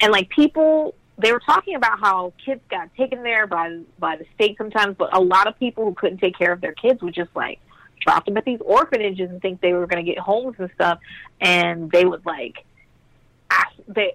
and 0.00 0.12
like 0.12 0.28
people 0.30 0.94
they 1.18 1.32
were 1.32 1.40
talking 1.40 1.76
about 1.76 2.00
how 2.00 2.32
kids 2.44 2.60
got 2.68 2.92
taken 2.96 3.22
there 3.22 3.46
by 3.46 3.78
by 3.98 4.16
the 4.16 4.24
state 4.34 4.56
sometimes 4.58 4.96
but 4.98 5.14
a 5.16 5.20
lot 5.20 5.46
of 5.46 5.58
people 5.58 5.84
who 5.84 5.94
couldn't 5.94 6.18
take 6.18 6.36
care 6.36 6.52
of 6.52 6.60
their 6.60 6.72
kids 6.72 7.00
would 7.02 7.14
just 7.14 7.30
like 7.36 7.60
drop 8.00 8.24
them 8.24 8.36
at 8.36 8.44
these 8.44 8.60
orphanages 8.64 9.30
and 9.30 9.40
think 9.40 9.60
they 9.60 9.72
were 9.72 9.86
going 9.86 10.04
to 10.04 10.10
get 10.10 10.18
homes 10.18 10.56
and 10.58 10.70
stuff 10.74 10.98
and 11.40 11.90
they 11.90 12.04
would 12.04 12.24
like 12.26 12.64
ask 13.50 13.70
they 13.88 14.14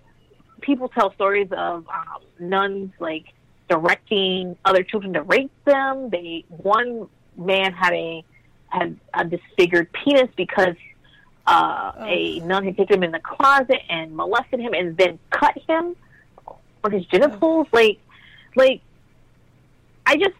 people 0.61 0.89
tell 0.89 1.13
stories 1.13 1.47
of 1.51 1.87
um, 1.87 2.21
nuns 2.39 2.91
like 2.99 3.25
directing 3.69 4.57
other 4.65 4.83
children 4.83 5.13
to 5.13 5.21
rape 5.21 5.51
them. 5.65 6.09
They 6.09 6.43
one 6.49 7.07
man 7.37 7.73
had 7.73 7.93
a 7.93 8.23
had 8.67 8.99
a 9.13 9.25
disfigured 9.25 9.89
penis 9.93 10.29
because 10.35 10.75
uh, 11.47 11.91
oh. 11.97 12.05
a 12.05 12.39
nun 12.41 12.65
had 12.65 12.77
taken 12.77 12.97
him 12.97 13.03
in 13.03 13.11
the 13.11 13.19
closet 13.19 13.79
and 13.89 14.15
molested 14.15 14.59
him 14.59 14.73
and 14.73 14.97
then 14.97 15.17
cut 15.29 15.57
him 15.67 15.95
on 16.83 16.91
his 16.91 17.05
genitals. 17.05 17.39
Oh. 17.41 17.67
Like, 17.71 17.99
like 18.55 18.81
I 20.05 20.15
just 20.15 20.35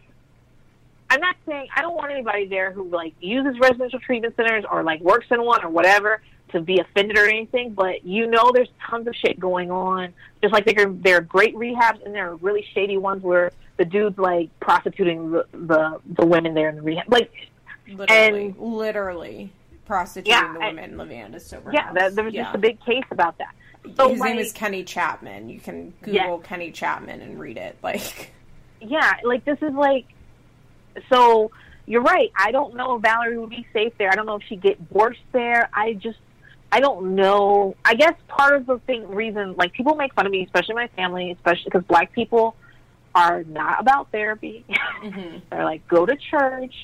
I'm 1.08 1.20
not 1.20 1.36
saying 1.46 1.68
I 1.74 1.82
don't 1.82 1.96
want 1.96 2.12
anybody 2.12 2.46
there 2.46 2.72
who 2.72 2.88
like 2.88 3.14
uses 3.20 3.58
residential 3.60 4.00
treatment 4.00 4.36
centers 4.36 4.64
or 4.70 4.82
like 4.82 5.00
works 5.00 5.26
in 5.30 5.42
one 5.42 5.64
or 5.64 5.68
whatever 5.68 6.20
to 6.52 6.60
be 6.60 6.78
offended 6.78 7.18
or 7.18 7.26
anything, 7.26 7.72
but 7.72 8.04
you 8.04 8.26
know 8.26 8.50
there's 8.52 8.68
tons 8.88 9.06
of 9.06 9.14
shit 9.14 9.38
going 9.38 9.70
on. 9.70 10.12
Just 10.42 10.52
like 10.52 10.64
there 10.64 10.88
are, 10.88 10.92
there 10.92 11.16
are 11.18 11.22
great 11.22 11.54
rehabs 11.54 12.04
and 12.04 12.14
there 12.14 12.30
are 12.30 12.36
really 12.36 12.66
shady 12.74 12.96
ones 12.96 13.22
where 13.22 13.52
the 13.76 13.84
dude's 13.84 14.18
like 14.18 14.48
prostituting 14.60 15.30
the 15.30 15.46
the, 15.52 16.00
the 16.16 16.26
women 16.26 16.54
there 16.54 16.68
in 16.68 16.76
the 16.76 16.82
rehab. 16.82 17.10
Like 17.10 17.32
literally, 17.88 18.46
and, 18.46 18.58
literally 18.58 19.52
prostituting 19.86 20.30
yeah, 20.30 20.52
the 20.52 20.58
women 20.58 20.90
in 20.90 20.96
Levanda's 20.96 21.46
sober 21.46 21.72
Yeah, 21.72 21.92
that, 21.94 22.14
there 22.14 22.24
was 22.24 22.34
yeah. 22.34 22.44
just 22.44 22.54
a 22.54 22.58
big 22.58 22.80
case 22.84 23.04
about 23.10 23.38
that. 23.38 23.54
So, 23.96 24.10
His 24.10 24.20
like, 24.20 24.34
name 24.34 24.38
is 24.38 24.52
Kenny 24.52 24.84
Chapman. 24.84 25.48
You 25.48 25.58
can 25.58 25.92
Google 26.02 26.12
yeah. 26.14 26.38
Kenny 26.44 26.70
Chapman 26.70 27.20
and 27.20 27.38
read 27.38 27.56
it. 27.56 27.76
Like, 27.82 28.32
yeah, 28.80 29.14
like 29.24 29.44
this 29.44 29.58
is 29.60 29.74
like 29.74 30.06
so. 31.10 31.50
You're 31.86 32.02
right. 32.02 32.30
I 32.38 32.52
don't 32.52 32.76
know 32.76 32.96
if 32.96 33.02
Valerie 33.02 33.36
would 33.36 33.50
be 33.50 33.66
safe 33.72 33.92
there. 33.98 34.10
I 34.10 34.14
don't 34.14 34.26
know 34.26 34.36
if 34.36 34.42
she'd 34.44 34.62
get 34.62 34.78
worse 34.92 35.18
there. 35.32 35.68
I 35.74 35.94
just 35.94 36.18
I 36.72 36.80
don't 36.80 37.14
know. 37.14 37.76
I 37.84 37.94
guess 37.94 38.14
part 38.28 38.54
of 38.54 38.66
the 38.66 38.78
thing 38.86 39.08
reason 39.08 39.54
like 39.56 39.72
people 39.72 39.94
make 39.96 40.14
fun 40.14 40.26
of 40.26 40.32
me, 40.32 40.44
especially 40.44 40.74
my 40.74 40.88
family, 40.88 41.30
especially 41.32 41.64
because 41.64 41.82
black 41.84 42.12
people 42.12 42.54
are 43.14 43.42
not 43.44 43.80
about 43.80 44.10
therapy. 44.12 44.64
Mm-hmm. 45.02 45.38
They're 45.50 45.64
like 45.64 45.86
go 45.88 46.06
to 46.06 46.16
church, 46.16 46.74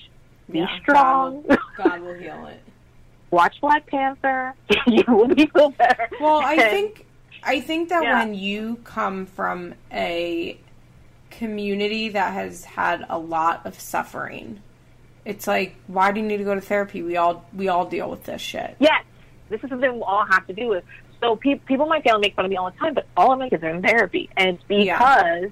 be 0.50 0.58
yeah, 0.58 0.78
strong. 0.80 1.42
God 1.42 1.48
will, 1.48 1.58
God 1.76 2.00
will 2.00 2.14
heal 2.14 2.46
it. 2.46 2.60
Watch 3.30 3.60
Black 3.60 3.86
Panther. 3.86 4.54
you 4.86 5.04
will 5.08 5.28
be 5.28 5.46
feel 5.46 5.70
better. 5.70 6.08
Well, 6.20 6.40
I 6.40 6.56
think 6.56 7.06
I 7.42 7.60
think 7.60 7.88
that 7.90 8.02
yeah. 8.02 8.20
when 8.20 8.34
you 8.34 8.80
come 8.84 9.26
from 9.26 9.74
a 9.92 10.58
community 11.30 12.08
that 12.10 12.32
has 12.32 12.64
had 12.64 13.04
a 13.08 13.18
lot 13.18 13.66
of 13.66 13.78
suffering, 13.78 14.62
it's 15.24 15.46
like 15.46 15.76
why 15.86 16.12
do 16.12 16.20
you 16.20 16.26
need 16.26 16.38
to 16.38 16.44
go 16.44 16.54
to 16.54 16.60
therapy? 16.60 17.02
We 17.02 17.16
all 17.16 17.44
we 17.54 17.68
all 17.68 17.86
deal 17.86 18.10
with 18.10 18.24
this 18.24 18.40
shit. 18.40 18.76
Yes, 18.78 19.04
this 19.48 19.62
is 19.62 19.70
something 19.70 19.94
we 19.94 20.02
all 20.02 20.27
have 20.27 20.47
to 20.47 20.52
do 20.52 20.68
with. 20.68 20.85
So 21.20 21.36
pe- 21.36 21.56
people 21.56 21.85
in 21.85 21.90
my 21.90 22.01
family 22.02 22.28
make 22.28 22.36
fun 22.36 22.44
of 22.44 22.51
me 22.51 22.56
all 22.56 22.70
the 22.70 22.77
time, 22.78 22.94
but 22.94 23.06
all 23.16 23.32
of 23.32 23.39
my 23.39 23.48
kids 23.48 23.62
are 23.62 23.70
in 23.70 23.82
therapy, 23.82 24.28
and 24.36 24.51
it's 24.51 24.64
because 24.64 24.86
yeah. 24.86 25.48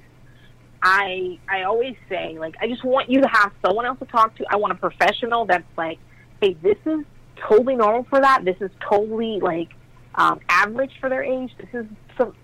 I 0.83 1.39
I 1.49 1.63
always 1.63 1.97
say 2.09 2.37
like 2.39 2.55
I 2.61 2.69
just 2.69 2.85
want 2.85 3.09
you 3.09 3.23
to 3.23 3.29
have 3.29 3.53
someone 3.65 3.87
else 3.87 3.99
to 4.01 4.05
talk 4.07 4.37
to. 4.37 4.45
I 4.51 4.57
want 4.57 4.73
a 4.73 4.77
professional 4.77 5.47
that's 5.47 5.65
like, 5.77 5.99
hey, 6.43 6.57
this 6.63 6.77
is 6.85 7.01
totally 7.49 7.77
normal 7.77 8.05
for 8.05 8.21
that. 8.21 8.45
This 8.45 8.57
is 8.61 8.71
totally 8.87 9.41
like 9.41 9.71
um, 10.15 10.41
average 10.49 10.93
for 11.01 11.09
their 11.09 11.23
age. 11.23 11.51
This 11.59 11.69
is 11.73 11.87
some, 12.19 12.35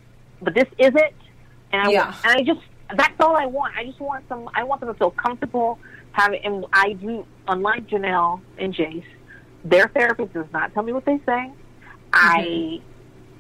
but 0.41 0.55
this 0.55 0.67
isn't. 0.79 1.15
And 1.73 1.83
I 1.83 1.91
yeah. 1.91 2.15
and 2.25 2.33
I 2.33 2.43
just 2.43 2.61
that's 2.97 3.21
all 3.21 3.37
I 3.37 3.47
want. 3.47 3.77
I 3.77 3.85
just 3.85 4.01
want 4.01 4.25
some. 4.29 4.49
I 4.55 4.65
want 4.65 4.81
them 4.81 4.89
to 4.89 4.99
feel 4.99 5.11
comfortable 5.11 5.79
having. 6.13 6.41
And 6.45 6.65
I 6.73 6.95
do 6.95 7.27
unlike 7.47 7.89
Jenelle 7.89 8.41
and 8.59 8.75
Jace 8.75 9.05
their 9.65 9.89
therapist 9.89 10.33
does 10.33 10.47
not 10.53 10.73
tell 10.75 10.83
me 10.83 10.93
what 10.93 11.05
they 11.05 11.19
say. 11.19 11.53
Mm-hmm. 12.13 12.13
I 12.13 12.81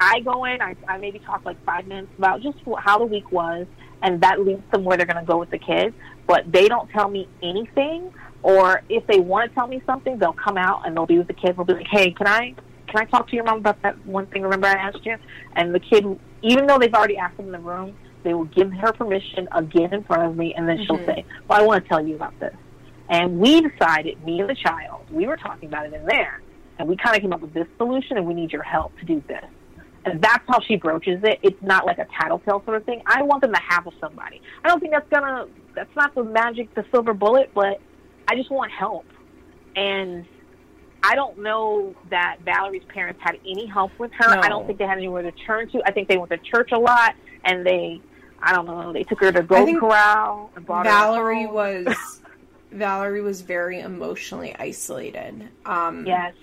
I 0.01 0.21
go 0.21 0.45
in, 0.47 0.63
I, 0.63 0.75
I 0.89 0.97
maybe 0.97 1.19
talk 1.19 1.45
like 1.45 1.63
five 1.65 1.87
minutes 1.87 2.09
about 2.17 2.41
just 2.41 2.59
how 2.79 2.99
the 2.99 3.05
week 3.05 3.31
was, 3.31 3.67
and 4.03 4.21
that 4.23 4.41
leads 4.41 4.63
them 4.73 4.85
where 4.85 4.97
they're 4.97 5.07
going 5.07 5.25
to 5.25 5.31
go 5.31 5.39
with 5.39 5.51
the 5.51 5.59
kids. 5.59 5.95
But 6.27 6.51
they 6.51 6.69
don't 6.69 6.89
tell 6.91 7.11
me 7.11 7.29
anything, 7.43 8.13
or 8.43 8.83
if 8.89 9.07
they 9.07 9.21
want 9.21 9.51
to 9.51 9.55
tell 9.55 9.67
me 9.67 9.83
something, 9.85 10.19
they'll 10.19 10.33
come 10.33 10.57
out 10.57 10.87
and 10.87 10.97
they'll 10.97 11.07
be 11.07 11.19
with 11.19 11.27
the 11.27 11.35
kids. 11.35 11.57
They'll 11.57 11.67
be 11.67 11.75
like, 11.75 11.87
"Hey, 11.91 12.13
can 12.13 12.27
I 12.27 12.55
can 12.87 12.97
I 13.03 13.05
talk 13.05 13.29
to 13.29 13.37
your 13.37 13.45
mom 13.45 13.59
about 13.59 13.83
that 13.83 14.05
one 14.07 14.27
thing? 14.27 14.43
Remember 14.43 14.69
I 14.69 14.73
asked 14.73 15.05
you?" 15.05 15.17
And 15.55 15.75
the 15.75 15.81
kid, 15.81 16.05
even 16.43 16.67
though 16.67 16.79
they've 16.79 16.95
already 16.95 17.19
asked 17.19 17.37
them 17.37 17.47
in 17.47 17.53
the 17.53 17.59
room, 17.59 17.95
they 18.23 18.33
will 18.33 18.45
give 18.45 18.73
her 18.73 18.93
permission 18.93 19.49
again 19.53 19.93
in 19.93 20.05
front 20.05 20.23
of 20.23 20.37
me, 20.37 20.55
and 20.55 20.67
then 20.67 20.79
mm-hmm. 20.79 20.97
she'll 20.97 21.07
say, 21.07 21.27
"Well, 21.47 21.61
I 21.61 21.67
want 21.67 21.85
to 21.85 21.89
tell 21.89 22.07
you 22.07 22.15
about 22.15 22.39
this." 22.41 22.55
And 23.11 23.41
we 23.41 23.61
decided, 23.61 24.25
me 24.25 24.41
and 24.41 24.49
the 24.49 24.55
child, 24.55 25.05
we 25.11 25.27
were 25.27 25.37
talking 25.37 25.69
about 25.69 25.85
it 25.85 25.93
in 25.93 26.07
there, 26.07 26.41
and 26.79 26.89
we 26.89 26.97
kind 26.97 27.17
of 27.17 27.21
came 27.21 27.33
up 27.33 27.41
with 27.41 27.53
this 27.53 27.67
solution, 27.77 28.17
and 28.17 28.25
we 28.25 28.35
need 28.35 28.53
your 28.53 28.63
help 28.63 28.97
to 29.01 29.05
do 29.05 29.23
this. 29.27 29.45
And 30.05 30.23
that's 30.23 30.45
how 30.47 30.61
she 30.61 30.77
broaches 30.77 31.21
it. 31.25 31.41
It's 31.43 31.61
not 31.61 31.85
like 31.85 31.99
a 31.99 32.07
tattletale 32.19 32.63
sort 32.65 32.77
of 32.77 32.85
thing. 32.85 33.03
I 33.07 33.23
want 33.23 33.43
them 33.43 33.53
to 33.53 33.61
have 33.69 33.85
with 33.85 33.97
somebody. 34.01 34.41
I 34.65 34.69
don't 34.69 34.81
think 34.81 34.93
that's 34.93 35.09
gonna. 35.11 35.47
That's 35.75 35.95
not 35.95 36.15
the 36.15 36.25
magic, 36.25 36.75
the 36.75 36.85
silver 36.91 37.13
bullet, 37.13 37.51
but 37.53 37.81
I 38.29 38.37
just 38.37 38.51
want 38.51 38.73
help. 38.73 39.05
And 39.77 40.25
I 41.03 41.15
don't 41.15 41.39
know 41.39 41.95
that 42.11 42.39
Valerie's 42.45 42.85
parents 42.89 43.21
had 43.23 43.39
any 43.47 43.67
help 43.67 43.91
with 43.99 44.13
her. 44.13 44.37
No. 44.37 44.41
I 44.41 44.49
don't 44.49 44.67
think 44.67 44.79
they 44.79 44.87
had 44.87 44.99
anywhere 44.99 45.23
to 45.23 45.33
turn 45.33 45.69
to. 45.71 45.83
I 45.85 45.91
think 45.93 46.09
they 46.09 46.17
went 46.17 46.31
to 46.31 46.39
church 46.39 46.71
a 46.73 46.79
lot, 46.79 47.15
and 47.45 47.67
they, 47.67 48.01
I 48.43 48.55
don't 48.55 48.67
know, 48.67 48.93
they 48.93 49.03
took 49.03 49.21
her 49.21 49.33
to 49.33 49.43
Golden 49.43 49.79
Corral 49.79 50.51
and 50.57 50.65
brought 50.65 50.87
Valerie 50.87 51.47
was 51.47 51.87
Valerie 52.71 53.21
was 53.21 53.41
very 53.41 53.81
emotionally 53.81 54.55
isolated. 54.59 55.49
Um, 55.65 56.07
yes. 56.07 56.35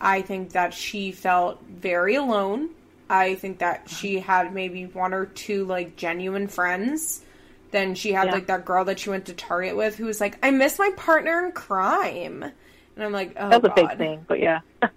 I 0.00 0.22
think 0.22 0.52
that 0.52 0.72
she 0.72 1.12
felt 1.12 1.62
very 1.64 2.14
alone. 2.14 2.70
I 3.08 3.34
think 3.34 3.58
that 3.58 3.90
she 3.90 4.20
had 4.20 4.54
maybe 4.54 4.86
one 4.86 5.12
or 5.12 5.26
two 5.26 5.64
like 5.64 5.96
genuine 5.96 6.48
friends. 6.48 7.22
Then 7.70 7.94
she 7.94 8.12
had 8.12 8.26
yeah. 8.26 8.32
like 8.32 8.46
that 8.46 8.64
girl 8.64 8.84
that 8.86 8.98
she 8.98 9.10
went 9.10 9.26
to 9.26 9.34
Target 9.34 9.76
with 9.76 9.96
who 9.96 10.06
was 10.06 10.20
like, 10.20 10.38
I 10.44 10.50
miss 10.50 10.78
my 10.78 10.90
partner 10.96 11.46
in 11.46 11.52
crime. 11.52 12.42
And 12.42 13.04
I'm 13.04 13.12
like, 13.12 13.34
oh, 13.38 13.48
That 13.48 13.62
was 13.62 13.72
God. 13.74 13.78
a 13.78 13.86
big 13.88 13.98
thing, 13.98 14.24
but 14.26 14.40
yeah. 14.40 14.60
that 14.80 14.90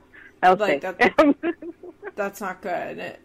was 0.43 0.59
like, 0.59 0.81
that, 0.81 1.35
that's 2.15 2.41
not 2.41 2.61
good. 2.61 3.17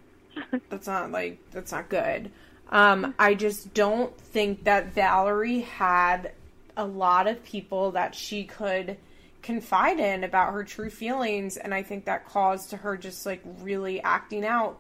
That's 0.69 0.87
not 0.87 1.11
like, 1.11 1.39
that's 1.51 1.73
not 1.73 1.89
good. 1.89 2.31
Um, 2.71 3.15
I 3.19 3.35
just 3.35 3.73
don't 3.73 4.17
think 4.21 4.65
that 4.65 4.93
Valerie 4.93 5.61
had 5.61 6.33
a 6.79 6.87
lot 6.87 7.27
of 7.27 7.43
people 7.45 7.91
that 7.93 8.15
she 8.15 8.45
could 8.45 8.97
confide 9.43 10.01
in 10.01 10.25
about 10.25 10.53
her 10.55 10.65
true 10.65 10.89
feelings 10.91 11.57
and 11.59 11.75
I 11.75 11.83
think 11.83 12.07
that 12.07 12.27
caused 12.27 12.71
to 12.71 12.77
her 12.79 12.97
just 12.97 13.27
like 13.27 13.43
really 13.61 14.03
acting 14.03 14.45
out. 14.47 14.79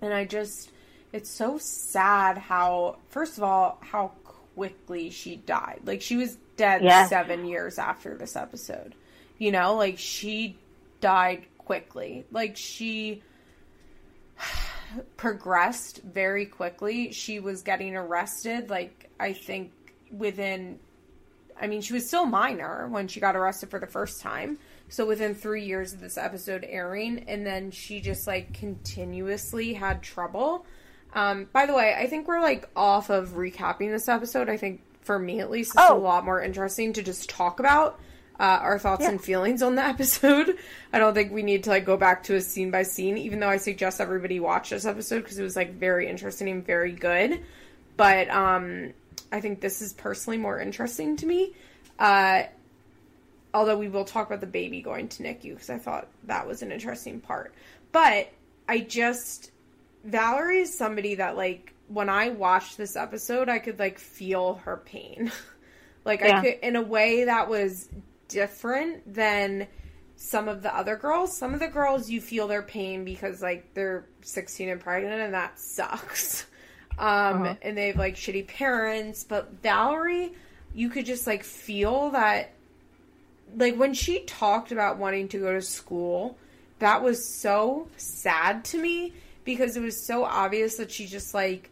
And 0.00 0.14
I 0.14 0.24
just 0.24 0.70
it's 1.12 1.30
so 1.30 1.58
sad 1.58 2.38
how 2.38 2.96
first 3.08 3.36
of 3.38 3.42
all 3.42 3.78
how 3.80 4.12
quickly 4.54 5.10
she 5.10 5.36
died. 5.36 5.80
Like 5.84 6.02
she 6.02 6.16
was 6.16 6.36
dead 6.56 6.82
Yeah. 6.82 7.06
seven 7.06 7.44
years 7.46 7.78
after 7.78 8.14
this 8.16 8.36
episode. 8.36 8.94
You 9.38 9.50
know, 9.52 9.74
like 9.76 9.98
she 9.98 10.56
died 11.00 11.46
quickly. 11.58 12.26
Like 12.30 12.56
she 12.56 13.22
progressed 15.16 16.02
very 16.02 16.46
quickly. 16.46 17.12
She 17.12 17.40
was 17.40 17.62
getting 17.62 17.96
arrested, 17.96 18.70
like, 18.70 19.10
I 19.20 19.32
think 19.32 19.72
within, 20.10 20.78
I 21.60 21.66
mean, 21.66 21.80
she 21.80 21.92
was 21.92 22.06
still 22.06 22.26
minor 22.26 22.86
when 22.88 23.08
she 23.08 23.20
got 23.20 23.36
arrested 23.36 23.70
for 23.70 23.78
the 23.78 23.86
first 23.86 24.20
time. 24.20 24.58
So 24.88 25.04
within 25.06 25.34
three 25.34 25.64
years 25.64 25.92
of 25.92 26.00
this 26.00 26.16
episode 26.16 26.64
airing, 26.68 27.24
and 27.28 27.46
then 27.46 27.70
she 27.70 28.00
just 28.00 28.26
like 28.26 28.54
continuously 28.54 29.74
had 29.74 30.02
trouble. 30.02 30.64
Um, 31.14 31.46
by 31.52 31.66
the 31.66 31.74
way, 31.74 31.94
I 31.98 32.06
think 32.06 32.26
we're 32.28 32.40
like 32.40 32.68
off 32.76 33.10
of 33.10 33.30
recapping 33.30 33.90
this 33.90 34.08
episode. 34.08 34.48
I 34.48 34.56
think 34.56 34.80
for 35.02 35.18
me 35.18 35.40
at 35.40 35.50
least, 35.50 35.72
it's 35.74 35.84
Oh. 35.88 35.96
a 35.96 35.98
lot 35.98 36.24
more 36.24 36.42
interesting 36.42 36.92
to 36.94 37.02
just 37.02 37.28
talk 37.30 37.60
about 37.60 37.98
uh, 38.40 38.58
our 38.62 38.78
thoughts 38.78 39.02
Yeah. 39.02 39.10
and 39.10 39.20
feelings 39.22 39.62
on 39.62 39.74
the 39.74 39.82
episode. 39.84 40.56
I 40.92 40.98
don't 40.98 41.12
think 41.14 41.32
we 41.32 41.42
need 41.42 41.64
to 41.64 41.70
like 41.70 41.84
go 41.84 41.96
back 41.96 42.22
to 42.24 42.36
a 42.36 42.40
scene 42.40 42.70
by 42.70 42.82
scene, 42.84 43.18
even 43.18 43.40
though 43.40 43.48
I 43.48 43.56
suggest 43.56 44.00
everybody 44.00 44.38
watch 44.40 44.70
this 44.70 44.84
episode 44.86 45.22
because 45.22 45.38
it 45.38 45.42
was 45.42 45.56
like 45.56 45.74
very 45.74 46.08
interesting 46.08 46.48
and 46.48 46.64
very 46.64 46.92
good. 46.92 47.40
But 47.96 48.30
um, 48.30 48.92
I 49.30 49.40
think 49.40 49.60
this 49.60 49.82
is 49.82 49.92
personally 49.92 50.38
more 50.38 50.60
interesting 50.60 51.16
to 51.16 51.26
me. 51.26 51.54
Uh, 51.98 52.44
although 53.52 53.78
we 53.78 53.88
will 53.88 54.04
talk 54.04 54.26
about 54.26 54.40
the 54.40 54.46
baby 54.46 54.80
going 54.80 55.08
to 55.08 55.22
NICU 55.22 55.54
because 55.54 55.70
I 55.70 55.78
thought 55.78 56.08
that 56.24 56.46
was 56.46 56.62
an 56.62 56.72
interesting 56.72 57.20
part. 57.20 57.54
But 57.92 58.30
I 58.68 58.80
just 58.80 59.50
Valerie 60.04 60.60
is 60.60 60.76
somebody 60.76 61.16
that 61.16 61.36
like 61.36 61.74
when 61.88 62.08
I 62.08 62.30
watched 62.30 62.76
this 62.76 62.96
episode, 62.96 63.48
I 63.48 63.58
could 63.58 63.78
like 63.78 63.98
feel 63.98 64.54
her 64.64 64.76
pain. 64.76 65.32
like 66.04 66.20
Yeah. 66.20 66.38
I 66.38 66.42
could 66.42 66.54
in 66.62 66.76
a 66.76 66.82
way 66.82 67.24
that 67.24 67.48
was 67.48 67.88
different 68.28 69.12
than 69.12 69.66
some 70.16 70.48
of 70.48 70.62
the 70.62 70.74
other 70.74 70.96
girls. 70.96 71.36
Some 71.36 71.54
of 71.54 71.60
the 71.60 71.68
girls 71.68 72.10
you 72.10 72.20
feel 72.20 72.48
their 72.48 72.62
pain 72.62 73.04
because 73.04 73.40
like 73.40 73.72
they're 73.74 74.06
16 74.22 74.68
and 74.68 74.80
pregnant 74.80 75.20
and 75.20 75.34
that 75.34 75.58
sucks. 75.58 76.46
Um 76.98 77.42
Uh-huh. 77.42 77.54
and 77.62 77.76
they 77.76 77.88
have 77.88 77.96
like 77.96 78.14
shitty 78.16 78.46
parents, 78.48 79.24
but 79.24 79.52
Valerie 79.62 80.32
you 80.74 80.88
could 80.90 81.06
just 81.06 81.26
like 81.26 81.42
feel 81.44 82.10
that 82.10 82.50
like 83.56 83.76
when 83.76 83.94
she 83.94 84.20
talked 84.20 84.72
about 84.72 84.98
wanting 84.98 85.26
to 85.28 85.38
go 85.38 85.52
to 85.54 85.62
school, 85.62 86.36
that 86.80 87.02
was 87.02 87.26
so 87.26 87.88
sad 87.96 88.64
to 88.66 88.78
me 88.78 89.12
because 89.44 89.76
it 89.76 89.82
was 89.82 90.04
so 90.04 90.24
obvious 90.24 90.76
that 90.76 90.90
she 90.90 91.06
just 91.06 91.32
like 91.34 91.70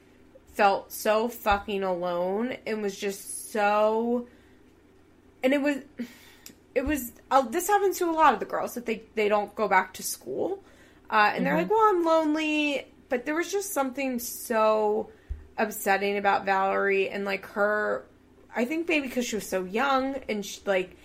felt 0.54 0.90
so 0.90 1.28
fucking 1.28 1.82
alone 1.82 2.56
and 2.66 2.80
was 2.80 2.98
just 2.98 3.52
so 3.52 4.26
and 5.42 5.52
it 5.52 5.60
was 5.60 5.76
it 6.74 6.84
was 6.86 7.12
uh, 7.30 7.42
this 7.42 7.68
happens 7.68 7.98
to 7.98 8.08
a 8.08 8.12
lot 8.12 8.32
of 8.32 8.40
the 8.40 8.46
girls 8.46 8.72
that 8.74 8.86
they 8.86 9.02
they 9.14 9.28
don't 9.28 9.54
go 9.54 9.68
back 9.68 9.92
to 9.92 10.02
school 10.02 10.64
uh, 11.10 11.32
and 11.34 11.44
they're 11.44 11.54
like 11.56 11.70
well 11.70 11.90
i'm 11.90 12.02
lonely 12.04 12.86
but 13.10 13.26
there 13.26 13.34
was 13.34 13.52
just 13.52 13.74
something 13.74 14.18
so 14.18 15.10
upsetting 15.58 16.16
about 16.16 16.44
valerie 16.44 17.08
and 17.08 17.24
like 17.24 17.46
her 17.46 18.04
i 18.54 18.64
think 18.64 18.88
maybe 18.88 19.06
because 19.08 19.26
she 19.26 19.36
was 19.36 19.48
so 19.48 19.64
young 19.64 20.16
and 20.28 20.44
she, 20.44 20.60
like 20.66 20.96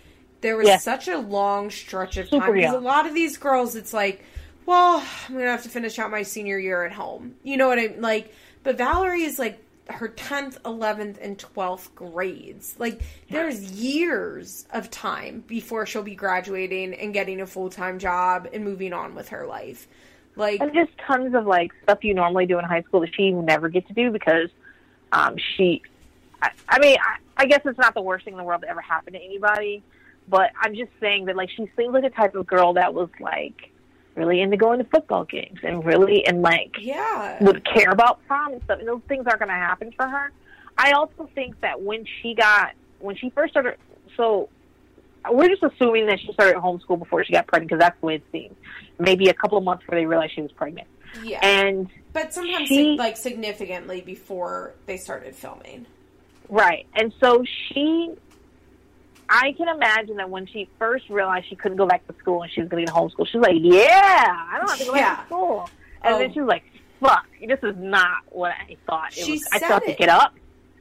there 0.41 0.57
was 0.57 0.67
Yeah. 0.67 0.77
such 0.77 1.07
a 1.07 1.17
long 1.17 1.69
stretch 1.69 2.17
of 2.17 2.29
time 2.29 2.53
because 2.53 2.73
a 2.75 2.79
lot 2.79 3.05
of 3.07 3.13
these 3.13 3.37
girls 3.37 3.75
it's 3.75 3.93
like 3.93 4.23
well 4.65 5.03
i'm 5.27 5.35
gonna 5.35 5.47
have 5.49 5.63
to 5.63 5.69
finish 5.69 5.97
out 5.99 6.11
my 6.11 6.23
senior 6.23 6.57
year 6.59 6.83
at 6.85 6.91
home. 6.91 7.35
You 7.43 7.57
know 7.57 7.67
what 7.67 7.79
i 7.79 7.83
am 7.83 8.01
like 8.01 8.33
but 8.63 8.77
valerie 8.77 9.23
is 9.23 9.39
like 9.39 9.59
her 9.89 10.07
10th 10.07 10.61
11th 10.61 11.17
and 11.21 11.37
12th 11.37 11.93
grades. 11.95 12.75
Like 12.79 13.01
there's 13.29 13.59
years 13.73 14.65
of 14.71 14.89
time 14.89 15.43
before 15.47 15.85
she'll 15.85 16.03
be 16.03 16.15
graduating 16.15 16.93
and 16.93 17.13
getting 17.13 17.41
a 17.41 17.47
full-time 17.47 17.99
job 17.99 18.47
and 18.53 18.63
moving 18.63 18.93
on 18.93 19.15
with 19.15 19.29
her 19.29 19.45
life 19.45 19.87
like 20.35 20.61
and 20.61 20.73
just 20.73 20.91
tons 21.07 21.35
of 21.35 21.45
like 21.45 21.71
stuff 21.83 22.03
you 22.03 22.13
normally 22.13 22.45
do 22.45 22.57
in 22.57 22.65
high 22.65 22.81
school 22.83 23.01
that 23.01 23.13
she 23.15 23.31
never 23.31 23.69
get 23.69 23.87
to 23.87 23.93
do 23.93 24.11
because 24.11 24.49
um 25.11 25.35
she 25.55 25.81
I, 26.41 26.51
I 26.67 26.79
mean 26.79 26.97
I, 26.99 27.43
I 27.43 27.45
guess 27.45 27.61
it's 27.65 27.79
not 27.79 27.93
the 27.93 28.01
worst 28.01 28.25
thing 28.25 28.33
in 28.33 28.37
the 28.37 28.43
world 28.43 28.61
that 28.61 28.69
ever 28.69 28.81
happened 28.81 29.15
to 29.15 29.21
anybody 29.21 29.83
but 30.27 30.51
i'm 30.61 30.75
just 30.75 30.91
saying 30.99 31.25
that 31.25 31.35
like 31.35 31.49
she 31.49 31.69
seemed 31.77 31.93
like 31.93 32.03
the 32.03 32.09
type 32.09 32.35
of 32.35 32.47
girl 32.47 32.73
that 32.73 32.93
was 32.93 33.09
like 33.19 33.71
really 34.15 34.41
into 34.41 34.57
going 34.57 34.79
to 34.79 34.85
football 34.85 35.23
games 35.23 35.59
and 35.63 35.85
really 35.85 36.25
and 36.25 36.41
like 36.41 36.75
yeah. 36.79 37.41
would 37.43 37.63
care 37.65 37.91
about 37.91 38.25
prom 38.27 38.53
and 38.53 38.63
stuff 38.63 38.79
and 38.79 38.87
those 38.87 39.01
things 39.07 39.25
aren't 39.25 39.39
going 39.39 39.49
to 39.49 39.55
happen 39.55 39.91
for 39.95 40.07
her. 40.07 40.31
I 40.77 40.91
also 40.91 41.29
think 41.35 41.59
that 41.61 41.81
when 41.81 42.05
she 42.21 42.33
got 42.33 42.73
when 42.99 43.15
she 43.15 43.29
first 43.29 43.51
started 43.51 43.77
so 44.17 44.49
we're 45.29 45.49
just 45.49 45.61
assuming 45.63 46.05
that 46.07 46.19
she 46.19 46.31
started 46.33 46.55
homeschool 46.55 46.97
before 46.97 47.23
she 47.23 47.33
got 47.33 47.45
pregnant 47.47 47.69
because 47.69 47.79
that's 47.79 47.99
the 47.99 48.05
way 48.07 48.15
it 48.15 48.23
seems 48.31 48.55
maybe 48.97 49.27
a 49.29 49.33
couple 49.33 49.57
of 49.57 49.63
months 49.63 49.83
before 49.83 49.99
they 49.99 50.05
realized 50.05 50.33
she 50.33 50.41
was 50.41 50.51
pregnant 50.53 50.87
yeah 51.23 51.39
and 51.45 51.89
but 52.13 52.33
sometimes 52.33 52.67
she- 52.67 52.95
like 52.97 53.17
significantly 53.17 54.01
before 54.01 54.73
they 54.85 54.97
started 54.97 55.35
filming 55.35 55.85
Right. 56.49 56.85
And 56.95 57.13
so 57.21 57.45
she, 57.69 58.11
I 59.29 59.53
can 59.53 59.69
imagine 59.69 60.17
that 60.17 60.29
when 60.29 60.45
she 60.47 60.67
first 60.77 61.09
realized 61.09 61.47
she 61.47 61.55
couldn't 61.55 61.77
go 61.77 61.85
back 61.85 62.05
to 62.07 62.13
school 62.19 62.41
and 62.43 62.51
she 62.51 62.59
was 62.59 62.69
going 62.69 62.85
to 62.85 62.91
get 62.91 62.99
homeschooled, 62.99 63.27
she 63.29 63.37
was 63.37 63.47
like, 63.47 63.55
yeah, 63.61 64.25
I 64.51 64.57
don't 64.57 64.69
have 64.69 64.79
to 64.79 64.85
go 64.85 64.91
back 64.91 65.19
to 65.21 65.25
school. 65.27 65.69
And 66.03 66.15
Oh. 66.15 66.19
then 66.19 66.33
she 66.33 66.41
was 66.41 66.49
like, 66.49 66.63
fuck, 66.99 67.25
this 67.47 67.59
is 67.63 67.75
not 67.77 68.23
what 68.31 68.51
I 68.51 68.75
thought 68.85 69.15
it 69.17 69.23
She 69.23 69.31
was. 69.31 69.47
I 69.53 69.57
still 69.59 69.69
have 69.69 69.85
to 69.85 69.93
get 69.93 70.09
up. 70.09 70.33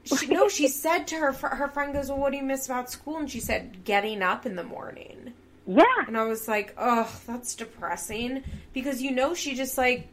She, 0.05 0.27
no 0.27 0.49
she 0.49 0.67
said 0.69 1.07
to 1.07 1.17
her 1.17 1.33
her 1.33 1.69
friend 1.69 1.93
goes 1.93 2.09
well 2.09 2.19
what 2.19 2.31
do 2.33 2.39
you 2.39 2.43
miss 2.43 2.67
about 2.67 2.91
school 2.91 3.19
and 3.19 3.31
she 3.31 3.41
said 3.41 3.85
getting 3.85 4.23
up 4.23 4.47
in 4.47 4.57
the 4.57 4.65
morning 4.65 5.33
Yeah. 5.67 5.85
And 6.07 6.17
I 6.17 6.25
was 6.25 6.49
like, 6.49 6.75
oh, 6.79 7.09
that's 7.27 7.55
depressing. 7.55 8.43
Because 8.73 9.01
you 9.03 9.13
know 9.13 9.35
she 9.35 9.55
just 9.55 9.79
like 9.79 10.09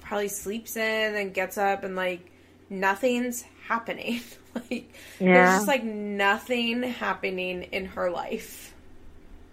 probably 0.00 0.28
sleeps 0.28 0.76
in 0.76 1.16
and 1.16 1.34
gets 1.34 1.58
up 1.58 1.82
and 1.82 1.96
like 1.96 2.30
nothing's 2.68 3.44
happening. 3.66 4.20
like 4.54 4.92
there's 5.18 5.56
just 5.56 5.66
like 5.68 5.82
nothing 5.82 6.82
happening 6.82 7.64
in 7.64 7.86
her 7.86 8.10
life. 8.10 8.72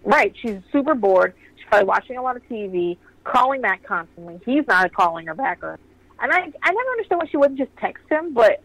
Right. 0.03 0.35
She's 0.39 0.59
super 0.71 0.93
bored. 0.93 1.33
She's 1.55 1.65
probably 1.67 1.87
watching 1.87 2.17
a 2.17 2.21
lot 2.21 2.35
of 2.35 2.43
TV, 2.47 2.97
calling 3.23 3.61
Matt 3.61 3.83
constantly. 3.83 4.39
He's 4.45 4.67
not 4.67 4.93
calling 4.93 5.25
her 5.25 5.33
back. 5.35 5.63
Or, 5.63 5.79
and 6.19 6.31
I, 6.31 6.37
I 6.37 6.71
never 6.71 6.91
understood 6.91 7.17
why 7.17 7.25
she 7.31 7.37
wouldn't 7.37 7.57
just 7.57 7.75
text 7.77 8.03
him, 8.11 8.33
but 8.33 8.61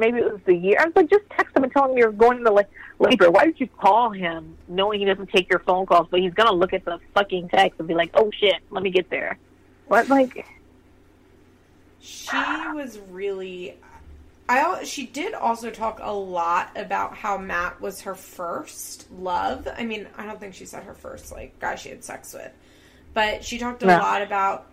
maybe 0.00 0.18
it 0.18 0.32
was 0.32 0.40
the 0.46 0.54
year. 0.54 0.78
I 0.80 0.86
was 0.86 0.96
like, 0.96 1.08
just 1.10 1.28
text 1.30 1.56
him 1.56 1.62
and 1.62 1.72
tell 1.72 1.88
him 1.90 1.96
you're 1.96 2.10
going 2.12 2.38
into 2.38 2.50
la- 2.50 2.62
labor. 2.98 3.30
Why 3.30 3.44
did 3.44 3.60
you 3.60 3.68
call 3.68 4.10
him 4.10 4.56
knowing 4.66 5.00
he 5.00 5.06
doesn't 5.06 5.30
take 5.30 5.48
your 5.50 5.60
phone 5.60 5.86
calls, 5.86 6.08
but 6.10 6.20
he's 6.20 6.34
going 6.34 6.48
to 6.48 6.54
look 6.54 6.72
at 6.72 6.84
the 6.84 6.98
fucking 7.14 7.50
text 7.50 7.78
and 7.78 7.86
be 7.86 7.94
like, 7.94 8.10
oh 8.14 8.30
shit, 8.38 8.56
let 8.70 8.82
me 8.82 8.90
get 8.90 9.08
there. 9.10 9.38
What, 9.86 10.08
like, 10.08 10.46
She 12.00 12.36
was 12.74 12.98
really 13.10 13.76
I 14.48 14.82
she 14.84 15.06
did 15.06 15.34
also 15.34 15.70
talk 15.70 16.00
a 16.02 16.12
lot 16.12 16.70
about 16.74 17.16
how 17.16 17.38
Matt 17.38 17.80
was 17.80 18.00
her 18.00 18.16
first 18.16 19.08
love. 19.12 19.68
I 19.78 19.84
mean, 19.84 20.08
I 20.16 20.26
don't 20.26 20.40
think 20.40 20.54
she 20.54 20.64
said 20.64 20.82
her 20.84 20.94
first 20.94 21.30
like 21.30 21.58
guy 21.60 21.76
she 21.76 21.90
had 21.90 22.02
sex 22.02 22.34
with. 22.34 22.50
But 23.14 23.44
she 23.44 23.58
talked 23.58 23.82
a 23.82 23.86
No. 23.86 23.98
lot 23.98 24.22
about 24.22 24.66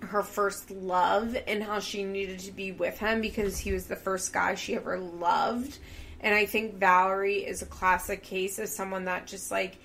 her 0.00 0.22
first 0.22 0.70
love 0.70 1.36
and 1.46 1.62
how 1.62 1.80
she 1.80 2.04
needed 2.04 2.38
to 2.40 2.52
be 2.52 2.72
with 2.72 2.98
him 2.98 3.20
because 3.20 3.58
he 3.58 3.72
was 3.72 3.86
the 3.86 3.96
first 3.96 4.32
guy 4.32 4.54
she 4.54 4.76
ever 4.76 4.98
loved. 4.98 5.78
And 6.20 6.34
I 6.34 6.46
think 6.46 6.74
Valerie 6.74 7.46
is 7.46 7.62
a 7.62 7.66
classic 7.66 8.22
case 8.22 8.58
of 8.58 8.68
someone 8.68 9.04
that 9.04 9.26
just 9.26 9.50
like 9.50 9.76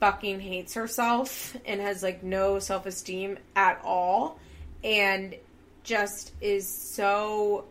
fucking 0.00 0.40
hates 0.40 0.74
herself 0.74 1.56
and 1.64 1.80
has 1.80 2.02
like 2.02 2.22
no 2.22 2.58
self 2.58 2.86
esteem 2.86 3.38
at 3.54 3.80
all 3.84 4.38
and 4.82 5.34
just 5.82 6.32
is 6.40 6.68
so 6.68 7.64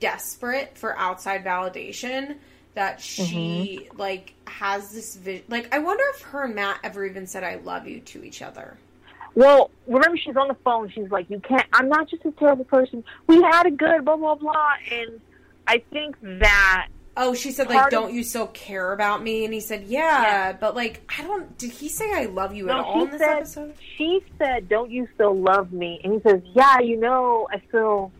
desperate 0.00 0.76
for 0.76 0.96
outside 0.98 1.44
validation 1.44 2.36
that 2.74 3.00
she 3.00 3.80
mm-hmm. 3.82 3.98
like 3.98 4.34
has 4.46 4.90
this 4.90 5.16
vision. 5.16 5.44
like 5.48 5.72
I 5.74 5.78
wonder 5.78 6.04
if 6.14 6.22
her 6.22 6.44
and 6.44 6.54
Matt 6.54 6.80
ever 6.82 7.04
even 7.04 7.26
said 7.26 7.44
I 7.44 7.56
love 7.56 7.86
you 7.86 8.00
to 8.00 8.24
each 8.24 8.42
other. 8.42 8.76
Well, 9.34 9.70
remember 9.86 10.16
she's 10.16 10.36
on 10.36 10.48
the 10.48 10.56
phone. 10.64 10.90
She's 10.90 11.10
like, 11.10 11.28
you 11.30 11.40
can't, 11.40 11.66
I'm 11.72 11.88
not 11.88 12.08
just 12.08 12.24
a 12.24 12.30
terrible 12.32 12.64
person. 12.64 13.04
We 13.26 13.40
had 13.42 13.66
a 13.66 13.70
good, 13.70 14.04
blah, 14.04 14.16
blah, 14.16 14.34
blah. 14.34 14.72
And 14.90 15.20
I 15.66 15.82
think 15.92 16.16
that 16.22 16.88
Oh, 17.16 17.34
she 17.34 17.50
said 17.50 17.68
like 17.68 17.90
don't 17.90 18.14
you 18.14 18.22
still 18.22 18.46
care 18.46 18.92
about 18.92 19.22
me? 19.22 19.44
And 19.44 19.52
he 19.52 19.60
said 19.60 19.82
yeah, 19.84 20.22
Yeah. 20.22 20.52
but 20.52 20.74
like 20.76 21.02
I 21.18 21.22
don't 21.22 21.58
did 21.58 21.72
he 21.72 21.88
say 21.88 22.10
I 22.12 22.26
love 22.26 22.54
you 22.54 22.70
at 22.70 22.76
all 22.78 23.02
in 23.04 23.10
this 23.10 23.20
said- 23.20 23.36
episode? 23.38 23.74
she 23.96 24.24
said, 24.38 24.68
"Don't 24.68 24.90
you 24.90 25.06
still 25.16 25.36
love 25.36 25.72
me?" 25.72 26.00
And 26.04 26.14
he 26.14 26.20
says, 26.20 26.40
"Yeah, 26.54 26.78
you 26.78 26.96
know, 26.96 27.48
I 27.52 27.60
still 27.68 28.12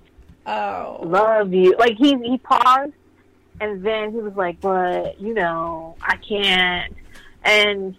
Oh. 0.45 0.99
love 1.05 1.55
you." 1.55 1.77
Like 1.78 1.97
he 1.97 2.16
he 2.19 2.39
paused, 2.39 2.93
and 3.61 3.82
then 3.82 4.11
he 4.11 4.19
was 4.19 4.35
like, 4.35 4.61
"But 4.61 5.20
you 5.20 5.35
know, 5.35 5.95
I 6.03 6.16
can't." 6.16 6.93
And 7.45 7.95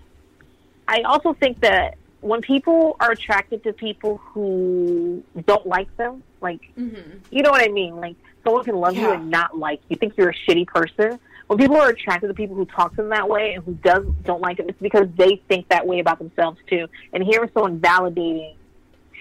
I 0.88 1.01
also 1.03 1.33
think 1.33 1.61
that 1.61 1.95
when 2.22 2.41
people 2.41 2.95
are 2.99 3.11
attracted 3.11 3.64
to 3.64 3.73
people 3.73 4.18
who 4.18 5.23
don't 5.48 5.65
like 5.65 5.95
them, 5.98 6.23
like 6.39 6.61
Mhm. 6.77 7.19
you 7.31 7.41
know 7.43 7.52
what 7.52 7.61
I 7.68 7.72
mean, 7.72 7.98
like 7.98 8.15
someone 8.43 8.64
can 8.64 8.76
love 8.76 8.95
you 8.95 9.10
and 9.11 9.30
not 9.30 9.57
like 9.57 9.81
you, 9.89 9.95
think 9.98 10.18
you're 10.18 10.30
a 10.30 10.34
shitty 10.34 10.68
person. 10.68 11.19
When 11.48 11.57
people 11.60 11.76
are 11.77 11.89
attracted 11.89 12.27
to 12.27 12.34
people 12.34 12.56
who 12.56 12.65
talk 12.65 12.91
to 12.91 12.98
them 12.98 13.10
that 13.10 13.27
way 13.27 13.53
and 13.56 13.64
who 13.64 13.73
does 13.73 14.06
don't 14.23 14.41
like 14.41 14.57
them, 14.57 14.69
it's 14.69 14.80
because 14.81 15.07
they 15.18 15.41
think 15.49 15.68
that 15.69 15.85
way 15.85 15.99
about 15.99 16.19
themselves 16.19 16.60
too. 16.69 16.88
And 17.11 17.23
hearing 17.23 17.49
someone 17.53 17.80
validating 17.80 18.53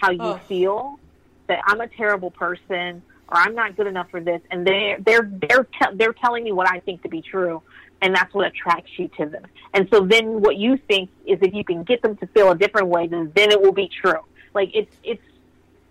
how 0.01 0.11
you 0.11 0.19
Oh. 0.21 0.41
feel 0.49 0.99
that 1.49 1.61
I'm 1.67 1.81
a 1.81 1.89
terrible 1.89 2.31
person 2.31 3.03
or 3.29 3.37
I'm 3.37 3.55
not 3.55 3.77
good 3.77 3.87
enough 3.87 4.11
for 4.11 4.21
this, 4.21 4.41
and 4.51 4.67
they're 4.67 4.99
they're 5.01 5.23
they're 5.49 5.65
te- 5.65 5.95
they're 5.95 6.13
telling 6.13 6.45
me 6.45 6.53
what 6.53 6.69
I 6.71 6.81
think 6.81 7.03
to 7.03 7.09
be 7.09 7.23
true, 7.23 7.63
and 8.03 8.15
that's 8.15 8.33
what 8.35 8.47
attracts 8.47 8.91
you 8.99 9.09
to 9.19 9.27
them. 9.27 9.47
And 9.75 9.89
so 9.91 10.01
then 10.01 10.41
what 10.41 10.57
you 10.57 10.77
think 10.77 11.11
is 11.27 11.39
if 11.43 11.53
you 11.55 11.65
can 11.65 11.83
get 11.85 12.03
them 12.03 12.17
to 12.19 12.27
feel 12.29 12.51
a 12.51 12.57
different 12.57 12.89
way, 12.89 13.07
then 13.07 13.33
then 13.35 13.51
it 13.51 13.61
will 13.61 13.73
be 13.73 13.89
true. 13.89 14.21
Like 14.55 14.71
it's 14.75 14.95
it's 15.05 15.23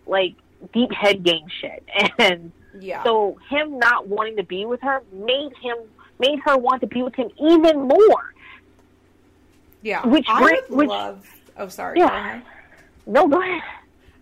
like 0.07 0.33
deep 0.73 0.91
head 0.91 1.23
game 1.23 1.45
shit, 1.61 1.83
and 2.17 2.51
Yeah. 2.79 3.03
so 3.03 3.37
him 3.49 3.79
not 3.79 4.07
wanting 4.07 4.35
to 4.37 4.43
be 4.43 4.65
with 4.65 4.81
her 4.81 5.01
made 5.13 5.51
him 5.61 5.77
made 6.19 6.39
her 6.45 6.57
want 6.57 6.81
to 6.81 6.87
be 6.87 7.01
with 7.03 7.15
him 7.15 7.29
even 7.39 7.81
more. 7.83 8.33
yeah. 9.81 10.05
which 10.05 10.25
I 10.27 10.41
would 10.41 10.77
which- 10.77 10.89
love. 10.89 11.25
Oh, 11.57 11.67
sorry. 11.67 11.99
Yeah. 11.99 12.39
Go. 13.05 13.11
No, 13.11 13.27
go 13.27 13.41
ahead. 13.41 13.61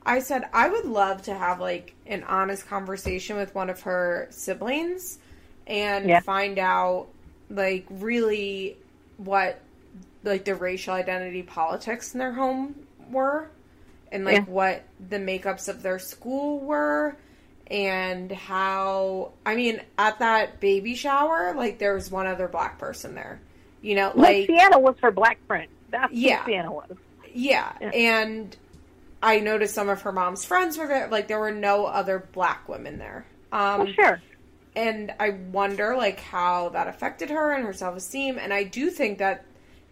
I 0.05 0.19
said 0.19 0.43
I 0.53 0.69
would 0.69 0.85
love 0.85 1.23
to 1.23 1.33
have 1.33 1.59
like 1.59 1.93
an 2.05 2.23
honest 2.23 2.67
conversation 2.67 3.35
with 3.37 3.53
one 3.53 3.69
of 3.69 3.81
her 3.81 4.27
siblings 4.29 5.19
and 5.67 6.07
Yeah. 6.07 6.19
find 6.21 6.57
out 6.59 7.07
like 7.49 7.85
really 7.89 8.77
what 9.17 9.59
like 10.23 10.45
the 10.45 10.55
racial 10.55 10.93
identity 10.93 11.43
politics 11.43 12.13
in 12.13 12.19
their 12.19 12.33
home 12.33 12.75
were 13.09 13.49
and 14.11 14.25
like 14.25 14.35
Yeah. 14.35 14.43
what 14.43 14.83
the 15.09 15.17
makeups 15.17 15.69
of 15.69 15.81
their 15.81 15.99
school 15.99 16.59
were 16.59 17.15
and 17.69 18.31
how 18.31 19.31
I 19.45 19.55
mean 19.55 19.81
at 19.97 20.19
that 20.19 20.59
baby 20.59 20.95
shower 20.95 21.53
like 21.55 21.79
there 21.79 21.93
was 21.93 22.09
one 22.11 22.27
other 22.27 22.47
black 22.47 22.77
person 22.79 23.15
there. 23.15 23.39
You 23.81 23.95
know, 23.95 24.11
Like, 24.15 24.15
like 24.15 24.47
Sienna 24.47 24.79
was 24.79 24.95
her 25.01 25.11
black 25.11 25.37
friend. 25.47 25.67
That's 25.89 26.11
Yeah. 26.11 26.43
Sienna 26.45 26.71
was. 26.71 26.91
yeah, 27.33 27.71
Yeah. 27.79 27.89
and 27.89 28.55
I 29.23 29.39
noticed 29.39 29.73
some 29.73 29.87
of 29.89 30.01
her 30.01 30.11
mom's 30.11 30.43
friends 30.45 30.77
were 30.77 30.87
there. 30.87 31.07
Like 31.07 31.27
there 31.27 31.39
were 31.39 31.51
no 31.51 31.85
other 31.85 32.19
black 32.33 32.67
women 32.67 32.97
there. 32.97 33.25
Um, 33.51 33.79
Well, 33.79 33.93
sure. 33.93 34.21
And 34.77 35.11
I 35.19 35.31
wonder 35.51 35.97
like 35.97 36.19
how 36.19 36.69
that 36.69 36.87
affected 36.87 37.31
her 37.31 37.51
and 37.51 37.65
her 37.65 37.73
self 37.73 37.97
esteem. 37.97 38.37
And 38.37 38.53
I 38.53 38.63
do 38.63 38.91
think 38.91 39.17
that 39.17 39.43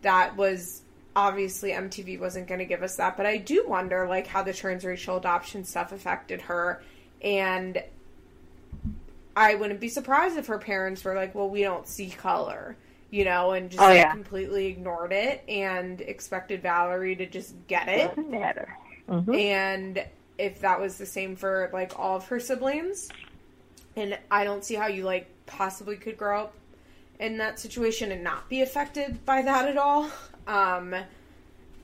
that 0.03 0.37
was 0.37 0.83
obviously 1.15 1.71
MTV 1.71 2.19
wasn't 2.19 2.47
going 2.47 2.59
to 2.59 2.65
give 2.65 2.83
us 2.83 2.95
that, 2.97 3.17
but 3.17 3.25
I 3.25 3.37
do 3.37 3.65
wonder 3.67 4.07
like 4.07 4.27
how 4.27 4.43
the 4.43 4.51
transracial 4.51 5.17
adoption 5.17 5.65
stuff 5.65 5.91
affected 5.91 6.39
her. 6.41 6.83
And 7.23 7.81
I 9.35 9.55
wouldn't 9.55 9.79
be 9.79 9.89
surprised 9.89 10.37
if 10.37 10.45
her 10.47 10.59
parents 10.59 11.03
were 11.03 11.15
like, 11.15 11.33
"Well, 11.33 11.49
we 11.49 11.61
don't 11.61 11.87
see 11.87 12.09
color." 12.11 12.77
You 13.09 13.25
know, 13.25 13.51
and 13.53 13.69
just 13.71 13.81
Oh, 13.81 13.85
like, 13.87 13.97
yeah. 13.97 14.11
completely 14.11 14.67
ignored 14.67 15.13
it 15.13 15.43
and 15.47 15.99
expected 16.01 16.61
Valerie 16.61 17.15
to 17.15 17.25
just 17.25 17.55
get 17.67 17.87
it. 17.87 18.09
Doesn't 18.09 18.29
matter. 18.29 18.77
Mhm. 19.09 19.35
And 19.39 20.05
if 20.37 20.59
that 20.61 20.79
was 20.79 20.97
the 20.97 21.05
same 21.05 21.35
for 21.35 21.69
like 21.73 21.97
all 21.97 22.17
of 22.17 22.27
her 22.27 22.39
siblings, 22.39 23.09
and 23.95 24.17
I 24.29 24.43
don't 24.43 24.63
see 24.63 24.75
how 24.75 24.87
you 24.87 25.03
like 25.03 25.27
possibly 25.45 25.95
could 25.97 26.17
grow 26.17 26.41
up 26.41 26.53
in 27.19 27.37
that 27.37 27.59
situation 27.59 28.11
and 28.11 28.23
not 28.23 28.49
be 28.49 28.61
affected 28.61 29.23
by 29.25 29.41
that 29.41 29.67
at 29.67 29.77
all. 29.77 30.09
Um, 30.47 30.91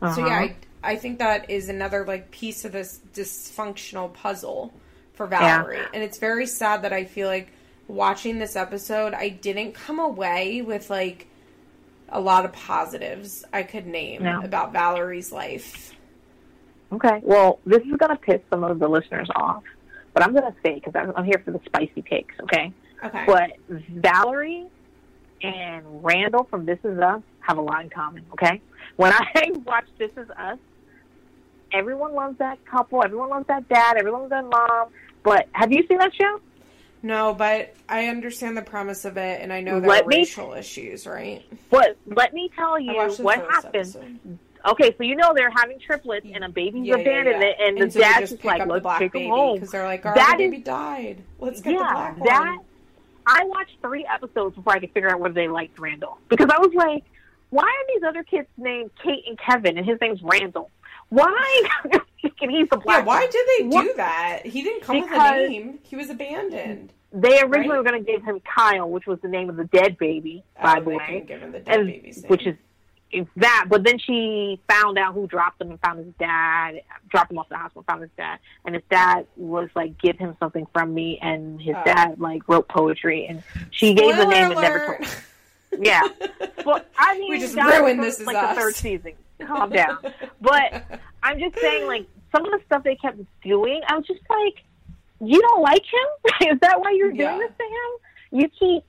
So 0.02 0.08
Uh-huh. 0.08 0.26
yeah, 0.28 0.36
I, 0.40 0.56
I 0.84 0.96
think 0.96 1.20
that 1.20 1.50
is 1.50 1.70
another 1.70 2.06
like 2.06 2.32
piece 2.32 2.66
of 2.66 2.72
this 2.72 3.00
dysfunctional 3.14 4.12
puzzle 4.14 4.74
for 5.14 5.28
Valerie, 5.28 5.78
and 5.94 6.02
it's 6.04 6.18
very 6.18 6.46
sad 6.48 6.82
that 6.84 6.92
I 6.94 7.06
feel 7.06 7.28
like 7.28 7.52
watching 7.88 8.40
this 8.40 8.56
episode, 8.56 9.14
I 9.14 9.30
didn't 9.30 9.74
come 9.74 10.00
away 10.00 10.62
with 10.62 10.90
like 10.90 11.28
a 12.10 12.20
lot 12.20 12.44
of 12.46 12.52
positives 12.54 13.46
I 13.54 13.64
could 13.64 13.86
name 13.88 14.24
No. 14.24 14.42
about 14.44 14.74
Valerie's 14.74 15.32
life. 15.32 15.94
Okay. 16.92 17.20
Well, 17.24 17.60
this 17.66 17.82
is 17.84 17.96
going 17.98 18.10
to 18.10 18.18
piss 18.18 18.42
some 18.50 18.64
of 18.64 18.80
the 18.80 18.88
listeners 18.88 19.30
off, 19.36 19.64
but 20.14 20.24
I'm 20.24 20.34
going 20.34 20.52
to 20.52 20.56
say 20.64 20.76
because 20.76 20.94
I'm, 20.96 21.14
I'm 21.16 21.26
here 21.26 21.42
for 21.44 21.52
the 21.52 21.60
spicy 21.66 22.02
takes. 22.02 22.36
Okay. 22.44 22.72
Okay. 23.04 23.24
But 23.26 23.52
Valerie 23.70 24.68
and 25.42 25.84
Randall 26.04 26.44
from 26.46 26.66
This 26.66 26.80
Is 26.84 27.00
Us 27.00 27.22
have 27.40 27.58
a 27.58 27.62
lot 27.62 27.84
in 27.84 27.90
common. 27.90 28.24
Okay. 28.34 28.62
When 28.98 29.12
I 29.14 29.52
watch 29.66 29.86
This 29.98 30.12
Is 30.18 30.30
Us, 30.32 30.60
everyone 31.72 32.14
loves 32.14 32.38
that 32.40 32.64
couple. 32.66 33.04
Everyone 33.04 33.30
loves 33.30 33.48
that 33.48 33.68
dad. 33.70 33.98
Everyone 33.98 34.22
loves 34.22 34.32
that 34.32 34.46
mom. 34.46 34.90
But 35.24 35.48
have 35.54 35.72
you 35.72 35.86
seen 35.88 35.98
that 36.00 36.14
show? 36.14 36.40
No, 37.04 37.34
but 37.34 37.76
I 37.90 38.08
understand 38.10 38.56
the 38.56 38.62
premise 38.62 39.06
of 39.06 39.18
it, 39.18 39.42
and 39.42 39.52
I 39.52 39.62
know 39.62 39.80
there 39.80 39.90
Let 39.90 40.04
are 40.04 40.08
me- 40.08 40.18
racial 40.18 40.54
issues, 40.54 41.08
right? 41.08 41.44
But 41.72 41.98
let 42.06 42.34
me 42.34 42.52
tell 42.56 42.80
you 42.80 42.94
what 43.18 43.40
happened. 43.40 43.76
episode. 43.76 44.20
Okay, 44.70 44.94
so 44.98 45.04
you 45.04 45.16
know 45.16 45.34
they're 45.36 45.50
having 45.50 45.80
triplets 45.80 46.28
and 46.32 46.44
a 46.44 46.50
baby's 46.50 46.86
Yeah, 46.86 46.96
yeah, 46.98 47.02
abandoned, 47.02 47.42
yeah. 47.42 47.66
and 47.68 47.78
the 47.82 47.90
so 47.92 48.00
dad's 48.00 48.30
just 48.32 48.44
like, 48.46 48.62
the 48.64 48.68
"Let's 48.70 48.84
black 48.84 49.00
take 49.00 49.16
him 49.16 49.22
baby 49.22 49.30
home." 49.30 49.56
because 49.56 49.72
they're 49.72 49.86
like, 49.86 50.06
our 50.06 50.14
That 50.16 50.36
baby 50.38 50.58
is- 50.58 50.64
died. 50.64 51.24
Let's 51.40 51.62
get 51.62 51.72
the 51.72 51.76
yeah, 51.84 52.14
black 52.14 52.24
that. 52.24 52.58
I 53.26 53.44
watched 53.46 53.76
three 53.82 54.06
episodes 54.06 54.56
before 54.56 54.74
I 54.74 54.80
could 54.80 54.92
figure 54.94 55.10
out 55.10 55.20
whether 55.20 55.34
they 55.34 55.48
liked 55.48 55.78
Randall 55.80 56.18
because 56.30 56.50
I 56.52 56.60
was 56.60 56.74
like, 56.74 57.04
why 57.50 57.64
are 57.64 57.94
these 57.94 58.04
other 58.04 58.24
kids 58.24 58.48
named 58.58 58.92
Kate 59.04 59.24
and 59.28 59.38
Kevin 59.38 59.78
and 59.78 59.86
his 59.86 60.00
name's 60.02 60.22
Randall? 60.24 60.70
Why? 61.10 61.64
and 61.84 62.52
he's 62.52 62.68
the 62.70 62.78
Yeah, 62.78 62.84
black. 62.84 63.06
why 63.06 63.28
did 63.28 63.46
they 63.58 63.64
do 63.64 63.76
What- 63.76 63.98
that? 63.98 64.42
He 64.46 64.62
didn't 64.64 64.82
come 64.84 65.02
with 65.02 65.12
a 65.12 65.48
name. 65.48 65.80
He 65.84 65.96
was 65.96 66.10
abandoned. 66.10 66.94
They 67.14 67.42
originally 67.42 67.70
Right. 67.70 67.78
were 67.78 67.84
going 67.84 68.06
to 68.06 68.12
give 68.12 68.24
him 68.24 68.40
Kyle, 68.42 68.90
which 68.90 69.06
was 69.06 69.20
the 69.22 69.28
name 69.28 69.50
of 69.50 69.58
the 69.58 69.66
dead 69.66 69.98
baby, 69.98 70.44
by 70.62 70.78
Oh, 70.78 70.82
the 70.84 70.90
way. 70.92 70.98
couldn't 71.06 71.28
give 71.28 71.42
him 71.42 71.52
the 71.52 71.60
dead 71.60 71.80
and 71.80 71.88
baby's 71.88 72.22
name. 72.24 72.30
which 72.30 72.48
is 72.48 72.56
that. 73.38 73.66
But 73.70 73.84
then 73.84 73.98
she 74.00 74.60
found 74.70 74.98
out 74.98 75.14
who 75.14 75.28
dropped 75.28 75.62
him 75.62 75.72
and 75.72 75.80
found 75.82 76.00
his 76.00 76.14
dad, 76.20 76.82
dropped 77.10 77.32
him 77.32 77.38
off 77.38 77.50
the 77.50 77.58
hospital, 77.58 77.84
found 77.88 78.02
his 78.02 78.12
dad, 78.18 78.40
and 78.66 78.76
his 78.76 78.84
dad 78.90 79.28
was 79.36 79.70
like, 79.76 79.98
"Give 80.00 80.18
him 80.18 80.36
something 80.40 80.66
from 80.74 80.94
me," 80.94 81.20
and 81.22 81.62
his 81.62 81.76
Oh. 81.78 81.84
dad 81.86 82.20
like 82.20 82.48
wrote 82.48 82.68
poetry, 82.68 83.26
and 83.28 83.44
she 83.72 83.94
gave 83.94 84.16
the 84.18 84.26
name 84.26 84.52
and 84.52 84.62
never 84.62 84.86
told. 84.86 85.00
Him. 85.06 85.84
Yeah, 85.84 86.02
well, 86.66 86.82
I 86.98 87.18
mean, 87.18 87.30
We 87.30 87.40
just 87.40 87.56
ruined 87.56 88.00
was, 88.00 88.18
This 88.18 88.20
Is 88.22 88.28
like 88.28 88.36
Us. 88.36 88.56
the 88.56 88.62
third 88.62 88.76
season. 88.76 89.14
Calm 89.46 89.70
down. 89.70 89.98
But 90.42 90.84
I'm 91.24 91.40
just 91.40 91.58
saying, 91.60 91.88
like 91.88 92.06
some 92.32 92.46
of 92.46 92.52
the 92.52 92.60
stuff 92.66 92.84
they 92.84 92.96
kept 92.96 93.20
doing, 93.42 93.82
I 93.88 93.96
was 93.96 94.06
just 94.06 94.20
like, 94.30 94.56
you 95.22 95.42
don't 95.42 95.62
like 95.62 95.84
him? 95.84 96.50
Is 96.54 96.60
that 96.62 96.80
why 96.82 96.92
you're 96.92 97.12
Yeah. 97.12 97.36
doing 97.36 97.40
this 97.48 97.58
to 97.58 97.64
him? 97.64 98.42
You 98.42 98.50
keep 98.60 98.84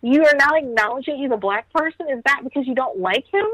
you 0.00 0.24
are 0.24 0.34
not 0.36 0.56
acknowledging 0.56 1.18
he's 1.18 1.30
a 1.32 1.36
black 1.36 1.72
person. 1.72 2.06
Is 2.08 2.22
that 2.24 2.40
because 2.44 2.66
you 2.66 2.74
don't 2.74 2.98
like 2.98 3.24
him? 3.32 3.46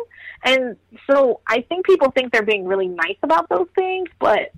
And 0.43 0.77
so 1.11 1.41
I 1.47 1.63
think 1.63 1.87
people 1.87 2.11
think 2.11 2.33
they're 2.33 2.43
being 2.43 2.67
really 2.67 2.89
nice 2.89 3.17
about 3.23 3.49
those 3.49 3.69
things, 3.75 4.09
but 4.19 4.53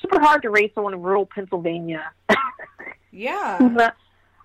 super 0.00 0.20
hard 0.20 0.42
to 0.42 0.50
raise 0.50 0.70
someone 0.74 0.94
in 0.94 1.02
rural 1.02 1.26
Pennsylvania. 1.26 2.10
yeah. 3.12 3.58
But 3.60 3.94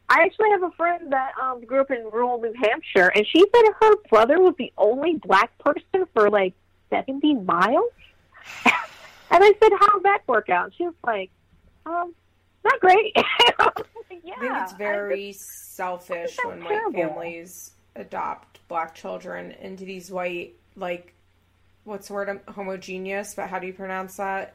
I 0.10 0.24
actually 0.24 0.52
have 0.52 0.64
a 0.64 0.72
friend 0.72 1.12
that 1.12 1.32
um, 1.42 1.66
grew 1.66 1.82
up 1.82 1.90
in 1.90 2.04
rural 2.12 2.40
New 2.40 2.54
Hampshire, 2.54 3.08
and 3.16 3.26
she 3.28 3.40
said 3.40 3.64
her 3.82 3.96
brother 4.10 4.40
was 4.40 4.54
the 4.60 4.72
only 4.78 5.16
black 5.16 5.58
person 5.60 6.08
for 6.14 6.30
like 6.30 6.54
70 6.92 7.36
miles. 7.36 7.90
and 8.66 8.74
I 9.44 9.54
said, 9.60 9.72
How'd 9.80 10.04
that 10.04 10.20
work 10.28 10.50
out? 10.50 10.66
And 10.66 10.74
she 10.76 10.86
was 10.86 10.94
like, 11.04 11.32
um, 11.86 12.14
not 12.64 12.80
great. 12.80 13.12
Yeah, 13.16 13.24
I 13.60 14.40
think 14.40 14.58
it's 14.64 14.74
very 14.74 15.34
selfish 15.34 16.36
that's 16.36 16.46
when 16.46 16.64
white 16.64 16.70
terrible. 16.70 16.94
families 16.94 17.72
adopt 17.96 18.60
black 18.68 18.96
children 18.96 19.52
into 19.62 19.86
these 19.86 20.12
white, 20.12 20.56
like, 20.76 21.14
what's 21.84 22.08
the 22.08 22.14
word? 22.14 22.40
Homogeneous, 22.48 23.36
but 23.36 23.50
how 23.50 23.60
do 23.60 23.68
you 23.68 23.74
pronounce 23.74 24.18
that? 24.18 24.54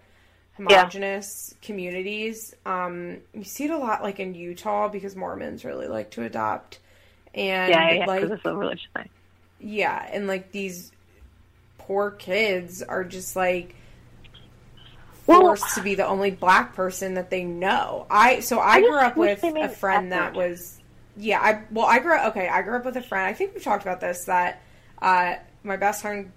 Homogenous 0.56 1.54
communities. 1.62 2.54
Um, 2.66 3.18
you 3.32 3.44
see 3.44 3.66
it 3.66 3.70
a 3.70 3.78
lot, 3.78 4.02
like 4.02 4.18
in 4.18 4.34
Utah, 4.34 4.88
because 4.88 5.14
Mormons 5.14 5.64
really 5.64 5.86
like 5.86 6.10
to 6.12 6.24
adopt, 6.24 6.80
and 7.34 7.70
yeah, 7.70 7.92
yeah, 7.92 8.06
like 8.06 8.22
because 8.22 8.38
it's 8.38 8.46
a 8.46 8.54
religious 8.54 8.86
thing. 8.96 9.08
yeah, 9.60 10.08
and 10.10 10.26
like 10.26 10.50
these 10.50 10.90
poor 11.76 12.10
kids 12.10 12.82
are 12.82 13.04
just 13.04 13.36
like 13.36 13.76
Well- 15.28 15.42
forced 15.42 15.74
to 15.74 15.82
be 15.82 15.94
the 15.94 16.06
only 16.06 16.30
black 16.30 16.74
person 16.74 17.14
that 17.14 17.30
they 17.30 17.44
know. 17.44 18.06
I 18.10 18.40
so 18.40 18.58
I, 18.58 18.74
I 18.74 18.80
grew 18.80 18.98
up 18.98 19.16
with 19.16 19.44
a 19.44 19.68
friend 19.68 20.12
that 20.12 20.34
was 20.34 20.80
yeah, 21.16 21.40
I 21.40 21.62
well 21.70 21.86
I 21.86 21.98
grew 21.98 22.16
up 22.16 22.30
okay, 22.30 22.48
I 22.48 22.62
grew 22.62 22.76
up 22.76 22.84
with 22.84 22.96
a 22.96 23.02
friend. 23.02 23.26
I 23.26 23.34
think 23.34 23.54
we've 23.54 23.62
talked 23.62 23.82
about 23.82 24.00
this 24.00 24.24
that 24.24 24.62
uh 25.00 25.34
my 25.62 25.76
best 25.76 26.02
friend 26.02 26.32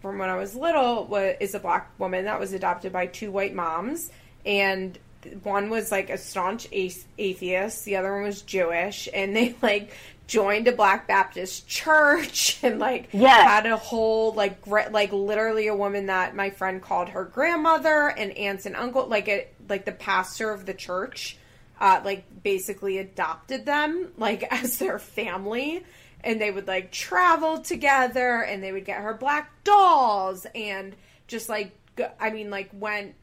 from 0.00 0.18
when 0.18 0.28
I 0.28 0.36
was 0.36 0.54
little 0.56 1.04
was 1.04 1.36
is 1.40 1.54
a 1.54 1.60
black 1.60 1.90
woman 1.98 2.24
that 2.24 2.40
was 2.40 2.52
adopted 2.52 2.92
by 2.92 3.06
two 3.06 3.30
white 3.30 3.54
moms 3.54 4.10
and 4.44 4.98
one 5.42 5.70
was 5.70 5.92
like 5.92 6.10
a 6.10 6.18
staunch 6.18 6.66
atheist, 6.72 7.84
the 7.84 7.96
other 7.96 8.12
one 8.12 8.24
was 8.24 8.42
Jewish, 8.42 9.08
and 9.12 9.34
they 9.34 9.54
like 9.62 9.92
joined 10.26 10.68
a 10.68 10.72
Black 10.72 11.06
Baptist 11.08 11.66
church 11.68 12.58
and 12.62 12.78
like 12.78 13.08
Yes. 13.12 13.46
had 13.46 13.66
a 13.66 13.76
whole 13.76 14.32
like 14.32 14.62
gr- 14.62 14.90
like 14.90 15.12
literally 15.12 15.66
a 15.68 15.74
woman 15.74 16.06
that 16.06 16.34
my 16.34 16.50
friend 16.50 16.80
called 16.80 17.10
her 17.10 17.24
grandmother 17.24 18.08
and 18.08 18.32
aunts 18.32 18.66
and 18.66 18.76
uncle 18.76 19.06
like 19.06 19.28
it 19.28 19.54
like 19.68 19.84
the 19.84 19.92
pastor 19.92 20.50
of 20.50 20.64
the 20.66 20.74
church 20.74 21.36
uh, 21.80 22.00
like 22.04 22.24
basically 22.42 22.98
adopted 22.98 23.66
them 23.66 24.12
like 24.16 24.42
as 24.50 24.78
their 24.78 24.98
family 24.98 25.84
and 26.24 26.40
they 26.40 26.50
would 26.50 26.68
like 26.68 26.92
travel 26.92 27.58
together 27.58 28.42
and 28.42 28.62
they 28.62 28.70
would 28.72 28.84
get 28.84 29.00
her 29.02 29.14
black 29.14 29.50
dolls 29.64 30.46
and 30.54 30.94
just 31.26 31.48
like 31.48 31.72
I 32.20 32.30
mean 32.30 32.48
like 32.50 32.70
went 32.72 33.14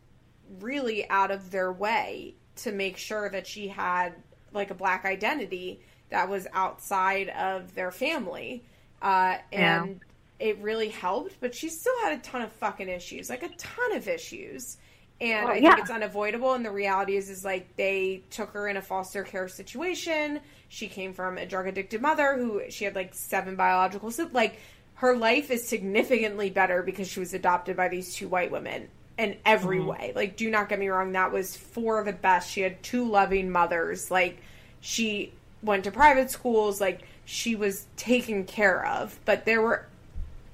really 0.59 1.09
out 1.09 1.31
of 1.31 1.49
their 1.51 1.71
way 1.71 2.35
to 2.57 2.71
make 2.71 2.97
sure 2.97 3.30
that 3.30 3.47
she 3.47 3.67
had 3.69 4.13
like 4.51 4.69
a 4.71 4.73
black 4.73 5.05
identity 5.05 5.81
that 6.10 6.30
was 6.30 6.48
outside 6.53 7.30
of 7.30 7.73
their 7.76 7.91
family 7.91 8.64
uh, 9.02 9.38
and 9.52 10.02
yeah. 10.40 10.48
it 10.48 10.57
really 10.60 10.90
helped 10.90 11.36
but 11.40 11.53
she 11.56 11.69
still 11.69 11.94
had 12.03 12.18
a 12.18 12.22
ton 12.22 12.41
of 12.41 12.52
fucking 12.53 12.90
issues 12.90 13.30
like 13.30 13.44
a 13.44 13.49
ton 13.49 13.95
of 13.95 14.07
issues 14.07 14.77
and 15.22 15.45
well, 15.45 15.53
I 15.53 15.57
yeah. 15.57 15.69
think 15.72 15.81
it's 15.81 15.90
unavoidable. 15.90 16.53
And 16.53 16.65
the 16.65 16.72
reality 16.72 17.18
is, 17.18 17.30
is 17.30 17.44
like 17.44 17.76
they 17.76 18.23
took 18.30 18.52
her 18.52 18.68
in 18.68 18.77
a 18.77 18.81
foster 18.81 19.23
care 19.23 19.48
situation. 19.48 20.40
She 20.69 20.88
came 20.88 21.14
from 21.14 21.38
a 21.38 21.45
drug 21.45 21.68
addicted 21.68 22.02
mother 22.02 22.38
who 22.38 22.61
she 22.69 22.86
had 22.86 22.95
like 22.95 23.14
seven 23.14 23.56
biological 23.56 24.11
like 24.31 24.60
her 24.95 25.15
life 25.15 25.49
is 25.49 25.68
significantly 25.68 26.49
better 26.49 26.84
because 26.84 27.07
she 27.07 27.19
was 27.19 27.34
adopted 27.34 27.76
by 27.77 27.88
these 27.88 28.14
two 28.14 28.27
white 28.27 28.52
women 28.52 28.90
in 29.18 29.38
every 29.45 29.80
mm-hmm. 29.80 29.88
way. 29.88 30.14
Like, 30.15 30.36
do 30.36 30.49
not 30.49 30.69
get 30.69 30.80
me 30.80 30.90
wrong, 30.90 31.14
that 31.14 31.31
was 31.31 31.56
for 31.56 32.03
the 32.03 32.14
best. 32.14 32.52
She 32.52 32.61
had 32.61 32.81
two 32.84 33.10
loving 33.10 33.49
mothers. 33.49 34.11
Like, 34.11 34.41
she 34.81 35.34
went 35.61 35.84
to 35.86 35.91
private 35.91 36.31
schools. 36.31 36.80
Like, 36.80 37.02
she 37.26 37.56
was 37.56 37.86
taken 37.95 38.44
care 38.44 38.86
of. 38.86 39.19
But 39.26 39.45
there 39.45 39.61
were, 39.61 39.86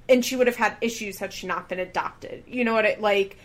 and 0.09 0.23
she 0.25 0.35
would 0.35 0.47
have 0.47 0.57
had 0.57 0.75
issues 0.81 1.19
had 1.19 1.31
she 1.31 1.47
not 1.47 1.69
been 1.69 1.79
adopted. 1.79 2.43
You 2.47 2.65
know 2.65 2.73
what 2.73 2.85
it 2.85 3.01
like? 3.01 3.37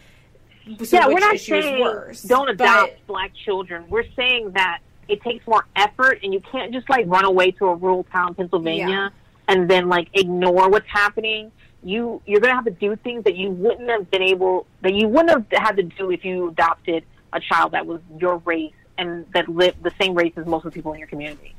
So 0.83 0.97
yeah, 0.97 1.07
we're 1.07 1.21
not 1.21 1.39
saying 1.39 1.81
worse, 1.81 2.23
don't 2.23 2.49
adopt 2.49 2.93
but, 2.93 3.07
black 3.07 3.33
children. 3.45 3.85
We're 3.89 4.05
saying 4.17 4.53
that 4.53 4.81
it 5.09 5.23
takes 5.23 5.47
more 5.47 5.65
effort, 5.75 6.21
and 6.23 6.35
you 6.35 6.41
can't 6.41 6.73
just 6.73 6.89
like 6.91 7.07
run 7.09 7.25
away 7.25 7.53
to 7.53 7.67
a 7.67 7.75
rural 7.75 8.05
town, 8.05 8.35
Pennsylvania, 8.35 8.89
yeah. 8.89 9.09
and 9.49 9.71
then 9.71 9.89
like 9.89 10.09
ignore 10.13 10.69
what's 10.69 10.89
happening. 10.89 11.51
You 11.83 12.21
you're 12.27 12.41
gonna 12.41 12.55
have 12.55 12.67
to 12.67 12.71
do 12.73 12.95
things 12.97 13.25
that 13.25 13.37
you 13.37 13.51
wouldn't 13.51 13.89
have 13.89 14.11
been 14.11 14.23
able 14.23 14.67
that 14.83 14.95
you 14.95 15.09
wouldn't 15.09 15.31
have 15.31 15.63
had 15.63 15.77
to 15.77 15.83
do 15.85 16.11
if 16.11 16.25
you 16.25 16.51
adopted 16.51 17.05
a 17.33 17.41
child 17.41 17.73
that 17.73 17.87
was 17.87 18.01
your 18.19 18.39
race 18.39 18.75
and 19.01 19.27
that 19.33 19.49
live 19.49 19.75
the 19.83 19.93
same 20.01 20.15
race 20.15 20.35
as 20.37 20.47
most 20.47 20.65
of 20.65 20.73
the 20.73 20.75
people 20.77 20.93
in 20.93 20.99
your 20.99 21.09
community. 21.09 21.55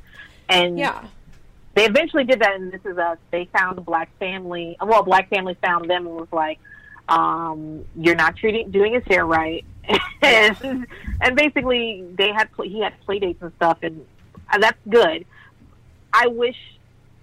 And 0.48 0.78
yeah. 0.78 1.04
They 1.74 1.86
eventually 1.86 2.24
did 2.24 2.40
that, 2.40 2.54
and 2.54 2.70
this 2.70 2.84
is 2.84 2.98
us. 2.98 3.16
They 3.30 3.46
found 3.46 3.78
a 3.78 3.80
black 3.80 4.10
family. 4.18 4.76
Well, 4.80 5.00
a 5.00 5.02
black 5.02 5.30
family 5.30 5.56
found 5.62 5.88
them 5.88 6.06
and 6.06 6.16
was 6.16 6.28
like, 6.30 6.58
um, 7.08 7.84
you're 7.96 8.14
not 8.14 8.36
treating 8.36 8.70
doing 8.70 8.92
his 8.92 9.04
hair 9.04 9.24
right, 9.24 9.64
and, 10.22 10.86
and 11.20 11.36
basically 11.36 12.06
they 12.14 12.30
had 12.30 12.48
he 12.62 12.80
had 12.80 13.00
play 13.00 13.18
dates 13.18 13.40
and 13.42 13.52
stuff, 13.56 13.78
and 13.82 14.04
uh, 14.52 14.58
that's 14.58 14.78
good. 14.88 15.24
I 16.12 16.26
wish 16.26 16.56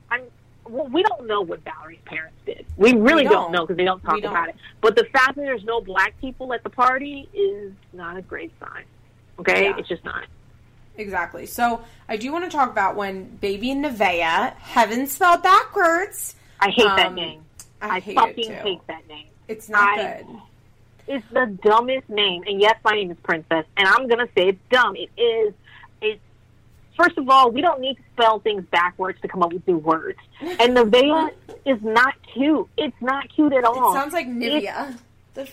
I'm. 0.10 0.24
Well, 0.68 0.88
we 0.88 1.02
don't 1.04 1.26
know 1.26 1.41
what 1.41 1.64
Valerie's 1.64 2.00
parents 2.06 2.38
did. 2.46 2.66
We 2.76 2.94
really 2.94 3.24
we 3.24 3.30
don't. 3.30 3.34
don't. 3.34 3.52
know 3.52 3.62
because 3.62 3.78
they 3.78 3.86
don't 3.86 4.02
talk 4.02 4.22
don't. 4.22 4.32
about 4.32 4.50
it. 4.50 4.56
But 4.82 4.96
the 4.96 5.06
fact 5.06 5.36
that 5.36 5.41
there's 5.41 5.64
no 5.64 5.80
black 5.82 6.20
people 6.20 6.54
at 6.54 6.64
the 6.64 6.70
party 6.70 7.30
is 7.34 7.72
not 7.94 8.18
a 8.18 8.22
great 8.22 8.52
sign. 8.60 8.84
Okay, 9.40 9.66
yeah. 9.66 9.78
it's 9.78 9.88
just 9.88 10.03
not. 10.03 10.26
Exactly. 10.98 11.45
So 11.45 11.82
I 12.10 12.18
do 12.18 12.32
want 12.32 12.44
to 12.44 12.52
talk 12.52 12.70
about 12.70 12.95
when 12.95 13.26
baby 13.38 13.70
Nevaeh, 13.70 14.53
heaven 14.56 15.07
spelled 15.07 15.44
backwards. 15.44 16.36
I 16.60 16.70
hate 16.70 16.86
um, 16.86 16.98
that 16.98 17.14
name. 17.14 17.44
I, 17.82 17.98
I 17.98 18.02
fucking 18.02 18.52
hate 18.52 18.86
that 18.88 19.07
name. 19.07 19.28
It's 19.48 19.70
not 19.70 19.98
I, 19.98 20.18
good. 20.18 20.26
It's 21.07 21.26
the 21.32 21.57
dumbest 21.64 22.10
name. 22.10 22.44
And 22.45 22.60
yes, 22.60 22.76
my 22.84 22.91
name 22.91 23.11
is 23.11 23.18
Princess, 23.24 23.66
and 23.78 23.88
I'm 23.88 24.07
gonna 24.07 24.28
say 24.36 24.49
it's 24.49 24.60
dumb. 24.70 24.95
It 24.95 25.10
is. 25.20 25.53
It's 26.02 26.22
first 26.98 27.18
of 27.18 27.30
all, 27.30 27.49
we 27.49 27.61
don't 27.61 27.80
need 27.80 27.95
to 27.95 28.03
spell 28.14 28.40
things 28.40 28.66
backwards 28.70 29.20
to 29.22 29.28
come 29.28 29.41
up 29.41 29.53
with 29.53 29.66
new 29.68 29.78
words. 29.78 30.20
And 30.41 30.76
Nevaeh 30.76 31.32
is 31.66 31.82
not 31.82 32.16
cute. 32.34 32.68
It's 32.78 32.95
not 33.02 33.30
cute 33.34 33.53
at 33.53 33.64
all. 33.64 33.91
It 33.91 33.94
sounds 33.94 34.14
like 34.14 34.28
Nivea. 34.28 34.61
yes. 34.61 34.98
It 35.36 35.49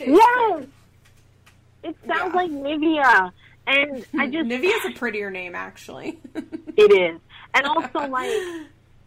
sounds 2.06 2.08
yeah. 2.08 2.30
like 2.34 2.50
Nivea. 2.50 3.32
And 3.66 4.06
I 4.18 4.26
just 4.30 4.48
Nivea's 4.48 4.84
a 4.86 4.92
prettier 4.92 5.30
name 5.30 5.54
actually. 5.54 6.18
it 6.34 6.92
is. 6.92 7.20
And 7.54 7.66
also 7.66 8.06
like 8.08 8.30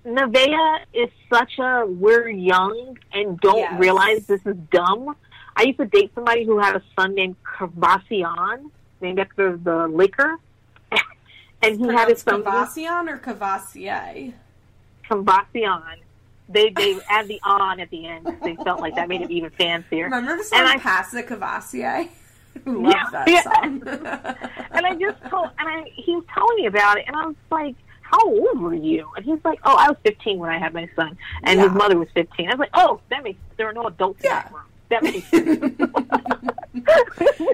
Nevaeh 0.06 0.80
is 0.94 1.10
such 1.32 1.60
a 1.60 1.86
we're 1.86 2.30
young 2.30 2.98
and 3.14 3.40
don't 3.40 3.58
yes. 3.58 3.80
realize 3.80 4.26
this 4.26 4.42
is 4.46 4.56
dumb. 4.72 5.16
I 5.56 5.64
used 5.64 5.80
to 5.80 5.86
date 5.86 6.12
somebody 6.16 6.46
who 6.46 6.58
had 6.60 6.76
a 6.76 6.84
son 6.98 7.16
named 7.16 7.36
Cavassian, 7.44 8.72
named 9.02 9.20
after 9.20 9.58
the 9.58 9.88
liquor, 9.88 10.38
and 11.62 11.80
he 11.80 11.88
had 11.88 12.10
his 12.10 12.22
son 12.22 12.44
Cavassian 12.44 13.10
or 13.10 13.18
Courvoisier. 13.18 14.34
Cavassian. 15.10 15.98
They 16.48 16.70
they 16.70 16.98
add 17.10 17.28
the 17.28 17.40
on 17.44 17.80
at 17.80 17.90
the 17.90 18.08
end. 18.08 18.26
They 18.42 18.56
felt 18.56 18.80
like 18.80 18.96
that 18.96 19.08
made 19.08 19.22
it 19.22 19.30
even 19.30 19.52
fancier. 19.52 20.06
Remember 20.06 20.38
the 20.38 20.44
song 20.44 20.60
and 20.60 20.68
I, 20.68 20.78
"Pass 20.78 21.12
the 21.12 21.24
Courvoisier"? 21.24 22.08
Love 22.66 22.94
yeah, 22.94 23.04
that 23.12 23.28
yeah. 23.30 23.44
song. 23.44 23.82
and 24.72 24.86
I 24.86 24.96
just 24.96 25.22
told, 25.30 25.50
and 25.58 25.70
I 25.70 25.92
he 25.96 26.16
was 26.16 26.26
telling 26.34 26.58
me 26.58 26.66
about 26.66 26.98
it, 26.98 27.06
and 27.08 27.16
I 27.16 27.26
was 27.28 27.36
like 27.52 27.76
how 28.10 28.26
old 28.26 28.60
were 28.60 28.74
you? 28.74 29.08
And 29.16 29.24
he's 29.24 29.38
like, 29.46 29.60
oh, 29.64 29.76
I 29.76 29.90
was 29.90 29.98
15 30.04 30.40
when 30.40 30.50
I 30.50 30.58
had 30.58 30.74
my 30.74 30.90
son, 30.96 31.16
and 31.44 31.60
yeah. 31.60 31.68
his 31.68 31.74
mother 31.74 31.98
was 31.98 32.08
15. 32.16 32.48
I 32.48 32.50
was 32.50 32.60
like, 32.60 32.72
oh, 32.74 33.02
that 33.10 33.24
makes 33.24 33.40
there 33.58 33.70
are 33.70 33.74
no 33.74 33.86
adults 33.86 34.22
yeah. 34.24 34.48
in 34.48 34.54
that 34.54 34.54
room. 34.54 34.66
That 34.90 35.04
makes 35.04 35.28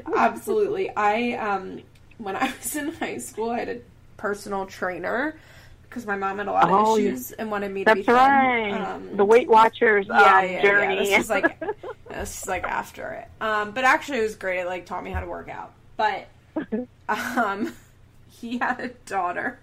Absolutely. 0.16 0.90
I 0.96 1.34
um 1.34 1.82
when 2.18 2.36
I 2.38 2.54
was 2.58 2.76
in 2.76 2.94
high 2.94 3.18
school, 3.18 3.50
I 3.50 3.60
had 3.60 3.70
a 3.70 3.82
personal 4.18 4.66
trainer 4.66 5.36
because 5.84 6.06
my 6.06 6.16
mom 6.16 6.38
had 6.38 6.48
a 6.48 6.52
lot 6.52 6.66
of 6.66 6.72
oh, 6.72 6.98
issues 6.98 7.32
and 7.34 7.52
wanted 7.52 7.72
me 7.72 7.82
to 7.82 7.86
That's 7.86 8.00
be 8.00 8.04
thin. 8.04 8.16
right. 8.16 8.82
Um, 8.82 9.18
the 9.18 9.26
Weight 9.26 9.50
Watchers 9.50 10.06
yeah, 10.08 10.16
um, 10.16 10.46
yeah, 10.46 10.62
journey. 10.62 11.10
Yeah. 11.10 11.18
This 11.18 11.26
is 11.26 11.30
like 11.30 11.60
is 12.18 12.48
like 12.48 12.64
after 12.64 13.12
it. 13.12 13.28
Um, 13.44 13.72
but 13.72 13.84
actually, 13.84 14.20
it 14.20 14.24
was 14.24 14.36
great. 14.36 14.62
It 14.62 14.66
like 14.66 14.86
taught 14.86 15.04
me 15.04 15.12
how 15.12 15.20
to 15.22 15.28
work 15.28 15.50
out. 15.50 15.74
But 15.98 16.28
um, 17.10 17.74
he 18.30 18.58
had 18.58 18.80
a 18.80 18.90
daughter 19.06 19.60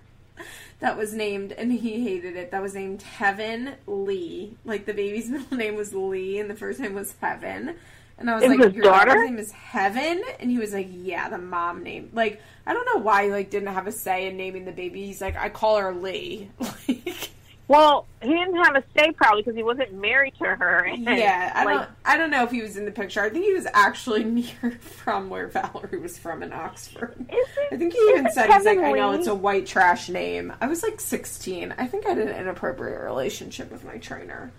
that 0.81 0.97
was 0.97 1.15
named, 1.15 1.53
and 1.53 1.73
he 1.73 2.05
hated 2.05 2.37
it. 2.37 2.51
That 2.51 2.63
was 2.63 2.75
named 2.75 3.03
Heaven 3.03 3.75
Lee. 3.87 4.57
Like 4.65 4.87
the 4.87 4.95
baby's 4.95 5.29
middle 5.31 5.57
name 5.57 5.77
was 5.77 5.95
Lee, 5.95 6.39
and 6.39 6.51
the 6.51 6.57
first 6.57 6.81
name 6.81 6.95
was 6.95 7.15
Heaven. 7.21 7.77
And 8.19 8.31
I 8.31 8.37
was 8.37 8.45
like, 8.45 8.59
"Your 8.59 8.71
daughter? 8.71 9.11
daughter's 9.11 9.25
name 9.25 9.39
is 9.39 9.53
Heaven," 9.53 10.23
and 10.39 10.51
he 10.51 10.59
was 10.59 10.73
like, 10.73 10.89
"Yeah, 10.91 11.29
the 11.29 11.39
mom 11.39 11.83
name." 11.83 12.11
Like, 12.13 12.41
I 12.67 12.73
don't 12.73 12.87
know 12.87 13.03
why 13.03 13.25
he 13.25 13.31
like 13.31 13.51
didn't 13.51 13.73
have 13.73 13.87
a 13.87 13.93
say 13.93 14.29
in 14.29 14.37
naming 14.37 14.65
the 14.65 14.73
baby. 14.73 15.07
He's 15.07 15.21
like, 15.21 15.37
"I 15.37 15.49
call 15.49 15.79
her 15.79 15.93
Lee." 15.93 16.49
Like, 16.89 17.31
well, 17.73 18.07
he 18.21 18.29
didn't 18.29 18.63
have 18.63 18.77
a 18.77 18.85
say 18.95 19.13
probably 19.13 19.41
because 19.41 19.57
he 19.57 19.63
wasn't 19.63 19.95
married 19.95 20.35
to 20.35 20.45
her. 20.45 20.85
And, 20.93 21.07
yeah, 21.07 21.53
I 21.55 21.65
like, 21.65 21.79
don't. 21.79 21.91
I 22.05 22.17
don't 22.19 22.31
know 22.31 22.43
if 22.43 22.51
he 22.51 22.61
was 22.61 22.77
in 22.77 22.85
the 22.85 22.91
picture. 22.91 23.23
I 23.23 23.31
think 23.31 23.47
he 23.47 23.55
was 23.55 23.67
actually 23.73 24.25
near 24.63 24.73
from 24.81 25.31
where 25.31 25.47
Valerie 25.47 25.99
was 25.99 26.19
from 26.19 26.43
in 26.43 26.53
Oxford. 26.53 27.15
It, 27.31 27.49
I 27.73 27.77
think 27.77 27.95
he 27.95 27.99
even 28.11 28.31
said 28.31 28.51
he's 28.51 28.67
like, 28.67 28.79
I 28.79 28.93
know 28.93 29.13
it's 29.13 29.27
a 29.27 29.35
white 29.35 29.67
trash 29.67 30.11
name. 30.11 30.53
I 30.61 30.67
was 30.67 30.83
like 30.83 31.01
16. 31.01 31.75
I 31.79 31.87
think 31.87 32.05
I 32.05 32.11
had 32.11 32.19
an 32.19 32.29
inappropriate 32.29 33.01
relationship 33.01 33.73
with 33.73 33.85
my 33.85 33.97
trainer, 33.97 34.53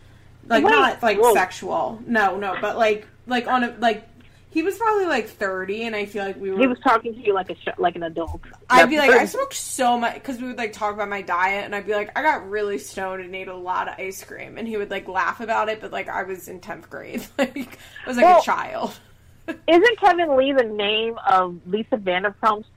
like 0.47 0.63
Wait, 0.63 0.71
not 0.71 1.03
like 1.03 1.19
whoa. 1.19 1.33
sexual. 1.33 2.01
No, 2.07 2.35
no, 2.35 2.57
but 2.59 2.77
like 2.77 3.07
like 3.27 3.47
on 3.47 3.63
a 3.63 3.75
like 3.77 4.07
he 4.53 4.61
was 4.61 4.77
probably 4.77 5.05
like 5.05 5.27
thirty, 5.27 5.83
and 5.85 5.95
I 5.95 6.05
feel 6.05 6.23
like 6.23 6.39
we 6.39 6.51
were. 6.51 6.59
He 6.59 6.67
was 6.67 6.77
talking 6.83 7.15
to 7.15 7.19
you 7.19 7.33
like 7.33 7.49
a 7.49 7.55
sh- 7.55 7.79
like 7.79 7.95
an 7.95 8.03
adult. 8.03 8.39
I'd 8.69 8.87
be 8.87 8.99
like, 8.99 9.09
I 9.09 9.25
smoked 9.25 9.55
so 9.55 9.97
much 9.97 10.13
because 10.13 10.39
we 10.39 10.47
would 10.47 10.59
like 10.59 10.73
talk 10.73 10.93
about 10.93 11.09
my 11.09 11.23
diet, 11.23 11.65
and 11.65 11.73
I'd 11.73 11.87
be 11.87 11.93
like, 11.93 12.15
I 12.15 12.21
got 12.21 12.47
really 12.47 12.77
stoned 12.77 13.23
and 13.23 13.35
ate 13.35 13.47
a 13.47 13.55
lot 13.55 13.87
of 13.87 13.95
ice 13.97 14.23
cream, 14.23 14.59
and 14.59 14.67
he 14.67 14.77
would 14.77 14.91
like 14.91 15.07
laugh 15.07 15.39
about 15.39 15.69
it, 15.69 15.81
but 15.81 15.91
like 15.91 16.07
I 16.07 16.21
was 16.21 16.47
in 16.47 16.59
tenth 16.59 16.87
grade, 16.87 17.25
like 17.39 17.79
I 18.05 18.07
was 18.07 18.15
like 18.15 18.25
well, 18.25 18.41
a 18.41 18.43
child. 18.43 18.99
isn't 19.47 19.99
Kevin 19.99 20.37
Lee 20.37 20.53
the 20.53 20.63
name 20.63 21.17
of 21.27 21.59
Lisa 21.65 21.97
Vanderpump's 21.97 22.67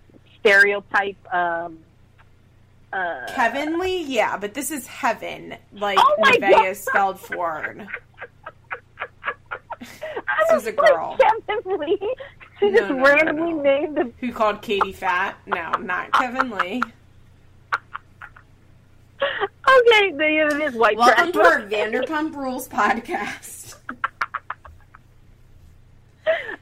stereotype? 0.41 1.17
Um, 1.33 1.81
uh, 2.91 3.27
Kevin 3.29 3.79
Lee, 3.79 4.03
yeah, 4.03 4.39
but 4.39 4.55
this 4.55 4.71
is 4.71 4.87
heaven, 4.87 5.57
like 5.73 5.99
oh 6.01 6.17
Nevaeh 6.21 6.71
is 6.71 6.83
spelled 6.83 7.21
forward 7.21 7.87
this 10.49 10.63
is 10.63 10.67
a 10.67 10.73
girl. 10.73 11.17
Kevin 11.19 11.79
Lee. 11.79 12.15
She 12.59 12.71
no, 12.71 12.79
just 12.79 12.91
no, 12.91 13.05
randomly 13.05 13.53
no, 13.53 13.63
named 13.63 13.99
him. 13.99 14.15
Who 14.21 14.33
called 14.33 14.63
Katie 14.63 14.93
fat? 14.93 15.37
No, 15.47 15.73
not 15.73 16.13
Kevin 16.13 16.51
Lee. 16.51 16.83
okay, 19.23 20.13
the 20.13 20.49
it 20.51 20.63
is 20.63 20.75
white. 20.75 20.97
Trash. 20.97 21.17
Welcome 21.17 21.33
to 21.33 21.41
our 21.41 21.63
Vanderpump 21.63 22.35
Rules 22.35 22.69
podcast. 22.69 23.77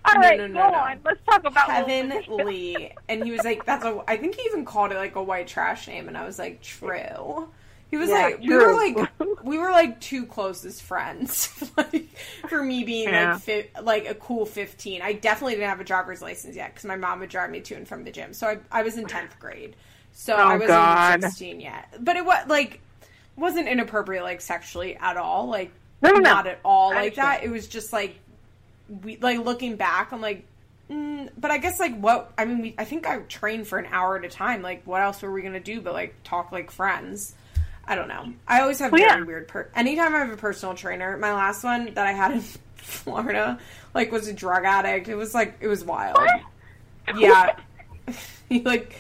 All 0.07 0.21
right, 0.21 0.39
no, 0.39 0.47
no, 0.47 0.53
no, 0.53 0.71
go 0.71 0.77
on. 0.77 1.01
Let's 1.05 1.21
talk 1.25 1.45
about 1.45 1.67
Kevin 1.67 2.13
Lee. 2.29 2.93
And 3.09 3.25
he 3.25 3.31
was 3.31 3.45
like, 3.45 3.65
"That's 3.65 3.85
a." 3.85 4.03
I 4.07 4.17
think 4.17 4.35
he 4.35 4.43
even 4.43 4.65
called 4.65 4.93
it 4.93 4.97
like 4.97 5.17
a 5.17 5.23
white 5.23 5.47
trash 5.47 5.89
name, 5.89 6.09
and 6.09 6.17
I 6.17 6.25
was 6.27 6.39
like, 6.39 6.61
"True." 6.61 7.49
He 7.95 7.99
was 7.99 8.09
Yeah, 8.11 8.15
like 8.17 8.41
we 8.41 8.49
were 8.57 8.75
like 8.75 8.97
we 9.45 9.57
were 9.57 9.71
like 9.71 10.01
two 10.01 10.27
closest 10.27 10.83
friends. 10.83 11.49
like 11.77 12.09
for 12.49 12.61
me 12.61 12.83
being 12.83 13.09
Yeah. 13.09 13.35
like 13.35 13.43
fi- 13.43 13.71
like 13.81 14.09
a 14.09 14.17
cool 14.17 14.47
15. 14.47 15.01
I 15.01 15.13
definitely 15.13 15.55
didn't 15.55 15.69
have 15.69 15.79
a 15.79 15.85
driver's 15.85 16.21
license 16.21 16.57
yet 16.57 16.75
cuz 16.75 16.85
my 16.85 16.97
mom 16.97 17.21
would 17.21 17.31
drive 17.31 17.51
me 17.51 17.61
to 17.61 17.77
and 17.77 17.87
from 17.87 18.03
the 18.03 18.11
gym. 18.11 18.33
So 18.35 18.49
I 18.49 18.59
I 18.73 18.83
was 18.83 18.97
in 18.99 19.07
10th 19.07 19.39
grade. 19.39 19.77
So 20.13 20.35
Oh, 20.35 20.39
I 20.39 20.55
wasn't 20.55 20.69
God. 20.71 21.23
16 21.23 21.61
yet. 21.61 21.95
But 22.01 22.17
it 22.17 22.25
was 22.25 22.45
like 22.49 22.81
wasn't 23.37 23.69
inappropriate 23.69 24.25
like 24.25 24.41
sexually 24.41 24.97
at 24.97 25.17
all. 25.17 25.47
Like 25.47 25.71
No, 26.03 26.11
no, 26.11 26.17
no. 26.17 26.21
not 26.31 26.49
at 26.49 26.59
all 26.65 26.91
like 26.91 27.15
that. 27.15 27.45
It 27.45 27.49
was 27.51 27.69
just 27.69 27.93
like 27.93 28.19
we 28.89 29.19
like 29.19 29.39
looking 29.39 29.77
back 29.77 30.11
I'm 30.11 30.21
like 30.21 30.45
Mm, 30.91 31.31
but 31.39 31.51
I 31.51 31.59
guess 31.59 31.81
like 31.81 31.97
what 31.99 32.33
I 32.37 32.45
mean, 32.45 32.61
we, 32.61 32.75
I 32.77 32.85
think 32.85 33.07
I 33.07 33.19
trained 33.21 33.67
for 33.67 33.79
an 33.79 33.87
hour 33.91 34.19
at 34.19 34.25
a 34.25 34.29
time. 34.29 34.61
Like, 34.63 34.83
what 34.85 35.01
else 35.01 35.23
were 35.23 35.33
we 35.33 35.43
gonna 35.43 35.61
do 35.61 35.81
but 35.81 35.95
like 35.95 36.15
talk 36.25 36.53
like 36.53 36.71
friends? 36.71 37.35
I 37.87 37.95
don't 37.95 38.09
know. 38.09 38.33
I 38.49 38.61
always 38.61 38.79
have 38.79 38.93
Well, 38.93 39.03
very 39.07 39.21
yeah. 39.21 39.27
weird. 39.27 39.49
Per- 39.49 39.71
Anytime 39.75 40.15
I 40.15 40.19
have 40.21 40.31
a 40.31 40.37
personal 40.37 40.75
trainer, 40.75 41.17
my 41.19 41.33
last 41.35 41.63
one 41.65 41.93
that 41.95 42.07
I 42.07 42.13
had 42.13 42.33
in 42.33 42.41
Florida, 42.77 43.59
like 43.95 44.11
was 44.13 44.27
a 44.29 44.33
drug 44.33 44.65
addict. 44.65 45.09
It 45.09 45.17
was 45.17 45.35
like 45.35 45.57
it 45.61 45.69
was 45.69 45.85
wild. 45.85 46.17
What? 46.17 46.41
Yeah, 47.19 47.57
like 48.65 48.97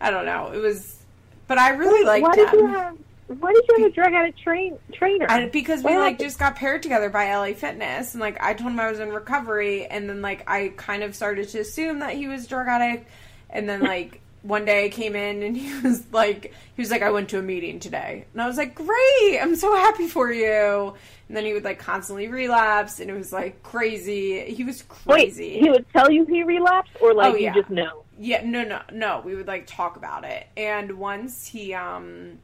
I 0.00 0.10
don't 0.10 0.26
know. 0.26 0.50
It 0.52 0.58
was, 0.58 0.98
but 1.46 1.58
I 1.58 1.70
really 1.70 2.04
liked 2.04 2.22
why 2.26 2.34
did 2.34 2.48
him. 2.48 2.58
you 2.60 2.66
have? 2.66 2.96
Why 3.26 3.52
did 3.54 3.64
you 3.68 3.78
have 3.84 3.90
a 3.90 3.94
drug 3.94 4.12
addict 4.12 4.38
train 4.42 4.76
trainer? 4.92 5.26
I, 5.30 5.46
because 5.48 5.82
we 5.82 5.92
What 5.92 6.00
like 6.00 6.18
just 6.18 6.38
got 6.38 6.56
paired 6.56 6.82
together 6.82 7.08
by 7.08 7.34
LA 7.34 7.54
Fitness, 7.54 8.12
and 8.14 8.20
like 8.20 8.36
I 8.42 8.52
told 8.54 8.72
him 8.72 8.80
I 8.80 8.90
was 8.90 9.00
in 9.00 9.10
recovery, 9.10 9.86
and 9.86 10.08
then 10.10 10.20
like 10.20 10.48
I 10.48 10.72
kind 10.76 11.02
of 11.02 11.14
started 11.14 11.48
to 11.50 11.60
assume 11.60 12.00
that 12.00 12.14
he 12.14 12.26
was 12.28 12.44
a 12.44 12.48
drug 12.48 12.66
addict, 12.68 13.08
and 13.50 13.68
then 13.68 13.80
like 13.80 14.20
one 14.44 14.64
day 14.66 14.84
I 14.84 14.88
came 14.90 15.16
in 15.16 15.42
and 15.42 15.56
he 15.64 15.80
was 15.80 16.04
like 16.12 16.52
he 16.76 16.82
was 16.82 16.90
like 16.90 17.02
I 17.02 17.10
went 17.10 17.30
to 17.30 17.38
a 17.38 17.42
meeting 17.42 17.80
today, 17.80 18.26
and 18.32 18.42
I 18.42 18.46
was 18.46 18.56
like 18.56 18.74
great, 18.74 19.38
I'm 19.40 19.56
so 19.56 19.74
happy 19.74 20.06
for 20.06 20.30
you, 20.30 20.94
and 21.28 21.36
then 21.36 21.44
he 21.44 21.52
would 21.52 21.64
like 21.64 21.78
constantly 21.78 22.28
relapse, 22.28 23.00
and 23.00 23.10
it 23.10 23.14
was 23.14 23.32
like 23.32 23.62
crazy. 23.62 24.44
He 24.54 24.62
was 24.62 24.84
Wait, 25.06 25.24
crazy. 25.24 25.58
he 25.58 25.70
would 25.70 25.86
tell 25.92 26.10
you 26.10 26.24
he 26.26 26.42
relapsed, 26.42 26.92
or 27.00 27.14
like 27.14 27.32
Oh, 27.32 27.36
you 27.36 27.52
just 27.52 27.70
know? 27.70 28.04
Yeah, 28.18 28.42
no, 28.44 28.62
no, 28.62 28.82
no. 28.92 29.22
We 29.24 29.34
would 29.34 29.48
like 29.48 29.66
talk 29.66 29.96
about 29.96 30.24
it, 30.24 30.46
and 30.56 30.98
once 30.98 31.46
he, 31.46 31.74
um, 31.74 32.38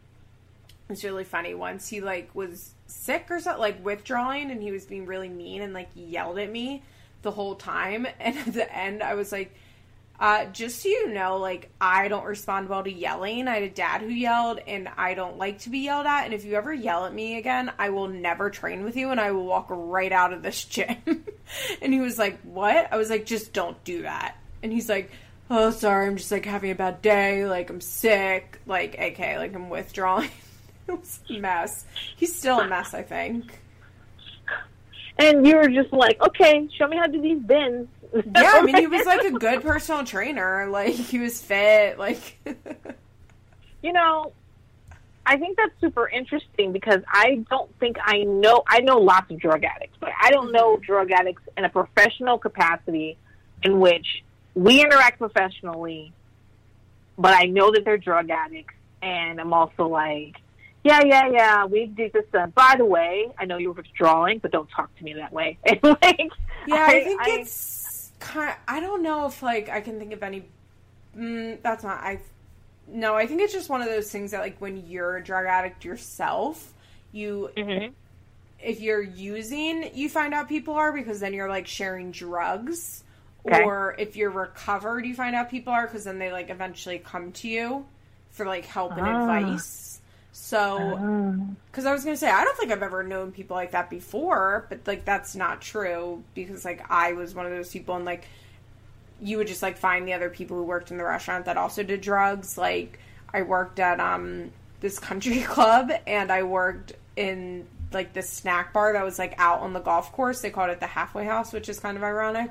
it's 0.89 1.05
really 1.05 1.25
funny. 1.25 1.55
Once 1.55 1.87
he 1.89 2.01
like 2.01 2.35
was 2.35 2.73
sick 2.87 3.27
or 3.31 3.41
something, 3.41 3.61
like 3.61 3.85
withdrawing, 3.85 4.51
and 4.51 4.63
he 4.63 4.73
was 4.73 4.85
being 4.87 5.07
really 5.07 5.29
mean 5.29 5.63
and 5.63 5.73
like 5.73 5.89
yelled 5.95 6.39
at 6.39 6.51
me 6.51 6.83
the 7.23 7.31
whole 7.31 7.55
time. 7.55 8.07
And 8.21 8.37
at 8.39 8.53
the 8.55 8.75
end, 8.77 9.03
I 9.03 9.15
was 9.15 9.31
like, 9.33 9.55
uh, 10.21 10.45
just 10.47 10.83
so 10.83 10.89
you 10.91 11.09
know, 11.09 11.39
like 11.39 11.71
I 11.81 12.09
don't 12.09 12.27
respond 12.27 12.69
well 12.69 12.85
to 12.85 12.93
yelling. 12.93 13.49
I 13.49 13.55
had 13.55 13.63
a 13.63 13.71
dad 13.71 14.03
who 14.03 14.09
yelled, 14.09 14.59
and 14.67 14.87
I 14.99 15.15
don't 15.15 15.39
like 15.39 15.61
to 15.61 15.71
be 15.71 15.79
yelled 15.79 16.05
at. 16.05 16.27
And 16.27 16.35
if 16.35 16.45
you 16.45 16.57
ever 16.57 16.75
yell 16.75 17.07
at 17.07 17.15
me 17.15 17.39
again, 17.39 17.73
I 17.79 17.89
will 17.89 18.09
never 18.09 18.51
train 18.51 18.85
with 18.85 18.97
you, 18.97 19.11
and 19.11 19.19
I 19.19 19.33
will 19.33 19.47
walk 19.47 19.69
right 19.71 20.13
out 20.13 20.35
of 20.35 20.43
this 20.43 20.63
gym. 20.67 21.25
and 21.81 21.95
he 21.95 22.01
was 22.01 22.19
like, 22.19 22.39
"What?" 22.43 22.93
I 22.93 22.99
was 22.99 23.09
like, 23.09 23.25
"Just 23.25 23.55
don't 23.55 23.83
do 23.83 24.03
that." 24.03 24.37
And 24.63 24.71
he's 24.71 24.91
like, 24.91 25.11
"Oh, 25.49 25.71
sorry, 25.71 26.07
I'm 26.07 26.17
just 26.17 26.31
like 26.31 26.45
having 26.45 26.71
a 26.71 26.75
bad 26.75 27.01
day. 27.01 27.47
Like 27.47 27.71
I'm 27.71 27.81
sick. 27.81 28.61
Like 28.67 28.97
okay, 29.01 29.39
like 29.39 29.55
I'm 29.55 29.71
withdrawing." 29.71 30.31
it 30.87 31.01
was 31.01 31.21
a 31.31 31.39
mess. 31.39 31.87
He's 32.17 32.37
still 32.37 32.61
a 32.61 32.69
mess, 32.69 32.93
I 32.93 33.03
think. 33.03 33.59
And 35.19 35.47
you 35.47 35.57
were 35.57 35.69
just 35.69 35.93
like, 35.93 36.21
okay, 36.23 36.67
show 36.79 36.87
me 36.89 36.97
how 36.97 37.05
to 37.05 37.13
do 37.13 37.21
these 37.21 37.41
bends. 37.41 37.89
Yeah, 38.15 38.53
I 38.55 38.63
mean, 38.63 38.77
he 38.77 38.87
was 38.89 39.07
like 39.07 39.23
a 39.23 39.33
good 39.33 39.63
personal 39.63 40.05
trainer. 40.05 40.67
Like 40.69 40.95
he 40.95 41.19
was 41.19 41.41
fit. 41.41 41.99
Like. 41.99 42.39
you 43.83 43.93
know, 43.93 44.33
I 45.27 45.37
think 45.37 45.57
that's 45.57 45.73
super 45.81 46.09
interesting 46.09 46.73
because 46.73 47.03
I 47.09 47.45
don't 47.51 47.73
think 47.79 47.99
I 48.03 48.23
know. 48.25 48.63
I 48.67 48.81
know 48.81 48.99
lots 48.99 49.31
of 49.31 49.39
drug 49.39 49.65
addicts, 49.65 49.97
but 50.01 50.11
I 50.21 50.31
don't 50.31 50.53
know 50.53 50.77
drug 50.77 51.11
addicts 51.11 51.43
in 51.57 51.65
a 51.65 51.69
professional 51.69 52.39
capacity 52.39 53.17
in 53.63 53.79
which 53.79 54.25
we 54.55 54.83
interact 54.83 55.19
professionally. 55.19 56.13
But 57.19 57.35
I 57.35 57.45
know 57.45 57.71
that 57.73 57.85
they're 57.85 57.99
drug 57.99 58.31
addicts, 58.31 58.75
and 59.03 59.41
I'm 59.41 59.53
also 59.53 59.87
like, 59.87 60.37
yeah, 60.83 61.03
yeah, 61.05 61.29
yeah. 61.31 61.65
We 61.67 61.87
did 61.87 62.13
this. 62.15 62.25
Uh, 62.33 62.47
by 62.47 62.77
the 62.79 62.87
way, 62.87 63.31
I 63.39 63.45
know 63.45 63.59
you're 63.59 63.73
withdrawing, 63.73 64.39
but 64.39 64.51
don't 64.51 64.69
talk 64.71 64.95
to 64.97 65.05
me 65.05 65.15
that 65.15 65.33
way. 65.33 65.59
Like, 65.83 66.31
Yeah, 66.67 66.87
I, 66.89 67.05
think 67.05 67.21
it's 67.27 67.80
kind. 68.21 68.55
I 68.69 68.81
don't 68.81 69.03
know 69.03 69.27
if 69.27 69.43
like 69.43 69.69
I 69.69 69.81
can 69.81 69.99
think 69.99 70.13
of 70.13 70.23
any. 70.23 70.45
Mm, 71.17 71.61
that's 71.63 71.83
not. 71.83 71.99
I. 72.03 72.21
No, 72.87 73.15
I 73.15 73.27
think 73.27 73.41
it's 73.41 73.53
just 73.53 73.69
one 73.69 73.83
of 73.83 73.89
those 73.89 74.11
things 74.11 74.31
that 74.33 74.41
like 74.41 74.61
when 74.61 74.87
you're 74.89 75.17
a 75.17 75.23
drug 75.25 75.47
addict 75.47 75.85
yourself, 75.85 76.73
you 77.13 77.51
Mhm. 77.57 77.93
if 78.61 78.81
you're 78.81 79.03
using, 79.03 79.91
you 79.95 80.09
find 80.09 80.35
out 80.35 80.49
people 80.49 80.75
are 80.75 80.93
because 80.93 81.21
then 81.21 81.33
you're 81.33 81.49
like 81.49 81.67
sharing 81.67 82.11
drugs. 82.11 83.03
Okay. 83.47 83.63
Or 83.65 83.95
if 83.99 84.17
you're 84.17 84.31
recovered, 84.31 85.07
you 85.07 85.15
find 85.15 85.35
out 85.35 85.51
people 85.51 85.73
are 85.73 85.87
because 85.87 86.05
then 86.05 86.19
they 86.19 86.31
like 86.31 86.51
eventually 86.51 86.99
come 86.99 87.33
to 87.33 87.49
you 87.49 87.87
for 88.31 88.45
like 88.45 88.67
help 88.67 88.93
and 88.99 89.07
Ah. 89.07 89.21
advice. 89.39 89.90
So 90.33 91.57
because 91.71 91.87
I 91.87 91.93
was 91.93 92.05
gonna 92.05 92.17
say 92.17 92.31
I 92.31 92.45
don't 92.45 92.57
think 92.57 92.73
I've 92.73 92.83
ever 92.83 93.03
known 93.03 93.33
people 93.33 93.57
like 93.57 93.73
that 93.73 93.91
before, 93.91 94.67
but 94.69 94.81
like 94.87 95.05
that's 95.05 95.35
not 95.35 95.61
true 95.61 96.23
because 96.35 96.65
like 96.65 96.89
I 96.91 97.13
was 97.13 97.35
one 97.35 97.47
of 97.47 97.53
those 97.53 97.71
people 97.71 97.97
and 97.97 98.05
like 98.05 98.25
you 99.21 99.37
would 99.37 99.47
just 99.47 99.63
like 99.63 99.77
find 99.77 100.07
the 100.07 100.13
other 100.13 100.31
people 100.31 100.57
who 100.57 100.63
worked 100.63 100.91
in 100.91 100.97
the 100.97 101.05
restaurant 101.05 101.45
that 101.45 101.57
also 101.57 101.83
did 101.83 102.01
drugs. 102.01 102.57
Like 102.57 102.99
I 103.33 103.43
worked 103.43 103.81
at 103.81 104.01
um 104.01 104.51
this 104.81 104.99
country 104.99 105.41
club 105.43 105.91
and 106.07 106.31
I 106.31 106.43
worked 106.43 106.93
in 107.17 107.67
like 107.93 108.13
this 108.13 108.29
snack 108.29 108.73
bar 108.73 108.93
that 108.93 109.05
was 109.05 109.19
like 109.19 109.35
out 109.39 109.61
on 109.61 109.73
the 109.73 109.81
golf 109.81 110.13
course. 110.13 110.41
They 110.41 110.51
called 110.51 110.71
it 110.71 110.81
the 110.81 110.87
halfway 110.87 111.25
house, 111.25 111.53
which 111.53 111.69
is 111.69 111.81
kind 111.81 111.97
of 111.97 112.03
ironic. 112.03 112.51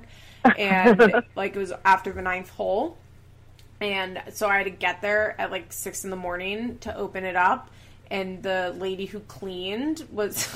And 0.58 1.24
like 1.36 1.56
it 1.56 1.60
was 1.60 1.74
after 1.86 2.12
the 2.12 2.22
ninth 2.22 2.50
hole. 2.50 2.98
And 3.82 4.22
so 4.34 4.48
I 4.48 4.58
had 4.58 4.64
to 4.66 4.72
get 4.72 5.02
there 5.02 5.40
at 5.40 5.52
like 5.52 5.72
six 5.72 6.04
in 6.04 6.10
the 6.10 6.16
morning 6.16 6.78
to 6.80 6.96
open 6.96 7.24
it 7.24 7.36
up. 7.36 7.70
And 8.12 8.42
the 8.44 8.76
lady 8.78 9.06
who 9.06 9.20
cleaned 9.22 10.06
was 10.12 10.48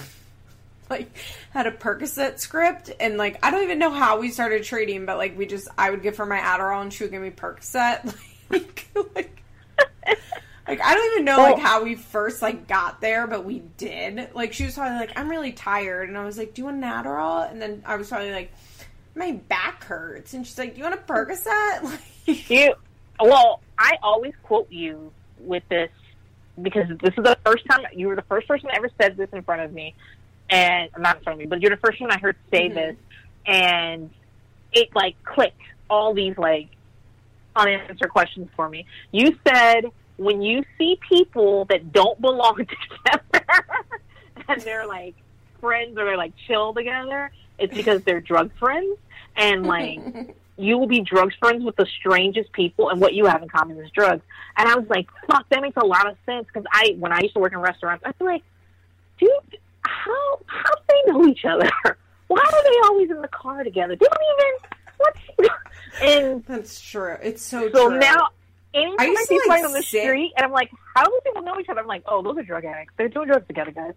like 0.90 1.16
had 1.52 1.68
a 1.68 1.72
Percocet 1.72 2.40
script. 2.40 2.92
And 3.00 3.18
like 3.18 3.40
I 3.44 3.52
don't 3.52 3.64
even 3.64 3.80
know 3.80 3.92
how 3.92 4.20
we 4.20 4.30
started 4.30 4.64
trading, 4.64 5.06
but 5.06 5.18
like 5.18 5.38
we 5.38 5.46
just 5.46 5.68
I 5.78 5.90
would 5.90 6.02
give 6.02 6.18
her 6.18 6.26
my 6.26 6.40
Adderall 6.40 6.82
and 6.82 6.92
she 6.92 7.04
would 7.04 7.12
give 7.12 7.22
me 7.22 7.32
Percocet. 7.32 8.16
Like, 8.50 8.88
like 9.16 9.44
like 10.68 10.82
I 10.82 10.94
don't 10.94 11.14
even 11.14 11.26
know 11.26 11.38
like 11.38 11.60
how 11.60 11.84
we 11.84 11.96
first 11.96 12.42
like 12.42 12.68
got 12.68 13.02
there, 13.02 13.28
but 13.28 13.44
we 13.44 13.60
did. 13.78 14.30
Like 14.34 14.54
she 14.54 14.66
was 14.66 14.76
probably 14.76 14.98
like, 14.98 15.18
I'm 15.18 15.30
really 15.30 15.52
tired, 15.52 16.10
and 16.10 16.18
I 16.18 16.24
was 16.24 16.38
like, 16.38 16.54
Do 16.54 16.62
you 16.62 16.66
want 16.66 16.78
an 16.78 16.84
Adderall? 16.84 17.50
And 17.50 17.62
then 17.62 17.84
I 17.86 17.96
was 17.96 18.10
probably 18.10 18.32
like, 18.32 18.54
My 19.16 19.32
back 19.34 19.84
hurts, 19.84 20.34
and 20.34 20.46
she's 20.46 20.58
like, 20.58 20.74
Do 20.74 20.80
you 20.80 20.84
want 20.84 20.96
a 20.96 21.04
Percocet? 21.04 21.84
Like, 21.84 22.50
You, 22.50 22.76
well, 23.28 23.62
I 23.78 23.98
always 24.02 24.34
quote 24.44 24.72
you 24.72 25.12
with 25.40 25.64
this 25.70 25.90
because 26.62 26.88
this 27.02 27.14
is 27.18 27.24
the 27.24 27.38
first 27.46 27.66
time 27.70 27.82
you 27.94 28.08
were 28.08 28.16
the 28.16 28.22
first 28.24 28.48
person 28.48 28.68
that 28.68 28.78
ever 28.78 28.90
said 29.02 29.18
this 29.18 29.30
in 29.34 29.42
front 29.44 29.62
of 29.62 29.74
me, 29.74 29.96
and 30.50 30.90
not 30.98 31.18
in 31.18 31.24
front 31.24 31.36
of 31.38 31.40
me, 31.40 31.46
but 31.48 31.62
you're 31.62 31.72
the 31.72 31.78
first 31.78 32.00
one 32.00 32.12
I 32.12 32.20
heard 32.20 32.36
say 32.52 32.70
Mhm. 32.70 32.74
this, 32.76 32.96
and 33.46 34.10
it 34.72 34.90
like 34.96 35.16
clicked 35.24 35.62
all 35.90 36.14
these 36.14 36.38
like 36.38 36.70
unanswered 37.56 38.10
questions 38.12 38.50
for 38.56 38.70
me. 38.70 38.86
You 39.12 39.38
said 39.48 39.86
when 40.18 40.42
you 40.42 40.64
see 40.78 41.00
people 41.10 41.66
that 41.66 41.92
don't 41.92 42.20
belong 42.22 42.56
together 43.04 43.46
and 44.48 44.62
they're 44.62 44.86
like 44.88 45.16
friends 45.60 45.98
or 45.98 46.06
they're 46.06 46.18
like 46.18 46.34
chill 46.48 46.74
together, 46.74 47.32
it's 47.60 47.74
because 47.74 48.02
they're 48.04 48.22
drug 48.22 48.52
friends 48.60 48.98
and 49.36 49.66
like 49.66 50.00
you 50.58 50.78
will 50.78 50.88
be 50.88 51.02
drugs 51.02 51.36
friends 51.40 51.64
with 51.64 51.76
the 51.76 51.86
strangest 52.00 52.52
people, 52.54 52.90
and 52.90 53.02
what 53.02 53.14
you 53.14 53.26
have 53.26 53.42
in 53.42 53.50
common 53.50 53.78
is 53.80 53.90
drugs. 53.92 54.24
And 54.58 54.70
I 54.70 54.76
was 54.76 54.88
like, 54.90 55.08
fuck, 55.28 55.48
that 55.50 55.62
makes 55.62 55.78
a 55.78 55.86
lot 55.86 56.08
of 56.08 56.16
sense 56.26 56.46
because 56.48 56.66
I, 56.72 56.96
when 57.00 57.12
I 57.12 57.22
used 57.22 57.34
to 57.34 57.40
work 57.40 57.54
in 57.54 57.60
restaurants, 57.60 58.04
I 58.06 58.12
feel 58.14 58.28
like, 58.28 58.44
dude, 59.20 59.30
how 59.82 60.40
how 60.46 60.76
do 60.76 60.82
they 60.88 61.12
know 61.12 61.28
each 61.28 61.46
other? 61.46 61.70
Why 62.28 62.42
are 62.42 62.64
they 62.64 62.88
always 62.88 63.10
in 63.12 63.22
the 63.22 63.28
car 63.28 63.64
together? 63.64 63.96
They 63.96 64.06
don't 64.06 64.20
even 64.40 64.70
what? 64.98 65.52
And 66.02 66.44
That's 66.46 66.82
true. 66.82 67.18
It's 67.22 67.44
so, 67.44 67.70
so 67.72 67.90
true. 67.90 68.00
now, 68.00 68.30
anytime 68.74 69.00
I 69.00 69.04
I, 69.04 69.08
used 69.08 69.22
to, 69.22 69.28
see 69.28 69.42
like, 69.48 69.64
on 69.64 69.74
the 69.74 69.84
sit- 69.84 70.04
street, 70.04 70.34
and 70.36 70.46
I'm 70.46 70.52
like, 70.52 70.72
how 70.96 71.06
do 71.06 71.20
people 71.24 71.42
know 71.42 71.60
each 71.60 71.70
other? 71.70 71.82
I'm 71.82 71.88
like, 71.88 72.04
oh, 72.06 72.22
those 72.22 72.38
are 72.38 72.44
drug 72.44 72.66
addicts. 72.66 72.94
They're 72.98 73.10
doing 73.10 73.28
drugs 73.28 73.48
together, 73.48 73.72
guys. 73.72 73.94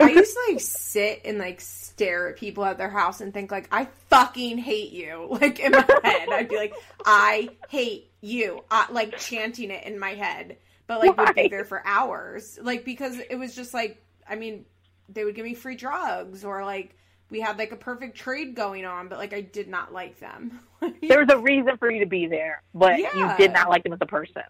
I 0.00 0.10
used 0.10 0.34
to 0.34 0.52
like 0.52 0.60
sit 0.60 1.22
and 1.24 1.38
like 1.38 1.60
stare 1.60 2.30
at 2.30 2.36
people 2.36 2.64
at 2.64 2.78
their 2.78 2.90
house 2.90 3.20
and 3.20 3.32
think 3.32 3.50
like 3.50 3.68
I 3.70 3.88
fucking 4.08 4.58
hate 4.58 4.92
you. 4.92 5.28
Like 5.44 5.58
in 5.58 5.72
my 5.72 5.84
head, 6.04 6.28
I'd 6.30 6.48
be 6.48 6.56
like, 6.56 6.74
I 7.04 7.50
hate 7.68 8.10
you, 8.20 8.62
uh, 8.70 8.86
like 8.90 9.18
chanting 9.18 9.70
it 9.70 9.84
in 9.84 9.98
my 9.98 10.14
head. 10.14 10.56
But 10.86 11.00
like 11.00 11.16
would 11.16 11.34
be 11.34 11.48
there 11.48 11.64
for 11.64 11.82
hours, 11.84 12.58
like 12.62 12.84
because 12.84 13.18
it 13.18 13.36
was 13.36 13.54
just 13.54 13.74
like 13.74 14.02
I 14.28 14.36
mean, 14.36 14.64
they 15.08 15.24
would 15.24 15.34
give 15.34 15.44
me 15.44 15.54
free 15.54 15.76
drugs 15.76 16.44
or 16.44 16.64
like 16.64 16.96
we 17.34 17.40
had 17.40 17.58
like 17.58 17.72
a 17.72 17.76
perfect 17.76 18.16
trade 18.16 18.54
going 18.54 18.84
on, 18.84 19.08
but 19.08 19.18
like 19.18 19.32
I 19.34 19.40
did 19.40 19.66
not 19.68 19.92
like 19.92 20.20
them. 20.20 20.60
there 21.02 21.18
was 21.18 21.28
a 21.30 21.38
reason 21.38 21.76
for 21.78 21.90
you 21.90 21.98
to 21.98 22.06
be 22.06 22.28
there, 22.28 22.62
but 22.72 22.96
you 22.96 23.32
did 23.36 23.52
not 23.52 23.68
like 23.68 23.82
them 23.82 23.92
as 23.92 23.98
a 24.00 24.06
person. 24.06 24.44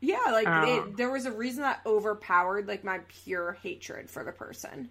Yeah, 0.00 0.18
like 0.30 0.46
Oh. 0.46 0.62
it, 0.62 0.78
um, 0.82 0.94
there 0.98 1.08
was 1.10 1.24
a 1.24 1.32
reason 1.32 1.62
that 1.62 1.80
overpowered 1.86 2.68
like 2.68 2.84
my 2.84 3.00
pure 3.24 3.56
hatred 3.62 4.10
for 4.10 4.24
the 4.24 4.32
person. 4.32 4.90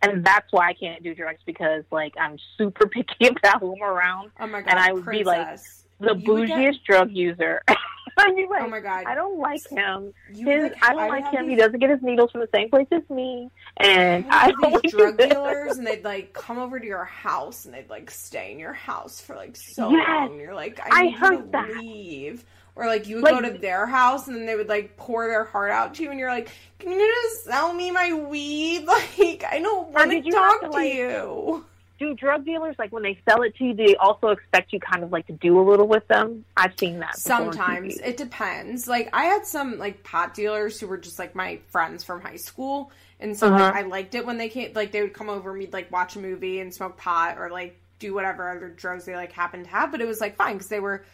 and 0.00 0.24
that's 0.24 0.50
why 0.50 0.68
I 0.70 0.72
can't 0.72 1.02
do 1.02 1.14
drugs 1.14 1.40
because 1.44 1.84
like 1.90 2.14
I'm 2.18 2.38
super 2.56 2.86
picky 2.96 3.26
about 3.26 3.60
who 3.60 3.74
I'm 3.76 3.82
around. 3.82 4.30
Oh 4.40 4.46
my 4.46 4.62
god, 4.62 4.70
And 4.70 4.78
I 4.80 4.92
would 4.92 5.04
be 5.04 5.24
like. 5.24 5.58
The 6.00 6.16
You 6.16 6.32
would 6.32 6.48
get- 6.48 6.58
bougiest 6.58 6.82
drug 6.84 7.10
user. 7.12 7.60
Like, 8.52 8.62
oh 8.62 8.68
my 8.68 8.80
god, 8.80 9.04
I 9.06 9.14
don't 9.14 9.38
like 9.38 9.66
him. 9.68 10.12
You 10.32 10.46
His, 10.46 10.62
would, 10.64 10.74
I 10.82 10.94
don't 10.94 11.08
like 11.08 11.32
him. 11.32 11.48
He 11.48 11.56
doesn't 11.56 11.78
get 11.78 11.90
his 11.90 12.02
needles 12.02 12.30
from 12.30 12.40
the 12.42 12.48
same 12.54 12.68
place 12.70 12.86
as 12.92 13.02
me, 13.10 13.50
and 13.78 14.24
I 14.30 14.50
don't 14.50 14.62
have 14.64 14.72
like 14.74 14.82
drug 14.90 15.18
dealers, 15.18 15.78
and 15.78 15.86
they'd 15.86 16.04
like 16.04 16.32
come 16.32 16.58
over 16.58 16.78
to 16.78 16.86
your 16.86 17.04
house, 17.04 17.64
and 17.64 17.74
they'd 17.74 17.88
like 17.90 18.10
stay 18.10 18.52
in 18.52 18.58
your 18.58 18.72
house 18.74 19.20
for 19.20 19.34
like 19.34 19.56
so 19.56 19.90
Yes. 19.90 20.06
long. 20.08 20.32
And 20.32 20.40
you're 20.40 20.54
like, 20.54 20.78
I 20.80 20.88
I 20.90 21.02
need 21.04 21.10
you 21.12 21.18
heard 21.18 21.36
to 21.38 21.50
that. 21.52 21.68
leave. 21.78 22.44
Or 22.74 22.86
like 22.86 23.06
you 23.06 23.16
would 23.16 23.24
Like- 23.24 23.34
go 23.42 23.52
to 23.52 23.58
their 23.58 23.86
house, 23.86 24.28
and 24.28 24.36
then 24.36 24.46
they 24.46 24.56
would 24.56 24.68
like 24.68 24.96
pour 24.96 25.26
their 25.26 25.44
heart 25.44 25.70
out 25.72 25.94
to 25.94 26.02
you, 26.02 26.10
and 26.10 26.18
you're 26.18 26.30
like, 26.30 26.48
"Can 26.78 26.92
you 26.92 27.14
just 27.24 27.44
sell 27.44 27.72
me 27.72 27.90
my 27.90 28.12
weed? 28.12 28.84
Like, 29.18 29.44
I 29.50 29.58
don't 29.60 29.88
want 29.90 30.10
to 30.10 30.30
talk 30.30 30.60
to, 30.62 30.66
to 30.68 30.72
like- 30.72 30.94
you." 30.94 31.64
Do 32.02 32.14
drug 32.14 32.44
dealers 32.44 32.74
like 32.80 32.90
when 32.90 33.04
they 33.04 33.16
sell 33.28 33.42
it 33.42 33.54
to 33.58 33.64
you? 33.64 33.74
Do 33.74 33.86
they 33.86 33.94
also 33.94 34.30
expect 34.30 34.72
you 34.72 34.80
kind 34.80 35.04
of 35.04 35.12
like 35.12 35.28
to 35.28 35.32
do 35.34 35.60
a 35.60 35.62
little 35.62 35.86
with 35.86 36.08
them? 36.08 36.44
I've 36.56 36.76
seen 36.76 36.98
that. 36.98 37.16
Sometimes 37.16 37.96
it 37.98 38.16
depends. 38.16 38.88
Like 38.88 39.08
I 39.12 39.26
had 39.26 39.46
some 39.46 39.78
like 39.78 40.02
pot 40.02 40.34
dealers 40.34 40.80
who 40.80 40.88
were 40.88 40.98
just 40.98 41.20
like 41.20 41.36
my 41.36 41.60
friends 41.68 42.02
from 42.02 42.20
high 42.20 42.36
school, 42.36 42.90
and 43.20 43.38
so 43.38 43.46
Uh-huh. 43.54 43.70
I 43.72 43.82
liked 43.82 44.16
it 44.16 44.26
when 44.26 44.36
they 44.36 44.48
came. 44.48 44.72
Like 44.74 44.90
they 44.90 45.00
would 45.02 45.14
come 45.14 45.28
over 45.28 45.50
and 45.50 45.60
we'd 45.60 45.72
like 45.72 45.92
watch 45.92 46.16
a 46.16 46.18
movie 46.18 46.58
and 46.58 46.74
smoke 46.74 46.96
pot 46.96 47.38
or 47.38 47.50
like 47.50 47.78
do 48.00 48.12
whatever 48.12 48.50
other 48.50 48.68
drugs 48.68 49.04
they 49.04 49.14
like 49.14 49.30
happened 49.30 49.66
to 49.66 49.70
have. 49.70 49.92
But 49.92 50.00
it 50.00 50.08
was 50.08 50.20
like 50.20 50.34
fine 50.34 50.54
because 50.54 50.66
they 50.68 50.80
were 50.80 51.04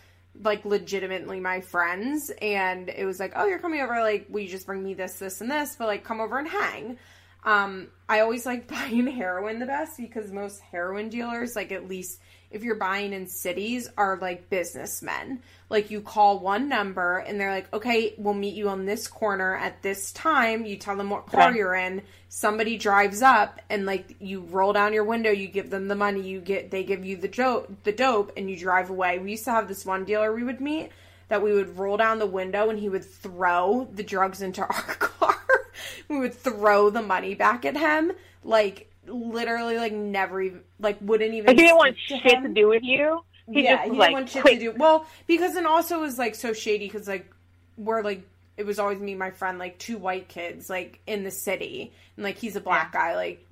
like 0.41 0.65
legitimately 0.65 1.41
my 1.41 1.61
friends, 1.61 2.31
and 2.41 2.89
it 2.89 3.05
was 3.05 3.21
like, 3.21 3.33
oh, 3.37 3.45
you're 3.45 3.59
coming 3.59 3.83
over. 3.83 4.01
Like, 4.01 4.27
will 4.31 4.41
you 4.41 4.49
just 4.49 4.65
bring 4.65 4.83
me 4.83 4.95
this, 4.95 5.19
this, 5.19 5.43
and 5.43 5.51
this? 5.51 5.77
But 5.77 5.89
like, 5.89 6.03
come 6.03 6.21
over 6.23 6.39
and 6.39 6.49
hang. 6.49 6.99
Um, 7.45 7.89
I 8.09 8.21
always 8.21 8.47
like 8.47 8.69
buying 8.69 9.07
heroin 9.07 9.59
the 9.59 9.67
best 9.67 9.99
because 9.99 10.33
most 10.33 10.61
heroin 10.61 11.09
dealers, 11.09 11.57
like 11.57 11.73
at 11.73 11.89
least 11.89 12.21
if 12.51 12.65
you're 12.65 12.77
buying 12.77 13.13
in 13.13 13.27
cities, 13.27 13.91
are 13.99 14.17
like 14.17 14.49
businessmen. 14.49 15.43
Like 15.69 15.91
you 15.91 16.01
call 16.01 16.39
one 16.39 16.69
number 16.69 17.19
and 17.19 17.39
they're 17.39 17.53
like, 17.53 17.73
okay, 17.75 18.15
we'll 18.17 18.33
meet 18.33 18.55
you 18.55 18.71
on 18.71 18.87
this 18.87 19.07
corner 19.07 19.55
at 19.55 19.83
this 19.83 20.13
time. 20.13 20.65
You 20.65 20.77
tell 20.77 20.97
them 20.97 21.11
what 21.11 21.27
car 21.27 21.55
you're 21.55 21.75
in. 21.75 22.03
Somebody 22.31 22.79
drives 22.79 23.21
up 23.21 23.61
and 23.69 23.85
like 23.85 24.17
you 24.19 24.41
roll 24.41 24.73
down 24.73 24.95
your 24.95 25.05
window, 25.05 25.31
you 25.31 25.47
give 25.47 25.69
them 25.69 25.89
the 25.89 25.95
money, 25.95 26.23
you 26.23 26.41
get 26.41 26.71
they 26.71 26.85
give 26.85 27.05
you 27.05 27.19
the 27.19 27.29
dope, 27.29 27.85
the 27.85 27.93
dope, 27.93 28.33
and 28.37 28.49
you 28.51 28.57
drive 28.57 28.89
away. 28.89 29.19
We 29.19 29.33
used 29.33 29.45
to 29.45 29.51
have 29.51 29.69
this 29.69 29.85
one 29.85 30.05
dealer 30.05 30.35
we 30.35 30.43
would 30.43 30.61
meet 30.61 30.91
that 31.29 31.43
we 31.43 31.53
would 31.53 31.79
roll 31.79 31.97
down 31.97 32.19
the 32.19 32.27
window 32.27 32.71
and 32.71 32.79
he 32.79 32.89
would 32.89 33.05
throw 33.05 33.89
the 33.93 34.03
drugs 34.03 34.43
into 34.43 34.61
our 34.63 34.83
car. 34.83 35.37
we 36.09 36.19
would 36.19 36.35
throw 36.35 36.91
the 36.91 37.03
money 37.03 37.35
back 37.35 37.65
at 37.65 37.77
him, 37.77 38.13
like 38.45 38.91
literally, 39.07 39.77
like 39.77 39.93
never 39.93 40.41
even, 40.41 40.61
like 40.81 40.99
wouldn't 41.01 41.35
even. 41.35 41.47
like 41.47 41.57
he 41.57 41.63
didn't 41.63 41.77
want 41.77 41.97
speak 42.07 42.23
shit 42.23 42.35
him. 42.35 42.43
to 42.43 42.49
do 42.49 42.69
with 42.69 42.83
you. 42.83 43.23
He 43.51 43.65
yeah, 43.65 43.77
just 43.77 43.85
he 43.85 43.89
didn't 43.91 43.99
like, 43.99 44.13
want 44.13 44.29
shit 44.29 44.43
quick. 44.43 44.59
to 44.59 44.73
do. 44.73 44.75
Well, 44.77 45.07
because 45.27 45.55
then 45.55 45.67
also 45.67 45.99
it 45.99 46.03
was 46.03 46.19
like 46.19 46.35
so 46.35 46.53
shady 46.53 46.87
because 46.87 47.09
like 47.09 47.31
we're 47.77 48.03
like 48.03 48.23
it 48.57 48.67
was 48.67 48.79
always 48.79 48.99
me, 48.99 49.13
and 49.13 49.19
my 49.19 49.31
friend, 49.31 49.59
like 49.59 49.79
two 49.79 49.99
white 49.99 50.29
kids, 50.29 50.69
like 50.69 51.01
in 51.07 51.25
the 51.25 51.31
city, 51.31 51.93
and 52.17 52.25
like 52.25 52.39
he's 52.39 52.57
a 52.57 52.61
black 52.61 52.93
guy, 52.93 53.15
like. 53.15 53.47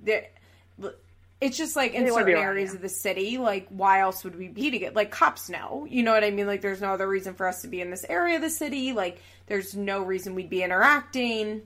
It's 1.39 1.57
just 1.57 1.75
like 1.75 1.93
in 1.93 2.03
wanna 2.03 2.15
certain 2.15 2.37
areas 2.37 2.73
of 2.73 2.81
the 2.81 2.89
city, 2.89 3.37
like 3.37 3.67
why 3.69 3.99
else 3.99 4.23
would 4.23 4.35
we 4.35 4.47
be 4.47 4.71
together? 4.71 4.95
Like 4.95 5.11
cops 5.11 5.49
know, 5.49 5.85
you 5.89 6.01
know 6.01 6.11
what 6.11 6.23
I 6.23 6.31
mean? 6.31 6.47
Like 6.47 6.61
there's 6.61 6.81
no 6.81 6.93
other 6.93 7.07
reason 7.07 7.35
for 7.35 7.47
us 7.47 7.61
to 7.61 7.67
be 7.67 7.79
in 7.79 7.91
this 7.91 8.05
area 8.09 8.37
of 8.37 8.41
the 8.41 8.49
city. 8.49 8.93
Like 8.93 9.21
there's 9.45 9.75
no 9.75 10.01
reason 10.01 10.33
we'd 10.33 10.49
be 10.49 10.63
interacting. 10.63 11.61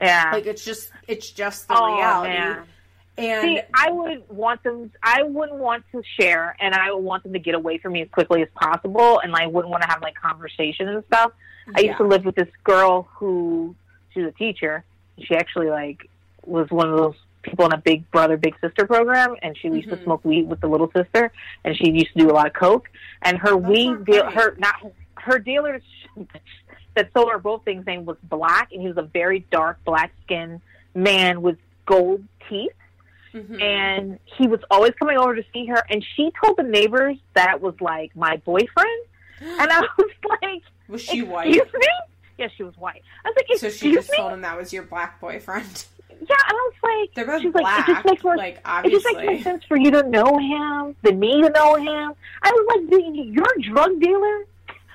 Yeah. 0.00 0.30
Like 0.32 0.46
it's 0.46 0.64
just 0.64 0.92
it's 1.08 1.30
just 1.30 1.66
the 1.66 1.76
oh 1.76 1.96
reality. 1.96 2.34
man. 2.34 2.62
And 3.16 3.42
See, 3.42 3.60
I 3.74 3.90
would 3.90 4.28
want 4.28 4.62
them. 4.62 4.92
I 5.02 5.24
wouldn't 5.24 5.58
want 5.58 5.82
to 5.90 6.02
share, 6.20 6.56
and 6.60 6.72
I 6.72 6.92
would 6.92 7.02
want 7.02 7.24
them 7.24 7.32
to 7.32 7.40
get 7.40 7.56
away 7.56 7.78
from 7.78 7.94
me 7.94 8.02
as 8.02 8.08
quickly 8.10 8.42
as 8.42 8.48
possible. 8.54 9.18
And 9.18 9.34
I 9.34 9.48
wouldn't 9.48 9.70
want 9.70 9.82
to 9.82 9.88
have 9.88 10.00
like 10.02 10.14
conversations 10.14 10.88
and 10.88 11.04
stuff. 11.08 11.32
I 11.74 11.80
used 11.80 11.98
to 11.98 12.06
live 12.06 12.24
with 12.24 12.36
this 12.36 12.48
girl 12.62 13.08
who 13.16 13.74
she's 14.14 14.24
a 14.24 14.30
teacher. 14.30 14.84
She 15.18 15.34
actually 15.34 15.68
like 15.68 16.08
was 16.44 16.70
one 16.70 16.88
of 16.88 16.96
those 16.96 17.16
people 17.42 17.64
in 17.66 17.72
a 17.72 17.78
Big 17.78 18.10
Brother 18.10 18.36
Big 18.36 18.54
Sister 18.60 18.86
program, 18.86 19.36
and 19.42 19.56
she 19.56 19.68
used 19.68 19.88
to 19.90 19.96
Mhm. 19.96 20.04
smoke 20.04 20.24
weed 20.24 20.48
with 20.48 20.60
the 20.60 20.66
little 20.68 20.90
sister, 20.92 21.32
and 21.64 21.76
she 21.76 21.90
used 21.90 22.12
to 22.14 22.18
do 22.20 22.30
a 22.30 22.34
lot 22.34 22.46
of 22.46 22.52
coke. 22.52 22.88
And 23.22 23.38
her 23.38 23.56
That's 23.56 23.68
weed 23.70 24.04
deal, 24.04 24.30
her 24.30 24.54
not 24.58 24.74
her 25.16 25.38
dealer 25.38 25.80
that 26.94 27.12
sold 27.12 27.30
her 27.30 27.38
both 27.38 27.64
things 27.64 27.86
name 27.86 28.04
was 28.04 28.16
Black, 28.24 28.72
and 28.72 28.80
he 28.82 28.88
was 28.88 28.96
a 28.96 29.02
very 29.02 29.40
dark 29.50 29.78
black 29.84 30.12
skinned 30.24 30.60
man 30.94 31.42
with 31.42 31.58
gold 31.86 32.22
teeth 32.48 32.72
Mhm. 33.34 33.60
and 33.62 34.18
he 34.24 34.46
was 34.48 34.60
always 34.70 34.92
coming 34.98 35.16
over 35.18 35.34
to 35.36 35.44
see 35.52 35.66
her 35.66 35.82
and 35.90 36.04
she 36.16 36.32
told 36.42 36.56
the 36.56 36.62
neighbors 36.62 37.16
that 37.34 37.60
was 37.60 37.78
like 37.80 38.14
my 38.16 38.36
boyfriend 38.38 39.02
and 39.40 39.70
i 39.70 39.80
was 39.80 40.10
like 40.42 40.62
was 40.88 41.02
she 41.02 41.18
excuse 41.20 41.28
white? 41.28 41.48
me 41.50 41.60
yeah 42.38 42.48
she 42.56 42.62
was 42.62 42.76
white 42.78 43.02
i 43.24 43.28
was 43.28 43.36
like 43.36 43.58
So 43.58 43.68
she 43.70 43.92
just 43.94 44.10
me 44.10 44.16
told 44.16 44.32
him 44.32 44.40
that 44.42 44.56
was 44.58 44.72
your 44.72 44.82
black 44.82 45.20
boyfriend. 45.20 45.84
yeah 46.10 46.36
i 46.46 46.52
was 46.52 46.74
like 46.82 47.14
They're 47.14 47.26
both 47.26 47.42
she's 47.42 47.52
black. 47.52 47.64
like 47.64 47.88
it 47.88 47.92
just 47.92 48.06
makes 48.06 48.24
more 48.24 48.36
like 48.36 48.60
it 48.84 48.90
just 48.90 49.06
makes 49.06 49.26
more 49.26 49.42
sense 49.42 49.64
for 49.64 49.76
you 49.76 49.90
to 49.90 50.02
know 50.08 50.38
him 50.38 50.96
than 51.02 51.18
me 51.18 51.42
to 51.42 51.50
know 51.50 51.76
him 51.76 52.12
i 52.42 52.50
was 52.50 52.88
like 52.90 53.00
you're 53.26 53.44
a 53.56 53.62
drug 53.62 54.00
dealer 54.00 54.46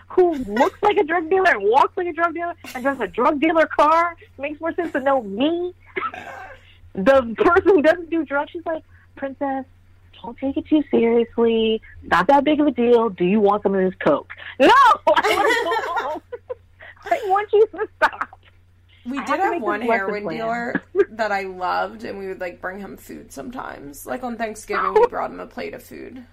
who 0.09 0.35
looks 0.35 0.81
like 0.83 0.97
a 0.97 1.03
drug 1.03 1.29
dealer 1.29 1.49
and 1.51 1.63
walks 1.63 1.95
like 1.97 2.07
a 2.07 2.13
drug 2.13 2.33
dealer 2.33 2.53
and 2.75 2.83
drives 2.83 3.01
a 3.01 3.07
drug 3.07 3.39
dealer 3.39 3.65
car 3.65 4.15
it 4.19 4.41
makes 4.41 4.59
more 4.61 4.73
sense 4.73 4.91
to 4.91 4.99
know 4.99 5.23
me 5.23 5.73
the 6.93 7.33
person 7.37 7.63
who 7.65 7.81
doesn't 7.81 8.09
do 8.09 8.25
drugs, 8.25 8.51
she's 8.51 8.65
like, 8.65 8.83
Princess, 9.15 9.65
don't 10.21 10.37
take 10.37 10.57
it 10.57 10.67
too 10.67 10.83
seriously. 10.91 11.81
Not 12.03 12.27
that 12.27 12.43
big 12.43 12.59
of 12.59 12.67
a 12.67 12.71
deal. 12.71 13.09
Do 13.09 13.25
you 13.25 13.39
want 13.39 13.63
some 13.63 13.75
of 13.75 13.81
this 13.81 13.97
coke? 13.99 14.31
No, 14.59 14.69
I 15.07 15.83
want, 16.05 16.23
I 17.05 17.21
want 17.27 17.49
you 17.51 17.67
to 17.71 17.87
stop. 17.97 18.39
We 19.05 19.17
I 19.17 19.25
did 19.25 19.39
have 19.39 19.53
have 19.53 19.61
one 19.61 19.81
heroin 19.81 20.27
dealer 20.27 20.81
that 21.11 21.31
I 21.31 21.43
loved, 21.43 22.03
and 22.03 22.17
we 22.17 22.27
would 22.27 22.39
like 22.39 22.61
bring 22.61 22.79
him 22.79 22.97
food 22.97 23.31
sometimes. 23.31 24.05
Like 24.05 24.23
on 24.23 24.37
Thanksgiving, 24.37 24.93
we 24.93 25.07
brought 25.07 25.31
him 25.31 25.39
a 25.39 25.47
plate 25.47 25.73
of 25.73 25.83
food. 25.83 26.23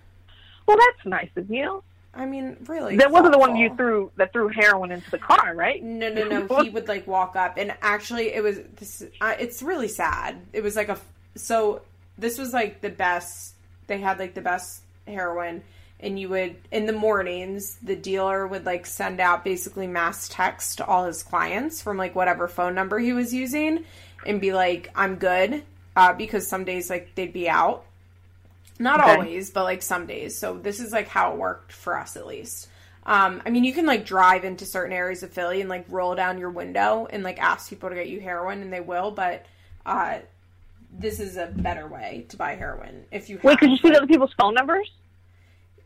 Well, 0.66 0.76
that's 0.76 1.06
nice 1.06 1.30
of 1.36 1.51
you. 1.51 1.82
I 2.12 2.26
mean, 2.26 2.56
really. 2.66 2.97
that 2.97 3.10
wasn't 3.10 3.32
the 3.32 3.38
one 3.38 3.56
you 3.56 3.74
threw 3.76 4.10
that 4.16 4.32
threw 4.32 4.48
heroin 4.48 4.90
into 4.90 5.10
the 5.10 5.18
car, 5.18 5.55
right? 5.55 5.82
No, 5.82 6.09
no, 6.12 6.26
no. 6.26 6.62
He 6.62 6.70
would 6.70 6.88
like 6.88 7.06
walk 7.06 7.36
up, 7.36 7.56
and 7.56 7.74
actually, 7.82 8.34
it 8.34 8.42
was 8.42 8.59
this. 8.76 9.05
Uh, 9.20 9.34
it's 9.38 9.62
really 9.62 9.88
sad. 9.88 10.36
It 10.52 10.62
was 10.62 10.76
like 10.76 10.88
a. 10.88 10.98
So 11.36 11.82
this 12.18 12.38
was 12.38 12.52
like 12.52 12.80
the 12.80 12.90
best. 12.90 13.55
They 13.86 13.98
had 13.98 14.18
like 14.18 14.34
the 14.34 14.40
best 14.40 14.82
heroin, 15.06 15.62
and 16.02 16.18
you 16.18 16.28
would 16.28 16.56
in 16.70 16.86
the 16.86 16.93
mornings 16.93 17.77
the 17.82 17.97
dealer 17.97 18.47
would 18.47 18.66
like 18.66 18.86
send 18.86 19.20
out 19.20 19.44
basically 19.44 19.86
mass 19.86 20.28
text 20.28 20.78
to 20.78 20.86
all 20.86 21.05
his 21.06 21.22
clients 21.22 21.82
from 21.82 21.97
like 21.97 22.14
whatever 22.14 22.48
phone 22.48 22.74
number 22.74 22.98
he 22.98 23.12
was 23.12 23.32
using, 23.35 23.85
and 24.27 24.40
be 24.40 24.52
like, 24.52 24.90
"I'm 24.94 25.16
good," 25.16 25.62
uh, 25.97 26.12
because 26.14 26.47
some 26.47 26.64
days 26.64 26.90
like 26.90 27.14
they'd 27.14 27.32
be 27.32 27.48
out. 27.48 27.85
Not 28.78 29.01
Okay. 29.01 29.12
always, 29.12 29.51
but 29.51 29.64
like 29.64 29.82
some 29.82 30.06
days. 30.06 30.36
So 30.36 30.56
this 30.56 30.81
is 30.81 30.93
like 30.93 31.09
how 31.09 31.32
it 31.32 31.39
worked 31.39 31.72
for 31.72 31.98
us 31.98 32.16
at 32.16 32.27
least. 32.27 32.68
Um, 33.05 33.43
I 33.44 33.51
mean, 33.51 33.64
you 33.64 33.72
can 33.72 33.86
like 33.86 34.06
drive 34.06 34.44
into 34.44 34.64
certain 34.64 34.93
areas 34.93 35.22
of 35.22 35.32
Philly 35.32 35.60
and 35.60 35.68
like 35.68 35.85
roll 35.89 36.14
down 36.14 36.39
your 36.39 36.51
window 36.51 37.06
and 37.10 37.22
like 37.22 37.39
ask 37.39 37.68
people 37.68 37.89
to 37.90 37.94
get 37.94 38.09
you 38.09 38.20
heroin, 38.20 38.62
and 38.62 38.72
they 38.72 38.81
will. 38.81 39.10
But 39.10 39.44
uh, 39.85 40.18
this 40.98 41.20
is 41.20 41.36
a 41.36 41.47
better 41.47 41.86
way 41.86 42.27
to 42.31 42.36
buy 42.36 42.55
heroin 42.55 43.05
if 43.10 43.28
you. 43.28 43.39
Wait, 43.43 43.59
could 43.59 43.70
you 43.70 43.77
see 43.78 43.94
other 43.94 44.06
people's 44.06 44.32
phone 44.39 44.55
numbers? 44.55 44.90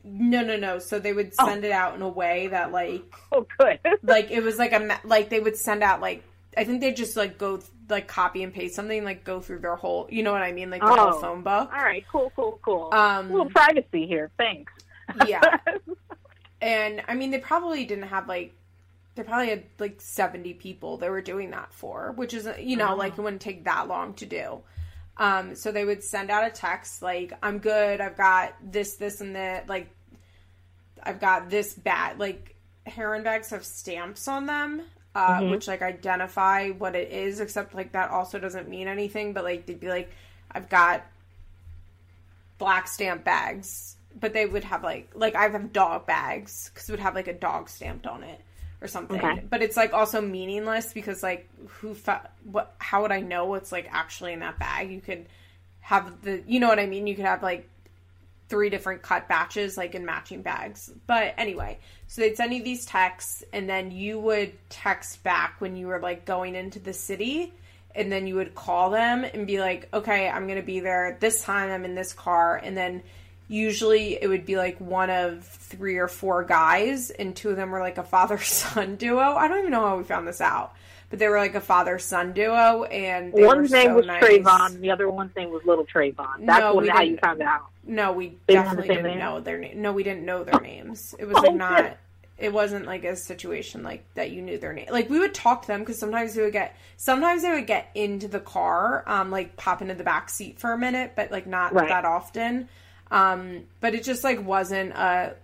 No, 0.04 0.42
no, 0.42 0.56
no. 0.56 0.78
So 0.78 0.98
they 0.98 1.12
would 1.14 1.32
Oh. 1.38 1.46
send 1.46 1.64
it 1.64 1.72
out 1.72 1.94
in 1.94 2.02
a 2.02 2.08
way 2.08 2.48
that 2.48 2.70
like, 2.72 3.02
Oh, 3.32 3.46
good. 3.58 3.78
like 4.02 4.30
it 4.30 4.42
was 4.42 4.58
like 4.58 4.72
a 4.72 5.00
like 5.04 5.30
they 5.30 5.40
would 5.40 5.56
send 5.56 5.82
out 5.82 6.00
like 6.00 6.22
I 6.56 6.64
think 6.64 6.80
they 6.82 6.92
just 6.92 7.16
like 7.16 7.38
go 7.38 7.60
like 7.88 8.06
copy 8.06 8.42
and 8.42 8.52
paste 8.52 8.74
something 8.76 9.02
like 9.04 9.24
go 9.24 9.40
through 9.40 9.58
their 9.60 9.76
whole 9.76 10.06
you 10.10 10.22
know 10.22 10.32
what 10.32 10.42
I 10.42 10.52
mean 10.52 10.70
like 10.70 10.82
the 10.82 10.88
Oh. 10.88 11.10
whole 11.10 11.20
phone 11.20 11.42
book. 11.42 11.70
All 11.72 11.82
right, 11.82 12.04
cool, 12.12 12.30
cool, 12.36 12.58
cool. 12.62 12.90
Um, 12.92 13.30
a 13.30 13.32
little 13.32 13.50
privacy 13.50 14.06
here. 14.06 14.30
Thanks. 14.38 14.72
Yeah. 15.26 15.58
And 16.60 17.02
I 17.08 17.14
mean, 17.14 17.30
they 17.30 17.38
probably 17.38 17.84
didn't 17.84 18.04
have 18.08 18.26
like, 18.28 18.54
they 19.16 19.22
probably 19.22 19.50
had 19.50 19.64
like 19.78 20.00
70 20.00 20.54
people 20.54 20.96
they 20.96 21.10
were 21.10 21.20
doing 21.20 21.50
that 21.50 21.72
for, 21.74 22.12
which 22.12 22.32
is, 22.32 22.48
you 22.58 22.76
know, 22.76 22.92
Oh. 22.92 22.96
like 22.96 23.18
it 23.18 23.20
wouldn't 23.20 23.42
take 23.42 23.64
that 23.64 23.86
long 23.88 24.14
to 24.14 24.26
do. 24.26 24.60
Um, 25.16 25.54
so 25.54 25.70
they 25.70 25.84
would 25.84 26.02
send 26.02 26.30
out 26.30 26.46
a 26.46 26.50
text 26.50 27.02
like, 27.02 27.32
I'm 27.42 27.58
good, 27.58 28.00
I've 28.00 28.16
got 28.16 28.54
this, 28.62 28.96
this, 28.96 29.20
and 29.20 29.36
that, 29.36 29.68
like, 29.68 29.88
I've 31.02 31.20
got 31.20 31.50
this 31.50 31.74
bag. 31.74 32.18
Like, 32.18 32.56
heroin 32.86 33.22
bags 33.22 33.50
have 33.50 33.64
stamps 33.64 34.26
on 34.28 34.46
them, 34.46 34.82
uh, 35.14 35.38
Mhm. 35.40 35.50
which 35.50 35.68
like 35.68 35.82
identify 35.82 36.70
what 36.70 36.94
it 36.96 37.10
is, 37.12 37.40
except 37.40 37.74
like 37.74 37.92
that 37.92 38.10
also 38.10 38.38
doesn't 38.38 38.68
mean 38.68 38.88
anything, 38.88 39.32
but 39.32 39.44
like 39.44 39.66
they'd 39.66 39.80
be 39.80 39.88
like, 39.88 40.10
I've 40.50 40.68
got 40.68 41.02
black 42.58 42.88
stamp 42.88 43.24
bags, 43.24 43.96
but 44.18 44.32
they 44.32 44.46
would 44.46 44.64
have 44.64 44.82
like 44.82 45.08
like 45.14 45.34
I 45.34 45.48
have 45.48 45.72
dog 45.72 46.06
bags 46.06 46.70
because 46.72 46.88
it 46.88 46.92
would 46.92 47.00
have 47.00 47.14
like 47.14 47.28
a 47.28 47.32
dog 47.32 47.68
stamped 47.68 48.06
on 48.06 48.22
it 48.22 48.40
or 48.84 48.88
something. 48.88 49.18
Okay. 49.18 49.42
But 49.48 49.62
it's 49.62 49.76
like 49.76 49.94
also 49.94 50.20
meaningless 50.20 50.92
because 50.92 51.22
like 51.22 51.48
who 51.68 51.94
fa- 51.94 52.28
what 52.44 52.74
how 52.78 53.00
would 53.02 53.12
I 53.12 53.20
know 53.20 53.46
what's 53.46 53.72
like 53.72 53.88
actually 53.90 54.34
in 54.34 54.40
that 54.40 54.58
bag? 54.58 54.90
You 54.90 55.00
could 55.00 55.26
have 55.80 56.20
the 56.22 56.44
you 56.46 56.60
know 56.60 56.68
what 56.68 56.78
I 56.78 56.86
mean? 56.86 57.06
You 57.06 57.16
could 57.16 57.24
have 57.24 57.42
like 57.42 57.68
three 58.50 58.68
different 58.68 59.00
cut 59.00 59.26
batches 59.26 59.78
like 59.78 59.94
in 59.94 60.04
matching 60.04 60.42
bags. 60.42 60.92
But 61.06 61.34
anyway, 61.38 61.78
so 62.08 62.20
they'd 62.20 62.36
send 62.36 62.52
you 62.52 62.62
these 62.62 62.84
texts 62.84 63.42
and 63.54 63.66
then 63.66 63.90
you 63.90 64.20
would 64.20 64.52
text 64.68 65.22
back 65.22 65.56
when 65.60 65.76
you 65.76 65.86
were 65.86 65.98
like 65.98 66.26
going 66.26 66.54
into 66.54 66.78
the 66.78 66.92
city 66.92 67.54
and 67.94 68.12
then 68.12 68.26
you 68.26 68.34
would 68.34 68.54
call 68.54 68.90
them 68.90 69.24
and 69.24 69.46
be 69.46 69.60
like, 69.60 69.88
"Okay, 69.94 70.28
I'm 70.28 70.46
going 70.46 70.60
to 70.60 70.66
be 70.66 70.80
there 70.80 71.16
this 71.20 71.42
time. 71.42 71.70
I'm 71.70 71.86
in 71.86 71.94
this 71.94 72.12
car." 72.12 72.60
And 72.62 72.76
then 72.76 73.02
usually 73.48 74.20
it 74.22 74.28
would 74.28 74.46
be 74.46 74.56
like 74.56 74.80
one 74.80 75.10
of 75.10 75.44
three 75.44 75.96
or 75.98 76.08
four 76.08 76.44
guys 76.44 77.10
and 77.10 77.34
two 77.36 77.50
of 77.50 77.56
them 77.56 77.70
were 77.70 77.80
like 77.80 77.98
a 77.98 78.02
father 78.04 78.38
son 78.38 78.96
duo. 78.98 79.20
I 79.20 79.48
don't 79.48 79.58
even 79.58 79.70
know 79.70 79.86
how 79.86 79.96
we 79.98 80.04
found 80.04 80.26
this 80.26 80.40
out. 80.40 80.72
But 81.10 81.18
they 81.18 81.28
were 81.28 81.38
like 81.38 81.54
a 81.54 81.60
father 81.60 81.98
son 81.98 82.32
duo 82.32 82.84
and 82.84 83.32
One's 83.32 83.70
name 83.70 83.90
so 83.90 83.94
was 83.96 84.06
nice. 84.06 84.22
Trayvon, 84.24 84.80
the 84.80 84.90
other 84.90 85.08
one's 85.08 85.34
name 85.36 85.50
was 85.50 85.64
Little 85.64 85.84
Trayvon. 85.86 86.44
That's 86.46 86.60
No, 86.60 86.74
we 86.74 86.88
how 86.88 87.02
you 87.02 87.18
found 87.18 87.40
out. 87.42 87.66
No, 87.86 88.12
we 88.12 88.36
They 88.46 88.54
definitely 88.54 88.88
didn't 88.88 89.04
name? 89.04 89.18
know 89.18 89.40
their 89.40 89.58
name. 89.58 89.82
No, 89.82 89.92
we 89.92 90.02
didn't 90.02 90.24
know 90.24 90.42
their 90.42 90.60
names. 90.60 91.14
It 91.18 91.26
was 91.26 91.36
Oh, 91.38 91.40
like 91.42 91.50
shit. 91.50 91.56
not. 91.58 91.96
It 92.36 92.52
wasn't 92.52 92.86
like 92.86 93.04
a 93.04 93.14
situation 93.14 93.84
like 93.84 94.02
that. 94.14 94.32
You 94.32 94.42
knew 94.42 94.58
their 94.58 94.72
name. 94.72 94.88
Like 94.90 95.08
we 95.08 95.20
would 95.20 95.34
talk 95.34 95.62
to 95.62 95.68
them 95.68 95.80
because 95.80 96.00
sometimes 96.00 96.34
they 96.34 96.42
would 96.42 96.52
get. 96.52 96.74
Sometimes 96.96 97.42
they 97.42 97.50
would 97.52 97.66
get 97.68 97.90
into 97.94 98.26
the 98.26 98.40
car, 98.40 99.04
um, 99.06 99.30
like 99.30 99.56
pop 99.56 99.82
into 99.82 99.94
the 99.94 100.02
back 100.02 100.28
seat 100.30 100.58
for 100.58 100.72
a 100.72 100.78
minute, 100.78 101.12
but 101.14 101.30
like 101.30 101.46
not 101.46 101.72
Right. 101.74 101.88
that 101.88 102.04
often. 102.04 102.68
Um, 103.10 103.64
but 103.80 103.94
it 103.94 104.04
just 104.04 104.24
like 104.24 104.44
wasn't 104.44 104.92
a 104.92 105.34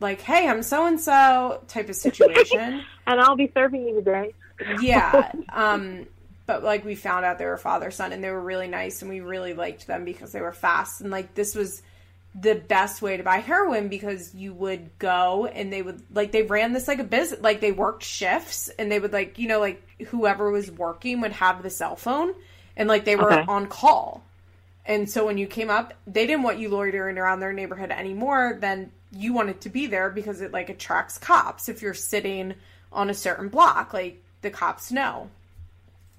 like, 0.00 0.20
hey, 0.22 0.48
I'm 0.48 0.62
so 0.62 0.86
and 0.86 1.00
so 1.00 1.62
type 1.68 1.88
of 1.88 1.96
situation. 1.96 2.86
And 3.06 3.20
I'll 3.20 3.36
be 3.36 3.50
serving 3.54 3.82
you 3.88 3.94
today. 3.96 4.34
yeah. 4.78 5.32
Um, 5.52 6.06
but 6.46 6.62
like 6.62 6.84
we 6.84 6.94
found 6.94 7.24
out 7.24 7.38
they 7.38 7.46
were 7.46 7.56
father 7.56 7.90
son 7.90 8.12
and 8.12 8.22
they 8.22 8.30
were 8.30 8.40
really 8.40 8.68
nice 8.68 9.02
and 9.02 9.10
we 9.10 9.20
really 9.20 9.54
liked 9.54 9.86
them 9.86 10.04
because 10.04 10.32
they 10.32 10.40
were 10.40 10.52
fast 10.52 11.00
and 11.00 11.10
like 11.10 11.34
this 11.34 11.54
was 11.54 11.82
the 12.34 12.54
best 12.56 13.02
way 13.02 13.16
to 13.16 13.22
buy 13.22 13.38
heroin 13.38 13.88
because 13.88 14.34
you 14.34 14.52
would 14.52 14.96
go 14.98 15.46
and 15.46 15.72
they 15.72 15.82
would 15.82 16.00
like 16.14 16.30
they 16.32 16.42
ran 16.42 16.72
this 16.72 16.86
like 16.88 16.98
a 17.00 17.04
business 17.04 17.40
like 17.40 17.60
they 17.60 17.72
worked 17.72 18.02
shifts 18.04 18.68
and 18.78 18.90
they 18.90 18.98
would 19.00 19.12
like 19.12 19.38
you 19.38 19.48
know 19.48 19.60
like 19.60 19.82
whoever 20.08 20.50
was 20.50 20.70
working 20.70 21.20
would 21.20 21.32
have 21.32 21.62
the 21.62 21.70
cell 21.70 21.96
phone 21.96 22.32
and 22.76 22.88
like 22.88 23.04
they 23.04 23.16
were 23.16 23.32
Okay. 23.32 23.44
on 23.48 23.66
call 23.66 24.22
and 24.90 25.08
so 25.08 25.24
when 25.24 25.38
you 25.38 25.46
came 25.46 25.70
up 25.70 25.94
they 26.06 26.26
didn't 26.26 26.42
want 26.42 26.58
you 26.58 26.68
loitering 26.68 27.16
around 27.16 27.40
their 27.40 27.52
neighborhood 27.52 27.90
anymore 27.90 28.58
then 28.60 28.90
you 29.12 29.32
wanted 29.32 29.60
to 29.60 29.68
be 29.68 29.86
there 29.86 30.10
because 30.10 30.40
it 30.40 30.52
like 30.52 30.68
attracts 30.68 31.18
cops 31.18 31.68
if 31.68 31.80
you're 31.80 31.94
sitting 31.94 32.54
on 32.92 33.08
a 33.08 33.14
certain 33.14 33.48
block 33.48 33.94
like 33.94 34.22
the 34.42 34.50
cops 34.50 34.92
know 34.92 35.30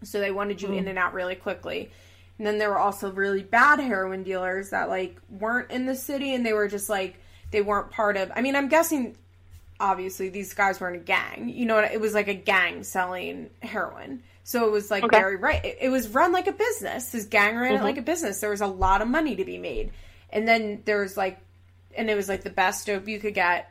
so 0.04 0.20
they 0.20 0.32
wanted 0.32 0.62
you 0.62 0.70
hmm. 0.70 0.76
in 0.76 0.88
and 0.88 0.98
out 0.98 1.14
really 1.14 1.36
quickly. 1.36 1.92
And 2.38 2.48
then 2.48 2.58
there 2.58 2.70
were 2.70 2.80
also 2.80 3.12
really 3.12 3.44
bad 3.44 3.80
heroin 3.80 4.24
dealers 4.24 4.72
that 4.72 4.90
like 4.90 5.18
weren't 5.30 5.70
in 5.70 5.86
the 5.86 5.96
city 5.96 6.34
and 6.34 6.46
they 6.46 6.54
were 6.54 6.68
just 6.68 6.90
like 6.90 7.20
they 7.52 7.62
weren't 7.62 7.92
part 7.92 8.18
of 8.18 8.32
I 8.36 8.42
mean, 8.42 8.56
I'm 8.56 8.70
guessing 8.70 9.16
obviously 9.82 10.30
these 10.30 10.54
guys 10.54 10.80
weren't 10.80 10.96
a 10.96 11.00
gang. 11.00 11.50
You 11.50 11.66
know 11.66 11.76
what 11.76 11.92
it 11.92 12.00
was 12.00 12.14
like 12.14 12.28
a 12.28 12.34
gang 12.34 12.84
selling 12.84 13.50
heroin. 13.62 14.24
So 14.44 14.66
it 14.66 14.72
was 14.72 14.90
like 14.90 15.04
Okay. 15.04 15.20
very 15.20 15.36
right. 15.36 15.64
It, 15.66 15.78
it 15.82 15.90
was 15.90 16.08
run 16.10 16.32
like 16.32 16.48
a 16.48 16.52
business. 16.54 17.10
This 17.12 17.26
gang 17.26 17.58
ran 17.58 17.76
it 17.76 17.80
Mhm. 17.80 17.84
like 17.84 17.98
a 17.98 18.02
business. 18.02 18.40
There 18.40 18.50
was 18.50 18.62
a 18.62 18.68
lot 18.68 19.02
of 19.02 19.08
money 19.08 19.36
to 19.36 19.44
be 19.46 19.58
made. 19.58 19.92
And 20.30 20.48
then 20.48 20.82
there 20.86 21.02
was 21.02 21.18
like 21.18 21.40
and 21.96 22.10
it 22.10 22.16
was 22.16 22.30
like 22.30 22.44
the 22.44 22.50
best 22.50 22.88
dope 22.88 23.08
you 23.08 23.20
could 23.20 23.34
get 23.34 23.70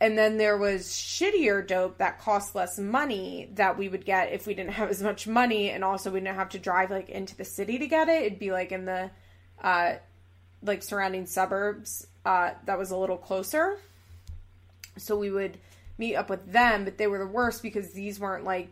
and 0.00 0.16
then 0.16 0.38
there 0.38 0.56
was 0.56 0.88
shittier 0.88 1.66
dope 1.66 1.98
that 1.98 2.18
cost 2.20 2.54
less 2.54 2.78
money 2.78 3.50
that 3.54 3.76
we 3.76 3.88
would 3.88 4.04
get 4.04 4.32
if 4.32 4.46
we 4.46 4.54
didn't 4.54 4.72
have 4.72 4.88
as 4.88 5.02
much 5.02 5.26
money 5.26 5.70
and 5.70 5.82
also 5.84 6.10
we 6.12 6.20
didn't 6.20 6.36
have 6.36 6.48
to 6.50 6.58
drive 6.60 6.90
like 6.92 7.08
into 7.10 7.36
the 7.36 7.44
city 7.44 7.76
to 7.78 7.86
get 7.88 8.08
it 8.08 8.22
it'd 8.22 8.38
be 8.38 8.52
like 8.52 8.70
in 8.72 8.84
the 8.84 9.10
uh 9.62 9.94
like 10.62 10.82
surrounding 10.82 11.26
suburbs 11.26 12.06
uh 12.24 12.52
that 12.66 12.78
was 12.78 12.92
a 12.92 12.96
little 12.96 13.18
closer 13.18 13.76
so 15.00 15.16
we 15.16 15.30
would 15.30 15.58
meet 15.98 16.14
up 16.16 16.30
with 16.30 16.50
them 16.52 16.84
but 16.84 16.96
they 16.98 17.06
were 17.06 17.18
the 17.18 17.26
worst 17.26 17.62
because 17.62 17.92
these 17.92 18.18
weren't 18.20 18.44
like 18.44 18.68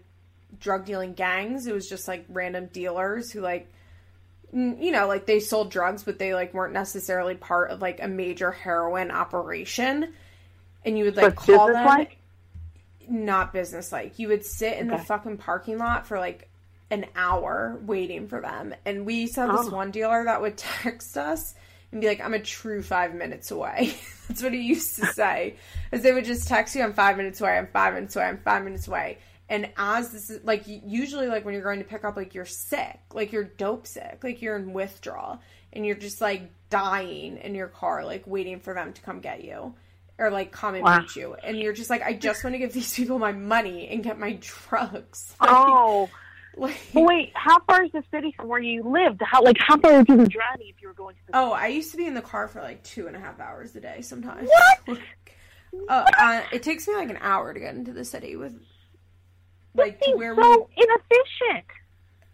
drug 0.60 0.86
dealing 0.86 1.12
gangs. 1.12 1.66
It 1.66 1.74
was 1.74 1.88
just 1.88 2.08
like 2.08 2.24
random 2.28 2.66
dealers 2.72 3.30
who 3.30 3.40
like 3.40 3.68
you 4.50 4.90
know 4.92 5.06
like 5.06 5.26
they 5.26 5.40
sold 5.40 5.70
drugs 5.70 6.02
but 6.04 6.18
they 6.18 6.32
like 6.32 6.54
weren't 6.54 6.72
necessarily 6.72 7.34
part 7.34 7.70
of 7.70 7.82
like 7.82 8.02
a 8.02 8.08
major 8.08 8.50
heroin 8.50 9.10
operation. 9.10 10.12
And 10.84 10.96
you 10.96 11.04
would 11.04 11.16
like 11.16 11.34
But 11.34 11.36
call 11.36 11.66
them 11.66 11.84
business-like? 11.84 12.16
not 13.08 13.52
business 13.52 13.92
like 13.92 14.18
you 14.18 14.28
would 14.28 14.44
sit 14.44 14.78
in 14.78 14.88
the 14.88 14.98
fucking 14.98 15.38
parking 15.38 15.78
lot 15.78 16.06
for 16.06 16.18
like 16.18 16.48
an 16.90 17.04
hour 17.14 17.78
waiting 17.84 18.28
for 18.28 18.40
them. 18.40 18.74
And 18.86 19.04
we 19.04 19.22
have 19.36 19.52
this 19.52 19.66
Oh. 19.66 19.74
one 19.74 19.90
dealer 19.90 20.24
that 20.24 20.40
would 20.40 20.56
text 20.82 21.18
us 21.18 21.54
and 21.92 22.00
be 22.00 22.06
like 22.06 22.20
i'm 22.20 22.34
a 22.34 22.40
true 22.40 22.82
five 22.82 23.14
minutes 23.14 23.50
away. 23.50 23.94
That's 24.28 24.42
what 24.42 24.52
he 24.52 24.60
used 24.60 24.96
to 24.96 25.06
say. 25.06 25.56
As 25.90 26.02
they 26.02 26.12
would 26.12 26.24
just 26.24 26.46
text 26.48 26.74
you 26.76 26.82
i'm 26.82 26.92
five 26.92 27.16
minutes 27.16 27.40
away 27.40 27.56
i'm 27.58 27.66
five 27.68 27.94
minutes 27.94 28.14
away 28.16 28.26
i'm 28.26 28.38
five 28.38 28.62
minutes 28.64 28.88
away. 28.88 29.18
And 29.50 29.70
as 29.78 30.10
this 30.10 30.28
is 30.28 30.44
like 30.44 30.64
usually 30.66 31.26
like 31.28 31.44
when 31.46 31.54
you're 31.54 31.62
going 31.62 31.78
to 31.78 31.84
pick 31.86 32.04
up 32.04 32.16
like 32.16 32.34
you're 32.34 32.44
sick 32.44 32.98
like 33.14 33.32
you're 33.32 33.44
dope 33.44 33.86
sick 33.86 34.20
like 34.22 34.42
you're 34.42 34.56
in 34.56 34.74
withdrawal 34.74 35.40
and 35.72 35.86
you're 35.86 35.96
just 35.96 36.20
like 36.20 36.50
dying 36.68 37.38
in 37.38 37.54
your 37.54 37.68
car 37.68 38.04
like 38.04 38.26
waiting 38.26 38.60
for 38.60 38.74
them 38.74 38.92
to 38.92 39.00
come 39.00 39.20
get 39.20 39.42
you 39.42 39.74
or 40.18 40.30
like 40.30 40.50
come 40.52 40.74
and 40.74 40.84
Wow. 40.84 41.00
meet 41.00 41.16
you. 41.16 41.34
And 41.42 41.58
you're 41.58 41.72
just 41.72 41.88
like 41.88 42.02
i 42.02 42.12
just 42.12 42.44
want 42.44 42.52
to 42.54 42.58
give 42.58 42.72
these 42.74 42.92
people 42.92 43.18
my 43.18 43.32
money 43.32 43.88
and 43.88 44.02
get 44.04 44.18
my 44.18 44.38
drugs. 44.40 45.34
Like, 45.40 45.50
Oh, 45.50 46.10
like 46.58 46.76
but 46.92 47.04
wait. 47.04 47.32
How 47.34 47.58
far 47.60 47.84
is 47.84 47.92
the 47.92 48.02
city 48.10 48.32
from 48.36 48.48
where 48.48 48.60
you 48.60 48.82
lived? 48.82 49.20
How 49.24 49.42
like 49.42 49.56
how 49.58 49.78
far 49.78 49.98
would 49.98 50.08
you 50.08 50.16
be 50.16 50.24
driving 50.26 50.68
if 50.68 50.80
you 50.82 50.88
were 50.88 50.94
going 50.94 51.14
to? 51.14 51.20
The 51.26 51.36
oh 51.38 51.52
i 51.52 51.68
used 51.68 51.90
to 51.92 51.96
be 51.96 52.06
in 52.06 52.14
the 52.14 52.22
car 52.22 52.48
for 52.48 52.60
like 52.62 52.82
two 52.82 53.06
and 53.06 53.16
a 53.16 53.20
half 53.20 53.40
hours 53.40 53.74
a 53.76 53.80
day 53.80 54.00
sometimes 54.02 54.48
What? 54.86 54.98
uh, 55.88 56.04
uh, 56.18 56.42
it 56.52 56.62
takes 56.62 56.88
me 56.88 56.94
like 56.94 57.10
an 57.10 57.18
hour 57.20 57.52
to 57.54 57.60
get 57.60 57.74
into 57.74 57.92
the 57.92 58.04
city 58.04 58.36
with 58.36 58.54
like 59.74 60.00
to 60.00 60.12
where 60.16 60.34
so 60.34 60.68
we 60.76 60.82
inefficient. 60.84 61.66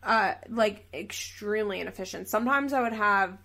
uh 0.03 0.35
like 0.49 0.87
extremely 0.95 1.81
inefficient. 1.81 2.29
Sometimes 2.29 2.73
I 2.73 2.81
would 2.83 2.93
have 2.93 3.37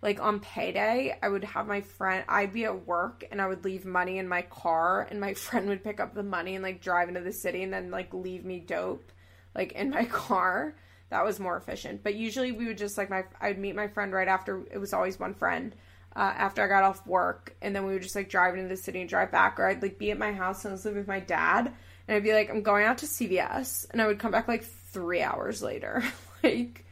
like 0.00 0.20
on 0.20 0.38
payday, 0.38 1.16
I 1.20 1.28
would 1.28 1.42
have 1.44 1.66
my 1.66 1.80
friend 1.80 2.24
I'd 2.28 2.52
be 2.52 2.64
at 2.66 2.86
work 2.86 3.24
and 3.32 3.40
I 3.42 3.48
would 3.48 3.64
leave 3.64 3.84
money 3.84 4.18
in 4.18 4.28
my 4.28 4.42
car 4.42 5.06
and 5.10 5.20
my 5.20 5.34
friend 5.44 5.68
would 5.68 5.82
pick 5.82 5.98
up 6.00 6.14
the 6.14 6.22
money 6.22 6.54
and 6.54 6.62
like 6.62 6.80
drive 6.80 7.08
into 7.08 7.20
the 7.20 7.32
city 7.32 7.62
and 7.62 7.72
then 7.72 7.90
like 7.90 8.12
leave 8.14 8.44
me 8.44 8.60
dope 8.60 9.10
like 9.54 9.72
in 9.72 9.90
my 9.90 10.04
car. 10.10 10.74
That 11.10 11.24
was 11.24 11.40
more 11.40 11.56
efficient. 11.56 12.02
But 12.02 12.16
usually 12.16 12.52
we 12.52 12.66
would 12.66 12.76
just 12.78 12.98
like 12.98 13.08
my 13.08 13.24
I'd 13.40 13.58
meet 13.58 13.74
my 13.74 13.88
friend 13.88 14.12
right 14.12 14.28
after 14.28 14.62
it 14.70 14.78
was 14.78 14.92
always 14.92 15.18
one 15.18 15.34
friend. 15.34 15.74
Uh, 16.16 16.32
after 16.36 16.64
I 16.64 16.66
got 16.68 16.82
off 16.82 17.06
work, 17.06 17.54
and 17.62 17.76
then 17.76 17.86
we 17.86 17.92
would 17.92 18.02
just 18.02 18.16
like 18.16 18.28
drive 18.28 18.54
into 18.56 18.68
the 18.68 18.76
city 18.76 19.00
and 19.00 19.08
drive 19.08 19.30
back, 19.30 19.60
or 19.60 19.66
I'd 19.66 19.82
like 19.82 19.98
be 19.98 20.10
at 20.10 20.18
my 20.18 20.32
house 20.32 20.64
and 20.64 20.72
I 20.72 20.74
was 20.74 20.84
living 20.84 20.98
with 21.00 21.06
my 21.06 21.20
dad, 21.20 21.66
and 22.08 22.16
I'd 22.16 22.24
be 22.24 22.32
like, 22.32 22.50
I'm 22.50 22.62
going 22.62 22.86
out 22.86 22.98
to 22.98 23.06
CVS, 23.06 23.86
and 23.90 24.02
I 24.02 24.06
would 24.06 24.18
come 24.18 24.32
back 24.32 24.48
like 24.48 24.64
three 24.64 25.22
hours 25.22 25.62
later. 25.62 26.02
like, 26.42 26.84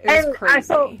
it 0.00 0.06
was 0.06 0.24
And 0.24 0.34
I- 0.34 0.38
crazy. 0.38 0.62
so- 0.66 0.98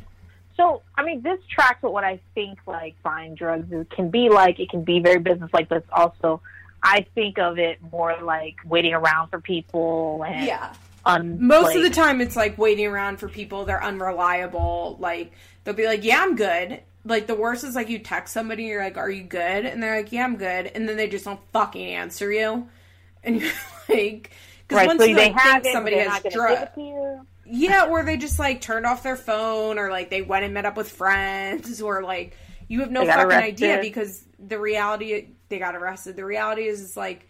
So, 0.56 0.82
I 0.96 1.04
mean, 1.04 1.22
this 1.22 1.38
tracks 1.48 1.82
with 1.82 1.92
what 1.92 2.04
I 2.04 2.20
think 2.34 2.58
like 2.66 2.94
buying 3.02 3.34
drugs 3.36 3.70
is, 3.72 3.86
can 3.94 4.10
be 4.10 4.28
like. 4.28 4.58
It 4.60 4.68
can 4.68 4.82
be 4.84 4.98
very 5.00 5.18
business 5.20 5.50
like, 5.52 5.68
but 5.68 5.78
it's 5.78 5.88
also, 5.92 6.40
I 6.82 7.06
think 7.14 7.38
of 7.38 7.58
it 7.58 7.78
more 7.92 8.16
like 8.22 8.56
waiting 8.64 8.92
around 8.94 9.28
for 9.28 9.40
people 9.40 10.24
and 10.26 10.46
yeah. 10.46 10.74
un, 11.04 11.46
Most 11.46 11.66
like, 11.66 11.76
of 11.76 11.82
the 11.82 11.90
time, 11.90 12.20
it's 12.20 12.36
like 12.36 12.58
waiting 12.58 12.86
around 12.86 13.18
for 13.18 13.28
people. 13.28 13.64
They're 13.64 13.82
unreliable. 13.82 14.96
Like 15.00 15.32
they'll 15.64 15.74
be 15.74 15.86
like, 15.86 16.04
"Yeah, 16.04 16.20
I'm 16.22 16.36
good." 16.36 16.80
Like 17.04 17.26
the 17.26 17.34
worst 17.34 17.64
is 17.64 17.74
like 17.74 17.88
you 17.88 17.98
text 17.98 18.32
somebody, 18.34 18.64
you're 18.64 18.82
like, 18.82 18.96
"Are 18.96 19.10
you 19.10 19.22
good?" 19.22 19.64
And 19.64 19.82
they're 19.82 19.96
like, 19.96 20.12
"Yeah, 20.12 20.24
I'm 20.24 20.36
good," 20.36 20.66
and 20.74 20.88
then 20.88 20.96
they 20.96 21.08
just 21.08 21.24
don't 21.24 21.40
fucking 21.52 21.86
answer 21.86 22.30
you, 22.32 22.68
and 23.24 23.40
you're 23.40 23.52
like, 23.88 24.30
because 24.66 24.76
right. 24.78 24.86
once 24.86 25.00
So 25.00 25.06
you 25.06 25.14
they 25.16 25.32
like, 25.32 25.38
have 25.40 25.62
think 25.62 25.66
it, 25.66 25.72
somebody 25.72 25.96
has 25.98 26.06
not 26.08 26.22
going 26.22 26.32
to 26.32 26.38
give 26.38 26.74
drugs, 26.74 27.26
yeah, 27.44 27.86
or 27.86 28.04
they 28.04 28.16
just 28.16 28.38
like 28.38 28.60
turned 28.60 28.86
off 28.86 29.02
their 29.02 29.16
phone, 29.16 29.78
or 29.78 29.90
like 29.90 30.10
they 30.10 30.22
went 30.22 30.44
and 30.44 30.54
met 30.54 30.64
up 30.64 30.76
with 30.76 30.90
friends, 30.90 31.80
or 31.82 32.02
like 32.02 32.36
you 32.68 32.80
have 32.80 32.90
no 32.90 33.04
fucking 33.06 33.24
arrested. 33.26 33.44
idea 33.44 33.78
because 33.80 34.24
the 34.38 34.58
reality 34.58 35.28
they 35.52 35.58
got 35.58 35.76
arrested. 35.76 36.16
The 36.16 36.24
reality 36.24 36.62
is, 36.62 36.82
it's 36.82 36.96
like 36.96 37.28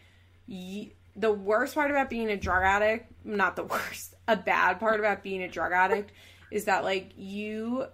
y- 0.48 0.90
the 1.16 1.32
worst 1.32 1.74
part 1.74 1.90
about 1.90 2.08
being 2.08 2.30
a 2.30 2.36
drug 2.36 2.62
addict, 2.62 3.12
not 3.24 3.56
the 3.56 3.64
worst, 3.74 4.14
a 4.28 4.36
bad 4.36 4.78
part 4.80 5.00
about 5.00 5.22
being 5.22 5.42
a 5.42 5.48
drug 5.48 5.72
addict 5.72 6.12
is 6.50 6.66
that 6.66 6.84
like 6.84 7.10
you 7.16 7.86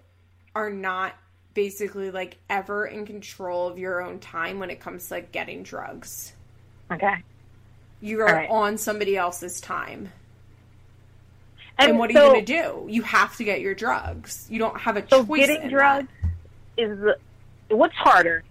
are 0.54 0.70
not 0.70 1.14
basically 1.54 2.10
like 2.10 2.36
ever 2.50 2.86
in 2.86 3.06
control 3.06 3.68
of 3.68 3.78
your 3.78 4.02
own 4.02 4.18
time 4.18 4.58
when 4.60 4.70
it 4.70 4.80
comes 4.80 5.08
to 5.08 5.14
like 5.14 5.32
getting 5.32 5.62
drugs. 5.62 6.32
Okay. 6.92 7.14
You 8.00 8.20
are 8.20 8.26
right. 8.26 8.50
on 8.50 8.78
somebody 8.78 9.16
else's 9.16 9.60
time. 9.60 10.12
And, 11.78 11.98
what 11.98 12.10
are 12.10 12.12
you 12.12 12.18
going 12.18 12.44
to 12.44 12.62
do? 12.62 12.86
You 12.88 13.02
have 13.02 13.36
to 13.36 13.44
get 13.44 13.60
your 13.60 13.74
drugs. 13.74 14.46
You 14.50 14.58
don't 14.58 14.78
have 14.80 14.96
a 14.96 15.08
So 15.08 15.24
choice. 15.24 15.46
getting 15.46 15.62
in 15.62 15.70
drugs 15.70 16.08
is 16.76 16.98
the, 16.98 17.16
what's 17.76 17.94
harder? 17.94 18.44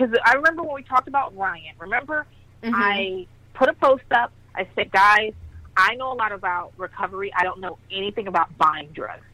Because 0.00 0.16
I 0.24 0.34
remember 0.34 0.62
when 0.62 0.74
we 0.74 0.82
talked 0.82 1.08
about 1.08 1.36
Ryan. 1.36 1.74
Remember. 1.78 2.26
Mhm. 2.62 2.72
I 2.74 3.26
put 3.54 3.68
a 3.68 3.74
post 3.74 4.04
up. 4.10 4.32
I 4.54 4.66
said, 4.74 4.90
guys, 4.90 5.34
I 5.76 5.94
know 5.94 6.12
a 6.12 6.14
lot 6.14 6.32
about 6.32 6.72
recovery. 6.76 7.32
I 7.36 7.44
don't 7.44 7.60
know 7.60 7.78
anything 7.90 8.26
about 8.26 8.56
buying 8.58 8.88
drugs. 8.92 9.24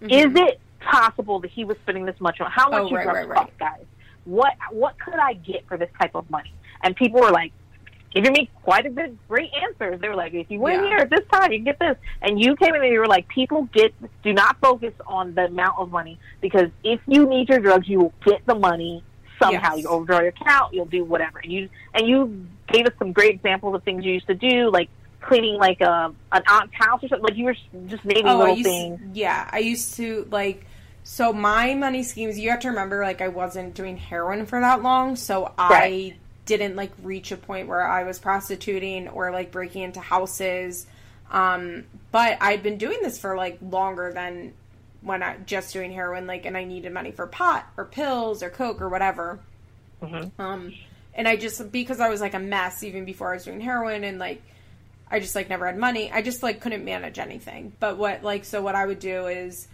Mm-hmm. 0.00 0.10
Is 0.10 0.48
it 0.48 0.60
possible 0.80 1.40
that 1.40 1.50
he 1.50 1.64
was 1.64 1.76
spending 1.82 2.04
this 2.04 2.20
much 2.20 2.40
on 2.40 2.50
how 2.50 2.70
much 2.70 2.90
oh, 2.90 2.94
right, 2.94 3.04
drugs 3.04 3.16
right, 3.18 3.28
right. 3.28 3.38
cost, 3.38 3.58
guys? 3.58 3.84
What 4.24 4.54
what 4.70 4.98
could 4.98 5.18
I 5.18 5.34
get 5.34 5.66
for 5.66 5.76
this 5.76 5.90
type 5.98 6.14
of 6.14 6.28
money? 6.30 6.52
And 6.82 6.94
people 6.96 7.20
were 7.20 7.30
like, 7.30 7.52
giving 8.12 8.32
me 8.32 8.50
quite 8.62 8.86
a 8.86 8.90
bit 8.90 9.16
great 9.28 9.50
answers. 9.54 10.00
They 10.00 10.08
were 10.08 10.16
like, 10.16 10.34
if 10.34 10.50
you 10.50 10.58
went 10.58 10.82
yeah. 10.82 10.88
here 10.88 10.98
at 10.98 11.10
this 11.10 11.26
time, 11.32 11.52
you 11.52 11.58
can 11.58 11.64
get 11.64 11.78
this. 11.78 11.96
And 12.22 12.40
you 12.40 12.56
came 12.56 12.74
in 12.74 12.82
and 12.82 12.92
you 12.92 12.98
were 12.98 13.06
like, 13.06 13.28
people 13.28 13.68
get 13.72 13.94
do 14.22 14.32
not 14.32 14.58
focus 14.60 14.92
on 15.06 15.34
the 15.34 15.46
amount 15.46 15.78
of 15.78 15.90
money 15.90 16.18
because 16.40 16.68
if 16.84 17.00
you 17.06 17.26
need 17.26 17.48
your 17.48 17.60
drugs, 17.60 17.88
you 17.88 18.00
will 18.00 18.14
get 18.24 18.44
the 18.46 18.54
money 18.54 19.02
somehow. 19.40 19.74
Yes. 19.74 19.82
You 19.82 19.88
overdraw 19.88 20.20
your 20.20 20.28
account, 20.28 20.74
you'll 20.74 20.84
do 20.86 21.04
whatever. 21.04 21.38
And 21.38 21.52
you 21.52 21.68
and 21.94 22.06
you 22.06 22.46
gave 22.68 22.86
us 22.86 22.92
some 22.98 23.12
great 23.12 23.34
examples 23.34 23.74
of 23.74 23.82
things 23.82 24.04
you 24.04 24.12
used 24.12 24.28
to 24.28 24.34
do, 24.34 24.70
like 24.70 24.88
cleaning 25.20 25.56
like 25.56 25.80
a 25.80 26.12
an 26.32 26.42
aunt's 26.46 26.74
house 26.74 27.02
or 27.02 27.08
something. 27.08 27.24
Like 27.24 27.36
you 27.36 27.44
were 27.46 27.56
just 27.86 28.04
naming 28.04 28.28
oh, 28.28 28.38
little 28.38 28.62
things. 28.62 29.00
yeah, 29.14 29.48
I 29.50 29.58
used 29.58 29.96
to 29.96 30.26
like. 30.30 30.66
So 31.02 31.32
my 31.32 31.74
money 31.74 32.02
schemes, 32.02 32.38
you 32.38 32.50
have 32.50 32.60
to 32.60 32.68
remember, 32.68 33.02
like 33.02 33.20
I 33.22 33.28
wasn't 33.28 33.74
doing 33.74 33.96
heroin 33.96 34.44
for 34.46 34.60
that 34.60 34.82
long, 34.82 35.16
so 35.16 35.44
right. 35.44 35.54
I 35.58 36.16
didn't 36.44 36.76
like 36.76 36.92
reach 37.02 37.32
a 37.32 37.36
point 37.36 37.68
where 37.68 37.82
I 37.82 38.04
was 38.04 38.18
prostituting 38.18 39.08
or 39.08 39.32
like 39.32 39.50
breaking 39.50 39.82
into 39.82 40.00
houses. 40.00 40.86
Um, 41.30 41.84
but 42.12 42.38
I'd 42.40 42.62
been 42.62 42.76
doing 42.76 42.98
this 43.02 43.18
for 43.18 43.36
like 43.36 43.58
longer 43.62 44.12
than 44.12 44.52
when 45.02 45.22
I 45.22 45.36
just 45.38 45.72
doing 45.72 45.92
heroin, 45.92 46.26
like, 46.26 46.44
and 46.44 46.56
I 46.56 46.64
needed 46.64 46.92
money 46.92 47.10
for 47.10 47.26
pot 47.26 47.66
or 47.76 47.84
pills 47.84 48.42
or 48.42 48.50
coke 48.50 48.80
or 48.80 48.88
whatever. 48.88 49.38
Mm-hmm. 50.02 50.40
Um, 50.40 50.74
and 51.14 51.28
I 51.28 51.36
just 51.36 51.70
because 51.72 52.00
I 52.00 52.08
was 52.08 52.20
like 52.20 52.34
a 52.34 52.38
mess 52.38 52.82
even 52.82 53.04
before 53.04 53.30
I 53.30 53.34
was 53.34 53.44
doing 53.44 53.60
heroin 53.60 54.04
and 54.04 54.18
like 54.18 54.42
I 55.10 55.20
just 55.20 55.34
like 55.34 55.48
never 55.48 55.66
had 55.66 55.76
money. 55.76 56.10
I 56.10 56.22
just 56.22 56.42
like 56.42 56.60
couldn't 56.60 56.84
manage 56.84 57.18
anything. 57.18 57.72
But 57.80 57.98
what 57.98 58.22
like 58.22 58.44
so 58.44 58.62
what 58.62 58.74
I 58.74 58.86
would 58.86 59.00
do 59.00 59.26
is 59.26 59.66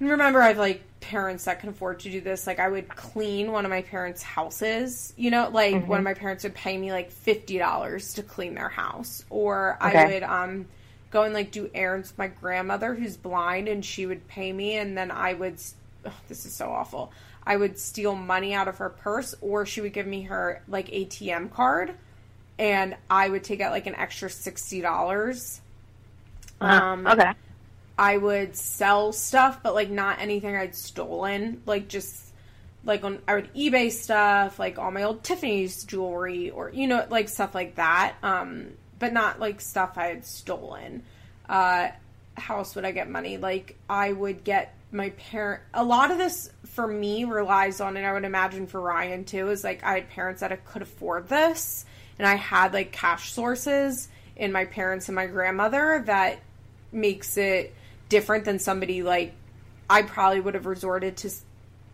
and 0.00 0.10
remember 0.10 0.42
I 0.42 0.48
have 0.48 0.58
like 0.58 0.82
parents 1.00 1.44
that 1.44 1.60
can 1.60 1.70
afford 1.70 2.00
to 2.00 2.10
do 2.10 2.20
this. 2.20 2.46
Like 2.46 2.58
I 2.58 2.68
would 2.68 2.88
clean 2.88 3.52
one 3.52 3.64
of 3.64 3.70
my 3.70 3.82
parents' 3.82 4.22
houses. 4.22 5.12
You 5.16 5.30
know, 5.30 5.48
like 5.50 5.74
mm-hmm. 5.74 5.86
one 5.86 5.98
of 5.98 6.04
my 6.04 6.14
parents 6.14 6.44
would 6.44 6.54
pay 6.54 6.76
me 6.76 6.92
like 6.92 7.10
fifty 7.10 7.58
dollars 7.58 8.14
to 8.14 8.22
clean 8.22 8.54
their 8.54 8.68
house. 8.68 9.24
Or 9.30 9.78
okay. 9.82 9.98
I 9.98 10.12
would 10.12 10.22
um 10.22 10.66
go 11.14 11.22
and 11.22 11.32
like 11.32 11.52
do 11.52 11.70
errands 11.74 12.10
with 12.10 12.18
my 12.18 12.26
grandmother 12.26 12.92
who's 12.92 13.16
blind 13.16 13.68
and 13.68 13.84
she 13.84 14.04
would 14.04 14.26
pay 14.26 14.52
me 14.52 14.76
and 14.76 14.98
then 14.98 15.12
I 15.12 15.32
would 15.32 15.62
oh, 16.04 16.12
this 16.28 16.44
is 16.44 16.52
so 16.52 16.68
awful. 16.68 17.12
I 17.46 17.56
would 17.56 17.78
steal 17.78 18.16
money 18.16 18.52
out 18.52 18.66
of 18.66 18.78
her 18.78 18.90
purse 18.90 19.32
or 19.40 19.64
she 19.64 19.80
would 19.80 19.92
give 19.92 20.08
me 20.08 20.22
her 20.22 20.60
like 20.66 20.88
ATM 20.88 21.52
card 21.52 21.94
and 22.58 22.96
I 23.08 23.28
would 23.28 23.44
take 23.44 23.60
out 23.60 23.70
like 23.70 23.86
an 23.86 23.94
extra 23.94 24.28
sixty 24.28 24.80
dollars. 24.80 25.60
Uh-huh. 26.60 26.84
Um, 26.84 27.06
okay. 27.06 27.32
I 27.96 28.16
would 28.16 28.56
sell 28.56 29.12
stuff, 29.12 29.62
but 29.62 29.72
like 29.72 29.90
not 29.90 30.20
anything 30.20 30.56
I'd 30.56 30.74
stolen. 30.74 31.62
Like 31.64 31.86
just 31.86 32.32
like 32.84 33.04
on 33.04 33.20
I 33.28 33.36
would 33.36 33.54
eBay 33.54 33.92
stuff, 33.92 34.58
like 34.58 34.80
all 34.80 34.90
my 34.90 35.04
old 35.04 35.22
Tiffany's 35.22 35.84
jewelry 35.84 36.50
or 36.50 36.70
you 36.70 36.88
know 36.88 37.06
like 37.08 37.28
stuff 37.28 37.54
like 37.54 37.76
that. 37.76 38.16
Um, 38.20 38.72
but 39.04 39.12
not 39.12 39.38
like 39.38 39.60
stuff 39.60 39.98
I 39.98 40.06
had 40.06 40.24
stolen. 40.24 41.02
Uh, 41.46 41.88
how 42.38 42.56
else 42.56 42.74
would 42.74 42.86
I 42.86 42.90
get 42.90 43.10
money? 43.10 43.36
Like 43.36 43.76
I 43.86 44.10
would 44.10 44.44
get 44.44 44.74
my 44.92 45.10
parent. 45.10 45.60
A 45.74 45.84
lot 45.84 46.10
of 46.10 46.16
this 46.16 46.50
for 46.68 46.86
me 46.86 47.24
relies 47.24 47.82
on, 47.82 47.98
and 47.98 48.06
I 48.06 48.14
would 48.14 48.24
imagine 48.24 48.66
for 48.66 48.80
Ryan 48.80 49.26
too, 49.26 49.50
is 49.50 49.62
like 49.62 49.84
I 49.84 49.96
had 49.96 50.08
parents 50.08 50.40
that 50.40 50.52
I 50.52 50.56
could 50.56 50.80
afford 50.80 51.28
this 51.28 51.84
and 52.18 52.26
I 52.26 52.36
had 52.36 52.72
like 52.72 52.92
cash 52.92 53.30
sources 53.30 54.08
in 54.36 54.52
my 54.52 54.64
parents 54.64 55.10
and 55.10 55.16
my 55.16 55.26
grandmother 55.26 56.02
that 56.06 56.38
makes 56.90 57.36
it 57.36 57.74
different 58.08 58.46
than 58.46 58.58
somebody 58.58 59.02
like 59.02 59.34
I 59.90 60.00
probably 60.00 60.40
would 60.40 60.54
have 60.54 60.64
resorted 60.64 61.18
to 61.18 61.30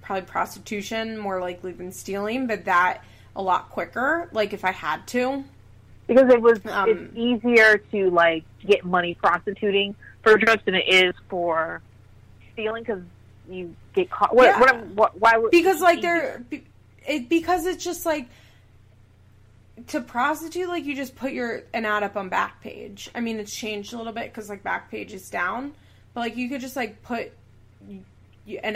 probably 0.01 0.27
prostitution 0.27 1.19
more 1.19 1.41
likely 1.41 1.73
than 1.73 1.91
stealing, 1.91 2.47
but 2.47 2.67
that 2.67 3.03
a 3.35 3.43
lot 3.43 3.71
quicker, 3.71 4.29
like 4.31 4.53
if 4.53 4.65
I 4.65 4.71
had 4.71 5.09
to. 5.09 5.43
Because 6.11 6.29
it 6.33 6.43
was 6.43 6.59
um, 6.67 6.89
it's 6.89 7.17
easier 7.17 7.79
to 7.93 8.11
like 8.11 8.43
get 8.67 8.85
money 8.85 9.15
prostituting 9.15 9.95
for 10.25 10.37
drugs 10.37 10.65
than 10.65 10.75
it 10.75 10.89
is 10.89 11.15
for 11.29 11.81
stealing 12.53 12.83
because 12.83 13.03
you 13.49 13.77
get 13.95 14.11
caught. 14.11 14.35
What? 14.35 14.47
Yeah. 14.47 14.59
What, 14.59 14.87
what, 14.89 15.21
why 15.21 15.37
would? 15.37 15.53
Because 15.53 15.81
like 15.81 16.03
they're, 16.03 16.43
it 17.07 17.29
because 17.29 17.65
it's 17.65 17.85
just 17.85 18.05
like 18.05 18.29
to 19.87 20.01
prostitute, 20.01 20.69
like 20.69 20.85
you 20.85 20.97
just 20.97 21.15
put 21.15 21.31
your 21.31 21.63
an 21.73 21.85
ad 21.85 22.03
up 22.03 22.17
on 22.17 22.29
Backpage. 22.29 23.09
I 23.15 23.21
mean, 23.21 23.39
it's 23.39 23.55
changed 23.55 23.93
a 23.93 23.97
little 23.97 24.13
bit 24.13 24.33
because 24.33 24.49
like 24.49 24.65
Backpage 24.65 25.13
is 25.13 25.31
down, 25.31 25.75
but 26.13 26.23
like 26.23 26.37
you 26.37 26.49
could 26.49 26.61
just 26.61 26.75
like 26.75 27.05
put 27.05 27.31
an 27.89 28.05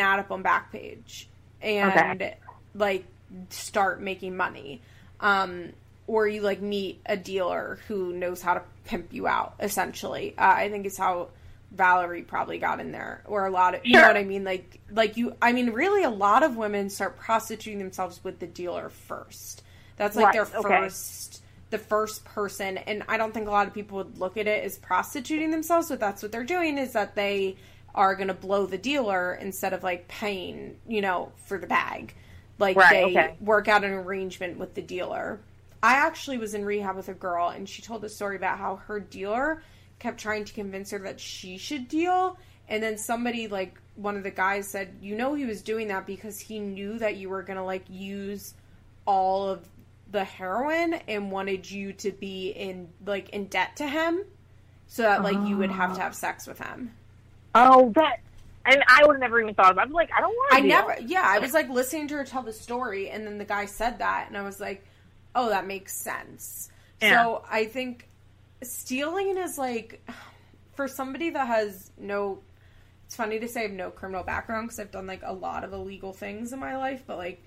ad 0.00 0.20
up 0.20 0.30
on 0.30 0.44
Backpage 0.44 1.24
and 1.60 2.22
okay. 2.22 2.36
like 2.76 3.04
start 3.50 4.00
making 4.00 4.36
money. 4.36 4.80
Um, 5.18 5.72
or 6.06 6.28
you 6.28 6.40
like 6.40 6.60
meet 6.60 7.00
a 7.06 7.16
dealer 7.16 7.78
who 7.88 8.12
knows 8.12 8.42
how 8.42 8.54
to 8.54 8.62
pimp 8.84 9.12
you 9.12 9.26
out. 9.26 9.54
Essentially, 9.60 10.34
uh, 10.36 10.54
I 10.56 10.68
think 10.68 10.86
is 10.86 10.98
how 10.98 11.28
Valerie 11.70 12.22
probably 12.22 12.58
got 12.58 12.80
in 12.80 12.92
there, 12.92 13.22
or 13.26 13.46
a 13.46 13.50
lot 13.50 13.74
of 13.74 13.80
you 13.84 13.94
know 13.94 14.06
what 14.06 14.16
I 14.16 14.24
mean. 14.24 14.44
Like, 14.44 14.80
like 14.90 15.16
you, 15.16 15.34
I 15.40 15.52
mean, 15.52 15.70
really, 15.70 16.04
a 16.04 16.10
lot 16.10 16.42
of 16.42 16.56
women 16.56 16.90
start 16.90 17.16
prostituting 17.16 17.78
themselves 17.78 18.22
with 18.22 18.38
the 18.38 18.46
dealer 18.46 18.90
first. 18.90 19.62
That's 19.96 20.16
like 20.16 20.26
right, 20.26 20.32
their 20.34 20.44
first, 20.44 21.36
okay. 21.36 21.44
the 21.70 21.78
first 21.78 22.24
person. 22.24 22.78
And 22.78 23.04
I 23.08 23.16
don't 23.16 23.32
think 23.32 23.48
a 23.48 23.50
lot 23.50 23.66
of 23.66 23.74
people 23.74 23.98
would 23.98 24.18
look 24.18 24.36
at 24.36 24.46
it 24.46 24.64
as 24.64 24.76
prostituting 24.78 25.50
themselves, 25.50 25.88
but 25.88 26.00
that's 26.00 26.22
what 26.22 26.32
they're 26.32 26.44
doing 26.44 26.78
is 26.78 26.92
that 26.92 27.14
they 27.14 27.56
are 27.94 28.16
going 28.16 28.28
to 28.28 28.34
blow 28.34 28.66
the 28.66 28.78
dealer 28.78 29.34
instead 29.34 29.72
of 29.72 29.82
like 29.82 30.08
paying, 30.08 30.76
you 30.88 31.00
know, 31.00 31.32
for 31.46 31.58
the 31.58 31.66
bag. 31.66 32.14
Like 32.58 32.76
right, 32.76 32.90
they 32.90 33.04
okay. 33.04 33.36
work 33.40 33.68
out 33.68 33.84
an 33.84 33.92
arrangement 33.92 34.58
with 34.58 34.74
the 34.74 34.82
dealer. 34.82 35.40
I 35.84 35.96
actually 35.96 36.38
was 36.38 36.54
in 36.54 36.64
rehab 36.64 36.96
with 36.96 37.10
a 37.10 37.14
girl 37.14 37.50
and 37.50 37.68
she 37.68 37.82
told 37.82 38.02
a 38.06 38.08
story 38.08 38.36
about 38.36 38.56
how 38.58 38.76
her 38.76 38.98
dealer 38.98 39.62
kept 39.98 40.18
trying 40.18 40.46
to 40.46 40.52
convince 40.54 40.90
her 40.92 40.98
that 41.00 41.20
she 41.20 41.58
should 41.58 41.88
deal. 41.88 42.38
And 42.70 42.82
then 42.82 42.96
somebody, 42.96 43.48
like 43.48 43.78
one 43.94 44.16
of 44.16 44.22
the 44.22 44.30
guys, 44.30 44.66
said, 44.66 44.96
You 45.02 45.14
know, 45.14 45.34
he 45.34 45.44
was 45.44 45.60
doing 45.60 45.88
that 45.88 46.06
because 46.06 46.40
he 46.40 46.58
knew 46.58 46.98
that 47.00 47.16
you 47.16 47.28
were 47.28 47.42
going 47.42 47.58
to 47.58 47.62
like 47.62 47.84
use 47.90 48.54
all 49.04 49.46
of 49.46 49.68
the 50.10 50.24
heroin 50.24 50.94
and 51.06 51.30
wanted 51.30 51.70
you 51.70 51.92
to 51.92 52.12
be 52.12 52.48
in 52.48 52.88
like 53.04 53.28
in 53.30 53.48
debt 53.48 53.76
to 53.76 53.86
him 53.86 54.24
so 54.86 55.02
that 55.02 55.22
like 55.22 55.36
oh. 55.36 55.44
you 55.44 55.58
would 55.58 55.70
have 55.70 55.94
to 55.96 56.00
have 56.00 56.14
sex 56.14 56.46
with 56.46 56.58
him. 56.58 56.94
Oh, 57.54 57.92
that 57.94 58.20
and 58.64 58.82
I 58.88 59.04
would 59.04 59.16
have 59.16 59.20
never 59.20 59.38
even 59.38 59.54
thought 59.54 59.72
about. 59.72 59.82
It. 59.82 59.88
I'm 59.88 59.92
like, 59.92 60.08
I 60.16 60.22
don't 60.22 60.32
want. 60.32 60.54
I 60.54 60.60
never. 60.60 60.96
Yeah, 61.04 61.24
I 61.26 61.40
was 61.40 61.52
like 61.52 61.68
listening 61.68 62.08
to 62.08 62.14
her 62.14 62.24
tell 62.24 62.42
the 62.42 62.54
story, 62.54 63.10
and 63.10 63.26
then 63.26 63.36
the 63.36 63.44
guy 63.44 63.66
said 63.66 63.98
that, 63.98 64.28
and 64.28 64.38
I 64.38 64.40
was 64.40 64.60
like, 64.60 64.82
oh, 65.34 65.48
that 65.48 65.66
makes 65.66 65.94
sense. 65.94 66.70
Yeah. 67.00 67.22
So 67.22 67.44
I 67.50 67.66
think 67.66 68.08
stealing 68.62 69.36
is 69.36 69.58
like 69.58 70.06
for 70.74 70.88
somebody 70.88 71.30
that 71.30 71.46
has 71.46 71.90
no. 71.98 72.40
It's 73.06 73.16
funny 73.16 73.38
to 73.38 73.48
say 73.48 73.60
I 73.60 73.62
have 73.64 73.72
no 73.72 73.90
criminal 73.90 74.24
background 74.24 74.68
because 74.68 74.80
I've 74.80 74.90
done 74.90 75.06
like 75.06 75.20
a 75.24 75.32
lot 75.32 75.62
of 75.62 75.74
illegal 75.74 76.14
things 76.14 76.54
in 76.54 76.58
my 76.58 76.78
life, 76.78 77.02
but 77.06 77.18
like 77.18 77.42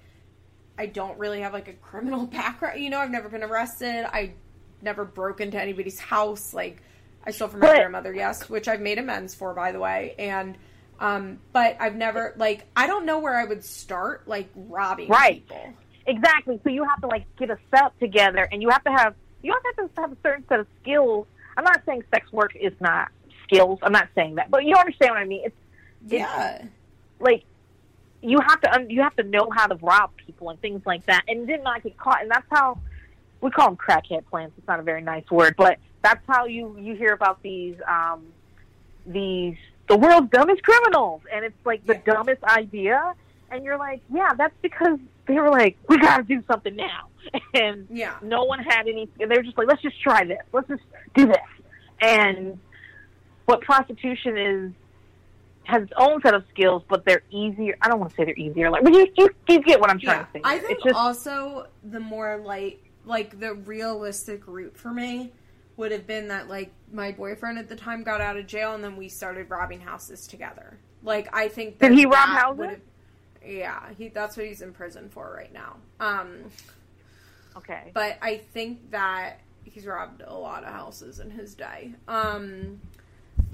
I 0.78 0.86
don't 0.86 1.18
really 1.18 1.42
have 1.42 1.52
like 1.52 1.68
a 1.68 1.74
criminal 1.74 2.26
background. 2.28 2.80
You 2.80 2.90
know, 2.90 3.00
I've 3.00 3.10
never 3.10 3.28
been 3.28 3.44
arrested. 3.44 4.06
I 4.06 4.34
never 4.82 5.04
broke 5.04 5.42
into 5.42 5.60
anybody's 5.60 6.00
house. 6.00 6.54
Like 6.54 6.82
I 7.26 7.32
stole 7.32 7.48
from 7.48 7.62
my 7.62 7.68
but, 7.68 7.76
grandmother, 7.78 8.14
yes, 8.14 8.48
which 8.50 8.68
I've 8.68 8.82
made 8.82 9.00
amends 9.00 9.34
for, 9.34 9.54
by 9.54 9.72
the 9.72 9.80
way. 9.80 10.14
And 10.20 10.58
um, 11.00 11.40
but 11.54 11.78
I've 11.80 11.96
never 11.96 12.34
like 12.38 12.66
I 12.76 12.88
don't 12.88 13.06
know 13.06 13.20
where 13.20 13.36
I 13.36 13.46
would 13.46 13.64
start 13.64 14.28
like 14.28 14.50
robbing 14.56 15.10
right. 15.10 15.48
people. 15.48 15.74
Exactly. 16.08 16.60
So 16.64 16.70
you 16.70 16.86
have 16.86 17.02
to 17.02 17.08
like 17.08 17.26
get 17.38 17.50
a 17.50 17.58
setup 17.70 17.98
together, 18.00 18.48
and 18.52 18.62
you 18.62 18.70
have 18.70 18.84
to 18.86 18.92
have 18.92 19.14
you 19.44 19.54
also 19.54 19.64
have 19.78 19.94
to 19.96 20.02
have 20.02 20.12
a 20.14 20.18
certain 20.24 20.46
set 20.48 20.60
of 20.62 20.68
skills. 20.82 21.28
I'm 21.56 21.66
not 21.66 21.82
saying 21.86 22.04
sex 22.12 22.32
work 22.32 22.56
is 22.56 22.74
not 22.80 23.10
skills. 23.44 23.80
I'm 23.82 23.92
not 23.92 24.08
saying 24.16 24.36
that, 24.36 24.50
but 24.50 24.64
you 24.64 24.76
understand 24.76 25.12
what 25.12 25.20
I 25.20 25.26
mean. 25.26 25.42
It's, 25.46 25.56
it's 26.06 26.14
yeah, 26.14 26.64
like 27.20 27.44
you 28.22 28.40
have 28.40 28.62
to 28.62 28.86
you 28.90 29.02
have 29.02 29.16
to 29.18 29.24
know 29.24 29.50
how 29.54 29.68
to 29.68 29.76
rob 29.76 30.12
people 30.26 30.50
and 30.50 30.60
things 30.62 30.82
like 30.86 31.06
that, 31.08 31.24
and 31.28 31.46
did 31.46 31.62
not 31.62 31.84
get 31.84 31.98
caught. 31.98 32.22
And 32.22 32.32
that's 32.32 32.48
how 32.50 32.80
we 33.42 33.52
call 33.52 33.68
them 33.68 33.78
crackhead 33.78 34.26
plans. 34.28 34.54
It's 34.58 34.68
not 34.68 34.80
a 34.80 34.84
very 34.84 35.02
nice 35.02 35.30
word, 35.30 35.56
but 35.58 35.78
that's 36.02 36.26
how 36.28 36.46
you 36.46 36.78
you 36.80 36.96
hear 36.96 37.12
about 37.12 37.44
these 37.44 37.76
um, 37.86 38.26
these 39.06 39.58
the 39.90 39.98
world's 39.98 40.30
dumbest 40.32 40.64
criminals, 40.64 41.22
and 41.34 41.44
it's 41.44 41.66
like 41.66 41.86
the 41.86 41.96
dumbest 41.96 42.44
idea. 42.44 43.14
And 43.50 43.64
you're 43.64 43.78
like, 43.78 44.02
yeah, 44.14 44.34
that's 44.38 44.56
because 44.62 45.00
they 45.28 45.40
were 45.40 45.50
like, 45.50 45.78
we 45.88 45.98
got 45.98 46.18
to 46.18 46.24
do 46.24 46.44
something 46.48 46.76
now, 46.76 47.08
and 47.54 47.88
yeah, 47.90 48.16
no 48.22 48.44
one 48.44 48.60
had 48.60 48.88
any. 48.88 49.10
They 49.18 49.26
were 49.26 49.44
just 49.44 49.58
like, 49.58 49.68
let's 49.68 49.82
just 49.82 50.02
try 50.02 50.24
this, 50.24 50.40
let's 50.54 50.68
just 50.68 50.84
do 51.16 51.28
this, 51.28 51.38
and 52.02 52.60
what 53.46 53.62
prostitution 53.62 54.38
is 54.38 54.72
has 55.68 55.84
its 55.84 55.92
own 55.98 56.22
set 56.22 56.34
of 56.34 56.44
skills, 56.54 56.82
but 56.88 57.04
they're 57.06 57.24
easier. 57.30 57.78
I 57.82 57.90
don't 57.90 58.00
want 58.00 58.12
to 58.12 58.16
say 58.16 58.24
they're 58.24 58.38
easier, 58.38 58.70
like, 58.70 58.84
but 58.84 58.94
you, 58.94 59.08
you, 59.18 59.30
you 59.50 59.62
get 59.62 59.80
what 59.82 59.90
I'm 59.90 60.00
trying 60.00 60.20
yeah, 60.20 60.26
to 60.26 60.32
say. 60.34 60.42
I 60.44 60.60
think 60.60 60.82
just, 60.84 60.96
also 60.96 61.68
the 61.84 62.00
more 62.00 62.38
like, 62.38 62.82
like 63.06 63.38
the 63.40 63.54
realistic 63.54 64.48
route 64.48 64.78
for 64.78 64.94
me 64.94 65.34
would 65.76 65.92
have 65.92 66.08
been 66.08 66.30
that 66.30 66.50
like 66.50 66.72
my 66.92 67.12
boyfriend 67.12 67.60
at 67.60 67.70
the 67.70 67.76
time 67.76 68.04
got 68.04 68.22
out 68.22 68.38
of 68.38 68.48
jail 68.48 68.74
and 68.74 68.84
then 68.84 68.96
we 68.96 69.10
started 69.10 69.50
robbing 69.50 69.82
houses 69.82 70.26
together. 70.26 70.78
Like 71.04 71.30
I 71.34 71.50
think 71.50 71.80
Did 71.80 71.92
that 71.92 71.98
he 71.98 72.06
rob 72.06 72.30
houses? 72.30 72.78
Yeah, 73.48 73.80
he 73.98 74.10
that's 74.10 74.36
what 74.38 74.46
he's 74.46 74.62
in 74.62 74.74
prison 74.74 75.10
for 75.10 75.34
right 75.36 75.52
now. 75.54 75.78
Um 76.00 76.46
Okay. 77.56 77.92
but 77.94 78.18
I 78.22 78.38
think 78.38 78.92
that 78.92 79.40
he's 79.64 79.86
robbed 79.86 80.22
a 80.26 80.34
lot 80.34 80.64
of 80.64 80.70
houses 80.74 81.20
in 81.20 81.32
his 81.32 81.56
day. 81.56 81.94
Um 82.08 82.80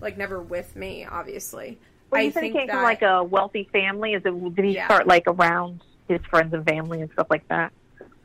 like 0.01 0.17
never 0.17 0.41
with 0.41 0.75
me, 0.75 1.05
obviously. 1.05 1.77
Well, 2.09 2.21
I 2.21 2.25
you 2.25 2.31
said 2.31 2.43
he 2.43 2.49
think 2.49 2.59
came 2.61 2.67
that 2.67 2.73
from 2.73 2.83
like 2.83 3.01
a 3.01 3.23
wealthy 3.23 3.69
family. 3.71 4.13
Is 4.13 4.21
it? 4.25 4.55
Did 4.55 4.65
he 4.65 4.71
Yeah. 4.75 4.85
start 4.87 5.07
like 5.07 5.23
around 5.27 5.81
his 6.07 6.19
friends 6.29 6.53
and 6.53 6.65
family 6.67 7.01
and 7.01 7.11
stuff 7.13 7.27
like 7.29 7.47
that? 7.47 7.71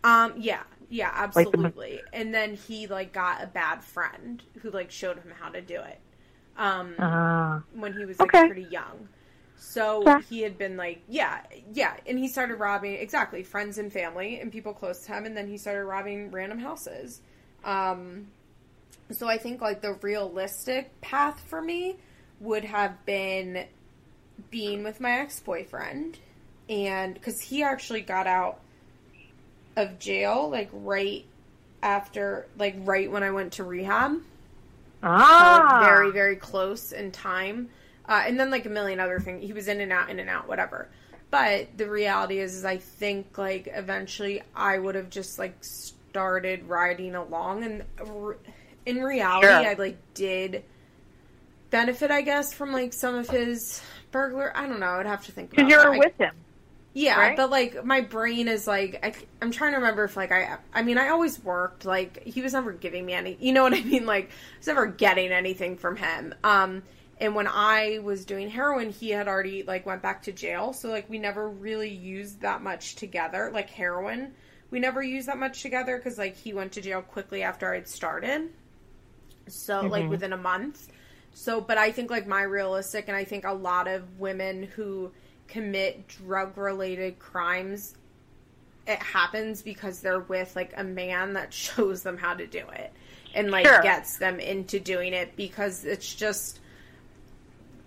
Um, 0.05 0.35
yeah, 0.37 0.63
yeah, 0.91 1.09
Like 1.35 1.35
the- 1.35 1.41
absolutely. 1.59 2.01
and 2.13 2.35
then 2.35 2.55
he 2.55 2.87
like 2.87 3.13
got 3.13 3.43
a 3.43 3.47
bad 3.47 3.83
friend 3.83 4.43
who 4.63 4.71
like 4.71 4.91
showed 4.91 5.19
him 5.19 5.33
how 5.39 5.49
to 5.51 5.61
do 5.61 5.77
it. 5.81 5.99
Um, 6.57 6.95
Ah. 6.99 7.63
when 7.73 7.93
he 7.97 8.05
was 8.05 8.19
like 8.19 8.35
okay. 8.35 8.47
pretty 8.47 8.65
young. 8.71 9.09
So 9.59 10.21
he 10.29 10.43
had 10.43 10.57
been 10.57 10.77
like, 10.77 11.03
yeah, 11.09 11.41
yeah, 11.73 11.97
and 12.07 12.19
he 12.19 12.29
started 12.29 12.57
robbing 12.57 12.95
exactly 12.95 13.43
friends 13.43 13.79
and 13.79 13.93
family 13.93 14.41
and 14.41 14.53
people 14.53 14.73
close 14.73 15.05
to 15.05 15.13
him, 15.13 15.27
and 15.27 15.37
then 15.37 15.49
he 15.49 15.59
started 15.59 15.85
robbing 15.85 16.31
random 16.31 16.59
houses. 16.59 17.21
Um, 17.65 18.29
so 19.11 19.29
I 19.29 19.37
think 19.37 19.61
like 19.61 19.81
the 19.81 19.95
realistic 19.95 21.01
path 21.01 21.43
for 21.49 21.61
me 21.61 21.97
would 22.41 22.65
have 22.65 23.05
been 23.05 23.67
being 24.51 24.85
with 24.85 25.01
my 25.01 25.19
ex 25.21 25.41
boyfriend, 25.41 26.19
and 26.69 27.15
because 27.15 27.41
he 27.41 27.63
actually 27.63 28.03
got 28.03 28.27
out 28.27 28.61
of 29.77 29.99
jail 29.99 30.49
like 30.49 30.71
right 30.73 31.25
after, 31.83 32.47
like 32.57 32.77
right 32.79 33.11
when 33.11 33.23
I 33.23 33.33
went 33.33 33.55
to 33.55 33.65
rehab. 33.65 34.21
Ah. 35.03 35.81
uh, 35.81 35.85
very 35.85 36.11
very 36.11 36.35
close 36.35 36.91
in 36.91 37.13
time 37.13 37.69
uh, 38.09 38.23
and 38.27 38.39
then 38.41 38.51
like 38.51 38.67
a 38.67 38.69
million 38.71 38.99
other 39.01 39.21
things 39.21 39.43
he 39.45 39.53
was 39.53 39.69
in 39.69 39.81
and 39.81 39.93
out 39.93 40.09
in 40.11 40.19
and 40.19 40.29
out 40.31 40.49
whatever 40.49 40.89
but 41.31 41.69
the 41.77 41.89
reality 41.89 42.39
is, 42.39 42.55
is 42.57 42.65
i 42.65 42.77
think 42.79 43.37
like 43.39 43.69
eventually 43.73 44.43
i 44.57 44.79
would 44.79 44.95
have 44.95 45.11
just 45.11 45.39
like 45.39 45.55
started 45.63 46.65
riding 46.69 47.15
along 47.15 47.63
and 47.65 47.85
r- 48.01 48.37
in 48.87 49.03
reality 49.03 49.47
Sure. 49.47 49.57
i 49.57 49.75
like 49.75 49.99
did 50.15 50.65
benefit 51.71 52.11
i 52.11 52.23
guess 52.23 52.53
from 52.55 52.73
like 52.73 52.93
some 52.95 53.15
of 53.15 53.29
his 53.29 53.83
burglar 54.11 54.51
i 54.57 54.67
don't 54.67 54.81
know 54.81 54.87
i'd 54.93 55.07
have 55.07 55.25
to 55.27 55.33
think 55.33 55.51
Because 55.51 55.71
you 55.71 55.77
that. 55.77 55.87
were 55.87 55.95
I- 55.95 55.99
with 55.99 56.17
him. 56.17 56.35
yeah, 56.95 57.21
right? 57.21 57.37
but 57.37 57.51
like 57.51 57.85
my 57.85 58.01
brain 58.01 58.49
is 58.49 58.67
like 58.67 58.99
I, 59.05 59.13
I'm 59.43 59.51
trying 59.51 59.73
to 59.73 59.77
remember 59.77 60.05
if 60.05 60.17
like 60.17 60.33
I 60.33 60.57
I 60.73 60.83
mean 60.83 60.97
I 60.97 61.11
always 61.11 61.39
worked 61.45 61.85
like 61.85 62.23
he 62.25 62.41
was 62.41 62.55
never 62.55 62.73
giving 62.73 63.05
me 63.05 63.13
any 63.13 63.37
you 63.39 63.53
know 63.53 63.63
what 63.65 63.75
I 63.75 63.83
mean 63.83 64.07
like 64.07 64.31
I 64.31 64.57
was 64.59 64.67
never 64.67 64.87
getting 64.87 65.31
anything 65.31 65.77
from 65.77 65.97
him. 65.97 66.35
Um 66.43 66.83
and 67.21 67.35
when 67.35 67.49
I 67.49 68.01
was 68.03 68.25
doing 68.25 68.49
heroin 68.49 68.91
he 68.91 69.11
had 69.11 69.29
already 69.29 69.63
like 69.63 69.87
went 69.87 70.03
back 70.03 70.23
to 70.25 70.33
jail 70.33 70.73
so 70.73 70.89
like 70.89 71.09
we 71.11 71.19
never 71.19 71.49
really 71.49 71.91
used 71.91 72.41
that 72.41 72.63
much 72.63 72.95
together 72.95 73.51
like 73.53 73.71
heroin 73.71 74.33
we 74.71 74.81
never 74.81 75.03
used 75.03 75.29
that 75.29 75.39
much 75.39 75.63
together 75.63 75.99
cuz 75.99 76.19
like 76.19 76.37
he 76.37 76.53
went 76.53 76.73
to 76.73 76.81
jail 76.81 77.03
quickly 77.03 77.43
after 77.43 77.73
I'd 77.73 77.89
started. 77.89 78.51
So 79.47 79.81
like 79.81 80.03
mm-hmm. 80.03 80.11
within 80.11 80.33
a 80.33 80.37
month. 80.39 80.89
So 81.33 81.61
but 81.61 81.79
I 81.79 81.93
think 81.93 82.11
like 82.11 82.27
my 82.27 82.43
realistic 82.43 83.09
and 83.09 83.17
I 83.17 83.25
think 83.25 83.45
a 83.45 83.53
lot 83.53 83.89
of 83.89 84.19
women 84.19 84.65
who 84.65 85.13
commit 85.47 86.07
drug 86.09 86.59
related 86.59 87.19
crimes 87.19 87.95
it 88.87 88.99
happens 88.99 89.63
because 89.63 90.01
they're 90.01 90.21
with 90.21 90.55
like 90.57 90.73
a 90.77 90.85
man 90.85 91.35
that 91.35 91.53
shows 91.65 92.03
them 92.03 92.19
how 92.19 92.35
to 92.35 92.47
do 92.47 92.65
it 92.69 92.93
and 93.35 93.51
like 93.51 93.67
Sure. 93.67 93.83
gets 93.83 94.19
them 94.19 94.41
into 94.41 94.81
doing 94.81 95.15
it 95.15 95.37
because 95.37 95.85
it's 95.85 96.15
just 96.15 96.61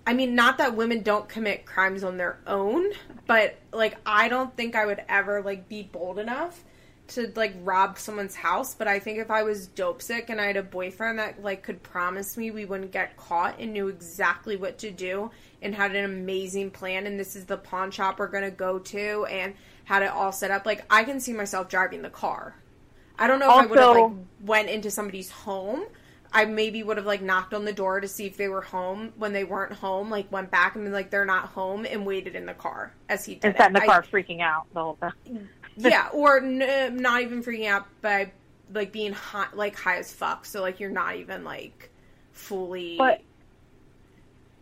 I 0.05 0.13
mean 0.13 0.35
not 0.35 0.57
that 0.57 0.75
women 0.75 1.01
don't 1.01 1.27
commit 1.29 1.65
crimes 1.65 2.03
on 2.03 2.17
their 2.17 2.39
own 2.47 2.91
but 3.27 3.57
like 3.71 3.97
I 4.05 4.29
don't 4.29 4.55
think 4.55 4.75
I 4.75 4.85
would 4.85 5.01
ever 5.07 5.41
like 5.41 5.69
be 5.69 5.83
bold 5.83 6.19
enough 6.19 6.63
to 7.09 7.31
like 7.35 7.53
rob 7.63 7.97
someone's 7.97 8.35
house 8.35 8.73
but 8.73 8.87
I 8.87 8.99
think 8.99 9.19
if 9.19 9.29
I 9.29 9.43
was 9.43 9.67
dope 9.67 10.01
sick 10.01 10.29
and 10.29 10.39
I 10.39 10.45
had 10.45 10.57
a 10.57 10.63
boyfriend 10.63 11.19
that 11.19 11.43
like 11.43 11.63
could 11.63 11.83
promise 11.83 12.37
me 12.37 12.51
we 12.51 12.65
wouldn't 12.65 12.91
get 12.91 13.17
caught 13.17 13.59
and 13.59 13.73
knew 13.73 13.89
exactly 13.89 14.55
what 14.55 14.77
to 14.79 14.91
do 14.91 15.29
and 15.61 15.75
had 15.75 15.95
an 15.95 16.05
amazing 16.05 16.71
plan 16.71 17.05
and 17.05 17.19
this 17.19 17.35
is 17.35 17.45
the 17.45 17.57
pawn 17.57 17.91
shop 17.91 18.17
we're 18.17 18.27
going 18.27 18.43
to 18.43 18.51
go 18.51 18.79
to 18.79 19.25
and 19.25 19.53
had 19.85 20.03
it 20.03 20.09
all 20.09 20.31
set 20.31 20.51
up 20.51 20.65
like 20.65 20.85
I 20.89 21.03
can 21.03 21.19
see 21.19 21.33
myself 21.33 21.67
driving 21.67 22.01
the 22.01 22.09
car. 22.09 22.55
I 23.19 23.27
don't 23.27 23.39
know 23.39 23.59
if 23.59 23.65
I 23.65 23.65
would 23.67 23.79
have 23.79 23.95
like 23.95 24.11
went 24.45 24.69
into 24.69 24.89
somebody's 24.89 25.29
home. 25.29 25.83
I 26.33 26.45
maybe 26.45 26.81
would 26.83 26.97
have 26.97 27.05
like 27.05 27.21
knocked 27.21 27.53
on 27.53 27.65
the 27.65 27.73
door 27.73 27.99
to 27.99 28.07
see 28.07 28.25
if 28.25 28.37
they 28.37 28.47
were 28.47 28.61
home 28.61 29.11
when 29.17 29.33
they 29.33 29.43
weren't 29.43 29.73
home, 29.73 30.09
like 30.09 30.31
went 30.31 30.49
back 30.49 30.75
and 30.75 30.85
been 30.85 30.93
like 30.93 31.09
they're 31.09 31.25
not 31.25 31.47
home 31.49 31.85
and 31.85 32.05
waited 32.05 32.35
in 32.35 32.45
the 32.45 32.53
car 32.53 32.93
as 33.09 33.25
he 33.25 33.35
did. 33.35 33.45
And 33.49 33.57
sat 33.57 33.67
in 33.67 33.73
the 33.73 33.81
I- 33.81 33.85
car 33.85 34.03
freaking 34.03 34.39
out 34.41 34.65
the 34.73 34.81
whole 34.81 34.95
time. 34.95 35.13
yeah, 35.77 36.07
or 36.13 36.37
n- 36.41 36.95
not 36.97 37.21
even 37.21 37.43
freaking 37.43 37.67
out 37.67 37.85
by 38.01 38.31
like 38.73 38.91
being 38.93 39.11
high, 39.11 39.47
like 39.53 39.75
high 39.77 39.97
as 39.97 40.13
fuck. 40.13 40.45
So 40.45 40.61
like 40.61 40.79
you're 40.79 40.89
not 40.89 41.17
even 41.17 41.43
like 41.43 41.89
fully. 42.31 42.95
But 42.97 43.21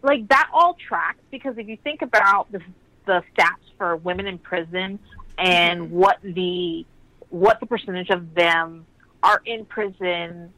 like 0.01 0.27
that 0.29 0.49
all 0.53 0.75
tracks 0.75 1.19
because 1.29 1.57
if 1.57 1.67
you 1.67 1.77
think 1.83 2.01
about 2.01 2.51
the 2.51 2.61
the 3.05 3.21
stats 3.35 3.55
for 3.77 3.95
women 3.97 4.27
in 4.27 4.37
prison 4.39 4.99
and 5.37 5.81
Mm-hmm. 5.81 5.95
what 5.95 6.17
the 6.23 6.85
what 7.29 7.59
the 7.59 7.65
percentage 7.65 8.09
of 8.09 8.33
them 8.33 8.85
are 9.23 9.41
in 9.45 9.65
prison 9.65 10.51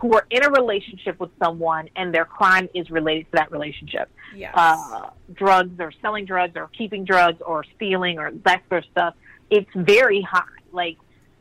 who 0.00 0.14
are 0.14 0.26
in 0.30 0.42
a 0.44 0.50
relationship 0.50 1.20
with 1.20 1.30
someone 1.42 1.88
and 1.94 2.14
their 2.14 2.24
crime 2.24 2.68
is 2.74 2.90
related 2.90 3.26
to 3.26 3.32
that 3.32 3.52
relationship. 3.52 4.10
yes. 4.34 4.52
Uh, 4.56 5.10
drugs 5.34 5.78
or 5.78 5.92
selling 6.00 6.24
drugs 6.24 6.54
or 6.56 6.68
keeping 6.68 7.04
drugs 7.04 7.40
or 7.44 7.64
stealing 7.76 8.18
or 8.18 8.32
that 8.44 8.62
sort 8.68 8.84
of 8.84 8.90
stuff. 8.90 9.14
It's 9.50 9.70
very 9.74 10.22
high. 10.22 10.44
Like 10.72 10.96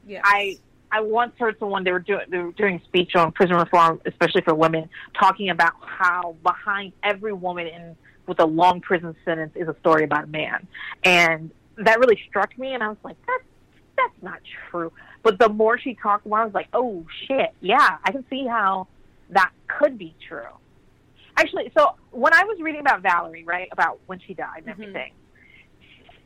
yes. 0.06 0.22
I 0.26 0.58
I 0.92 1.02
once 1.02 1.34
heard 1.40 1.58
someone 1.60 1.84
they 1.84 1.92
were 1.92 2.00
doing 2.00 2.26
they 2.30 2.40
were 2.40 2.52
doing 2.52 2.82
a 2.82 2.84
speech 2.86 3.16
on 3.16 3.32
prison 3.32 3.56
reform, 3.56 4.02
especially 4.06 4.42
for 4.42 4.56
women, 4.56 4.90
talking 5.18 5.50
about 5.50 5.74
how 5.82 6.36
behind 6.44 6.94
every 7.04 7.34
woman 7.34 7.68
in 7.68 7.96
with 8.28 8.40
a 8.40 8.46
long 8.46 8.82
prison 8.82 9.16
sentence 9.26 9.54
is 9.56 9.68
a 9.68 9.76
story 9.80 10.04
about 10.04 10.26
a 10.26 10.28
man, 10.28 10.68
and 11.04 11.52
that 11.78 12.00
really 12.00 12.20
struck 12.28 12.58
me. 12.58 12.74
And 12.74 12.84
I 12.84 12.90
was 12.90 12.98
like, 13.04 13.18
that's 13.26 13.44
that's 13.98 14.24
not 14.24 14.40
true. 14.70 14.92
But 15.24 15.38
the 15.40 15.50
more 15.50 15.78
she 15.78 15.96
talked, 15.96 16.24
the 16.24 16.30
more 16.30 16.40
I 16.40 16.46
was 16.46 16.54
like, 16.54 16.70
oh 16.74 17.06
shit, 17.28 17.54
yeah, 17.62 17.98
I 18.04 18.12
can 18.12 18.26
see 18.30 18.46
how 18.48 18.88
that 19.30 19.52
could 19.68 19.98
be 19.98 20.16
true. 20.28 20.48
Actually, 21.38 21.72
so 21.78 21.96
when 22.12 22.34
I 22.34 22.44
was 22.44 22.60
reading 22.62 22.82
about 22.82 23.02
Valerie, 23.02 23.44
right, 23.44 23.70
about 23.72 24.00
when 24.08 24.20
she 24.20 24.34
died 24.34 24.64
and 24.66 24.68
Mhm. 24.68 24.72
everything, 24.72 25.14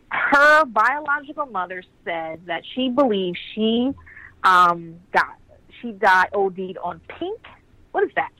her 0.09 0.65
biological 0.65 1.45
mother 1.47 1.83
said 2.03 2.45
that 2.45 2.63
she 2.73 2.89
believes 2.89 3.37
she 3.53 3.91
um, 4.43 4.99
got 5.11 5.35
she 5.81 5.91
died 5.93 6.29
OD'd 6.33 6.77
on 6.83 6.99
pink. 7.07 7.39
What 7.91 8.03
is 8.03 8.11
that? 8.15 8.31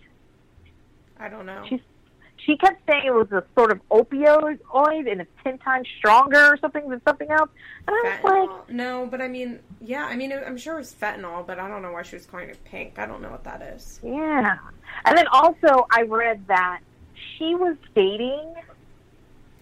I 1.17 1.29
don't 1.29 1.45
know. 1.45 1.65
She's 1.67 1.81
she 2.45 2.57
kept 2.57 2.85
saying 2.87 3.03
it 3.05 3.13
was 3.13 3.31
a 3.31 3.43
sort 3.55 3.71
of 3.71 3.79
opioid 3.89 4.59
and 5.11 5.21
it's 5.21 5.31
ten 5.43 5.57
times 5.59 5.87
stronger 5.97 6.47
or 6.53 6.57
something 6.57 6.89
than 6.89 7.01
something 7.05 7.29
else. 7.31 7.49
And 7.87 7.95
I 7.95 8.19
was 8.21 8.23
like, 8.49 8.69
No, 8.69 9.07
but 9.09 9.21
I 9.21 9.27
mean, 9.27 9.59
yeah, 9.81 10.05
I 10.05 10.15
mean, 10.15 10.31
I'm 10.33 10.57
sure 10.57 10.75
it 10.75 10.79
was 10.79 10.93
fentanyl, 10.93 11.45
but 11.47 11.59
I 11.59 11.67
don't 11.67 11.81
know 11.81 11.91
why 11.91 12.03
she 12.03 12.15
was 12.15 12.25
calling 12.25 12.49
it 12.49 12.63
pink. 12.65 12.99
I 12.99 13.05
don't 13.05 13.21
know 13.21 13.29
what 13.31 13.43
that 13.45 13.61
is. 13.61 13.99
yeah. 14.03 14.57
And 15.05 15.17
then 15.17 15.27
also 15.27 15.87
I 15.91 16.03
read 16.03 16.45
that 16.47 16.79
she 17.37 17.55
was 17.55 17.75
dating 17.95 18.53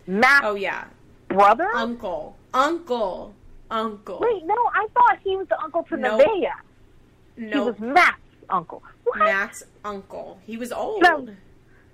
Matt. 0.08 0.44
Oh 0.44 0.56
yeah, 0.56 0.86
brother. 1.30 1.70
uncle, 1.76 2.36
uncle, 2.54 3.34
uncle. 3.70 4.20
Wait, 4.20 4.44
no, 4.46 4.56
I 4.74 4.88
thought 4.94 5.20
he 5.24 5.36
was 5.38 5.48
the 5.48 5.60
uncle 5.62 5.84
to 5.84 5.98
No. 5.98 6.18
Nevaeh. 6.18 6.52
He 7.38 7.42
no, 7.46 7.66
was 7.66 7.80
Matt's 7.80 8.18
uncle. 8.50 8.84
What? 9.04 9.20
Matt's 9.20 9.64
uncle. 9.86 10.40
He 10.46 10.58
was 10.58 10.72
old. 10.72 11.02
No. 11.04 11.28